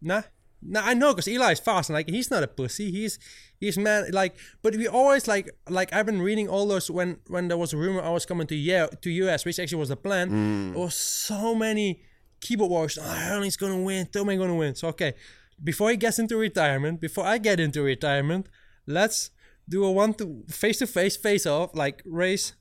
nah, 0.00 0.22
nah. 0.62 0.82
I 0.84 0.94
know 0.94 1.12
because 1.12 1.28
Eli 1.28 1.52
is 1.52 1.60
fast, 1.60 1.90
and 1.90 1.94
like 1.94 2.08
he's 2.08 2.30
not 2.30 2.42
a 2.42 2.48
pussy. 2.48 2.90
He's 2.90 3.18
he's 3.58 3.78
man, 3.78 4.10
like. 4.12 4.36
But 4.62 4.76
we 4.76 4.88
always 4.88 5.26
like 5.28 5.50
like 5.68 5.92
I've 5.92 6.06
been 6.06 6.22
reading 6.22 6.48
all 6.48 6.66
those 6.66 6.90
when 6.90 7.18
when 7.28 7.48
there 7.48 7.58
was 7.58 7.72
a 7.72 7.76
rumor 7.76 8.02
I 8.02 8.10
was 8.10 8.26
coming 8.26 8.46
to 8.48 8.54
yeah 8.56 8.86
to 8.86 9.10
US, 9.10 9.44
which 9.44 9.58
actually 9.58 9.78
was 9.78 9.88
the 9.88 9.96
plan. 9.96 10.30
Mm. 10.30 10.72
There 10.72 10.82
was 10.82 10.94
so 10.94 11.54
many 11.54 12.02
keyboard 12.40 12.70
warriors. 12.70 12.98
Oh, 12.98 13.04
Herlings 13.04 13.56
gonna 13.56 13.82
win. 13.82 14.06
Tomac 14.06 14.38
gonna 14.38 14.54
win. 14.54 14.74
So 14.74 14.88
okay, 14.88 15.14
before 15.62 15.90
he 15.90 15.96
gets 15.96 16.18
into 16.18 16.36
retirement, 16.36 17.00
before 17.00 17.24
I 17.24 17.38
get 17.38 17.60
into 17.60 17.82
retirement, 17.82 18.48
let's 18.86 19.30
do 19.68 19.84
a 19.84 19.90
one 19.90 20.14
to 20.14 20.44
face 20.48 20.78
to 20.78 20.86
face 20.86 21.16
face 21.16 21.46
off 21.46 21.74
like 21.74 22.02
race. 22.04 22.54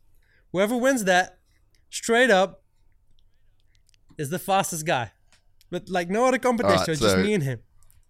Whoever 0.52 0.78
wins 0.78 1.04
that, 1.04 1.40
straight 1.90 2.32
up, 2.32 2.64
is 4.18 4.30
the 4.30 4.40
fastest 4.40 4.86
guy. 4.86 5.12
But 5.70 5.90
like 5.90 6.10
no 6.10 6.26
other 6.26 6.38
competition, 6.38 6.80
Alright, 6.80 7.00
just 7.00 7.18
me 7.18 7.34
and 7.34 7.44
him. 7.44 7.60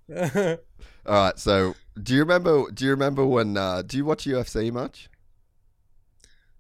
All 0.16 0.58
right, 1.06 1.40
so 1.40 1.76
do 2.02 2.14
you 2.14 2.20
remember? 2.20 2.70
Do 2.72 2.86
you 2.86 2.92
remember 2.92 3.26
when? 3.26 3.58
Uh, 3.58 3.82
do 3.82 3.98
you 3.98 4.06
watch 4.06 4.26
UFC 4.26 4.72
much? 4.72 5.10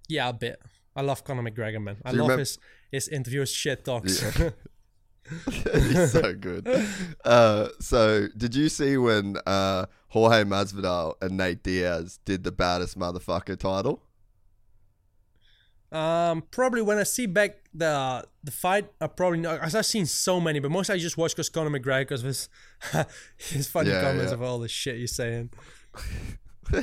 Yeah, 0.08 0.30
a 0.30 0.34
bit. 0.34 0.62
I 0.96 1.02
love 1.02 1.24
Conor 1.24 1.44
McGregor, 1.44 1.82
man. 1.82 1.98
I 2.06 2.12
Do 2.12 2.18
you 2.18 2.24
love 2.24 2.40
his 2.40 2.58
his 2.92 3.08
interviews, 3.08 3.52
shit 3.52 3.86
talks. 3.86 4.22
Yeah. 4.40 4.50
He's 5.52 6.12
so 6.12 6.36
good. 6.36 6.68
Uh, 7.24 7.70
so, 7.80 8.28
did 8.38 8.54
you 8.54 8.70
see 8.70 8.96
when 8.98 9.38
uh, 9.48 9.88
Jorge 10.10 10.44
Masvidal 10.44 11.16
and 11.20 11.36
Nate 11.36 11.64
Diaz 11.64 12.20
did 12.26 12.44
the 12.44 12.52
baddest 12.52 12.98
motherfucker 12.98 13.58
title? 13.58 14.04
Um, 15.92 16.44
probably 16.52 16.82
when 16.82 16.98
I 16.98 17.04
see 17.04 17.26
back 17.26 17.58
the 17.74 18.26
the 18.44 18.52
fight, 18.52 18.88
I 19.00 19.08
probably 19.08 19.40
know. 19.40 19.58
As 19.62 19.76
I've 19.76 19.86
seen 19.86 20.06
so 20.06 20.40
many, 20.40 20.60
but 20.60 20.72
most 20.72 20.90
I 20.90 20.98
just 20.98 21.18
watch 21.18 21.32
because 21.32 21.50
Conor 21.50 21.70
McGregor 21.78 22.02
because 22.02 22.22
of 22.22 22.28
his 22.28 22.50
his 23.38 23.68
funny 23.68 23.90
Yeah, 23.90 24.02
comments 24.02 24.32
yeah. 24.32 24.36
of 24.36 24.42
all 24.42 24.60
the 24.60 24.68
shit 24.68 24.98
he's 24.98 25.16
saying. 25.16 25.50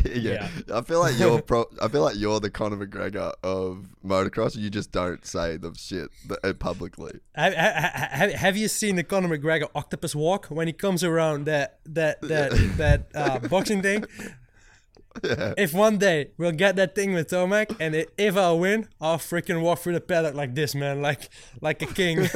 yeah. 0.04 0.48
I 0.72 0.80
feel 0.82 1.00
like 1.00 1.18
you're 1.18 1.42
pro- 1.50 1.68
I 1.80 1.88
feel 1.88 2.02
like 2.02 2.16
you're 2.16 2.40
the 2.40 2.50
Conor 2.50 2.86
McGregor 2.86 3.32
of 3.42 3.86
motocross. 4.04 4.56
You 4.56 4.70
just 4.70 4.92
don't 4.92 5.24
say 5.26 5.56
the 5.56 5.74
shit 5.76 6.08
uh, 6.44 6.52
publicly. 6.54 7.18
Have, 7.34 7.52
have, 7.54 8.32
have 8.32 8.56
you 8.56 8.68
seen 8.68 8.96
the 8.96 9.04
Conor 9.04 9.36
McGregor 9.36 9.68
octopus 9.74 10.14
walk 10.14 10.46
when 10.46 10.66
he 10.68 10.72
comes 10.72 11.02
around 11.02 11.44
that 11.46 11.78
that 11.86 12.20
that 12.22 12.52
that 12.76 13.06
uh, 13.14 13.38
boxing 13.48 13.82
thing? 13.82 14.04
If 15.22 15.74
one 15.74 15.98
day 15.98 16.30
we'll 16.38 16.52
get 16.52 16.76
that 16.76 16.94
thing 16.94 17.12
with 17.12 17.28
Tomac, 17.28 17.76
and 17.78 17.94
i- 17.94 18.06
if 18.16 18.36
I 18.36 18.52
win, 18.52 18.88
I'll 19.00 19.18
freaking 19.18 19.60
walk 19.62 19.80
through 19.80 19.92
the 19.94 20.00
paddock 20.00 20.34
like 20.34 20.54
this, 20.54 20.74
man, 20.74 21.02
like 21.02 21.28
like 21.60 21.82
a 21.82 21.86
king. 21.86 22.16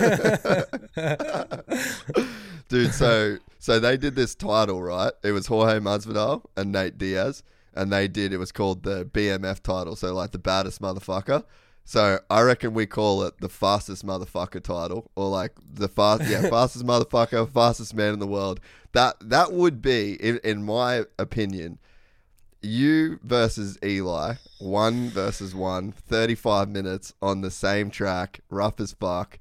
Dude, 2.68 2.92
so 2.92 3.38
so 3.58 3.78
they 3.80 3.96
did 3.96 4.14
this 4.16 4.34
title, 4.34 4.82
right? 4.82 5.12
It 5.22 5.32
was 5.32 5.46
Jorge 5.46 5.78
Masvidal 5.78 6.42
and 6.56 6.72
Nate 6.72 6.98
Diaz, 6.98 7.42
and 7.74 7.92
they 7.92 8.08
did 8.08 8.32
it 8.32 8.38
was 8.38 8.52
called 8.52 8.82
the 8.82 9.04
BMF 9.04 9.62
title, 9.62 9.96
so 9.96 10.12
like 10.14 10.32
the 10.32 10.38
baddest 10.38 10.80
motherfucker. 10.80 11.44
So 11.84 12.18
I 12.28 12.40
reckon 12.42 12.74
we 12.74 12.84
call 12.86 13.22
it 13.22 13.34
the 13.40 13.48
fastest 13.48 14.04
motherfucker 14.04 14.60
title, 14.62 15.10
or 15.14 15.28
like 15.28 15.52
the 15.72 15.86
fast, 15.88 16.24
yeah, 16.28 16.42
fastest 16.50 16.84
motherfucker, 16.84 17.48
fastest 17.48 17.94
man 17.94 18.12
in 18.14 18.18
the 18.18 18.26
world. 18.26 18.58
That 18.92 19.14
that 19.20 19.52
would 19.52 19.80
be, 19.80 20.14
in, 20.14 20.40
in 20.42 20.64
my 20.64 21.04
opinion, 21.18 21.78
you 22.62 23.18
versus 23.22 23.78
Eli, 23.84 24.34
one 24.58 25.10
versus 25.10 25.54
one, 25.54 25.92
35 25.92 26.68
minutes 26.68 27.12
on 27.22 27.40
the 27.40 27.50
same 27.50 27.90
track, 27.90 28.40
rough 28.50 28.80
as 28.80 28.92
fuck. 28.92 29.38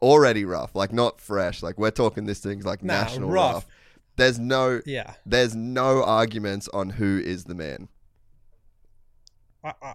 Already 0.00 0.44
rough, 0.44 0.74
like 0.76 0.92
not 0.92 1.20
fresh. 1.20 1.62
Like 1.62 1.78
we're 1.78 1.90
talking 1.90 2.26
this 2.26 2.38
thing's 2.40 2.64
like 2.64 2.84
Nah, 2.84 3.02
national 3.02 3.30
rough. 3.30 3.54
rough. 3.54 3.66
There's 4.16 4.38
no 4.38 4.80
yeah, 4.86 5.14
there's 5.26 5.54
no 5.56 6.04
arguments 6.04 6.68
on 6.68 6.90
who 6.90 7.18
is 7.18 7.44
the 7.44 7.54
man. 7.54 7.88
I, 9.64 9.72
I, 9.82 9.94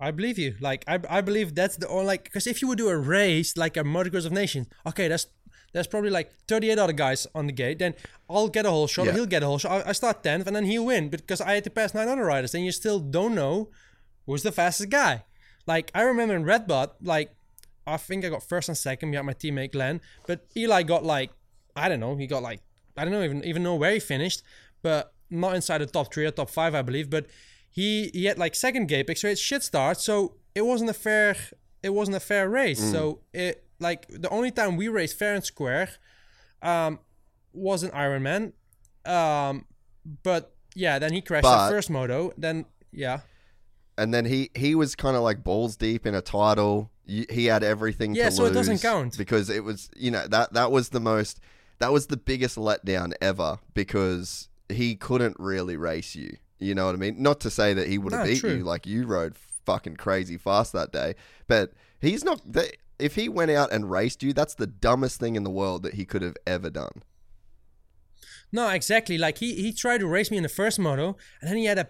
I 0.00 0.10
believe 0.12 0.38
you. 0.38 0.54
Like 0.60 0.84
I, 0.86 1.00
I 1.08 1.20
believe 1.22 1.54
that's 1.54 1.76
the 1.76 1.88
only 1.88 2.06
like 2.06 2.24
because 2.24 2.46
if 2.46 2.62
you 2.62 2.68
would 2.68 2.78
do 2.78 2.88
a 2.88 2.96
race 2.96 3.56
like 3.56 3.76
a 3.76 3.82
motocross 3.82 4.26
of 4.26 4.32
nations, 4.32 4.68
okay, 4.86 5.08
that's 5.08 5.26
there's 5.72 5.86
probably 5.86 6.10
like 6.10 6.32
38 6.46 6.78
other 6.78 6.92
guys 6.92 7.26
on 7.34 7.46
the 7.46 7.52
gate. 7.52 7.78
Then 7.78 7.94
I'll 8.28 8.48
get 8.48 8.66
a 8.66 8.70
whole 8.70 8.86
shot. 8.86 9.06
Yeah. 9.06 9.12
He'll 9.12 9.26
get 9.26 9.42
a 9.42 9.46
whole 9.46 9.58
shot. 9.58 9.86
I, 9.86 9.90
I 9.90 9.92
start 9.92 10.22
10th, 10.22 10.46
and 10.46 10.56
then 10.56 10.64
he'll 10.64 10.86
win 10.86 11.08
because 11.08 11.40
I 11.40 11.54
had 11.54 11.64
to 11.64 11.70
pass 11.70 11.94
nine 11.94 12.08
other 12.08 12.24
riders. 12.24 12.54
And 12.54 12.64
you 12.64 12.72
still 12.72 12.98
don't 12.98 13.34
know 13.34 13.68
who's 14.26 14.42
the 14.42 14.52
fastest 14.52 14.90
guy. 14.90 15.24
Like 15.66 15.90
I 15.94 16.02
remember 16.02 16.34
in 16.34 16.44
Red 16.44 16.66
Bud, 16.66 16.90
like 17.02 17.34
I 17.86 17.96
think 17.98 18.24
I 18.24 18.30
got 18.30 18.42
first 18.42 18.68
and 18.68 18.76
second. 18.76 19.10
We 19.10 19.16
had 19.16 19.26
my 19.26 19.34
teammate 19.34 19.72
Glenn, 19.72 20.00
but 20.26 20.46
Eli 20.56 20.82
got 20.82 21.04
like 21.04 21.30
I 21.76 21.88
don't 21.88 22.00
know. 22.00 22.16
He 22.16 22.26
got 22.26 22.42
like 22.42 22.60
I 22.96 23.04
don't 23.04 23.12
know 23.12 23.22
even 23.22 23.44
even 23.44 23.62
know 23.62 23.74
where 23.74 23.92
he 23.92 24.00
finished, 24.00 24.42
but 24.82 25.12
not 25.30 25.54
inside 25.54 25.78
the 25.78 25.86
top 25.86 26.12
three 26.12 26.24
or 26.24 26.30
top 26.30 26.48
five, 26.48 26.74
I 26.74 26.80
believe. 26.80 27.10
But 27.10 27.26
he 27.70 28.10
he 28.14 28.24
had 28.24 28.38
like 28.38 28.54
second 28.54 28.88
gate 28.88 29.06
pick, 29.06 29.18
so 29.18 29.28
it's 29.28 29.40
shit 29.40 29.62
start. 29.62 30.00
So 30.00 30.36
it 30.54 30.62
wasn't 30.62 30.88
a 30.88 30.94
fair 30.94 31.36
it 31.82 31.90
wasn't 31.90 32.16
a 32.16 32.20
fair 32.20 32.48
race. 32.48 32.80
Mm. 32.80 32.92
So 32.92 33.20
it 33.34 33.67
like 33.80 34.06
the 34.08 34.28
only 34.30 34.50
time 34.50 34.76
we 34.76 34.88
raced 34.88 35.18
fair 35.18 35.34
and 35.34 35.44
square 35.44 35.88
um 36.62 36.98
was 37.52 37.82
an 37.82 37.90
Ironman. 37.90 38.52
Um 39.04 39.64
but 40.22 40.54
yeah, 40.74 40.98
then 40.98 41.12
he 41.12 41.20
crashed 41.20 41.42
But- 41.44 41.66
the 41.66 41.70
first 41.72 41.90
moto. 41.90 42.32
Then 42.36 42.66
yeah. 42.92 43.20
and 43.96 44.12
then 44.14 44.24
he 44.26 44.50
he 44.54 44.74
was 44.74 44.94
kind 44.94 45.16
of 45.16 45.22
like 45.22 45.42
balls 45.44 45.76
deep 45.76 46.06
in 46.06 46.14
a 46.14 46.20
title. 46.22 46.90
He 47.06 47.46
had 47.46 47.62
everything. 47.62 48.14
Yeah, 48.14 48.26
to 48.26 48.32
so 48.32 48.44
it 48.44 48.52
doesn't 48.52 48.82
count. 48.82 49.16
because 49.16 49.48
it 49.48 49.64
was 49.64 49.90
you 49.96 50.10
know 50.10 50.26
that 50.28 50.52
that 50.52 50.70
was 50.70 50.90
the 50.90 51.00
most 51.00 51.40
that 51.78 51.92
was 51.92 52.08
the 52.08 52.16
biggest 52.16 52.56
letdown 52.56 53.12
ever 53.20 53.58
because 53.72 54.48
he 54.68 54.94
couldn't 54.96 55.36
really 55.38 55.76
race 55.76 56.14
you. 56.14 56.36
You 56.58 56.74
know 56.74 56.86
what 56.86 56.94
I 56.94 56.98
mean? 56.98 57.22
Not 57.22 57.40
to 57.40 57.50
say 57.50 57.72
that 57.72 57.86
he 57.86 57.98
would 57.98 58.12
have 58.12 58.26
No, 58.26 58.32
beat 58.32 58.40
true. 58.40 58.54
you 58.56 58.64
like 58.64 58.86
you 58.86 59.06
rode 59.06 59.36
fucking 59.64 59.96
crazy 59.96 60.36
fast 60.36 60.72
that 60.72 60.92
day, 60.92 61.14
but 61.46 61.72
he's 62.00 62.24
not. 62.24 62.40
That, 62.52 62.76
if 62.98 63.14
he 63.14 63.28
went 63.28 63.50
out 63.50 63.72
and 63.72 63.90
raced 63.90 64.22
you, 64.22 64.32
that's 64.32 64.54
the 64.54 64.66
dumbest 64.66 65.20
thing 65.20 65.36
in 65.36 65.44
the 65.44 65.50
world 65.50 65.82
that 65.82 65.94
he 65.94 66.04
could 66.04 66.22
have 66.22 66.36
ever 66.46 66.70
done. 66.70 67.02
No, 68.50 68.68
exactly. 68.70 69.18
Like 69.18 69.38
he 69.38 69.54
he 69.54 69.72
tried 69.72 69.98
to 69.98 70.06
race 70.06 70.30
me 70.30 70.36
in 70.36 70.42
the 70.42 70.48
first 70.48 70.78
moto, 70.78 71.16
and 71.40 71.50
then 71.50 71.58
he 71.58 71.66
had 71.66 71.78
a 71.78 71.88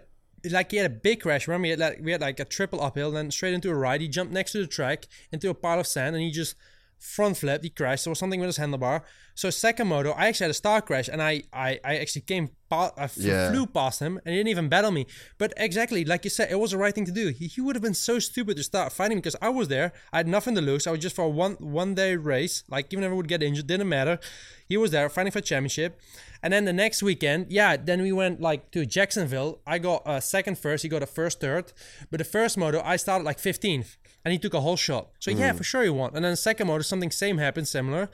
like 0.49 0.71
he 0.71 0.77
had 0.77 0.85
a 0.85 0.93
big 0.93 1.21
crash. 1.21 1.47
Remember, 1.47 1.65
we 1.65 1.69
had 1.69 1.79
like, 1.79 1.99
we 2.01 2.11
had 2.11 2.21
like 2.21 2.39
a 2.39 2.45
triple 2.45 2.81
uphill, 2.81 3.11
then 3.11 3.31
straight 3.31 3.53
into 3.53 3.69
a 3.69 3.75
ride. 3.75 4.01
He 4.01 4.07
jumped 4.07 4.33
next 4.33 4.51
to 4.53 4.59
the 4.59 4.67
track 4.67 5.05
into 5.31 5.49
a 5.49 5.53
pile 5.53 5.79
of 5.79 5.87
sand, 5.87 6.15
and 6.15 6.23
he 6.23 6.31
just 6.31 6.55
front 6.99 7.37
flipped. 7.37 7.63
He 7.63 7.69
crashed. 7.69 8.03
There 8.05 8.11
was 8.11 8.19
something 8.19 8.39
with 8.39 8.47
his 8.47 8.57
handlebar. 8.57 9.01
So 9.35 9.49
second 9.49 9.87
moto, 9.87 10.11
I 10.11 10.27
actually 10.27 10.45
had 10.45 10.51
a 10.51 10.55
star 10.55 10.81
crash, 10.81 11.07
and 11.07 11.21
I 11.21 11.43
I, 11.53 11.79
I 11.85 11.97
actually 11.97 12.23
came 12.23 12.49
pa- 12.69 12.91
I 12.97 13.03
f- 13.05 13.17
Yeah. 13.17 13.49
flew 13.51 13.65
past 13.67 14.01
him, 14.01 14.17
and 14.25 14.33
he 14.33 14.39
didn't 14.39 14.49
even 14.49 14.67
battle 14.67 14.91
me. 14.91 15.05
But 15.37 15.53
exactly 15.55 16.03
like 16.03 16.25
you 16.25 16.29
said, 16.29 16.51
it 16.51 16.59
was 16.59 16.71
the 16.71 16.77
right 16.77 16.93
thing 16.93 17.05
to 17.05 17.11
do. 17.11 17.29
He, 17.29 17.47
he 17.47 17.61
would 17.61 17.75
have 17.77 17.81
been 17.83 17.93
so 17.93 18.19
stupid 18.19 18.57
to 18.57 18.63
start 18.63 18.91
fighting 18.91 19.17
because 19.19 19.37
I 19.41 19.47
was 19.49 19.69
there. 19.69 19.93
I 20.11 20.17
had 20.17 20.27
nothing 20.27 20.55
to 20.55 20.61
lose. 20.61 20.87
I 20.87 20.91
was 20.91 20.99
just 20.99 21.15
for 21.15 21.23
a 21.25 21.29
one 21.29 21.53
one 21.59 21.95
day 21.95 22.17
race. 22.17 22.63
Like 22.69 22.91
even 22.91 23.05
if 23.05 23.11
I 23.11 23.13
would 23.13 23.29
get 23.29 23.41
injured, 23.41 23.67
didn't 23.67 23.87
matter. 23.87 24.19
He 24.67 24.75
was 24.77 24.91
there 24.91 25.07
fighting 25.09 25.31
for 25.31 25.41
championship. 25.41 25.99
And 26.43 26.53
then 26.53 26.65
the 26.65 26.73
next 26.73 27.01
weekend, 27.03 27.47
yeah, 27.49 27.75
then 27.77 28.01
we 28.01 28.11
went 28.11 28.39
like 28.41 28.71
to 28.71 28.85
Jacksonville. 28.85 29.59
I 29.65 29.79
got 29.79 30.05
uh, 30.05 30.19
second 30.19 30.57
first. 30.57 30.83
He 30.83 30.89
got 30.89 31.01
a 31.03 31.05
first 31.07 31.39
third. 31.39 31.71
But 32.11 32.17
the 32.19 32.23
first 32.25 32.57
moto, 32.57 32.81
I 32.83 32.95
started 32.97 33.23
like 33.25 33.39
15th, 33.39 33.97
and 34.23 34.31
he 34.31 34.39
took 34.39 34.53
a 34.53 34.61
whole 34.61 34.75
shot. 34.75 35.09
So 35.19 35.31
yeah, 35.31 35.51
for 35.51 35.59
hmm. 35.59 35.63
sure 35.63 35.83
he 35.83 35.89
won. 35.89 36.11
And 36.15 36.23
then 36.25 36.33
the 36.33 36.37
second 36.37 36.67
moto, 36.67 36.81
something 36.81 37.11
same 37.11 37.37
happened, 37.37 37.67
similar. 37.67 38.09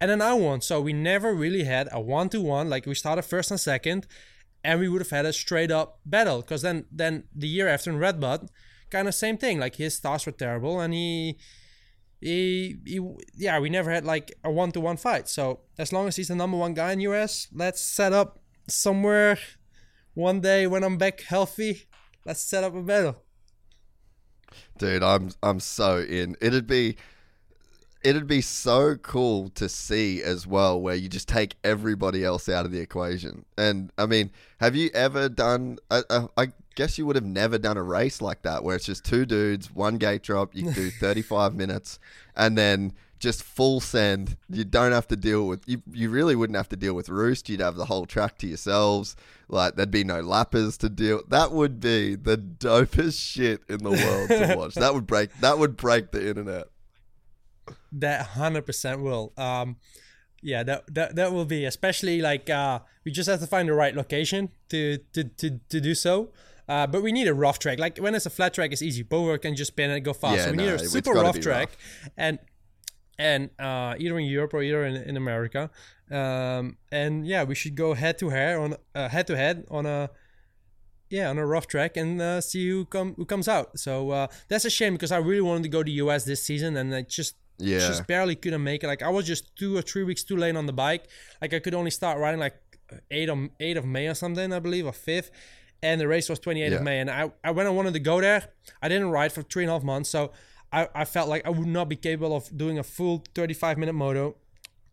And 0.00 0.10
then 0.10 0.20
I 0.20 0.34
won. 0.34 0.60
So 0.60 0.80
we 0.80 0.92
never 0.92 1.34
really 1.34 1.64
had 1.64 1.88
a 1.92 2.00
one 2.00 2.28
to 2.30 2.40
one. 2.40 2.68
Like 2.68 2.86
we 2.86 2.94
started 2.94 3.22
first 3.22 3.50
and 3.50 3.60
second, 3.60 4.06
and 4.62 4.80
we 4.80 4.88
would 4.88 5.00
have 5.00 5.10
had 5.10 5.26
a 5.26 5.32
straight 5.32 5.70
up 5.70 6.00
battle. 6.04 6.40
Because 6.40 6.62
then, 6.62 6.86
then 6.90 7.24
the 7.34 7.48
year 7.48 7.68
after 7.68 7.90
in 7.90 7.98
Red 7.98 8.20
Bud, 8.20 8.50
kind 8.90 9.08
of 9.08 9.14
same 9.14 9.38
thing. 9.38 9.58
Like 9.58 9.76
his 9.76 9.94
stars 9.94 10.26
were 10.26 10.32
terrible, 10.32 10.80
and 10.80 10.92
he 10.92 11.38
he, 12.24 12.78
he 12.86 13.00
yeah 13.36 13.58
we 13.58 13.68
never 13.68 13.90
had 13.90 14.04
like 14.04 14.32
a 14.42 14.50
one-to-one 14.50 14.96
fight 14.96 15.28
so 15.28 15.60
as 15.78 15.92
long 15.92 16.08
as 16.08 16.16
he's 16.16 16.28
the 16.28 16.34
number 16.34 16.56
one 16.56 16.72
guy 16.72 16.92
in 16.92 17.00
us 17.00 17.48
let's 17.52 17.82
set 17.82 18.14
up 18.14 18.40
somewhere 18.66 19.38
one 20.14 20.40
day 20.40 20.66
when 20.66 20.82
i'm 20.82 20.96
back 20.96 21.20
healthy 21.20 21.82
let's 22.24 22.40
set 22.40 22.64
up 22.64 22.74
a 22.74 22.80
battle 22.80 23.23
Dude, 24.78 25.02
I'm 25.02 25.30
I'm 25.42 25.60
so 25.60 25.98
in. 25.98 26.36
It'd 26.40 26.66
be 26.66 26.96
it'd 28.02 28.26
be 28.26 28.42
so 28.42 28.96
cool 28.96 29.48
to 29.48 29.68
see 29.68 30.22
as 30.22 30.46
well 30.46 30.80
where 30.80 30.94
you 30.94 31.08
just 31.08 31.26
take 31.26 31.56
everybody 31.64 32.22
else 32.22 32.48
out 32.48 32.66
of 32.66 32.70
the 32.70 32.80
equation. 32.80 33.44
And 33.56 33.90
I 33.96 34.06
mean, 34.06 34.30
have 34.60 34.76
you 34.76 34.90
ever 34.94 35.28
done 35.28 35.78
I, 35.90 36.02
I, 36.10 36.26
I 36.36 36.46
guess 36.74 36.98
you 36.98 37.06
would 37.06 37.16
have 37.16 37.24
never 37.24 37.56
done 37.56 37.76
a 37.76 37.82
race 37.82 38.20
like 38.20 38.42
that 38.42 38.62
where 38.62 38.76
it's 38.76 38.84
just 38.84 39.04
two 39.04 39.24
dudes, 39.24 39.72
one 39.72 39.96
gate 39.96 40.22
drop, 40.22 40.54
you 40.54 40.70
do 40.72 40.90
35 41.00 41.54
minutes 41.54 41.98
and 42.36 42.58
then 42.58 42.92
just 43.18 43.42
full 43.42 43.80
send. 43.80 44.36
You 44.48 44.64
don't 44.64 44.92
have 44.92 45.08
to 45.08 45.16
deal 45.16 45.46
with 45.46 45.62
you 45.66 45.82
you 45.92 46.10
really 46.10 46.36
wouldn't 46.36 46.56
have 46.56 46.68
to 46.70 46.76
deal 46.76 46.94
with 46.94 47.08
roost. 47.08 47.48
You'd 47.48 47.60
have 47.60 47.76
the 47.76 47.86
whole 47.86 48.06
track 48.06 48.38
to 48.38 48.46
yourselves. 48.46 49.16
Like 49.48 49.76
there'd 49.76 49.90
be 49.90 50.04
no 50.04 50.22
lappers 50.22 50.78
to 50.78 50.88
deal. 50.88 51.22
That 51.28 51.52
would 51.52 51.80
be 51.80 52.14
the 52.16 52.36
dopest 52.36 53.18
shit 53.20 53.62
in 53.68 53.78
the 53.78 53.90
world 53.90 54.28
to 54.28 54.56
watch. 54.58 54.74
that 54.74 54.94
would 54.94 55.06
break 55.06 55.30
that 55.40 55.58
would 55.58 55.76
break 55.76 56.10
the 56.12 56.28
internet. 56.28 56.64
that 57.92 58.28
100% 58.30 59.00
will 59.00 59.32
um 59.38 59.76
yeah 60.42 60.62
that, 60.62 60.82
that 60.94 61.16
that 61.16 61.32
will 61.32 61.46
be 61.46 61.64
especially 61.64 62.20
like 62.20 62.50
uh 62.50 62.78
we 63.04 63.10
just 63.10 63.28
have 63.30 63.40
to 63.40 63.46
find 63.46 63.68
the 63.68 63.72
right 63.72 63.94
location 63.94 64.50
to 64.68 64.98
to 65.14 65.24
to, 65.24 65.58
to 65.70 65.80
do 65.80 65.94
so 65.94 66.30
uh, 66.68 66.86
but 66.86 67.02
we 67.02 67.12
need 67.12 67.28
a 67.28 67.34
rough 67.34 67.58
track. 67.58 67.78
Like 67.78 67.98
when 67.98 68.14
it's 68.14 68.26
a 68.26 68.30
flat 68.30 68.54
track, 68.54 68.72
it's 68.72 68.82
easy. 68.82 69.02
Bower 69.02 69.36
can 69.38 69.54
just 69.54 69.72
spin 69.72 69.90
and 69.90 70.04
go 70.04 70.12
fast. 70.12 70.36
Yeah, 70.38 70.44
so 70.46 70.50
we 70.52 70.56
need 70.56 70.68
a 70.68 70.78
super 70.78 71.12
rough 71.12 71.38
track, 71.38 71.68
rough. 71.68 72.10
and 72.16 72.38
and 73.18 73.50
uh, 73.58 73.94
either 73.98 74.18
in 74.18 74.26
Europe 74.26 74.54
or 74.54 74.62
either 74.62 74.84
in, 74.84 74.96
in 74.96 75.16
America. 75.16 75.70
Um, 76.10 76.76
and 76.92 77.26
yeah, 77.26 77.44
we 77.44 77.54
should 77.54 77.74
go 77.74 77.94
head 77.94 78.18
to 78.18 78.28
head 78.30 78.56
on 78.58 78.76
uh, 78.94 79.08
head 79.08 79.26
to 79.28 79.36
head 79.36 79.64
on 79.70 79.86
a 79.86 80.10
yeah 81.10 81.30
on 81.30 81.38
a 81.38 81.46
rough 81.46 81.66
track 81.66 81.96
and 81.96 82.20
uh, 82.20 82.40
see 82.40 82.68
who 82.68 82.84
come 82.84 83.14
who 83.16 83.24
comes 83.24 83.48
out. 83.48 83.78
So 83.78 84.10
uh, 84.10 84.26
that's 84.48 84.64
a 84.64 84.70
shame 84.70 84.94
because 84.94 85.12
I 85.12 85.18
really 85.18 85.40
wanted 85.40 85.62
to 85.64 85.68
go 85.68 85.82
to 85.82 85.90
US 85.90 86.24
this 86.24 86.42
season 86.42 86.76
and 86.76 86.94
I 86.94 87.02
just 87.02 87.36
Yeah. 87.58 87.78
just 87.78 88.06
barely 88.06 88.36
couldn't 88.36 88.62
make 88.64 88.82
it. 88.84 88.86
Like 88.88 89.02
I 89.02 89.08
was 89.10 89.26
just 89.26 89.54
two 89.56 89.76
or 89.76 89.82
three 89.82 90.04
weeks 90.04 90.24
too 90.24 90.36
late 90.36 90.56
on 90.56 90.66
the 90.66 90.72
bike. 90.72 91.04
Like 91.40 91.54
I 91.54 91.60
could 91.60 91.74
only 91.74 91.90
start 91.90 92.18
riding 92.18 92.40
like 92.40 92.56
eight 93.10 93.28
of 93.28 93.38
eight 93.60 93.76
of 93.76 93.84
May 93.84 94.08
or 94.08 94.14
something, 94.14 94.52
I 94.52 94.58
believe, 94.58 94.86
or 94.86 94.92
fifth. 94.92 95.30
And 95.82 96.00
the 96.00 96.08
race 96.08 96.28
was 96.30 96.40
28th 96.40 96.70
Yeah. 96.70 96.76
of 96.76 96.82
May. 96.82 96.98
And 97.00 97.10
I, 97.10 97.30
I 97.42 97.50
when 97.50 97.66
I 97.66 97.70
wanted 97.70 97.92
to 97.94 98.00
go 98.00 98.20
there, 98.20 98.40
I 98.82 98.88
didn't 98.88 99.10
ride 99.10 99.32
for 99.32 99.42
three 99.42 99.64
and 99.64 99.70
a 99.70 99.74
half 99.74 99.82
months. 99.84 100.08
So 100.10 100.32
I, 100.78 100.88
I 101.02 101.04
felt 101.04 101.28
like 101.28 101.42
I 101.46 101.50
would 101.50 101.68
not 101.78 101.88
be 101.88 101.96
capable 101.96 102.34
of 102.36 102.44
doing 102.56 102.78
a 102.78 102.82
full 102.82 103.16
35 103.34 103.78
minute 103.78 103.92
moto 103.94 104.36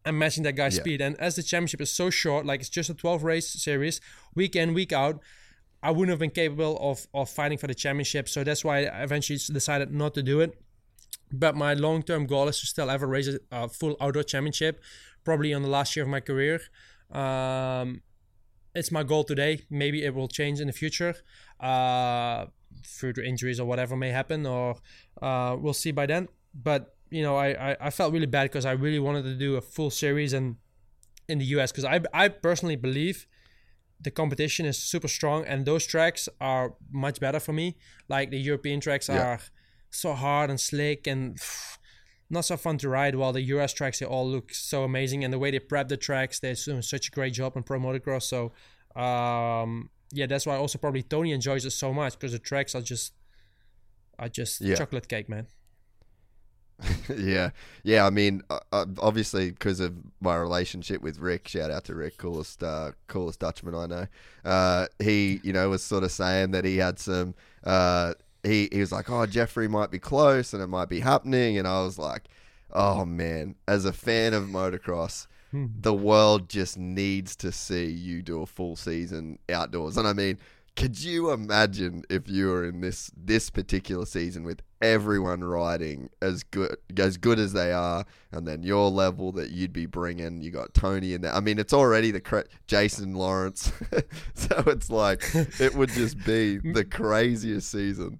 and 0.05 0.17
matching 0.17 0.43
that 0.43 0.55
guy's 0.55 0.75
Yeah. 0.75 0.81
speed. 0.83 1.01
And 1.01 1.13
as 1.19 1.35
the 1.35 1.43
championship 1.43 1.81
is 1.81 1.91
so 2.01 2.09
short, 2.09 2.45
like 2.45 2.59
it's 2.61 2.69
just 2.69 2.89
a 2.89 2.93
12 2.93 3.23
race 3.23 3.49
series, 3.67 3.99
week 4.35 4.55
in, 4.55 4.73
week 4.73 4.91
out, 4.93 5.21
I 5.83 5.89
wouldn't 5.91 6.09
have 6.09 6.19
been 6.19 6.29
capable 6.43 6.77
of, 6.89 7.07
of 7.13 7.29
fighting 7.29 7.57
for 7.57 7.67
the 7.67 7.73
championship. 7.75 8.29
So 8.29 8.43
that's 8.43 8.63
why 8.63 8.85
I 8.85 9.03
eventually 9.03 9.39
decided 9.51 9.91
not 9.91 10.13
to 10.13 10.23
do 10.23 10.39
it. 10.39 10.51
But 11.33 11.55
my 11.55 11.73
long 11.73 12.03
term 12.03 12.25
goal 12.27 12.47
is 12.47 12.59
to 12.59 12.65
still 12.67 12.89
ever 12.89 13.07
race 13.07 13.27
a, 13.27 13.39
a 13.51 13.67
full 13.69 13.95
outdoor 14.01 14.23
championship, 14.23 14.81
probably 15.23 15.53
on 15.53 15.61
the 15.61 15.69
last 15.77 15.95
year 15.95 16.03
of 16.03 16.09
my 16.09 16.19
career. 16.19 16.61
Um, 17.09 18.01
it's 18.75 18.91
my 18.91 19.03
goal 19.03 19.23
today. 19.23 19.61
Maybe 19.69 20.03
it 20.03 20.13
will 20.13 20.27
change 20.27 20.59
in 20.59 20.67
the 20.67 20.73
future, 20.73 21.15
uh, 21.59 22.45
further 22.85 23.21
injuries 23.21 23.59
or 23.59 23.65
whatever 23.65 23.95
may 23.95 24.09
happen, 24.09 24.45
or 24.45 24.77
uh, 25.21 25.55
we'll 25.59 25.73
see 25.73 25.91
by 25.91 26.05
then. 26.05 26.27
But 26.53 26.95
you 27.09 27.23
know, 27.23 27.35
I, 27.35 27.71
I, 27.71 27.77
I 27.81 27.89
felt 27.89 28.13
really 28.13 28.25
bad 28.25 28.43
because 28.43 28.65
I 28.65 28.71
really 28.71 28.99
wanted 28.99 29.23
to 29.23 29.35
do 29.35 29.55
a 29.55 29.61
full 29.61 29.89
series 29.89 30.33
and 30.33 30.55
in 31.27 31.39
the 31.39 31.45
US 31.57 31.71
because 31.71 31.85
I 31.85 32.01
I 32.13 32.27
personally 32.29 32.75
believe 32.75 33.27
the 33.99 34.11
competition 34.11 34.65
is 34.65 34.77
super 34.77 35.07
strong 35.07 35.45
and 35.45 35.65
those 35.65 35.85
tracks 35.85 36.27
are 36.39 36.73
much 36.91 37.19
better 37.19 37.39
for 37.39 37.53
me. 37.53 37.77
Like 38.09 38.31
the 38.31 38.39
European 38.39 38.79
tracks 38.79 39.07
Yeah. 39.09 39.21
are 39.21 39.39
so 39.91 40.13
hard 40.13 40.49
and 40.49 40.59
slick 40.59 41.05
and 41.07 41.37
not 42.29 42.45
so 42.45 42.55
fun 42.57 42.77
to 42.77 42.89
ride 42.89 43.15
while 43.15 43.33
the 43.33 43.41
US 43.55 43.73
tracks 43.73 43.99
they 43.99 44.05
all 44.05 44.27
look 44.27 44.53
so 44.53 44.83
amazing 44.83 45.23
and 45.23 45.33
the 45.33 45.37
way 45.39 45.51
they 45.51 45.59
prep 45.59 45.89
the 45.89 45.97
tracks 45.97 46.39
they're 46.39 46.55
doing 46.55 46.81
such 46.81 47.09
a 47.09 47.11
great 47.11 47.33
job 47.33 47.55
in 47.57 47.63
pro 47.63 47.77
motocross 47.79 48.23
so 48.23 48.51
um 48.99 49.89
yeah 50.11 50.25
that's 50.25 50.45
why 50.45 50.55
also 50.55 50.77
probably 50.77 51.03
Tony 51.03 51.31
enjoys 51.31 51.65
it 51.65 51.71
so 51.71 51.93
much 51.93 52.13
because 52.13 52.31
the 52.31 52.39
tracks 52.39 52.75
are 52.75 52.81
just 52.81 53.13
are 54.19 54.29
just 54.29 54.61
Yeah. 54.61 54.75
chocolate 54.75 55.07
cake 55.07 55.29
man 55.29 55.47
yeah, 57.15 57.51
yeah. 57.83 58.05
I 58.07 58.09
mean, 58.09 58.41
uh, 58.49 58.85
obviously 58.99 59.51
because 59.51 59.79
of 59.79 59.93
my 60.19 60.35
relationship 60.35 61.01
with 61.03 61.19
Rick. 61.19 61.47
Shout 61.47 61.69
out 61.69 61.83
to 61.85 61.95
Rick, 61.95 62.17
coolest, 62.17 62.63
uh, 62.63 62.93
coolest 63.07 63.39
Dutchman 63.39 63.75
I 63.75 63.85
know. 63.85 64.07
Uh, 64.43 64.87
he, 64.97 65.39
you 65.43 65.53
know, 65.53 65.69
was 65.69 65.83
sort 65.83 66.03
of 66.03 66.11
saying 66.11 66.51
that 66.51 66.65
he 66.65 66.77
had 66.77 66.97
some. 66.97 67.35
Uh, 67.63 68.15
he 68.43 68.67
he 68.71 68.79
was 68.79 68.91
like, 68.91 69.11
oh, 69.11 69.27
Jeffrey 69.27 69.67
might 69.67 69.91
be 69.91 69.99
close 69.99 70.53
and 70.53 70.63
it 70.63 70.67
might 70.67 70.89
be 70.89 71.01
happening, 71.01 71.59
and 71.59 71.67
I 71.67 71.83
was 71.83 71.99
like, 71.99 72.29
oh 72.71 73.05
man, 73.05 73.53
as 73.67 73.85
a 73.85 73.93
fan 73.93 74.33
of 74.33 74.45
motocross. 74.45 75.27
Hmm. 75.51 75.67
The 75.79 75.93
world 75.93 76.49
just 76.49 76.77
needs 76.77 77.35
to 77.37 77.51
see 77.51 77.85
you 77.85 78.21
do 78.21 78.41
a 78.41 78.45
full 78.45 78.75
season 78.75 79.37
outdoors, 79.49 79.97
and 79.97 80.07
I 80.07 80.13
mean, 80.13 80.37
could 80.75 81.01
you 81.01 81.31
imagine 81.31 82.03
if 82.09 82.29
you 82.29 82.47
were 82.47 82.65
in 82.65 82.79
this 82.79 83.11
this 83.15 83.49
particular 83.49 84.05
season 84.05 84.43
with 84.43 84.61
everyone 84.81 85.43
riding 85.43 86.09
as 86.21 86.43
good 86.43 86.77
as 86.97 87.17
good 87.17 87.39
as 87.39 87.51
they 87.51 87.73
are, 87.73 88.05
and 88.31 88.47
then 88.47 88.63
your 88.63 88.89
level 88.89 89.33
that 89.33 89.51
you'd 89.51 89.73
be 89.73 89.85
bringing? 89.85 90.41
You 90.41 90.51
got 90.51 90.73
Tony 90.73 91.13
in 91.13 91.21
there. 91.21 91.33
I 91.33 91.41
mean, 91.41 91.59
it's 91.59 91.73
already 91.73 92.11
the 92.11 92.21
cra- 92.21 92.45
Jason 92.67 93.13
Lawrence, 93.13 93.71
so 94.33 94.63
it's 94.67 94.89
like 94.89 95.23
it 95.59 95.75
would 95.75 95.89
just 95.89 96.23
be 96.23 96.57
the 96.73 96.85
craziest 96.85 97.69
season. 97.69 98.19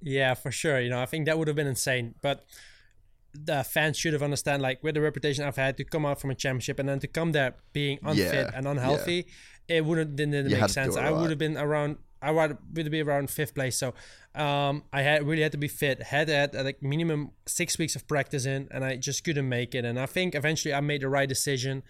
Yeah, 0.00 0.32
for 0.32 0.50
sure. 0.50 0.80
You 0.80 0.88
know, 0.88 1.00
I 1.00 1.06
think 1.06 1.26
that 1.26 1.38
would 1.38 1.48
have 1.48 1.56
been 1.56 1.66
insane. 1.66 2.14
But 2.22 2.46
the 3.34 3.62
fans 3.64 3.96
should 3.96 4.12
have 4.12 4.22
understand 4.22 4.62
like 4.62 4.82
with 4.82 4.94
the 4.94 5.00
reputation 5.00 5.44
I've 5.44 5.56
had 5.56 5.76
to 5.76 5.84
come 5.84 6.04
out 6.04 6.20
from 6.20 6.30
a 6.30 6.34
championship 6.34 6.78
and 6.78 6.88
then 6.88 6.98
to 7.00 7.06
come 7.06 7.32
there 7.32 7.54
being 7.72 7.98
unfit 8.02 8.32
Yeah, 8.32 8.50
and 8.54 8.66
unhealthy, 8.66 9.26
it 9.68 9.84
wouldn't 9.84 10.16
didn't, 10.16 10.34
You 10.34 10.42
make 10.50 10.60
had 10.60 10.68
to 10.70 10.74
do 10.74 10.92
sense. 10.92 10.96
I 10.96 11.10
would 11.10 11.30
have 11.30 11.38
been 11.38 11.56
around. 11.56 11.98
I 12.22 12.32
would 12.32 12.58
would 12.74 12.90
be 12.90 13.00
around 13.00 13.30
fifth 13.30 13.54
place. 13.54 13.78
So 13.78 13.94
um, 14.34 14.84
I 14.92 15.02
had 15.02 15.26
really 15.26 15.42
had 15.42 15.52
to 15.52 15.58
be 15.58 15.68
fit. 15.68 16.02
Had 16.02 16.28
had 16.28 16.54
like 16.54 16.82
minimum 16.82 17.30
six 17.46 17.78
weeks 17.78 17.96
of 17.96 18.06
practice 18.06 18.44
in, 18.46 18.68
and 18.70 18.84
I 18.84 18.96
just 18.96 19.24
couldn't 19.24 19.48
make 19.48 19.74
it. 19.74 19.84
And 19.84 19.98
I 19.98 20.06
think 20.06 20.34
eventually 20.34 20.74
I 20.74 20.80
made 20.80 21.02
the 21.02 21.08
right 21.08 21.28
decision 21.28 21.82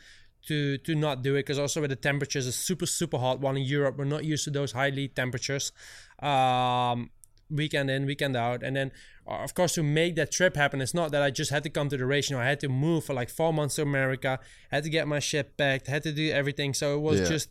to 0.47 0.79
to 0.79 0.95
not 0.95 1.23
do 1.23 1.35
it 1.35 1.41
because 1.41 1.59
also 1.59 1.81
with 1.81 1.91
the 1.91 1.97
temperatures 1.97 2.47
it's 2.47 2.57
super 2.57 2.87
super 2.87 3.19
hot. 3.19 3.41
While 3.41 3.57
in 3.57 3.63
Europe 3.63 3.97
we're 3.99 4.05
not 4.05 4.25
used 4.25 4.45
to 4.45 4.51
those 4.51 4.73
highly 4.73 5.09
temperatures. 5.09 5.73
Um, 6.21 7.11
weekend 7.51 7.91
in, 7.91 8.07
weekend 8.07 8.37
out, 8.37 8.63
and 8.63 8.75
then 8.77 8.93
uh, 9.27 9.43
of 9.45 9.55
course 9.55 9.75
to 9.75 9.83
make 9.83 10.15
that 10.17 10.31
trip 10.31 10.57
happen, 10.57 10.81
it's 10.81 10.95
not 10.95 11.11
that 11.13 11.23
I 11.23 11.31
just 11.31 11.51
had 11.51 11.63
to 11.65 11.71
come 11.71 11.89
to 11.89 11.97
the 11.97 12.07
race. 12.07 12.31
You 12.31 12.37
know, 12.37 12.43
I 12.43 12.47
had 12.47 12.61
to 12.61 12.69
move 12.69 13.05
for 13.05 13.15
like 13.15 13.31
four 13.31 13.53
months 13.53 13.75
to 13.77 13.83
America, 13.83 14.39
had 14.71 14.85
to 14.85 14.91
get 14.91 15.07
my 15.09 15.19
shit 15.19 15.57
packed, 15.57 15.87
had 15.87 16.03
to 16.05 16.13
do 16.13 16.31
everything. 16.31 16.75
So 16.75 16.95
it 16.97 17.01
was 17.01 17.21
Yeah. 17.21 17.27
just 17.29 17.51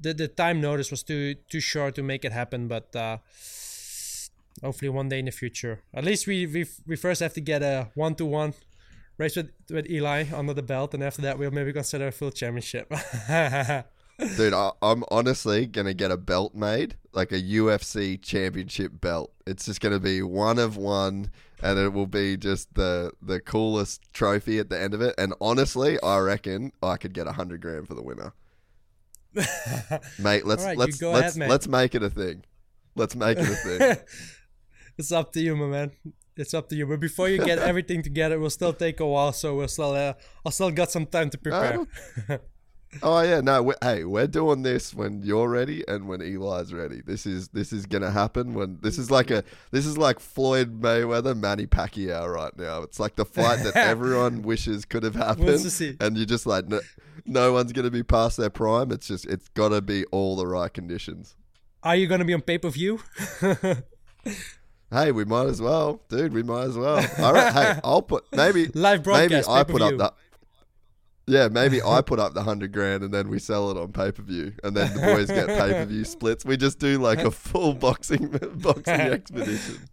the 0.00 0.12
the 0.14 0.28
time 0.28 0.60
notice 0.60 0.90
was 0.90 1.02
too 1.02 1.34
too 1.50 1.60
short 1.60 1.94
to 1.96 2.02
make 2.02 2.24
it 2.24 2.32
happen. 2.32 2.68
But 2.68 2.94
uh, 2.96 3.18
hopefully 4.62 4.88
one 4.88 5.08
day 5.08 5.18
in 5.18 5.24
the 5.26 5.30
future, 5.32 5.82
at 5.94 6.04
least 6.04 6.26
we 6.26 6.46
we 6.46 6.66
we 6.86 6.96
first 6.96 7.20
have 7.20 7.34
to 7.34 7.40
get 7.40 7.62
a 7.62 7.88
one 7.94 8.14
to 8.16 8.24
one 8.24 8.54
race 9.18 9.36
with 9.36 9.50
with 9.70 9.88
Eli 9.90 10.24
under 10.34 10.54
the 10.54 10.62
belt, 10.62 10.94
and 10.94 11.02
after 11.02 11.22
that 11.22 11.38
we'll 11.38 11.50
maybe 11.50 11.72
consider 11.72 12.08
a 12.08 12.12
full 12.12 12.30
championship. 12.30 12.92
Dude, 14.18 14.54
I, 14.54 14.70
I'm 14.80 15.04
honestly 15.10 15.66
gonna 15.66 15.92
get 15.92 16.10
a 16.10 16.16
belt 16.16 16.54
made, 16.54 16.96
like 17.12 17.32
a 17.32 17.40
UFC 17.40 18.20
championship 18.20 18.98
belt. 19.00 19.32
It's 19.46 19.66
just 19.66 19.80
gonna 19.80 20.00
be 20.00 20.22
one 20.22 20.58
of 20.58 20.78
one, 20.78 21.30
and 21.62 21.78
it 21.78 21.92
will 21.92 22.06
be 22.06 22.36
just 22.36 22.74
the 22.74 23.12
the 23.20 23.40
coolest 23.40 24.02
trophy 24.14 24.58
at 24.58 24.70
the 24.70 24.80
end 24.80 24.94
of 24.94 25.02
it. 25.02 25.14
And 25.18 25.34
honestly, 25.40 26.00
I 26.02 26.18
reckon 26.18 26.72
I 26.82 26.96
could 26.96 27.12
get 27.12 27.26
a 27.26 27.32
hundred 27.32 27.60
grand 27.60 27.88
for 27.88 27.94
the 27.94 28.02
winner. 28.02 28.32
mate, 30.18 30.46
let's 30.46 30.64
right, 30.64 30.78
let's 30.78 31.02
let's 31.02 31.36
ahead, 31.36 31.50
let's 31.50 31.68
make 31.68 31.94
it 31.94 32.02
a 32.02 32.08
thing. 32.08 32.42
Let's 32.94 33.14
make 33.14 33.36
it 33.38 33.48
a 33.50 33.54
thing. 33.54 33.96
it's 34.98 35.12
up 35.12 35.32
to 35.34 35.40
you, 35.40 35.54
my 35.56 35.66
man. 35.66 35.90
It's 36.38 36.54
up 36.54 36.70
to 36.70 36.74
you. 36.74 36.86
But 36.86 37.00
before 37.00 37.28
you 37.28 37.44
get 37.44 37.58
everything 37.70 38.02
together, 38.02 38.36
it 38.36 38.38
will 38.38 38.48
still 38.48 38.72
take 38.72 39.00
a 39.00 39.06
while. 39.06 39.34
So 39.34 39.54
we'll 39.56 39.68
still, 39.68 39.92
uh, 39.92 40.14
I'll 40.44 40.52
still 40.52 40.70
got 40.70 40.90
some 40.90 41.04
time 41.04 41.28
to 41.30 41.38
prepare. 41.38 41.86
Oh 43.02 43.20
yeah, 43.20 43.40
no. 43.40 43.62
we 43.62 43.74
hey, 43.82 44.04
we're 44.04 44.26
doing 44.26 44.62
this 44.62 44.94
when 44.94 45.22
you're 45.22 45.48
ready 45.48 45.84
and 45.88 46.08
when 46.08 46.20
Eli's 46.20 46.72
ready. 46.72 47.00
This 47.00 47.26
is 47.26 47.48
this 47.48 47.72
is 47.72 47.86
gonna 47.86 48.10
happen 48.10 48.54
when 48.54 48.78
this 48.82 48.98
is 48.98 49.10
like 49.10 49.30
a 49.30 49.44
this 49.70 49.86
is 49.86 49.98
like 49.98 50.20
Floyd 50.20 50.80
Mayweather, 50.80 51.36
Manny 51.36 51.66
Pacquiao 51.66 52.32
right 52.32 52.56
now. 52.56 52.82
It's 52.82 53.00
like 53.00 53.16
the 53.16 53.24
fight 53.24 53.62
that 53.64 53.76
everyone 53.76 54.42
wishes 54.42 54.84
could 54.84 55.02
have 55.02 55.14
happened, 55.14 55.48
and 56.00 56.16
you're 56.16 56.26
just 56.26 56.46
like, 56.46 56.68
no, 56.68 56.80
no 57.24 57.52
one's 57.52 57.72
gonna 57.72 57.90
be 57.90 58.02
past 58.02 58.36
their 58.36 58.50
prime. 58.50 58.92
It's 58.92 59.08
just 59.08 59.26
it's 59.26 59.48
gotta 59.50 59.80
be 59.80 60.04
all 60.06 60.36
the 60.36 60.46
right 60.46 60.72
conditions. 60.72 61.34
Are 61.82 61.96
you 61.96 62.06
gonna 62.06 62.24
be 62.24 62.34
on 62.34 62.42
pay 62.42 62.58
per 62.58 62.70
view? 62.70 63.00
Hey, 64.92 65.10
we 65.10 65.24
might 65.24 65.46
as 65.46 65.60
well, 65.60 66.00
dude. 66.08 66.32
We 66.32 66.44
might 66.44 66.62
as 66.64 66.76
well. 66.76 67.04
All 67.18 67.32
right. 67.32 67.52
Hey, 67.52 67.80
I'll 67.84 68.02
put 68.02 68.24
maybe 68.32 68.68
Live 68.68 69.02
broadcast, 69.02 69.48
Maybe 69.48 69.58
I 69.58 69.64
put 69.64 69.82
up 69.82 69.90
pay-per-view. 69.90 70.10
Yeah, 71.28 71.48
maybe 71.48 71.82
I 71.82 72.02
put 72.02 72.20
up 72.20 72.34
the 72.34 72.42
hundred 72.44 72.72
grand 72.72 73.02
and 73.02 73.12
then 73.12 73.28
we 73.28 73.40
sell 73.40 73.70
it 73.72 73.76
on 73.76 73.90
pay 73.92 74.12
per 74.12 74.22
view, 74.22 74.52
and 74.62 74.76
then 74.76 74.94
the 74.94 75.00
boys 75.00 75.26
get 75.26 75.48
pay 75.48 75.72
per 75.72 75.84
view 75.84 76.04
splits. 76.04 76.44
We 76.44 76.56
just 76.56 76.78
do 76.78 76.98
like 76.98 77.18
a 77.18 77.32
full 77.32 77.74
boxing 77.74 78.28
boxing 78.54 78.94
expedition. 79.00 79.88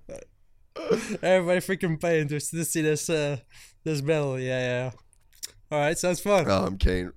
Everybody 1.23 1.59
freaking 1.59 1.99
paying 1.99 2.27
to, 2.27 2.39
to 2.39 2.65
see 2.65 2.81
this 2.81 3.09
uh, 3.09 3.37
this 3.83 4.01
battle. 4.01 4.39
Yeah, 4.39 4.59
yeah. 4.59 4.91
All 5.71 5.79
right, 5.79 5.97
sounds 5.97 6.19
fun. 6.19 6.45
Oh, 6.47 6.65
I'm 6.65 6.77
keen. 6.77 7.13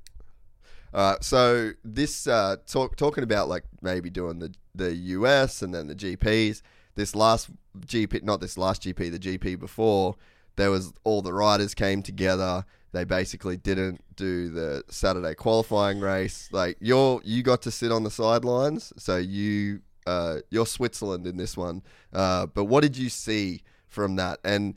Uh, 0.95 1.17
so 1.21 1.73
this 1.85 2.27
uh, 2.27 2.57
talk, 2.67 2.97
talking 2.97 3.23
about 3.23 3.51
like 3.51 3.65
maybe 3.83 4.09
doing 4.09 4.39
the 4.39 4.55
the 4.75 4.95
US 4.95 5.61
and 5.61 5.75
then 5.75 5.89
the 5.89 5.95
GPs. 5.95 6.63
This 6.95 7.15
last 7.15 7.51
GP, 7.81 8.23
not 8.23 8.41
this 8.41 8.57
last 8.57 8.83
GP, 8.83 9.11
the 9.11 9.19
GP 9.19 9.59
before, 9.59 10.17
there 10.57 10.71
was 10.71 10.95
all 11.05 11.21
the 11.21 11.35
riders 11.35 11.75
came 11.75 12.03
together. 12.03 12.65
They 12.97 13.05
basically 13.05 13.59
didn't 13.59 14.03
do 14.17 14.49
the 14.49 14.83
Saturday 14.89 15.35
qualifying 15.35 16.01
race. 16.01 16.49
Like 16.51 16.79
you're 16.81 17.21
you 17.25 17.43
got 17.43 17.61
to 17.63 17.71
sit 17.71 17.93
on 17.93 18.05
the 18.05 18.11
sidelines, 18.11 18.91
so 18.97 19.19
you 19.19 19.83
uh, 20.07 20.39
you're 20.49 20.65
Switzerland 20.65 21.27
in 21.27 21.37
this 21.37 21.59
one. 21.59 21.83
Uh, 22.11 22.47
but 22.47 22.65
what 22.65 22.81
did 22.81 22.97
you 22.97 23.11
see 23.11 23.61
from 23.87 24.17
that? 24.17 24.39
And 24.45 24.77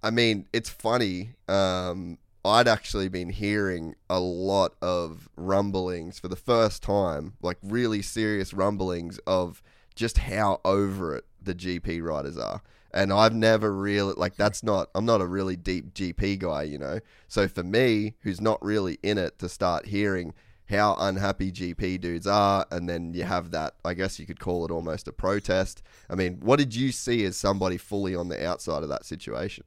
I 0.00 0.10
mean, 0.10 0.46
it's 0.52 0.70
funny. 0.70 1.30
Um, 1.48 2.18
I'd 2.44 2.68
actually 2.68 3.08
been 3.08 3.30
hearing 3.30 3.96
a 4.08 4.20
lot 4.20 4.76
of 4.80 5.28
rumblings 5.36 6.20
for 6.20 6.28
the 6.28 6.36
first 6.36 6.84
time, 6.84 7.32
like 7.42 7.58
really 7.64 8.00
serious 8.00 8.54
rumblings 8.54 9.18
of 9.26 9.60
just 9.96 10.18
how 10.18 10.60
over 10.64 11.16
it 11.16 11.24
the 11.42 11.52
GP 11.52 12.00
riders 12.00 12.38
are. 12.38 12.62
And 12.96 13.12
I've 13.12 13.34
never 13.34 13.72
really, 13.72 14.14
like, 14.16 14.36
that's 14.36 14.62
not, 14.62 14.88
I'm 14.94 15.04
not 15.04 15.20
a 15.20 15.26
really 15.26 15.54
deep 15.56 15.94
GP 15.94 16.38
guy, 16.38 16.62
you 16.62 16.78
know? 16.78 17.00
So 17.28 17.46
for 17.46 17.62
me, 17.62 18.14
who's 18.20 18.40
not 18.40 18.62
really 18.64 18.98
in 19.02 19.18
it, 19.18 19.38
to 19.40 19.48
start 19.48 19.86
hearing 19.86 20.32
how 20.68 20.96
unhappy 20.98 21.52
GP 21.52 22.00
dudes 22.00 22.26
are, 22.26 22.66
and 22.70 22.88
then 22.88 23.14
you 23.14 23.24
have 23.24 23.50
that, 23.52 23.74
I 23.84 23.94
guess 23.94 24.18
you 24.18 24.26
could 24.26 24.40
call 24.40 24.64
it 24.64 24.70
almost 24.70 25.06
a 25.06 25.12
protest. 25.12 25.82
I 26.10 26.14
mean, 26.14 26.38
what 26.40 26.58
did 26.58 26.74
you 26.74 26.90
see 26.90 27.24
as 27.24 27.36
somebody 27.36 27.76
fully 27.76 28.16
on 28.16 28.28
the 28.28 28.44
outside 28.44 28.82
of 28.82 28.88
that 28.88 29.04
situation? 29.04 29.64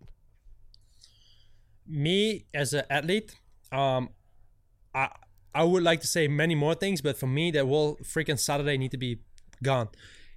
me 1.90 2.45
as 2.53 2.74
an 2.74 2.83
athlete, 2.90 3.35
um, 3.72 4.09
I 4.93 5.09
I 5.53 5.64
would 5.64 5.83
like 5.83 6.01
to 6.01 6.08
say 6.08 6.27
many 6.27 6.56
more 6.56 6.75
things, 6.75 7.01
but 7.01 7.17
for 7.17 7.27
me, 7.27 7.51
that 7.51 7.66
whole 7.66 7.98
freaking 7.98 8.40
Saturday 8.40 8.77
need 8.77 8.91
to 8.91 8.98
be 8.98 9.19
gone. 9.64 9.90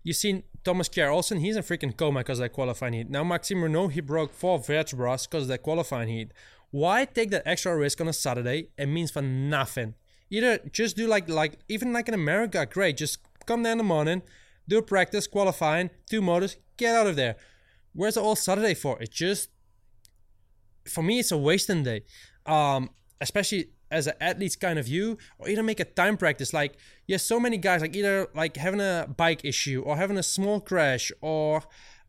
You 0.02 0.14
seen 0.14 0.42
Thomas 0.64 0.88
Kjær 0.88 1.12
Olsen? 1.12 1.40
He's 1.40 1.56
in 1.56 1.62
freaking 1.62 1.96
coma 1.96 2.20
because 2.20 2.38
that 2.38 2.52
qualifying 2.52 2.94
heat. 2.94 3.10
Now 3.10 3.24
Maxime 3.24 3.58
Renaux, 3.58 3.92
he 3.92 4.00
broke 4.00 4.32
four 4.32 4.58
vertebrae 4.58 5.16
because 5.22 5.48
that 5.48 5.62
qualifying 5.62 6.08
heat. 6.08 6.32
Why 6.70 7.04
take 7.04 7.30
that 7.30 7.42
extra 7.46 7.76
risk 7.76 8.00
on 8.00 8.08
a 8.08 8.12
Saturday? 8.12 8.68
It 8.78 8.86
means 8.86 9.10
for 9.10 9.22
nothing. 9.22 9.94
Either 10.30 10.58
just 10.70 10.96
do 10.96 11.06
like 11.06 11.28
like 11.28 11.58
even 11.68 11.92
like 11.92 12.08
in 12.08 12.14
America, 12.14 12.66
great. 12.66 12.96
Just 12.96 13.18
come 13.46 13.62
there 13.62 13.72
in 13.72 13.78
the 13.78 13.84
morning, 13.84 14.22
do 14.68 14.78
a 14.78 14.82
practice, 14.82 15.26
qualifying, 15.26 15.90
two 16.08 16.22
motors, 16.22 16.56
get 16.76 16.94
out 16.94 17.06
of 17.06 17.16
there. 17.16 17.36
Where's 17.92 18.14
the 18.14 18.22
all 18.22 18.36
Saturday 18.36 18.74
for? 18.74 19.00
It 19.02 19.10
just 19.10 19.50
for 20.88 21.02
me 21.02 21.20
it's 21.20 21.30
a 21.30 21.38
wasting 21.38 21.84
day 21.84 22.02
um 22.46 22.90
especially 23.20 23.68
as 23.92 24.06
an 24.06 24.14
athlete's 24.20 24.56
kind 24.56 24.78
of 24.78 24.86
view 24.86 25.18
or 25.38 25.48
either 25.48 25.62
make 25.62 25.78
a 25.78 25.84
time 25.84 26.16
practice. 26.16 26.52
Like 26.52 26.74
you 27.06 27.14
have 27.14 27.20
so 27.20 27.38
many 27.38 27.58
guys 27.58 27.82
like 27.82 27.94
either 27.94 28.28
like 28.34 28.56
having 28.56 28.80
a 28.80 29.06
bike 29.16 29.44
issue 29.44 29.82
or 29.84 29.96
having 29.96 30.18
a 30.18 30.22
small 30.22 30.60
crash 30.60 31.12
or 31.20 31.62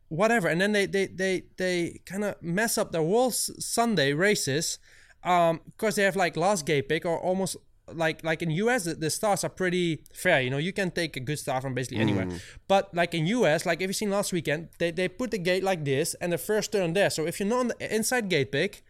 whatever. 0.08 0.48
And 0.48 0.60
then 0.60 0.72
they 0.72 0.86
they 0.86 1.06
they, 1.06 1.42
they 1.56 2.00
kind 2.06 2.24
of 2.24 2.42
mess 2.42 2.78
up 2.78 2.90
their 2.90 3.02
whole 3.02 3.30
sunday 3.30 4.12
races. 4.12 4.78
Um 5.22 5.60
because 5.66 5.96
they 5.96 6.02
have 6.02 6.16
like 6.16 6.36
last 6.36 6.66
gate 6.66 6.88
pick 6.88 7.04
or 7.04 7.18
almost 7.18 7.56
like 7.92 8.24
like 8.24 8.40
in 8.40 8.50
us 8.50 8.84
the, 8.84 8.94
the 8.94 9.10
stars 9.10 9.44
are 9.44 9.50
pretty 9.50 10.02
fair 10.14 10.40
you 10.40 10.48
know 10.48 10.56
you 10.56 10.72
can 10.72 10.90
take 10.90 11.18
a 11.18 11.20
good 11.20 11.38
star 11.38 11.60
from 11.60 11.74
basically 11.74 11.98
anywhere. 11.98 12.28
But 12.66 12.94
like 12.94 13.14
in 13.14 13.26
us 13.26 13.66
like 13.66 13.82
if 13.82 13.88
you 13.88 13.92
seen 13.92 14.10
last 14.10 14.32
weekend 14.32 14.68
they, 14.78 14.90
they 14.90 15.08
put 15.08 15.30
the 15.30 15.38
gate 15.38 15.62
like 15.62 15.84
this 15.84 16.14
and 16.14 16.32
the 16.32 16.38
first 16.38 16.72
turn 16.72 16.94
there. 16.94 17.10
So 17.10 17.26
if 17.26 17.38
you're 17.38 17.48
not 17.48 17.60
on 17.60 17.68
the 17.68 17.94
inside 17.94 18.30
gate 18.30 18.52
pick 18.52 18.82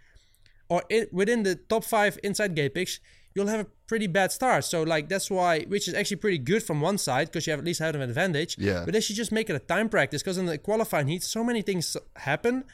or 0.74 0.82
in, 0.90 1.06
within 1.12 1.44
the 1.44 1.54
top 1.54 1.84
five 1.84 2.18
inside 2.24 2.56
gate 2.56 2.74
picks, 2.74 2.98
you'll 3.34 3.46
have 3.46 3.60
a 3.60 3.66
pretty 3.86 4.08
bad 4.08 4.32
start. 4.32 4.64
So 4.64 4.82
like 4.82 5.08
that's 5.08 5.30
why, 5.30 5.60
which 5.62 5.86
is 5.86 5.94
actually 5.94 6.16
pretty 6.16 6.38
good 6.38 6.64
from 6.64 6.80
one 6.80 6.98
side 6.98 7.28
because 7.28 7.46
you 7.46 7.52
have 7.52 7.60
at 7.60 7.64
least 7.64 7.78
had 7.78 7.94
an 7.94 8.02
advantage. 8.02 8.56
Yeah. 8.58 8.82
But 8.84 8.94
they 8.94 9.00
should 9.00 9.14
just 9.14 9.30
make 9.30 9.48
it 9.48 9.54
a 9.54 9.60
time 9.60 9.88
practice 9.88 10.20
because 10.20 10.36
in 10.36 10.46
the 10.46 10.58
qualifying 10.58 11.06
heat, 11.06 11.22
so 11.22 11.44
many 11.44 11.62
things 11.62 11.96
happen, 12.16 12.64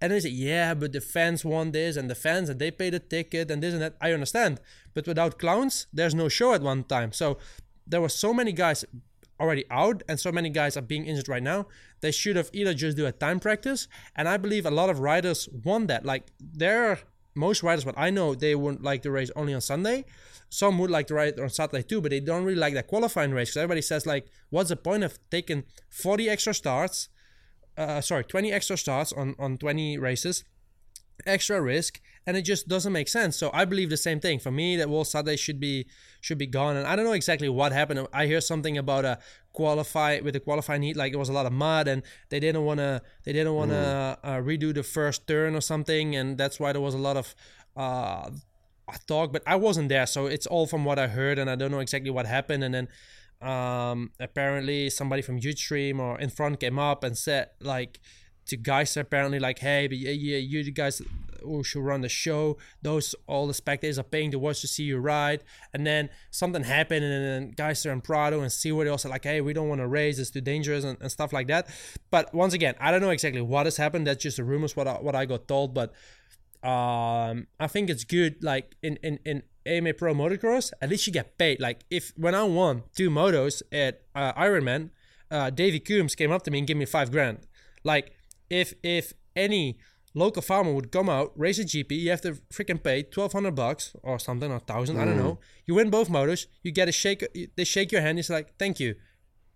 and 0.00 0.10
they 0.10 0.20
say, 0.20 0.30
yeah, 0.30 0.72
but 0.72 0.92
the 0.92 1.02
fans 1.02 1.44
want 1.44 1.74
this 1.74 1.98
and 1.98 2.08
the 2.08 2.14
fans 2.14 2.48
and 2.48 2.58
they 2.58 2.70
pay 2.70 2.88
the 2.88 2.98
ticket 2.98 3.50
and 3.50 3.62
this 3.62 3.74
and 3.74 3.82
that. 3.82 3.96
I 4.00 4.12
understand, 4.12 4.58
but 4.94 5.06
without 5.06 5.38
clowns, 5.38 5.86
there's 5.92 6.14
no 6.14 6.30
show 6.30 6.54
at 6.54 6.62
one 6.62 6.84
time. 6.84 7.12
So 7.12 7.36
there 7.86 8.00
were 8.00 8.08
so 8.08 8.32
many 8.32 8.52
guys 8.52 8.86
already 9.38 9.64
out 9.70 10.02
and 10.08 10.20
so 10.20 10.30
many 10.30 10.50
guys 10.50 10.76
are 10.76 10.82
being 10.82 11.06
injured 11.06 11.28
right 11.28 11.42
now 11.42 11.66
they 12.02 12.10
should 12.10 12.36
have 12.36 12.50
either 12.52 12.74
just 12.74 12.94
do 12.94 13.06
a 13.06 13.12
time 13.12 13.40
practice 13.40 13.88
and 14.14 14.28
i 14.28 14.36
believe 14.36 14.66
a 14.66 14.70
lot 14.70 14.90
of 14.90 15.00
riders 15.00 15.48
want 15.64 15.88
that 15.88 16.04
like 16.04 16.26
there 16.38 16.90
are 16.90 16.98
most 17.34 17.62
riders 17.62 17.86
what 17.86 17.94
i 17.98 18.10
know 18.10 18.34
they 18.34 18.54
wouldn't 18.54 18.82
like 18.82 19.02
to 19.02 19.10
race 19.10 19.30
only 19.36 19.54
on 19.54 19.60
sunday. 19.60 20.04
Some 20.52 20.80
would 20.80 20.90
like 20.90 21.06
to 21.06 21.14
ride 21.14 21.38
on 21.38 21.48
saturday 21.48 21.84
too 21.84 22.00
but 22.00 22.10
they 22.10 22.18
don't 22.18 22.44
really 22.44 22.58
like 22.58 22.74
that 22.74 22.88
qualifying 22.88 23.30
race 23.30 23.50
because 23.50 23.58
everybody 23.58 23.82
says 23.82 24.04
like 24.04 24.26
what's 24.50 24.70
the 24.70 24.76
point 24.76 25.04
of 25.04 25.18
taking 25.30 25.62
40 25.90 26.28
extra 26.28 26.54
starts 26.54 27.08
uh, 27.78 28.00
sorry 28.00 28.24
20 28.24 28.52
extra 28.52 28.76
starts 28.76 29.12
on 29.12 29.36
on 29.38 29.58
20 29.58 29.98
races 29.98 30.44
extra 31.26 31.60
risk 31.60 32.00
and 32.26 32.36
it 32.36 32.42
just 32.42 32.68
doesn't 32.68 32.92
make 32.92 33.08
sense. 33.08 33.36
So 33.36 33.50
i 33.52 33.64
believe 33.64 33.90
the 33.90 33.96
same 33.96 34.20
thing. 34.20 34.38
For 34.38 34.50
me 34.50 34.76
that 34.76 34.88
wall 34.88 35.04
Saturday 35.04 35.36
should 35.36 35.60
be 35.60 35.86
should 36.20 36.38
be 36.38 36.46
gone. 36.46 36.76
And 36.76 36.86
i 36.86 36.96
don't 36.96 37.04
know 37.04 37.12
exactly 37.12 37.48
what 37.48 37.72
happened. 37.72 38.06
I 38.12 38.26
hear 38.26 38.40
something 38.40 38.76
about 38.78 39.04
a 39.04 39.18
qualify 39.52 40.20
with 40.20 40.34
the 40.34 40.40
qualifying 40.40 40.82
heat 40.82 40.96
like 40.96 41.12
it 41.12 41.16
was 41.16 41.28
a 41.28 41.32
lot 41.32 41.46
of 41.46 41.52
mud 41.52 41.88
and 41.88 42.02
they 42.28 42.38
didn't 42.38 42.64
want 42.64 42.78
to 42.78 43.02
they 43.24 43.32
didn't 43.32 43.54
want 43.54 43.70
to 43.72 44.18
uh, 44.22 44.36
redo 44.36 44.72
the 44.72 44.82
first 44.82 45.26
turn 45.26 45.54
or 45.54 45.60
something. 45.60 46.14
And 46.16 46.38
that's 46.38 46.60
why 46.60 46.72
there 46.72 46.80
was 46.82 46.94
a 46.94 46.98
lot 46.98 47.16
of 47.16 47.34
uh 47.76 48.30
talk 49.06 49.32
but 49.32 49.42
i 49.46 49.54
wasn't 49.54 49.88
there. 49.88 50.06
So 50.06 50.26
it's 50.26 50.46
all 50.46 50.66
from 50.66 50.84
what 50.84 50.98
i 50.98 51.06
heard 51.06 51.38
and 51.38 51.48
i 51.48 51.54
don't 51.54 51.70
know 51.70 51.80
exactly 51.80 52.10
what 52.10 52.26
happened. 52.26 52.64
And 52.64 52.74
then 52.74 52.88
um 53.40 54.10
apparently 54.20 54.90
somebody 54.90 55.22
from 55.22 55.40
Youthstream 55.40 55.98
or 55.98 56.18
Infront 56.18 56.60
came 56.60 56.78
up 56.78 57.02
and 57.02 57.16
said 57.16 57.48
like 57.60 57.98
to 58.50 58.56
guys 58.56 58.96
apparently 58.96 59.38
like 59.38 59.58
hey 59.58 59.86
but 59.86 59.96
yeah, 59.96 60.10
yeah 60.10 60.38
you 60.38 60.70
guys 60.70 61.02
who 61.42 61.64
should 61.64 61.82
run 61.82 62.00
the 62.00 62.08
show. 62.08 62.56
Those 62.82 63.14
all 63.26 63.46
the 63.46 63.54
spectators 63.54 63.98
are 63.98 64.04
paying 64.04 64.30
to 64.32 64.38
watch 64.38 64.60
to 64.60 64.68
see 64.68 64.84
you 64.84 64.98
ride. 64.98 65.42
And 65.72 65.86
then 65.86 66.10
something 66.30 66.64
happened 66.64 67.04
and 67.04 67.24
then 67.24 67.54
Gajser 67.54 67.92
and 67.92 68.02
Prado 68.02 68.40
and 68.40 68.52
Seewer 68.52 68.88
also 68.88 69.08
like 69.08 69.24
hey 69.24 69.40
we 69.40 69.52
don't 69.52 69.68
want 69.68 69.80
to 69.80 69.86
race 69.86 70.18
it's 70.18 70.30
too 70.30 70.40
dangerous 70.40 70.84
and, 70.84 70.98
and 71.00 71.10
stuff 71.10 71.32
like 71.32 71.48
that. 71.48 71.68
But 72.10 72.34
once 72.34 72.54
again 72.54 72.74
I 72.80 72.90
don't 72.90 73.00
know 73.00 73.10
exactly 73.10 73.42
what 73.42 73.66
has 73.66 73.76
happened 73.76 74.06
that's 74.06 74.22
just 74.22 74.38
rumors 74.38 74.76
what 74.76 74.86
I, 74.86 74.94
what 74.94 75.14
I 75.14 75.24
got 75.26 75.48
told 75.48 75.74
but 75.74 75.92
um 76.62 77.46
I 77.58 77.68
think 77.68 77.88
it's 77.88 78.04
good 78.04 78.42
like 78.42 78.76
in 78.82 78.96
in 78.96 79.18
in 79.24 79.42
AMA 79.66 79.94
Pro 79.94 80.14
Motocross 80.14 80.72
at 80.80 80.90
least 80.90 81.06
you 81.06 81.12
get 81.12 81.38
paid. 81.38 81.60
Like 81.60 81.84
if 81.90 82.12
when 82.16 82.34
I 82.34 82.44
won 82.44 82.84
two 82.94 83.10
motos 83.10 83.62
at 83.72 84.02
uh, 84.14 84.32
Ironman 84.34 84.90
uh, 85.30 85.48
Davey 85.48 85.78
Coombs 85.78 86.14
came 86.14 86.32
up 86.32 86.42
to 86.42 86.50
me 86.50 86.58
and 86.58 86.66
gave 86.66 86.76
me 86.76 86.86
five 86.86 87.10
grand. 87.12 87.38
Like 87.84 88.12
if 88.50 88.74
if 88.82 89.14
any 89.36 89.78
local 90.14 90.42
farmer 90.42 90.72
would 90.72 90.90
come 90.90 91.08
out 91.08 91.32
race 91.36 91.58
a 91.58 91.64
GP 91.64 91.92
you 91.92 92.10
have 92.10 92.20
to 92.20 92.32
freaking 92.52 92.82
pay 92.82 93.02
1200 93.02 93.54
bucks 93.54 93.94
or 94.02 94.18
something 94.18 94.50
or 94.50 94.56
1000 94.58 94.98
I 94.98 95.04
don't 95.04 95.14
mm. 95.14 95.18
know. 95.18 95.38
You 95.66 95.76
win 95.76 95.90
both 95.90 96.10
motors, 96.10 96.48
you 96.62 96.72
get 96.72 96.88
a 96.88 96.92
shake 96.92 97.24
they 97.56 97.64
shake 97.64 97.92
your 97.92 98.02
hand 98.02 98.18
it's 98.18 98.30
like 98.30 98.56
thank 98.58 98.80
you. 98.80 98.96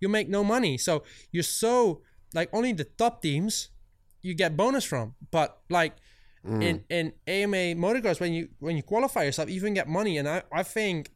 You 0.00 0.08
make 0.08 0.28
no 0.28 0.44
money. 0.44 0.78
So 0.78 1.02
you're 1.32 1.42
so 1.42 2.02
like 2.34 2.48
only 2.52 2.73
the 2.73 2.84
top 2.84 3.23
teams 3.23 3.70
you 4.23 4.34
get 4.34 4.56
bonus 4.56 4.84
from. 4.84 5.14
But 5.31 5.58
like 5.68 5.97
mm. 6.47 6.62
in 6.62 6.84
in 6.89 7.12
AMA 7.26 7.74
motocross 7.74 8.20
when 8.20 8.32
you 8.32 8.48
when 8.60 8.76
you 8.76 8.82
qualify 8.82 9.24
yourself 9.24 9.48
you 9.48 9.56
even 9.56 9.74
get 9.74 9.89
money. 9.89 10.18
And 10.18 10.28
I 10.28 10.42
I 10.52 10.62
think 10.62 11.10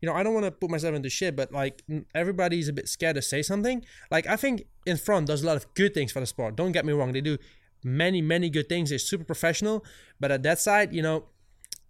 you 0.00 0.08
know 0.08 0.14
I 0.14 0.22
don't 0.22 0.34
want 0.34 0.46
to 0.46 0.50
put 0.52 0.70
myself 0.70 0.94
into 0.94 1.10
shit 1.10 1.34
but 1.36 1.52
like 1.52 1.82
everybody's 2.14 2.68
a 2.68 2.72
bit 2.72 2.88
scared 2.88 3.16
to 3.16 3.22
say 3.22 3.42
something 3.42 3.84
like 4.10 4.26
I 4.26 4.36
think 4.36 4.64
Infront 4.86 5.26
does 5.26 5.42
a 5.42 5.46
lot 5.46 5.56
of 5.56 5.72
good 5.74 5.92
things 5.94 6.12
for 6.12 6.20
the 6.20 6.26
sport 6.26 6.56
don't 6.56 6.72
get 6.72 6.84
me 6.84 6.92
wrong 6.92 7.12
they 7.12 7.20
do 7.20 7.38
many 7.84 8.20
many 8.22 8.50
good 8.50 8.68
things 8.68 8.90
they're 8.90 8.98
super 8.98 9.24
professional 9.24 9.84
but 10.20 10.30
at 10.30 10.42
that 10.42 10.58
side 10.58 10.92
you 10.92 11.02
know 11.02 11.26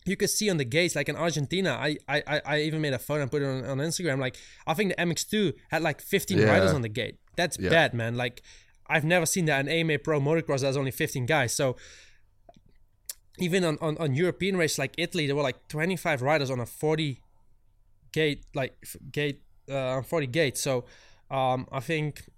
you 0.07 0.17
could 0.17 0.31
see 0.31 0.49
on 0.49 0.57
the 0.57 0.65
gates 0.65 0.95
like 0.97 1.09
in 1.09 1.17
Argentina 1.17 1.71
I 1.81 1.97
I 2.09 2.23
I- 2.27 2.43
I 2.45 2.61
even 2.61 2.81
made 2.81 2.93
a 2.95 2.99
photo 2.99 3.23
and 3.23 3.31
put 3.31 3.43
it 3.43 3.47
on, 3.47 3.65
on 3.65 3.79
Instagram 3.79 4.19
like 4.19 4.37
I 4.67 4.75
think 4.75 4.95
the 4.97 5.03
MX2 5.03 5.55
had 5.71 5.83
like 5.83 6.01
15 6.01 6.39
Yeah. 6.39 6.45
riders 6.45 6.73
on 6.73 6.83
the 6.83 6.89
gate 6.89 7.17
that's 7.37 7.59
Yeah. 7.59 7.71
bad 7.71 7.95
man 7.95 8.17
like 8.17 8.43
I've 8.91 9.05
never 9.05 9.27
seen 9.27 9.45
that 9.47 9.61
in 9.61 9.69
AMA 9.69 9.99
Pro 9.99 10.19
motocross 10.21 10.61
there's 10.61 10.77
only 10.77 10.91
15 10.91 11.27
guys 11.27 11.53
so 11.55 11.77
even 13.39 13.65
on, 13.65 13.79
on, 13.81 13.97
on 13.99 14.15
European 14.15 14.57
race 14.57 14.79
like 14.79 14.95
Italy, 14.99 15.27
there 15.27 15.37
were 15.37 15.43
like 15.43 15.69
25 15.69 16.23
riders 16.23 16.51
on 16.51 16.59
a 16.59 16.67
40 16.67 17.21
gate, 18.19 18.41
like 18.61 18.75
gate, 19.13 19.43
uh, 19.71 20.03
40 20.03 20.27
gate. 20.27 20.57
So 20.59 20.85
um, 21.31 21.67
I 21.71 21.81
think, 21.81 22.29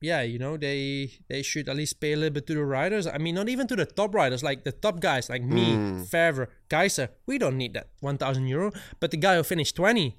yeah, 0.00 0.22
you 0.22 0.38
know, 0.38 0.56
they 0.56 1.12
they 1.28 1.42
should 1.42 1.68
at 1.68 1.76
least 1.76 2.00
pay 2.00 2.12
a 2.12 2.16
little 2.16 2.34
bit 2.38 2.46
to 2.48 2.54
the 2.54 2.64
riders. 2.64 3.06
I 3.06 3.18
mean, 3.18 3.34
not 3.40 3.48
even 3.48 3.66
to 3.68 3.76
the 3.76 3.86
top 3.86 4.14
riders, 4.14 4.42
like 4.42 4.64
the 4.64 4.72
top 4.72 5.00
guys, 5.00 5.30
like 5.34 5.42
me, 5.42 5.66
Febvre, 6.12 6.48
Gajser. 6.68 7.08
We 7.26 7.38
don't 7.38 7.56
need 7.56 7.72
that 7.74 7.88
1,000 8.00 8.46
euro. 8.48 8.72
But 9.00 9.10
the 9.10 9.20
guy 9.26 9.36
who 9.36 9.42
finished 9.42 9.76
20, 9.76 10.16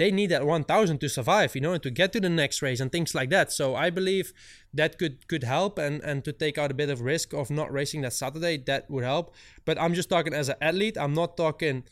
they 0.00 0.10
need 0.10 0.30
that 0.30 0.46
1000 0.46 0.98
to 0.98 1.08
survive 1.10 1.54
you 1.54 1.60
know 1.60 1.74
and 1.74 1.82
to 1.82 1.90
get 1.90 2.10
to 2.14 2.20
the 2.20 2.32
next 2.42 2.62
race 2.62 2.80
and 2.80 2.90
things 2.90 3.14
like 3.14 3.28
that 3.28 3.52
so 3.52 3.64
i 3.84 3.90
believe 3.90 4.32
that 4.72 4.96
could 5.00 5.16
could 5.28 5.44
help 5.44 5.78
and 5.86 6.00
and 6.08 6.24
to 6.24 6.32
take 6.32 6.56
out 6.60 6.70
a 6.70 6.76
bit 6.82 6.88
of 6.94 7.02
risk 7.02 7.34
of 7.34 7.50
not 7.50 7.68
racing 7.70 8.00
that 8.00 8.14
saturday 8.14 8.56
that 8.70 8.90
would 8.90 9.04
help 9.04 9.26
but 9.66 9.78
i'm 9.78 9.92
just 9.92 10.08
talking 10.08 10.32
as 10.32 10.48
an 10.48 10.56
athlete 10.68 10.96
i'm 10.96 11.12
not 11.12 11.36
talking 11.36 11.84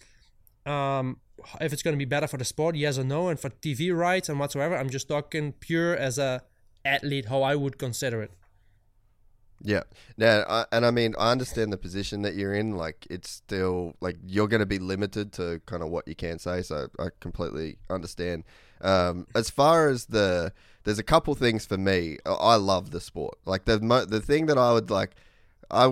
um 0.69 1.17
if 1.61 1.73
it's 1.73 1.83
going 1.83 1.95
to 1.95 1.99
be 1.99 2.05
better 2.05 2.27
for 2.27 2.37
the 2.37 2.45
sport 2.45 2.77
yes 2.77 2.99
or 2.99 3.05
no 3.05 3.29
and 3.29 3.39
for 3.41 3.51
tv 3.51 3.97
rights 3.97 4.29
and 4.29 4.39
whatsoever 4.39 4.77
i'm 4.77 4.91
just 4.91 5.09
talking 5.09 5.53
pure 5.53 5.97
as 5.97 6.19
a 6.19 6.43
athlete 6.85 7.27
how 7.27 7.43
i 7.43 7.55
would 7.55 7.79
consider 7.79 8.23
it 8.23 8.31
Yeah. 9.61 9.83
Now, 10.17 10.45
I, 10.49 10.67
and 10.71 10.87
I 10.87 10.93
mean, 10.93 11.15
I 11.19 11.33
understand 11.33 11.73
the 11.73 11.77
position 11.77 12.23
that 12.23 12.35
you're 12.37 12.55
in. 12.55 12.77
Like, 12.77 13.07
it's 13.11 13.29
still 13.29 13.95
like 14.01 14.17
you're 14.25 14.47
going 14.47 14.61
to 14.61 14.67
be 14.67 14.79
limited 14.79 15.33
to 15.33 15.61
kind 15.67 15.83
of 15.83 15.89
what 15.91 16.07
you 16.07 16.15
can 16.15 16.39
say. 16.39 16.63
So 16.63 16.87
I 16.99 17.09
completely 17.19 17.79
understand. 17.91 18.45
Um, 18.81 19.27
as 19.35 19.51
far 19.51 19.89
as 19.89 20.07
the, 20.07 20.53
there's 20.85 21.01
a 21.01 21.03
couple 21.15 21.35
things 21.35 21.67
for 21.67 21.77
me. 21.77 22.19
I 22.25 22.55
love 22.55 22.93
the 22.93 23.01
sport. 23.01 23.37
Like 23.45 23.65
the 23.65 23.79
the 24.09 24.21
thing 24.21 24.47
that 24.47 24.59
I 24.59 24.73
would 24.73 24.91
like, 24.91 25.17
I 25.71 25.87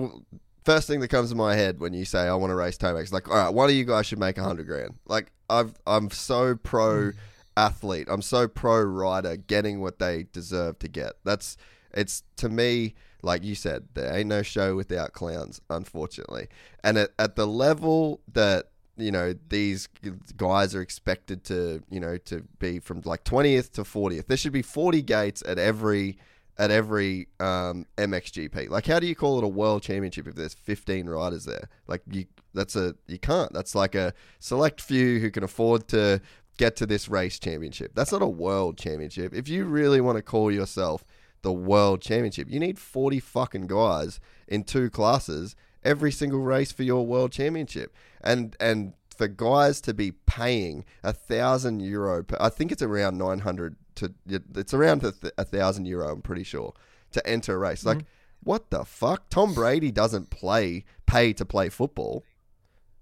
first 0.67 0.85
thing 0.85 0.99
that 0.99 1.07
comes 1.07 1.29
to 1.29 1.35
my 1.35 1.55
head 1.55 1.79
when 1.79 1.93
you 1.93 2.03
say 2.03 2.27
I 2.27 2.35
want 2.35 2.51
to 2.51 2.55
race 2.55 2.77
Tomax, 2.77 3.13
like, 3.13 3.29
all 3.29 3.37
right, 3.37 3.53
one 3.53 3.69
of 3.69 3.75
you 3.75 3.85
guys 3.85 4.05
should 4.05 4.19
make 4.19 4.37
a 4.37 4.43
hundred 4.43 4.67
grand. 4.67 4.95
Like, 5.05 5.31
I've 5.49 5.73
I'm 5.87 6.11
so 6.11 6.55
pro 6.55 7.11
hmm. 7.11 7.17
athlete. 7.55 8.07
I'm 8.09 8.21
so 8.21 8.49
pro 8.49 8.81
rider 8.81 9.37
getting 9.37 9.79
what 9.79 9.99
they 9.99 10.25
deserve 10.33 10.77
to 10.79 10.89
get. 10.89 11.13
That's 11.23 11.55
it's 11.93 12.23
to 12.35 12.49
me 12.49 12.95
like 13.23 13.43
you 13.43 13.55
said 13.55 13.87
there 13.93 14.13
ain't 14.13 14.27
no 14.27 14.43
show 14.43 14.75
without 14.75 15.13
clowns 15.13 15.59
unfortunately 15.69 16.47
and 16.83 16.97
at, 16.97 17.09
at 17.17 17.35
the 17.35 17.47
level 17.47 18.19
that 18.31 18.65
you 18.95 19.09
know 19.09 19.33
these 19.49 19.87
guys 20.35 20.75
are 20.75 20.81
expected 20.81 21.43
to 21.43 21.81
you 21.89 21.99
know 21.99 22.17
to 22.17 22.43
be 22.59 22.77
from 22.77 23.01
like 23.05 23.23
20th 23.23 23.71
to 23.71 23.81
40th 23.81 24.27
there 24.27 24.37
should 24.37 24.53
be 24.53 24.61
40 24.61 25.01
gates 25.01 25.41
at 25.47 25.57
every 25.57 26.17
at 26.57 26.71
every 26.71 27.27
um, 27.39 27.85
MXGP. 27.97 28.69
Like, 28.69 28.87
how 28.87 28.99
do 28.99 29.07
you 29.07 29.15
call 29.15 29.37
it 29.37 29.43
a 29.43 29.47
world 29.47 29.83
championship 29.83 30.27
if 30.27 30.35
there's 30.35 30.53
15 30.53 31.07
riders 31.07 31.45
there? 31.45 31.69
Like, 31.87 32.01
you 32.11 32.25
that's 32.53 32.75
a 32.75 32.95
you 33.05 33.19
can't. 33.19 33.53
That's 33.53 33.75
like 33.75 33.95
a 33.95 34.13
select 34.39 34.81
few 34.81 35.19
who 35.19 35.29
can 35.29 35.43
afford 35.43 35.87
to 35.89 36.21
get 36.57 36.75
to 36.77 36.85
this 36.85 37.07
race 37.07 37.39
championship. 37.39 37.91
That's 37.93 38.11
not 38.11 38.21
a 38.21 38.27
world 38.27 38.77
championship. 38.77 39.33
If 39.33 39.47
you 39.47 39.65
really 39.65 40.01
want 40.01 40.17
to 40.17 40.23
call 40.23 40.51
yourself 40.51 41.05
the 41.43 41.53
world 41.53 42.01
championship, 42.01 42.49
you 42.49 42.59
need 42.59 42.79
40 42.79 43.19
fucking 43.19 43.67
guys 43.67 44.19
in 44.47 44.63
two 44.63 44.89
classes 44.89 45.55
every 45.83 46.11
single 46.11 46.39
race 46.39 46.71
for 46.71 46.83
your 46.83 47.05
world 47.05 47.31
championship. 47.31 47.93
And 48.21 48.55
and 48.59 48.93
for 49.15 49.27
guys 49.27 49.81
to 49.81 49.93
be 49.93 50.11
paying 50.11 50.85
a 51.03 51.13
thousand 51.13 51.81
euro, 51.81 52.23
per, 52.23 52.37
I 52.39 52.49
think 52.49 52.71
it's 52.71 52.81
around 52.81 53.17
900 53.17 53.75
to, 53.97 54.13
it's 54.55 54.73
around 54.73 55.03
a, 55.03 55.11
th- 55.11 55.33
a 55.37 55.45
thousand 55.45 55.85
euro, 55.85 56.11
I'm 56.11 56.21
pretty 56.21 56.43
sure, 56.43 56.73
to 57.11 57.27
enter 57.27 57.55
a 57.55 57.57
race. 57.57 57.85
Like, 57.85 57.99
mm-hmm. 57.99 58.07
what 58.43 58.69
the 58.69 58.85
fuck? 58.85 59.29
Tom 59.29 59.53
Brady 59.53 59.91
doesn't 59.91 60.29
play, 60.29 60.85
pay 61.05 61.33
to 61.33 61.45
play 61.45 61.69
football. 61.69 62.23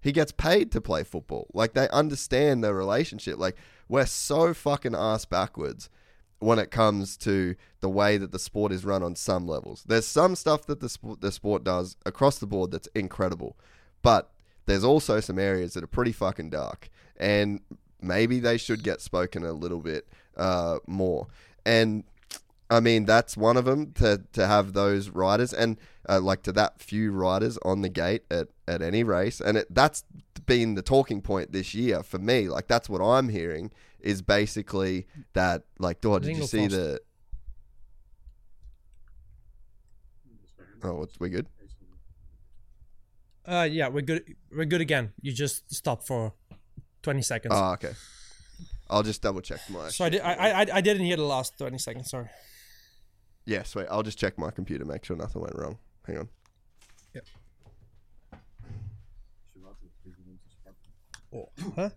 He 0.01 0.11
gets 0.11 0.31
paid 0.31 0.71
to 0.71 0.81
play 0.81 1.03
football. 1.03 1.47
Like 1.53 1.73
they 1.73 1.89
understand 1.89 2.63
the 2.63 2.73
relationship. 2.73 3.39
Like 3.39 3.55
we're 3.89 4.05
so 4.05 4.53
fucking 4.53 4.93
ass 4.93 5.25
backwards 5.25 5.89
when 6.39 6.59
it 6.59 6.69
comes 6.69 7.17
to 7.17 7.55
the 7.79 7.89
way 7.89 8.17
that 8.17 8.31
the 8.31 8.39
sport 8.39 8.71
is 8.71 8.85
run 8.85 9.01
on 9.01 9.15
some 9.15 9.47
levels. 9.47 9.83
There's 9.87 10.05
some 10.05 10.35
stuff 10.35 10.65
that 10.67 10.79
the 10.79 10.89
sport, 10.89 11.21
the 11.21 11.31
sport 11.31 11.63
does 11.63 11.97
across 12.05 12.37
the 12.37 12.45
board 12.45 12.71
that's 12.71 12.87
incredible, 12.93 13.57
but 14.01 14.31
there's 14.65 14.83
also 14.83 15.19
some 15.19 15.39
areas 15.39 15.73
that 15.73 15.83
are 15.83 15.87
pretty 15.87 16.11
fucking 16.11 16.49
dark, 16.49 16.89
and 17.17 17.61
maybe 18.01 18.39
they 18.39 18.57
should 18.57 18.83
get 18.83 19.01
spoken 19.01 19.43
a 19.43 19.53
little 19.53 19.79
bit 19.79 20.07
uh, 20.37 20.79
more. 20.87 21.27
And 21.65 22.03
I 22.69 22.79
mean, 22.79 23.05
that's 23.05 23.37
one 23.37 23.57
of 23.57 23.65
them 23.65 23.91
to, 23.93 24.23
to 24.33 24.47
have 24.47 24.73
those 24.73 25.09
riders 25.09 25.53
and 25.53 25.77
uh, 26.09 26.19
like 26.19 26.43
to 26.43 26.51
that 26.53 26.79
few 26.79 27.11
riders 27.11 27.57
on 27.63 27.81
the 27.81 27.89
gate 27.89 28.23
at, 28.31 28.47
at 28.67 28.81
any 28.81 29.03
race. 29.03 29.39
And 29.39 29.57
it, 29.57 29.67
that's 29.69 30.03
been 30.45 30.75
the 30.75 30.81
talking 30.81 31.21
point 31.21 31.51
this 31.51 31.73
year 31.73 32.03
for 32.03 32.17
me. 32.17 32.49
Like, 32.49 32.67
that's 32.67 32.89
what 32.89 33.01
I'm 33.01 33.29
hearing 33.29 33.71
is 33.99 34.21
basically 34.21 35.07
that, 35.33 35.63
like, 35.79 36.05
oh, 36.05 36.19
did 36.19 36.37
you 36.37 36.43
see 36.43 36.67
the. 36.67 36.99
Oh, 40.83 41.07
we're 41.19 41.29
good? 41.29 41.47
uh 43.47 43.67
yeah 43.69 43.87
we're 43.87 44.01
good 44.01 44.35
we're 44.51 44.65
good 44.65 44.81
again 44.81 45.13
you 45.21 45.31
just 45.31 45.71
stop 45.73 46.05
for 46.05 46.33
20 47.03 47.21
seconds 47.21 47.53
Oh, 47.55 47.73
okay. 47.73 47.91
I'll 48.89 49.03
just 49.03 49.21
double 49.21 49.41
check 49.41 49.59
my. 49.69 49.89
so 49.89 50.05
I, 50.05 50.09
did, 50.09 50.21
I, 50.21 50.33
I 50.33 50.65
I 50.77 50.81
didn't 50.81 51.05
hear 51.05 51.17
the 51.17 51.23
last 51.23 51.57
20 51.57 51.77
seconds 51.79 52.09
sorry 52.09 52.29
Yeah, 53.45 53.63
sweet. 53.63 53.87
I'll 53.91 54.03
just 54.03 54.17
check 54.17 54.37
my 54.37 54.49
computer, 54.51 54.85
make 54.85 55.05
sure 55.05 55.15
nothing 55.15 55.41
went 55.41 55.55
wrong. 55.55 55.77
Hang 56.07 56.17
on. 56.17 56.29
Yeah. 57.13 57.21
Oh, 61.31 61.49
huh? 61.75 61.89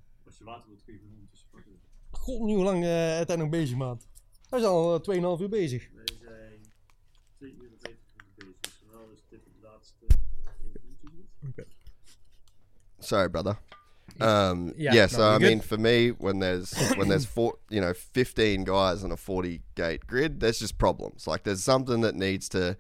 God, 2.11 2.41
nu 2.41 2.55
hoe 2.55 2.65
lang 2.65 2.85
eh 2.85 3.17
het 3.19 3.29
hij 3.29 3.37
nog 3.37 3.49
bezig, 3.49 3.77
maat? 3.77 4.07
Hij 4.51 4.59
is 4.59 4.65
al 4.65 4.95
eh, 4.95 5.37
2,5 5.37 5.41
uur 5.41 5.49
bezig. 5.49 5.89
Wij 5.95 6.05
zijn 6.21 6.73
2 7.39 7.53
uur 7.53 7.71
en 7.73 7.79
50 7.81 8.17
minuten 8.17 8.35
bezig. 8.37 8.61
Dus 8.61 8.83
normaal 8.87 9.11
is 9.11 9.23
dit 9.29 9.41
het 9.45 9.63
laatste. 9.63 10.07
Sorry, 12.99 13.29
brother. 13.31 13.59
Um, 14.21 14.75
Yeah, 14.77 14.95
yeah, 14.95 15.07
so 15.07 15.29
I 15.29 15.39
good. 15.39 15.49
mean, 15.49 15.61
for 15.61 15.77
me, 15.79 16.09
when 16.11 16.39
there's 16.41 16.73
when 16.97 17.09
there's 17.09 17.25
four, 17.27 17.59
you 17.71 17.81
know, 17.81 17.93
fifteen 17.95 18.65
guys 18.65 19.05
on 19.05 19.13
a 19.13 19.17
forty 19.17 19.63
gate 19.75 20.07
grid, 20.07 20.41
there's 20.41 20.59
just 20.59 20.79
problems. 20.79 21.27
Like 21.27 21.45
there's 21.45 21.63
something 21.63 22.01
that 22.03 22.15
needs 22.15 22.49
to, 22.51 22.77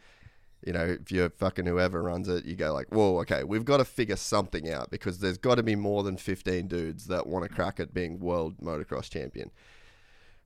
you 0.67 0.73
know, 0.73 0.85
if 1.01 1.13
you're 1.13 1.31
fucking 1.31 1.67
whoever 1.67 2.03
runs 2.03 2.29
it, 2.29 2.45
you 2.45 2.57
go 2.57 2.73
like, 2.73 2.89
whoa, 2.89 3.19
okay, 3.21 3.45
we've 3.45 3.65
got 3.65 3.77
to 3.79 3.85
figure 3.85 4.17
something 4.17 4.69
out 4.71 4.91
because 4.91 5.19
there's 5.21 5.39
got 5.39 5.55
to 5.57 5.63
be 5.63 5.77
more 5.77 6.03
than 6.03 6.17
fifteen 6.17 6.67
dudes 6.69 7.07
that 7.07 7.27
want 7.27 7.45
to 7.45 7.49
crack 7.55 7.79
at 7.81 7.95
being 7.95 8.19
world 8.19 8.59
motocross 8.61 9.09
champion. 9.11 9.51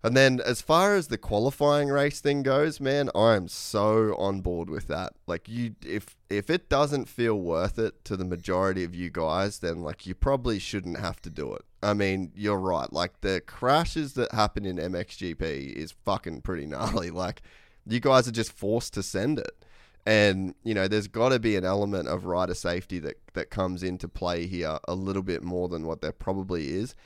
And 0.04 0.16
then 0.16 0.40
as 0.44 0.60
far 0.60 0.96
as 0.96 1.06
the 1.06 1.18
qualifying 1.18 1.88
race 1.88 2.20
thing 2.20 2.42
goes, 2.42 2.80
man, 2.80 3.08
I 3.14 3.36
am 3.36 3.46
so 3.46 4.16
on 4.18 4.40
board 4.40 4.68
with 4.68 4.88
that. 4.88 5.12
Like 5.28 5.48
you 5.48 5.76
if 5.86 6.16
if 6.28 6.50
it 6.50 6.68
doesn't 6.68 7.08
feel 7.08 7.36
worth 7.36 7.78
it 7.78 8.04
to 8.06 8.16
the 8.16 8.24
majority 8.24 8.82
of 8.82 8.96
you 8.96 9.10
guys, 9.10 9.60
then 9.60 9.82
like 9.82 10.04
you 10.04 10.14
probably 10.16 10.58
shouldn't 10.58 10.98
have 10.98 11.22
to 11.22 11.30
do 11.30 11.54
it. 11.54 11.62
I 11.84 11.94
mean, 11.94 12.32
you're 12.34 12.58
right. 12.58 12.92
Like 12.92 13.20
the 13.20 13.40
crashes 13.46 14.14
that 14.14 14.32
happen 14.32 14.64
in 14.64 14.76
MXGP 14.76 15.72
is 15.72 15.94
fucking 16.04 16.40
pretty 16.40 16.66
gnarly. 16.66 17.10
Like 17.10 17.42
you 17.86 18.00
guys 18.00 18.26
are 18.26 18.32
just 18.32 18.52
forced 18.52 18.94
to 18.94 19.04
send 19.04 19.38
it. 19.38 19.64
And, 20.04 20.56
you 20.64 20.74
know, 20.74 20.88
there's 20.88 21.06
got 21.06 21.28
to 21.28 21.38
be 21.38 21.54
an 21.54 21.64
element 21.64 22.08
of 22.08 22.24
rider 22.24 22.54
safety 22.54 22.98
that, 23.00 23.20
that 23.34 23.50
comes 23.50 23.84
into 23.84 24.08
play 24.08 24.46
here 24.46 24.80
a 24.88 24.94
little 24.94 25.22
bit 25.22 25.44
more 25.44 25.68
than 25.68 25.86
what 25.86 26.00
there 26.00 26.10
probably 26.10 26.70
is. 26.70 26.96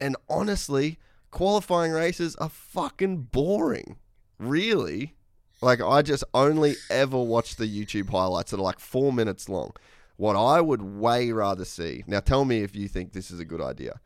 And 0.00 0.14
honestly, 0.28 1.00
qualifying 1.34 1.90
races 1.90 2.36
are 2.36 2.48
fucking 2.48 3.16
boring. 3.16 3.96
Really? 4.38 5.16
Like, 5.60 5.82
I 5.82 6.00
just 6.00 6.22
only 6.32 6.76
ever 6.88 7.18
watch 7.18 7.56
the 7.56 7.66
YouTube 7.66 8.08
highlights 8.10 8.52
that 8.52 8.60
are 8.60 8.62
like 8.62 8.78
four 8.78 9.12
minutes 9.12 9.48
long. 9.48 9.72
What 10.16 10.36
I 10.36 10.60
would 10.60 10.80
way 10.80 11.32
rather 11.32 11.64
see. 11.64 12.04
Now, 12.06 12.20
tell 12.20 12.44
me 12.44 12.62
if 12.62 12.76
you 12.76 12.86
think 12.86 13.12
this 13.12 13.32
is 13.32 13.40
a 13.40 13.44
good 13.44 13.60
idea. 13.60 14.00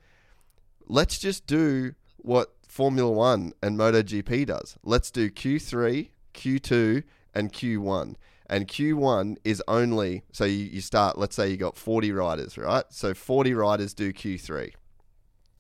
Let's 0.87 1.19
just 1.19 1.47
do 1.47 1.95
what 2.17 2.55
Formula 2.67 3.11
One 3.11 3.53
and 3.63 3.79
MotoGP 3.79 4.47
does. 4.47 4.79
Let's 4.83 5.11
do 5.11 5.31
Q3, 5.31 6.09
Q2, 6.33 7.03
and 7.35 7.53
Q1. 7.53 8.15
And 8.49 8.67
Q1 8.67 9.37
is 9.45 9.63
only, 9.69 10.23
so 10.33 10.47
you, 10.47 10.65
you 10.65 10.81
start, 10.81 11.19
let's 11.19 11.37
say 11.37 11.51
you 11.51 11.59
got 11.59 11.77
40 11.77 12.11
riders, 12.11 12.57
right? 12.57 12.85
So 12.89 13.13
40 13.13 13.53
riders 13.53 13.93
do 13.93 14.15
Q3. 14.15 14.73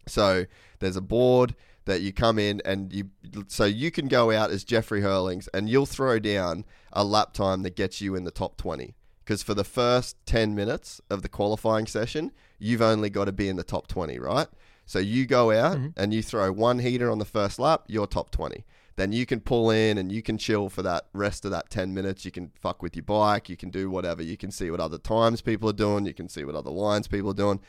So 0.08 0.46
there's 0.80 0.96
a 0.96 1.00
board 1.00 1.54
that 1.88 2.02
you 2.02 2.12
come 2.12 2.38
in 2.38 2.60
and 2.64 2.92
you 2.92 3.10
so 3.48 3.64
you 3.64 3.90
can 3.90 4.08
go 4.08 4.30
out 4.30 4.50
as 4.50 4.62
Jeffrey 4.62 5.00
Herlings 5.00 5.48
and 5.52 5.68
you'll 5.68 5.86
throw 5.86 6.18
down 6.18 6.64
a 6.92 7.02
lap 7.02 7.32
time 7.32 7.62
that 7.62 7.74
gets 7.74 8.00
you 8.00 8.14
in 8.14 8.24
the 8.24 8.30
top 8.30 8.56
20 8.58 8.94
because 9.24 9.42
for 9.42 9.54
the 9.54 9.64
first 9.64 10.16
10 10.26 10.54
minutes 10.54 11.00
of 11.10 11.22
the 11.22 11.28
qualifying 11.28 11.86
session 11.86 12.30
you've 12.58 12.82
only 12.82 13.10
got 13.10 13.24
to 13.24 13.32
be 13.32 13.48
in 13.48 13.56
the 13.56 13.64
top 13.64 13.88
20 13.88 14.18
right? 14.18 14.48
So 14.84 14.98
you 14.98 15.26
go 15.26 15.50
out 15.50 15.78
mm-hmm. 15.78 15.88
and 15.96 16.12
you 16.14 16.22
throw 16.22 16.52
one 16.52 16.78
heater 16.78 17.10
on 17.10 17.18
the 17.18 17.24
first 17.24 17.58
lap 17.58 17.84
you're 17.88 18.06
top 18.06 18.30
20 18.30 18.64
then 18.96 19.12
you 19.12 19.24
can 19.24 19.40
pull 19.40 19.70
in 19.70 19.96
and 19.96 20.12
you 20.12 20.22
can 20.22 20.36
chill 20.36 20.68
for 20.68 20.82
that 20.82 21.06
rest 21.12 21.44
of 21.44 21.52
that 21.52 21.70
10 21.70 21.94
minutes. 21.94 22.24
You 22.24 22.32
can 22.32 22.50
fuck 22.56 22.82
with 22.82 22.96
your 22.96 23.04
bike 23.04 23.48
you 23.48 23.56
can 23.56 23.70
do 23.70 23.88
whatever. 23.88 24.22
You 24.22 24.36
can 24.36 24.50
see 24.50 24.70
what 24.70 24.80
other 24.80 24.98
times 24.98 25.40
people 25.40 25.70
are 25.70 25.74
doing 25.74 26.04
you 26.04 26.14
can 26.14 26.28
see 26.28 26.44
what 26.44 26.54
other 26.54 26.70
lines 26.70 27.08
people 27.08 27.30
are 27.30 27.34
doing 27.34 27.60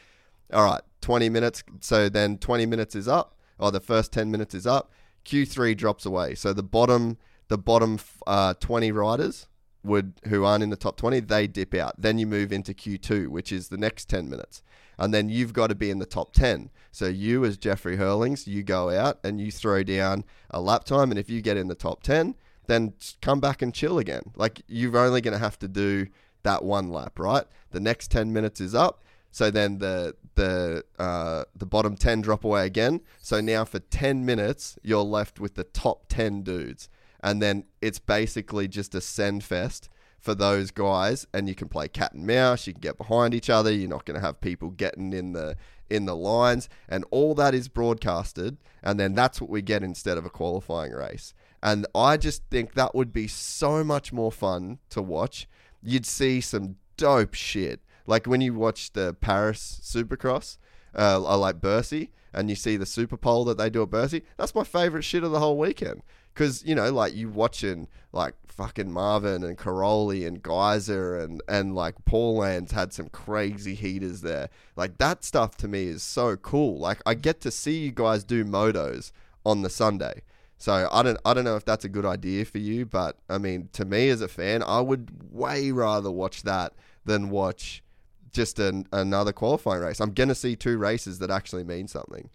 all 0.53 0.65
right, 0.65 0.81
20 1.01 1.29
minutes. 1.29 1.63
So 1.79 2.09
then 2.09 2.37
20 2.37 2.65
minutes 2.65 2.95
is 2.95 3.07
up, 3.07 3.35
or 3.57 3.71
the 3.71 3.79
first 3.79 4.11
10 4.11 4.31
minutes 4.31 4.53
is 4.53 4.67
up. 4.67 4.91
Q3 5.25 5.75
drops 5.77 6.05
away. 6.05 6.35
So 6.35 6.53
the 6.53 6.63
bottom, 6.63 7.17
the 7.47 7.57
bottom 7.57 7.99
uh, 8.25 8.53
20 8.55 8.91
riders 8.91 9.47
would 9.83 10.13
who 10.27 10.43
aren't 10.43 10.63
in 10.63 10.69
the 10.69 10.75
top 10.75 10.97
20, 10.97 11.21
they 11.21 11.47
dip 11.47 11.73
out. 11.73 11.95
Then 11.97 12.17
you 12.17 12.27
move 12.27 12.51
into 12.51 12.73
Q2, 12.73 13.27
which 13.27 13.51
is 13.51 13.69
the 13.69 13.77
next 13.77 14.09
10 14.09 14.29
minutes. 14.29 14.61
And 14.97 15.13
then 15.13 15.29
you've 15.29 15.53
got 15.53 15.67
to 15.67 15.75
be 15.75 15.89
in 15.89 15.99
the 15.99 16.05
top 16.05 16.33
10. 16.33 16.69
So 16.91 17.07
you 17.07 17.45
as 17.45 17.57
Jeffrey 17.57 17.95
Herlings, 17.95 18.47
you 18.47 18.63
go 18.63 18.89
out 18.89 19.19
and 19.23 19.39
you 19.39 19.51
throw 19.51 19.83
down 19.83 20.25
a 20.49 20.59
lap 20.59 20.83
time 20.83 21.11
and 21.11 21.19
if 21.19 21.29
you 21.29 21.41
get 21.41 21.55
in 21.55 21.67
the 21.67 21.75
top 21.75 22.03
10, 22.03 22.35
then 22.67 22.93
come 23.21 23.39
back 23.39 23.61
and 23.61 23.73
chill 23.73 23.97
again. 23.97 24.33
Like 24.35 24.61
you're 24.67 24.97
only 24.97 25.21
going 25.21 25.33
to 25.33 25.39
have 25.39 25.57
to 25.59 25.67
do 25.67 26.07
that 26.43 26.63
one 26.63 26.89
lap, 26.89 27.17
right? 27.17 27.45
The 27.71 27.79
next 27.79 28.11
10 28.11 28.33
minutes 28.33 28.59
is 28.59 28.75
up. 28.75 29.03
So 29.31 29.51
then 29.51 29.77
the 29.79 30.15
the 30.35 30.83
uh, 30.97 31.43
the 31.55 31.65
bottom 31.65 31.95
ten 31.95 32.21
drop 32.21 32.43
away 32.43 32.65
again. 32.65 33.01
So 33.19 33.41
now 33.41 33.65
for 33.65 33.79
ten 33.79 34.25
minutes 34.25 34.77
you're 34.83 35.03
left 35.03 35.39
with 35.39 35.55
the 35.55 35.63
top 35.63 36.05
ten 36.09 36.41
dudes, 36.41 36.89
and 37.21 37.41
then 37.41 37.65
it's 37.81 37.99
basically 37.99 38.67
just 38.67 38.95
a 38.95 39.01
send 39.01 39.43
fest 39.43 39.89
for 40.19 40.35
those 40.35 40.71
guys, 40.71 41.27
and 41.33 41.47
you 41.47 41.55
can 41.55 41.69
play 41.69 41.87
cat 41.87 42.13
and 42.13 42.27
mouse. 42.27 42.67
You 42.67 42.73
can 42.73 42.81
get 42.81 42.97
behind 42.97 43.33
each 43.33 43.49
other. 43.49 43.71
You're 43.71 43.89
not 43.89 44.05
going 44.05 44.19
to 44.19 44.25
have 44.25 44.41
people 44.41 44.69
getting 44.69 45.13
in 45.13 45.33
the 45.33 45.55
in 45.89 46.05
the 46.05 46.15
lines, 46.15 46.69
and 46.87 47.05
all 47.09 47.33
that 47.35 47.53
is 47.53 47.67
broadcasted, 47.67 48.57
and 48.83 48.99
then 48.99 49.15
that's 49.15 49.41
what 49.41 49.49
we 49.49 49.61
get 49.61 49.83
instead 49.83 50.17
of 50.17 50.25
a 50.25 50.29
qualifying 50.29 50.91
race. 50.91 51.33
And 51.61 51.85
I 51.93 52.17
just 52.17 52.43
think 52.49 52.73
that 52.73 52.95
would 52.95 53.11
be 53.11 53.27
so 53.27 53.83
much 53.83 54.13
more 54.13 54.31
fun 54.31 54.79
to 54.91 55.01
watch. 55.01 55.47
You'd 55.81 56.05
see 56.05 56.41
some 56.41 56.75
dope 56.95 57.33
shit. 57.33 57.81
Like 58.09 58.25
when 58.25 58.41
you 58.41 58.55
watch 58.55 58.93
the 58.93 59.15
Paris 59.21 59.79
Supercross, 59.83 60.57
uh, 60.95 61.23
I 61.23 61.35
like 61.35 61.61
Bercy, 61.61 62.09
and 62.33 62.49
you 62.49 62.55
see 62.55 62.75
the 62.75 62.87
Super 62.87 63.17
Pole 63.17 63.45
that 63.45 63.59
they 63.59 63.69
do 63.69 63.83
at 63.83 63.91
Bercy. 63.91 64.23
That's 64.35 64.55
my 64.55 64.63
favorite 64.63 65.03
shit 65.03 65.23
of 65.23 65.29
the 65.29 65.37
whole 65.37 65.59
weekend. 65.59 66.01
Because 66.33 66.65
you 66.65 66.73
know, 66.73 66.91
like 66.91 67.13
you 67.13 67.29
watching 67.29 67.87
like 68.11 68.33
fucking 68.47 68.91
Marvin 68.91 69.43
and 69.43 69.59
Cairoli 69.59 70.25
and 70.25 70.41
Gajser 70.41 71.23
and 71.23 71.43
and 71.47 71.75
like 71.75 72.03
Paul 72.05 72.37
Lands 72.37 72.71
had 72.71 72.93
some 72.93 73.09
crazy 73.09 73.75
heaters 73.75 74.21
there. 74.21 74.49
Like 74.75 74.97
that 74.97 75.23
stuff 75.23 75.55
to 75.57 75.67
me 75.67 75.83
is 75.83 76.01
so 76.01 76.35
cool. 76.35 76.79
Like 76.79 77.03
I 77.05 77.13
get 77.13 77.41
to 77.41 77.51
see 77.51 77.77
you 77.77 77.91
guys 77.91 78.23
do 78.23 78.43
motos 78.43 79.11
on 79.45 79.61
the 79.61 79.69
Sunday. 79.69 80.23
So 80.57 80.89
I 80.91 81.03
don't 81.03 81.19
I 81.25 81.35
don't 81.35 81.43
know 81.43 81.57
if 81.57 81.65
that's 81.65 81.85
a 81.85 81.89
good 81.89 82.07
idea 82.07 82.45
for 82.45 82.57
you, 82.57 82.87
but 82.87 83.19
I 83.29 83.37
mean 83.37 83.69
to 83.73 83.85
me 83.85 84.09
as 84.09 84.21
a 84.21 84.27
fan, 84.27 84.63
I 84.63 84.81
would 84.81 85.31
way 85.31 85.71
rather 85.71 86.09
watch 86.09 86.41
that 86.41 86.73
than 87.05 87.29
watch 87.29 87.83
just 88.31 88.59
an, 88.59 88.87
another 88.91 89.33
qualifying 89.33 89.81
race. 89.81 89.99
I'm 89.99 90.13
gonna 90.13 90.35
see 90.35 90.55
two 90.55 90.77
races 90.77 91.19
that 91.19 91.29
actually 91.29 91.63
mean 91.63 91.87
something 91.87 92.29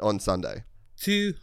on 0.00 0.18
Sunday. 0.18 0.64
Two, 0.96 1.34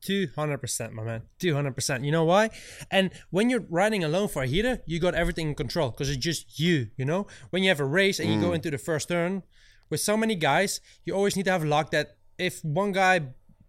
two 0.00 0.28
hundred 0.34 0.58
percent, 0.58 0.92
my 0.92 1.02
man. 1.02 1.22
Two 1.38 1.54
hundred 1.54 1.74
percent. 1.74 2.04
You 2.04 2.12
know 2.12 2.24
why? 2.24 2.50
And 2.90 3.10
when 3.30 3.50
you're 3.50 3.64
riding 3.68 4.04
alone 4.04 4.28
for 4.28 4.42
a 4.42 4.46
heater, 4.46 4.80
you 4.86 4.98
got 4.98 5.14
everything 5.14 5.48
in 5.48 5.54
control 5.54 5.90
because 5.90 6.08
it's 6.08 6.18
just 6.18 6.58
you. 6.58 6.88
You 6.96 7.04
know, 7.04 7.26
when 7.50 7.62
you 7.62 7.68
have 7.68 7.80
a 7.80 7.84
race 7.84 8.18
and 8.18 8.32
you 8.32 8.40
go 8.40 8.50
mm. 8.50 8.56
into 8.56 8.70
the 8.70 8.78
first 8.78 9.08
turn 9.08 9.42
with 9.88 10.00
so 10.00 10.16
many 10.16 10.34
guys, 10.34 10.80
you 11.04 11.14
always 11.14 11.36
need 11.36 11.44
to 11.44 11.52
have 11.52 11.64
luck 11.64 11.90
that 11.90 12.16
if 12.38 12.64
one 12.64 12.92
guy 12.92 13.20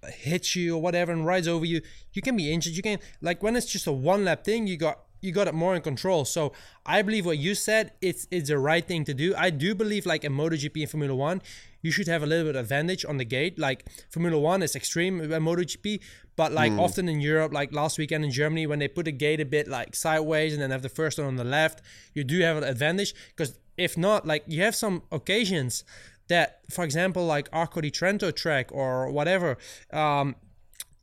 hits 0.08 0.56
you 0.56 0.76
or 0.76 0.82
whatever 0.82 1.12
and 1.12 1.26
rides 1.26 1.48
over 1.48 1.66
you, 1.66 1.82
you 2.14 2.22
can 2.22 2.36
be 2.36 2.52
injured. 2.52 2.74
You 2.74 2.82
can 2.82 3.00
like 3.22 3.44
when 3.44 3.56
it's 3.56 3.72
just 3.72 3.88
a 3.88 3.92
one 3.92 4.26
lap 4.26 4.44
thing, 4.44 4.68
you 4.68 4.78
got 4.78 5.00
you 5.22 5.32
got 5.32 5.48
it 5.48 5.54
more 5.54 5.76
in 5.76 5.82
control. 5.82 6.26
So 6.26 6.52
I 6.86 7.02
believe 7.02 7.26
what 7.26 7.38
you 7.38 7.56
said, 7.56 7.94
it's 8.02 8.28
it's 8.32 8.50
the 8.50 8.58
right 8.58 8.86
thing 8.86 9.06
to 9.06 9.14
do. 9.14 9.34
I 9.38 9.50
do 9.50 9.74
believe 9.74 10.06
like 10.06 10.24
in 10.24 10.34
MotoGP 10.34 10.82
and 10.82 10.90
Formula 10.90 11.16
One, 11.16 11.42
you 11.82 11.92
should 11.92 12.08
have 12.08 12.24
a 12.24 12.26
little 12.26 12.46
bit 12.46 12.56
of 12.56 12.64
advantage 12.64 13.06
on 13.06 13.18
the 13.18 13.26
gate. 13.26 13.58
Like 13.58 13.86
Formula 14.10 14.38
One 14.40 14.62
is 14.64 14.76
extreme 14.76 15.22
in 15.22 15.30
MotoGP, 15.30 16.00
but 16.36 16.52
like 16.52 16.72
often 16.74 17.08
in 17.08 17.22
Europe, 17.22 17.54
like 17.54 17.74
last 17.74 17.98
weekend 17.98 18.26
in 18.26 18.32
Germany, 18.32 18.68
when 18.68 18.80
they 18.80 18.88
put 18.88 19.06
the 19.06 19.12
gate 19.12 19.40
a 19.40 19.46
bit 19.46 19.68
like 19.68 19.96
sideways 19.96 20.54
and 20.54 20.62
then 20.62 20.72
have 20.72 20.82
the 20.82 20.90
first 20.90 21.18
one 21.18 21.28
on 21.28 21.36
the 21.36 21.44
left, 21.44 21.82
you 22.14 22.24
do 22.24 22.40
have 22.42 22.58
an 22.58 22.64
advantage. 22.64 23.14
Because 23.30 23.58
if 23.78 23.98
not, 23.98 24.26
like 24.26 24.44
you 24.48 24.62
have 24.64 24.76
some 24.76 25.04
occasions 25.12 25.84
that, 26.28 26.62
for 26.72 26.84
example, 26.84 27.26
like 27.26 27.50
Arco 27.52 27.82
di 27.82 27.92
Trento 27.92 28.34
track 28.34 28.72
or 28.72 29.12
whatever, 29.12 29.58
um, 29.92 30.36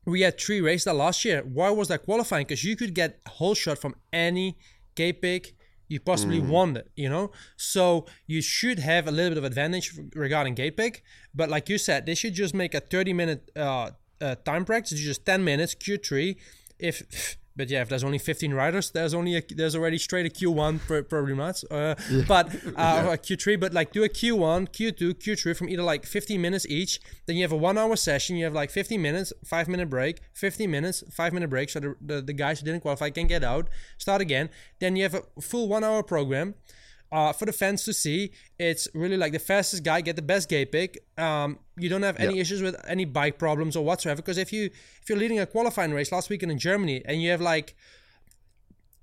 we 0.08 0.22
had 0.22 0.40
three 0.40 0.60
races 0.60 0.84
that 0.84 0.94
last 0.94 1.24
year. 1.24 1.42
Why 1.42 1.70
was 1.70 1.88
that 1.88 2.04
qualifying? 2.04 2.46
Because 2.46 2.64
you 2.64 2.76
could 2.76 2.94
get 2.94 3.20
a 3.26 3.30
whole 3.30 3.54
shot 3.54 3.78
from 3.78 3.94
any 4.12 4.56
gate 4.94 5.22
pick 5.22 5.54
you 5.88 5.98
possibly 5.98 6.38
wanted, 6.38 6.88
you 6.96 7.08
know? 7.08 7.32
So 7.56 8.06
you 8.26 8.42
should 8.42 8.78
have 8.78 9.08
a 9.08 9.10
little 9.10 9.30
bit 9.30 9.38
of 9.38 9.44
advantage 9.44 9.98
regarding 10.14 10.54
gate 10.54 10.76
pick. 10.76 11.02
But 11.34 11.48
like 11.48 11.68
you 11.68 11.78
said, 11.78 12.06
they 12.06 12.14
should 12.14 12.34
just 12.34 12.54
make 12.54 12.74
a 12.74 12.80
30 12.80 13.12
minute 13.14 13.50
uh, 13.56 13.90
uh, 14.20 14.34
time 14.44 14.64
practice, 14.64 15.00
just 15.00 15.24
10 15.24 15.42
minutes, 15.42 15.74
Q3. 15.74 16.36
If 16.78 17.38
but 17.58 17.68
yeah, 17.68 17.82
if 17.82 17.88
there's 17.88 18.04
only 18.04 18.18
15 18.18 18.54
riders, 18.54 18.90
there's 18.92 19.12
only 19.12 19.36
a, 19.36 19.42
there's 19.54 19.74
already 19.74 19.98
straight 19.98 20.24
a 20.24 20.30
Q1, 20.30 21.08
probably 21.08 21.34
not. 21.34 21.62
Uh, 21.70 21.96
But 22.26 22.54
uh, 22.76 23.10
a 23.14 23.18
Q3, 23.18 23.58
but 23.60 23.74
like 23.74 23.92
do 23.92 24.04
a 24.04 24.08
Q1, 24.08 24.68
Q2, 24.68 25.14
Q3 25.14 25.56
from 25.56 25.68
either 25.68 25.82
like 25.82 26.06
15 26.06 26.40
minutes 26.40 26.64
each. 26.66 27.00
Then 27.26 27.36
you 27.36 27.42
have 27.42 27.52
a 27.52 27.56
one 27.56 27.76
hour 27.76 27.96
session. 27.96 28.36
You 28.36 28.44
have 28.44 28.54
like 28.54 28.70
15 28.70 29.02
minutes, 29.02 29.32
five 29.44 29.66
minute 29.68 29.90
break, 29.90 30.20
15 30.34 30.70
minutes, 30.70 31.02
five 31.10 31.32
minute 31.32 31.50
break. 31.50 31.68
So 31.68 31.80
the, 31.80 31.96
the, 32.00 32.22
the 32.22 32.32
guys 32.32 32.60
who 32.60 32.66
didn't 32.66 32.80
qualify 32.80 33.10
can 33.10 33.26
get 33.26 33.42
out, 33.42 33.68
start 33.98 34.20
again. 34.22 34.50
Then 34.78 34.94
you 34.94 35.02
have 35.02 35.14
a 35.14 35.22
full 35.40 35.68
one 35.68 35.82
hour 35.82 36.02
program. 36.04 36.54
Uh, 37.10 37.32
for 37.32 37.46
the 37.46 37.52
fans 37.52 37.84
to 37.84 37.92
see, 37.92 38.32
it's 38.58 38.86
really 38.94 39.16
like 39.16 39.32
the 39.32 39.38
fastest 39.38 39.82
guy 39.82 40.00
get 40.02 40.16
the 40.16 40.22
best 40.22 40.48
gate 40.48 40.70
pick. 40.70 40.98
Um, 41.16 41.58
you 41.78 41.88
don't 41.88 42.02
have 42.02 42.18
any 42.18 42.38
issues 42.38 42.60
with 42.60 42.76
any 42.86 43.06
bike 43.06 43.38
problems 43.38 43.76
or 43.76 43.84
whatsoever. 43.84 44.20
Because 44.20 44.36
if 44.36 44.52
you 44.52 44.66
if 44.66 45.08
you're 45.08 45.18
leading 45.18 45.38
a 45.38 45.46
qualifying 45.46 45.92
race 45.92 46.12
last 46.12 46.28
weekend 46.28 46.52
in 46.52 46.58
Germany 46.58 47.02
and 47.06 47.22
you 47.22 47.30
have 47.30 47.40
like 47.40 47.74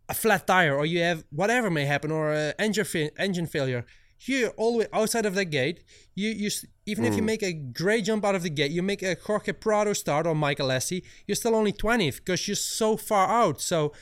a 0.07 0.13
flat 0.13 0.45
tire 0.45 0.75
or 0.75 0.85
you 0.85 0.99
have 1.01 1.23
whatever 1.31 1.71
may 1.71 1.85
happen 1.85 2.11
or 2.11 2.53
engine 2.59 2.85
fa- 2.85 3.09
engine 3.19 3.47
failure, 3.47 3.85
you're 4.19 4.49
all 4.51 4.73
the 4.73 4.77
way 4.79 4.87
outside 4.93 5.25
of 5.25 5.35
the 5.35 5.45
gate. 5.45 5.83
You 6.13 6.29
you 6.29 6.49
even 6.85 7.05
if 7.05 7.15
you 7.15 7.23
make 7.23 7.41
a 7.41 7.53
great 7.53 8.05
jump 8.05 8.23
out 8.23 8.35
of 8.35 8.43
the 8.43 8.49
gate, 8.49 8.71
you 8.71 8.83
make 8.83 9.01
a 9.01 9.15
Jorge 9.15 9.51
Prado 9.53 9.93
start 9.93 10.27
or 10.27 10.35
Michael 10.35 10.67
Lessie, 10.67 11.03
you're 11.25 11.35
still 11.35 11.55
only 11.55 11.73
20th 11.73 12.17
because 12.17 12.47
you're 12.47 12.55
so 12.55 12.97
far 12.97 13.27
out. 13.27 13.61
So 13.61 13.93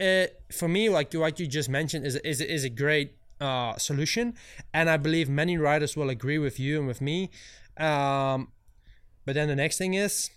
uh, 0.00 0.26
for 0.52 0.68
me, 0.68 0.88
like 0.88 1.12
what 1.12 1.40
you 1.40 1.46
just 1.46 1.68
mentioned, 1.68 2.06
is 2.06 2.16
is 2.16 2.40
is 2.40 2.64
a 2.64 2.70
great 2.70 3.17
uh, 3.40 3.76
solution, 3.76 4.34
and 4.72 4.90
I 4.90 4.96
believe 4.96 5.28
many 5.28 5.56
riders 5.56 5.96
will 5.96 6.10
agree 6.10 6.38
with 6.38 6.58
you 6.58 6.78
and 6.78 6.86
with 6.86 7.00
me. 7.00 7.30
Um, 7.76 8.52
but 9.24 9.34
then 9.34 9.48
the 9.48 9.56
next 9.56 9.78
thing 9.78 9.94
is 9.94 10.30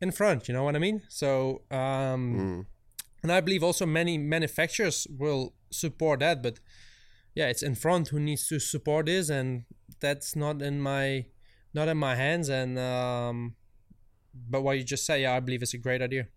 Infront. 0.00 0.48
You 0.48 0.54
know 0.54 0.64
what 0.64 0.76
I 0.76 0.78
mean? 0.78 1.02
So 1.08 1.62
um, 1.70 2.66
and 3.22 3.32
I 3.32 3.40
believe 3.40 3.62
also 3.62 3.86
many 3.86 4.16
manufacturers 4.16 5.06
will 5.10 5.54
support 5.70 6.20
that, 6.20 6.42
but 6.42 6.60
yeah, 7.34 7.48
it's 7.48 7.62
Infront 7.62 8.08
who 8.08 8.20
needs 8.20 8.48
to 8.48 8.58
support 8.58 9.06
this, 9.06 9.28
and 9.28 9.64
that's 10.00 10.34
not 10.34 10.62
in 10.62 10.80
my 10.80 11.26
not 11.74 11.88
in 11.88 11.96
my 11.96 12.14
hands. 12.14 12.48
And 12.48 12.78
um, 12.78 13.54
but 14.34 14.62
what 14.62 14.78
you 14.78 14.84
just 14.84 15.04
say, 15.04 15.22
yeah, 15.22 15.34
I 15.34 15.40
believe 15.40 15.62
it's 15.62 15.74
a 15.74 15.78
great 15.78 16.02
idea. 16.02 16.28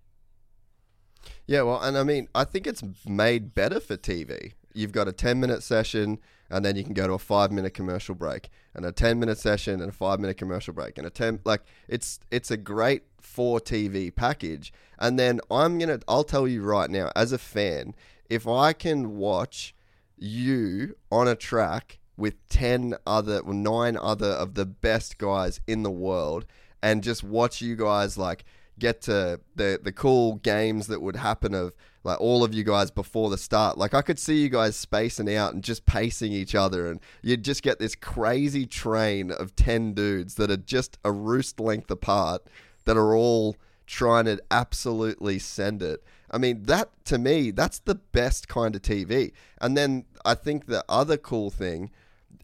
Yeah, 1.45 1.61
well, 1.63 1.81
and 1.81 1.97
I 1.97 2.03
mean, 2.03 2.27
I 2.33 2.43
think 2.43 2.65
it's 2.65 2.83
made 3.05 3.53
better 3.53 3.79
for 3.79 3.95
TV. 3.95 4.53
You've 4.73 4.91
got 4.91 5.07
a 5.07 5.11
10 5.11 5.39
minute 5.39 5.63
session, 5.63 6.19
and 6.49 6.65
then 6.65 6.75
you 6.75 6.83
can 6.83 6.93
go 6.93 7.07
to 7.07 7.13
a 7.13 7.19
five 7.19 7.51
minute 7.51 7.73
commercial 7.73 8.15
break, 8.15 8.49
and 8.73 8.85
a 8.85 8.91
10 8.91 9.19
minute 9.19 9.37
session, 9.37 9.81
and 9.81 9.89
a 9.89 9.93
five 9.93 10.19
minute 10.19 10.37
commercial 10.37 10.73
break, 10.73 10.97
and 10.97 11.07
a 11.07 11.09
10 11.09 11.39
like 11.45 11.61
it's 11.87 12.19
it's 12.29 12.51
a 12.51 12.57
great 12.57 13.03
for 13.21 13.59
TV 13.59 14.13
package. 14.13 14.73
And 14.99 15.17
then 15.17 15.39
I'm 15.49 15.79
gonna, 15.79 15.99
I'll 16.07 16.23
tell 16.23 16.47
you 16.47 16.61
right 16.63 16.89
now, 16.89 17.11
as 17.15 17.31
a 17.31 17.37
fan, 17.37 17.95
if 18.29 18.47
I 18.47 18.73
can 18.73 19.17
watch 19.17 19.73
you 20.17 20.95
on 21.11 21.27
a 21.27 21.35
track 21.35 21.99
with 22.17 22.47
10 22.49 22.95
other, 23.07 23.41
nine 23.43 23.97
other 23.97 24.27
of 24.27 24.53
the 24.53 24.65
best 24.65 25.17
guys 25.17 25.59
in 25.67 25.83
the 25.83 25.91
world, 25.91 26.45
and 26.83 27.03
just 27.03 27.23
watch 27.23 27.61
you 27.61 27.75
guys 27.75 28.17
like 28.17 28.43
get 28.81 29.01
to 29.03 29.39
the 29.55 29.79
the 29.81 29.93
cool 29.93 30.35
games 30.37 30.87
that 30.87 31.01
would 31.01 31.15
happen 31.15 31.53
of 31.53 31.71
like 32.03 32.19
all 32.19 32.43
of 32.43 32.53
you 32.53 32.63
guys 32.63 32.89
before 32.91 33.29
the 33.29 33.37
start. 33.37 33.77
Like 33.77 33.93
I 33.93 34.01
could 34.01 34.19
see 34.19 34.41
you 34.41 34.49
guys 34.49 34.75
spacing 34.75 35.33
out 35.33 35.53
and 35.53 35.63
just 35.63 35.85
pacing 35.85 36.33
each 36.33 36.55
other, 36.55 36.89
and 36.89 36.99
you'd 37.21 37.45
just 37.45 37.61
get 37.61 37.79
this 37.79 37.95
crazy 37.95 38.65
train 38.65 39.31
of 39.31 39.55
ten 39.55 39.93
dudes 39.93 40.35
that 40.35 40.51
are 40.51 40.57
just 40.57 40.97
a 41.05 41.11
roost 41.11 41.59
length 41.59 41.89
apart 41.91 42.41
that 42.83 42.97
are 42.97 43.15
all 43.15 43.55
trying 43.85 44.25
to 44.25 44.41
absolutely 44.49 45.37
send 45.37 45.83
it. 45.83 46.03
I 46.31 46.37
mean, 46.37 46.63
that 46.63 46.89
to 47.05 47.17
me, 47.17 47.51
that's 47.51 47.79
the 47.79 47.95
best 47.95 48.47
kind 48.47 48.75
of 48.75 48.81
TV. 48.81 49.31
And 49.61 49.77
then 49.77 50.05
I 50.25 50.33
think 50.33 50.65
the 50.65 50.83
other 50.89 51.17
cool 51.17 51.51
thing 51.51 51.91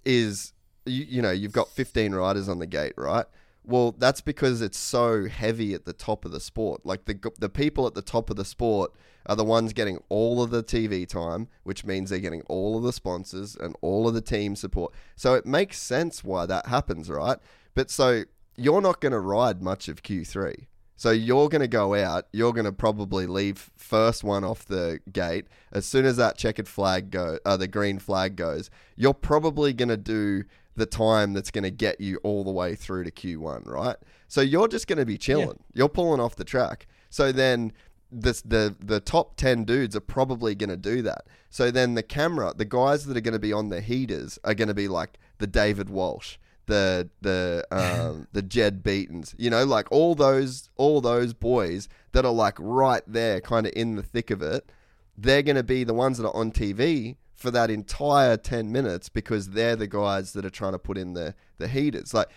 is 0.06 0.54
you, 0.86 1.04
you 1.04 1.22
know 1.22 1.32
you've 1.32 1.52
got 1.52 1.70
15 1.70 2.14
riders 2.14 2.48
on 2.48 2.60
the 2.60 2.68
gate 2.68 2.94
right 2.96 3.26
well 3.68 3.94
that's 3.98 4.22
because 4.22 4.62
it's 4.62 4.78
so 4.78 5.28
heavy 5.28 5.74
at 5.74 5.86
the 5.86 5.94
top 5.94 6.26
of 6.26 6.32
the 6.32 6.40
sport 6.40 6.86
like 6.86 7.06
the 7.06 7.32
the 7.38 7.50
people 7.50 7.86
at 7.86 7.94
the 7.94 8.02
top 8.02 8.30
of 8.30 8.36
the 8.36 8.46
sport 8.46 8.92
are 9.26 9.36
the 9.36 9.44
ones 9.44 9.74
getting 9.74 10.00
all 10.10 10.42
of 10.42 10.50
the 10.50 10.64
TV 10.64 11.08
time 11.08 11.48
which 11.64 11.86
means 11.86 12.10
they're 12.10 12.20
getting 12.20 12.42
all 12.44 12.78
of 12.78 12.84
the 12.84 12.94
sponsors 12.94 13.56
and 13.56 13.76
all 13.82 14.08
of 14.08 14.14
the 14.14 14.22
team 14.22 14.56
support 14.56 14.94
so 15.16 15.34
it 15.34 15.46
makes 15.46 15.78
sense 15.78 16.24
why 16.24 16.46
that 16.46 16.66
happens 16.68 17.10
right 17.10 17.38
but 17.76 17.92
so 17.92 18.24
you're 18.56 18.82
not 18.82 19.02
going 19.02 19.12
to 19.12 19.20
ride 19.20 19.62
much 19.62 19.88
of 19.88 20.02
Q3 20.02 20.66
so 21.00 21.12
you're 21.12 21.48
going 21.48 21.62
to 21.62 21.68
go 21.68 21.94
out. 21.94 22.26
You're 22.34 22.54
going 22.54 22.66
to 22.66 22.72
probably 22.72 23.28
leave 23.28 23.70
first 23.78 24.24
one 24.24 24.44
off 24.44 24.66
the 24.66 25.00
gate. 25.12 25.46
As 25.72 25.86
soon 25.86 26.06
as 26.06 26.18
that 26.18 26.40
checkered 26.40 26.68
flag 26.68 27.12
go, 27.12 27.38
uh, 27.46 27.56
the 27.56 27.68
green 27.68 28.00
flag 28.00 28.36
goes, 28.36 28.72
you're 28.96 29.14
probably 29.14 29.74
going 29.74 29.90
to 29.90 29.98
do 29.98 30.44
the 30.78 30.86
time 30.86 31.34
that's 31.34 31.52
going 31.52 31.64
to 31.64 31.72
get 31.72 32.00
you 32.00 32.20
all 32.24 32.44
the 32.44 32.52
way 32.52 32.76
through 32.76 33.04
to 33.04 33.12
Q1, 33.12 33.68
right? 33.68 33.98
So 34.28 34.42
you're 34.42 34.68
just 34.68 34.88
going 34.88 35.00
to 35.00 35.06
be 35.06 35.18
chilling. 35.18 35.60
You're 35.74 35.90
pulling 35.90 36.22
off 36.22 36.36
the 36.36 36.44
track. 36.46 36.88
So 37.10 37.32
then 37.32 37.74
the 38.12 38.42
the 38.46 38.76
the 38.80 39.00
top 39.00 39.36
10 39.36 39.66
dudes 39.66 39.96
are 39.96 40.02
probably 40.02 40.54
going 40.56 40.70
to 40.70 40.78
do 40.78 41.02
that. 41.02 41.26
So 41.50 41.72
then 41.72 41.96
the 41.96 42.04
camera, 42.04 42.54
the 42.56 42.64
guys 42.64 43.06
that 43.06 43.18
are 43.18 43.22
going 43.22 43.34
to 43.34 43.40
be 43.40 43.52
on 43.52 43.70
the 43.70 43.82
heaters 43.82 44.38
are 44.44 44.54
going 44.54 44.68
to 44.68 44.76
be 44.76 44.88
like 44.88 45.18
the 45.40 45.48
David 45.48 45.90
Walsh, 45.90 46.38
the 46.68 47.10
the 47.22 47.66
um, 47.72 48.28
the 48.32 48.44
Jed 48.44 48.84
Beatons, 48.84 49.34
you 49.38 49.50
know, 49.50 49.66
like 49.66 49.92
all 49.92 50.14
those 50.14 50.70
all 50.78 51.02
those 51.02 51.34
boys 51.34 51.90
that 52.12 52.24
are 52.24 52.32
like 52.32 52.56
right 52.60 53.04
there, 53.08 53.42
kind 53.42 53.66
of 53.66 53.74
in 53.76 53.96
the 53.96 54.04
thick 54.04 54.30
of 54.30 54.44
it. 54.44 54.72
They're 55.18 55.42
going 55.42 55.56
to 55.56 55.64
be 55.64 55.84
the 55.84 55.96
ones 55.96 56.20
that 56.20 56.28
are 56.28 56.36
on 56.36 56.52
TV 56.52 57.16
for 57.38 57.52
that 57.52 57.70
entire 57.70 58.36
ten 58.36 58.72
minutes 58.72 59.08
because 59.08 59.52
they're 59.52 59.76
the 59.76 59.88
guys 59.88 60.34
that 60.34 60.44
are 60.44 60.50
trying 60.50 60.74
to 60.74 60.80
put 60.80 60.98
in 60.98 61.14
the 61.14 61.36
the 61.60 61.68
heaters. 61.68 62.14
Like, 62.14 62.30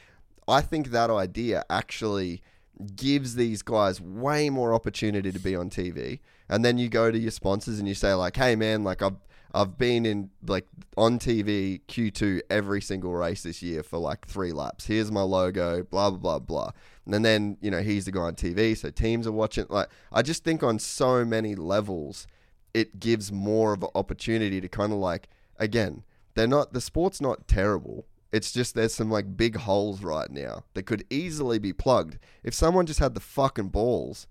I 0.46 0.60
think 0.60 0.90
that 0.90 1.10
idea 1.10 1.64
actually 1.70 2.42
gives 2.94 3.34
these 3.34 3.62
guys 3.62 4.00
way 4.00 4.50
more 4.50 4.74
opportunity 4.74 5.32
to 5.32 5.38
be 5.38 5.56
on 5.56 5.70
TV. 5.70 6.20
And 6.48 6.64
then 6.64 6.78
you 6.78 6.88
go 6.88 7.10
to 7.10 7.18
your 7.18 7.30
sponsors 7.30 7.78
and 7.78 7.88
you 7.88 7.94
say 7.94 8.12
like, 8.14 8.36
"Hey 8.36 8.54
man, 8.56 8.84
like 8.84 9.00
I've 9.00 9.16
I've 9.54 9.78
been 9.78 10.04
in 10.04 10.30
like 10.46 10.66
on 10.96 11.18
TV 11.18 11.80
Q2 11.88 12.42
every 12.50 12.82
single 12.82 13.14
race 13.14 13.42
this 13.42 13.62
year 13.62 13.82
for 13.82 13.98
like 13.98 14.26
3 14.26 14.52
laps. 14.52 14.86
Here's 14.86 15.10
my 15.10 15.22
logo, 15.22 15.82
blah 15.82 16.10
blah 16.10 16.18
blah 16.18 16.38
blah." 16.40 16.70
And 17.06 17.24
then, 17.24 17.56
you 17.62 17.70
know, 17.70 17.80
he's 17.80 18.04
the 18.04 18.12
guy 18.12 18.20
on 18.20 18.34
TV, 18.34 18.76
so 18.76 18.90
teams 18.90 19.26
are 19.26 19.32
watching 19.32 19.64
like 19.70 19.88
I 20.12 20.20
just 20.20 20.44
think 20.44 20.62
on 20.62 20.78
so 20.78 21.24
many 21.24 21.54
levels 21.54 22.26
it 22.74 23.00
gives 23.00 23.32
more 23.32 23.72
of 23.72 23.82
an 23.82 23.90
opportunity 23.94 24.60
to 24.60 24.68
kind 24.68 24.92
of 24.92 24.98
like 24.98 25.28
again, 25.58 26.02
they're 26.34 26.46
not 26.46 26.72
the 26.72 26.80
sport's 26.80 27.20
not 27.20 27.46
terrible. 27.46 28.06
It's 28.32 28.52
just 28.52 28.74
there's 28.74 28.94
some 28.94 29.10
like 29.10 29.36
big 29.36 29.56
holes 29.56 30.02
right 30.02 30.30
now 30.30 30.64
that 30.74 30.84
could 30.84 31.04
easily 31.10 31.58
be 31.58 31.72
plugged 31.72 32.18
if 32.44 32.54
someone 32.54 32.86
just 32.86 33.00
had 33.00 33.14
the 33.14 33.20
fucking 33.20 33.68
balls 33.68 34.26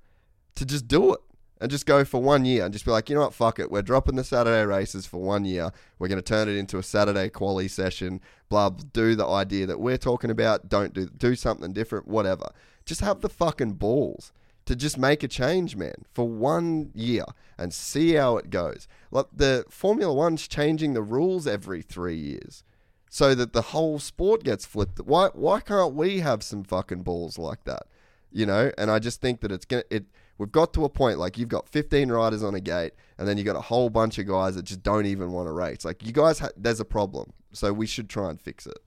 to 0.56 0.66
just 0.66 0.88
do 0.88 1.14
it 1.14 1.20
and 1.62 1.70
just 1.70 1.86
go 1.86 2.06
for 2.06 2.22
one 2.22 2.46
year 2.46 2.64
and 2.64 2.74
just 2.74 2.86
be 2.86 2.92
like, 2.92 3.10
you 3.10 3.16
know 3.16 3.22
what, 3.22 3.34
fuck 3.34 3.60
it. 3.60 3.70
We're 3.70 3.82
dropping 3.82 4.16
the 4.16 4.24
Saturday 4.24 4.66
races 4.66 5.06
for 5.06 5.22
one 5.22 5.44
year. 5.44 5.72
We're 5.98 6.08
going 6.08 6.22
to 6.22 6.22
turn 6.22 6.48
it 6.48 6.56
into 6.56 6.78
a 6.78 6.84
Saturday 6.84 7.30
quali 7.30 7.68
session. 7.68 8.22
Blah. 8.48 8.70
Do 8.70 9.16
the 9.16 9.28
idea 9.28 9.66
that 9.66 9.80
we're 9.80 9.98
talking 9.98 10.32
about. 10.32 10.70
Don't 10.70 10.94
do 10.94 11.08
do 11.08 11.36
something 11.36 11.74
different. 11.74 12.08
Whatever. 12.08 12.50
Just 12.86 13.02
have 13.02 13.22
the 13.22 13.30
fucking 13.30 13.74
balls 13.74 14.32
to 14.70 14.76
just 14.76 15.00
make 15.00 15.24
a 15.24 15.28
change, 15.28 15.76
man, 15.76 16.06
for 16.14 16.30
one 16.30 16.92
year 16.94 17.26
and 17.58 17.74
see 17.74 18.14
how 18.14 18.38
it 18.38 18.52
goes. 18.52 18.88
Like 19.10 19.26
the 19.36 19.66
Formula 19.68 20.14
One's 20.14 20.48
changing 20.48 20.94
the 20.94 21.02
rules 21.02 21.48
every 21.48 21.82
three 21.82 22.16
years 22.16 22.64
so 23.10 23.34
that 23.34 23.52
the 23.54 23.64
whole 23.64 23.98
sport 23.98 24.44
gets 24.44 24.68
flipped. 24.68 25.00
Why 25.00 25.30
why 25.34 25.60
can't 25.60 25.96
we 25.96 26.20
have 26.20 26.44
some 26.44 26.64
fucking 26.64 27.02
balls 27.02 27.40
like 27.40 27.64
that? 27.64 27.88
You 28.32 28.46
know, 28.46 28.72
and 28.78 28.92
I 28.92 29.00
just 29.00 29.22
think 29.22 29.42
that 29.42 29.52
it's 29.52 29.66
gonna 29.66 29.86
it. 29.90 30.06
We've 30.38 30.52
got 30.52 30.72
to 30.74 30.86
a 30.86 30.90
point 30.90 31.18
like 31.18 31.40
you've 31.40 31.50
got 31.50 31.68
15 31.68 32.12
riders 32.12 32.44
on 32.44 32.54
a 32.54 32.62
gate, 32.62 32.94
and 33.18 33.28
then 33.28 33.38
you've 33.38 33.48
got 33.48 33.56
a 33.56 33.62
whole 33.62 33.90
bunch 33.90 34.20
of 34.20 34.28
guys 34.28 34.54
that 34.54 34.66
just 34.66 34.84
don't 34.84 35.08
even 35.08 35.32
want 35.32 35.48
to 35.48 35.52
race. 35.52 35.84
Like 35.84 36.06
you 36.06 36.14
guys, 36.14 36.38
ha- 36.38 36.50
there's 36.56 36.80
a 36.80 36.86
problem, 36.86 37.34
so 37.54 37.74
we 37.74 37.88
should 37.88 38.08
try 38.08 38.30
and 38.30 38.40
fix 38.40 38.68
it. 38.68 38.78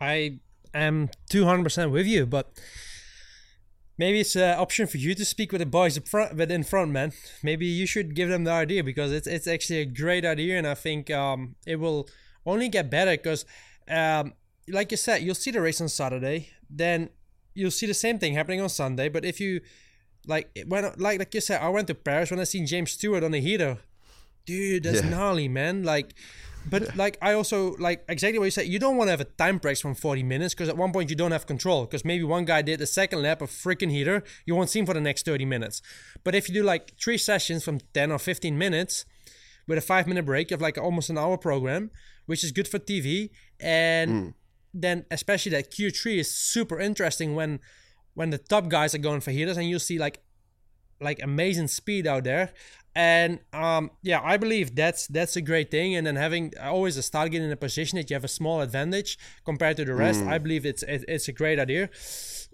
I 0.00 0.40
am 0.74 1.10
200% 1.30 1.92
with 1.92 2.06
you, 2.06 2.26
but 2.26 2.52
maybe 4.02 4.18
it's 4.24 4.36
an 4.36 4.58
option 4.64 4.84
for 4.92 4.98
you 5.04 5.12
to 5.20 5.24
speak 5.34 5.48
with 5.52 5.60
the 5.64 5.70
boys 5.78 5.94
up 5.98 6.06
front, 6.12 6.30
but 6.38 6.50
Infront, 6.50 6.90
man. 6.98 7.10
Maybe 7.48 7.66
you 7.80 7.86
should 7.92 8.08
give 8.18 8.28
them 8.32 8.42
the 8.48 8.54
idea 8.64 8.82
because 8.90 9.10
it's 9.18 9.28
it's 9.36 9.46
actually 9.54 9.80
a 9.86 9.90
great 10.02 10.24
idea, 10.34 10.52
and 10.58 10.66
I 10.74 10.76
think 10.86 11.02
um, 11.22 11.40
it 11.72 11.76
will 11.84 12.02
only 12.52 12.68
get 12.76 12.84
better 12.96 13.12
because, 13.20 13.44
um, 14.00 14.24
like 14.78 14.88
you 14.94 14.96
said, 15.06 15.16
you'll 15.22 15.42
see 15.44 15.52
the 15.56 15.60
race 15.60 15.80
on 15.84 15.88
Saturday, 15.88 16.38
then 16.82 16.98
you'll 17.58 17.76
see 17.80 17.86
the 17.92 18.00
same 18.06 18.18
thing 18.18 18.32
happening 18.34 18.60
on 18.64 18.68
Sunday. 18.68 19.08
But 19.14 19.22
if 19.24 19.36
you 19.44 19.60
like 20.32 20.46
when 20.70 20.82
like 21.06 21.18
like 21.22 21.34
you 21.34 21.42
said, 21.48 21.58
I 21.66 21.68
went 21.76 21.86
to 21.88 21.94
Paris 21.94 22.30
when 22.30 22.40
I 22.40 22.44
seen 22.54 22.66
James 22.72 22.90
Stewart 22.96 23.22
on 23.24 23.32
the 23.36 23.40
heater, 23.48 23.72
dude, 24.46 24.82
that's 24.84 25.02
Yeah. 25.02 25.10
gnarly, 25.14 25.48
man. 25.48 25.82
Like. 25.94 26.08
But 26.68 26.96
like 26.96 27.16
I 27.22 27.32
also 27.32 27.74
like 27.78 28.04
exactly 28.08 28.38
what 28.38 28.44
you 28.44 28.50
said. 28.50 28.66
You 28.66 28.78
don't 28.78 28.96
want 28.96 29.08
to 29.08 29.12
have 29.12 29.20
a 29.20 29.24
time 29.24 29.58
breaks 29.58 29.80
from 29.80 29.94
forty 29.94 30.22
minutes 30.22 30.54
because 30.54 30.68
at 30.68 30.76
one 30.76 30.92
point 30.92 31.10
you 31.10 31.16
don't 31.16 31.32
have 31.32 31.46
control. 31.46 31.86
Because 31.86 32.04
maybe 32.04 32.24
one 32.24 32.44
guy 32.44 32.62
did 32.62 32.80
the 32.80 32.86
second 32.86 33.22
lap 33.22 33.40
of 33.40 33.50
freaking 33.50 33.90
heater, 33.90 34.22
you 34.44 34.54
won't 34.54 34.70
see 34.70 34.80
him 34.80 34.86
for 34.86 34.94
the 34.94 35.00
next 35.00 35.24
thirty 35.24 35.44
minutes. 35.44 35.80
But 36.22 36.34
if 36.34 36.48
you 36.48 36.54
do 36.54 36.62
like 36.62 36.92
three 37.00 37.18
sessions 37.18 37.64
from 37.64 37.80
ten 37.94 38.12
or 38.12 38.18
fifteen 38.18 38.58
minutes, 38.58 39.04
with 39.70 39.78
a 39.78 39.80
five 39.80 40.06
minute 40.06 40.26
break, 40.26 40.50
you 40.50 40.54
have 40.54 40.60
like 40.60 40.76
almost 40.76 41.10
an 41.10 41.16
hour 41.16 41.38
program, 41.38 41.90
which 42.26 42.44
is 42.44 42.52
good 42.52 42.68
for 42.68 42.78
TV. 42.78 43.30
And 43.60 44.10
mm. 44.10 44.34
then 44.74 45.06
especially 45.10 45.52
that 45.52 45.70
Q 45.70 45.90
three 45.90 46.18
is 46.18 46.34
super 46.34 46.78
interesting 46.80 47.34
when 47.34 47.60
when 48.14 48.30
the 48.30 48.38
top 48.38 48.68
guys 48.68 48.94
are 48.94 48.98
going 48.98 49.20
for 49.20 49.30
heaters 49.30 49.56
and 49.56 49.68
you 49.68 49.78
see 49.78 49.98
like 49.98 50.20
like 51.00 51.22
amazing 51.22 51.68
speed 51.68 52.06
out 52.06 52.24
there. 52.24 52.52
And 52.94 53.38
um, 53.52 53.90
yeah, 54.02 54.20
I 54.22 54.36
believe 54.36 54.74
that's 54.74 55.06
that's 55.06 55.36
a 55.36 55.40
great 55.40 55.70
thing. 55.70 55.94
And 55.94 56.06
then 56.06 56.16
having 56.16 56.52
always 56.60 56.96
a 56.96 57.02
start 57.02 57.30
getting 57.30 57.46
in 57.46 57.52
a 57.52 57.56
position 57.56 57.96
that 57.98 58.10
you 58.10 58.14
have 58.14 58.24
a 58.24 58.28
small 58.28 58.60
advantage 58.60 59.18
compared 59.44 59.76
to 59.76 59.84
the 59.84 59.94
rest, 59.94 60.22
I 60.24 60.38
believe 60.38 60.66
it's 60.66 60.82
it, 60.82 61.04
it's 61.06 61.28
a 61.28 61.32
great 61.32 61.58
idea. 61.58 61.88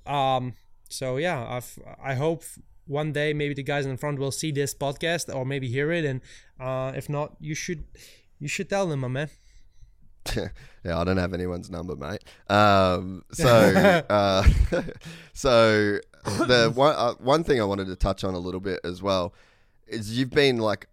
Um, 0.05 0.55
so 0.89 1.16
yeah, 1.16 1.44
I've, 1.48 1.78
I 2.02 2.15
hope 2.15 2.44
one 2.86 3.12
day 3.12 3.32
maybe 3.32 3.55
the 3.55 3.62
guys 3.62 3.86
Infront 3.86 4.18
will 4.18 4.31
see 4.31 4.52
this 4.52 4.74
podcast 4.74 5.34
or 5.34 5.44
maybe 5.44 5.68
hear 5.68 5.90
it. 5.90 6.05
And 6.05 6.20
uh, 6.60 6.92
if 6.94 7.08
not, 7.08 7.36
you 7.40 7.55
should 7.55 7.84
You 8.39 8.48
should 8.48 8.68
tell 8.68 8.86
them, 8.86 9.00
my 9.00 9.08
man. 9.08 9.31
yeah, 10.36 10.98
I 10.98 11.05
don't 11.05 11.16
have 11.16 11.32
anyone's 11.32 11.70
number, 11.70 11.97
mate. 11.97 12.23
Um, 12.48 13.24
so, 13.32 13.48
uh, 14.10 14.42
so 15.32 15.98
the 16.24 16.70
one 16.74 16.94
uh, 16.97 17.15
one 17.15 17.44
thing 17.44 17.60
I 17.60 17.65
wanted 17.65 17.86
to 17.86 17.97
touch 17.97 18.24
on 18.24 18.34
a 18.34 18.39
little 18.39 18.60
bit 18.60 18.81
as 18.84 19.02
well 19.02 19.32
is 19.86 20.18
you've 20.18 20.31
been 20.31 20.58
like, 20.58 20.89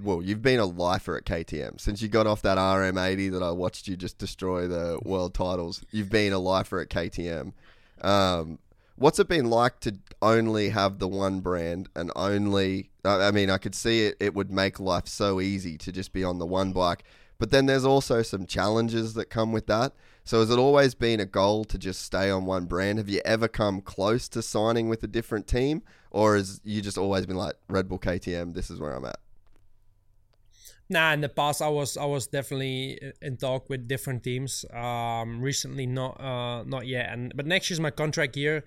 well, 0.00 0.22
you've 0.22 0.42
been 0.42 0.60
a 0.60 0.66
lifer 0.66 1.16
at 1.16 1.24
KTM 1.24 1.80
since 1.80 2.00
you 2.00 2.08
got 2.08 2.26
off 2.26 2.42
that 2.42 2.58
RM80 2.58 3.32
that 3.32 3.42
I 3.42 3.50
watched 3.50 3.88
you 3.88 3.96
just 3.96 4.18
destroy 4.18 4.68
the 4.68 4.98
world 5.02 5.34
titles. 5.34 5.84
You've 5.90 6.10
been 6.10 6.32
a 6.32 6.38
lifer 6.38 6.80
at 6.80 6.88
KTM. 6.88 7.52
Um, 8.02 8.58
what's 8.96 9.18
it 9.18 9.28
been 9.28 9.50
like 9.50 9.80
to 9.80 9.96
only 10.22 10.68
have 10.70 10.98
the 10.98 11.08
one 11.08 11.40
brand 11.40 11.88
and 11.96 12.12
only? 12.14 12.90
I 13.04 13.30
mean, 13.30 13.50
I 13.50 13.58
could 13.58 13.74
see 13.74 14.06
it. 14.06 14.16
It 14.20 14.34
would 14.34 14.50
make 14.50 14.78
life 14.78 15.08
so 15.08 15.40
easy 15.40 15.76
to 15.78 15.90
just 15.90 16.12
be 16.12 16.22
on 16.22 16.38
the 16.38 16.46
one 16.46 16.72
bike. 16.72 17.04
But 17.38 17.50
then 17.50 17.66
there's 17.66 17.84
also 17.84 18.22
some 18.22 18.46
challenges 18.46 19.14
that 19.14 19.30
come 19.30 19.52
with 19.52 19.66
that. 19.66 19.92
So 20.24 20.40
has 20.40 20.50
it 20.50 20.58
always 20.58 20.94
been 20.94 21.20
a 21.20 21.24
goal 21.24 21.64
to 21.66 21.78
just 21.78 22.02
stay 22.02 22.28
on 22.30 22.44
one 22.44 22.66
brand? 22.66 22.98
Have 22.98 23.08
you 23.08 23.22
ever 23.24 23.48
come 23.48 23.80
close 23.80 24.28
to 24.30 24.42
signing 24.42 24.88
with 24.88 25.02
a 25.02 25.06
different 25.06 25.46
team, 25.46 25.82
or 26.10 26.36
is 26.36 26.60
you 26.64 26.80
just 26.80 26.98
always 26.98 27.26
been 27.26 27.36
like 27.36 27.54
Red 27.68 27.88
Bull 27.88 27.98
KTM? 27.98 28.54
This 28.54 28.70
is 28.70 28.80
where 28.80 28.92
I'm 28.92 29.04
at. 29.04 29.18
Nah, 30.90 31.12
in 31.12 31.20
the 31.20 31.28
past 31.28 31.60
I 31.60 31.68
was 31.68 31.98
I 31.98 32.06
was 32.06 32.26
definitely 32.26 32.98
in 33.20 33.36
talk 33.36 33.68
with 33.68 33.86
different 33.86 34.24
teams. 34.24 34.64
Um, 34.72 35.42
recently 35.42 35.86
not 35.86 36.18
uh 36.18 36.64
not 36.64 36.86
yet, 36.86 37.10
and 37.12 37.30
but 37.36 37.44
next 37.46 37.68
year's 37.68 37.78
my 37.78 37.90
contract 37.90 38.38
year, 38.38 38.64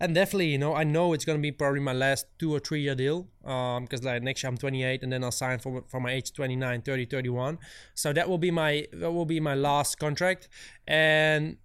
and 0.00 0.12
definitely 0.12 0.48
you 0.48 0.58
know 0.58 0.74
I 0.74 0.82
know 0.82 1.12
it's 1.12 1.24
gonna 1.24 1.38
be 1.38 1.52
probably 1.52 1.78
my 1.78 1.92
last 1.92 2.26
two 2.40 2.52
or 2.52 2.58
three 2.58 2.80
year 2.80 2.96
deal. 2.96 3.28
Um, 3.44 3.84
because 3.84 4.02
like 4.02 4.20
next 4.20 4.42
year 4.42 4.50
I'm 4.50 4.58
28, 4.58 5.04
and 5.04 5.12
then 5.12 5.22
I'll 5.22 5.30
sign 5.30 5.60
for 5.60 5.84
for 5.86 6.00
my 6.00 6.10
age 6.10 6.32
29, 6.32 6.82
30, 6.82 7.04
31. 7.04 7.58
So 7.94 8.12
that 8.12 8.28
will 8.28 8.38
be 8.38 8.50
my 8.50 8.86
that 8.92 9.12
will 9.12 9.26
be 9.26 9.38
my 9.38 9.54
last 9.54 10.00
contract, 10.00 10.48
and 10.88 11.56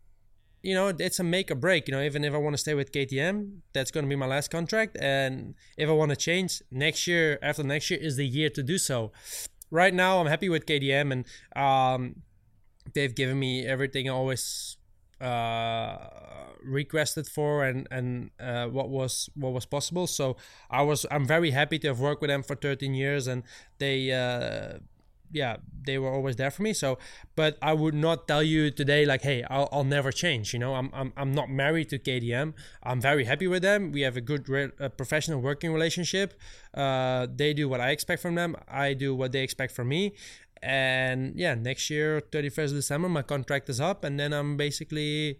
you 0.65 0.75
know 0.75 0.87
it's 0.87 1.19
a 1.19 1.23
make 1.23 1.51
or 1.51 1.55
break. 1.55 1.87
You 1.87 1.93
know 1.93 2.01
even 2.01 2.23
if 2.23 2.33
I 2.33 2.37
want 2.37 2.53
to 2.53 2.57
stay 2.65 2.73
with 2.73 2.91
KTM, 2.91 3.61
that's 3.73 3.91
gonna 3.91 4.07
be 4.07 4.15
my 4.15 4.27
last 4.35 4.49
contract, 4.49 4.97
and 4.99 5.55
if 5.77 5.87
I 5.89 5.93
want 5.93 6.11
to 6.11 6.15
change 6.17 6.61
next 6.71 7.07
year 7.07 7.39
after 7.41 7.63
next 7.63 7.89
year 7.89 7.99
is 8.01 8.15
the 8.17 8.27
year 8.27 8.49
to 8.49 8.63
do 8.63 8.77
so 8.77 9.11
right 9.71 9.93
now 9.93 10.19
I'm 10.19 10.27
happy 10.27 10.49
with 10.49 10.65
KTM 10.65 11.11
and 11.11 11.25
um, 11.55 12.21
they've 12.93 13.13
given 13.13 13.39
me 13.39 13.65
everything 13.65 14.09
I 14.09 14.13
always 14.13 14.77
uh, 15.21 15.97
requested 16.63 17.27
for 17.27 17.65
and 17.65 17.87
and 17.91 18.31
uh, 18.39 18.67
what 18.67 18.89
was 18.89 19.29
what 19.35 19.53
was 19.53 19.65
possible. 19.65 20.07
So 20.07 20.37
I 20.69 20.81
was 20.81 21.05
I'm 21.11 21.25
very 21.25 21.51
happy 21.51 21.79
to 21.79 21.87
have 21.87 21.99
worked 21.99 22.21
with 22.21 22.29
them 22.29 22.43
for 22.43 22.55
13 22.55 22.93
years 22.93 23.27
and 23.27 23.43
they. 23.77 24.11
Uh, 24.11 24.79
yeah, 25.35 25.57
they 25.85 25.97
were 25.97 26.11
always 26.11 26.37
there 26.37 26.49
for 26.49 26.63
me. 26.63 26.73
So, 26.73 26.97
but 27.35 27.57
I 27.61 27.73
would 27.73 27.93
not 27.93 28.27
tell 28.27 28.41
you 28.41 28.71
today, 28.71 29.05
like, 29.05 29.21
hey, 29.21 29.43
I'll, 29.49 29.69
I'll 29.71 29.83
never 29.83 30.11
change. 30.11 30.53
You 30.53 30.59
know, 30.59 30.75
I'm, 30.75 30.89
I'm, 30.93 31.13
I'm 31.17 31.31
not 31.33 31.49
married 31.49 31.89
to 31.89 31.99
KTM 31.99 32.53
I'm 32.83 33.01
very 33.01 33.25
happy 33.25 33.47
with 33.47 33.61
them. 33.61 33.91
We 33.91 34.01
have 34.01 34.15
a 34.17 34.21
good 34.21 34.47
re- 34.49 34.71
a 34.79 34.89
professional 34.89 35.41
working 35.41 35.71
relationship. 35.73 36.33
Uh, 36.73 37.27
they 37.33 37.53
do 37.53 37.67
what 37.67 37.81
I 37.81 37.89
expect 37.91 38.21
from 38.21 38.35
them. 38.35 38.55
I 38.67 38.93
do 38.93 39.13
what 39.13 39.31
they 39.31 39.43
expect 39.43 39.73
from 39.73 39.89
me. 39.89 40.15
And 40.61 41.33
yeah, 41.35 41.53
next 41.55 41.89
year, 41.89 42.21
31st 42.31 42.65
of 42.65 42.77
December, 42.83 43.09
my 43.09 43.21
contract 43.21 43.69
is 43.69 43.79
up, 43.79 44.03
and 44.03 44.19
then 44.19 44.33
I'm 44.33 44.57
basically, 44.57 45.39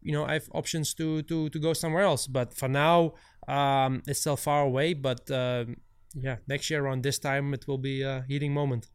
you 0.00 0.12
know, 0.12 0.24
I 0.24 0.34
have 0.34 0.48
options 0.52 0.94
to 0.94 1.22
to 1.22 1.48
to 1.50 1.58
go 1.58 1.72
somewhere 1.72 2.04
else. 2.04 2.26
But 2.26 2.54
for 2.54 2.68
now, 2.68 3.14
um, 3.48 4.02
it's 4.06 4.20
still 4.20 4.36
far 4.36 4.62
away. 4.62 4.94
But 4.94 5.30
uh, 5.30 5.64
yeah, 6.14 6.36
next 6.46 6.70
year 6.70 6.84
around 6.84 7.02
this 7.02 7.18
time, 7.18 7.52
it 7.54 7.66
will 7.66 7.78
be 7.78 8.02
a 8.02 8.24
heating 8.28 8.52
moment. 8.54 8.88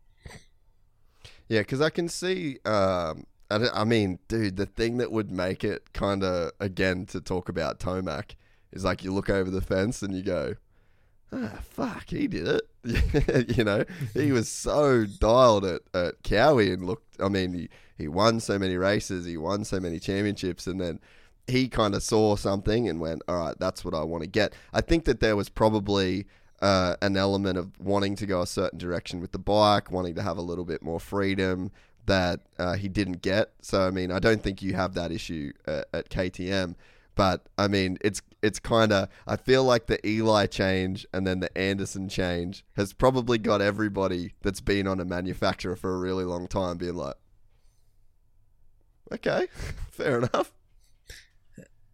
Yeah, 1.50 1.61
because 1.61 1.82
I 1.82 1.90
can 1.90 2.08
see. 2.08 2.60
Um, 2.64 3.26
I, 3.52 3.68
I, 3.74 3.84
mean, 3.84 4.19
dude, 4.28 4.56
the 4.56 4.68
thing 4.68 4.98
that 4.98 5.11
would 5.11 5.32
make 5.32 5.64
it 5.64 5.92
kind 5.94 6.24
of 6.24 6.52
again 6.60 7.08
to 7.08 7.19
talk 7.19 7.50
about 7.50 7.80
Tomac 7.80 8.36
is 8.72 8.86
like 8.86 9.03
you 9.03 9.11
look 9.11 9.30
over 9.30 9.50
the 9.50 9.61
fence 9.61 10.03
and 10.03 10.16
you 10.16 10.22
go, 10.22 10.56
ah, 11.34 11.60
fuck, 11.61 12.10
he 12.10 12.28
did 12.28 12.48
it. 12.48 13.58
you 13.58 13.64
know, 13.64 13.84
he 14.14 14.32
was 14.32 14.48
so 14.48 15.06
dialed 15.06 15.66
at, 15.66 15.82
at 15.94 16.22
Kawi 16.24 16.72
and 16.72 16.86
looked. 16.86 17.19
I 17.19 17.28
mean, 17.28 17.53
he, 17.53 17.69
he 17.98 18.08
won 18.08 18.40
so 18.40 18.60
many 18.60 18.78
races, 18.78 19.26
he 19.26 19.36
won 19.36 19.66
so 19.66 19.80
many 19.80 20.00
championships, 20.00 20.68
and 20.68 20.80
then 20.80 21.00
he 21.48 21.68
kind 21.68 21.95
of 21.95 22.03
saw 22.03 22.36
something 22.36 22.88
and 22.88 23.00
went, 23.00 23.24
all 23.28 23.38
right, 23.38 23.60
that's 23.60 23.84
what 23.84 23.95
I 23.95 24.03
want 24.03 24.24
to 24.24 24.30
get. 24.30 24.53
I 24.72 24.82
think 24.82 25.06
that 25.06 25.19
there 25.19 25.36
was 25.36 25.50
probably 25.50 26.28
uh, 26.61 26.95
an 27.01 27.17
element 27.17 27.57
of 27.57 27.79
wanting 27.79 28.15
to 28.15 28.25
go 28.25 28.41
a 28.41 28.47
certain 28.47 28.79
direction 28.79 29.19
with 29.19 29.31
the 29.31 29.39
bike, 29.39 29.91
wanting 29.91 30.15
to 30.15 30.21
have 30.21 30.38
a 30.38 30.41
little 30.41 30.65
bit 30.65 30.81
more 30.81 30.99
freedom 30.99 31.71
that 32.05 32.41
uh, 32.57 32.73
he 32.73 32.89
didn't 32.89 33.21
get. 33.21 33.51
So 33.61 33.88
I 33.88 33.91
mean, 33.91 34.11
I 34.11 34.19
don't 34.19 34.41
think 34.41 34.61
you 34.61 34.73
have 34.73 34.93
that 34.95 35.11
issue 35.11 35.53
at, 35.65 35.88
at 35.93 36.09
KTM, 36.09 36.75
but 37.15 37.47
I 37.57 37.67
mean, 37.67 37.97
it's 38.01 38.21
it's 38.41 38.59
kind 38.59 38.91
of 38.91 39.09
I 39.27 39.35
feel 39.35 39.63
like 39.63 39.88
the 39.88 40.05
Eli 40.07 40.45
change 40.47 41.05
and 41.13 41.25
then 41.25 41.39
the 41.39 41.55
Anderson 41.57 42.09
change 42.09 42.65
has 42.75 42.93
probably 42.93 43.38
got 43.38 43.61
everybody 43.61 44.33
that's 44.41 44.61
been 44.61 44.88
on 44.88 44.99
a 44.99 45.05
manufacturer 45.05 45.75
for 45.75 45.93
a 45.93 45.97
really 45.97 46.23
long 46.23 46.47
time 46.47 46.77
being 46.77 46.95
like, 46.95 47.15
okay, 49.11 49.47
fair 49.91 50.19
enough 50.19 50.51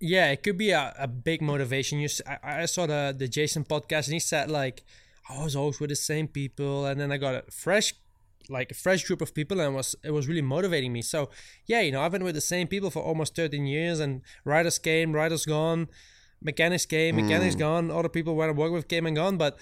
yeah, 0.06 0.32
it 0.32 0.44
could 0.44 0.58
be 0.58 0.70
a, 0.70 0.94
a 1.00 1.08
big 1.08 1.42
motivation. 1.42 2.00
You, 2.00 2.08
I, 2.28 2.62
I 2.62 2.66
saw 2.66 2.86
the 2.86 3.16
the 3.18 3.28
Jason 3.28 3.64
podcast, 3.66 4.06
and 4.06 4.14
he 4.14 4.20
said 4.20 4.52
like, 4.52 4.84
I 5.30 5.44
was 5.44 5.56
always 5.56 5.80
with 5.80 5.90
the 5.90 5.96
same 5.96 6.28
people, 6.28 6.86
and 6.86 7.00
then 7.00 7.12
I 7.12 7.18
got 7.18 7.34
a 7.36 7.44
fresh, 7.50 7.94
like 8.48 8.70
a 8.72 8.76
fresh 8.76 9.04
group 9.04 9.22
of 9.22 9.34
people, 9.34 9.60
and 9.60 9.74
it 9.74 9.76
was 9.76 9.96
it 10.04 10.12
was 10.12 10.28
really 10.28 10.44
motivating 10.44 10.94
me. 10.94 11.02
So 11.02 11.30
yeah, 11.66 11.82
you 11.82 11.92
know, 11.92 12.02
I've 12.02 12.12
been 12.12 12.24
with 12.24 12.36
the 12.36 12.42
same 12.42 12.68
people 12.68 12.92
for 12.92 13.02
almost 13.02 13.36
13 13.36 13.66
years, 13.66 14.00
and 14.00 14.22
riders 14.44 14.78
came, 14.78 15.12
riders 15.12 15.46
gone, 15.46 15.88
mechanics 16.40 16.86
came, 16.86 17.16
mechanics 17.16 17.56
mm. 17.56 17.60
gone, 17.60 17.90
other 17.90 18.10
people 18.10 18.36
where 18.36 18.50
I 18.50 18.52
work 18.52 18.72
with 18.72 18.88
came 18.88 19.06
and 19.06 19.16
gone, 19.16 19.38
but. 19.38 19.58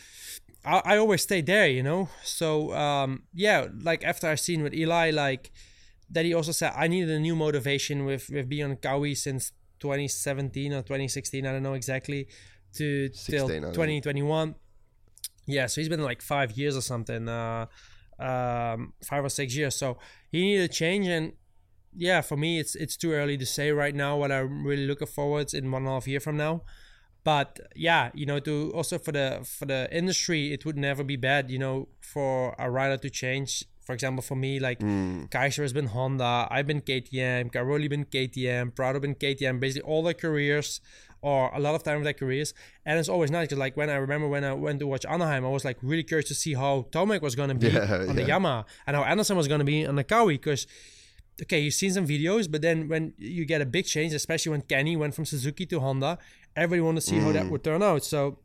I, 0.66 0.82
I 0.86 0.98
always 0.98 1.22
stayed 1.22 1.46
there, 1.46 1.68
you 1.68 1.84
know. 1.84 2.08
So 2.24 2.74
um, 2.74 3.24
yeah, 3.34 3.68
like 3.82 4.06
after 4.06 4.30
I 4.30 4.36
seen 4.36 4.64
with 4.64 4.74
Eli, 4.74 5.12
like 5.12 5.52
that 6.10 6.24
he 6.24 6.34
also 6.34 6.54
said 6.54 6.72
I 6.74 6.88
needed 6.88 7.10
a 7.10 7.20
new 7.20 7.36
motivation 7.36 8.06
with 8.06 8.30
with 8.30 8.48
being 8.48 8.64
on 8.64 8.78
Kawi 8.78 9.14
since 9.18 9.52
2017 9.84 10.74
or 10.74 10.82
2016, 10.82 11.46
I 11.46 11.52
don't 11.52 11.62
know 11.62 11.74
exactly, 11.74 12.28
to 12.76 13.10
till 13.10 13.50
2021. 13.50 14.56
Yeah, 15.46 15.66
so 15.68 15.82
he's 15.82 15.90
been 15.90 16.02
like 16.02 16.22
five 16.22 16.54
years 16.54 16.78
or 16.78 16.82
something, 16.82 17.28
uh, 17.28 17.66
um, 18.18 18.94
five 19.04 19.26
or 19.26 19.30
six 19.30 19.54
years. 19.58 19.76
So 19.76 19.98
he 20.32 20.42
needed 20.42 20.72
a 20.72 20.74
change, 20.74 21.08
and 21.08 21.34
yeah, 21.96 22.22
for 22.22 22.38
me, 22.38 22.60
it's 22.60 22.76
it's 22.76 22.96
too 22.96 23.12
early 23.12 23.38
to 23.38 23.46
say 23.46 23.72
right 23.72 23.94
now 23.94 24.16
what 24.16 24.32
I'm 24.32 24.66
really 24.66 24.88
looking 24.88 25.08
forward 25.08 25.50
to 25.50 25.58
in 25.58 25.70
one 25.70 25.82
and 25.82 25.90
a 25.90 25.94
half 25.96 26.08
year 26.08 26.22
from 26.22 26.38
now. 26.38 26.62
But 27.26 27.60
yeah, 27.76 28.10
you 28.14 28.26
know, 28.26 28.40
to 28.40 28.72
also 28.74 28.98
for 28.98 29.12
the 29.12 29.28
for 29.44 29.66
the 29.66 29.90
industry, 29.92 30.54
it 30.54 30.66
would 30.66 30.78
never 30.78 31.04
be 31.04 31.18
bad, 31.18 31.52
you 31.52 31.60
know, 31.60 31.90
for 32.00 32.56
a 32.58 32.72
rider 32.72 32.98
to 32.98 33.10
change 33.10 33.66
for 33.84 33.94
example, 33.94 34.22
for 34.22 34.36
me, 34.36 34.60
like 34.60 34.80
mm. 34.80 35.30
Gajser 35.30 35.62
has 35.62 35.74
been 35.74 35.88
Honda, 35.88 36.48
I've 36.50 36.68
been 36.68 36.82
KTM, 36.82 37.52
Cairoli 37.52 37.90
been 37.90 38.06
KTM, 38.06 38.76
Prado 38.76 39.00
been 39.00 39.16
KTM, 39.16 39.60
basically 39.60 39.90
all 39.90 40.04
their 40.04 40.14
careers 40.14 40.80
or 41.22 41.50
a 41.54 41.60
lot 41.60 41.74
of 41.74 41.84
time 41.84 41.98
of 41.98 42.04
their 42.04 42.14
careers. 42.14 42.54
And 42.86 43.00
it's 43.00 43.10
always 43.10 43.32
nice 43.32 43.48
because, 43.48 43.58
like, 43.58 43.76
when 43.78 43.90
I 43.90 43.96
remember 43.96 44.28
when 44.28 44.44
I 44.44 44.54
went 44.54 44.80
to 44.80 44.88
watch 44.88 45.06
Anaheim, 45.06 45.46
I 45.46 45.50
was 45.50 45.66
like 45.66 45.78
really 45.82 46.04
curious 46.04 46.28
to 46.30 46.36
see 46.36 46.54
how 46.54 46.88
Tomac 46.92 47.22
was 47.22 47.36
going 47.36 47.50
to 47.50 47.56
be 47.56 47.70
yeah, 47.70 47.82
on 47.82 48.08
yeah. 48.08 48.14
the 48.14 48.24
Yamaha 48.24 48.66
and 48.86 48.96
how 48.96 49.04
Anderson 49.04 49.38
was 49.38 49.48
going 49.48 49.60
to 49.60 49.66
be 49.66 49.86
on 49.86 49.96
the 49.96 50.04
Kawi 50.04 50.36
because. 50.36 50.68
Okay, 51.42 51.62
you've 51.62 51.74
seen 51.74 51.92
some 51.92 52.06
videos, 52.06 52.50
but 52.50 52.62
then 52.62 52.88
when 52.88 53.16
you 53.18 53.44
get 53.44 53.60
a 53.60 53.66
big 53.66 53.86
change, 53.86 54.14
especially 54.14 54.52
when 54.52 54.62
Kenny 54.62 54.96
went 54.96 55.16
from 55.16 55.26
Suzuki 55.26 55.66
to 55.66 55.80
Honda, 55.80 56.20
everybody 56.56 56.82
want 56.82 56.98
to 56.98 57.02
see 57.02 57.16
mm. 57.16 57.24
how 57.24 57.32
that 57.32 57.46
mm. 57.46 57.50
would 57.50 57.64
turn 57.64 57.82
out. 57.82 58.06
So, 58.06 58.38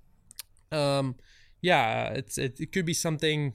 um, 0.72 1.14
yeah, 1.60 2.08
it's 2.14 2.38
it, 2.38 2.58
it 2.58 2.72
could 2.72 2.86
be 2.86 2.94
something 2.94 3.52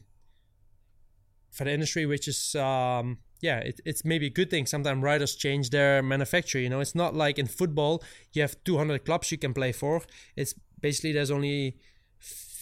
for 1.53 1.63
the 1.63 1.71
industry, 1.71 2.05
which 2.05 2.27
is 2.27 2.55
um, 2.55 3.19
yeah, 3.39 3.59
it, 3.59 3.79
it's 3.85 4.03
maybe 4.03 4.27
a 4.27 4.29
good 4.29 4.49
thing. 4.49 4.65
Sometimes 4.65 5.01
riders 5.03 5.35
change 5.35 5.69
their 5.69 6.01
manufacturer. 6.01 6.61
You 6.61 6.69
know, 6.69 6.79
it's 6.79 6.95
not 6.95 7.15
like 7.15 7.37
in 7.37 7.47
football 7.47 8.03
you 8.33 8.41
have 8.41 8.61
200 8.63 9.05
clubs 9.05 9.31
you 9.31 9.37
can 9.37 9.53
play 9.53 9.71
for. 9.71 10.01
It's 10.35 10.53
basically 10.81 11.11
there's 11.13 11.31
only 11.31 11.77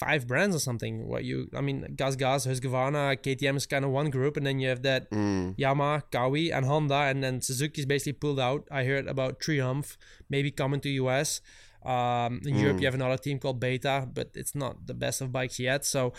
five 0.01 0.27
brands 0.27 0.55
or 0.55 0.59
something. 0.59 1.07
What 1.07 1.23
you, 1.23 1.49
I 1.55 1.61
mean, 1.61 1.93
Gas 1.95 2.15
Gas, 2.15 2.47
Husqvarna, 2.47 3.17
KTM 3.17 3.55
is 3.55 3.67
kind 3.67 3.85
of 3.85 3.91
one 3.91 4.09
group, 4.09 4.35
and 4.35 4.45
then 4.45 4.59
you 4.59 4.69
have 4.69 4.81
that 4.81 5.09
mm. 5.11 5.55
Yamaha, 5.57 6.03
Kawi, 6.11 6.51
and 6.51 6.65
Honda, 6.65 7.01
and 7.09 7.23
then 7.23 7.41
Suzuki's 7.41 7.85
basically 7.85 8.13
pulled 8.13 8.39
out. 8.39 8.67
I 8.71 8.83
heard 8.83 9.07
about 9.07 9.39
Triumph 9.39 9.97
maybe 10.29 10.51
coming 10.51 10.81
to 10.81 10.89
US. 10.89 11.41
Um, 11.83 12.41
in 12.45 12.55
mm. 12.55 12.61
Europe, 12.61 12.79
you 12.79 12.85
have 12.85 12.95
another 12.95 13.17
team 13.17 13.39
called 13.39 13.59
Beta, 13.59 14.07
but 14.11 14.29
it's 14.35 14.53
not 14.53 14.85
the 14.87 14.93
best 14.93 15.21
of 15.21 15.31
bikes 15.31 15.59
yet. 15.59 15.85
So 15.85 16.13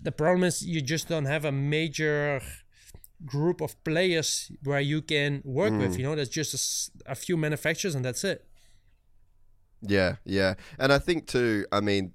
the 0.00 0.12
problem 0.12 0.44
is 0.44 0.64
you 0.64 0.80
just 0.80 1.08
don't 1.08 1.24
have 1.24 1.44
a 1.44 1.52
major 1.52 2.40
group 3.24 3.60
of 3.60 3.82
players 3.84 4.50
where 4.62 4.80
you 4.80 5.02
can 5.02 5.42
work 5.44 5.72
mm. 5.72 5.80
with. 5.80 5.98
You 5.98 6.04
know, 6.04 6.14
there's 6.14 6.28
just 6.28 6.92
a, 7.06 7.12
a, 7.12 7.14
few 7.14 7.36
manufacturers 7.36 7.94
and 7.94 8.04
that's 8.04 8.24
it. 8.24 8.44
Yeah, 9.80 10.16
yeah, 10.24 10.54
and 10.78 10.92
I 10.92 10.98
think 10.98 11.26
too. 11.26 11.64
I 11.70 11.80
mean, 11.80 12.12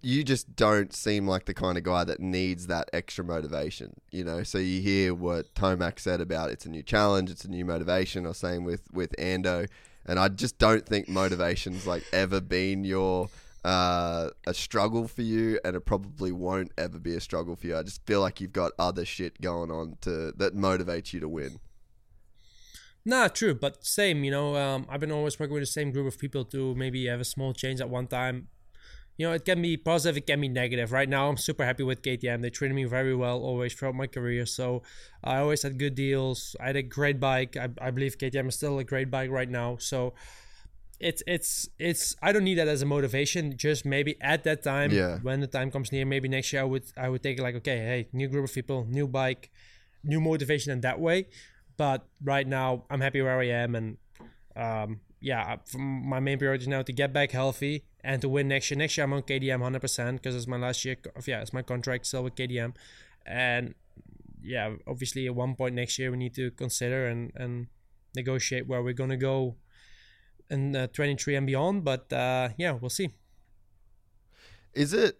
you 0.00 0.24
just 0.24 0.56
don't 0.56 0.94
seem 0.94 1.26
like 1.26 1.44
the 1.44 1.52
kind 1.52 1.76
of 1.76 1.84
guy 1.84 2.04
that 2.04 2.20
needs 2.20 2.68
that 2.68 2.88
extra 2.92 3.22
motivation, 3.22 3.92
you 4.10 4.24
know. 4.24 4.42
So 4.44 4.58
you 4.58 4.80
hear 4.80 5.14
what 5.14 5.54
Tomac 5.54 5.98
said 5.98 6.22
about 6.22 6.50
it's 6.50 6.64
a 6.64 6.70
new 6.70 6.82
challenge, 6.82 7.30
it's 7.30 7.44
a 7.44 7.50
new 7.50 7.66
motivation, 7.66 8.24
or 8.24 8.32
same 8.32 8.64
with 8.64 8.82
with 8.92 9.14
Ando, 9.18 9.68
and 10.06 10.18
I 10.18 10.28
just 10.28 10.58
don't 10.58 10.86
think 10.86 11.06
motivation's 11.06 11.86
like 11.86 12.04
ever 12.12 12.40
been 12.40 12.84
your 12.84 13.28
uh, 13.64 14.30
a 14.46 14.54
struggle 14.54 15.08
for 15.08 15.22
you, 15.22 15.58
and 15.64 15.74
it 15.76 15.80
probably 15.80 16.32
won't 16.32 16.72
ever 16.76 16.98
be 16.98 17.14
a 17.14 17.20
struggle 17.20 17.56
for 17.56 17.66
you. 17.66 17.76
I 17.76 17.82
just 17.82 18.04
feel 18.06 18.20
like 18.20 18.40
you've 18.40 18.52
got 18.52 18.72
other 18.78 19.04
shit 19.04 19.40
going 19.40 19.70
on 19.70 19.96
to 20.02 20.32
that 20.36 20.54
motivates 20.54 21.12
you 21.12 21.20
to 21.20 21.28
win. 21.28 21.58
Nah, 23.04 23.28
true, 23.28 23.54
but 23.54 23.84
same. 23.84 24.24
You 24.24 24.30
know, 24.30 24.56
um, 24.56 24.86
I've 24.88 25.00
been 25.00 25.12
always 25.12 25.38
working 25.38 25.54
with 25.54 25.62
the 25.62 25.66
same 25.66 25.92
group 25.92 26.06
of 26.06 26.18
people 26.18 26.44
to 26.46 26.74
maybe 26.74 27.06
have 27.06 27.20
a 27.20 27.24
small 27.24 27.52
change 27.52 27.80
at 27.80 27.90
one 27.90 28.06
time 28.06 28.48
you 29.16 29.26
know, 29.26 29.32
it 29.32 29.44
can 29.44 29.62
be 29.62 29.76
positive, 29.76 30.16
it 30.16 30.26
can 30.26 30.40
be 30.40 30.48
negative. 30.48 30.90
Right 30.90 31.08
now, 31.08 31.28
I'm 31.28 31.36
super 31.36 31.64
happy 31.64 31.84
with 31.84 32.02
KTM. 32.02 32.42
They 32.42 32.50
treated 32.50 32.74
me 32.74 32.84
very 32.84 33.14
well 33.14 33.38
always 33.42 33.72
throughout 33.72 33.94
my 33.94 34.08
career. 34.08 34.44
So 34.44 34.82
I 35.22 35.38
always 35.38 35.62
had 35.62 35.78
good 35.78 35.94
deals. 35.94 36.56
I 36.60 36.66
had 36.66 36.76
a 36.76 36.82
great 36.82 37.20
bike. 37.20 37.56
I, 37.56 37.68
I 37.80 37.90
believe 37.92 38.18
KTM 38.18 38.48
is 38.48 38.56
still 38.56 38.78
a 38.78 38.84
great 38.84 39.10
bike 39.10 39.30
right 39.30 39.48
now. 39.48 39.76
So 39.78 40.14
it's 41.00 41.22
it's 41.26 41.68
it's 41.78 42.16
I 42.22 42.32
don't 42.32 42.44
need 42.44 42.56
that 42.56 42.68
as 42.68 42.82
a 42.82 42.86
motivation. 42.86 43.56
Just 43.56 43.84
maybe 43.84 44.16
at 44.20 44.44
that 44.44 44.62
time, 44.62 44.90
yeah. 44.90 45.18
when 45.22 45.40
the 45.40 45.46
time 45.46 45.70
comes 45.70 45.92
near, 45.92 46.04
maybe 46.04 46.28
next 46.28 46.52
year 46.52 46.62
I 46.62 46.64
would 46.64 46.84
I 46.96 47.08
would 47.08 47.22
take 47.22 47.38
it 47.38 47.42
like 47.42 47.54
okay, 47.56 47.78
hey, 47.78 48.08
new 48.12 48.28
group 48.28 48.44
of 48.44 48.54
people, 48.54 48.86
new 48.88 49.06
bike, 49.06 49.50
new 50.02 50.20
motivation 50.20 50.72
in 50.72 50.80
that 50.82 51.00
way. 51.00 51.28
But 51.76 52.06
right 52.22 52.46
now, 52.46 52.84
I'm 52.90 53.00
happy 53.00 53.20
where 53.20 53.38
I 53.40 53.48
am, 53.48 53.74
and 53.74 53.96
um, 54.54 55.00
yeah, 55.20 55.56
my 55.76 56.20
main 56.20 56.38
priority 56.38 56.66
now 56.68 56.82
to 56.82 56.92
get 56.92 57.12
back 57.12 57.32
healthy 57.32 57.84
and 58.02 58.20
to 58.22 58.28
win 58.28 58.48
next 58.48 58.70
year. 58.70 58.78
Next 58.78 58.96
year 58.96 59.04
I'm 59.04 59.12
on 59.12 59.22
KTM 59.22 59.60
100% 59.60 60.12
because 60.12 60.36
it's 60.36 60.46
my 60.46 60.58
last 60.58 60.84
year. 60.84 60.96
Of, 61.16 61.26
Yeah, 61.26 61.40
it's 61.40 61.52
my 61.52 61.62
contract 61.62 62.06
still 62.06 62.22
with 62.22 62.36
KTM, 62.36 62.74
and 63.26 63.74
yeah, 64.42 64.74
obviously 64.86 65.26
at 65.26 65.34
one 65.34 65.56
point 65.56 65.74
next 65.74 65.98
year 65.98 66.10
we 66.10 66.18
need 66.18 66.34
to 66.34 66.50
consider 66.52 67.06
and 67.06 67.32
and 67.34 67.66
negotiate 68.14 68.68
where 68.68 68.82
we're 68.82 68.92
gonna 68.92 69.16
go 69.16 69.56
in 70.54 70.74
uh, 70.74 70.86
23 70.88 71.36
and 71.36 71.46
beyond. 71.46 71.84
But 71.84 72.12
uh, 72.12 72.50
yeah, 72.56 72.72
we'll 72.72 72.90
see. 72.90 73.10
Is 74.72 74.92
it 74.92 75.18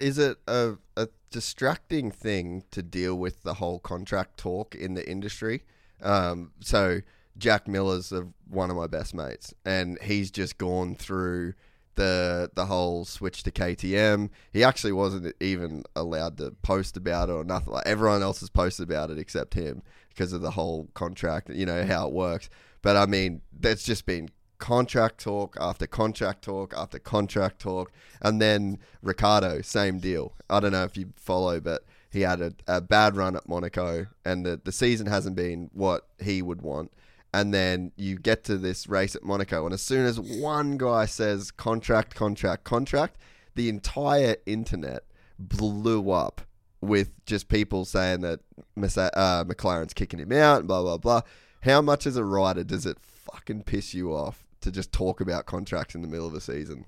is 0.00 0.18
it 0.18 0.38
a, 0.46 0.74
a 0.96 1.08
distracting 1.30 2.12
thing 2.12 2.62
to 2.70 2.82
deal 2.82 3.16
with 3.16 3.42
the 3.42 3.54
whole 3.54 3.80
contract 3.80 4.38
talk 4.38 4.74
in 4.74 4.94
the 4.94 5.08
industry? 5.08 5.64
Um, 6.00 6.52
so 6.60 7.00
Jack 7.36 7.66
Miller's 7.66 8.12
a, 8.12 8.28
one 8.48 8.70
of 8.70 8.76
my 8.76 8.86
best 8.86 9.14
mates, 9.14 9.52
and 9.64 9.98
he's 10.00 10.30
just 10.30 10.58
gone 10.58 10.94
through 10.94 11.54
the 11.96 12.50
the 12.54 12.66
whole 12.66 13.04
switch 13.04 13.42
to 13.44 13.50
KTM. 13.50 14.30
He 14.52 14.64
actually 14.64 14.92
wasn't 14.92 15.34
even 15.40 15.84
allowed 15.96 16.38
to 16.38 16.52
post 16.62 16.96
about 16.96 17.28
it 17.28 17.32
or 17.32 17.44
nothing. 17.44 17.72
Like 17.72 17.86
everyone 17.86 18.22
else 18.22 18.40
has 18.40 18.50
posted 18.50 18.88
about 18.88 19.10
it 19.10 19.18
except 19.18 19.54
him 19.54 19.82
because 20.08 20.32
of 20.32 20.40
the 20.40 20.52
whole 20.52 20.88
contract. 20.94 21.50
You 21.50 21.66
know 21.66 21.84
how 21.84 22.08
it 22.08 22.14
works. 22.14 22.48
But 22.82 22.96
I 22.96 23.06
mean, 23.06 23.40
that's 23.58 23.82
just 23.82 24.06
been 24.06 24.28
contract 24.58 25.18
talk 25.18 25.56
after 25.60 25.86
contract 25.86 26.42
talk 26.42 26.74
after 26.76 26.98
contract 26.98 27.60
talk, 27.60 27.92
and 28.20 28.40
then 28.40 28.78
Ricciardo, 29.02 29.60
same 29.62 29.98
deal. 29.98 30.32
I 30.48 30.60
don't 30.60 30.72
know 30.72 30.84
if 30.84 30.96
you 30.96 31.12
follow, 31.16 31.60
but 31.60 31.84
he 32.10 32.20
had 32.22 32.40
a, 32.40 32.54
a 32.66 32.80
bad 32.80 33.16
run 33.16 33.36
at 33.36 33.48
Monaco, 33.48 34.06
and 34.24 34.44
the 34.44 34.60
the 34.62 34.72
season 34.72 35.06
hasn't 35.06 35.36
been 35.36 35.70
what 35.72 36.08
he 36.22 36.42
would 36.42 36.62
want 36.62 36.92
and 37.34 37.52
then 37.52 37.90
you 37.96 38.16
get 38.16 38.44
to 38.44 38.56
this 38.56 38.88
race 38.88 39.16
at 39.16 39.24
Monaco, 39.24 39.64
and 39.64 39.74
as 39.74 39.82
soon 39.82 40.06
as 40.06 40.20
one 40.20 40.76
guy 40.76 41.04
says 41.04 41.50
contract, 41.50 42.14
contract, 42.14 42.62
contract, 42.62 43.16
the 43.56 43.68
entire 43.68 44.36
internet 44.46 45.02
blew 45.36 46.12
up 46.12 46.42
with 46.80 47.10
just 47.26 47.48
people 47.48 47.84
saying 47.84 48.20
that 48.20 48.38
uh, 48.76 49.44
McLaren's 49.44 49.94
kicking 49.94 50.20
him 50.20 50.30
out 50.30 50.66
blah 50.66 50.82
blah 50.82 50.96
blah. 50.96 51.22
How 51.62 51.80
much 51.80 52.06
as 52.06 52.16
a 52.16 52.24
rider 52.24 52.62
does 52.62 52.86
it 52.86 52.98
fucking 53.00 53.64
piss 53.64 53.94
you 53.94 54.14
off 54.14 54.43
to 54.64 54.72
just 54.72 54.92
talk 54.92 55.20
about 55.20 55.46
contracts 55.46 55.94
in 55.94 56.02
the 56.02 56.08
middle 56.08 56.26
of 56.26 56.34
a 56.34 56.40
season? 56.40 56.86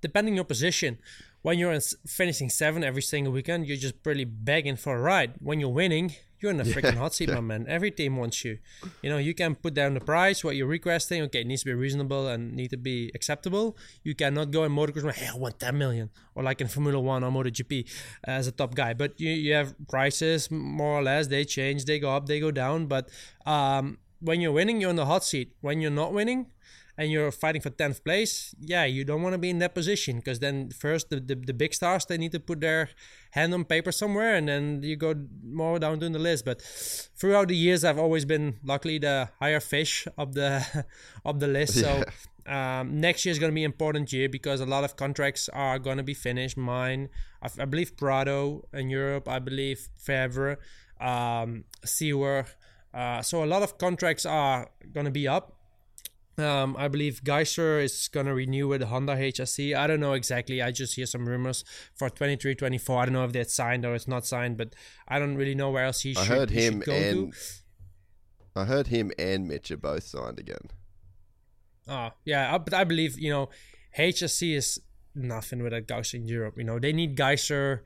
Depending 0.00 0.36
your 0.36 0.44
position, 0.44 0.98
when 1.42 1.58
you're 1.58 1.78
finishing 2.06 2.50
seven 2.50 2.84
every 2.84 3.02
single 3.02 3.32
weekend, 3.32 3.66
you're 3.66 3.76
just 3.76 3.94
really 4.04 4.24
begging 4.24 4.76
for 4.76 4.96
a 4.96 5.00
ride. 5.00 5.34
When 5.40 5.58
you're 5.60 5.70
winning, 5.70 6.14
you're 6.40 6.50
in 6.50 6.60
a 6.60 6.64
freaking 6.74 6.94
yeah, 6.94 6.98
hot 6.98 7.14
seat, 7.14 7.28
yeah. 7.28 7.36
my 7.36 7.40
man. 7.40 7.66
Every 7.68 7.90
team 7.90 8.16
wants 8.16 8.44
you. 8.44 8.58
You 9.02 9.10
know, 9.10 9.18
you 9.18 9.34
can 9.34 9.54
put 9.54 9.74
down 9.74 9.94
the 9.94 10.00
price, 10.00 10.44
what 10.44 10.56
you're 10.56 10.66
requesting. 10.66 11.22
Okay, 11.22 11.40
it 11.40 11.46
needs 11.46 11.62
to 11.62 11.66
be 11.66 11.74
reasonable 11.74 12.28
and 12.28 12.52
need 12.52 12.70
to 12.70 12.76
be 12.76 13.10
acceptable. 13.14 13.76
You 14.02 14.14
cannot 14.14 14.50
go 14.50 14.64
in 14.64 14.72
motocross 14.72 15.04
and 15.04 15.12
hey, 15.12 15.28
I 15.32 15.36
want 15.36 15.58
10 15.58 15.78
million. 15.78 16.10
Or 16.34 16.42
like 16.42 16.60
in 16.60 16.68
Formula 16.68 17.00
One 17.00 17.24
or 17.24 17.30
MotoGP 17.30 17.88
as 18.24 18.46
a 18.46 18.52
top 18.52 18.74
guy. 18.74 18.92
But 18.92 19.18
you, 19.18 19.30
you 19.30 19.54
have 19.54 19.74
prices, 19.88 20.50
more 20.50 20.98
or 20.98 21.02
less. 21.02 21.28
They 21.28 21.44
change, 21.44 21.84
they 21.84 21.98
go 21.98 22.10
up, 22.10 22.26
they 22.26 22.40
go 22.40 22.50
down. 22.50 22.86
But 22.86 23.08
um, 23.46 23.98
when 24.20 24.40
you're 24.40 24.52
winning, 24.52 24.80
you're 24.80 24.90
in 24.90 24.96
the 24.96 25.06
hot 25.06 25.24
seat. 25.24 25.52
When 25.60 25.80
you're 25.80 25.90
not 25.90 26.12
winning, 26.12 26.46
and 26.98 27.10
you're 27.10 27.30
fighting 27.30 27.60
for 27.60 27.70
10th 27.70 28.02
place, 28.04 28.54
yeah, 28.60 28.84
you 28.84 29.04
don't 29.04 29.22
want 29.22 29.34
to 29.34 29.38
be 29.38 29.50
in 29.50 29.58
that 29.58 29.74
position 29.74 30.16
because 30.16 30.38
then 30.38 30.70
first 30.70 31.10
the, 31.10 31.20
the, 31.20 31.34
the, 31.34 31.52
big 31.52 31.74
stars, 31.74 32.06
they 32.06 32.16
need 32.16 32.32
to 32.32 32.40
put 32.40 32.60
their 32.60 32.88
hand 33.32 33.52
on 33.52 33.64
paper 33.64 33.92
somewhere 33.92 34.34
and 34.34 34.48
then 34.48 34.82
you 34.82 34.96
go 34.96 35.14
more 35.44 35.78
down 35.78 36.02
in 36.02 36.12
the 36.12 36.18
list. 36.18 36.44
But 36.46 36.62
throughout 36.62 37.48
the 37.48 37.56
years, 37.56 37.84
I've 37.84 37.98
always 37.98 38.24
been 38.24 38.56
luckily 38.64 38.98
the 38.98 39.28
higher 39.40 39.60
fish 39.60 40.08
of 40.16 40.34
the 40.34 40.86
of 41.24 41.40
the 41.40 41.48
list. 41.48 41.74
So 41.80 42.02
um, 42.46 42.98
next 42.98 43.26
year 43.26 43.32
is 43.32 43.38
going 43.38 43.52
to 43.52 43.54
be 43.54 43.64
important 43.64 44.12
year 44.12 44.28
because 44.28 44.60
a 44.60 44.66
lot 44.66 44.84
of 44.84 44.96
contracts 44.96 45.50
are 45.50 45.78
going 45.78 45.98
to 45.98 46.02
be 46.02 46.14
finished. 46.14 46.56
Mine, 46.56 47.10
I, 47.42 47.48
I 47.60 47.64
believe 47.66 47.96
Prado 47.96 48.66
in 48.72 48.88
Europe, 48.88 49.28
I 49.28 49.38
believe 49.38 49.88
Febvre, 50.02 50.56
um, 50.98 51.64
Seewer. 51.84 52.46
Uh, 52.96 53.20
so 53.20 53.44
a 53.44 53.46
lot 53.46 53.62
of 53.62 53.76
contracts 53.76 54.24
are 54.24 54.68
going 54.92 55.04
to 55.04 55.12
be 55.12 55.28
up 55.28 55.56
um, 56.38 56.76
I 56.78 56.88
believe 56.88 57.22
Gajser 57.24 57.82
is 57.82 58.08
going 58.08 58.26
to 58.26 58.34
renew 58.34 58.68
with 58.68 58.82
Honda 58.82 59.16
HSC. 59.16 59.74
I 59.74 59.86
don't 59.86 60.00
know 60.00 60.12
exactly. 60.12 60.60
I 60.60 60.70
just 60.70 60.94
hear 60.94 61.06
some 61.06 61.26
rumors 61.26 61.64
for 61.94 62.10
23 62.10 62.54
24. 62.54 63.00
I 63.00 63.04
don't 63.06 63.14
know 63.14 63.24
if 63.24 63.32
that's 63.32 63.54
signed 63.54 63.86
or 63.86 63.94
it's 63.94 64.06
not 64.06 64.26
signed, 64.26 64.58
but 64.58 64.74
I 65.08 65.18
don't 65.18 65.36
really 65.36 65.54
know 65.54 65.70
where 65.70 65.84
else 65.84 66.02
he 66.02 66.14
I 66.14 66.24
should, 66.24 66.36
heard 66.36 66.50
him 66.50 66.80
go 66.80 66.92
and, 66.92 67.32
to. 67.32 67.38
I 68.54 68.64
heard 68.66 68.88
him 68.88 69.12
and 69.18 69.48
Mitch 69.48 69.70
are 69.70 69.78
both 69.78 70.02
signed 70.02 70.38
again. 70.38 70.68
Oh, 71.88 72.10
yeah. 72.24 72.58
But 72.58 72.74
I 72.74 72.84
believe, 72.84 73.18
you 73.18 73.30
know, 73.30 73.48
HSC 73.96 74.56
is 74.56 74.80
nothing 75.14 75.62
without 75.62 75.86
Gajser 75.86 76.14
in 76.14 76.28
Europe. 76.28 76.58
You 76.58 76.64
know, 76.64 76.78
they 76.78 76.92
need 76.92 77.16
Gajser 77.16 77.80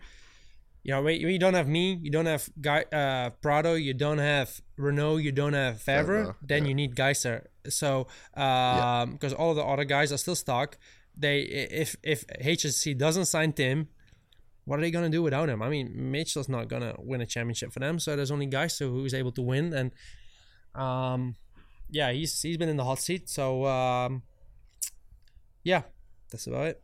you 0.82 0.92
know, 0.92 1.06
you 1.06 1.38
don't 1.38 1.54
have 1.54 1.68
me, 1.68 1.98
you 2.02 2.10
don't 2.10 2.26
have 2.26 2.48
Guy, 2.60 2.84
uh, 2.92 3.30
Prado, 3.42 3.74
you 3.74 3.92
don't 3.92 4.18
have 4.18 4.60
Renaux, 4.78 5.22
you 5.22 5.30
don't 5.30 5.52
have 5.52 5.76
Febvre, 5.76 6.34
then 6.42 6.62
yeah. 6.62 6.68
you 6.68 6.74
need 6.74 6.96
Gajser. 6.96 7.44
So, 7.68 8.06
um, 8.34 9.12
because 9.12 9.32
yeah. 9.32 9.38
all 9.38 9.54
the 9.54 9.62
other 9.62 9.84
guys 9.84 10.12
are 10.12 10.16
still 10.16 10.34
stuck. 10.34 10.78
They, 11.16 11.40
if 11.40 11.96
if 12.02 12.26
HSC 12.28 12.96
doesn't 12.96 13.26
sign 13.26 13.52
Tim, 13.52 13.88
what 14.64 14.78
are 14.78 14.82
they 14.82 14.90
gonna 14.90 15.10
do 15.10 15.22
without 15.22 15.50
him? 15.50 15.60
I 15.60 15.68
mean, 15.68 15.92
Mitchell's 16.10 16.48
not 16.48 16.68
gonna 16.68 16.94
win 16.98 17.20
a 17.20 17.26
championship 17.26 17.72
for 17.72 17.80
them, 17.80 17.98
so 17.98 18.16
there's 18.16 18.30
only 18.30 18.46
Gajser 18.46 18.88
who's 18.88 19.12
able 19.12 19.32
to 19.32 19.42
win, 19.42 19.74
and 19.74 19.92
um, 20.74 21.36
yeah, 21.90 22.10
he's 22.12 22.40
he's 22.40 22.56
been 22.56 22.70
in 22.70 22.78
the 22.78 22.84
hot 22.84 23.00
seat. 23.00 23.28
So, 23.28 23.66
um, 23.66 24.22
yeah, 25.62 25.82
that's 26.30 26.46
about 26.46 26.68
it. 26.68 26.82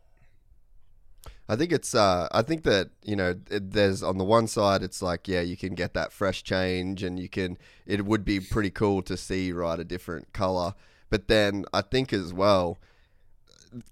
I 1.49 1.55
think 1.55 1.71
it's. 1.71 1.95
Uh, 1.95 2.27
I 2.31 2.41
think 2.41 2.63
that 2.63 2.89
you 3.03 3.15
know, 3.15 3.35
it, 3.49 3.71
there's 3.71 4.03
on 4.03 4.17
the 4.17 4.23
one 4.23 4.47
side, 4.47 4.83
it's 4.83 5.01
like 5.01 5.27
yeah, 5.27 5.41
you 5.41 5.55
can 5.55 5.75
get 5.75 5.93
that 5.93 6.11
fresh 6.11 6.43
change, 6.43 7.03
and 7.03 7.19
you 7.19 7.29
can. 7.29 7.57
It 7.85 8.05
would 8.05 8.25
be 8.25 8.39
pretty 8.39 8.69
cool 8.69 9.01
to 9.03 9.15
see 9.15 9.51
ride 9.51 9.79
a 9.79 9.85
different 9.85 10.33
color, 10.33 10.73
but 11.09 11.27
then 11.27 11.65
I 11.73 11.81
think 11.81 12.11
as 12.11 12.33
well, 12.33 12.77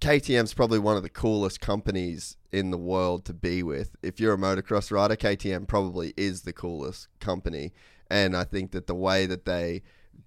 KTM's 0.00 0.54
probably 0.54 0.78
one 0.78 0.96
of 0.96 1.02
the 1.02 1.08
coolest 1.08 1.60
companies 1.60 2.36
in 2.52 2.70
the 2.70 2.78
world 2.78 3.24
to 3.26 3.34
be 3.34 3.62
with. 3.62 3.96
If 4.02 4.20
you're 4.20 4.34
a 4.34 4.38
motocross 4.38 4.90
rider, 4.90 5.16
KTM 5.16 5.66
probably 5.66 6.12
is 6.16 6.42
the 6.42 6.52
coolest 6.52 7.08
company, 7.20 7.72
and 8.10 8.36
I 8.36 8.44
think 8.44 8.72
that 8.72 8.86
the 8.86 8.94
way 8.94 9.24
that 9.24 9.46
they 9.46 9.82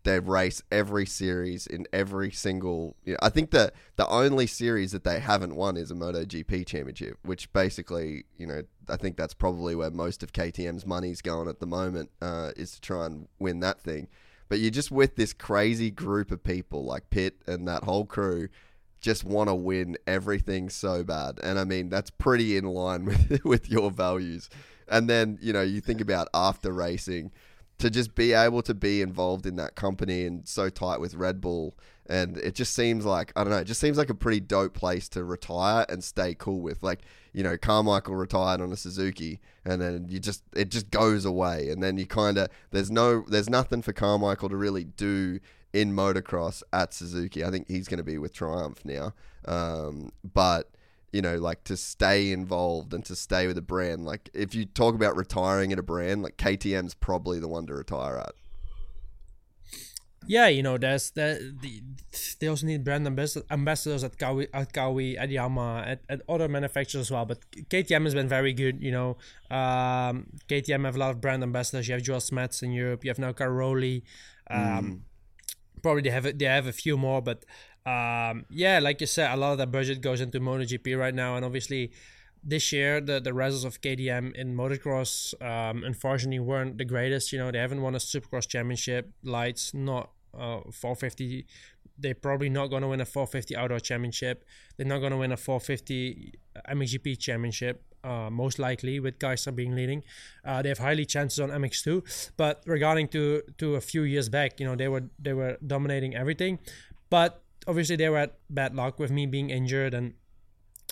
they 0.09 0.19
race 0.19 0.63
every 0.71 1.05
series 1.05 1.67
in 1.67 1.85
every 1.93 2.31
single. 2.31 2.95
You 3.05 3.13
know, 3.13 3.19
I 3.21 3.29
think 3.29 3.51
that 3.51 3.73
the 3.95 4.07
only 4.07 4.47
series 4.47 4.91
that 4.91 5.03
they 5.03 5.19
haven't 5.19 5.55
won 5.55 5.77
is 5.77 5.91
a 5.91 5.93
MotoGP 5.93 6.65
championship, 6.65 7.17
which 7.23 7.51
basically, 7.53 8.25
you 8.37 8.47
know, 8.47 8.63
I 8.87 8.97
think 8.97 9.17
that's 9.17 9.35
probably 9.35 9.75
where 9.75 9.91
most 9.91 10.23
of 10.23 10.33
KTM's 10.33 10.85
money's 10.85 11.21
going 11.21 11.47
at 11.47 11.59
the 11.59 11.67
moment 11.67 12.09
uh, 12.21 12.51
is 12.57 12.71
to 12.71 12.81
try 12.81 13.05
and 13.05 13.27
win 13.37 13.59
that 13.59 13.81
thing. 13.81 14.07
But 14.47 14.57
you're 14.59 14.71
just 14.71 14.89
with 14.89 15.15
this 15.15 15.31
crazy 15.31 15.91
group 15.91 16.31
of 16.31 16.43
people 16.43 16.83
like 16.83 17.11
Pit 17.11 17.35
and 17.45 17.67
that 17.67 17.83
whole 17.83 18.05
crew 18.05 18.49
just 18.99 19.23
want 19.23 19.47
to 19.47 19.55
win 19.55 19.95
everything 20.07 20.69
so 20.69 21.03
bad. 21.03 21.39
And 21.43 21.59
I 21.59 21.65
mean, 21.65 21.89
that's 21.89 22.09
pretty 22.09 22.57
in 22.57 22.65
line 22.65 23.05
with 23.29 23.43
with 23.45 23.69
your 23.69 23.91
values. 23.91 24.49
And 24.87 25.07
then, 25.07 25.37
you 25.39 25.53
know, 25.53 25.61
you 25.61 25.81
think 25.81 26.01
about 26.01 26.29
after 26.33 26.71
racing 26.71 27.31
to 27.79 27.89
just 27.89 28.13
be 28.13 28.33
able 28.33 28.61
to 28.61 28.73
be 28.73 29.01
involved 29.01 29.45
in 29.45 29.55
that 29.55 29.75
company 29.75 30.25
and 30.25 30.47
so 30.47 30.69
tight 30.69 30.99
with 30.99 31.15
Red 31.15 31.41
Bull. 31.41 31.75
And 32.07 32.37
it 32.37 32.55
just 32.55 32.73
seems 32.73 33.05
like, 33.05 33.31
I 33.35 33.43
don't 33.43 33.51
know, 33.51 33.59
it 33.59 33.65
just 33.65 33.79
seems 33.79 33.97
like 33.97 34.09
a 34.09 34.15
pretty 34.15 34.39
dope 34.39 34.73
place 34.73 35.07
to 35.09 35.23
retire 35.23 35.85
and 35.89 36.03
stay 36.03 36.35
cool 36.35 36.59
with. 36.59 36.81
Like, 36.81 37.01
you 37.33 37.43
know, 37.43 37.55
Carmichael 37.57 38.15
retired 38.15 38.61
on 38.61 38.71
a 38.71 38.75
Suzuki 38.75 39.39
and 39.63 39.81
then 39.81 40.07
you 40.09 40.19
just, 40.19 40.43
it 40.55 40.69
just 40.69 40.89
goes 40.89 41.23
away. 41.23 41.69
And 41.69 41.81
then 41.81 41.97
you 41.97 42.05
kind 42.05 42.37
of, 42.37 42.49
there's 42.71 42.91
no, 42.91 43.23
there's 43.27 43.49
nothing 43.49 43.81
for 43.81 43.93
Carmichael 43.93 44.49
to 44.49 44.55
really 44.57 44.83
do 44.83 45.39
in 45.71 45.93
motocross 45.93 46.63
at 46.73 46.93
Suzuki. 46.93 47.45
I 47.45 47.51
think 47.51 47.67
he's 47.67 47.87
going 47.87 47.99
to 47.99 48.03
be 48.03 48.17
with 48.17 48.33
Triumph 48.33 48.83
now. 48.83 49.13
Um, 49.45 50.11
but, 50.33 50.69
you 51.11 51.21
know, 51.21 51.37
like 51.37 51.63
to 51.65 51.77
stay 51.77 52.31
involved 52.31 52.93
and 52.93 53.03
to 53.05 53.15
stay 53.15 53.47
with 53.47 53.57
a 53.57 53.61
brand. 53.61 54.05
Like 54.05 54.29
if 54.33 54.53
you 54.53 54.65
talk 54.65 54.95
about 54.95 55.15
retiring 55.15 55.71
at 55.71 55.79
a 55.79 55.83
brand, 55.83 56.21
like 56.21 56.37
KTM's 56.37 56.93
probably 56.93 57.39
the 57.39 57.47
one 57.47 57.65
to 57.67 57.73
retire 57.73 58.17
at. 58.17 58.33
Yeah, 60.27 60.47
you 60.47 60.61
know, 60.61 60.77
there's 60.77 61.11
the, 61.11 61.55
the 61.61 61.81
they 62.39 62.47
also 62.47 62.67
need 62.67 62.83
brand 62.83 63.07
ambas- 63.07 63.41
ambassadors 63.49 64.03
at 64.03 64.17
Kawi, 64.17 64.47
at 64.53 64.73
Kawi, 64.73 65.17
at 65.17 65.29
Yamaha, 65.29 65.87
at, 65.87 66.01
at 66.09 66.21
other 66.27 66.47
manufacturers 66.47 67.07
as 67.07 67.11
well. 67.11 67.25
But 67.25 67.39
KTM 67.51 68.03
has 68.03 68.13
been 68.13 68.27
very 68.27 68.53
good. 68.53 68.83
You 68.83 68.91
know, 68.91 69.17
um, 69.49 70.27
KTM 70.47 70.85
have 70.85 70.95
a 70.95 70.99
lot 70.99 71.11
of 71.11 71.21
brand 71.21 71.41
ambassadors. 71.41 71.87
You 71.87 71.93
have 71.93 72.03
Joel 72.03 72.19
Smets 72.19 72.61
in 72.61 72.71
Europe. 72.71 73.03
You 73.03 73.09
have 73.09 73.19
now 73.19 73.31
Cairoli. 73.31 74.03
Um, 74.49 74.61
mm. 74.61 74.99
Probably 75.81 76.01
they 76.01 76.09
have 76.09 76.25
a, 76.25 76.33
they 76.33 76.45
have 76.45 76.67
a 76.67 76.73
few 76.73 76.97
more, 76.97 77.21
but 77.21 77.45
um, 77.85 78.45
yeah, 78.49 78.79
like 78.79 79.01
you 79.01 79.07
said, 79.07 79.31
a 79.31 79.37
lot 79.37 79.53
of 79.53 79.57
that 79.59 79.71
budget 79.71 80.01
goes 80.01 80.21
into 80.21 80.39
MotoGP 80.39 80.97
right 80.97 81.13
now, 81.13 81.35
and 81.35 81.45
obviously 81.45 81.91
this 82.43 82.71
year 82.71 83.01
the 83.01 83.19
the 83.19 83.33
results 83.33 83.65
of 83.65 83.81
KTM 83.81 84.33
in 84.35 84.55
motocross 84.55 85.33
um, 85.41 85.83
unfortunately 85.83 86.39
weren't 86.39 86.77
the 86.77 86.85
greatest. 86.85 87.31
You 87.31 87.39
know, 87.39 87.51
they 87.51 87.59
haven't 87.59 87.81
won 87.81 87.95
a 87.95 87.99
Supercross 87.99 88.47
championship. 88.47 89.11
Lights 89.23 89.73
not 89.73 90.11
uh, 90.33 90.61
450. 90.71 91.45
They're 91.97 92.15
probably 92.15 92.49
not 92.49 92.67
going 92.67 92.81
to 92.81 92.87
win 92.87 93.01
a 93.01 93.05
450 93.05 93.57
outdoor 93.57 93.79
championship. 93.79 94.45
They're 94.77 94.87
not 94.87 94.99
going 94.99 95.11
to 95.11 95.17
win 95.17 95.33
a 95.33 95.37
450 95.37 96.33
MXGP 96.69 97.19
championship. 97.19 97.83
Uh, 98.01 98.29
most 98.29 98.59
likely 98.59 99.01
with 99.01 99.19
Gajser 99.19 99.53
being 99.53 99.75
leading. 99.75 100.03
Uh, 100.45 100.61
they 100.61 100.69
have 100.69 100.77
highly 100.77 101.05
chances 101.05 101.37
on 101.41 101.49
MX2. 101.49 102.31
But 102.37 102.63
regarding 102.65 103.09
to 103.09 103.41
to 103.57 103.75
a 103.75 103.81
few 103.81 104.03
years 104.03 104.29
back, 104.29 104.59
you 104.59 104.65
know 104.65 104.75
they 104.75 104.87
were 104.87 105.03
they 105.19 105.33
were 105.33 105.57
dominating 105.65 106.15
everything. 106.15 106.59
But 107.09 107.41
obviously 107.67 107.95
they 107.95 108.09
were 108.09 108.17
at 108.17 108.37
bad 108.49 108.75
luck 108.75 108.99
with 108.99 109.11
me 109.11 109.25
being 109.25 109.49
injured 109.49 109.93
and 109.93 110.13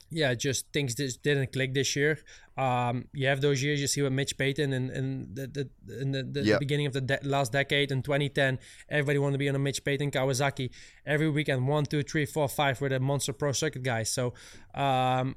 yeah, 0.09 0.33
just 0.35 0.71
things 0.71 0.95
just 0.95 1.21
didn't 1.21 1.51
click 1.51 1.73
this 1.73 1.95
year. 1.95 2.19
Um, 2.57 3.05
you 3.13 3.27
have 3.27 3.41
those 3.41 3.61
years 3.61 3.81
you 3.81 3.87
see 3.87 4.01
with 4.01 4.13
Mitch 4.13 4.37
Payton 4.37 4.71
in, 4.73 4.89
in 4.89 5.29
the, 5.33 5.47
the 5.47 6.01
in 6.01 6.11
the, 6.11 6.23
the, 6.23 6.43
yep. 6.43 6.59
beginning 6.59 6.85
of 6.85 6.93
the 6.93 7.01
de- 7.01 7.19
last 7.23 7.51
decade 7.51 7.91
in 7.91 8.01
2010, 8.01 8.57
everybody 8.89 9.19
wanted 9.19 9.33
to 9.33 9.37
be 9.37 9.49
on 9.49 9.55
a 9.55 9.59
Mitch 9.59 9.83
Payton 9.83 10.11
Kawasaki 10.11 10.71
every 11.05 11.29
weekend. 11.29 11.67
One, 11.67 11.85
two, 11.85 12.03
three, 12.03 12.25
four, 12.25 12.47
five 12.47 12.79
with 12.79 12.93
a 12.93 12.99
monster 12.99 13.33
pro 13.33 13.51
circuit 13.51 13.83
guy. 13.83 14.03
So 14.03 14.33
um, 14.73 15.35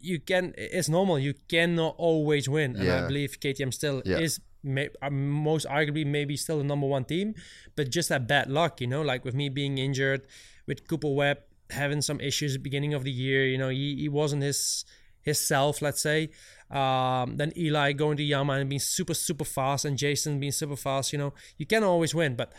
you 0.00 0.18
can 0.20 0.52
it's 0.58 0.88
normal. 0.88 1.18
You 1.18 1.34
cannot 1.48 1.94
always 1.96 2.48
win, 2.48 2.76
and 2.76 2.84
yeah. 2.84 3.04
I 3.04 3.06
believe 3.06 3.38
KTM 3.40 3.72
still 3.72 4.02
yeah. 4.04 4.18
is 4.18 4.40
may, 4.62 4.88
uh, 5.02 5.10
most 5.10 5.66
arguably 5.66 6.06
maybe 6.06 6.36
still 6.36 6.58
the 6.58 6.64
number 6.64 6.86
one 6.86 7.04
team, 7.04 7.34
but 7.76 7.90
just 7.90 8.08
that 8.08 8.26
bad 8.28 8.50
luck, 8.50 8.80
you 8.80 8.86
know, 8.86 9.02
like 9.02 9.24
with 9.24 9.34
me 9.34 9.48
being 9.48 9.78
injured, 9.78 10.26
with 10.66 10.86
Cooper 10.88 11.12
Webb 11.12 11.38
having 11.70 12.02
some 12.02 12.20
issues 12.20 12.54
at 12.54 12.60
the 12.60 12.62
beginning 12.62 12.94
of 12.94 13.04
the 13.04 13.10
year, 13.10 13.46
you 13.46 13.58
know, 13.58 13.68
he, 13.68 13.96
he 13.96 14.08
wasn't 14.08 14.42
his 14.42 14.84
his 15.22 15.38
self, 15.38 15.82
let's 15.82 16.00
say. 16.00 16.30
Um, 16.70 17.36
then 17.36 17.52
Eli 17.56 17.92
going 17.92 18.16
to 18.16 18.22
Yamaha 18.22 18.60
and 18.60 18.70
being 18.70 18.80
super 18.80 19.14
super 19.14 19.44
fast, 19.44 19.84
and 19.84 19.96
Jason 19.98 20.40
being 20.40 20.52
super 20.52 20.76
fast. 20.76 21.12
You 21.12 21.18
know, 21.18 21.34
you 21.58 21.66
can 21.66 21.84
always 21.84 22.14
win, 22.14 22.36
but 22.36 22.52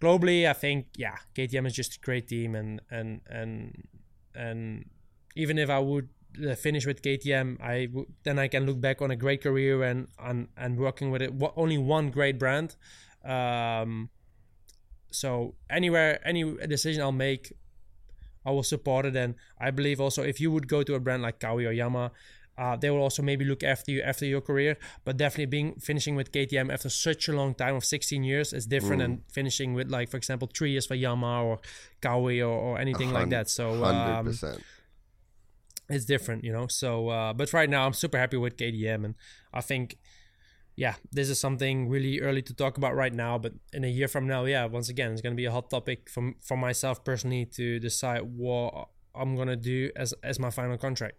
globally, 0.00 0.48
I 0.48 0.52
think 0.52 0.86
yeah, 0.96 1.16
KTM 1.34 1.66
is 1.66 1.74
just 1.74 1.96
a 1.96 2.00
great 2.00 2.28
team, 2.28 2.54
and 2.54 2.80
and 2.90 3.20
and 3.28 3.88
and 4.34 4.86
even 5.36 5.58
if 5.58 5.70
I 5.70 5.78
would 5.78 6.08
finish 6.56 6.86
with 6.86 7.02
KTM, 7.02 7.60
I 7.60 7.86
w- 7.86 8.06
then 8.24 8.38
I 8.38 8.48
can 8.48 8.66
look 8.66 8.80
back 8.80 9.02
on 9.02 9.10
a 9.10 9.16
great 9.16 9.42
career 9.42 9.82
and 9.82 10.08
and, 10.18 10.48
and 10.56 10.78
working 10.78 11.10
with 11.10 11.22
it 11.22 11.38
w- 11.38 11.52
only 11.56 11.78
one 11.78 12.10
great 12.10 12.38
brand. 12.38 12.76
Um, 13.24 14.10
so 15.10 15.54
anywhere, 15.70 16.20
any 16.26 16.44
decision 16.66 17.02
I'll 17.02 17.12
make, 17.12 17.52
I 18.44 18.50
will 18.50 18.62
support 18.62 19.06
it. 19.06 19.16
And 19.16 19.34
I 19.58 19.70
believe 19.70 20.00
also 20.00 20.22
if 20.22 20.40
you 20.40 20.50
would 20.50 20.68
go 20.68 20.82
to 20.82 20.94
a 20.94 21.00
brand 21.00 21.22
like 21.22 21.38
Kawi 21.40 21.66
or 21.66 21.72
Yamaha, 21.72 22.10
uh, 22.58 22.76
they 22.76 22.90
will 22.90 23.00
also 23.00 23.22
maybe 23.22 23.44
look 23.44 23.62
after 23.62 23.90
you 23.90 24.02
after 24.02 24.26
your 24.26 24.40
career. 24.40 24.76
But 25.04 25.16
definitely 25.16 25.46
being 25.46 25.74
finishing 25.76 26.16
with 26.16 26.32
KTM 26.32 26.72
after 26.72 26.88
such 26.88 27.28
a 27.28 27.32
long 27.32 27.54
time 27.54 27.76
of 27.76 27.84
16 27.84 28.24
years 28.24 28.52
is 28.52 28.66
different 28.66 29.00
mm. 29.00 29.04
than 29.04 29.22
finishing 29.32 29.74
with 29.74 29.90
like 29.90 30.10
for 30.10 30.16
example 30.16 30.48
three 30.54 30.72
years 30.72 30.86
for 30.86 30.96
Yamaha 30.96 31.44
or 31.44 31.60
Kawi 32.02 32.40
or, 32.40 32.52
or 32.52 32.78
anything 32.78 33.10
like 33.12 33.30
that. 33.30 33.48
So 33.48 33.84
um, 33.84 34.34
it's 35.94 36.04
different, 36.04 36.44
you 36.44 36.52
know. 36.52 36.66
So, 36.68 37.08
uh, 37.08 37.32
but 37.32 37.52
right 37.52 37.68
now 37.68 37.86
I'm 37.86 37.92
super 37.92 38.18
happy 38.18 38.36
with 38.36 38.56
KTM, 38.56 39.04
and 39.04 39.14
I 39.52 39.60
think, 39.60 39.98
yeah, 40.76 40.94
this 41.10 41.28
is 41.28 41.38
something 41.38 41.88
really 41.88 42.20
early 42.20 42.42
to 42.42 42.54
talk 42.54 42.76
about 42.76 42.94
right 42.94 43.12
now. 43.12 43.38
But 43.38 43.54
in 43.72 43.84
a 43.84 43.88
year 43.88 44.08
from 44.08 44.26
now, 44.26 44.44
yeah, 44.44 44.64
once 44.66 44.88
again, 44.88 45.12
it's 45.12 45.20
gonna 45.20 45.34
be 45.34 45.44
a 45.44 45.52
hot 45.52 45.70
topic 45.70 46.08
for 46.08 46.32
for 46.40 46.56
myself 46.56 47.04
personally 47.04 47.46
to 47.56 47.78
decide 47.78 48.22
what 48.22 48.88
I'm 49.14 49.36
gonna 49.36 49.56
do 49.56 49.90
as 49.96 50.14
as 50.22 50.38
my 50.38 50.50
final 50.50 50.78
contract. 50.78 51.16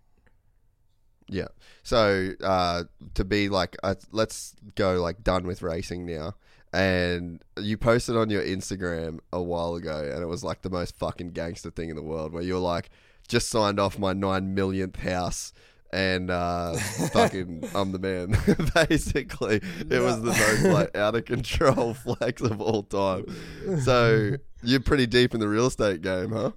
Yeah. 1.29 1.47
So 1.83 2.31
uh, 2.43 2.83
to 3.13 3.23
be 3.23 3.49
like, 3.49 3.77
uh, 3.83 3.95
let's 4.11 4.55
go 4.75 5.01
like 5.01 5.23
done 5.23 5.45
with 5.45 5.61
racing 5.61 6.05
now. 6.05 6.35
And 6.73 7.43
you 7.59 7.77
posted 7.77 8.17
on 8.17 8.31
your 8.31 8.41
Instagram 8.41 9.19
a 9.31 9.41
while 9.41 9.75
ago, 9.75 10.09
and 10.11 10.23
it 10.23 10.25
was 10.25 10.43
like 10.43 10.63
the 10.63 10.71
most 10.71 10.97
fucking 10.97 11.29
gangster 11.29 11.69
thing 11.69 11.89
in 11.89 11.95
the 11.95 12.01
world, 12.01 12.33
where 12.33 12.41
you're 12.41 12.59
like, 12.59 12.89
just 13.27 13.49
signed 13.49 13.79
off 13.79 13.97
my 13.97 14.13
nine 14.13 14.53
millionth 14.53 14.97
house 14.97 15.53
and 15.93 16.31
uh, 16.31 16.73
fucking 17.13 17.69
I'm 17.75 17.91
the 17.91 17.99
man. 17.99 18.35
Basically, 18.89 19.61
it 19.89 20.01
was 20.01 20.21
the 20.21 20.31
most 20.31 20.63
like 20.63 20.97
out 20.97 21.15
of 21.15 21.25
control 21.25 21.93
flex 21.93 22.41
of 22.41 22.59
all 22.59 22.83
time. 22.83 23.25
So 23.81 24.31
you're 24.63 24.79
pretty 24.79 25.05
deep 25.05 25.33
in 25.33 25.39
the 25.39 25.47
real 25.47 25.67
estate 25.67 26.01
game, 26.01 26.31
huh? 26.31 26.51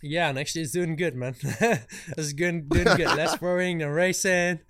Yeah, 0.00 0.28
and 0.28 0.38
actually, 0.38 0.62
it's 0.62 0.72
doing 0.72 0.96
good, 0.96 1.16
man. 1.16 1.34
it's 1.42 2.32
good, 2.34 2.68
doing 2.68 2.84
good. 2.84 3.16
Less 3.16 3.40
worrying 3.40 3.78
than 3.78 3.88
racing. 3.88 4.60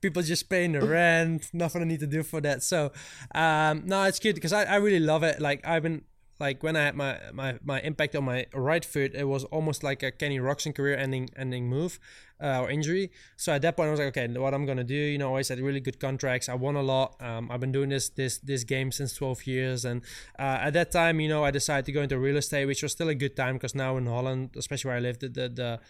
People 0.00 0.22
just 0.22 0.48
paying 0.48 0.72
the 0.72 0.82
rent. 0.82 1.48
Nothing 1.52 1.82
I 1.82 1.84
need 1.86 2.00
to 2.00 2.06
do 2.06 2.22
for 2.22 2.40
that. 2.42 2.62
So, 2.62 2.92
um, 3.34 3.82
no, 3.86 4.02
it's 4.04 4.18
good 4.18 4.34
because 4.34 4.52
I, 4.52 4.64
I 4.64 4.76
really 4.76 5.00
love 5.00 5.22
it. 5.22 5.40
Like 5.40 5.66
I've 5.66 5.82
been 5.82 6.02
like 6.42 6.62
when 6.64 6.74
I 6.74 6.82
had 6.86 6.96
my, 6.96 7.18
my, 7.32 7.58
my 7.64 7.80
impact 7.82 8.16
on 8.16 8.24
my 8.24 8.46
right 8.52 8.84
foot, 8.84 9.14
it 9.14 9.28
was 9.28 9.44
almost 9.44 9.84
like 9.84 10.02
a 10.02 10.10
Kenny 10.10 10.40
Roczen 10.40 10.74
career 10.74 10.96
ending 10.96 11.30
ending 11.36 11.68
move 11.68 12.00
uh, 12.42 12.62
or 12.62 12.68
injury. 12.68 13.12
So 13.36 13.52
at 13.52 13.62
that 13.62 13.76
point, 13.76 13.86
I 13.86 13.90
was 13.92 14.00
like, 14.00 14.08
okay, 14.08 14.26
what 14.26 14.52
I'm 14.52 14.66
gonna 14.66 14.82
do? 14.82 15.02
You 15.12 15.18
know, 15.18 15.26
I 15.26 15.28
always 15.28 15.48
had 15.48 15.60
really 15.60 15.78
good 15.78 16.00
contracts. 16.00 16.48
I 16.48 16.54
won 16.54 16.74
a 16.74 16.82
lot. 16.82 17.14
Um, 17.20 17.48
I've 17.48 17.60
been 17.60 17.70
doing 17.70 17.90
this 17.90 18.08
this 18.08 18.38
this 18.38 18.64
game 18.64 18.90
since 18.90 19.14
12 19.14 19.46
years, 19.46 19.84
and 19.84 20.02
uh, 20.36 20.66
at 20.66 20.72
that 20.72 20.90
time, 20.90 21.20
you 21.20 21.28
know, 21.28 21.44
I 21.44 21.52
decided 21.52 21.86
to 21.86 21.92
go 21.92 22.02
into 22.02 22.18
real 22.18 22.36
estate, 22.36 22.66
which 22.66 22.82
was 22.82 22.90
still 22.90 23.08
a 23.08 23.14
good 23.14 23.36
time 23.36 23.54
because 23.54 23.76
now 23.76 23.96
in 23.96 24.06
Holland, 24.06 24.50
especially 24.56 24.88
where 24.88 24.98
I 24.98 25.00
lived, 25.00 25.20
the, 25.20 25.28
the, 25.28 25.48
the 25.48 25.80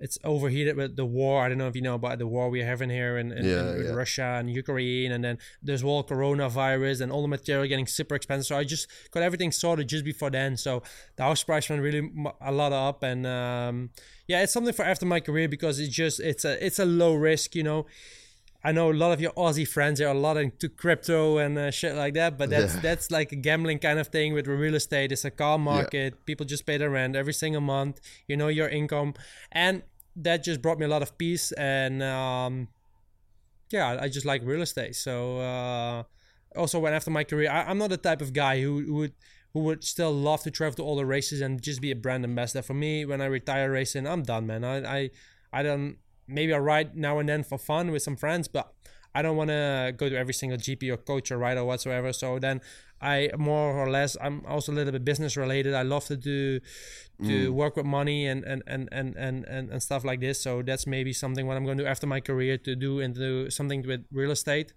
it's 0.00 0.18
overheated 0.24 0.76
with 0.76 0.96
the 0.96 1.04
war. 1.04 1.44
I 1.44 1.48
don't 1.48 1.58
know 1.58 1.68
if 1.68 1.76
you 1.76 1.82
know 1.82 1.94
about 1.94 2.18
the 2.18 2.26
war 2.26 2.50
we're 2.50 2.66
having 2.66 2.90
here 2.90 3.18
in, 3.18 3.32
in, 3.32 3.44
yeah, 3.44 3.74
in 3.74 3.84
yeah. 3.84 3.90
Russia 3.92 4.36
and 4.38 4.50
Ukraine, 4.50 5.12
and 5.12 5.24
then 5.24 5.38
there's 5.62 5.82
all 5.82 6.04
coronavirus 6.04 7.00
and 7.00 7.12
all 7.12 7.22
the 7.22 7.28
material 7.28 7.66
getting 7.66 7.86
super 7.86 8.14
expensive. 8.14 8.46
So 8.46 8.56
I 8.56 8.64
just 8.64 8.88
got 9.10 9.22
everything 9.22 9.52
sorted 9.52 9.88
just 9.88 10.04
before 10.04 10.30
then. 10.30 10.56
So 10.56 10.82
the 11.16 11.22
house 11.22 11.42
price 11.42 11.68
went 11.68 11.82
really 11.82 12.10
a 12.40 12.52
lot 12.52 12.72
up, 12.72 13.02
and 13.02 13.26
um, 13.26 13.90
yeah, 14.26 14.42
it's 14.42 14.52
something 14.52 14.74
for 14.74 14.84
after 14.84 15.06
my 15.06 15.20
career 15.20 15.48
because 15.48 15.78
it's 15.80 15.94
just 15.94 16.20
it's 16.20 16.44
a 16.44 16.64
it's 16.64 16.78
a 16.78 16.84
low 16.84 17.14
risk, 17.14 17.54
you 17.54 17.62
know. 17.62 17.86
I 18.66 18.72
know 18.72 18.90
a 18.90 18.92
lot 18.92 19.12
of 19.12 19.20
your 19.20 19.30
Aussie 19.34 19.66
friends 19.66 20.00
are 20.00 20.08
a 20.08 20.14
lot 20.14 20.36
into 20.36 20.68
crypto 20.68 21.38
and 21.38 21.56
uh, 21.56 21.70
shit 21.70 21.94
like 21.94 22.14
that, 22.14 22.36
but 22.36 22.50
that's 22.50 22.74
yeah. 22.74 22.80
that's 22.80 23.12
like 23.12 23.30
a 23.30 23.36
gambling 23.36 23.78
kind 23.78 24.00
of 24.00 24.08
thing 24.08 24.34
with 24.34 24.48
real 24.48 24.74
estate. 24.74 25.12
It's 25.12 25.24
a 25.24 25.30
car 25.30 25.56
market. 25.56 26.14
Yeah. 26.14 26.24
People 26.26 26.46
just 26.46 26.66
pay 26.66 26.76
their 26.76 26.90
rent 26.90 27.14
every 27.14 27.32
single 27.32 27.60
month. 27.60 28.00
You 28.26 28.36
know 28.36 28.48
your 28.48 28.68
income, 28.68 29.14
and 29.52 29.84
that 30.16 30.42
just 30.42 30.62
brought 30.62 30.80
me 30.80 30.84
a 30.84 30.88
lot 30.88 31.00
of 31.00 31.16
peace. 31.16 31.52
And 31.52 32.02
um, 32.02 32.66
yeah, 33.70 33.98
I 34.00 34.08
just 34.08 34.26
like 34.26 34.42
real 34.44 34.62
estate. 34.62 34.96
So 34.96 35.38
uh, 35.38 36.02
also, 36.56 36.80
when 36.80 36.92
after 36.92 37.12
my 37.12 37.22
career, 37.22 37.48
I, 37.48 37.70
am 37.70 37.78
not 37.78 37.90
the 37.90 37.96
type 37.96 38.20
of 38.20 38.32
guy 38.32 38.60
who, 38.60 38.80
who 38.80 38.94
would 38.94 39.12
who 39.52 39.60
would 39.60 39.84
still 39.84 40.12
love 40.12 40.42
to 40.42 40.50
travel 40.50 40.74
to 40.78 40.82
all 40.82 40.96
the 40.96 41.06
races 41.06 41.40
and 41.40 41.62
just 41.62 41.80
be 41.80 41.92
a 41.92 41.96
brand 41.96 42.24
ambassador. 42.24 42.62
For 42.62 42.74
me, 42.74 43.04
when 43.04 43.20
I 43.20 43.26
retire 43.26 43.70
racing, 43.70 44.08
I'm 44.08 44.24
done, 44.24 44.44
man. 44.48 44.64
I 44.64 44.76
I, 44.78 45.10
I 45.52 45.62
don't 45.62 45.98
maybe 46.28 46.52
I 46.52 46.58
ride 46.58 46.96
now 46.96 47.18
and 47.18 47.28
then 47.28 47.42
for 47.42 47.58
fun 47.58 47.90
with 47.90 48.02
some 48.02 48.16
friends, 48.16 48.48
but 48.48 48.72
I 49.14 49.22
don't 49.22 49.36
want 49.36 49.48
to 49.48 49.94
go 49.96 50.08
to 50.08 50.16
every 50.16 50.34
single 50.34 50.58
GP 50.58 50.92
or 50.92 50.96
coach 50.96 51.30
or 51.30 51.38
ride 51.38 51.56
or 51.56 51.64
whatsoever. 51.64 52.12
So 52.12 52.38
then 52.38 52.60
I 53.00 53.30
more 53.38 53.72
or 53.72 53.90
less 53.90 54.16
I'm 54.20 54.44
also 54.46 54.72
a 54.72 54.74
little 54.74 54.92
bit 54.92 55.04
business 55.04 55.36
related. 55.36 55.74
I 55.74 55.82
love 55.82 56.04
to 56.06 56.16
do 56.16 56.60
to 57.22 57.50
mm. 57.50 57.50
work 57.50 57.76
with 57.76 57.86
money 57.86 58.26
and 58.26 58.44
and, 58.44 58.62
and, 58.66 58.88
and, 58.92 59.16
and 59.16 59.46
and 59.46 59.82
stuff 59.82 60.04
like 60.04 60.20
this. 60.20 60.40
So 60.40 60.62
that's 60.62 60.86
maybe 60.86 61.12
something 61.12 61.46
what 61.46 61.56
I'm 61.56 61.64
going 61.64 61.78
to 61.78 61.84
do 61.84 61.88
after 61.88 62.06
my 62.06 62.20
career 62.20 62.58
to 62.58 62.76
do 62.76 63.00
and 63.00 63.14
do 63.14 63.48
something 63.50 63.86
with 63.86 64.04
real 64.12 64.30
estate 64.30 64.72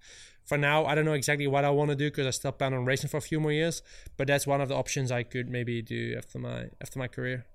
for 0.50 0.58
now, 0.58 0.86
I 0.88 0.96
don't 0.96 1.06
know 1.06 1.14
exactly 1.14 1.46
what 1.46 1.64
I 1.64 1.70
want 1.70 1.92
to 1.92 1.96
do 1.96 2.10
because 2.10 2.26
I 2.26 2.32
still 2.32 2.52
plan 2.52 2.74
on 2.74 2.84
racing 2.84 3.10
for 3.10 3.18
a 3.18 3.22
few 3.22 3.40
more 3.40 3.52
years. 3.52 3.84
But 4.18 4.26
that's 4.28 4.48
one 4.48 4.62
of 4.62 4.68
the 4.68 4.76
options 4.76 5.12
I 5.12 5.22
could 5.22 5.48
maybe 5.48 5.84
do 5.84 6.16
after 6.18 6.40
my 6.40 6.70
after 6.82 6.98
my 6.98 7.08
career. 7.08 7.46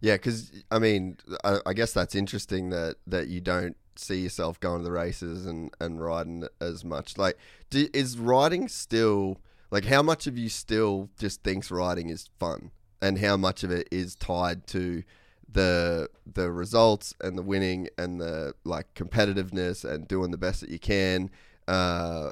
Yeah, 0.00 0.14
because 0.14 0.52
I 0.70 0.78
mean, 0.78 1.16
I, 1.44 1.58
I 1.66 1.72
guess 1.72 1.92
that's 1.92 2.14
interesting 2.14 2.70
that 2.70 2.96
that 3.06 3.28
you 3.28 3.40
don't 3.40 3.76
see 3.96 4.20
yourself 4.20 4.60
going 4.60 4.78
to 4.78 4.84
the 4.84 4.92
races 4.92 5.44
and 5.46 5.72
and 5.80 6.00
riding 6.00 6.46
as 6.60 6.84
much. 6.84 7.18
Like, 7.18 7.36
do, 7.70 7.88
is 7.92 8.18
riding 8.18 8.68
still 8.68 9.40
like 9.70 9.84
how 9.84 10.02
much 10.02 10.26
of 10.26 10.38
you 10.38 10.48
still 10.48 11.10
just 11.18 11.42
thinks 11.42 11.70
riding 11.70 12.10
is 12.10 12.28
fun, 12.38 12.70
and 13.02 13.18
how 13.18 13.36
much 13.36 13.64
of 13.64 13.70
it 13.70 13.88
is 13.90 14.14
tied 14.14 14.66
to 14.68 15.02
the 15.50 16.08
the 16.32 16.50
results 16.50 17.14
and 17.20 17.36
the 17.36 17.42
winning 17.42 17.88
and 17.96 18.20
the 18.20 18.54
like 18.64 18.94
competitiveness 18.94 19.84
and 19.84 20.06
doing 20.06 20.30
the 20.30 20.38
best 20.38 20.60
that 20.60 20.70
you 20.70 20.78
can. 20.78 21.30
Uh, 21.66 22.30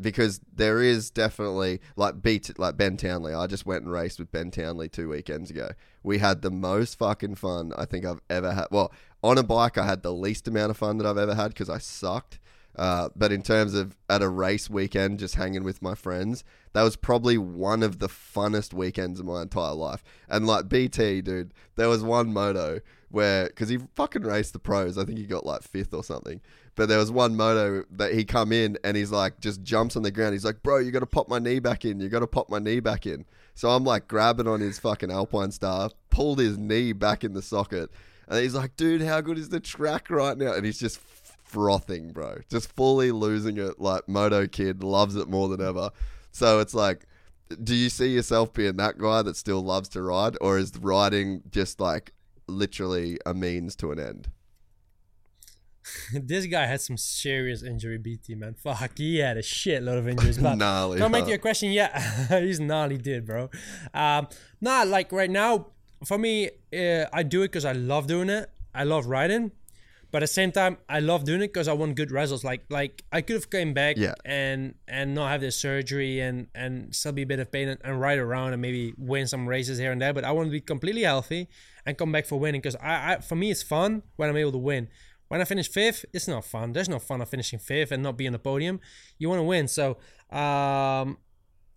because 0.00 0.40
there 0.54 0.80
is 0.80 1.10
definitely 1.10 1.80
like 1.96 2.22
beat 2.22 2.58
like 2.58 2.76
Ben 2.76 2.96
Townley. 2.96 3.34
I 3.34 3.46
just 3.46 3.66
went 3.66 3.84
and 3.84 3.92
raced 3.92 4.18
with 4.18 4.30
Ben 4.30 4.50
Townley 4.50 4.88
two 4.88 5.08
weekends 5.08 5.50
ago. 5.50 5.70
We 6.02 6.18
had 6.18 6.42
the 6.42 6.50
most 6.50 6.98
fucking 6.98 7.36
fun 7.36 7.72
I 7.76 7.84
think 7.84 8.04
I've 8.04 8.20
ever 8.30 8.52
had. 8.52 8.66
Well, 8.70 8.92
on 9.22 9.38
a 9.38 9.42
bike, 9.42 9.76
I 9.76 9.86
had 9.86 10.02
the 10.02 10.12
least 10.12 10.46
amount 10.46 10.70
of 10.70 10.76
fun 10.76 10.98
that 10.98 11.06
I've 11.06 11.18
ever 11.18 11.34
had 11.34 11.48
because 11.48 11.70
I 11.70 11.78
sucked. 11.78 12.38
Uh, 12.76 13.08
but 13.16 13.32
in 13.32 13.42
terms 13.42 13.74
of 13.74 13.96
at 14.08 14.22
a 14.22 14.28
race 14.28 14.70
weekend, 14.70 15.18
just 15.18 15.34
hanging 15.34 15.64
with 15.64 15.82
my 15.82 15.96
friends, 15.96 16.44
that 16.74 16.82
was 16.82 16.94
probably 16.94 17.36
one 17.36 17.82
of 17.82 17.98
the 17.98 18.08
funnest 18.08 18.72
weekends 18.72 19.18
of 19.18 19.26
my 19.26 19.42
entire 19.42 19.74
life. 19.74 20.04
And 20.28 20.46
like 20.46 20.68
BT, 20.68 21.22
dude, 21.22 21.52
there 21.74 21.88
was 21.88 22.04
one 22.04 22.32
moto 22.32 22.80
where, 23.10 23.46
because 23.46 23.68
he 23.68 23.78
fucking 23.96 24.22
raced 24.22 24.52
the 24.52 24.60
pros, 24.60 24.96
I 24.96 25.04
think 25.04 25.18
he 25.18 25.26
got 25.26 25.44
like 25.44 25.62
fifth 25.62 25.92
or 25.92 26.04
something. 26.04 26.40
But 26.78 26.88
there 26.88 26.98
was 26.98 27.10
one 27.10 27.34
moto 27.34 27.84
that 27.90 28.14
he 28.14 28.24
come 28.24 28.52
in 28.52 28.78
and 28.84 28.96
he's 28.96 29.10
like, 29.10 29.40
just 29.40 29.64
jumps 29.64 29.96
on 29.96 30.04
the 30.04 30.12
ground. 30.12 30.34
He's 30.34 30.44
like, 30.44 30.62
bro, 30.62 30.78
you 30.78 30.92
got 30.92 31.00
to 31.00 31.06
pop 31.06 31.28
my 31.28 31.40
knee 31.40 31.58
back 31.58 31.84
in. 31.84 31.98
You 31.98 32.08
got 32.08 32.20
to 32.20 32.28
pop 32.28 32.48
my 32.48 32.60
knee 32.60 32.78
back 32.78 33.04
in. 33.04 33.24
So 33.56 33.70
I'm 33.70 33.82
like 33.82 34.06
grabbing 34.06 34.46
on 34.46 34.60
his 34.60 34.78
fucking 34.78 35.10
Alpine 35.10 35.50
Star, 35.50 35.90
pulled 36.08 36.38
his 36.38 36.56
knee 36.56 36.92
back 36.92 37.24
in 37.24 37.32
the 37.32 37.42
socket. 37.42 37.90
And 38.28 38.40
he's 38.40 38.54
like, 38.54 38.76
dude, 38.76 39.02
how 39.02 39.20
good 39.20 39.38
is 39.38 39.48
the 39.48 39.58
track 39.58 40.08
right 40.08 40.38
now? 40.38 40.52
And 40.52 40.64
he's 40.64 40.78
just 40.78 41.00
frothing, 41.42 42.12
bro. 42.12 42.42
Just 42.48 42.72
fully 42.72 43.10
losing 43.10 43.58
it. 43.58 43.80
Like 43.80 44.08
Moto 44.08 44.46
Kid 44.46 44.84
loves 44.84 45.16
it 45.16 45.28
more 45.28 45.48
than 45.48 45.60
ever. 45.60 45.90
So 46.30 46.60
it's 46.60 46.74
like, 46.74 47.06
do 47.64 47.74
you 47.74 47.90
see 47.90 48.14
yourself 48.14 48.52
being 48.52 48.76
that 48.76 48.98
guy 48.98 49.22
that 49.22 49.36
still 49.36 49.62
loves 49.62 49.88
to 49.88 50.02
ride, 50.02 50.36
or 50.40 50.58
is 50.58 50.72
riding 50.78 51.42
just 51.50 51.80
like 51.80 52.12
literally 52.46 53.18
a 53.26 53.34
means 53.34 53.74
to 53.76 53.90
an 53.90 53.98
end? 53.98 54.28
This 56.12 56.46
guy 56.46 56.66
had 56.66 56.80
some 56.80 56.96
serious 56.96 57.62
injury, 57.62 57.98
BT 57.98 58.34
man. 58.34 58.54
Fuck, 58.54 58.96
he 58.98 59.18
had 59.18 59.36
a 59.36 59.42
shitload 59.42 59.98
of 59.98 60.08
injuries. 60.08 60.38
But 60.42 60.56
Gnarly, 60.56 61.00
huh? 61.00 61.08
to 61.08 61.28
your 61.28 61.38
question, 61.38 61.72
yeah, 61.72 62.40
he's 62.40 62.60
gnarly 62.60 62.98
dude, 62.98 63.26
bro. 63.26 63.50
Um, 63.94 64.28
nah, 64.60 64.82
like 64.84 65.12
right 65.12 65.30
now, 65.30 65.68
for 66.04 66.18
me, 66.18 66.50
uh, 66.76 67.04
I 67.12 67.22
do 67.22 67.42
it 67.42 67.48
because 67.48 67.64
I 67.64 67.72
love 67.72 68.06
doing 68.06 68.28
it. 68.30 68.50
I 68.74 68.84
love 68.84 69.06
riding, 69.06 69.50
but 70.12 70.18
at 70.22 70.28
the 70.28 70.34
same 70.34 70.52
time, 70.52 70.76
I 70.88 71.00
love 71.00 71.24
doing 71.24 71.40
it 71.42 71.48
because 71.48 71.66
I 71.66 71.72
want 71.72 71.96
good 71.96 72.10
results. 72.12 72.44
Like, 72.44 72.62
like 72.70 73.02
I 73.10 73.20
could 73.20 73.34
have 73.34 73.50
came 73.50 73.74
back 73.74 73.96
Yeah. 73.96 74.14
and 74.24 74.74
and 74.86 75.14
not 75.14 75.30
have 75.30 75.40
this 75.40 75.56
surgery 75.56 76.20
and 76.20 76.46
and 76.54 76.94
still 76.94 77.12
be 77.12 77.22
a 77.22 77.26
bit 77.26 77.40
of 77.40 77.50
pain 77.50 77.68
and, 77.68 77.80
and 77.82 78.00
ride 78.00 78.18
around 78.18 78.52
and 78.52 78.62
maybe 78.62 78.94
win 78.96 79.26
some 79.26 79.48
races 79.48 79.78
here 79.78 79.90
and 79.90 80.00
there. 80.00 80.12
But 80.12 80.24
I 80.24 80.30
want 80.30 80.46
to 80.46 80.52
be 80.52 80.60
completely 80.60 81.02
healthy 81.02 81.48
and 81.84 81.98
come 81.98 82.12
back 82.12 82.26
for 82.26 82.38
winning 82.38 82.60
because 82.60 82.76
I, 82.76 83.14
I 83.14 83.20
for 83.20 83.34
me 83.34 83.50
it's 83.50 83.62
fun 83.64 84.02
when 84.16 84.28
I'm 84.28 84.36
able 84.36 84.52
to 84.52 84.58
win. 84.58 84.88
When 85.28 85.40
I 85.40 85.44
finish 85.44 85.68
fifth, 85.68 86.04
it's 86.12 86.26
not 86.26 86.44
fun. 86.44 86.72
There's 86.72 86.88
no 86.88 86.98
fun 86.98 87.20
of 87.20 87.28
finishing 87.28 87.58
fifth 87.58 87.92
and 87.92 88.02
not 88.02 88.16
being 88.16 88.32
the 88.32 88.38
podium. 88.38 88.80
You 89.18 89.28
want 89.28 89.40
to 89.40 89.44
win. 89.44 89.68
So 89.68 89.98
um, 90.30 91.18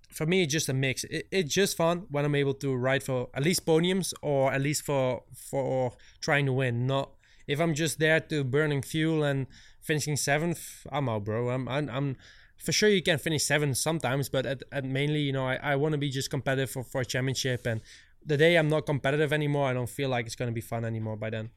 for 0.09 0.25
me, 0.25 0.43
it's 0.43 0.53
just 0.53 0.69
a 0.69 0.73
mix. 0.73 1.03
It, 1.05 1.27
it's 1.31 1.53
just 1.53 1.77
fun 1.77 2.07
when 2.09 2.25
I'm 2.25 2.35
able 2.35 2.53
to 2.55 2.73
ride 2.75 3.03
for 3.03 3.29
at 3.33 3.43
least 3.43 3.65
podiums 3.65 4.13
or 4.21 4.51
at 4.51 4.61
least 4.61 4.83
for 4.83 5.23
for 5.35 5.93
trying 6.21 6.45
to 6.45 6.53
win. 6.53 6.87
Not 6.87 7.11
if 7.47 7.59
I'm 7.59 7.73
just 7.73 7.99
there 7.99 8.19
to 8.19 8.43
burning 8.43 8.81
fuel 8.81 9.23
and 9.23 9.47
finishing 9.81 10.15
seventh. 10.15 10.87
I'm 10.91 11.09
out, 11.09 11.25
bro. 11.25 11.49
I'm 11.49 11.67
I'm, 11.67 11.89
I'm 11.89 12.17
for 12.57 12.71
sure 12.71 12.89
you 12.89 13.01
can 13.01 13.17
finish 13.17 13.43
seventh 13.43 13.77
sometimes, 13.77 14.29
but 14.29 14.45
at, 14.45 14.63
at 14.71 14.85
mainly, 14.85 15.21
you 15.21 15.33
know, 15.33 15.47
I, 15.47 15.55
I 15.55 15.75
want 15.75 15.93
to 15.93 15.97
be 15.97 16.09
just 16.09 16.29
competitive 16.29 16.69
for, 16.69 16.83
for 16.83 17.01
a 17.01 17.05
championship. 17.05 17.65
And 17.65 17.81
the 18.23 18.37
day 18.37 18.55
I'm 18.55 18.69
not 18.69 18.85
competitive 18.85 19.33
anymore, 19.33 19.67
I 19.67 19.73
don't 19.73 19.89
feel 19.89 20.09
like 20.09 20.27
it's 20.27 20.35
going 20.35 20.49
to 20.49 20.53
be 20.53 20.61
fun 20.61 20.85
anymore 20.85 21.17
by 21.17 21.31
then. 21.31 21.49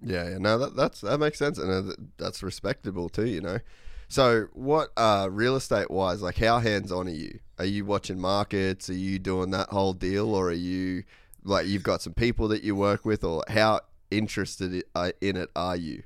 Yeah, 0.00 0.30
yeah, 0.30 0.38
no, 0.38 0.58
that 0.58 0.76
that's 0.76 1.00
that 1.00 1.18
makes 1.18 1.38
sense, 1.38 1.58
and 1.58 1.90
uh, 1.90 1.94
that's 2.18 2.42
respectable 2.42 3.08
too, 3.08 3.26
you 3.26 3.40
know. 3.40 3.58
So, 4.08 4.46
what 4.52 4.90
uh, 4.96 5.28
real 5.30 5.56
estate 5.56 5.90
wise, 5.90 6.22
like, 6.22 6.38
how 6.38 6.60
hands 6.60 6.92
on 6.92 7.08
are 7.08 7.10
you? 7.10 7.40
Are 7.58 7.64
you 7.64 7.84
watching 7.84 8.18
markets? 8.18 8.88
Are 8.88 8.94
you 8.94 9.18
doing 9.18 9.50
that 9.50 9.70
whole 9.70 9.92
deal, 9.92 10.34
or 10.34 10.48
are 10.50 10.52
you 10.52 11.02
like 11.44 11.66
you've 11.66 11.82
got 11.82 12.00
some 12.02 12.14
people 12.14 12.46
that 12.48 12.62
you 12.62 12.76
work 12.76 13.04
with, 13.04 13.24
or 13.24 13.42
how 13.48 13.80
interested 14.10 14.84
uh, 14.94 15.10
in 15.20 15.36
it 15.36 15.50
are 15.56 15.76
you? 15.76 16.04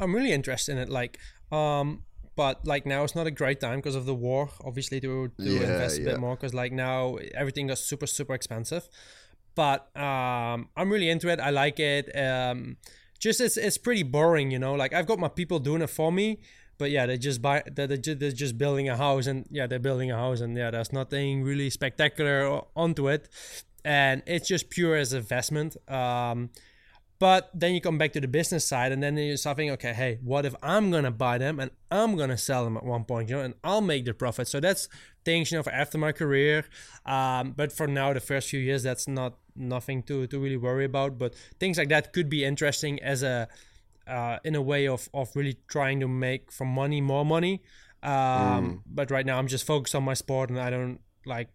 I'm 0.00 0.14
really 0.14 0.32
interested 0.32 0.72
in 0.72 0.78
it. 0.78 0.88
Like, 0.88 1.18
um, 1.52 2.02
but 2.36 2.66
like 2.66 2.84
now 2.86 3.04
it's 3.04 3.14
not 3.14 3.26
a 3.26 3.30
great 3.30 3.60
time 3.60 3.78
because 3.78 3.94
of 3.94 4.06
the 4.06 4.14
war. 4.14 4.50
Obviously, 4.64 5.00
to 5.00 5.30
to 5.40 5.60
Yeah, 5.60 5.62
invest 5.62 6.00
a 6.00 6.02
yeah. 6.02 6.10
bit 6.10 6.18
more 6.18 6.36
because 6.36 6.54
like 6.54 6.72
now 6.72 7.16
everything 7.34 7.68
got 7.68 7.78
super 7.78 8.06
super 8.06 8.34
expensive. 8.34 8.88
But 9.54 9.96
um, 9.96 10.68
I'm 10.76 10.90
really 10.90 11.10
into 11.10 11.28
it. 11.28 11.40
I 11.40 11.50
like 11.50 11.78
it. 11.78 12.14
Um, 12.16 12.76
just 13.18 13.40
it's 13.40 13.56
it's 13.56 13.78
pretty 13.78 14.02
boring, 14.02 14.50
you 14.50 14.58
know. 14.58 14.74
Like 14.74 14.92
I've 14.92 15.06
got 15.06 15.18
my 15.18 15.28
people 15.28 15.58
doing 15.58 15.82
it 15.82 15.90
for 15.90 16.10
me. 16.12 16.40
But 16.76 16.90
yeah, 16.90 17.06
they 17.06 17.18
just 17.18 17.40
buy. 17.40 17.62
They're, 17.70 17.86
they're 17.86 17.96
ju- 17.96 18.14
they're 18.16 18.32
just 18.32 18.58
building 18.58 18.88
a 18.88 18.96
house, 18.96 19.26
and 19.28 19.46
yeah, 19.50 19.66
they're 19.68 19.78
building 19.78 20.10
a 20.10 20.16
house, 20.16 20.40
and 20.40 20.56
yeah, 20.56 20.70
there's 20.72 20.92
nothing 20.92 21.44
really 21.44 21.70
spectacular 21.70 22.62
onto 22.74 23.08
it, 23.08 23.28
and 23.84 24.22
it's 24.26 24.48
just 24.48 24.70
pure 24.70 24.96
as 24.96 25.12
investment. 25.12 25.76
Um, 25.88 26.50
but 27.24 27.48
then 27.54 27.72
you 27.72 27.80
come 27.80 27.96
back 27.96 28.12
to 28.12 28.20
the 28.20 28.28
business 28.28 28.66
side, 28.66 28.92
and 28.92 29.02
then 29.02 29.16
you're 29.16 29.38
start 29.38 29.56
thinking, 29.56 29.72
okay, 29.72 29.94
hey, 29.94 30.18
what 30.22 30.44
if 30.44 30.54
I'm 30.62 30.90
gonna 30.90 31.10
buy 31.10 31.38
them 31.38 31.58
and 31.58 31.70
I'm 31.90 32.16
gonna 32.16 32.36
sell 32.36 32.64
them 32.64 32.76
at 32.76 32.84
one 32.84 33.04
point, 33.04 33.30
you 33.30 33.36
know, 33.36 33.40
and 33.40 33.54
I'll 33.64 33.80
make 33.80 34.04
the 34.04 34.12
profit. 34.12 34.46
So 34.46 34.60
that's 34.60 34.90
things, 35.24 35.50
you 35.50 35.56
know, 35.56 35.62
for 35.62 35.72
after 35.72 35.96
my 35.96 36.12
career. 36.12 36.66
Um, 37.06 37.54
but 37.56 37.72
for 37.72 37.86
now, 37.86 38.12
the 38.12 38.20
first 38.20 38.50
few 38.50 38.60
years, 38.60 38.82
that's 38.82 39.08
not 39.08 39.38
nothing 39.56 40.02
to 40.02 40.26
to 40.26 40.38
really 40.38 40.58
worry 40.58 40.84
about. 40.84 41.16
But 41.16 41.34
things 41.58 41.78
like 41.78 41.88
that 41.88 42.12
could 42.12 42.28
be 42.28 42.44
interesting 42.44 43.02
as 43.02 43.22
a 43.22 43.48
uh, 44.06 44.36
in 44.44 44.54
a 44.54 44.60
way 44.60 44.86
of 44.86 45.08
of 45.14 45.34
really 45.34 45.56
trying 45.66 46.00
to 46.00 46.08
make 46.08 46.52
from 46.52 46.68
money 46.68 47.00
more 47.00 47.24
money. 47.24 47.62
Um, 48.02 48.82
But 48.86 49.10
right 49.10 49.24
now, 49.24 49.38
I'm 49.38 49.48
just 49.48 49.66
focused 49.66 49.94
on 49.94 50.04
my 50.04 50.16
sport, 50.24 50.50
and 50.50 50.58
I 50.58 50.68
don't 50.68 51.00
like 51.24 51.48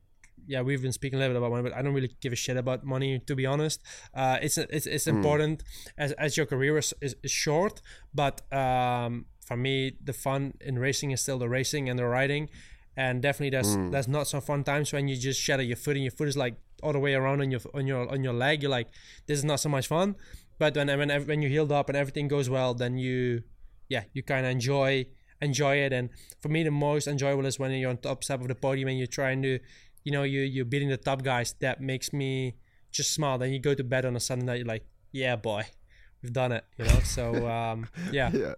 yeah, 0.48 0.62
we've 0.62 0.82
been 0.82 0.92
speaking 0.92 1.18
a 1.18 1.20
little 1.20 1.34
bit 1.34 1.38
about 1.40 1.52
money, 1.52 1.64
but 1.64 1.74
I 1.74 1.82
don't 1.82 1.94
really 1.94 2.16
give 2.22 2.34
a 2.34 2.36
shit 2.36 2.58
about 2.58 2.84
money 2.84 3.20
to 3.20 3.36
be 3.36 3.46
honest. 3.46 3.82
Uh, 4.14 4.38
it's 4.42 4.58
it's 4.58 4.86
it's 4.86 5.08
important 5.08 5.64
as 5.98 6.12
as 6.14 6.38
your 6.38 6.46
career 6.46 6.78
is, 6.78 6.94
is, 7.02 7.16
is 7.24 7.32
short, 7.32 7.82
but 8.14 8.42
um, 8.54 9.26
for 9.46 9.58
me, 9.58 9.94
the 10.04 10.14
fun 10.14 10.54
in 10.62 10.78
racing 10.80 11.12
is 11.12 11.22
still 11.22 11.40
the 11.40 11.50
racing 11.50 11.90
and 11.90 11.98
the 11.98 12.06
riding, 12.06 12.50
and 12.96 13.22
definitely 13.22 13.52
there's 13.52 13.76
there's 13.92 14.08
not 14.08 14.28
some 14.28 14.42
fun 14.42 14.64
times 14.64 14.94
when 14.94 15.08
you 15.08 15.16
just 15.16 15.40
shatter 15.40 15.64
your 15.64 15.78
foot 15.78 15.96
and 15.96 16.04
your 16.04 16.12
foot 16.12 16.28
is 16.28 16.38
like 16.38 16.56
all 16.84 16.94
the 16.94 17.00
way 17.00 17.14
around 17.14 17.42
on 17.42 17.52
your 17.52 17.62
on 17.74 17.88
your 17.88 18.10
on 18.10 18.24
your 18.24 18.34
leg. 18.34 18.62
You're 18.62 18.72
like, 18.72 18.90
this 19.28 19.38
is 19.38 19.46
not 19.46 19.60
so 19.60 19.70
much 19.70 19.88
fun. 19.88 20.16
But 20.58 20.76
when 20.76 20.88
when 20.88 21.10
when 21.26 21.42
you're 21.42 21.52
healed 21.52 21.72
up 21.72 21.90
and 21.90 21.98
everything 21.98 22.28
goes 22.28 22.50
well, 22.50 22.74
then 22.74 22.98
you 22.98 23.44
yeah 23.88 24.04
you 24.14 24.22
kind 24.24 24.46
of 24.46 24.52
enjoy 24.52 25.06
enjoy 25.42 25.78
it 25.78 25.94
and 25.94 26.10
for 26.42 26.50
me 26.50 26.64
the 26.64 26.72
most 26.72 27.08
enjoyable 27.08 27.46
is 27.46 27.58
when 27.58 27.72
you're 27.72 27.90
on 27.90 27.98
top 27.98 28.24
step 28.24 28.42
of 28.42 28.48
the 28.48 28.56
podium 28.56 28.90
and 28.90 28.98
you're 28.98 29.08
trying 29.08 29.42
to 29.42 29.58
you 30.04 30.12
know 30.12 30.24
you 30.24 30.42
you're 30.42 30.66
beating 30.66 30.90
the 30.90 30.98
top 30.98 31.22
guys 31.24 31.56
that 31.60 31.82
makes 31.82 32.12
me 32.14 32.56
just 32.92 33.14
smile 33.14 33.38
then 33.38 33.52
you 33.52 33.60
go 33.60 33.74
to 33.74 33.84
bed 33.84 34.06
on 34.06 34.16
a 34.16 34.20
sunday 34.20 34.46
night 34.46 34.58
you're 34.60 34.66
like 34.68 34.86
yeah 35.12 35.36
boy 35.36 35.64
we've 36.24 36.34
done 36.34 36.52
it 36.52 36.66
you 36.78 36.86
know 36.86 37.00
so 37.02 37.48
um 37.52 37.88
yeah 38.12 38.32
Yeah. 38.34 38.54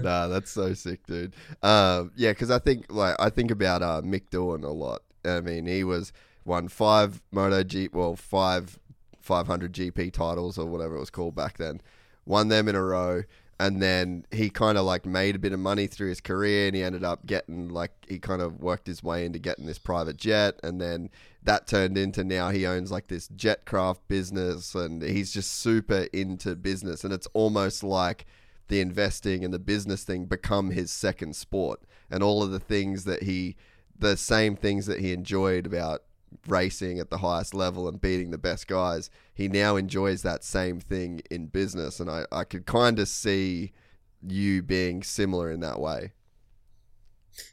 nah, 0.00 0.28
that's 0.28 0.50
so 0.52 0.74
sick, 0.74 1.04
dude. 1.08 1.34
Um, 1.60 2.12
yeah, 2.14 2.30
because 2.30 2.52
I 2.52 2.60
think 2.60 2.86
like 2.88 3.16
I 3.18 3.30
think 3.30 3.50
about 3.50 3.82
uh, 3.82 4.00
Mick 4.00 4.28
Doohan 4.30 4.62
a 4.62 4.68
lot. 4.70 5.02
I 5.24 5.40
mean, 5.40 5.66
he 5.66 5.82
was 5.82 6.12
won 6.44 6.68
five 6.68 7.20
Moto 7.32 7.64
G, 7.64 7.88
well, 7.92 8.14
five 8.14 8.78
500 9.20 9.72
GP 9.72 10.12
titles 10.12 10.56
or 10.56 10.66
whatever 10.66 10.94
it 10.96 11.00
was 11.00 11.10
called 11.10 11.34
back 11.34 11.58
then. 11.58 11.80
Won 12.26 12.46
them 12.46 12.68
in 12.68 12.76
a 12.76 12.82
row, 12.82 13.22
and 13.58 13.80
then 13.82 14.24
he 14.30 14.50
kind 14.50 14.76
of 14.76 14.84
like 14.84 15.06
made 15.06 15.36
a 15.36 15.38
bit 15.38 15.52
of 15.52 15.60
money 15.60 15.86
through 15.86 16.08
his 16.08 16.20
career, 16.20 16.66
and 16.66 16.76
he 16.76 16.82
ended 16.82 17.04
up 17.04 17.26
getting 17.26 17.68
like 17.68 17.92
he 18.08 18.18
kind 18.18 18.42
of 18.42 18.60
worked 18.60 18.86
his 18.86 19.02
way 19.02 19.24
into 19.24 19.38
getting 19.38 19.66
this 19.66 19.78
private 19.78 20.16
jet, 20.16 20.58
and 20.62 20.80
then 20.80 21.10
that 21.42 21.66
turned 21.66 21.98
into 21.98 22.24
now 22.24 22.50
he 22.50 22.66
owns 22.66 22.90
like 22.90 23.08
this 23.08 23.28
jetcraft 23.28 24.00
business, 24.08 24.74
and 24.74 25.02
he's 25.02 25.32
just 25.32 25.52
super 25.52 26.06
into 26.12 26.54
business, 26.56 27.04
and 27.04 27.12
it's 27.12 27.28
almost 27.34 27.82
like 27.82 28.26
the 28.68 28.80
investing 28.80 29.44
and 29.44 29.52
the 29.52 29.58
business 29.58 30.04
thing 30.04 30.24
become 30.24 30.70
his 30.70 30.90
second 30.90 31.36
sport. 31.36 31.80
And 32.10 32.22
all 32.22 32.42
of 32.42 32.50
the 32.50 32.60
things 32.60 33.04
that 33.04 33.22
he 33.22 33.56
the 33.98 34.16
same 34.16 34.56
things 34.56 34.86
that 34.86 35.00
he 35.00 35.12
enjoyed 35.12 35.66
about 35.66 36.02
racing 36.46 36.98
at 36.98 37.10
the 37.10 37.18
highest 37.18 37.54
level 37.54 37.88
and 37.88 38.00
beating 38.00 38.30
the 38.30 38.38
best 38.38 38.66
guys 38.66 39.10
he 39.34 39.48
now 39.48 39.76
enjoys 39.76 40.22
that 40.22 40.44
same 40.44 40.80
thing 40.80 41.20
in 41.30 41.46
business 41.46 42.00
and 42.00 42.10
i, 42.10 42.24
I 42.32 42.44
could 42.44 42.66
kind 42.66 42.98
of 42.98 43.08
see 43.08 43.72
you 44.26 44.62
being 44.62 45.02
similar 45.02 45.50
in 45.50 45.60
that 45.60 45.80
way. 45.80 46.12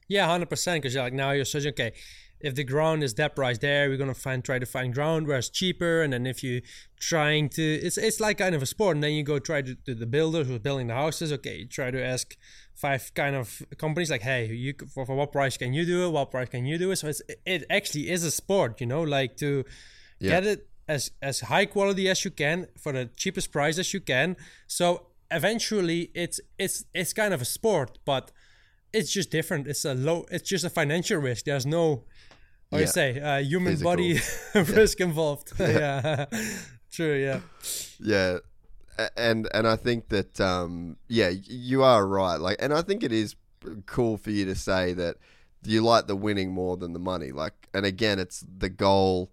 Yeah, 0.07 0.27
hundred 0.27 0.49
percent. 0.49 0.81
Because 0.81 0.93
you're 0.93 1.03
like 1.03 1.13
now 1.13 1.31
you're 1.31 1.45
searching. 1.45 1.69
Okay, 1.69 1.93
if 2.41 2.55
the 2.55 2.63
ground 2.63 3.03
is 3.03 3.13
that 3.15 3.35
price 3.35 3.57
there, 3.57 3.89
we're 3.89 3.97
gonna 3.97 4.13
find 4.13 4.43
try 4.43 4.59
to 4.59 4.65
find 4.65 4.93
ground 4.93 5.27
where 5.27 5.37
it's 5.37 5.49
cheaper. 5.49 6.01
And 6.01 6.13
then 6.13 6.25
if 6.25 6.43
you 6.43 6.61
trying 6.99 7.49
to, 7.49 7.61
it's 7.61 7.97
it's 7.97 8.19
like 8.19 8.37
kind 8.37 8.55
of 8.55 8.61
a 8.61 8.65
sport. 8.65 8.95
And 8.95 9.03
then 9.03 9.13
you 9.13 9.23
go 9.23 9.39
try 9.39 9.61
to, 9.61 9.75
to 9.75 9.93
the 9.95 10.05
builder 10.05 10.43
who's 10.43 10.59
building 10.59 10.87
the 10.87 10.93
houses. 10.95 11.31
Okay, 11.33 11.57
you 11.59 11.67
try 11.67 11.91
to 11.91 12.01
ask 12.03 12.35
five 12.75 13.11
kind 13.13 13.35
of 13.35 13.61
companies 13.77 14.09
like, 14.09 14.21
hey, 14.21 14.45
you 14.47 14.73
for, 14.93 15.05
for 15.05 15.15
what 15.15 15.31
price 15.31 15.57
can 15.57 15.73
you 15.73 15.85
do 15.85 16.05
it? 16.05 16.09
What 16.11 16.31
price 16.31 16.49
can 16.49 16.65
you 16.65 16.77
do 16.77 16.91
it? 16.91 16.95
So 16.97 17.07
it's 17.07 17.21
it 17.45 17.65
actually 17.69 18.09
is 18.09 18.23
a 18.23 18.31
sport. 18.31 18.79
You 18.81 18.87
know, 18.87 19.01
like 19.03 19.35
to 19.37 19.65
Yeah. 20.19 20.29
get 20.31 20.45
it 20.45 20.67
as 20.87 21.11
as 21.21 21.41
high 21.41 21.65
quality 21.65 22.09
as 22.09 22.23
you 22.25 22.31
can 22.31 22.67
for 22.77 22.91
the 22.93 23.09
cheapest 23.15 23.51
price 23.51 23.77
as 23.77 23.93
you 23.93 23.99
can. 24.01 24.35
So 24.67 25.07
eventually, 25.31 26.09
it's 26.13 26.39
it's 26.57 26.85
it's 26.93 27.13
kind 27.13 27.33
of 27.33 27.41
a 27.41 27.45
sport, 27.45 27.99
but 28.05 28.31
it's 28.91 29.11
just 29.11 29.29
different. 29.29 29.67
It's 29.67 29.85
a 29.85 29.93
low. 29.93 30.25
It's 30.31 30.49
just 30.49 30.65
a 30.65 30.69
financial 30.69 31.19
risk. 31.21 31.45
There's 31.45 31.65
no, 31.65 32.05
you 32.71 32.79
Yeah. 32.79 32.85
say, 32.85 33.19
uh, 33.19 33.37
human 33.39 33.73
Physical. 33.73 33.91
body 33.91 34.19
risk 34.73 34.99
involved. 34.99 35.53
yeah, 35.59 36.25
true. 36.91 37.15
Yeah, 37.15 37.39
Yeah, 37.99 38.39
and 39.17 39.47
and 39.53 39.67
I 39.67 39.75
think 39.75 40.09
that 40.09 40.39
um, 40.41 40.97
yeah, 41.07 41.29
you 41.29 41.83
are 41.83 42.05
right. 42.05 42.37
Like, 42.39 42.57
and 42.59 42.73
I 42.73 42.81
think 42.81 43.03
it 43.03 43.11
is 43.11 43.35
cool 43.85 44.17
for 44.17 44.31
you 44.31 44.45
to 44.45 44.55
say 44.55 44.93
that 44.93 45.17
you 45.63 45.81
like 45.81 46.07
the 46.07 46.15
winning 46.15 46.51
more 46.53 46.77
than 46.77 46.93
the 46.93 46.99
money. 46.99 47.31
Like, 47.31 47.53
and 47.73 47.85
again, 47.85 48.19
it's 48.19 48.45
the 48.57 48.69
goal. 48.69 49.31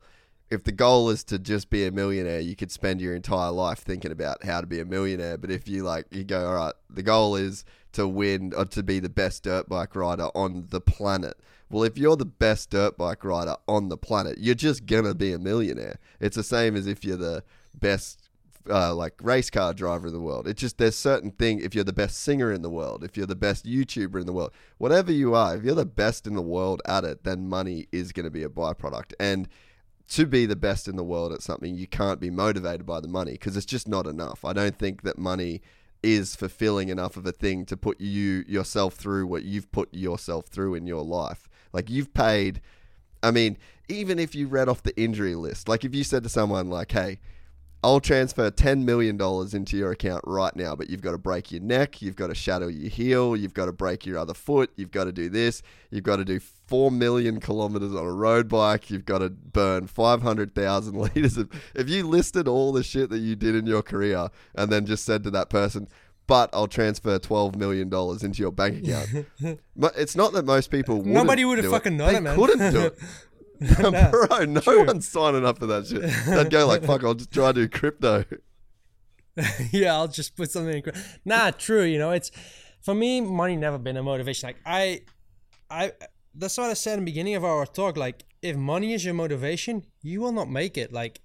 If 0.48 0.62
the 0.62 0.73
goal 0.73 1.10
is 1.10 1.24
to 1.24 1.39
just 1.40 1.70
be 1.70 1.86
a 1.86 1.90
millionaire, 1.90 2.39
you 2.40 2.55
could 2.55 2.70
spend 2.70 3.00
your 3.00 3.15
entire 3.16 3.50
life 3.50 3.78
thinking 3.81 4.12
about 4.12 4.44
how 4.44 4.60
to 4.60 4.66
be 4.66 4.78
a 4.81 4.84
millionaire. 4.84 5.36
But 5.36 5.50
if 5.50 5.66
you 5.68 5.82
like, 5.82 6.06
you 6.12 6.23
go, 6.24 6.47
all 6.47 6.55
right, 6.55 6.74
the 6.89 7.02
goal 7.02 7.34
is 7.36 7.65
to 7.92 8.06
win 8.06 8.52
or 8.56 8.65
to 8.66 8.82
be 8.84 9.00
the 9.00 9.08
best 9.08 9.42
dirt 9.42 9.68
bike 9.68 9.97
rider 9.97 10.28
on 10.36 10.66
the 10.70 10.81
planet. 10.81 11.36
Well, 11.69 11.85
if 11.85 11.99
you're 11.99 12.17
the 12.17 12.25
best 12.25 12.70
dirt 12.70 12.97
bike 12.97 13.25
rider 13.25 13.57
on 13.67 13.89
the 13.89 13.97
planet, 13.97 14.39
you're 14.39 14.55
just 14.55 14.86
gonna 14.86 15.15
be 15.15 15.33
a 15.33 15.39
millionaire. 15.39 15.99
It's 16.20 16.36
the 16.36 16.43
same 16.43 16.77
as 16.77 16.86
if 16.86 17.05
you're 17.05 17.17
the 17.17 17.43
best 17.75 18.27
uh, 18.69 18.95
like 18.95 19.15
race 19.23 19.51
car 19.51 19.73
driver 19.73 20.09
in 20.09 20.12
the 20.12 20.20
world. 20.20 20.47
It's 20.47 20.61
just 20.61 20.78
there's 20.78 20.97
certain 20.97 21.31
thing. 21.31 21.61
If 21.61 21.75
you're 21.75 21.85
the 21.85 21.93
best 21.93 22.20
singer 22.23 22.53
in 22.53 22.62
the 22.62 22.70
world, 22.70 23.05
if 23.05 23.17
you're 23.17 23.27
the 23.27 23.36
best 23.36 23.65
YouTuber 23.65 24.20
in 24.20 24.27
the 24.27 24.33
world, 24.33 24.53
whatever 24.78 25.12
you 25.12 25.35
are, 25.35 25.57
if 25.57 25.65
you're 25.65 25.75
the 25.75 25.85
best 25.86 26.27
in 26.27 26.35
the 26.35 26.43
world 26.43 26.83
at 26.86 27.05
it, 27.05 27.25
then 27.25 27.49
money 27.49 27.86
is 27.93 28.12
going 28.12 28.25
to 28.25 28.31
be 28.31 28.43
a 28.43 28.49
byproduct. 28.49 29.12
And 29.19 29.49
to 30.09 30.27
be 30.27 30.47
the 30.47 30.57
best 30.57 30.89
in 30.89 30.97
the 30.97 31.05
world 31.05 31.33
at 31.33 31.43
something, 31.43 31.75
you 31.75 31.86
can't 31.86 32.20
be 32.20 32.31
motivated 32.31 32.86
by 32.86 33.01
the 33.01 33.09
money 33.09 33.33
because 33.33 33.57
it's 33.57 33.67
just 33.67 33.89
not 33.89 34.07
enough. 34.07 34.45
I 34.45 34.53
don't 34.53 34.78
think 34.78 35.03
that 35.03 35.19
money 35.19 35.62
is 36.03 36.36
fulfilling 36.36 36.89
enough 36.89 37.17
of 37.17 37.27
a 37.27 37.33
thing 37.33 37.65
to 37.67 37.77
put 37.77 38.01
you 38.01 38.45
yourself 38.47 38.95
through 38.95 39.27
what 39.27 39.43
you've 39.43 39.70
put 39.73 39.93
yourself 39.93 40.47
through 40.47 40.75
in 40.75 40.86
your 40.86 41.03
life. 41.03 41.49
Like 41.77 41.91
you've 41.91 42.15
paid 42.15 42.63
I 43.23 43.31
mean, 43.31 43.59
even 43.89 44.19
if 44.19 44.35
you 44.35 44.47
read 44.47 44.69
off 44.69 44.83
the 44.83 44.99
injury 45.01 45.35
list, 45.35 45.69
like 45.69 45.85
if 45.85 45.95
you 45.95 46.05
said 46.05 46.23
to 46.23 46.29
someone 46.29 46.71
like, 46.71 46.93
"Hey, 46.93 47.19
I'll 47.87 48.01
transfer 48.01 48.51
$10 48.51 48.83
million 48.85 49.21
into 49.55 49.77
your 49.77 49.93
account 49.93 50.25
right 50.27 50.55
now, 50.57 50.75
but 50.75 50.91
you've 50.91 51.03
got 51.03 51.13
to 51.13 51.19
break 51.19 51.53
your 51.53 51.61
neck, 51.61 52.03
you've 52.03 52.17
got 52.17 52.29
to 52.29 52.35
shadow 52.35 52.67
your 52.67 52.91
heel, 52.91 53.37
you've 53.37 53.55
got 53.55 53.67
to 53.67 53.73
break 53.73 54.05
your 54.05 54.19
other 54.19 54.35
foot, 54.35 54.73
you've 54.77 54.91
got 54.91 55.05
to 55.05 55.13
do 55.13 55.29
this, 55.29 55.63
you've 55.91 56.03
got 56.03 56.17
to 56.17 56.25
do 56.25 56.41
4 56.41 56.91
million 56.91 57.39
kilometers 57.39 57.95
on 57.95 58.05
a 58.05 58.13
road 58.13 58.49
bike, 58.49 58.91
you've 58.91 59.05
got 59.05 59.19
to 59.19 59.31
burn 59.31 59.87
500,000 59.87 60.95
liters 61.15 61.37
of. 61.37 61.49
If 61.77 61.89
you 61.89 62.09
listed 62.09 62.49
all 62.49 62.73
the 62.73 62.83
shit 62.83 63.09
that 63.11 63.19
you 63.19 63.37
did 63.37 63.55
in 63.55 63.67
your 63.67 63.83
career 63.83 64.31
and 64.57 64.73
then 64.73 64.85
just 64.85 65.05
said 65.05 65.23
to 65.23 65.31
that 65.31 65.49
person, 65.49 65.87
but 66.27 66.51
I'll 66.53 66.67
transfer 66.67 67.19
$12 67.19 67.57
million 67.57 67.87
into 67.93 68.43
your 68.43 68.53
bank 68.53 68.85
account. 68.87 69.27
Mo- 69.77 69.91
it's 69.97 70.17
not 70.17 70.33
that 70.33 70.45
most 70.45 70.71
people 70.71 70.97
wouldn't 70.97 71.15
Nobody 71.15 71.43
do 71.43 71.53
it. 71.55 71.71
fucking 71.71 71.97
known 71.97 72.09
They 72.13 72.17
it, 72.19 72.23
man. 72.23 72.37
couldn't 72.37 72.73
do 72.73 72.81
it. 72.87 72.99
Bro, 74.11 74.45
no 74.45 74.61
one's 74.85 75.09
signing 75.09 75.47
up 75.47 75.59
for 75.59 75.67
that 75.67 75.87
shit. 75.87 76.03
They'd 76.27 76.51
go 76.51 76.67
like, 76.67 76.85
"Fuck, 76.85 77.03
I'll 77.05 77.15
just 77.15 77.31
try 77.33 77.53
to 77.53 77.55
do 77.55 77.69
crypto." 77.69 78.25
yeah. 79.73 79.95
I'll 79.95 80.09
just 80.09 80.37
put 80.37 80.51
something. 80.51 80.75
In, 80.77 80.83
cr- 80.83 80.91
nah, 81.25 81.51
true. 81.53 81.83
You 81.83 81.99
know, 81.99 82.11
it's 82.11 82.31
for 82.83 82.95
me. 82.95 83.23
Money 83.23 83.57
never 83.57 83.79
been 83.79 83.97
a 83.97 84.03
motivation. 84.03 84.49
Like 84.49 84.57
I, 84.67 85.03
I. 85.71 85.93
That's 86.35 86.59
what 86.59 86.69
I 86.69 86.75
said 86.75 86.99
in 86.99 87.05
the 87.07 87.11
beginning 87.11 87.35
of 87.35 87.47
our 87.47 87.65
talk. 87.65 87.97
Like, 87.97 88.25
if 88.43 88.57
money 88.57 88.93
is 88.93 89.07
your 89.07 89.15
motivation, 89.15 89.87
you 90.03 90.21
will 90.21 90.33
not 90.33 90.51
make 90.51 90.77
it. 90.77 90.93
Like, 90.93 91.23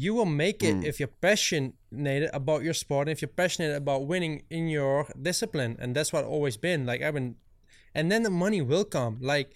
you 0.00 0.14
will 0.14 0.32
make 0.44 0.62
it 0.62 0.76
hmm. 0.76 0.82
if 0.82 0.98
you're 0.98 1.16
passionate 1.28 2.30
about 2.32 2.62
your 2.62 2.72
sport, 2.72 3.06
and 3.06 3.12
if 3.12 3.20
you're 3.20 3.36
passionate 3.42 3.76
about 3.76 4.06
winning 4.06 4.44
in 4.48 4.66
your 4.66 5.06
discipline, 5.20 5.76
and 5.78 5.94
that's 5.94 6.10
what 6.10 6.24
I've 6.24 6.30
always 6.30 6.56
been. 6.56 6.86
Like 6.86 7.02
I've 7.02 7.12
been, 7.12 7.36
and 7.94 8.10
then 8.10 8.22
the 8.22 8.30
money 8.30 8.62
will 8.62 8.84
come. 8.84 9.18
Like, 9.20 9.52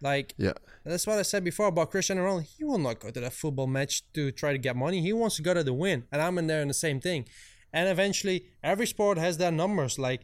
like 0.00 0.32
Yeah, 0.36 0.52
that's 0.84 1.08
what 1.08 1.18
I 1.18 1.22
said 1.22 1.42
before 1.42 1.66
about 1.66 1.90
Cristiano 1.90 2.22
Ronaldo. 2.22 2.46
He 2.56 2.62
will 2.62 2.78
not 2.78 3.00
go 3.00 3.10
to 3.10 3.20
that 3.20 3.32
football 3.32 3.66
match 3.66 4.04
to 4.12 4.30
try 4.30 4.52
to 4.52 4.58
get 4.58 4.76
money. 4.76 5.00
He 5.00 5.12
wants 5.12 5.34
to 5.36 5.42
go 5.42 5.54
to 5.54 5.64
the 5.64 5.74
win, 5.74 6.04
and 6.12 6.22
I'm 6.22 6.38
in 6.38 6.46
there 6.46 6.62
in 6.62 6.68
the 6.68 6.82
same 6.86 7.00
thing. 7.00 7.24
And 7.72 7.88
eventually, 7.88 8.46
every 8.62 8.86
sport 8.86 9.18
has 9.18 9.38
their 9.38 9.50
numbers. 9.50 9.98
Like 9.98 10.20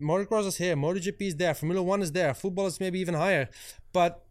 motocross 0.00 0.46
is 0.46 0.56
here, 0.56 0.74
MotoGP 0.74 1.20
is 1.20 1.36
there, 1.36 1.52
Formula 1.52 1.82
One 1.82 2.00
is 2.00 2.12
there, 2.12 2.32
football 2.32 2.66
is 2.66 2.80
maybe 2.80 2.98
even 3.00 3.14
higher. 3.14 3.50
But 3.92 4.24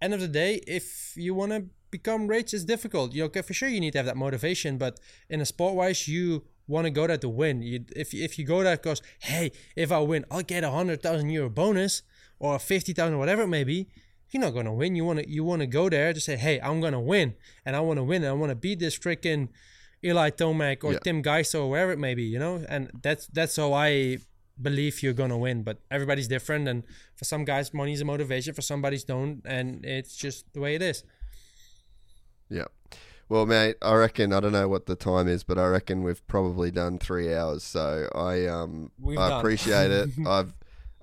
end 0.00 0.14
of 0.14 0.20
the 0.20 0.28
day, 0.28 0.62
if 0.68 1.14
you 1.16 1.34
want 1.34 1.50
to 1.50 1.64
become 1.90 2.26
rich, 2.26 2.52
is 2.54 2.64
difficult. 2.64 3.14
You 3.14 3.24
okay, 3.24 3.42
for 3.42 3.54
sure 3.54 3.68
you 3.68 3.80
need 3.80 3.92
to 3.92 3.98
have 3.98 4.06
that 4.06 4.16
motivation, 4.16 4.78
but 4.78 5.00
in 5.28 5.40
a 5.40 5.46
sport 5.46 5.74
wise, 5.74 6.06
you 6.08 6.44
want 6.66 6.84
to 6.86 6.90
go 6.90 7.06
there 7.06 7.18
to 7.18 7.28
win. 7.28 7.62
You, 7.62 7.84
if 7.96 8.14
if 8.14 8.38
you 8.38 8.44
go 8.44 8.62
there 8.62 8.76
because 8.76 9.02
hey, 9.20 9.52
if 9.76 9.90
I 9.92 9.98
win, 10.00 10.24
I'll 10.30 10.42
get 10.42 10.64
a 10.64 10.70
hundred 10.70 11.02
thousand 11.02 11.30
euro 11.30 11.50
bonus 11.50 12.02
or 12.38 12.58
fifty 12.58 12.92
thousand, 12.92 13.18
whatever 13.18 13.42
it 13.42 13.48
may 13.48 13.64
be. 13.64 13.88
You're 14.30 14.42
not 14.42 14.54
gonna 14.54 14.72
win. 14.72 14.94
You 14.94 15.04
wanna 15.04 15.24
you 15.26 15.42
wanna 15.42 15.66
go 15.66 15.88
there 15.88 16.12
to 16.12 16.20
say, 16.20 16.36
hey, 16.36 16.60
I'm 16.60 16.80
gonna 16.80 17.00
win, 17.00 17.34
and 17.64 17.74
I 17.74 17.80
want 17.80 17.98
to 17.98 18.04
win, 18.04 18.22
and 18.22 18.30
I 18.30 18.34
want 18.34 18.50
to 18.50 18.54
beat 18.56 18.78
this 18.78 18.96
freaking 18.96 19.48
Eli 20.04 20.30
Tomac 20.30 20.84
or 20.84 20.92
Yeah. 20.92 20.98
Tim 21.02 21.22
Gajser 21.22 21.60
or 21.60 21.70
wherever 21.70 21.90
it 21.92 21.98
may 21.98 22.14
be. 22.14 22.22
You 22.22 22.38
know, 22.38 22.64
and 22.68 22.90
that's 23.02 23.26
that's 23.26 23.56
how 23.56 23.72
I 23.72 24.18
believe 24.62 25.02
you're 25.02 25.14
gonna 25.14 25.36
win. 25.36 25.64
But 25.64 25.78
everybody's 25.90 26.28
different, 26.28 26.68
and 26.68 26.84
for 27.16 27.24
some 27.24 27.44
guys, 27.44 27.74
money's 27.74 28.00
a 28.00 28.04
motivation. 28.04 28.54
For 28.54 28.62
somebody's 28.62 29.02
don't, 29.02 29.42
and 29.44 29.84
it's 29.84 30.14
just 30.16 30.52
the 30.54 30.60
way 30.60 30.76
it 30.76 30.82
is. 30.82 31.02
Yeah. 32.50 32.64
Well, 33.28 33.46
mate, 33.46 33.76
I 33.80 33.94
reckon 33.94 34.32
I 34.32 34.40
don't 34.40 34.50
know 34.52 34.66
what 34.68 34.86
the 34.86 34.96
time 34.96 35.28
is, 35.28 35.44
but 35.44 35.56
I 35.56 35.66
reckon 35.68 36.02
we've 36.02 36.26
probably 36.26 36.72
done 36.72 36.98
three 36.98 37.32
hours. 37.32 37.62
So 37.62 38.08
I 38.14 38.46
um 38.46 38.90
We've 39.00 39.18
I 39.18 39.28
done. 39.28 39.38
appreciate 39.40 39.90
it. 39.92 40.10
I've 40.26 40.54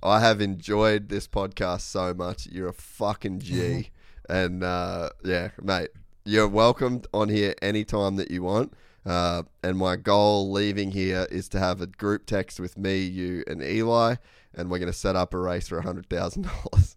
I 0.03 0.19
have 0.19 0.41
enjoyed 0.41 1.07
this 1.09 1.27
podcast 1.27 1.81
so 1.81 2.13
much. 2.13 2.45
You're 2.47 2.67
a 2.69 2.73
fucking 2.73 3.39
G, 3.39 3.91
and 4.29 4.63
uh, 4.63 5.09
yeah, 5.23 5.49
mate, 5.63 5.89
you're 6.25 6.47
welcome 6.49 7.01
on 7.13 7.29
here 7.29 7.55
anytime 7.61 8.17
that 8.17 8.29
you 8.29 8.43
want. 8.43 8.73
Uh, 9.05 9.43
and 9.63 9.77
my 9.77 9.95
goal 9.95 10.51
leaving 10.51 10.91
here 10.91 11.27
is 11.31 11.47
to 11.47 11.59
have 11.59 11.79
a 11.79 11.87
group 11.87 12.25
text 12.25 12.59
with 12.59 12.77
me, 12.77 12.99
you, 12.99 13.41
and 13.47 13.63
Eli, 13.63 14.15
and 14.53 14.69
we're 14.69 14.79
going 14.79 14.91
to 14.91 14.97
set 14.97 15.15
up 15.15 15.33
a 15.33 15.37
race 15.37 15.69
for 15.69 15.77
a 15.77 15.83
hundred 15.83 16.09
thousand 16.09 16.41
dollars. 16.43 16.96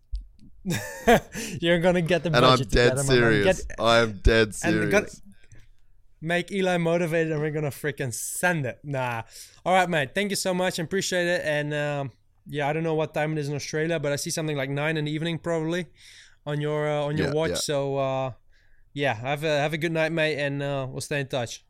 you're 1.60 1.78
gonna 1.80 2.02
get 2.02 2.22
the 2.22 2.28
And 2.28 2.36
I'm 2.36 2.42
budget 2.42 2.70
dead 2.70 2.90
together, 2.96 3.02
serious. 3.02 3.62
Get- 3.64 3.80
I 3.80 3.98
am 3.98 4.20
dead 4.22 4.54
serious. 4.64 5.22
make 6.20 6.52
Eli 6.52 6.76
motivated, 6.76 7.32
and 7.32 7.40
we're 7.40 7.50
gonna 7.50 7.70
freaking 7.70 8.12
send 8.12 8.66
it. 8.66 8.78
Nah. 8.84 9.22
All 9.64 9.74
right, 9.74 9.88
mate. 9.88 10.14
Thank 10.14 10.30
you 10.30 10.36
so 10.36 10.52
much. 10.54 10.78
I 10.78 10.82
appreciate 10.82 11.26
it. 11.26 11.42
And 11.44 11.72
um, 11.74 12.12
yeah, 12.46 12.68
I 12.68 12.72
don't 12.72 12.82
know 12.82 12.94
what 12.94 13.14
time 13.14 13.32
it 13.32 13.38
is 13.38 13.48
in 13.48 13.54
Australia, 13.54 13.98
but 13.98 14.12
I 14.12 14.16
see 14.16 14.30
something 14.30 14.56
like 14.56 14.70
nine 14.70 14.96
in 14.96 15.04
the 15.06 15.12
evening 15.12 15.38
probably 15.38 15.86
on 16.46 16.60
your 16.60 16.88
uh, 16.88 17.04
on 17.04 17.16
your 17.16 17.28
Yeah, 17.28 17.32
watch. 17.34 17.50
yeah. 17.50 17.56
So 17.56 17.96
uh, 17.96 18.32
yeah, 18.92 19.14
have 19.14 19.44
a 19.44 19.58
have 19.60 19.72
a 19.72 19.78
good 19.78 19.92
night, 19.92 20.12
mate, 20.12 20.38
and 20.38 20.62
uh, 20.62 20.86
we'll 20.90 21.00
stay 21.00 21.20
in 21.20 21.26
touch. 21.28 21.64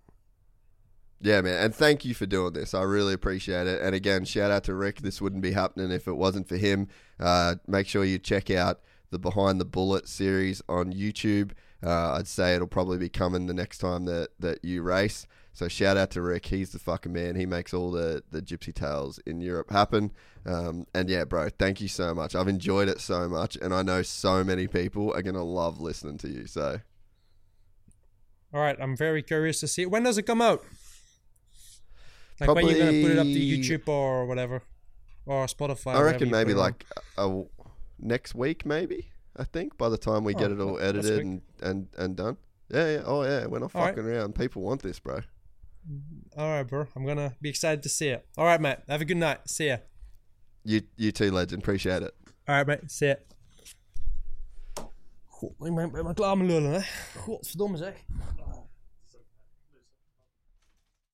Yeah, 1.22 1.42
man. 1.42 1.62
And 1.62 1.74
thank 1.74 2.04
you 2.04 2.14
for 2.14 2.24
doing 2.24 2.54
this. 2.54 2.72
I 2.72 2.82
really 2.82 3.12
appreciate 3.12 3.66
it. 3.66 3.82
And 3.82 3.94
again, 3.94 4.24
shout 4.24 4.50
out 4.50 4.64
to 4.64 4.74
Rick. 4.74 5.02
This 5.02 5.20
wouldn't 5.20 5.42
be 5.42 5.52
happening 5.52 5.90
if 5.90 6.08
it 6.08 6.14
wasn't 6.14 6.48
for 6.48 6.56
him. 6.56 6.88
Uh, 7.18 7.56
make 7.66 7.86
sure 7.86 8.04
you 8.04 8.18
check 8.18 8.50
out 8.50 8.80
the 9.10 9.18
Behind 9.18 9.60
the 9.60 9.66
Bullet 9.66 10.08
series 10.08 10.62
on 10.68 10.92
YouTube. 10.94 11.50
Uh, 11.84 12.12
I'd 12.12 12.26
say 12.26 12.54
it'll 12.54 12.66
probably 12.66 12.96
be 12.96 13.08
coming 13.10 13.46
the 13.46 13.54
next 13.54 13.78
time 13.78 14.06
that, 14.06 14.30
that 14.38 14.64
you 14.64 14.82
race. 14.82 15.26
So 15.52 15.68
shout 15.68 15.96
out 15.96 16.10
to 16.12 16.22
Rick. 16.22 16.46
He's 16.46 16.70
the 16.70 16.78
fucking 16.78 17.12
man. 17.12 17.36
He 17.36 17.44
makes 17.44 17.74
all 17.74 17.90
the, 17.90 18.22
the 18.30 18.40
Gypsy 18.40 18.72
Tales 18.72 19.18
in 19.26 19.40
Europe 19.40 19.70
happen. 19.70 20.12
Um, 20.46 20.86
and 20.94 21.10
yeah, 21.10 21.24
bro, 21.24 21.50
thank 21.50 21.80
you 21.80 21.88
so 21.88 22.14
much. 22.14 22.34
I've 22.34 22.48
enjoyed 22.48 22.88
it 22.88 23.00
so 23.00 23.28
much. 23.28 23.56
And 23.56 23.74
I 23.74 23.82
know 23.82 24.00
so 24.02 24.42
many 24.44 24.68
people 24.68 25.12
are 25.12 25.22
going 25.22 25.34
to 25.34 25.42
love 25.42 25.80
listening 25.80 26.18
to 26.18 26.28
you. 26.28 26.46
So 26.46 26.80
All 28.54 28.60
right, 28.60 28.76
I'm 28.80 28.96
very 28.96 29.22
curious 29.22 29.60
to 29.60 29.68
see 29.68 29.82
it. 29.82 29.90
when 29.90 30.04
does 30.04 30.16
it 30.16 30.22
come 30.22 30.40
out. 30.40 30.64
Like 32.40 32.54
when 32.54 32.66
you're 32.68 32.78
gonna 32.78 33.02
put 33.02 33.10
it 33.10 33.18
up 33.18 33.26
to 33.26 33.32
Probably- 33.32 33.58
YouTube 33.58 33.88
or 33.88 34.26
whatever, 34.26 34.62
or 35.26 35.46
Spotify. 35.46 35.94
I 35.94 36.02
reckon 36.02 36.30
maybe 36.30 36.54
like 36.54 36.84
a, 37.18 37.42
next 37.98 38.34
week, 38.34 38.64
maybe. 38.64 39.10
I 39.36 39.44
think 39.44 39.76
by 39.78 39.88
the 39.88 39.98
time 39.98 40.24
we 40.24 40.34
oh, 40.34 40.38
get 40.38 40.50
Oh, 40.50 40.54
it 40.54 40.60
all 40.60 40.78
edited 40.80 41.20
and, 41.20 41.42
and, 41.62 41.88
and 41.96 42.16
done. 42.16 42.36
Yeah, 42.68 42.92
yeah. 42.92 43.02
Oh, 43.04 43.22
yeah. 43.22 43.46
We're 43.46 43.58
not 43.58 43.74
All 43.74 43.82
right. 43.82 43.94
fucking 43.94 44.10
around. 44.10 44.34
People 44.34 44.62
want 44.62 44.82
this, 44.82 44.98
bro. 45.00 45.20
All 46.36 46.48
right, 46.48 46.62
bro. 46.62 46.86
I'm 46.94 47.06
gonna 47.06 47.34
be 47.40 47.48
excited 47.48 47.82
to 47.82 47.88
see 47.88 48.08
it. 48.08 48.26
All 48.36 48.44
right, 48.44 48.60
mate. 48.60 48.78
Have 48.88 49.00
a 49.00 49.04
good 49.04 49.16
night. 49.16 49.48
See 49.48 49.68
ya. 49.68 49.78
you 50.64 50.82
you 50.96 51.10
too, 51.12 51.30
legend. 51.30 51.62
Appreciate 51.62 52.02
it. 52.02 52.14
Alright, 52.48 52.66
mate. 52.66 52.90
See 52.90 53.06
ya. 53.06 53.14
God, 55.40 55.68
ik 55.68 55.74
ben, 55.74 55.90
ben 55.90 56.14
klaar 56.14 56.36
met 56.38 56.46
lullen, 56.46 56.72
hè. 56.72 56.80
Godverdomme 57.20 57.76
zeg. 57.76 57.94